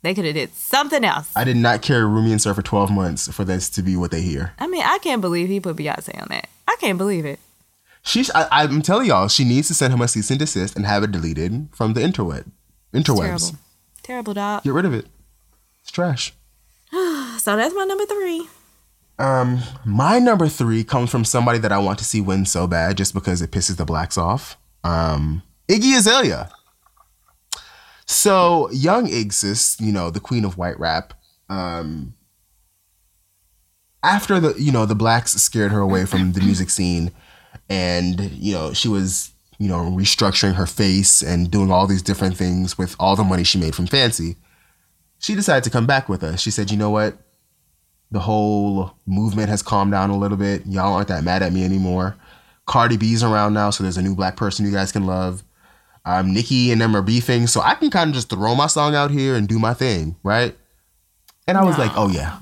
They 0.03 0.13
could 0.15 0.25
have 0.25 0.33
did 0.33 0.53
something 0.55 1.03
else. 1.05 1.31
I 1.35 1.43
did 1.43 1.57
not 1.57 1.81
carry 1.83 2.05
Rumi 2.05 2.31
and 2.31 2.41
Sir 2.41 2.53
for 2.53 2.61
12 2.63 2.89
months 2.91 3.31
for 3.31 3.43
this 3.45 3.69
to 3.71 3.83
be 3.83 3.95
what 3.95 4.09
they 4.11 4.21
hear. 4.21 4.53
I 4.57 4.65
mean, 4.67 4.81
I 4.83 4.97
can't 4.99 5.21
believe 5.21 5.47
he 5.47 5.59
put 5.59 5.75
Beyonce 5.75 6.19
on 6.19 6.27
that. 6.29 6.49
I 6.67 6.75
can't 6.79 6.97
believe 6.97 7.25
it. 7.25 7.39
She's, 8.03 8.31
I, 8.31 8.47
I'm 8.51 8.81
telling 8.81 9.05
y'all, 9.07 9.27
she 9.27 9.43
needs 9.43 9.67
to 9.67 9.75
send 9.75 9.93
him 9.93 10.01
a 10.01 10.07
cease 10.07 10.31
and 10.31 10.39
desist 10.39 10.75
and 10.75 10.87
have 10.87 11.03
it 11.03 11.11
deleted 11.11 11.67
from 11.71 11.93
the 11.93 12.01
interweb, 12.01 12.49
interwebs. 12.93 13.15
Terrible. 13.15 13.59
Terrible 14.01 14.33
dog. 14.33 14.63
Get 14.63 14.73
rid 14.73 14.85
of 14.85 14.93
it. 14.95 15.05
It's 15.81 15.91
trash. 15.91 16.33
So 17.37 17.55
that's 17.55 17.73
my 17.73 17.85
number 17.85 18.05
three. 18.05 18.47
Um, 19.17 19.61
my 19.83 20.19
number 20.19 20.47
three 20.47 20.83
comes 20.83 21.09
from 21.09 21.25
somebody 21.25 21.57
that 21.59 21.71
I 21.71 21.79
want 21.79 21.97
to 21.99 22.05
see 22.05 22.21
win 22.21 22.45
so 22.45 22.67
bad, 22.67 22.97
just 22.97 23.15
because 23.15 23.41
it 23.41 23.49
pisses 23.49 23.77
the 23.77 23.85
blacks 23.85 24.15
off. 24.15 24.57
Um, 24.83 25.41
Iggy 25.67 25.97
Azalea. 25.97 26.51
So 28.11 28.69
young 28.71 29.07
Igsis, 29.07 29.79
you 29.79 29.91
know, 29.91 30.09
the 30.09 30.19
queen 30.19 30.45
of 30.45 30.57
white 30.57 30.79
rap. 30.79 31.13
Um, 31.49 32.13
after 34.03 34.39
the 34.39 34.53
you 34.61 34.71
know 34.71 34.85
the 34.85 34.95
blacks 34.95 35.33
scared 35.33 35.71
her 35.71 35.79
away 35.79 36.05
from 36.05 36.33
the 36.33 36.41
music 36.41 36.69
scene, 36.69 37.11
and 37.69 38.19
you 38.31 38.53
know 38.53 38.73
she 38.73 38.87
was 38.87 39.31
you 39.59 39.67
know 39.67 39.79
restructuring 39.79 40.55
her 40.55 40.65
face 40.65 41.21
and 41.21 41.51
doing 41.51 41.71
all 41.71 41.87
these 41.87 42.01
different 42.01 42.37
things 42.37 42.77
with 42.77 42.95
all 42.99 43.15
the 43.15 43.23
money 43.23 43.43
she 43.43 43.59
made 43.59 43.75
from 43.75 43.87
Fancy. 43.87 44.35
She 45.19 45.35
decided 45.35 45.63
to 45.65 45.69
come 45.69 45.85
back 45.85 46.09
with 46.09 46.23
us. 46.23 46.41
She 46.41 46.51
said, 46.51 46.71
"You 46.71 46.77
know 46.77 46.89
what? 46.89 47.17
the 48.11 48.19
whole 48.19 48.91
movement 49.05 49.49
has 49.49 49.63
calmed 49.63 49.91
down 49.91 50.09
a 50.09 50.17
little 50.17 50.37
bit. 50.37 50.65
Y'all 50.67 50.93
aren't 50.93 51.07
that 51.07 51.23
mad 51.23 51.41
at 51.41 51.53
me 51.53 51.63
anymore. 51.63 52.17
Cardi 52.65 52.97
B's 52.97 53.23
around 53.23 53.53
now, 53.53 53.69
so 53.69 53.83
there's 53.83 53.97
a 53.97 54.01
new 54.01 54.15
black 54.15 54.35
person 54.35 54.65
you 54.65 54.71
guys 54.71 54.91
can 54.91 55.05
love. 55.05 55.43
Um, 56.03 56.33
Nicki 56.33 56.71
and 56.71 56.81
them 56.81 56.95
are 56.95 57.01
beefing, 57.01 57.47
so 57.47 57.61
I 57.61 57.75
can 57.75 57.91
kind 57.91 58.09
of 58.09 58.15
just 58.15 58.29
throw 58.29 58.55
my 58.55 58.67
song 58.67 58.95
out 58.95 59.11
here 59.11 59.35
and 59.35 59.47
do 59.47 59.59
my 59.59 59.73
thing, 59.73 60.15
right? 60.23 60.55
And 61.47 61.57
I 61.57 61.63
was 61.63 61.77
like, 61.77 61.91
oh 61.95 62.09
yeah. 62.09 62.39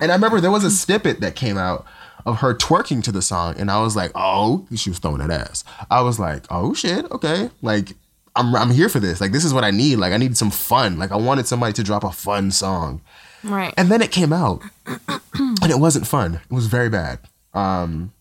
And 0.00 0.12
I 0.12 0.14
remember 0.14 0.40
there 0.40 0.50
was 0.50 0.64
a 0.64 0.70
snippet 0.70 1.20
that 1.20 1.34
came 1.34 1.56
out 1.56 1.86
of 2.26 2.40
her 2.40 2.54
twerking 2.54 3.02
to 3.04 3.12
the 3.12 3.22
song, 3.22 3.54
and 3.58 3.70
I 3.70 3.80
was 3.80 3.96
like, 3.96 4.12
oh, 4.14 4.66
she 4.74 4.90
was 4.90 4.98
throwing 4.98 5.18
that 5.18 5.30
ass. 5.30 5.64
I 5.90 6.02
was 6.02 6.18
like, 6.18 6.44
oh 6.50 6.74
shit, 6.74 7.10
okay, 7.10 7.50
like 7.62 7.94
I'm 8.36 8.54
I'm 8.54 8.70
here 8.70 8.88
for 8.88 9.00
this. 9.00 9.20
Like 9.20 9.32
this 9.32 9.44
is 9.44 9.52
what 9.52 9.64
I 9.64 9.70
need. 9.70 9.96
Like 9.96 10.12
I 10.12 10.16
needed 10.16 10.36
some 10.36 10.50
fun. 10.50 10.98
Like 10.98 11.10
I 11.10 11.16
wanted 11.16 11.46
somebody 11.46 11.72
to 11.74 11.82
drop 11.82 12.04
a 12.04 12.12
fun 12.12 12.50
song. 12.50 13.00
Right. 13.42 13.72
And 13.76 13.90
then 13.90 14.02
it 14.02 14.10
came 14.12 14.32
out, 14.32 14.62
and 14.86 15.70
it 15.70 15.78
wasn't 15.78 16.06
fun. 16.06 16.34
It 16.34 16.54
was 16.54 16.66
very 16.66 16.88
bad. 16.88 17.18
Um, 17.54 18.12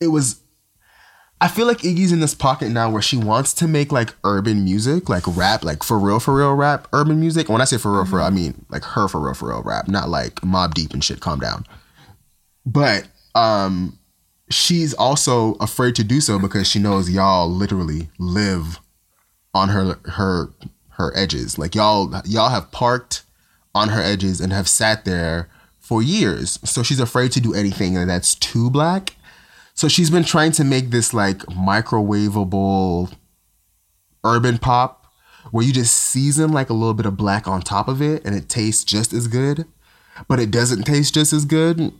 it 0.00 0.08
was. 0.08 0.39
I 1.40 1.48
feel 1.48 1.66
like 1.66 1.78
Iggy's 1.78 2.12
in 2.12 2.20
this 2.20 2.34
pocket 2.34 2.68
now 2.68 2.90
where 2.90 3.00
she 3.00 3.16
wants 3.16 3.54
to 3.54 3.68
make 3.68 3.90
like 3.90 4.14
urban 4.24 4.62
music, 4.62 5.08
like 5.08 5.24
rap, 5.26 5.64
like 5.64 5.82
for 5.82 5.98
real, 5.98 6.20
for 6.20 6.34
real 6.34 6.54
rap, 6.54 6.86
urban 6.92 7.18
music. 7.18 7.48
When 7.48 7.62
I 7.62 7.64
say 7.64 7.78
for 7.78 7.92
real, 7.92 8.04
for 8.04 8.16
real, 8.16 8.26
I 8.26 8.30
mean 8.30 8.66
like 8.68 8.84
her 8.84 9.08
for 9.08 9.20
real, 9.20 9.32
for 9.32 9.48
real 9.48 9.62
rap, 9.62 9.88
not 9.88 10.10
like 10.10 10.34
Mobb 10.36 10.74
Deep 10.74 10.92
and 10.92 11.02
shit. 11.02 11.20
Calm 11.20 11.40
down. 11.40 11.64
But 12.66 13.08
um, 13.34 13.98
she's 14.50 14.92
also 14.94 15.54
afraid 15.54 15.94
to 15.94 16.04
do 16.04 16.20
so 16.20 16.38
because 16.38 16.68
she 16.68 16.78
knows 16.78 17.08
y'all 17.08 17.48
literally 17.48 18.10
live 18.18 18.78
on 19.54 19.70
her 19.70 19.98
her 20.04 20.50
her 20.90 21.16
edges. 21.16 21.58
Like 21.58 21.74
y'all 21.74 22.12
y'all 22.26 22.50
have 22.50 22.70
parked 22.70 23.22
on 23.74 23.88
her 23.88 24.02
edges 24.02 24.40
and 24.40 24.52
have 24.52 24.68
sat 24.68 25.06
there 25.06 25.48
for 25.78 26.02
years. 26.02 26.58
So 26.64 26.82
she's 26.82 27.00
afraid 27.00 27.32
to 27.32 27.40
do 27.40 27.54
anything 27.54 27.94
that's 28.06 28.34
too 28.34 28.68
black. 28.68 29.14
So 29.80 29.88
she's 29.88 30.10
been 30.10 30.24
trying 30.24 30.52
to 30.52 30.62
make 30.62 30.90
this 30.90 31.14
like 31.14 31.38
microwavable 31.46 33.14
urban 34.22 34.58
pop 34.58 35.06
where 35.52 35.64
you 35.64 35.72
just 35.72 35.96
season 35.96 36.52
like 36.52 36.68
a 36.68 36.74
little 36.74 36.92
bit 36.92 37.06
of 37.06 37.16
black 37.16 37.48
on 37.48 37.62
top 37.62 37.88
of 37.88 38.02
it 38.02 38.22
and 38.26 38.34
it 38.34 38.50
tastes 38.50 38.84
just 38.84 39.14
as 39.14 39.26
good, 39.26 39.64
but 40.28 40.38
it 40.38 40.50
doesn't 40.50 40.82
taste 40.82 41.14
just 41.14 41.32
as 41.32 41.46
good. 41.46 41.94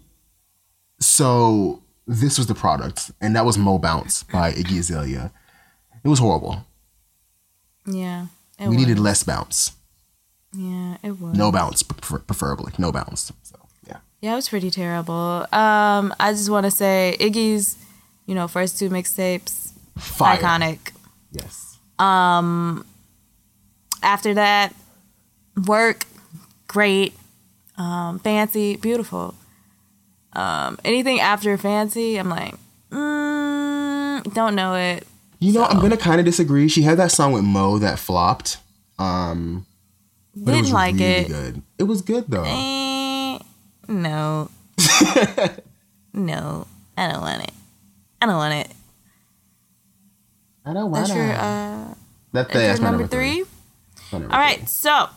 So 1.01 1.82
this 2.07 2.36
was 2.36 2.48
the 2.48 2.55
product, 2.55 3.12
and 3.19 3.35
that 3.35 3.47
was 3.47 3.57
Mo 3.57 3.78
Bounce 3.78 4.24
by 4.24 4.52
Iggy 4.52 4.81
Azalea. 4.81 5.32
It 6.05 6.09
was 6.09 6.19
horrible. 6.19 6.66
Yeah. 7.86 8.27
It 8.59 8.65
we 8.69 8.77
was. 8.77 8.77
needed 8.77 8.98
less 8.98 9.23
bounce. 9.23 9.73
Yeah, 10.52 10.98
it 11.02 11.19
was. 11.19 11.35
No 11.35 11.51
bounce, 11.51 11.82
prefer- 11.82 12.19
preferably. 12.19 12.74
No 12.77 12.93
bounce. 12.93 13.32
So, 14.20 14.26
yeah. 14.26 14.32
It 14.32 14.36
was 14.36 14.48
pretty 14.48 14.70
terrible. 14.70 15.47
Um, 15.52 16.14
I 16.20 16.32
just 16.32 16.51
want 16.51 16.64
to 16.66 16.70
say 16.70 17.16
Iggy's, 17.20 17.76
you 18.26 18.34
know, 18.34 18.48
first 18.48 18.78
two 18.78 18.90
mixtapes, 18.90 19.72
iconic. 19.98 20.92
Yes. 21.32 21.78
Um, 21.98 22.84
after 24.02 24.34
that, 24.34 24.74
work, 25.66 26.05
great. 26.68 27.14
Um, 27.76 28.18
fancy, 28.18 28.76
beautiful. 28.76 29.34
Um, 30.32 30.78
anything 30.84 31.18
after 31.20 31.56
fancy, 31.56 32.16
I'm 32.16 32.28
like, 32.28 32.55
mm, 32.90 34.34
don't 34.34 34.55
know 34.55 34.74
it. 34.74 35.06
You 35.38 35.55
know, 35.55 35.64
I'm 35.64 35.80
gonna 35.80 35.97
kind 35.97 36.20
of 36.20 36.26
disagree. 36.26 36.68
She 36.68 36.82
had 36.82 36.98
that 36.98 37.10
song 37.10 37.32
with 37.32 37.42
MØ 37.42 37.80
that 37.80 37.98
flopped. 37.98 38.59
Um, 38.98 39.64
but 40.36 40.52
it 40.52 40.55
Didn't 40.56 40.62
was 40.64 40.72
like 40.72 40.94
really 40.97 41.05
it. 41.06 41.28
good. 41.28 41.62
It 41.78 41.82
was 41.84 42.02
good 42.02 42.26
though. 42.28 42.44
No. 43.91 44.51
no, 46.15 46.67
I 46.97 47.09
don't 47.11 47.21
want 47.21 47.43
it. 47.43 47.53
I 48.23 48.27
don't 48.27 48.37
want 48.37 48.55
it. 48.55 48.77
I 50.65 50.73
don't 50.73 50.93
That's 50.93 51.15
your 51.15 51.25
uh, 51.25 51.37
That, 51.37 51.95
that's 52.33 52.53
that's 52.53 52.81
your 52.81 52.91
number 52.91 53.07
three. 53.07 53.45
Number 54.12 54.33
All 54.33 54.39
right, 54.39 54.69
so 54.69 55.09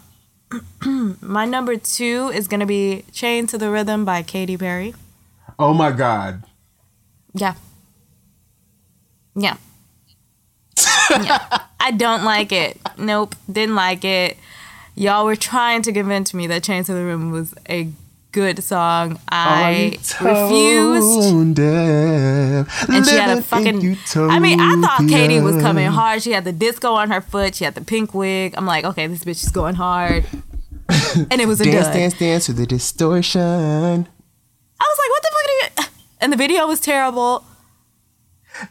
my 1.22 1.46
number 1.46 1.76
two 1.76 2.32
is 2.34 2.48
gonna 2.48 2.66
be 2.66 3.04
"Chained 3.12 3.50
to 3.50 3.58
the 3.58 3.70
Rhythm" 3.70 4.06
by 4.06 4.24
Katy 4.24 4.58
Perry. 4.58 4.94
Oh 5.60 5.74
my 5.74 5.92
god. 5.92 6.44
Yeah. 7.34 7.56
Yeah. 9.36 9.58
yeah. 11.10 11.60
I 11.80 11.92
don't 11.92 12.24
like 12.24 12.52
it. 12.52 12.80
Nope, 12.98 13.36
didn't 13.52 13.76
like 13.76 14.06
it. 14.06 14.38
Y'all 14.96 15.26
were 15.26 15.36
trying 15.36 15.82
to 15.84 15.92
convince 15.92 16.34
me 16.34 16.48
that 16.48 16.64
"Chain 16.64 16.84
to 16.86 16.94
the 16.94 17.04
Rhythm" 17.04 17.32
was 17.32 17.54
a 17.68 17.90
good 18.34 18.62
song. 18.64 19.20
I 19.30 19.98
refused. 20.20 21.32
And 21.34 23.06
she 23.06 23.16
had 23.16 23.38
a 23.38 23.42
fucking. 23.42 23.98
I 24.16 24.40
mean, 24.40 24.60
I 24.60 24.76
thought 24.82 25.08
Katy 25.08 25.40
was 25.40 25.62
coming 25.62 25.88
hard. 25.88 26.22
She 26.22 26.32
had 26.32 26.44
the 26.44 26.52
disco 26.52 26.94
on 26.94 27.10
her 27.12 27.22
foot. 27.22 27.56
She 27.56 27.64
had 27.64 27.76
the 27.76 27.82
pink 27.86 28.14
wig. 28.14 28.56
I'm 28.58 28.66
like, 28.66 28.84
okay, 28.84 29.08
this 29.08 29.24
bitch 29.24 29.44
is 29.44 29.52
going 29.52 29.76
hard. 29.76 30.26
And 31.32 31.40
it 31.40 31.48
was 31.48 31.62
a 31.62 31.64
Dance, 31.64 31.86
dud. 31.88 31.94
dance, 31.94 32.14
dance 32.20 32.46
to 32.48 32.54
the 32.54 32.66
distortion. 32.66 33.40
I 33.42 34.86
was 34.92 35.00
like, 35.00 35.10
what 35.10 35.22
the 35.24 35.30
fuck 35.32 35.46
are 35.46 35.84
you? 35.86 35.98
And 36.20 36.34
the 36.34 36.38
video 36.38 36.68
was 36.68 36.80
terrible. 36.82 37.46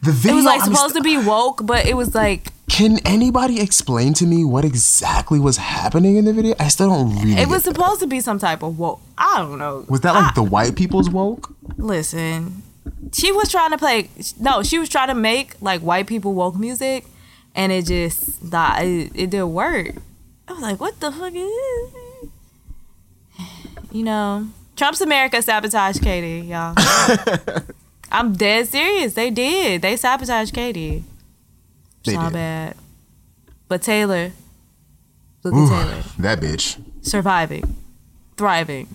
The 0.03 0.11
video 0.11 0.33
It 0.33 0.35
was 0.35 0.45
like 0.45 0.61
supposed 0.61 0.95
to 0.95 1.01
be 1.01 1.17
woke, 1.17 1.65
but 1.65 1.85
it 1.85 1.95
was 1.97 2.13
like 2.13 2.51
Can 2.73 2.97
anybody 3.05 3.61
explain 3.61 4.15
to 4.15 4.25
me 4.25 4.43
what 4.43 4.65
exactly 4.65 5.39
was 5.39 5.57
happening 5.57 6.15
in 6.15 6.25
the 6.25 6.33
video? 6.33 6.55
I 6.57 6.69
still 6.69 6.89
don't 6.89 7.15
really. 7.19 7.33
it 7.39 7.47
was 7.47 7.61
get 7.61 7.75
that. 7.75 7.75
supposed 7.75 7.99
to 7.99 8.07
be 8.07 8.19
some 8.19 8.39
type 8.39 8.63
of 8.63 8.79
woke. 8.79 8.99
I 9.15 9.37
don't 9.37 9.59
know. 9.59 9.85
Was 9.87 10.01
that 10.01 10.15
like 10.15 10.33
the 10.33 10.41
white 10.41 10.75
people's 10.75 11.07
woke? 11.07 11.55
Listen, 11.77 12.63
she 13.11 13.31
was 13.31 13.51
trying 13.51 13.69
to 13.69 13.77
play. 13.77 14.09
No, 14.39 14.63
she 14.63 14.79
was 14.79 14.89
trying 14.89 15.09
to 15.09 15.13
make 15.13 15.53
like 15.61 15.81
white 15.81 16.07
people 16.07 16.33
woke 16.33 16.55
music, 16.55 17.05
and 17.53 17.71
it 17.71 17.85
just 17.85 18.49
that 18.49 18.83
it, 18.83 19.11
it 19.13 19.29
didn't 19.29 19.53
work. 19.53 19.93
I 20.47 20.53
was 20.53 20.61
like, 20.63 20.79
what 20.79 20.99
the 20.99 21.11
fuck 21.11 21.31
is 21.31 21.93
this? 21.93 22.29
You 23.91 24.03
know, 24.03 24.47
Trump's 24.75 25.01
America 25.01 25.39
sabotaged 25.43 26.01
Katy, 26.01 26.47
y'all. 26.47 26.73
I'm 28.11 28.33
dead 28.33 28.67
serious. 28.67 29.13
They 29.13 29.29
did. 29.29 29.83
They 29.83 29.95
sabotaged 29.95 30.55
Katy. 30.55 31.03
It's 32.05 32.13
They 32.13 32.17
did. 32.21 32.33
bad. 32.33 32.75
But 33.69 33.81
Taylor, 33.81 34.31
look 35.43 35.53
at 35.53 35.69
Taylor, 35.69 36.03
That 36.19 36.39
bitch. 36.41 36.81
surviving, 37.01 37.75
thriving. 38.37 38.87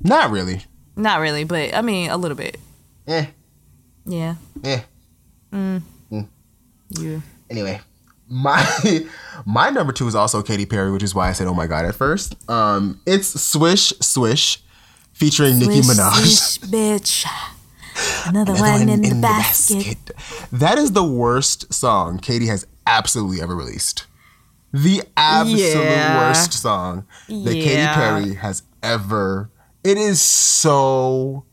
Not 0.00 0.30
really. 0.30 0.64
Not 0.96 1.20
really, 1.20 1.44
but 1.44 1.74
I 1.74 1.82
mean 1.82 2.10
a 2.10 2.16
little 2.16 2.36
bit. 2.36 2.58
Eh. 3.06 3.26
Yeah. 4.04 4.34
Eh. 4.64 4.80
You. 6.90 7.22
Anyway, 7.50 7.80
my 8.28 8.64
my 9.46 9.70
number 9.70 9.92
two 9.92 10.06
is 10.06 10.14
also 10.14 10.42
Katy 10.42 10.66
Perry, 10.66 10.92
which 10.92 11.02
is 11.02 11.14
why 11.14 11.28
I 11.28 11.32
said 11.32 11.46
"Oh 11.46 11.54
my 11.54 11.66
god" 11.66 11.84
at 11.84 11.94
first. 11.94 12.36
Um, 12.50 13.00
it's 13.06 13.28
"Swish 13.28 13.92
Swish" 14.00 14.62
featuring 15.12 15.58
Nicki 15.58 15.80
Minaj. 15.80 16.12
swish, 16.14 16.70
bitch. 16.70 17.26
Another, 18.26 18.52
Another 18.52 18.60
one, 18.60 18.88
in, 18.88 19.02
the, 19.02 19.14
basket. 19.20 20.10
That 20.52 20.78
is 20.78 20.92
the 20.92 21.04
worst 21.04 21.72
song 21.72 22.18
Katy 22.18 22.46
has 22.46 22.66
absolutely 22.86 23.40
ever 23.42 23.54
released. 23.56 24.06
The 24.72 25.02
absolute 25.16 25.58
Yeah. 25.60 26.18
worst 26.28 26.52
song 26.54 27.04
that 27.28 27.52
Katy 27.52 27.86
Perry 27.94 28.34
has 28.36 28.62
ever. 28.82 29.50
It 29.84 29.98
is 29.98 30.20
so 30.22 31.44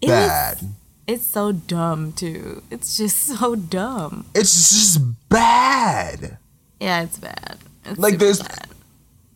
It 0.00 0.06
is- 0.06 0.10
bad. 0.10 0.58
It's 1.06 1.26
so 1.26 1.52
dumb 1.52 2.12
too. 2.12 2.62
It's 2.70 2.96
just 2.98 3.16
so 3.18 3.54
dumb. 3.54 4.26
It's 4.34 4.52
just 4.70 5.00
bad. 5.30 6.36
Yeah, 6.80 7.02
it's 7.02 7.18
bad. 7.18 7.56
It's 7.86 7.98
Like 7.98 8.14
super 8.14 8.24
there's 8.24 8.42
bad. 8.42 8.68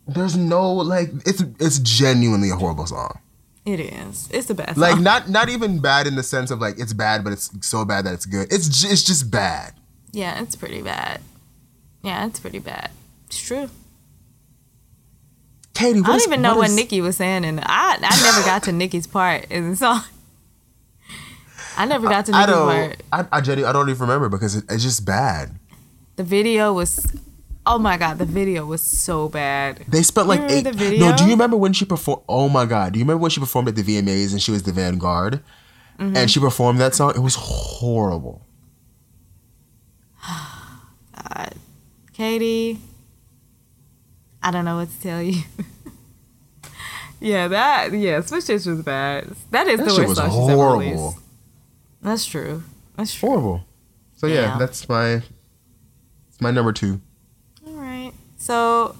there's 0.07 0.37
no 0.37 0.71
like 0.73 1.11
it's 1.25 1.41
it's 1.59 1.79
genuinely 1.79 2.49
a 2.51 2.55
horrible 2.55 2.85
song. 2.85 3.17
It 3.65 3.79
is. 3.79 4.27
It's 4.31 4.47
the 4.47 4.53
best. 4.55 4.77
Like 4.77 4.99
not 5.09 5.29
not 5.29 5.49
even 5.49 5.79
bad 5.79 6.05
in 6.07 6.15
the 6.15 6.23
sense 6.23 6.51
of 6.51 6.59
like 6.59 6.79
it's 6.79 6.93
bad, 6.93 7.23
but 7.23 7.31
it's 7.33 7.49
so 7.65 7.85
bad 7.85 8.05
that 8.05 8.13
it's 8.13 8.25
good. 8.25 8.51
It's 8.51 8.67
j- 8.67 8.89
it's 8.89 9.03
just 9.03 9.31
bad. 9.31 9.73
yeah, 10.11 10.41
it's 10.41 10.55
pretty 10.55 10.81
bad. 10.81 11.21
Yeah, 12.03 12.25
it's 12.25 12.39
pretty 12.39 12.59
bad. 12.59 12.91
It's 13.27 13.39
true. 13.41 13.69
Katy, 15.73 16.01
what 16.01 16.05
I 16.05 16.11
don't 16.11 16.17
is- 16.17 16.27
even 16.27 16.41
know 16.41 16.49
what 16.51 16.57
what 16.57 16.69
is- 16.69 16.75
Nicki 16.75 17.01
was 17.01 17.17
saying, 17.17 17.45
and 17.45 17.59
I 17.61 17.97
I 18.01 18.21
never 18.21 18.45
got 18.45 18.63
to 18.63 18.71
Nicki's 18.81 19.07
part 19.07 19.45
in 19.49 19.71
the 19.71 19.75
song. 19.75 20.01
I 21.75 21.85
never 21.85 22.07
got 22.07 22.25
to 22.27 22.33
I 22.33 22.41
Nicki's 22.41 22.53
don't. 22.55 22.67
part. 22.67 23.03
I 23.11 23.37
I, 23.37 23.69
I 23.69 23.71
don't 23.73 23.89
even 23.89 24.01
remember 24.01 24.29
because 24.29 24.55
it, 24.55 24.65
it's 24.69 24.83
just 24.83 25.05
bad. 25.05 25.55
The 26.17 26.23
video 26.23 26.71
was, 26.73 27.11
oh 27.65 27.77
my 27.79 27.97
god, 27.97 28.17
the 28.17 28.25
video 28.25 28.65
was 28.65 28.81
so 28.81 29.29
bad. 29.29 29.83
They 29.87 30.03
spent 30.03 30.27
like 30.27 30.41
eight. 30.51 30.65
No, 30.99 31.15
do 31.15 31.23
you 31.25 31.31
remember 31.31 31.57
when 31.57 31.73
she 31.73 31.85
performed? 31.85 32.23
Oh 32.27 32.49
my 32.49 32.65
god, 32.65 32.93
do 32.93 32.99
you 32.99 33.05
remember 33.05 33.21
when 33.21 33.31
she 33.31 33.39
performed 33.39 33.67
at 33.69 33.75
the 33.75 33.83
VMAs 33.83 34.31
and 34.31 34.41
she 34.41 34.51
was 34.51 34.63
the 34.63 34.71
Vanguard, 34.71 35.41
Mm-hmm. 35.99 36.17
and 36.17 36.29
she 36.31 36.39
performed 36.39 36.79
that 36.79 36.95
song? 36.95 37.11
It 37.15 37.19
was 37.19 37.35
horrible. 37.35 38.41
God. 40.25 41.53
Katy, 42.13 42.79
I 44.41 44.51
don't 44.51 44.65
know 44.65 44.77
what 44.77 44.89
to 44.89 45.01
tell 45.01 45.21
you. 45.21 45.41
yeah, 47.19 47.47
that 47.47 47.91
yeah, 47.93 48.21
Swish 48.21 48.45
Swish 48.45 48.65
was 48.65 48.81
bad. 48.83 49.29
That 49.51 49.67
is 49.67 49.79
That 49.79 49.87
the 49.87 49.93
worst 49.95 50.07
was 50.09 50.17
song 50.17 50.29
she's 50.29 50.49
ever 50.49 50.55
horrible. 50.55 50.79
released. 50.79 51.17
That's 52.01 52.25
true. 52.25 52.63
That's 52.97 53.13
true. 53.13 53.29
Horrible. 53.29 53.65
So 54.15 54.27
yeah, 54.27 54.41
Yeah. 54.41 54.57
that's 54.59 54.87
my. 54.87 55.23
It's 56.29 56.39
my 56.41 56.51
number 56.51 56.71
two. 56.73 57.01
So, 58.43 58.97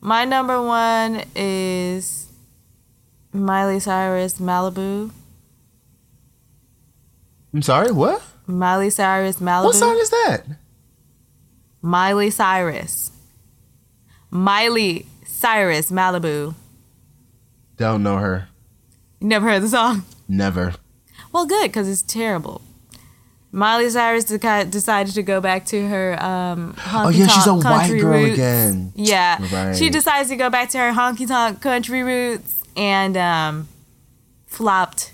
my 0.00 0.24
number 0.24 0.60
one 0.60 1.22
is 1.36 2.26
Miley 3.32 3.78
Cyrus 3.78 4.40
Malibu. 4.40 5.12
I'm 7.54 7.62
sorry. 7.62 7.92
What? 7.92 8.20
Miley 8.48 8.90
Cyrus 8.90 9.36
Malibu. 9.36 9.66
What 9.66 9.76
song 9.76 9.96
is 9.96 10.10
that? 10.10 10.42
Miley 11.80 12.30
Cyrus. 12.30 13.12
Miley 14.28 15.06
Cyrus 15.24 15.92
Malibu. 15.92 16.56
Don't 17.76 18.02
know 18.02 18.16
her. 18.16 18.48
You 19.20 19.28
never 19.28 19.48
heard 19.48 19.62
the 19.62 19.68
song? 19.68 20.02
Never. 20.26 20.74
Well, 21.30 21.46
good, 21.46 21.68
because 21.68 21.88
it's 21.88 22.02
terrible. 22.02 22.60
Miley 23.52 23.90
Cyrus 23.90 24.24
decided 24.24 25.12
to 25.14 25.22
go 25.24 25.40
back 25.40 25.66
to 25.66 25.88
her 25.88 26.22
um, 26.22 26.74
honky 26.74 27.04
Oh, 27.06 27.08
yeah, 27.08 27.26
she's 27.26 27.46
a 27.48 27.54
white 27.54 27.88
girl 28.00 28.12
roots. 28.12 28.34
again. 28.34 28.92
Yeah, 28.94 29.38
Right. 29.52 29.76
she 29.76 29.90
decides 29.90 30.28
to 30.28 30.36
go 30.36 30.50
back 30.50 30.68
to 30.70 30.78
her 30.78 30.92
honky 30.92 31.26
tonk 31.26 31.60
country 31.60 32.02
roots 32.04 32.62
and 32.76 33.16
um, 33.16 33.68
flopped 34.46 35.12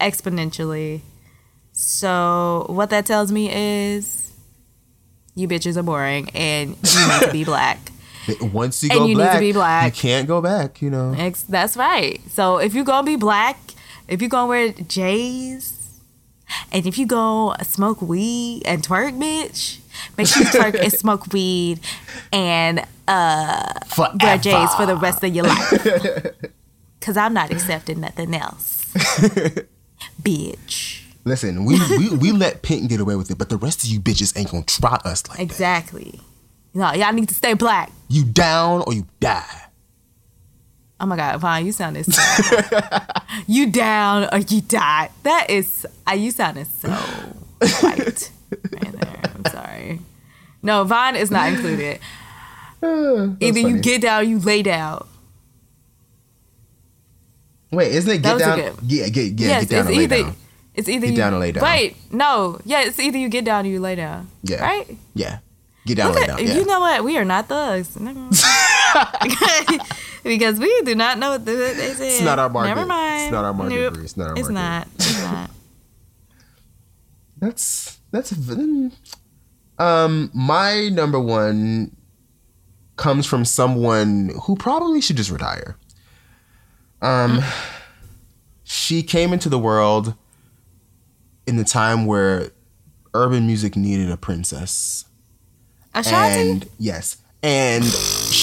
exponentially. 0.00 1.00
So 1.72 2.66
what 2.68 2.90
that 2.90 3.06
tells 3.06 3.32
me 3.32 3.50
is, 3.50 4.32
you 5.34 5.48
bitches 5.48 5.78
are 5.78 5.82
boring 5.82 6.28
and 6.34 6.70
you 6.70 7.08
need 7.08 7.20
to 7.22 7.30
be 7.32 7.44
black. 7.52 7.78
Once 8.40 8.82
you 8.84 8.90
And 8.90 8.98
go 9.00 9.06
you 9.06 9.16
need 9.16 9.32
to 9.32 9.40
be 9.40 9.52
black. 9.52 9.86
you 9.96 10.00
can't 10.00 10.28
go 10.28 10.40
back. 10.42 10.82
You 10.82 10.90
know. 10.90 11.14
That's 11.48 11.76
right. 11.76 12.20
So 12.30 12.58
if 12.58 12.74
you're 12.74 12.84
gonna 12.84 13.06
be 13.06 13.16
black, 13.16 13.58
if 14.08 14.20
you're 14.20 14.28
gonna 14.28 14.46
wear 14.48 14.72
J's, 14.72 15.81
and 16.70 16.86
if 16.86 16.98
you 16.98 17.06
go 17.06 17.54
smoke 17.62 18.02
weed 18.02 18.62
and 18.64 18.82
twerk, 18.82 19.18
bitch, 19.18 19.78
make 20.16 20.26
sure 20.26 20.42
you 20.42 20.48
twerk 20.48 20.80
and 20.80 20.92
smoke 20.92 21.32
weed 21.32 21.80
and 22.32 22.84
uh, 23.08 23.72
wear 24.20 24.38
J's 24.38 24.74
for 24.74 24.86
the 24.86 24.96
rest 24.96 25.22
of 25.24 25.34
your 25.34 25.44
life. 25.44 26.26
Cause 27.00 27.16
I'm 27.16 27.34
not 27.34 27.50
accepting 27.50 28.00
nothing 28.00 28.32
else, 28.34 28.92
bitch. 30.22 31.02
Listen, 31.24 31.64
we, 31.64 31.80
we 31.98 32.10
we 32.10 32.32
let 32.32 32.62
Pink 32.62 32.88
get 32.88 33.00
away 33.00 33.16
with 33.16 33.30
it, 33.30 33.38
but 33.38 33.48
the 33.48 33.56
rest 33.56 33.82
of 33.84 33.90
you 33.90 34.00
bitches 34.00 34.36
ain't 34.36 34.50
gonna 34.50 34.64
try 34.64 35.00
us 35.04 35.28
like 35.28 35.38
that. 35.38 35.42
Exactly. 35.42 36.20
No, 36.74 36.92
y'all 36.92 37.12
need 37.12 37.28
to 37.28 37.34
stay 37.34 37.54
black. 37.54 37.90
You 38.08 38.24
down 38.24 38.82
or 38.86 38.94
you 38.94 39.06
die. 39.20 39.61
Oh 41.02 41.06
my 41.06 41.16
God, 41.16 41.40
Vaughn, 41.40 41.66
you 41.66 41.72
sounded 41.72 42.06
so. 42.06 42.22
you 43.48 43.66
down 43.70 44.28
or 44.32 44.38
you 44.38 44.60
die. 44.60 45.10
That 45.24 45.50
is, 45.50 45.84
uh, 46.08 46.12
you 46.14 46.30
sounded 46.30 46.68
so 46.68 46.90
white 46.90 48.30
right 48.72 48.92
there. 49.00 49.22
I'm 49.34 49.44
sorry. 49.50 49.98
No, 50.62 50.84
Vaughn 50.84 51.16
is 51.16 51.28
not 51.30 51.52
included. 51.52 51.98
Either 52.82 53.58
you 53.58 53.78
get 53.80 54.02
down 54.02 54.20
or 54.20 54.22
you 54.24 54.38
lay 54.38 54.62
down. 54.62 55.06
Wait, 57.72 57.92
isn't 57.92 58.10
it 58.10 58.22
get 58.22 58.38
down? 58.38 58.58
good- 58.58 58.74
Yeah, 58.86 59.08
get 59.08 59.40
yeah, 59.40 59.48
yes, 59.48 59.60
get 59.64 59.70
down 59.70 59.80
it's 59.80 59.88
or 59.88 59.92
lay 59.94 60.04
either. 60.04 60.22
down. 60.22 60.36
It's 60.74 60.88
either 60.88 61.06
Get 61.06 61.10
you 61.12 61.16
down 61.16 61.34
or 61.34 61.38
lay 61.38 61.52
down. 61.52 61.64
Wait, 61.64 61.96
no, 62.12 62.60
yeah, 62.64 62.82
it's 62.82 62.98
either 63.00 63.18
you 63.18 63.28
get 63.28 63.44
down 63.44 63.64
or 63.66 63.68
you 63.68 63.80
lay 63.80 63.94
down. 63.96 64.28
Yeah. 64.42 64.62
right. 64.62 64.96
Yeah, 65.14 65.38
get 65.86 65.96
down 65.96 66.08
Look 66.08 66.16
lay 66.16 66.22
at- 66.22 66.28
down. 66.28 66.46
Yeah. 66.46 66.54
You 66.54 66.64
know 66.64 66.80
what? 66.80 67.02
We 67.04 67.16
are 67.18 67.24
not 67.24 67.48
thugs. 67.48 67.96
because 70.24 70.58
we 70.58 70.82
do 70.82 70.94
not 70.94 71.18
know 71.18 71.30
what 71.32 71.44
they 71.44 71.54
said. 71.54 72.00
It's 72.06 72.20
not 72.20 72.38
our 72.38 72.48
market. 72.48 72.68
Never 72.68 72.86
mind. 72.86 73.22
It's 73.24 73.32
not 73.32 73.44
our 73.44 73.54
market, 73.54 73.74
Nope. 73.74 73.96
It's 74.04 74.16
not 74.16 74.28
our 74.30 74.36
It's 74.38 74.48
market. 74.48 74.54
not. 74.54 74.88
It's 74.96 75.22
not. 75.22 75.50
That's 77.40 77.98
that's 78.12 78.32
um 79.78 80.30
my 80.32 80.88
number 80.90 81.18
one 81.18 81.96
comes 82.96 83.26
from 83.26 83.44
someone 83.44 84.30
who 84.44 84.54
probably 84.54 85.00
should 85.00 85.16
just 85.16 85.30
retire. 85.30 85.76
Um, 87.00 87.40
she 88.62 89.02
came 89.02 89.32
into 89.32 89.48
the 89.48 89.58
world 89.58 90.14
in 91.46 91.56
the 91.56 91.64
time 91.64 92.06
where 92.06 92.50
urban 93.12 93.46
music 93.46 93.74
needed 93.74 94.08
a 94.10 94.16
princess. 94.16 95.04
Ashanti? 95.94 96.50
And 96.50 96.68
yes. 96.78 97.16
And 97.42 97.82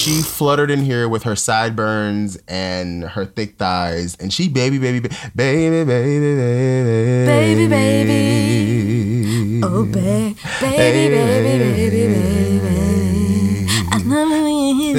she 0.00 0.22
fluttered 0.22 0.70
in 0.70 0.80
here 0.82 1.08
with 1.08 1.24
her 1.24 1.36
sideburns 1.36 2.38
and 2.48 3.04
her 3.04 3.26
thick 3.26 3.56
thighs, 3.58 4.16
and 4.18 4.32
she 4.32 4.48
baby, 4.48 4.78
baby, 4.78 5.00
baby, 5.00 5.14
baby, 5.34 5.84
baby, 5.84 7.26
Baby, 7.26 7.66
baby. 7.68 9.60
Oh, 9.62 9.84
baby, 9.84 10.34
baby, 10.60 11.08
baby, 11.08 11.58
baby, 11.74 12.08
baby. 12.08 13.66
I 13.92 13.98
love 14.06 14.30
you. 14.48 14.94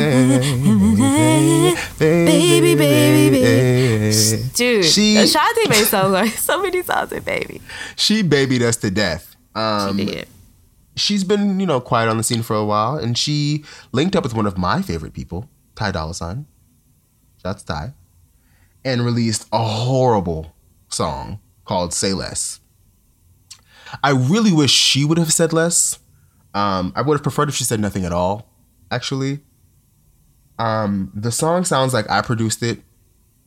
Baby, 1.97 2.75
baby, 2.75 3.29
baby. 3.31 4.43
Dude, 4.53 4.85
She- 4.85 5.17
Ashanti 5.17 5.67
made 5.69 5.85
so 5.85 6.07
like 6.09 6.33
so 6.37 6.61
many 6.61 6.83
songs 6.83 7.11
with 7.11 7.25
baby. 7.25 7.61
She 7.95 8.21
babied 8.21 8.61
us 8.61 8.77
to 8.77 8.91
death. 8.91 9.35
She 9.55 9.59
Um, 9.61 9.97
did. 9.97 10.27
She's 10.95 11.23
been, 11.23 11.59
you 11.59 11.65
know, 11.65 11.79
quiet 11.79 12.09
on 12.09 12.17
the 12.17 12.23
scene 12.23 12.43
for 12.43 12.55
a 12.55 12.65
while, 12.65 12.97
and 12.97 13.17
she 13.17 13.63
linked 13.91 14.15
up 14.15 14.23
with 14.23 14.33
one 14.33 14.45
of 14.45 14.57
my 14.57 14.81
favorite 14.81 15.13
people, 15.13 15.49
Ty 15.75 15.91
Dolla 15.91 16.13
Sign. 16.13 16.45
That's 17.43 17.63
Ty, 17.63 17.93
and 18.85 19.03
released 19.03 19.47
a 19.51 19.63
horrible 19.63 20.53
song 20.89 21.39
called 21.65 21.93
"Say 21.93 22.13
Less." 22.13 22.59
I 24.03 24.11
really 24.11 24.53
wish 24.53 24.71
she 24.71 25.03
would 25.03 25.17
have 25.17 25.33
said 25.33 25.51
less. 25.51 25.99
Um, 26.53 26.93
I 26.95 27.01
would 27.01 27.15
have 27.15 27.23
preferred 27.23 27.49
if 27.49 27.55
she 27.55 27.63
said 27.63 27.79
nothing 27.79 28.05
at 28.05 28.11
all. 28.11 28.47
Actually, 28.89 29.39
um, 30.59 31.11
the 31.13 31.31
song 31.31 31.65
sounds 31.65 31.93
like 31.93 32.09
I 32.09 32.21
produced 32.21 32.61
it 32.63 32.81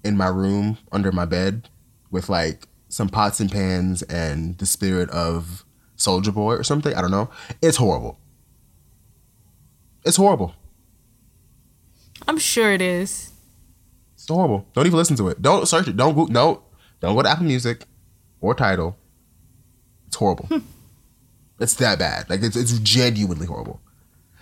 in 0.02 0.16
my 0.16 0.26
room 0.26 0.78
under 0.92 1.12
my 1.12 1.24
bed 1.24 1.68
with 2.10 2.28
like 2.28 2.68
some 2.88 3.08
pots 3.08 3.40
and 3.40 3.50
pans 3.50 4.02
and 4.02 4.58
the 4.58 4.66
spirit 4.66 5.08
of 5.10 5.63
Soldier 6.04 6.32
Boy 6.32 6.54
or 6.54 6.62
something. 6.62 6.94
I 6.94 7.00
don't 7.00 7.10
know. 7.10 7.30
It's 7.60 7.76
horrible. 7.76 8.18
It's 10.04 10.16
horrible. 10.16 10.54
I'm 12.28 12.38
sure 12.38 12.72
it 12.72 12.80
is. 12.80 13.32
It's 14.14 14.28
horrible. 14.28 14.66
Don't 14.74 14.86
even 14.86 14.98
listen 14.98 15.16
to 15.16 15.28
it. 15.28 15.42
Don't 15.42 15.66
search 15.66 15.88
it. 15.88 15.96
Don't 15.96 16.14
go. 16.14 16.26
No. 16.26 16.62
Don't 17.00 17.16
go 17.16 17.22
to 17.22 17.28
Apple 17.28 17.44
Music 17.46 17.84
or 18.40 18.54
Tidal. 18.54 18.96
It's 20.06 20.16
horrible. 20.16 20.46
Hmm. 20.46 20.58
it's 21.58 21.74
that 21.74 21.98
bad. 21.98 22.30
Like 22.30 22.42
it's 22.42 22.56
it's 22.56 22.78
genuinely 22.78 23.46
horrible. 23.46 23.80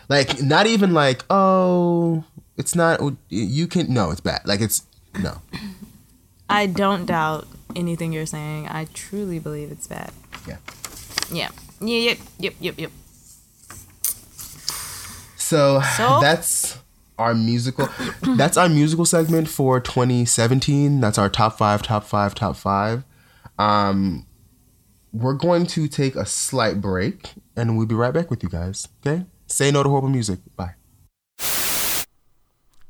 Like 0.09 0.43
not 0.43 0.67
even 0.67 0.93
like 0.93 1.25
oh 1.31 2.25
it's 2.57 2.75
not 2.75 3.01
oh, 3.01 3.17
you 3.29 3.67
can 3.67 3.93
no 3.93 4.11
it's 4.11 4.21
bad. 4.21 4.43
Like 4.45 4.61
it's 4.61 4.85
no. 5.21 5.41
I 6.49 6.67
don't 6.67 7.07
doubt 7.07 7.47
anything 7.75 8.13
you're 8.13 8.27
saying. 8.27 8.69
I 8.69 8.87
truly 8.93 9.39
believe 9.39 9.73
it's 9.73 9.87
bad. 9.87 10.13
Yeah. 10.47 10.59
Yeah. 11.33 11.51
Yeah, 11.81 11.99
yep, 11.99 12.19
yep, 12.39 12.55
yep, 12.61 12.75
yep. 12.79 12.91
So, 15.37 15.81
So? 15.97 16.21
that's 16.21 16.79
our 17.19 17.35
musical 17.35 17.89
that's 18.37 18.57
our 18.57 18.69
musical 18.69 19.05
segment 19.05 19.49
for 19.49 19.81
2017. 19.81 21.01
That's 21.01 21.19
our 21.19 21.29
top 21.29 21.59
5 21.59 21.83
top 21.83 22.05
5 22.05 22.35
top 22.35 22.57
5. 22.57 23.05
Um 23.59 24.27
we're 25.13 25.35
going 25.35 25.67
to 25.67 25.89
take 25.89 26.17
a 26.17 26.25
slight 26.25 26.81
break 26.81 27.33
and 27.55 27.77
we'll 27.77 27.87
be 27.87 27.95
right 27.95 28.15
back 28.15 28.31
with 28.31 28.43
you 28.43 28.49
guys. 28.49 28.89
Okay? 29.05 29.27
Say 29.47 29.71
no 29.71 29.83
to 29.83 29.89
horrible 29.91 30.09
music. 30.09 30.39
Bye. 30.57 30.75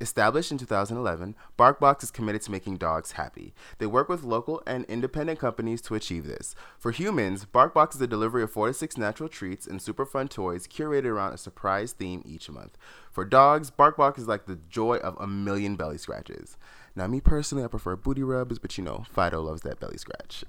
Established 0.02 0.50
in 0.50 0.58
2011, 0.58 1.36
BarkBox 1.56 2.02
is 2.02 2.10
committed 2.10 2.42
to 2.42 2.50
making 2.50 2.76
dogs 2.76 3.12
happy. 3.12 3.54
They 3.78 3.86
work 3.86 4.08
with 4.08 4.24
local 4.24 4.60
and 4.66 4.84
independent 4.86 5.38
companies 5.38 5.80
to 5.82 5.94
achieve 5.94 6.26
this. 6.26 6.56
For 6.76 6.90
humans, 6.90 7.46
BarkBox 7.46 7.92
is 7.92 7.98
the 8.00 8.08
delivery 8.08 8.42
of 8.42 8.50
4 8.50 8.66
to 8.66 8.74
6 8.74 8.98
natural 8.98 9.28
treats 9.28 9.64
and 9.64 9.80
super 9.80 10.04
fun 10.04 10.26
toys 10.26 10.66
curated 10.66 11.04
around 11.04 11.34
a 11.34 11.38
surprise 11.38 11.92
theme 11.92 12.20
each 12.26 12.50
month. 12.50 12.76
For 13.12 13.24
dogs, 13.24 13.70
BarkBox 13.70 14.18
is 14.18 14.26
like 14.26 14.46
the 14.46 14.58
joy 14.68 14.96
of 14.96 15.16
a 15.20 15.28
million 15.28 15.76
belly 15.76 15.98
scratches. 15.98 16.56
Now, 16.96 17.06
me 17.06 17.20
personally, 17.20 17.62
I 17.62 17.68
prefer 17.68 17.94
booty 17.94 18.24
rubs, 18.24 18.58
but 18.58 18.76
you 18.76 18.82
know, 18.82 19.04
Fido 19.08 19.40
loves 19.40 19.62
that 19.62 19.78
belly 19.78 19.98
scratch. 19.98 20.44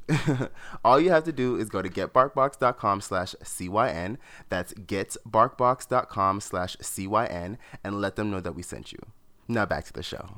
All 0.84 1.00
you 1.00 1.12
have 1.12 1.26
to 1.26 1.32
do 1.32 1.58
is 1.58 1.70
go 1.70 1.84
to 1.84 1.90
getbarkbox.com 1.90 3.02
slash 3.02 3.36
CYN. 3.44 4.18
That's 4.50 4.74
getbarkbox.com 4.74 6.42
slash 6.42 6.76
CYN 6.78 7.58
and 7.84 8.02
let 8.02 8.16
them 8.16 8.32
know 8.32 8.40
that 8.40 8.56
we 8.56 8.64
sent 8.64 8.92
you. 8.92 8.98
Now 9.48 9.66
back 9.66 9.86
to 9.86 9.94
the 9.94 10.04
show. 10.04 10.30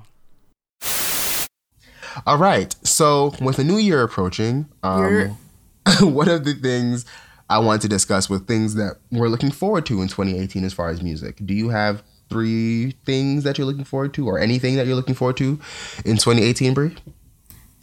All 2.25 2.37
right. 2.37 2.75
So, 2.83 3.33
with 3.41 3.57
the 3.57 3.63
new 3.63 3.77
year 3.77 4.01
approaching, 4.01 4.67
um, 4.83 5.37
one 6.01 6.29
of 6.29 6.45
the 6.45 6.53
things 6.53 7.05
I 7.49 7.59
want 7.59 7.81
to 7.83 7.87
discuss 7.89 8.29
with 8.29 8.47
things 8.47 8.75
that 8.75 8.97
we're 9.11 9.27
looking 9.27 9.51
forward 9.51 9.85
to 9.87 10.01
in 10.01 10.07
2018 10.07 10.63
as 10.63 10.73
far 10.73 10.89
as 10.89 11.01
music. 11.03 11.37
Do 11.45 11.53
you 11.53 11.69
have 11.69 12.03
three 12.29 12.91
things 13.05 13.43
that 13.43 13.57
you're 13.57 13.67
looking 13.67 13.83
forward 13.83 14.13
to, 14.15 14.27
or 14.27 14.39
anything 14.39 14.75
that 14.77 14.87
you're 14.87 14.95
looking 14.95 15.13
forward 15.15 15.37
to 15.37 15.59
in 16.05 16.15
2018, 16.17 16.73
Brie? 16.73 16.95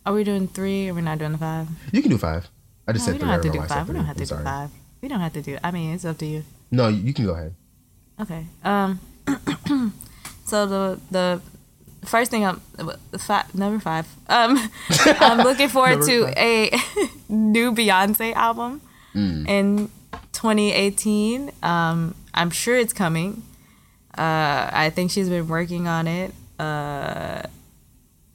Are 0.05 0.13
we 0.15 0.25
doing 0.25 0.49
three 0.49 0.89
or 0.89 0.95
we're 0.95 1.01
not 1.03 1.19
doing 1.19 1.33
the 1.33 1.39
five? 1.39 1.69
You 1.93 2.03
can 2.03 2.11
do 2.11 2.19
five. 2.19 2.49
I 2.89 2.93
just 2.93 3.07
No, 3.07 3.13
said 3.13 3.15
we 3.15 3.19
three. 3.21 3.29
don't 3.29 3.29
have 3.29 3.39
I 3.39 3.43
to 3.43 3.49
don't 3.49 3.49
know 3.49 3.53
do 3.53 3.59
why 3.59 3.65
I 3.65 3.69
said 3.69 3.75
five. 3.75 3.89
We 3.89 3.95
don't 3.95 4.05
have 4.07 4.17
to 4.17 4.21
I'm 4.23 4.25
do 4.25 4.27
sorry. 4.27 4.45
five. 4.45 4.71
We 5.03 5.09
don't 5.09 5.21
have 5.21 5.33
to 5.35 5.43
do. 5.43 5.59
I 5.63 5.71
mean, 5.71 5.95
it's 5.95 6.05
up 6.05 6.19
to 6.19 6.27
you. 6.27 6.43
No, 6.71 6.89
you 6.89 7.03
you 7.03 7.13
can 7.15 7.27
go 7.27 7.35
ahead. 7.35 7.55
Okay. 8.21 8.47
Um. 8.65 8.99
so 10.53 10.67
the 10.67 11.01
the 11.11 11.41
first 12.05 12.31
thing 12.31 12.45
I'm 12.45 12.61
five, 13.17 13.55
number 13.55 13.81
five. 13.81 14.07
Um, 14.29 14.59
I'm 15.25 15.39
looking 15.49 15.69
forward 15.71 16.03
to 16.05 16.25
five. 16.27 16.35
a 16.37 16.71
new 17.33 17.73
Beyonce 17.73 18.35
album 18.35 18.81
Mm. 19.15 19.47
in 19.49 19.91
2018. 20.33 21.51
Um, 21.63 22.15
I'm 22.35 22.51
sure 22.51 22.77
it's 22.79 22.93
coming. 22.95 23.43
Uh, 24.17 24.69
I 24.85 24.91
think 24.95 25.11
she's 25.11 25.29
been 25.29 25.49
working 25.49 25.87
on 25.89 26.07
it 26.07 26.33
uh 26.59 27.43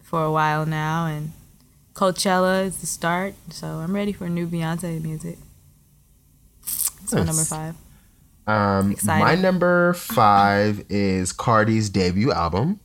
for 0.04 0.24
a 0.24 0.32
while 0.32 0.66
now, 0.66 1.06
and 1.08 1.34
Coachella 1.94 2.66
is 2.66 2.78
the 2.82 2.88
start. 2.88 3.34
So 3.50 3.68
I'm 3.84 3.94
ready 3.94 4.14
for 4.14 4.30
new 4.30 4.48
Beyonce 4.48 5.02
music. 5.02 5.38
That's 7.02 7.14
my 7.14 7.20
Nice. 7.20 7.28
number 7.28 7.44
five. 7.46 7.76
Um, 8.48 8.92
Excited. 8.93 9.24
my 9.24 9.35
number 9.35 9.93
five 9.93 10.84
is 10.90 11.34
Cardi's 11.34 11.90
debut 11.90 12.32
album. 12.32 12.80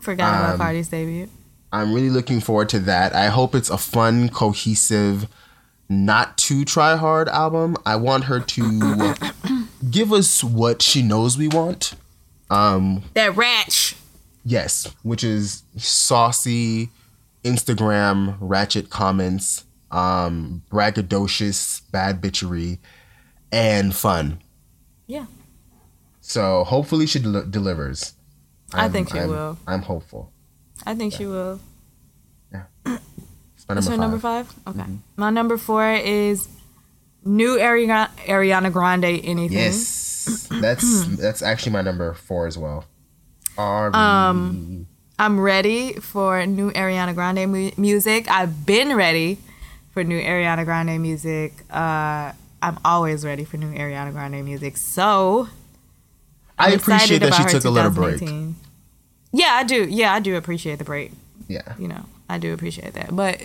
Forgot 0.00 0.34
about 0.40 0.52
Um, 0.54 0.58
Cardi's 0.58 0.88
debut. 0.88 1.28
I'm 1.72 1.92
really 1.94 2.10
looking 2.10 2.40
forward 2.40 2.68
to 2.70 2.80
that. 2.80 3.14
I 3.14 3.26
hope 3.26 3.54
it's 3.54 3.70
a 3.70 3.78
fun, 3.78 4.28
cohesive, 4.28 5.28
not 5.88 6.36
too 6.38 6.64
try 6.64 6.96
hard 6.96 7.28
album. 7.28 7.76
I 7.86 7.96
want 7.96 8.24
her 8.24 8.40
to 8.40 9.14
give 9.90 10.12
us 10.12 10.42
what 10.44 10.82
she 10.82 11.02
knows 11.02 11.36
we 11.38 11.48
want. 11.48 11.94
Um, 12.50 13.02
That 13.14 13.34
ratch. 13.36 13.96
yes, 14.44 14.92
which 15.02 15.24
is 15.24 15.62
saucy 15.76 16.90
Instagram 17.44 18.36
ratchet 18.40 18.90
comments, 18.90 19.64
um, 19.90 20.62
braggadocious 20.70 21.82
bad 21.90 22.20
bitchery, 22.20 22.78
and 23.52 23.94
fun. 23.94 24.40
Yeah. 25.06 25.26
So 26.20 26.64
hopefully 26.64 27.06
she 27.06 27.18
del- 27.18 27.44
delivers. 27.44 28.14
I 28.72 28.88
think 28.88 29.10
she 29.10 29.18
I'm- 29.18 29.28
will. 29.28 29.58
I'm 29.66 29.82
hopeful. 29.82 30.32
I 30.86 30.94
think 30.94 31.12
she 31.14 31.26
will. 31.26 31.60
Yeah. 32.52 32.64
That's 32.84 33.68
number 33.68 33.82
her 33.82 33.90
five. 33.90 33.98
number 33.98 34.18
five? 34.18 34.54
Okay. 34.66 34.90
My 35.16 35.30
number 35.30 35.56
four 35.56 35.92
is 35.92 36.48
new 37.24 37.56
Ariana, 37.58 38.10
Ariana 38.26 38.70
Grande 38.72 39.04
anything. 39.24 39.52
Yes, 39.52 40.48
that's 40.60 41.06
that's 41.16 41.40
actually 41.42 41.72
my 41.72 41.80
number 41.82 42.12
four 42.14 42.46
as 42.46 42.58
well. 42.58 42.84
Um, 43.56 44.86
I'm 45.18 45.40
ready 45.40 45.94
for 45.94 46.44
new 46.44 46.70
Ariana 46.72 47.14
Grande 47.14 47.50
mu- 47.50 47.70
music. 47.78 48.28
I've 48.30 48.66
been 48.66 48.94
ready 48.96 49.38
for 49.92 50.02
new 50.04 50.20
Ariana 50.20 50.64
Grande 50.64 51.00
music. 51.00 51.54
Uh, 51.70 52.32
I'm 52.64 52.78
always 52.82 53.26
ready 53.26 53.44
for 53.44 53.58
new 53.58 53.70
Ariana 53.74 54.10
Grande 54.12 54.42
music. 54.42 54.78
So 54.78 55.48
I 56.58 56.68
I'm 56.68 56.74
appreciate 56.78 57.22
excited 57.22 57.22
that 57.22 57.34
she 57.34 57.54
took 57.54 57.64
a 57.64 57.70
little 57.70 57.90
break. 57.90 58.20
2018. 58.20 58.56
Yeah, 59.32 59.50
I 59.52 59.64
do. 59.64 59.86
Yeah, 59.86 60.14
I 60.14 60.20
do 60.20 60.34
appreciate 60.36 60.78
the 60.78 60.84
break. 60.84 61.12
Yeah, 61.46 61.74
You 61.78 61.88
know, 61.88 62.06
I 62.26 62.38
do 62.38 62.54
appreciate 62.54 62.94
that. 62.94 63.14
But 63.14 63.38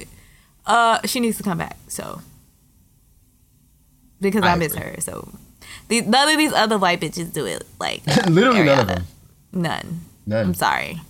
uh, 0.65 0.99
she 1.05 1.19
needs 1.19 1.35
to 1.37 1.43
come 1.43 1.57
back. 1.57 1.75
So 1.89 2.21
because 4.21 4.43
I, 4.43 4.53
I 4.53 4.55
miss 4.55 4.73
her. 4.75 4.95
So 4.99 5.33
these, 5.89 6.05
none 6.07 6.29
of 6.29 6.37
these 6.37 6.53
other 6.53 6.77
white 6.77 7.01
bitches 7.01 7.33
do 7.33 7.45
it. 7.45 7.63
Like 7.77 8.05
literally 8.29 8.63
none 8.63 8.79
of 8.79 8.87
them. 8.87 9.03
None. 9.51 10.01
None. 10.25 10.45
I'm 10.47 10.53
sorry. 10.53 11.01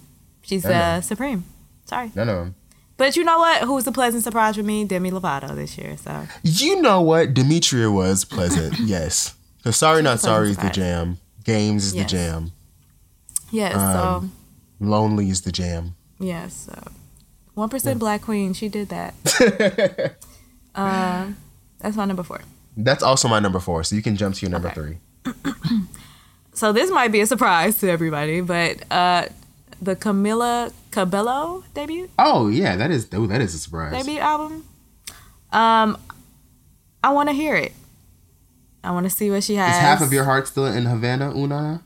She's 0.42 0.64
None 0.64 0.74
uh, 0.74 1.02
supreme. 1.02 1.44
Sorry. 1.86 2.12
None 2.16 2.30
of 2.30 2.36
them. 2.38 2.56
But 3.00 3.16
you 3.16 3.24
know 3.24 3.40
what? 3.40 3.62
Who 3.64 3.74
was 3.74 3.88
a 3.88 3.92
pleasant 3.92 4.24
surprise 4.24 4.56
for 4.58 4.62
me? 4.64 4.84
Demi 4.86 5.10
Lovato 5.10 5.56
this 5.56 5.78
year. 5.78 5.98
So 5.98 6.28
You 6.44 6.82
know 6.82 7.02
what? 7.02 7.34
Demetria 7.34 7.90
was 7.90 8.26
pleasant. 8.26 8.78
yes. 8.84 9.36
The 9.64 9.74
sorry 9.74 10.04
not 10.04 10.20
sorry 10.20 10.52
is 10.52 10.58
the 10.58 10.70
jam. 10.70 11.18
Games 11.44 11.86
is 11.86 11.96
Yes. 11.96 12.04
the 12.12 12.18
jam. 12.18 12.52
Yes. 13.52 13.76
Um, 13.76 14.32
so 14.80 14.86
Lonely 14.86 15.30
is 15.30 15.42
the 15.42 15.52
jam. 15.52 15.96
yeah, 16.20 16.48
so 16.50 16.74
one 17.56 17.70
Black 17.98 18.22
Queen, 18.22 18.54
she 18.54 18.70
did 18.70 18.90
that. 18.90 19.14
um, 20.76 21.36
that's 21.80 21.96
my 21.98 22.06
number 22.06 22.24
four. 22.24 22.42
That's 22.78 23.04
also 23.04 23.28
my 23.28 23.40
number 23.40 23.60
four. 23.60 23.84
So 23.84 23.96
you 23.96 24.02
can 24.02 24.16
jump 24.16 24.36
to 24.36 24.42
your 24.46 24.52
number 24.52 24.70
Okay. 24.70 25.00
three. 25.26 25.34
So 26.54 26.74
this 26.74 26.92
might 26.92 27.14
be 27.14 27.22
a 27.22 27.26
surprise 27.26 27.78
to 27.80 27.90
everybody, 27.90 28.42
but 28.42 28.84
uh, 28.92 29.28
the 29.82 29.96
Camila 29.96 30.74
Cabello 30.92 31.64
debut 31.74 32.10
Oh 32.18 32.48
yeah, 32.48 32.76
that 32.76 32.90
is 32.92 33.08
oh, 33.14 33.28
that 33.28 33.42
is 33.42 33.54
a 33.54 33.60
surprise. 33.60 33.92
debut 34.06 34.20
album. 34.20 34.66
Um, 35.52 35.98
I 37.04 37.12
want 37.14 37.30
to 37.30 37.34
hear 37.34 37.56
it. 37.56 37.74
I 38.84 38.92
want 38.92 39.06
to 39.06 39.10
see 39.10 39.30
what 39.30 39.44
she 39.44 39.56
has. 39.56 39.76
Is 39.76 39.82
half 39.82 40.02
of 40.02 40.12
your 40.14 40.24
heart 40.24 40.48
still 40.48 40.66
in 40.66 40.86
Havana, 40.86 41.32
Una? 41.36 41.84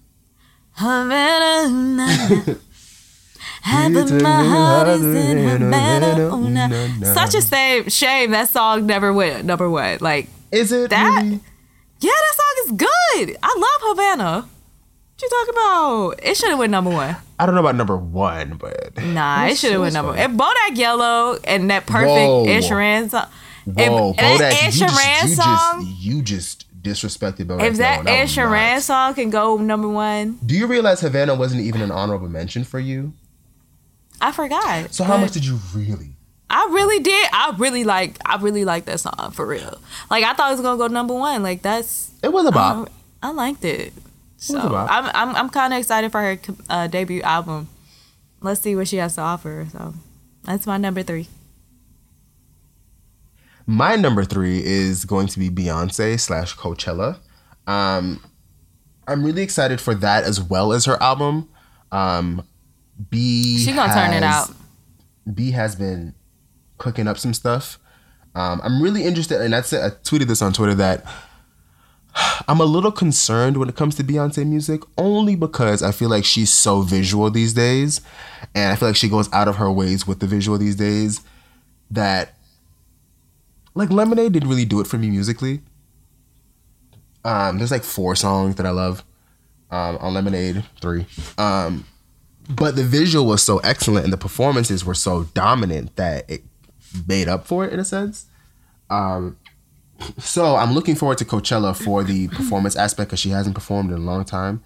Havana, 0.76 2.08
half 3.62 3.96
of 3.96 4.22
my 4.22 4.44
heart 4.44 4.88
is 4.88 5.02
in 5.04 5.38
Havana. 5.60 6.38
nah. 7.00 7.14
Such 7.14 7.36
a 7.36 7.42
shame. 7.42 7.90
Shame 7.90 8.32
that 8.32 8.50
song 8.50 8.86
never 8.86 9.12
went 9.14 9.46
number 9.46 9.70
one. 9.70 9.98
Like 10.02 10.28
Is 10.52 10.72
it 10.72 10.90
That- 10.90 11.24
really? 11.24 11.40
Yeah, 12.00 12.12
that 12.12 12.36
song 12.36 12.66
is 12.66 12.72
good. 13.28 13.38
I 13.42 13.56
love 13.58 13.98
Havana. 13.98 14.50
You 15.24 15.30
talking 15.30 15.53
about? 15.53 16.30
It 16.30 16.35
should 16.38 16.50
have 16.50 16.60
went 16.60 16.72
number 16.72 16.90
one. 16.92 17.16
I 17.40 17.45
don't 17.45 17.56
know 17.56 17.61
about 17.61 17.76
number 17.76 17.95
one, 17.98 18.56
but 18.58 19.02
Nah, 19.02 19.45
it 19.45 19.58
should 19.58 19.72
have 19.72 19.82
went 19.82 19.93
number 19.93 20.11
one. 20.11 20.19
And 20.19 20.38
Bodak 20.40 20.76
Yellow 20.77 21.38
and 21.45 21.69
that 21.69 21.85
perfect 21.85 22.10
Whoa. 22.11 22.45
Sheeran 22.45 23.10
song. 23.10 23.22
Uh, 23.22 23.30
whoa, 23.68 24.10
if 24.11 24.18
that 24.18 24.40
Bodak, 24.40 24.64
Ed 24.64 24.74
you 24.74 24.80
just, 24.80 25.00
Sheeran 25.00 25.24
you 25.30 25.35
song, 25.35 25.85
just 25.85 26.02
you 26.03 26.22
just 26.22 26.84
disrespected 26.84 27.45
Bodak. 27.45 27.64
if 27.64 27.77
that 27.77 28.03
Yellow. 28.06 28.18
Ed 28.18 28.22
was 28.24 28.35
Sheeran 28.35 28.74
nuts. 28.74 28.85
song 28.85 29.14
can 29.14 29.30
go 29.30 29.56
number 29.58 29.88
one, 29.88 30.40
Do 30.45 30.56
you 30.56 30.68
realize 30.68 31.00
Havana 31.00 31.35
wasn't 31.35 31.61
even 31.61 31.82
an 31.82 31.92
honorable 31.92 32.27
mention 32.27 32.66
for 32.66 32.80
you? 32.80 33.14
I 34.19 34.32
forgot. 34.34 34.93
So 34.93 35.03
how 35.06 35.18
much 35.18 35.32
did 35.32 35.45
you 35.45 35.60
really? 35.74 36.10
I 36.50 36.69
really 36.72 37.02
did. 37.02 37.30
I 37.34 37.56
really 37.58 37.84
like. 37.84 38.18
I 38.26 38.38
really 38.38 38.64
like 38.64 38.85
that 38.85 39.00
song 39.00 39.32
for 39.34 39.45
real. 39.45 39.80
Like 40.11 40.24
I 40.24 40.34
thought 40.34 40.50
it 40.50 40.53
was 40.53 40.61
gonna 40.61 40.77
go 40.77 40.88
number 40.88 41.14
one. 41.14 41.42
Like 41.43 41.61
that's. 41.61 42.11
It 42.22 42.32
was 42.32 42.45
a 42.45 42.52
bop. 42.52 42.90
I, 43.24 43.30
I 43.30 43.32
liked 43.32 43.66
it. 43.66 43.93
So 44.44 44.56
was 44.56 44.66
a 44.66 44.70
bop. 44.70 44.90
I'm 44.92 45.06
I'm 45.16 45.36
I'm 45.36 45.50
kind 45.50 45.74
of 45.74 45.80
excited 45.80 46.12
for 46.12 46.22
her 46.22 46.40
uh, 46.70 46.88
debut 46.88 47.22
album. 47.22 47.70
Let's 48.42 48.62
see 48.62 48.76
what 48.76 48.88
she 48.88 48.98
has 48.98 49.16
to 49.16 49.22
offer. 49.22 49.68
So 49.72 49.94
that's 50.44 50.68
my 50.68 50.78
number 50.78 51.04
three. 51.04 51.28
My 53.66 53.96
number 53.96 54.26
three 54.26 54.62
is 54.64 55.06
going 55.06 55.28
to 55.28 55.40
be 55.40 55.50
Beyonce 55.50 56.20
slash 56.20 56.56
Coachella. 56.58 57.20
Um, 57.66 58.22
I'm 59.08 59.24
really 59.24 59.42
excited 59.42 59.80
for 59.80 59.96
that 59.96 60.26
as 60.26 60.42
well 60.42 60.74
as 60.74 60.84
her 60.86 61.02
album. 61.02 61.48
Um, 61.92 62.46
B 63.10 63.58
She 63.60 63.72
gonna 63.72 63.94
turn 63.94 64.14
it 64.14 64.24
out. 64.24 64.52
B 65.34 65.52
has 65.52 65.76
been 65.78 66.14
cooking 66.78 67.08
up 67.08 67.18
some 67.18 67.34
stuff. 67.34 67.80
Um, 68.36 68.60
I'm 68.64 68.82
really 68.82 69.06
interested, 69.06 69.40
and 69.40 69.54
that's 69.54 69.72
I 69.72 69.90
tweeted 69.90 70.28
this 70.28 70.42
on 70.42 70.52
Twitter 70.52 70.76
that 70.76 71.06
I'm 72.48 72.59
a 72.59 72.66
little 72.66 72.92
concerned 72.92 73.58
when 73.58 73.69
it 73.69 73.75
comes 73.75 73.95
to 73.95 74.03
Beyonce 74.03 74.45
music, 74.45 74.82
only 74.98 75.35
because 75.35 75.82
I 75.82 75.92
feel 75.92 76.09
like 76.09 76.25
she's 76.25 76.51
so 76.51 76.82
visual 76.82 77.30
these 77.32 77.53
days, 77.53 78.01
and 78.53 78.72
I 78.72 78.75
feel 78.75 78.90
like 78.90 78.95
she 78.95 79.09
goes 79.09 79.32
out 79.33 79.48
of 79.48 79.56
her 79.58 79.72
ways 79.72 80.06
with 80.06 80.19
the 80.19 80.27
visual 80.27 80.58
these 80.58 80.75
days. 80.75 81.22
That 81.92 82.35
like 83.75 83.92
Lemonade 83.92 84.32
didn't 84.33 84.50
really 84.50 84.66
do 84.66 84.80
it 84.80 84.88
for 84.88 84.98
me 84.98 85.09
musically. 85.09 85.61
Um, 87.24 87.58
there's 87.58 87.72
like 87.72 87.83
four 87.83 88.16
songs 88.16 88.56
that 88.56 88.66
I 88.66 88.72
love 88.72 89.03
um, 89.72 89.98
on 89.98 90.14
Lemonade 90.14 90.64
three. 90.82 91.06
Um, 91.38 91.85
but 92.50 92.75
the 92.75 92.83
visual 92.83 93.25
was 93.25 93.42
so 93.42 93.59
excellent 93.59 94.03
and 94.03 94.14
the 94.14 94.17
performances 94.17 94.83
were 94.83 94.93
so 94.93 95.24
dominant 95.33 95.95
that 95.95 96.30
it 96.30 96.43
made 97.08 97.27
up 97.27 97.48
for 97.48 97.66
it 97.66 97.74
in 97.74 97.80
a 97.80 97.85
sense. 97.85 98.25
Um, 98.90 99.38
so 100.20 100.56
I'm 100.56 100.74
looking 100.74 100.96
forward 100.96 101.18
to 101.20 101.26
Coachella 101.26 101.76
for 101.76 102.04
the 102.04 102.28
performance 102.30 102.76
aspect 102.76 103.10
because 103.10 103.20
she 103.20 103.30
hasn't 103.30 103.56
performed 103.56 103.92
in 103.92 103.98
a 103.98 104.02
long 104.02 104.26
time, 104.26 104.64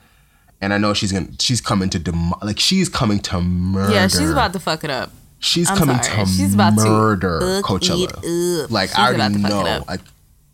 and 0.62 0.74
I 0.74 0.78
know 0.78 0.94
she's 0.94 1.12
gonna 1.12 1.28
she's 1.40 1.62
coming 1.62 1.90
to 1.92 2.00
dem- 2.00 2.34
like 2.42 2.60
she's 2.60 2.90
coming 2.90 3.20
to 3.20 3.42
murder. 3.42 3.94
Yeah, 3.94 4.08
she's 4.08 4.30
about 4.32 4.54
to 4.54 4.60
fuck 4.60 4.84
it 4.84 4.90
up. 4.90 5.12
she's 5.40 5.70
I'm 5.70 5.78
coming 5.78 6.02
sorry. 6.02 6.26
to 6.26 6.32
She's 6.32 6.54
about 6.54 6.78
to 6.78 6.86
murder 6.86 7.40
fuck 7.62 7.66
Coachella. 7.66 8.70
Like 8.72 8.90
She's 8.90 8.98
I 8.98 9.14
already 9.14 9.34
to 9.36 9.40
know. 9.40 9.84
Like 9.88 10.02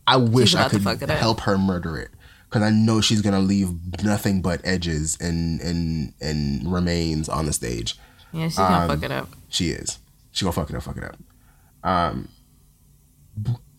I 0.06 0.18
wish 0.18 0.56
I 0.56 0.68
could 0.70 0.84
fuck 0.84 1.02
it 1.02 1.10
up. 1.10 1.18
help 1.18 1.40
her 1.42 1.58
murder 1.58 1.98
it 1.98 2.10
because 2.50 2.62
I 2.62 2.70
know 2.70 3.00
she's 3.02 3.22
gonna 3.22 3.40
leave 3.40 3.70
nothing 4.04 4.42
but 4.42 4.60
edges 4.64 5.18
and 5.22 5.62
and 5.62 6.14
and 6.22 6.72
remains 6.72 7.30
on 7.30 7.46
the 7.46 7.54
stage. 7.54 7.98
Yeah, 8.34 8.48
she's 8.48 8.58
gonna 8.58 8.76
Um, 8.84 8.88
fuck 8.90 9.04
it 9.04 9.12
up. 9.12 9.30
She 9.50 9.70
is. 9.70 10.00
She 10.32 10.44
gonna 10.44 10.52
fuck 10.54 10.70
it 10.70 10.76
up, 10.76 10.84
fuck 10.84 10.98
it 10.98 11.04
up. 11.06 11.18
Um. 11.84 12.28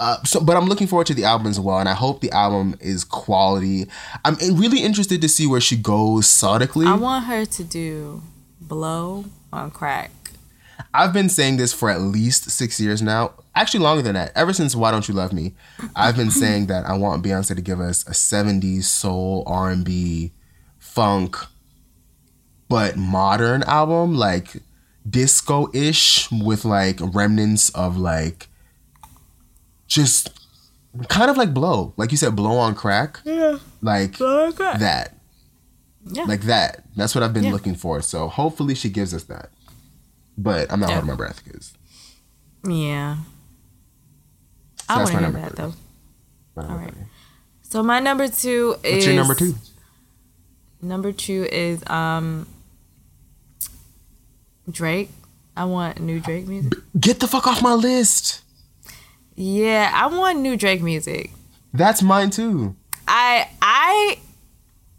Uh, 0.00 0.22
so, 0.24 0.40
but 0.40 0.56
I'm 0.56 0.66
looking 0.66 0.86
forward 0.86 1.06
to 1.06 1.14
the 1.14 1.24
album 1.24 1.46
as 1.46 1.60
well, 1.60 1.78
and 1.78 1.88
I 1.88 1.94
hope 1.94 2.20
the 2.20 2.32
album 2.32 2.76
is 2.80 3.04
quality. 3.04 3.86
I'm 4.24 4.36
really 4.52 4.82
interested 4.82 5.20
to 5.22 5.28
see 5.28 5.46
where 5.46 5.60
she 5.60 5.76
goes 5.76 6.26
sonically. 6.26 6.86
I 6.86 6.96
want 6.96 7.26
her 7.26 7.44
to 7.44 7.64
do 7.64 8.22
blow 8.60 9.26
on 9.52 9.70
crack. 9.70 10.10
I've 10.92 11.12
been 11.12 11.28
saying 11.28 11.56
this 11.56 11.72
for 11.72 11.90
at 11.90 12.00
least 12.00 12.50
six 12.50 12.80
years 12.80 13.02
now. 13.02 13.32
Actually, 13.54 13.84
longer 13.84 14.02
than 14.02 14.14
that. 14.14 14.32
Ever 14.34 14.52
since 14.52 14.74
"Why 14.74 14.90
Don't 14.90 15.06
You 15.08 15.14
Love 15.14 15.32
Me," 15.32 15.54
I've 15.94 16.16
been 16.16 16.30
saying 16.30 16.66
that 16.66 16.84
I 16.86 16.94
want 16.94 17.24
Beyonce 17.24 17.54
to 17.54 17.62
give 17.62 17.80
us 17.80 18.06
a 18.08 18.12
'70s 18.12 18.84
soul, 18.84 19.44
R&B, 19.46 20.32
funk, 20.78 21.36
but 22.68 22.96
modern 22.96 23.62
album, 23.64 24.16
like 24.16 24.56
disco-ish, 25.08 26.30
with 26.32 26.64
like 26.64 26.98
remnants 27.00 27.70
of 27.70 27.96
like 27.96 28.48
just 29.86 30.30
kind 31.08 31.30
of 31.30 31.36
like 31.36 31.52
blow, 31.54 31.92
like 31.96 32.10
you 32.10 32.16
said, 32.16 32.34
blow 32.36 32.56
on 32.58 32.74
crack. 32.74 33.20
Yeah, 33.24 33.58
Like 33.82 34.14
crack. 34.16 34.78
that, 34.78 35.16
Yeah, 36.06 36.24
like 36.24 36.42
that. 36.42 36.84
That's 36.96 37.14
what 37.14 37.22
I've 37.24 37.32
been 37.34 37.44
Yeah. 37.44 37.52
looking 37.52 37.74
for. 37.74 38.00
So 38.02 38.28
hopefully 38.28 38.74
she 38.74 38.88
gives 38.88 39.12
us 39.14 39.24
that. 39.24 39.50
But 40.38 40.70
I'm 40.72 40.80
not 40.80 40.88
Yeah. 40.88 40.94
holding 40.96 41.10
my 41.10 41.16
breath 41.16 41.42
because 41.44 41.72
yeah. 42.66 43.16
So 44.88 44.94
I 44.94 44.98
want 44.98 45.10
to 45.12 45.18
hear 45.18 45.30
that 45.32 45.56
three. 45.56 45.64
though. 46.56 46.62
All 46.62 46.70
All 46.70 46.76
right. 46.76 46.94
So 47.62 47.82
my 47.82 47.98
number 48.00 48.28
two 48.28 48.76
is 48.84 48.92
What's 48.92 49.06
your 49.06 49.14
number 49.14 49.34
two? 49.34 49.54
Number 50.82 51.12
two 51.12 51.48
is 51.50 51.82
um 51.88 52.46
Drake. 54.70 55.10
I 55.56 55.64
want 55.64 56.00
new 56.00 56.20
Drake 56.20 56.46
music. 56.46 56.72
Get 56.98 57.20
the 57.20 57.28
fuck 57.28 57.46
off 57.46 57.62
my 57.62 57.74
list. 57.74 58.42
Yeah, 59.36 59.90
I 59.94 60.06
want 60.06 60.38
new 60.40 60.56
Drake 60.56 60.82
music. 60.82 61.30
That's 61.72 62.02
mine 62.02 62.30
too. 62.30 62.76
I 63.08 63.48
I 63.60 64.18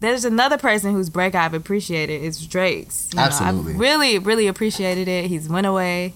there's 0.00 0.24
another 0.24 0.58
person 0.58 0.92
whose 0.92 1.08
break 1.08 1.34
I've 1.34 1.54
appreciated 1.54 2.22
is 2.22 2.46
Drake's. 2.46 3.08
You 3.12 3.16
know, 3.16 3.22
Absolutely. 3.24 3.72
I've 3.72 3.80
really, 3.80 4.18
really 4.18 4.46
appreciated 4.46 5.08
it. 5.08 5.26
He's 5.26 5.48
went 5.48 5.66
away. 5.66 6.12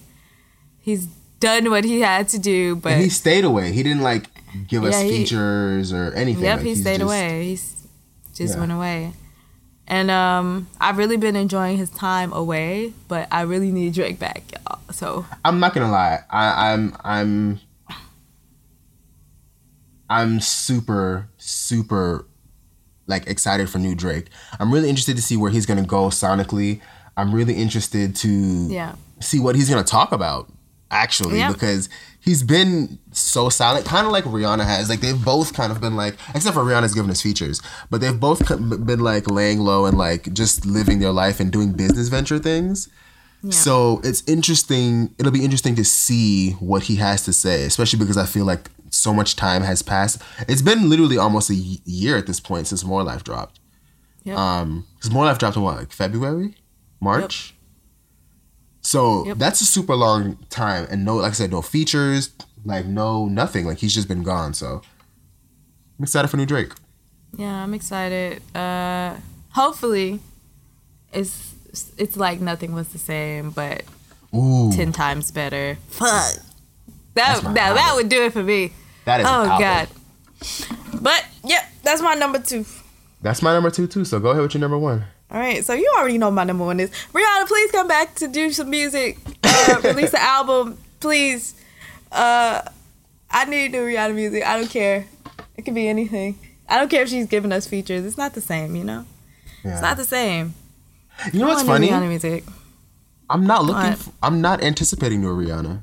He's 0.81 1.07
done 1.41 1.71
what 1.71 1.85
he 1.85 2.01
had 2.03 2.29
to 2.29 2.39
do, 2.39 2.77
but 2.77 2.93
And 2.93 3.03
he 3.03 3.09
stayed 3.09 3.45
away. 3.45 3.73
He 3.73 3.83
didn't 3.83 4.03
like 4.03 4.27
give 4.69 4.85
us 4.85 4.95
Yeah, 4.95 5.03
he- 5.05 5.11
features 5.19 5.93
or 5.93 6.13
anything. 6.15 6.45
Yep, 6.45 6.59
Like, 6.59 6.67
he 6.67 6.75
stayed 6.75 6.99
just- 6.99 7.03
away. 7.05 7.45
He's 7.47 7.75
just 8.35 8.55
Yeah. 8.55 8.61
went 8.61 8.73
away. 8.73 9.13
And 9.89 10.11
um 10.11 10.69
I've 10.81 10.99
really 10.99 11.17
been 11.17 11.35
enjoying 11.37 11.79
his 11.79 11.89
time 11.91 12.33
away, 12.35 12.93
but 13.09 13.27
I 13.33 13.41
really 13.43 13.73
need 13.73 13.95
Drake 13.95 14.19
back, 14.19 14.43
y'all. 14.53 14.79
So 14.93 15.25
I'm 15.45 15.59
not 15.59 15.73
gonna 15.75 15.91
lie. 15.91 16.21
I, 16.31 16.73
I'm 16.73 16.95
I'm 17.03 17.61
I'm 20.11 20.41
super 20.41 21.29
super 21.39 22.27
like 23.07 23.27
excited 23.27 23.71
for 23.71 23.79
new 23.79 23.95
Drake. 23.95 24.27
I'm 24.59 24.73
really 24.73 24.89
interested 24.89 25.17
to 25.17 25.23
see 25.23 25.37
where 25.37 25.51
he's 25.51 25.65
gonna 25.67 25.87
go 25.87 26.09
sonically. 26.09 26.81
I'm 27.17 27.35
really 27.35 27.55
interested 27.55 28.15
to 28.17 28.29
yeah. 28.29 28.95
see 29.21 29.41
what 29.41 29.57
he's 29.57 29.71
gonna 29.71 29.83
talk 29.85 30.13
about 30.13 30.51
actually 30.91 31.39
Yeah. 31.39 31.53
because 31.53 31.89
he's 32.21 32.43
been 32.43 32.99
so 33.13 33.49
silent 33.49 33.87
kind 33.87 34.07
of 34.07 34.13
like 34.13 34.25
rihanna 34.25 34.65
has 34.65 34.89
like 34.89 35.01
they've 35.01 35.25
both 35.25 35.55
kind 35.55 35.71
of 35.71 35.81
been 35.81 35.95
like 35.95 36.17
except 36.35 36.55
for 36.55 36.65
rihanna's 36.65 36.95
given 36.95 37.11
us 37.13 37.23
features 37.23 37.63
but 37.91 38.01
they've 38.01 38.19
both 38.19 38.45
been 38.85 38.99
like 38.99 39.31
laying 39.31 39.61
low 39.61 39.87
and 39.87 39.97
like 39.97 40.33
just 40.33 40.67
living 40.67 40.99
their 40.99 41.13
life 41.13 41.39
and 41.39 41.53
doing 41.53 41.73
business 41.73 42.09
venture 42.09 42.41
things 42.41 42.89
so 43.51 44.01
it's 44.03 44.23
interesting 44.27 45.15
it'll 45.19 45.31
be 45.33 45.45
interesting 45.45 45.77
to 45.77 45.85
see 45.85 46.53
what 46.55 46.83
he 46.85 46.97
has 46.97 47.25
to 47.25 47.33
say 47.33 47.63
especially 47.63 47.99
because 47.99 48.17
i 48.17 48.27
feel 48.27 48.45
like 48.45 48.69
so 48.91 49.15
much 49.15 49.37
time 49.37 49.63
has 49.63 49.83
passed 49.83 50.21
it's 50.49 50.63
been 50.63 50.89
literally 50.91 51.17
almost 51.17 51.49
a 51.51 51.55
year 51.55 52.17
at 52.17 52.27
this 52.27 52.41
point 52.41 52.67
since 52.67 52.85
more 52.85 53.03
life 53.03 53.23
dropped 53.25 53.59
Yep. 54.25 54.37
um 54.37 54.87
because 54.97 55.11
more 55.11 55.25
life 55.25 55.39
dropped 55.39 55.57
in 55.57 55.63
what 55.63 55.77
like 55.77 55.93
february 55.93 56.55
march 57.01 57.55
Yep. 57.55 57.57
so 58.83 59.27
Yep. 59.27 59.39
that's 59.39 59.61
a 59.61 59.67
super 59.67 59.95
long 59.95 60.39
time, 60.51 60.87
and 60.91 61.05
no, 61.05 61.17
like 61.17 61.31
I 61.31 61.35
said, 61.35 61.51
no 61.51 61.63
features, 61.63 62.31
like 62.65 62.87
no 62.87 63.27
nothing. 63.27 63.67
Like 63.67 63.79
he's 63.79 63.95
just 63.95 64.09
been 64.09 64.23
gone. 64.23 64.55
So 64.55 64.83
I'm 65.99 66.03
excited 66.03 66.29
for 66.29 66.37
new 66.37 66.47
Drake. 66.47 66.73
Yeah, 67.37 67.63
I'm 67.63 67.75
excited. 67.75 68.43
Uh 68.55 69.17
hopefully 69.51 70.21
it's 71.13 71.55
it's 71.99 72.17
like 72.17 72.41
nothing 72.41 72.73
was 72.73 72.89
the 72.89 72.99
same, 72.99 73.51
but 73.51 73.83
Ooh, 74.35 74.73
ten 74.73 74.93
times 74.93 75.31
better. 75.31 75.77
Fuck. 75.89 76.35
That 77.15 77.43
that, 77.43 77.55
that 77.55 77.93
would 77.97 78.09
do 78.09 78.25
it 78.25 78.33
for 78.33 78.43
me. 78.43 78.73
that 79.05 79.21
is. 79.21 79.27
Oh 79.29 79.45
god. 79.59 79.89
But 81.01 81.25
yep, 81.45 81.65
that's 81.83 82.03
my 82.03 82.15
number 82.15 82.39
two. 82.39 82.65
That's 83.23 83.43
my 83.43 83.53
number 83.53 83.71
two 83.71 83.87
too. 83.87 84.05
So 84.05 84.21
go 84.21 84.31
ahead 84.31 84.43
with 84.43 84.55
your 84.55 84.61
number 84.61 84.79
one. 84.79 85.05
All 85.31 85.39
right, 85.39 85.65
so 85.65 85.75
you 85.75 85.93
already 85.97 86.19
know 86.19 86.31
my 86.31 86.43
number 86.45 86.65
one 86.65 86.81
is 86.81 86.91
Rihanna. 87.13 87.47
Please 87.47 87.71
come 87.71 87.87
back 87.87 88.17
to 88.17 88.27
do 88.27 88.51
some 88.51 88.69
music, 88.69 89.19
uh, 89.45 89.81
release 89.85 90.13
an 90.13 90.21
album, 90.21 90.77
please. 90.99 91.55
Uh, 92.11 92.63
I 93.31 93.45
need 93.45 93.71
new 93.73 93.79
Rihanna 93.87 94.15
music. 94.15 94.45
I 94.45 94.59
don't 94.59 94.69
care. 94.71 95.07
It 95.57 95.63
could 95.63 95.75
be 95.75 95.89
anything. 95.89 96.39
I 96.69 96.79
don't 96.79 96.89
care 96.89 97.03
if 97.03 97.09
she's 97.11 97.27
giving 97.27 97.53
us 97.53 97.67
features. 97.67 98.05
It's 98.05 98.19
not 98.19 98.35
the 98.35 98.41
same, 98.41 98.75
you 98.75 98.83
know. 98.83 99.05
Yeah. 99.65 99.73
It's 99.75 99.83
not 99.83 99.97
the 99.97 100.05
same. 100.05 100.55
You 101.33 101.41
know 101.41 101.49
what's 101.49 101.63
funny? 101.63 101.89
Rihanna 101.89 102.09
music. 102.09 102.45
I'm 103.29 103.47
not 103.47 103.65
looking. 103.65 103.93
F 103.93 104.09
I'm 104.23 104.41
not 104.41 104.65
anticipating 104.65 105.21
new 105.21 105.29
Rihanna. 105.37 105.83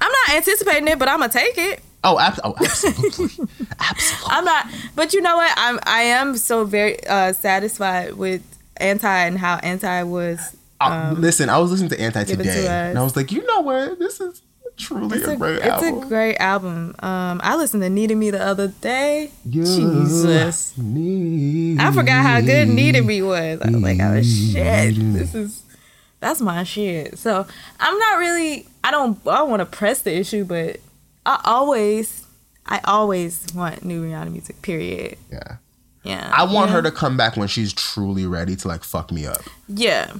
I'm 0.00 0.10
not 0.10 0.36
anticipating 0.36 0.88
it, 0.88 0.98
but 0.98 1.08
I'm 1.08 1.20
gonna 1.20 1.32
take 1.32 1.58
it. 1.58 1.82
Oh, 2.02 2.18
ab- 2.18 2.40
oh 2.42 2.54
absolutely, 2.58 3.46
absolutely. 3.80 4.26
I'm 4.26 4.44
not. 4.44 4.66
But 4.96 5.12
you 5.12 5.20
know 5.20 5.36
what? 5.36 5.52
I'm. 5.56 5.78
I 5.86 6.02
am 6.02 6.36
so 6.36 6.64
very 6.64 7.04
uh, 7.06 7.32
satisfied 7.32 8.14
with 8.14 8.42
anti 8.78 9.26
and 9.26 9.38
how 9.38 9.56
anti 9.56 10.02
was. 10.04 10.56
Uh, 10.80 11.14
listen, 11.18 11.50
I 11.50 11.58
was 11.58 11.70
listening 11.70 11.90
to 11.90 12.00
Anti 12.00 12.22
it 12.22 12.26
to 12.28 12.36
today, 12.36 12.66
and 12.66 12.98
I 12.98 13.02
was 13.02 13.14
like, 13.14 13.30
you 13.30 13.44
know 13.46 13.60
what? 13.60 13.98
This 13.98 14.18
is 14.18 14.40
truly 14.80 15.18
It's 15.18 15.28
a, 15.28 15.32
a, 15.32 15.36
great 15.36 15.56
it's 15.58 15.66
album. 15.66 15.94
It's 15.94 16.04
a 16.06 16.08
great 16.08 16.36
album. 16.36 16.94
Um, 17.00 17.40
I 17.44 17.56
listened 17.56 17.82
to 17.82 17.90
Needed 17.90 18.16
Me 18.16 18.30
the 18.30 18.42
other 18.42 18.68
day. 18.68 19.30
You 19.44 19.64
Jesus. 19.64 20.76
need 20.78 21.80
I 21.80 21.92
forgot 21.92 22.22
how 22.22 22.40
good 22.40 22.68
Needed 22.68 23.04
Me 23.04 23.22
was. 23.22 23.60
I 23.60 23.70
was 23.70 23.82
like, 23.82 24.00
oh 24.00 24.22
shit, 24.22 24.94
this 25.12 25.34
is 25.34 25.62
that's 26.20 26.40
my 26.40 26.62
shit. 26.64 27.18
So 27.18 27.46
I'm 27.80 27.98
not 27.98 28.18
really. 28.18 28.66
I 28.84 28.90
don't. 28.90 29.18
I 29.26 29.38
don't 29.38 29.50
want 29.50 29.60
to 29.60 29.66
press 29.66 30.02
the 30.02 30.14
issue, 30.14 30.44
but 30.44 30.80
I 31.26 31.40
always, 31.44 32.26
I 32.66 32.80
always 32.84 33.46
want 33.54 33.84
new 33.84 34.04
Rihanna 34.04 34.30
music. 34.30 34.62
Period. 34.62 35.18
Yeah. 35.30 35.56
Yeah. 36.02 36.32
I 36.34 36.44
want 36.44 36.70
yeah. 36.70 36.76
her 36.76 36.82
to 36.82 36.90
come 36.90 37.16
back 37.16 37.36
when 37.36 37.48
she's 37.48 37.72
truly 37.72 38.26
ready 38.26 38.56
to 38.56 38.68
like 38.68 38.84
fuck 38.84 39.12
me 39.12 39.26
up. 39.26 39.42
Yeah. 39.68 40.12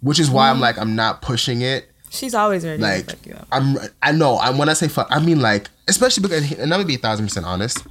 Which 0.00 0.18
is 0.18 0.30
why 0.30 0.46
Mm-hmm. 0.46 0.56
I'm 0.56 0.60
like 0.60 0.78
I'm 0.78 0.96
not 0.96 1.22
pushing 1.22 1.62
it. 1.62 1.90
She's 2.10 2.34
always 2.34 2.64
ready 2.64 2.80
Like 2.80 3.06
to 3.06 3.16
fuck 3.16 3.26
you 3.26 3.34
up. 3.34 3.48
I'm 3.52 3.76
I 4.02 4.12
know 4.12 4.38
I'm 4.38 4.56
when 4.56 4.68
I 4.68 4.72
say 4.72 4.88
fuck 4.88 5.08
I 5.10 5.20
mean 5.20 5.40
like 5.40 5.68
especially 5.86 6.22
because 6.22 6.50
and 6.52 6.62
I'm 6.62 6.68
gonna 6.70 6.84
be 6.84 6.94
a 6.94 6.98
thousand 6.98 7.26
percent 7.26 7.44
honest. 7.44 7.84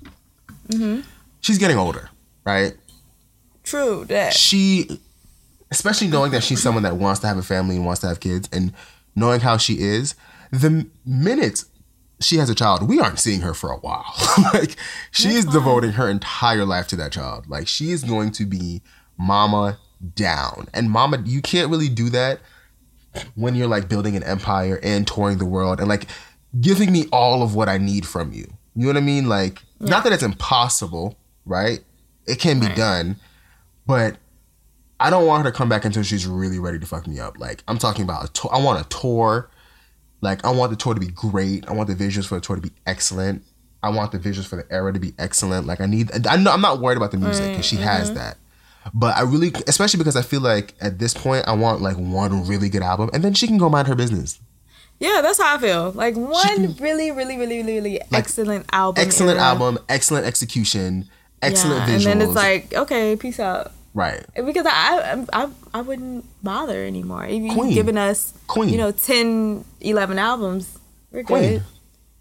Mm-hmm. 0.69 1.02
She's 1.42 1.60
getting 1.60 1.77
older, 1.77 2.10
right? 2.44 2.74
True 3.64 4.06
that. 4.06 4.34
She 4.34 5.00
especially 5.72 6.08
knowing 6.08 6.32
that 6.32 6.44
she's 6.44 6.62
someone 6.62 6.84
that 6.84 6.98
wants 6.98 7.20
to 7.22 7.28
have 7.28 7.38
a 7.38 7.44
family 7.44 7.76
and 7.76 7.86
wants 7.86 8.02
to 8.02 8.08
have 8.08 8.20
kids 8.20 8.48
and 8.52 8.74
knowing 9.16 9.42
how 9.42 9.58
she 9.58 9.80
is, 9.80 10.16
the 10.52 10.88
minute 11.06 11.64
she 12.20 12.38
has 12.38 12.50
a 12.50 12.56
child, 12.56 12.88
we 12.88 13.00
aren't 13.00 13.20
seeing 13.20 13.42
her 13.42 13.54
for 13.54 13.72
a 13.72 13.78
while. 13.78 14.14
like 14.54 14.76
she 15.12 15.30
is 15.30 15.46
devoting 15.46 15.92
her 15.92 16.10
entire 16.10 16.66
life 16.66 16.88
to 16.88 16.96
that 16.96 17.12
child. 17.12 17.48
Like 17.48 17.68
she 17.68 17.92
is 17.92 18.04
going 18.04 18.32
to 18.34 18.46
be 18.46 18.82
mama 19.18 19.78
down. 20.16 20.68
And 20.74 20.90
mama, 20.90 21.22
you 21.26 21.42
can't 21.42 21.70
really 21.70 21.90
do 21.90 22.10
that 22.10 22.40
when 23.36 23.56
you're 23.56 23.68
like 23.68 23.90
building 23.90 24.16
an 24.16 24.24
empire 24.24 24.80
and 24.84 25.08
touring 25.08 25.38
the 25.38 25.46
world 25.46 25.80
and 25.80 25.90
like 25.90 26.08
giving 26.62 26.92
me 26.92 27.06
all 27.12 27.42
of 27.44 27.56
what 27.56 27.70
I 27.70 27.78
need 27.78 28.06
from 28.06 28.32
you. 28.32 28.48
You 28.76 28.84
know 28.84 28.88
what 28.88 28.98
I 28.98 29.02
mean? 29.02 29.28
Like 29.28 29.62
not 29.80 30.04
that 30.04 30.14
it's 30.14 30.24
impossible, 30.24 31.18
right? 31.46 31.80
It 32.26 32.40
can 32.40 32.60
be 32.60 32.68
done, 32.70 33.18
but 33.86 34.18
I 35.00 35.09
don't 35.09 35.27
want 35.27 35.45
her 35.45 35.51
to 35.51 35.58
come 35.58 35.69
back 35.69 35.85
until 35.85 36.03
she's 36.03 36.26
really 36.26 36.59
ready 36.59 36.80
to 36.80 36.85
fuck 36.85 37.08
me 37.08 37.19
up. 37.19 37.40
Like 37.40 37.64
I'm 37.67 37.77
talking 37.77 38.03
about 38.03 38.30
a 38.30 38.34
tour. 38.34 38.53
I 38.53 38.61
want 38.61 38.85
a 38.85 38.90
tour. 38.90 39.50
Like 40.22 40.43
I 40.43 40.50
want 40.50 40.72
the 40.72 40.76
tour 40.76 40.93
to 40.93 41.00
be 41.00 41.08
great. 41.08 41.67
I 41.67 41.74
want 41.74 41.88
the 41.90 41.95
visuals 41.95 42.27
for 42.27 42.35
the 42.35 42.42
tour 42.42 42.56
to 42.56 42.61
be 42.61 42.72
excellent. 42.85 43.43
I 43.84 43.90
want 43.90 44.11
the 44.11 44.19
visuals 44.19 44.48
for 44.48 44.56
the 44.56 44.66
era 44.72 44.92
to 44.92 45.00
be 45.00 45.14
excellent. 45.19 45.67
Like 45.67 45.82
I 45.82 45.85
need. 45.85 46.09
I 46.27 46.38
know 46.38 46.51
I'm 46.51 46.61
not 46.61 46.80
worried 46.80 46.98
about 46.98 47.11
the 47.11 47.17
music 47.17 47.51
because 47.51 47.66
she 47.66 47.77
has 47.77 48.08
mm-hmm. 48.08 48.17
that. 48.17 48.38
But 48.93 49.17
I 49.17 49.22
really, 49.22 49.51
especially 49.67 49.98
because 49.98 50.16
I 50.16 50.22
feel 50.22 50.42
like 50.42 50.74
at 50.82 50.98
this 50.98 51.14
point 51.14 51.48
I 51.48 51.53
want 51.53 51.82
like 51.82 51.98
one 51.98 52.48
really 52.48 52.69
good 52.69 52.82
album, 52.82 53.09
and 53.14 53.24
then 53.24 53.34
she 53.34 53.48
can 53.48 53.58
go 53.58 53.69
mind 53.69 53.88
her 53.88 53.95
business. 53.95 54.40
Yeah, 55.00 55.22
that's 55.22 55.40
how 55.40 55.56
I 55.56 55.59
feel. 55.59 55.92
Like 55.92 56.16
one 56.16 56.76
really, 56.80 57.11
really, 57.11 57.11
really, 57.11 57.38
really, 57.38 57.64
really 57.64 58.01
excellent 58.11 58.66
album. 58.74 59.03
Excellent 59.03 59.40
era. 59.40 59.50
album, 59.50 59.77
excellent 59.90 60.26
execution, 60.26 61.08
excellent 61.42 61.82
yeah, 61.82 61.88
visuals. 61.88 62.11
And 62.11 62.22
then 62.22 62.27
it's 62.27 62.35
like, 62.35 62.74
okay, 62.74 63.16
peace 63.16 63.40
out. 63.40 63.74
Right. 63.98 64.24
Because 64.35 64.66
I, 64.67 65.26
I, 65.34 65.50
I, 65.74 65.82
wouldn't 65.82 66.26
bother 66.43 66.85
anymore. 66.85 67.26
If 67.26 67.42
you've 67.42 67.53
Queen. 67.53 67.74
given 67.74 67.98
us, 67.98 68.34
Queen. 68.48 68.69
you 68.69 68.77
know, 68.77 68.92
10, 68.92 69.66
11 69.82 70.19
albums, 70.19 70.77
we're 71.11 71.24
Queen. 71.24 71.42
good. 71.50 71.64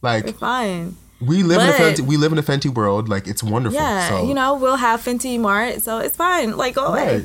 Like 0.02 0.24
We're 0.26 0.32
fine. 0.32 0.96
we 1.20 1.42
live 1.42 1.60
in 1.60 1.68
a 1.68 1.72
But- 1.72 1.80
Fenty, 1.80 2.00
we 2.00 2.16
live 2.16 2.32
in 2.32 2.38
a 2.38 2.42
Fenty 2.42 2.72
world. 2.74 3.08
Like 3.08 3.26
it's 3.26 3.42
wonderful. 3.42 3.78
Yeah, 3.78 4.08
so, 4.08 4.26
you 4.26 4.34
know, 4.34 4.54
we'll 4.56 4.76
have 4.76 5.00
Fenty 5.02 5.38
Mart, 5.38 5.82
so 5.82 5.98
it's 5.98 6.16
fine. 6.16 6.56
Like, 6.56 6.74
go 6.74 6.86
away. 6.86 7.24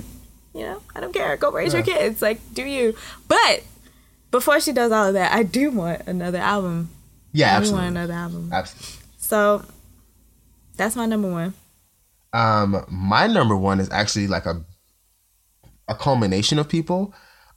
You 0.54 0.62
know, 0.64 0.82
I 0.96 1.00
don't 1.00 1.14
care. 1.14 1.38
Go 1.38 1.52
raise 1.52 1.74
your 1.74 1.84
kids. 1.84 2.22
Like, 2.22 2.40
do 2.54 2.64
you? 2.64 2.96
But 3.28 3.64
before 4.32 4.60
she 4.60 4.72
does 4.74 4.92
all 4.92 5.08
of 5.08 5.14
that, 5.14 5.32
I 5.34 5.44
do 5.44 5.72
want 5.72 6.02
another 6.08 6.40
album. 6.40 6.90
Yeah, 7.34 7.48
I 7.48 7.50
do 7.52 7.58
absolutely. 7.58 7.84
want 7.86 7.98
another 7.98 8.14
album. 8.14 8.50
Absolutely. 8.52 9.06
So 9.18 9.64
that's 10.76 10.96
my 10.96 11.06
number 11.06 11.30
one. 11.32 11.54
Um, 12.34 12.86
my 12.90 13.28
number 13.28 13.56
one 13.56 13.80
is 13.80 13.90
actually 13.92 14.28
like 14.28 14.46
a 14.46 14.64
a 15.88 15.96
culmination 15.96 16.58
of 16.58 16.70
people. 16.70 17.14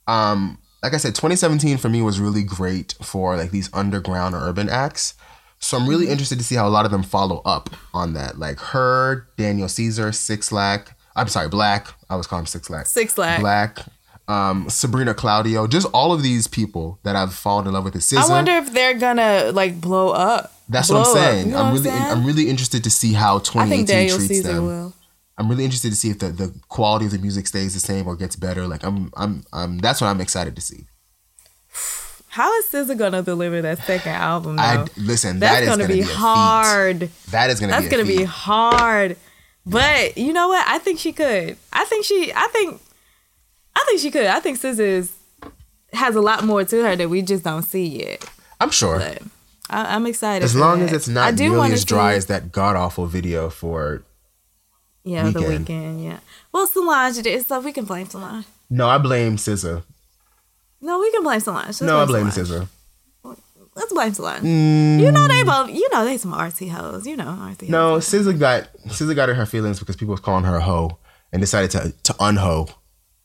Um, 0.07 0.59
like 0.83 0.93
I 0.93 0.99
said, 0.99 1.15
2017 1.15 1.78
for 1.78 1.89
me 1.89 2.03
was 2.03 2.20
really 2.20 2.43
great 2.43 2.94
for 3.01 3.36
like 3.36 3.51
these 3.51 3.70
underground 3.73 4.35
or 4.35 4.39
urban 4.39 4.69
acts. 4.69 5.15
So 5.59 5.78
I'm 5.78 5.89
really 5.89 6.09
interested 6.09 6.36
to 6.39 6.44
see 6.44 6.57
how 6.57 6.69
a 6.69 6.70
lot 6.70 6.85
of 6.85 6.91
them 6.91 7.03
follow 7.03 7.41
up 7.47 7.70
on 7.94 8.12
that. 8.15 8.39
Like 8.39 8.59
her, 8.59 9.28
Daniel 9.39 9.69
Caesar, 9.69 10.12
Six 10.12 10.53
Lack. 10.53 10.99
I'm 11.17 11.28
sorry, 11.28 11.49
Black. 11.49 11.94
I 12.11 12.17
was 12.17 12.27
calling 12.27 12.43
him 12.43 12.47
Six 12.47 12.69
Lack. 12.69 12.86
Six 12.86 13.17
Lack. 13.17 13.41
Black. 13.41 13.78
Um, 14.27 14.70
Sabrina 14.70 15.12
Claudio. 15.15 15.67
Just 15.67 15.86
all 15.93 16.12
of 16.12 16.23
these 16.23 16.47
people 16.47 16.99
that 17.03 17.15
I've 17.15 17.35
fallen 17.35 17.67
in 17.67 17.73
love 17.75 17.85
with. 17.85 17.94
SZA. 17.94 18.19
I 18.19 18.28
wonder 18.28 18.53
if 18.53 18.73
they're 18.73 18.94
gonna 18.99 19.51
like 19.53 19.81
blow 19.81 20.11
up. 20.11 20.53
That's 20.69 20.89
Blow 20.89 21.01
what 21.01 21.09
I'm 21.09 21.15
saying. 21.15 21.47
you 21.49 21.53
know 21.53 21.62
I'm 21.62 21.75
really, 21.75 21.89
saying? 21.91 22.03
I'm 22.03 22.25
really 22.25 22.49
interested 22.49 22.83
to 22.85 22.91
see 22.91 23.12
how 23.12 23.36
I 23.36 23.41
2018 23.41 23.86
think 23.86 24.11
treats 24.12 24.28
Caesar 24.28 24.53
them. 24.55 24.67
will. 24.67 24.94
I'm 25.36 25.49
really 25.51 25.65
interested 25.65 25.91
to 25.91 25.97
see 25.97 26.09
if 26.11 26.20
the, 26.20 26.28
the 26.31 26.55
quality 26.69 27.05
of 27.07 27.11
the 27.12 27.19
music 27.19 27.47
stays 27.47 27.75
the 27.75 27.81
same 27.81 28.07
or 28.07 28.17
gets 28.17 28.35
better. 28.36 28.67
Like 28.67 28.83
I'm 28.83 29.11
I'm 29.15 29.44
I'm 29.53 29.78
that's 29.78 30.01
what 30.01 30.07
I'm 30.07 30.20
excited 30.23 30.55
to 30.57 30.62
see. 30.62 30.86
How 32.28 32.53
is 32.59 32.67
SZA 32.67 32.97
gonna 32.99 33.23
deliver 33.23 33.62
that 33.62 33.78
second 33.85 34.12
album? 34.12 34.57
Though? 34.57 34.62
I 34.62 34.86
listen. 34.97 35.39
That's 35.39 35.55
that 35.55 35.62
is 35.65 35.69
gonna, 35.69 35.86
be, 35.86 36.01
a 36.01 36.05
feat. 36.05 36.15
hard. 36.15 37.11
That 37.31 37.51
is 37.51 37.61
gonna 37.61 37.73
That's 37.73 37.85
be. 37.85 37.91
gonna 37.91 38.03
a 38.03 38.07
be 38.07 38.25
hard. 38.25 39.17
But 39.67 40.17
you 40.19 40.33
know 40.33 40.49
what? 40.49 40.67
I 40.67 40.78
think 40.78 40.99
she 40.99 41.12
could. 41.12 41.57
I 41.73 41.85
think 41.85 42.05
she. 42.05 42.33
I 42.35 42.49
think. 42.49 42.81
I 43.77 43.85
think 43.86 44.01
she 44.01 44.11
could. 44.11 44.27
I 44.27 44.41
think 44.41 44.59
SZA 44.59 44.78
is, 44.81 45.12
has 45.93 46.15
a 46.15 46.20
lot 46.20 46.44
more 46.44 46.65
to 46.65 46.83
her 46.85 46.97
that 46.97 47.09
we 47.09 47.23
just 47.23 47.44
don't 47.44 47.62
see 47.62 47.86
yet. 47.86 48.25
I'm 48.61 48.70
sure. 48.70 48.99
But 48.99 49.23
I, 49.70 49.94
I'm 49.94 50.07
excited. 50.07 50.44
As 50.44 50.55
long 50.55 50.81
that. 50.81 50.86
as 50.86 50.93
it's 50.93 51.09
not 51.09 51.27
I 51.27 51.31
do 51.33 51.51
nearly 51.51 51.73
as 51.73 51.85
dry 51.85 52.12
see- 52.12 52.17
as 52.19 52.27
that 52.27 52.53
god 52.53 52.77
awful 52.77 53.07
video 53.07 53.51
for. 53.51 54.03
yeah 55.05 55.28
the 55.31 55.43
weekend. 55.43 56.05
Yeah. 56.05 56.19
Well, 56.53 56.67
Solange 56.67 57.17
did 57.17 57.27
it, 57.27 57.47
so 57.47 57.61
we 57.61 57.73
can 57.73 57.85
blame 57.85 58.07
Solange. 58.09 58.44
No, 58.70 58.89
I 58.89 58.99
blame 58.99 59.36
SZA. 59.36 59.83
No, 60.81 60.99
we 61.01 61.11
can 61.11 61.23
blame 61.23 61.41
Solange. 61.41 61.67
Let's 61.67 61.81
No, 61.83 61.99
I 62.01 62.05
blame 62.05 62.31
Solange. 62.31 62.49
SZA. 62.49 62.69
Let's 63.77 63.93
blame 63.93 64.15
Solange. 64.15 64.44
Mm, 64.44 65.01
You 65.01 65.11
know 65.11 65.27
they 65.27 65.43
both. 65.43 65.69
You 65.70 65.89
know 65.93 66.05
they 66.05 66.17
some 66.17 66.33
RT 66.33 66.69
hoes. 66.69 67.07
You 67.07 67.17
know 67.17 67.33
RT. 67.51 67.69
no, 67.69 67.94
hoes. 67.94 68.07
SZA 68.09 68.39
got 68.39 68.69
SZA 68.86 69.15
got 69.17 69.28
in 69.31 69.36
her 69.36 69.47
feelings 69.47 69.81
because 69.81 69.97
people 69.97 70.12
was 70.12 70.20
calling 70.20 70.44
her 70.44 70.57
a 70.57 70.61
hoe 70.61 70.99
and 71.33 71.41
decided 71.43 71.70
to 71.73 71.93
to 72.05 72.15
unhoe 72.20 72.69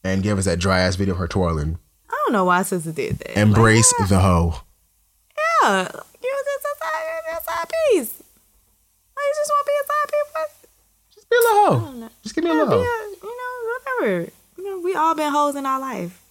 and 0.03 0.24
gave 0.24 0.38
us 0.38 0.45
that 0.45 0.60
dry 0.60 0.80
ass 0.80 0.95
video 0.95 1.14
of 1.14 1.19
her 1.19 1.28
twirling. 1.28 1.78
I 2.10 2.18
don't 2.26 2.34
know 2.34 2.45
why 2.45 2.61
SZA 2.61 2.94
did 2.95 3.19
that. 3.19 3.38
Embrace 3.40 3.94
Like, 4.00 4.10
the 4.10 4.19
hoe. 4.19 4.61
yeah, 5.64 5.82
you 5.84 6.44
just 6.45 6.66
a 6.66 6.78
side, 6.84 7.38
a 7.38 7.44
side 7.44 7.68
piece. 7.92 8.24
Why 9.14 9.24
you 9.26 9.34
just 9.36 9.52
want 9.52 9.66
to 9.66 9.72
be 9.72 9.78
a 9.82 9.86
side 9.88 10.10
piece? 10.11 10.69
Just 11.16 11.30
be 11.30 11.36
a 11.36 11.40
little 11.40 11.80
hoe. 11.80 12.10
Just 12.24 12.36
give 12.36 12.44
me 12.44 12.50
a 12.50 12.53
Yeah, 12.53 12.64
little 12.64 12.84
hoe. 12.84 13.14
you 13.24 13.38
know, 13.38 14.03
whatever. 14.06 14.32
You 14.58 14.64
know, 14.69 14.80
we 14.84 14.95
all 14.95 15.16
been 15.16 15.32
hoes 15.32 15.56
in 15.56 15.66
our 15.66 15.80
life, 15.80 16.22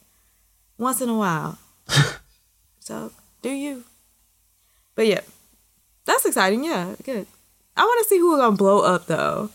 once 0.78 1.00
in 1.00 1.08
a 1.08 1.16
while. 1.16 1.58
so 2.80 3.12
do 3.42 3.50
you? 3.50 3.84
But 4.94 5.06
yeah, 5.06 5.20
that's 6.04 6.24
exciting. 6.26 6.64
Yeah, 6.64 6.94
good. 7.04 7.26
I 7.76 7.82
want 7.84 8.02
to 8.02 8.08
see 8.08 8.18
who 8.18 8.36
gonna 8.36 8.56
blow 8.56 8.80
up 8.80 9.06
though. 9.06 9.50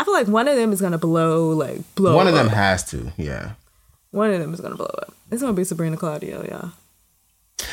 I 0.00 0.04
feel 0.04 0.14
like 0.14 0.28
one 0.28 0.48
of 0.48 0.56
them 0.56 0.72
is 0.72 0.80
gonna 0.80 0.96
blow, 0.98 1.50
like 1.50 1.82
blow. 1.94 2.16
One 2.16 2.26
of 2.26 2.32
them 2.32 2.48
has 2.48 2.84
to, 2.90 3.12
yeah. 3.18 3.52
One 4.12 4.30
of 4.30 4.40
them 4.40 4.54
is 4.54 4.60
gonna 4.60 4.76
blow 4.76 4.86
up. 4.86 5.12
It's 5.30 5.42
gonna 5.42 5.52
be 5.52 5.62
Sabrina 5.64 5.98
Claudio, 5.98 6.42
yeah. 6.42 6.70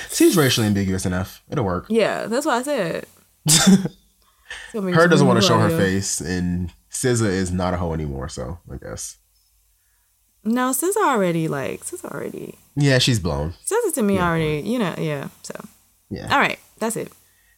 Seems 0.10 0.36
racially 0.36 0.68
ambiguous 0.68 1.06
enough. 1.06 1.42
It'll 1.50 1.64
work. 1.64 1.86
Yeah, 1.90 2.26
that's 2.26 2.46
what 2.46 2.56
I 2.56 2.64
said. 2.64 3.06
Her 4.74 5.08
doesn't 5.08 5.26
want 5.26 5.40
to 5.42 5.46
show 5.48 5.58
her 5.58 5.70
face, 5.70 6.20
and 6.20 6.72
SZA 6.92 7.28
is 7.30 7.52
not 7.52 7.74
a 7.74 7.78
hoe 7.78 7.94
anymore. 7.94 8.28
So 8.28 8.60
I 8.72 8.76
guess 8.76 9.18
No, 10.44 10.74
sis 10.74 10.98
already 10.98 11.48
like 11.48 11.84
sis 11.86 12.04
already 12.04 12.58
Yeah, 12.76 12.98
she's 12.98 13.20
blown. 13.20 13.54
it 13.72 13.96
to 13.96 14.02
me 14.04 14.20
already. 14.20 14.62
You 14.68 14.80
know, 14.80 14.96
yeah. 14.98 15.30
So 15.44 15.54
Yeah. 16.10 16.28
all 16.34 16.40
right, 16.40 16.60
that's 16.80 16.98
it. 16.98 17.12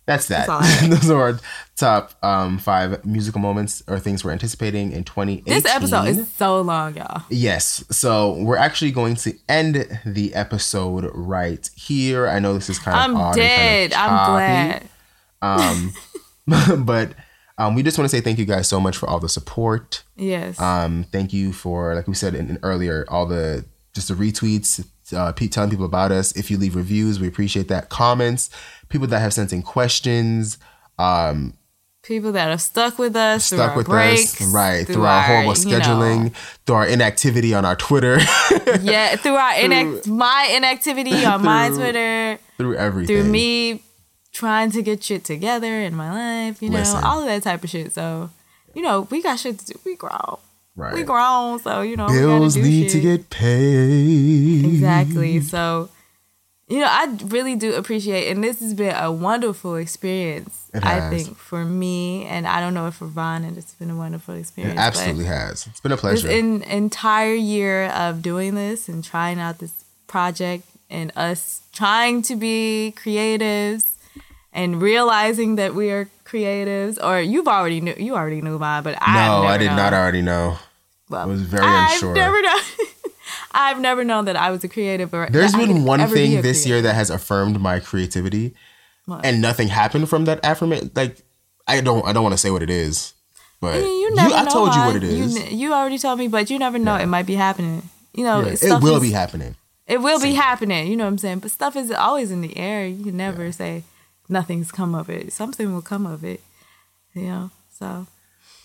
That's 0.09 0.27
that. 0.29 0.47
That's 0.47 0.49
all 0.49 0.59
I 0.59 0.65
have. 0.65 0.89
Those 0.89 1.11
are 1.11 1.21
our 1.21 1.39
top 1.75 2.13
um, 2.23 2.57
five 2.57 3.05
musical 3.05 3.39
moments 3.39 3.83
or 3.87 3.99
things 3.99 4.23
we're 4.23 4.31
anticipating 4.31 4.91
in 4.91 5.03
2018. 5.03 5.53
This 5.53 5.67
episode 5.67 6.07
is 6.07 6.31
so 6.33 6.61
long, 6.61 6.97
y'all. 6.97 7.21
Yes. 7.29 7.83
So 7.91 8.33
we're 8.41 8.57
actually 8.57 8.89
going 8.89 9.13
to 9.17 9.37
end 9.47 9.99
the 10.07 10.33
episode 10.33 11.11
right 11.13 11.69
here. 11.75 12.27
I 12.27 12.39
know 12.39 12.55
this 12.55 12.71
is 12.71 12.79
kind 12.79 12.97
of 12.97 13.03
I'm 13.03 13.15
odd 13.15 13.35
dead. 13.35 13.91
Kind 13.91 14.11
of 14.11 14.19
I'm 14.19 14.33
glad. 14.33 15.93
Um, 16.47 16.85
but 16.85 17.13
um, 17.59 17.75
we 17.75 17.83
just 17.83 17.99
want 17.99 18.09
to 18.09 18.17
say 18.17 18.19
thank 18.19 18.39
you 18.39 18.45
guys 18.45 18.67
so 18.67 18.79
much 18.79 18.97
for 18.97 19.07
all 19.07 19.19
the 19.19 19.29
support. 19.29 20.01
Yes. 20.17 20.59
Um, 20.59 21.05
thank 21.11 21.33
you 21.33 21.53
for, 21.53 21.93
like 21.93 22.07
we 22.07 22.15
said 22.15 22.33
in, 22.33 22.49
in 22.49 22.57
earlier, 22.63 23.05
all 23.09 23.27
the 23.27 23.63
just 23.93 24.07
the 24.07 24.15
retweets, 24.15 24.83
uh, 25.13 25.31
telling 25.33 25.69
people 25.69 25.85
about 25.85 26.11
us. 26.11 26.35
If 26.35 26.49
you 26.51 26.57
leave 26.57 26.75
reviews, 26.75 27.19
we 27.19 27.27
appreciate 27.27 27.67
that. 27.69 27.89
Comments, 27.89 28.49
people 28.89 29.07
that 29.07 29.19
have 29.19 29.33
sent 29.33 29.53
in 29.53 29.61
questions, 29.61 30.57
um, 30.97 31.53
People 32.01 32.31
that 32.31 32.49
have 32.49 32.61
stuck 32.61 32.97
with 32.97 33.15
us, 33.15 33.49
through 33.49 33.57
stuck 33.57 33.71
our 33.71 33.77
with 33.77 33.85
breaks, 33.85 34.41
us, 34.41 34.53
right? 34.53 34.87
Through, 34.87 35.03
our, 35.05 35.21
horrible 35.21 35.55
you 35.57 35.77
know, 35.77 35.79
scheduling, 35.79 36.33
through 36.65 36.75
our 36.75 36.87
inactivity 36.87 37.53
on 37.53 37.65
our 37.65 37.75
Twitter, 37.75 38.17
yeah, 38.81 39.17
through 39.17 39.35
our 39.35 39.51
inact- 39.51 40.07
my 40.07 40.49
inactivity 40.55 41.25
on 41.25 41.43
my 41.43 41.69
Twitter, 41.69 42.39
through 42.57 42.77
everything. 42.77 43.15
through 43.15 43.29
me 43.29 43.83
trying 44.31 44.71
to 44.71 44.81
get 44.81 45.03
shit 45.03 45.25
together 45.25 45.81
in 45.81 45.93
my 45.93 46.47
life, 46.47 46.61
you 46.61 46.69
know, 46.69 46.79
Listen. 46.79 47.03
all 47.03 47.19
of 47.19 47.25
that 47.25 47.43
type 47.43 47.63
of 47.63 47.69
shit. 47.69 47.91
So, 47.91 48.29
you 48.73 48.81
know, 48.81 49.01
we 49.11 49.21
got 49.21 49.37
shit 49.37 49.59
to 49.59 49.65
do. 49.65 49.79
We 49.85 49.95
grown. 49.95 50.37
Right? 50.79 50.93
We 50.93 51.03
grown, 51.03 51.59
so 51.59 51.81
you 51.81 51.95
know, 51.97 52.07
Bills 52.07 52.55
need 52.55 52.83
shit. 52.83 52.91
to 52.93 52.99
get 52.99 53.29
paid. 53.29 54.65
Exactly. 54.65 55.41
So, 55.41 55.89
you 56.67 56.79
know, 56.79 56.87
I 56.89 57.15
really 57.25 57.55
do 57.55 57.73
appreciate, 57.75 58.29
and 58.31 58.43
this 58.43 58.59
has 58.59 58.73
been 58.73 58.95
a 58.95 59.11
wonderful 59.11 59.75
experience. 59.75 60.55
I 60.73 61.09
think 61.09 61.35
for 61.35 61.65
me, 61.65 62.25
and 62.25 62.47
I 62.47 62.59
don't 62.61 62.73
know 62.75 62.87
if 62.87 62.95
for 62.95 63.07
Vaughn, 63.07 63.43
and 63.43 63.57
it's 63.57 63.73
been 63.73 63.89
a 63.89 63.95
wonderful 63.95 64.35
experience. 64.35 64.77
It 64.77 64.81
absolutely 64.81 65.25
has. 65.25 65.65
It's 65.67 65.79
been 65.79 65.91
a 65.91 65.95
This 65.95 66.01
pleasure. 66.01 66.29
en- 66.29 66.61
entire 66.63 67.33
year 67.33 67.85
of 67.87 68.21
doing 68.21 68.53
this 68.55 68.87
and 68.87 69.03
trying 69.03 69.39
out 69.39 69.57
this 69.59 69.83
project, 70.07 70.63
and 70.91 71.11
us 71.15 71.61
trying 71.73 72.21
to 72.23 72.35
be 72.35 72.93
creatives, 72.95 73.93
and 74.53 74.79
realizing 74.81 75.55
that 75.55 75.73
we 75.75 75.89
are 75.91 76.07
creatives. 76.25 77.03
Or 77.03 77.19
you've 77.19 77.47
already 77.47 77.81
knew, 77.81 77.95
you 77.97 78.15
already 78.15 78.41
knew 78.41 78.59
mine, 78.59 78.83
but 78.83 78.95
I 79.01 79.27
no, 79.27 79.43
I 79.43 79.57
did 79.57 79.67
known. 79.67 79.75
not 79.77 79.93
already 79.93 80.21
know. 80.21 80.57
Well, 81.09 81.21
I 81.21 81.25
was 81.25 81.41
very 81.41 81.65
I've 81.65 81.93
unsure. 81.93 82.13
never 82.15 82.41
known. 82.41 82.61
I've 83.51 83.79
never 83.79 84.03
known 84.03 84.25
that 84.25 84.35
I 84.35 84.51
was 84.51 84.63
a 84.63 84.67
creative. 84.69 85.13
Or 85.13 85.27
There's 85.29 85.53
I 85.55 85.57
been 85.65 85.83
one 85.83 85.99
ever 86.01 86.13
be 86.13 86.21
thing 86.27 86.41
this 86.41 86.63
creative. 86.63 86.65
year 86.67 86.81
that 86.83 86.93
has 86.95 87.09
affirmed 87.09 87.59
my 87.59 87.79
creativity, 87.79 88.53
What? 89.05 89.25
and 89.25 89.41
nothing 89.41 89.67
happened 89.69 90.07
from 90.09 90.25
that 90.25 90.39
affirmation. 90.45 90.91
Like 90.95 91.21
I 91.67 91.81
don't, 91.81 92.05
I 92.05 92.13
don't 92.13 92.23
want 92.23 92.33
to 92.33 92.37
say 92.37 92.51
what 92.51 92.61
it 92.63 92.69
is, 92.69 93.13
but 93.59 93.75
I 93.75 93.81
mean, 93.81 94.01
you 94.01 94.15
never 94.15 94.33
I 94.35 94.43
know 94.43 94.49
told 94.51 94.75
you 94.75 94.81
what 94.81 94.95
it 94.95 95.03
is. 95.03 95.51
You, 95.51 95.57
you 95.57 95.73
already 95.73 95.97
told 95.97 96.19
me, 96.19 96.27
but 96.27 96.49
you 96.49 96.59
never 96.59 96.77
know. 96.79 96.95
It 96.95 97.07
might 97.07 97.25
be 97.25 97.35
happening. 97.35 97.89
You 98.13 98.23
know, 98.23 98.41
Yeah, 98.41 98.53
it 98.61 98.81
will 98.83 98.95
is- 98.97 99.01
be 99.01 99.11
happening. 99.11 99.55
It 99.87 100.01
will 100.01 100.19
be 100.21 100.33
happening. 100.35 100.85
You 100.87 100.95
know 100.97 101.05
what 101.05 101.09
I'm 101.11 101.17
saying? 101.17 101.39
But 101.39 101.49
stuff 101.49 101.75
is 101.75 101.89
always 101.91 102.29
in 102.29 102.41
the 102.41 102.55
air. 102.55 102.85
You 102.85 103.03
can 103.05 103.17
never 103.17 103.51
say 103.51 103.83
nothing's 104.27 104.71
come 104.71 104.93
of 104.93 105.09
it. 105.09 105.33
Something 105.33 105.73
will 105.73 105.81
come 105.81 106.05
of 106.05 106.23
it. 106.23 106.41
You 107.15 107.23
know. 107.23 107.51
So 107.79 108.05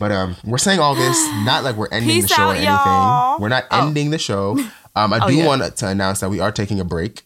But 0.05 0.12
um, 0.12 0.36
we're 0.44 0.58
saying 0.58 0.81
all 0.81 0.94
this 0.94 1.16
not 1.47 1.65
like 1.65 1.76
we're 1.76 1.89
ending 1.91 2.08
the 2.16 2.26
Peace 2.26 2.34
show 2.34 2.49
or 2.49 2.50
anything. 2.50 2.66
y'all. 2.68 3.41
We're 3.41 3.49
not 3.49 3.65
Oh. 3.70 3.86
ending 3.86 4.10
the 4.10 4.18
show. 4.18 4.58
Um, 4.97 5.12
I 5.15 5.18
Oh, 5.23 5.28
do 5.28 5.34
yeah. 5.34 5.47
want 5.47 5.76
to 5.78 5.89
announce 5.89 6.20
that 6.20 6.28
we 6.31 6.39
are 6.41 6.52
taking 6.52 6.78
a 6.78 6.84
break. 6.84 7.23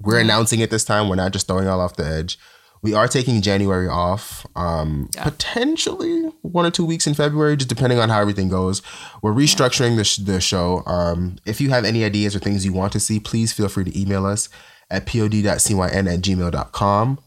We're 0.00 0.18
announcing 0.18 0.58
it 0.60 0.70
this 0.70 0.82
time. 0.84 1.08
We're 1.08 1.14
not 1.14 1.32
just 1.32 1.46
throwing 1.46 1.68
all 1.68 1.80
off 1.80 1.94
the 1.94 2.04
edge. 2.06 2.36
We 2.82 2.94
are 2.94 3.06
taking 3.06 3.42
January 3.42 3.86
off. 3.86 4.44
Um, 4.56 5.08
potentially 5.16 6.22
one 6.42 6.66
or 6.66 6.70
two 6.72 6.84
weeks 6.84 7.06
in 7.06 7.14
February, 7.14 7.56
just 7.58 7.68
depending 7.68 7.98
on 8.00 8.08
how 8.08 8.20
everything 8.20 8.48
goes. 8.48 8.82
We're 9.22 9.32
restructuring 9.34 9.94
the, 9.96 10.02
sh- 10.04 10.16
the 10.16 10.40
show. 10.40 10.82
Um, 10.86 11.36
if 11.46 11.60
you 11.60 11.70
have 11.70 11.84
any 11.84 12.02
ideas 12.02 12.34
or 12.34 12.40
things 12.40 12.64
you 12.64 12.72
want 12.72 12.92
to 12.94 13.00
see, 13.00 13.20
please 13.20 13.52
feel 13.52 13.68
free 13.68 13.84
to 13.84 13.96
email 14.00 14.26
us 14.26 14.48
at 14.90 15.06
pod.cyn 15.06 16.12
at 16.12 16.20
gmail.com. 16.22 17.18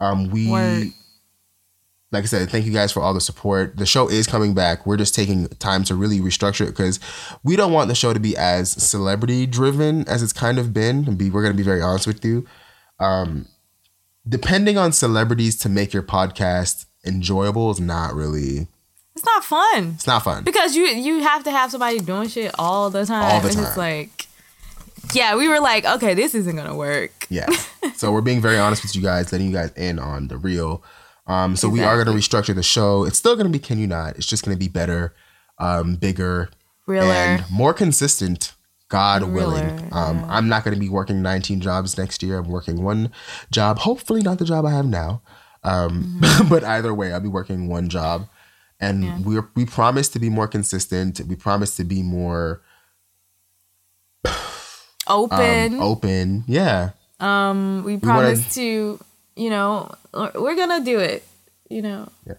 Um, 0.00 0.30
we 0.30 0.48
Word. 0.50 0.86
Like 2.14 2.24
I 2.24 2.26
said, 2.26 2.48
thank 2.50 2.64
you 2.64 2.72
guys 2.72 2.90
for 2.92 3.02
all 3.02 3.12
the 3.12 3.20
support. 3.20 3.76
The 3.76 3.84
show 3.86 4.08
is 4.08 4.26
coming 4.26 4.54
back. 4.54 4.86
We're 4.86 4.96
just 4.96 5.14
taking 5.14 5.48
time 5.58 5.84
to 5.84 5.94
really 5.94 6.20
restructure 6.20 6.62
it 6.62 6.68
because 6.70 6.98
we 7.42 7.56
don't 7.56 7.72
want 7.72 7.88
the 7.88 7.94
show 7.94 8.12
to 8.14 8.20
be 8.20 8.36
as 8.36 8.70
celebrity 8.72 9.46
driven 9.46 10.08
as 10.08 10.22
it's 10.22 10.32
kind 10.32 10.58
of 10.58 10.72
been. 10.72 11.06
And 11.06 11.18
be 11.18 11.30
we're 11.30 11.42
gonna 11.42 11.54
be 11.54 11.62
very 11.62 11.82
honest 11.82 12.06
with 12.06 12.24
you. 12.24 12.46
Um, 13.00 13.46
depending 14.26 14.78
on 14.78 14.92
celebrities 14.92 15.56
to 15.58 15.68
make 15.68 15.92
your 15.92 16.02
podcast 16.02 16.86
enjoyable 17.04 17.70
is 17.70 17.80
not 17.80 18.14
really. 18.14 18.68
it's 19.14 19.24
not 19.26 19.44
fun 19.44 19.92
It's 19.96 20.06
not 20.06 20.22
fun. 20.24 20.44
because 20.44 20.74
you 20.74 20.84
you 20.86 21.20
have 21.22 21.44
to 21.44 21.50
have 21.50 21.70
somebody 21.70 21.98
doing 21.98 22.28
shit 22.28 22.54
all 22.58 22.88
the 22.90 23.04
time. 23.04 23.24
All 23.24 23.40
the 23.40 23.48
And 23.48 23.58
it's 23.58 23.68
time. 23.70 23.78
like, 23.78 24.26
yeah, 25.12 25.36
we 25.36 25.48
were 25.48 25.60
like, 25.60 25.84
okay, 25.84 26.14
this 26.14 26.34
isn't 26.34 26.56
gonna 26.56 26.74
work. 26.76 27.26
Yeah. 27.28 27.48
so 27.96 28.10
we're 28.12 28.22
being 28.22 28.40
very 28.40 28.58
honest 28.58 28.82
with 28.82 28.96
you 28.96 29.02
guys, 29.02 29.32
letting 29.32 29.48
you 29.48 29.52
guys 29.52 29.72
in 29.76 29.98
on 29.98 30.28
the 30.28 30.36
real. 30.38 30.82
Um, 31.26 31.56
so 31.56 31.68
we 31.68 31.80
are 31.82 32.02
going 32.02 32.14
to 32.14 32.20
restructure 32.22 32.54
the 32.54 32.62
show. 32.62 33.04
It's 33.04 33.16
still 33.18 33.34
going 33.34 33.46
to 33.46 33.52
be 33.52 33.58
Can 33.58 33.78
You 33.78 33.86
Not? 33.86 34.16
It's 34.16 34.26
just 34.26 34.44
going 34.44 34.54
to 34.56 34.58
be 34.58 34.68
better, 34.68 35.14
um, 35.58 35.96
bigger, 35.96 36.50
Realer. 36.86 37.12
and 37.12 37.44
more 37.50 37.72
consistent. 37.72 38.52
God 38.88 39.22
willing. 39.24 39.64
Realer, 39.76 39.88
Um, 39.92 40.24
I'm 40.28 40.48
not 40.48 40.62
going 40.64 40.74
to 40.74 40.80
be 40.80 40.90
working 40.90 41.22
19 41.22 41.60
jobs 41.60 41.96
next 41.96 42.22
year. 42.22 42.38
I'm 42.38 42.48
working 42.48 42.82
one 42.82 43.10
job. 43.50 43.78
Hopefully, 43.78 44.20
not 44.22 44.38
the 44.38 44.44
job 44.44 44.66
I 44.66 44.70
have 44.72 44.86
now. 44.86 45.22
Um, 45.62 46.20
Mm-hmm. 46.20 46.48
but 46.50 46.62
either 46.62 46.92
way, 46.92 47.12
I'll 47.12 47.20
be 47.20 47.28
working 47.28 47.68
one 47.68 47.88
job, 47.88 48.28
and 48.78 49.24
we 49.24 49.40
we 49.56 49.64
promise 49.64 50.10
to 50.10 50.18
be 50.18 50.28
more 50.28 50.46
consistent. 50.46 51.20
We 51.26 51.36
promise 51.36 51.74
to 51.76 51.84
be 51.84 52.02
more 52.02 52.60
Open. 55.06 55.74
um, 55.74 55.80
open. 55.82 56.44
Yeah. 56.46 56.90
Um, 57.20 57.82
we 57.84 57.96
wanna- 57.96 58.04
promise 58.04 58.54
to, 58.54 58.98
you 59.36 59.50
know, 59.50 59.94
we're 60.34 60.56
gonna 60.56 60.84
do 60.84 60.98
it. 60.98 61.26
You 61.68 61.82
know, 61.82 62.08
Yeah. 62.26 62.34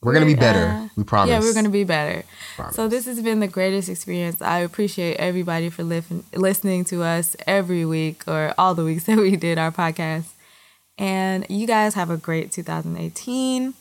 We're 0.00 0.12
gonna 0.14 0.26
be 0.26 0.34
better. 0.36 0.66
uh, 0.66 0.88
we 0.96 1.02
promise. 1.04 1.30
yeah, 1.32 1.40
we're 1.40 1.54
gonna 1.54 1.70
be 1.70 1.82
better. 1.84 2.22
Promise. 2.56 2.76
So 2.76 2.86
this 2.86 3.06
has 3.06 3.20
been 3.20 3.40
the 3.40 3.48
greatest 3.48 3.88
experience. 3.88 4.40
I 4.40 4.58
appreciate 4.60 5.16
everybody 5.16 5.70
for 5.70 5.82
lif- 5.82 6.12
listening 6.34 6.84
to 6.86 7.02
us 7.02 7.34
every 7.46 7.84
week 7.84 8.22
or 8.28 8.54
all 8.56 8.74
the 8.76 8.84
weeks 8.84 9.04
that 9.10 9.18
we 9.18 9.34
did 9.36 9.58
our 9.58 9.72
podcast. 9.72 10.26
And 10.96 11.46
you 11.48 11.66
guys 11.66 11.94
have 11.94 12.10
a 12.10 12.16
great 12.16 12.52
2018. 12.52 13.74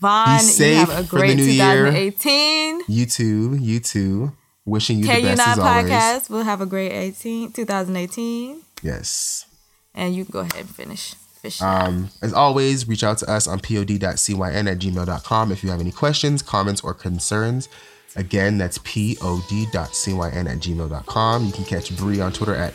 Vaughn, 0.00 0.40
you 0.58 0.74
have 0.76 0.90
a 0.96 1.02
great 1.02 1.36
new 1.36 1.42
year. 1.44 1.86
2018. 1.86 2.82
You 2.88 3.04
too. 3.06 3.56
You 3.60 3.80
too. 3.80 4.32
Wishing 4.64 4.98
you 4.98 5.06
Can 5.06 5.16
the 5.16 5.20
you 5.30 5.36
best 5.36 5.38
not 5.38 5.48
as 5.48 5.58
always. 5.58 5.90
podcast? 5.90 6.30
We'll 6.30 6.44
have 6.44 6.60
a 6.60 6.66
great 6.66 6.92
18, 6.92 7.52
2018. 7.52 8.60
Yes. 8.82 9.46
And 9.94 10.14
you 10.14 10.24
can 10.24 10.32
go 10.32 10.38
ahead 10.40 10.56
and 10.56 10.70
finish. 10.70 11.14
Um, 11.60 12.10
as 12.22 12.32
always, 12.32 12.86
reach 12.88 13.02
out 13.04 13.18
to 13.18 13.30
us 13.30 13.46
on 13.46 13.58
pod.cyn 13.60 14.70
at 14.70 14.78
gmail.com 14.78 15.52
if 15.52 15.62
you 15.64 15.70
have 15.70 15.80
any 15.80 15.90
questions, 15.92 16.42
comments, 16.42 16.80
or 16.82 16.94
concerns. 16.94 17.68
Again, 18.16 18.58
that's 18.58 18.78
pod.cyn 18.78 20.46
at 20.50 20.58
gmail.com. 20.58 21.44
You 21.46 21.52
can 21.52 21.64
catch 21.64 21.96
Bree 21.96 22.20
on 22.20 22.32
Twitter 22.32 22.54
at 22.54 22.74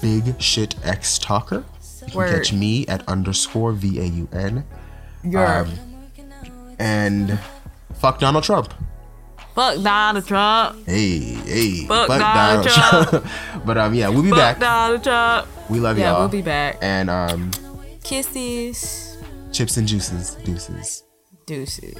Big 0.00 0.40
Shit 0.40 0.74
X 0.84 1.18
Talker. 1.18 1.64
You 2.06 2.12
can 2.12 2.28
catch 2.34 2.52
me 2.52 2.86
at 2.88 3.06
underscore 3.08 3.72
V 3.72 4.00
A 4.00 4.04
U 4.04 4.28
N. 4.32 4.64
Um, 5.36 5.70
And 6.78 7.38
fuck 7.94 8.18
Donald 8.18 8.42
Trump. 8.44 8.74
fuck 9.54 9.80
Donald 9.82 10.26
Trump. 10.26 10.84
Hey, 10.86 11.18
hey. 11.18 11.86
Fuck 11.86 12.08
Donald 12.08 12.66
Trump. 12.66 13.24
but 13.64 13.78
um, 13.78 13.94
yeah, 13.94 14.08
we'll 14.08 14.22
be 14.22 14.30
Fuck 14.30 14.38
back. 14.38 14.58
Donald 14.58 15.04
Trump. 15.04 15.46
We 15.70 15.78
love 15.78 15.96
Yeah, 15.98 16.10
y'all. 16.10 16.20
we'll 16.20 16.28
be 16.28 16.42
back. 16.42 16.78
And 16.82 17.08
um, 17.08 17.50
Kisses. 18.04 19.16
chips 19.52 19.76
and 19.76 19.86
juices, 19.86 20.34
deuces. 20.44 21.04
Deuces. 21.46 21.94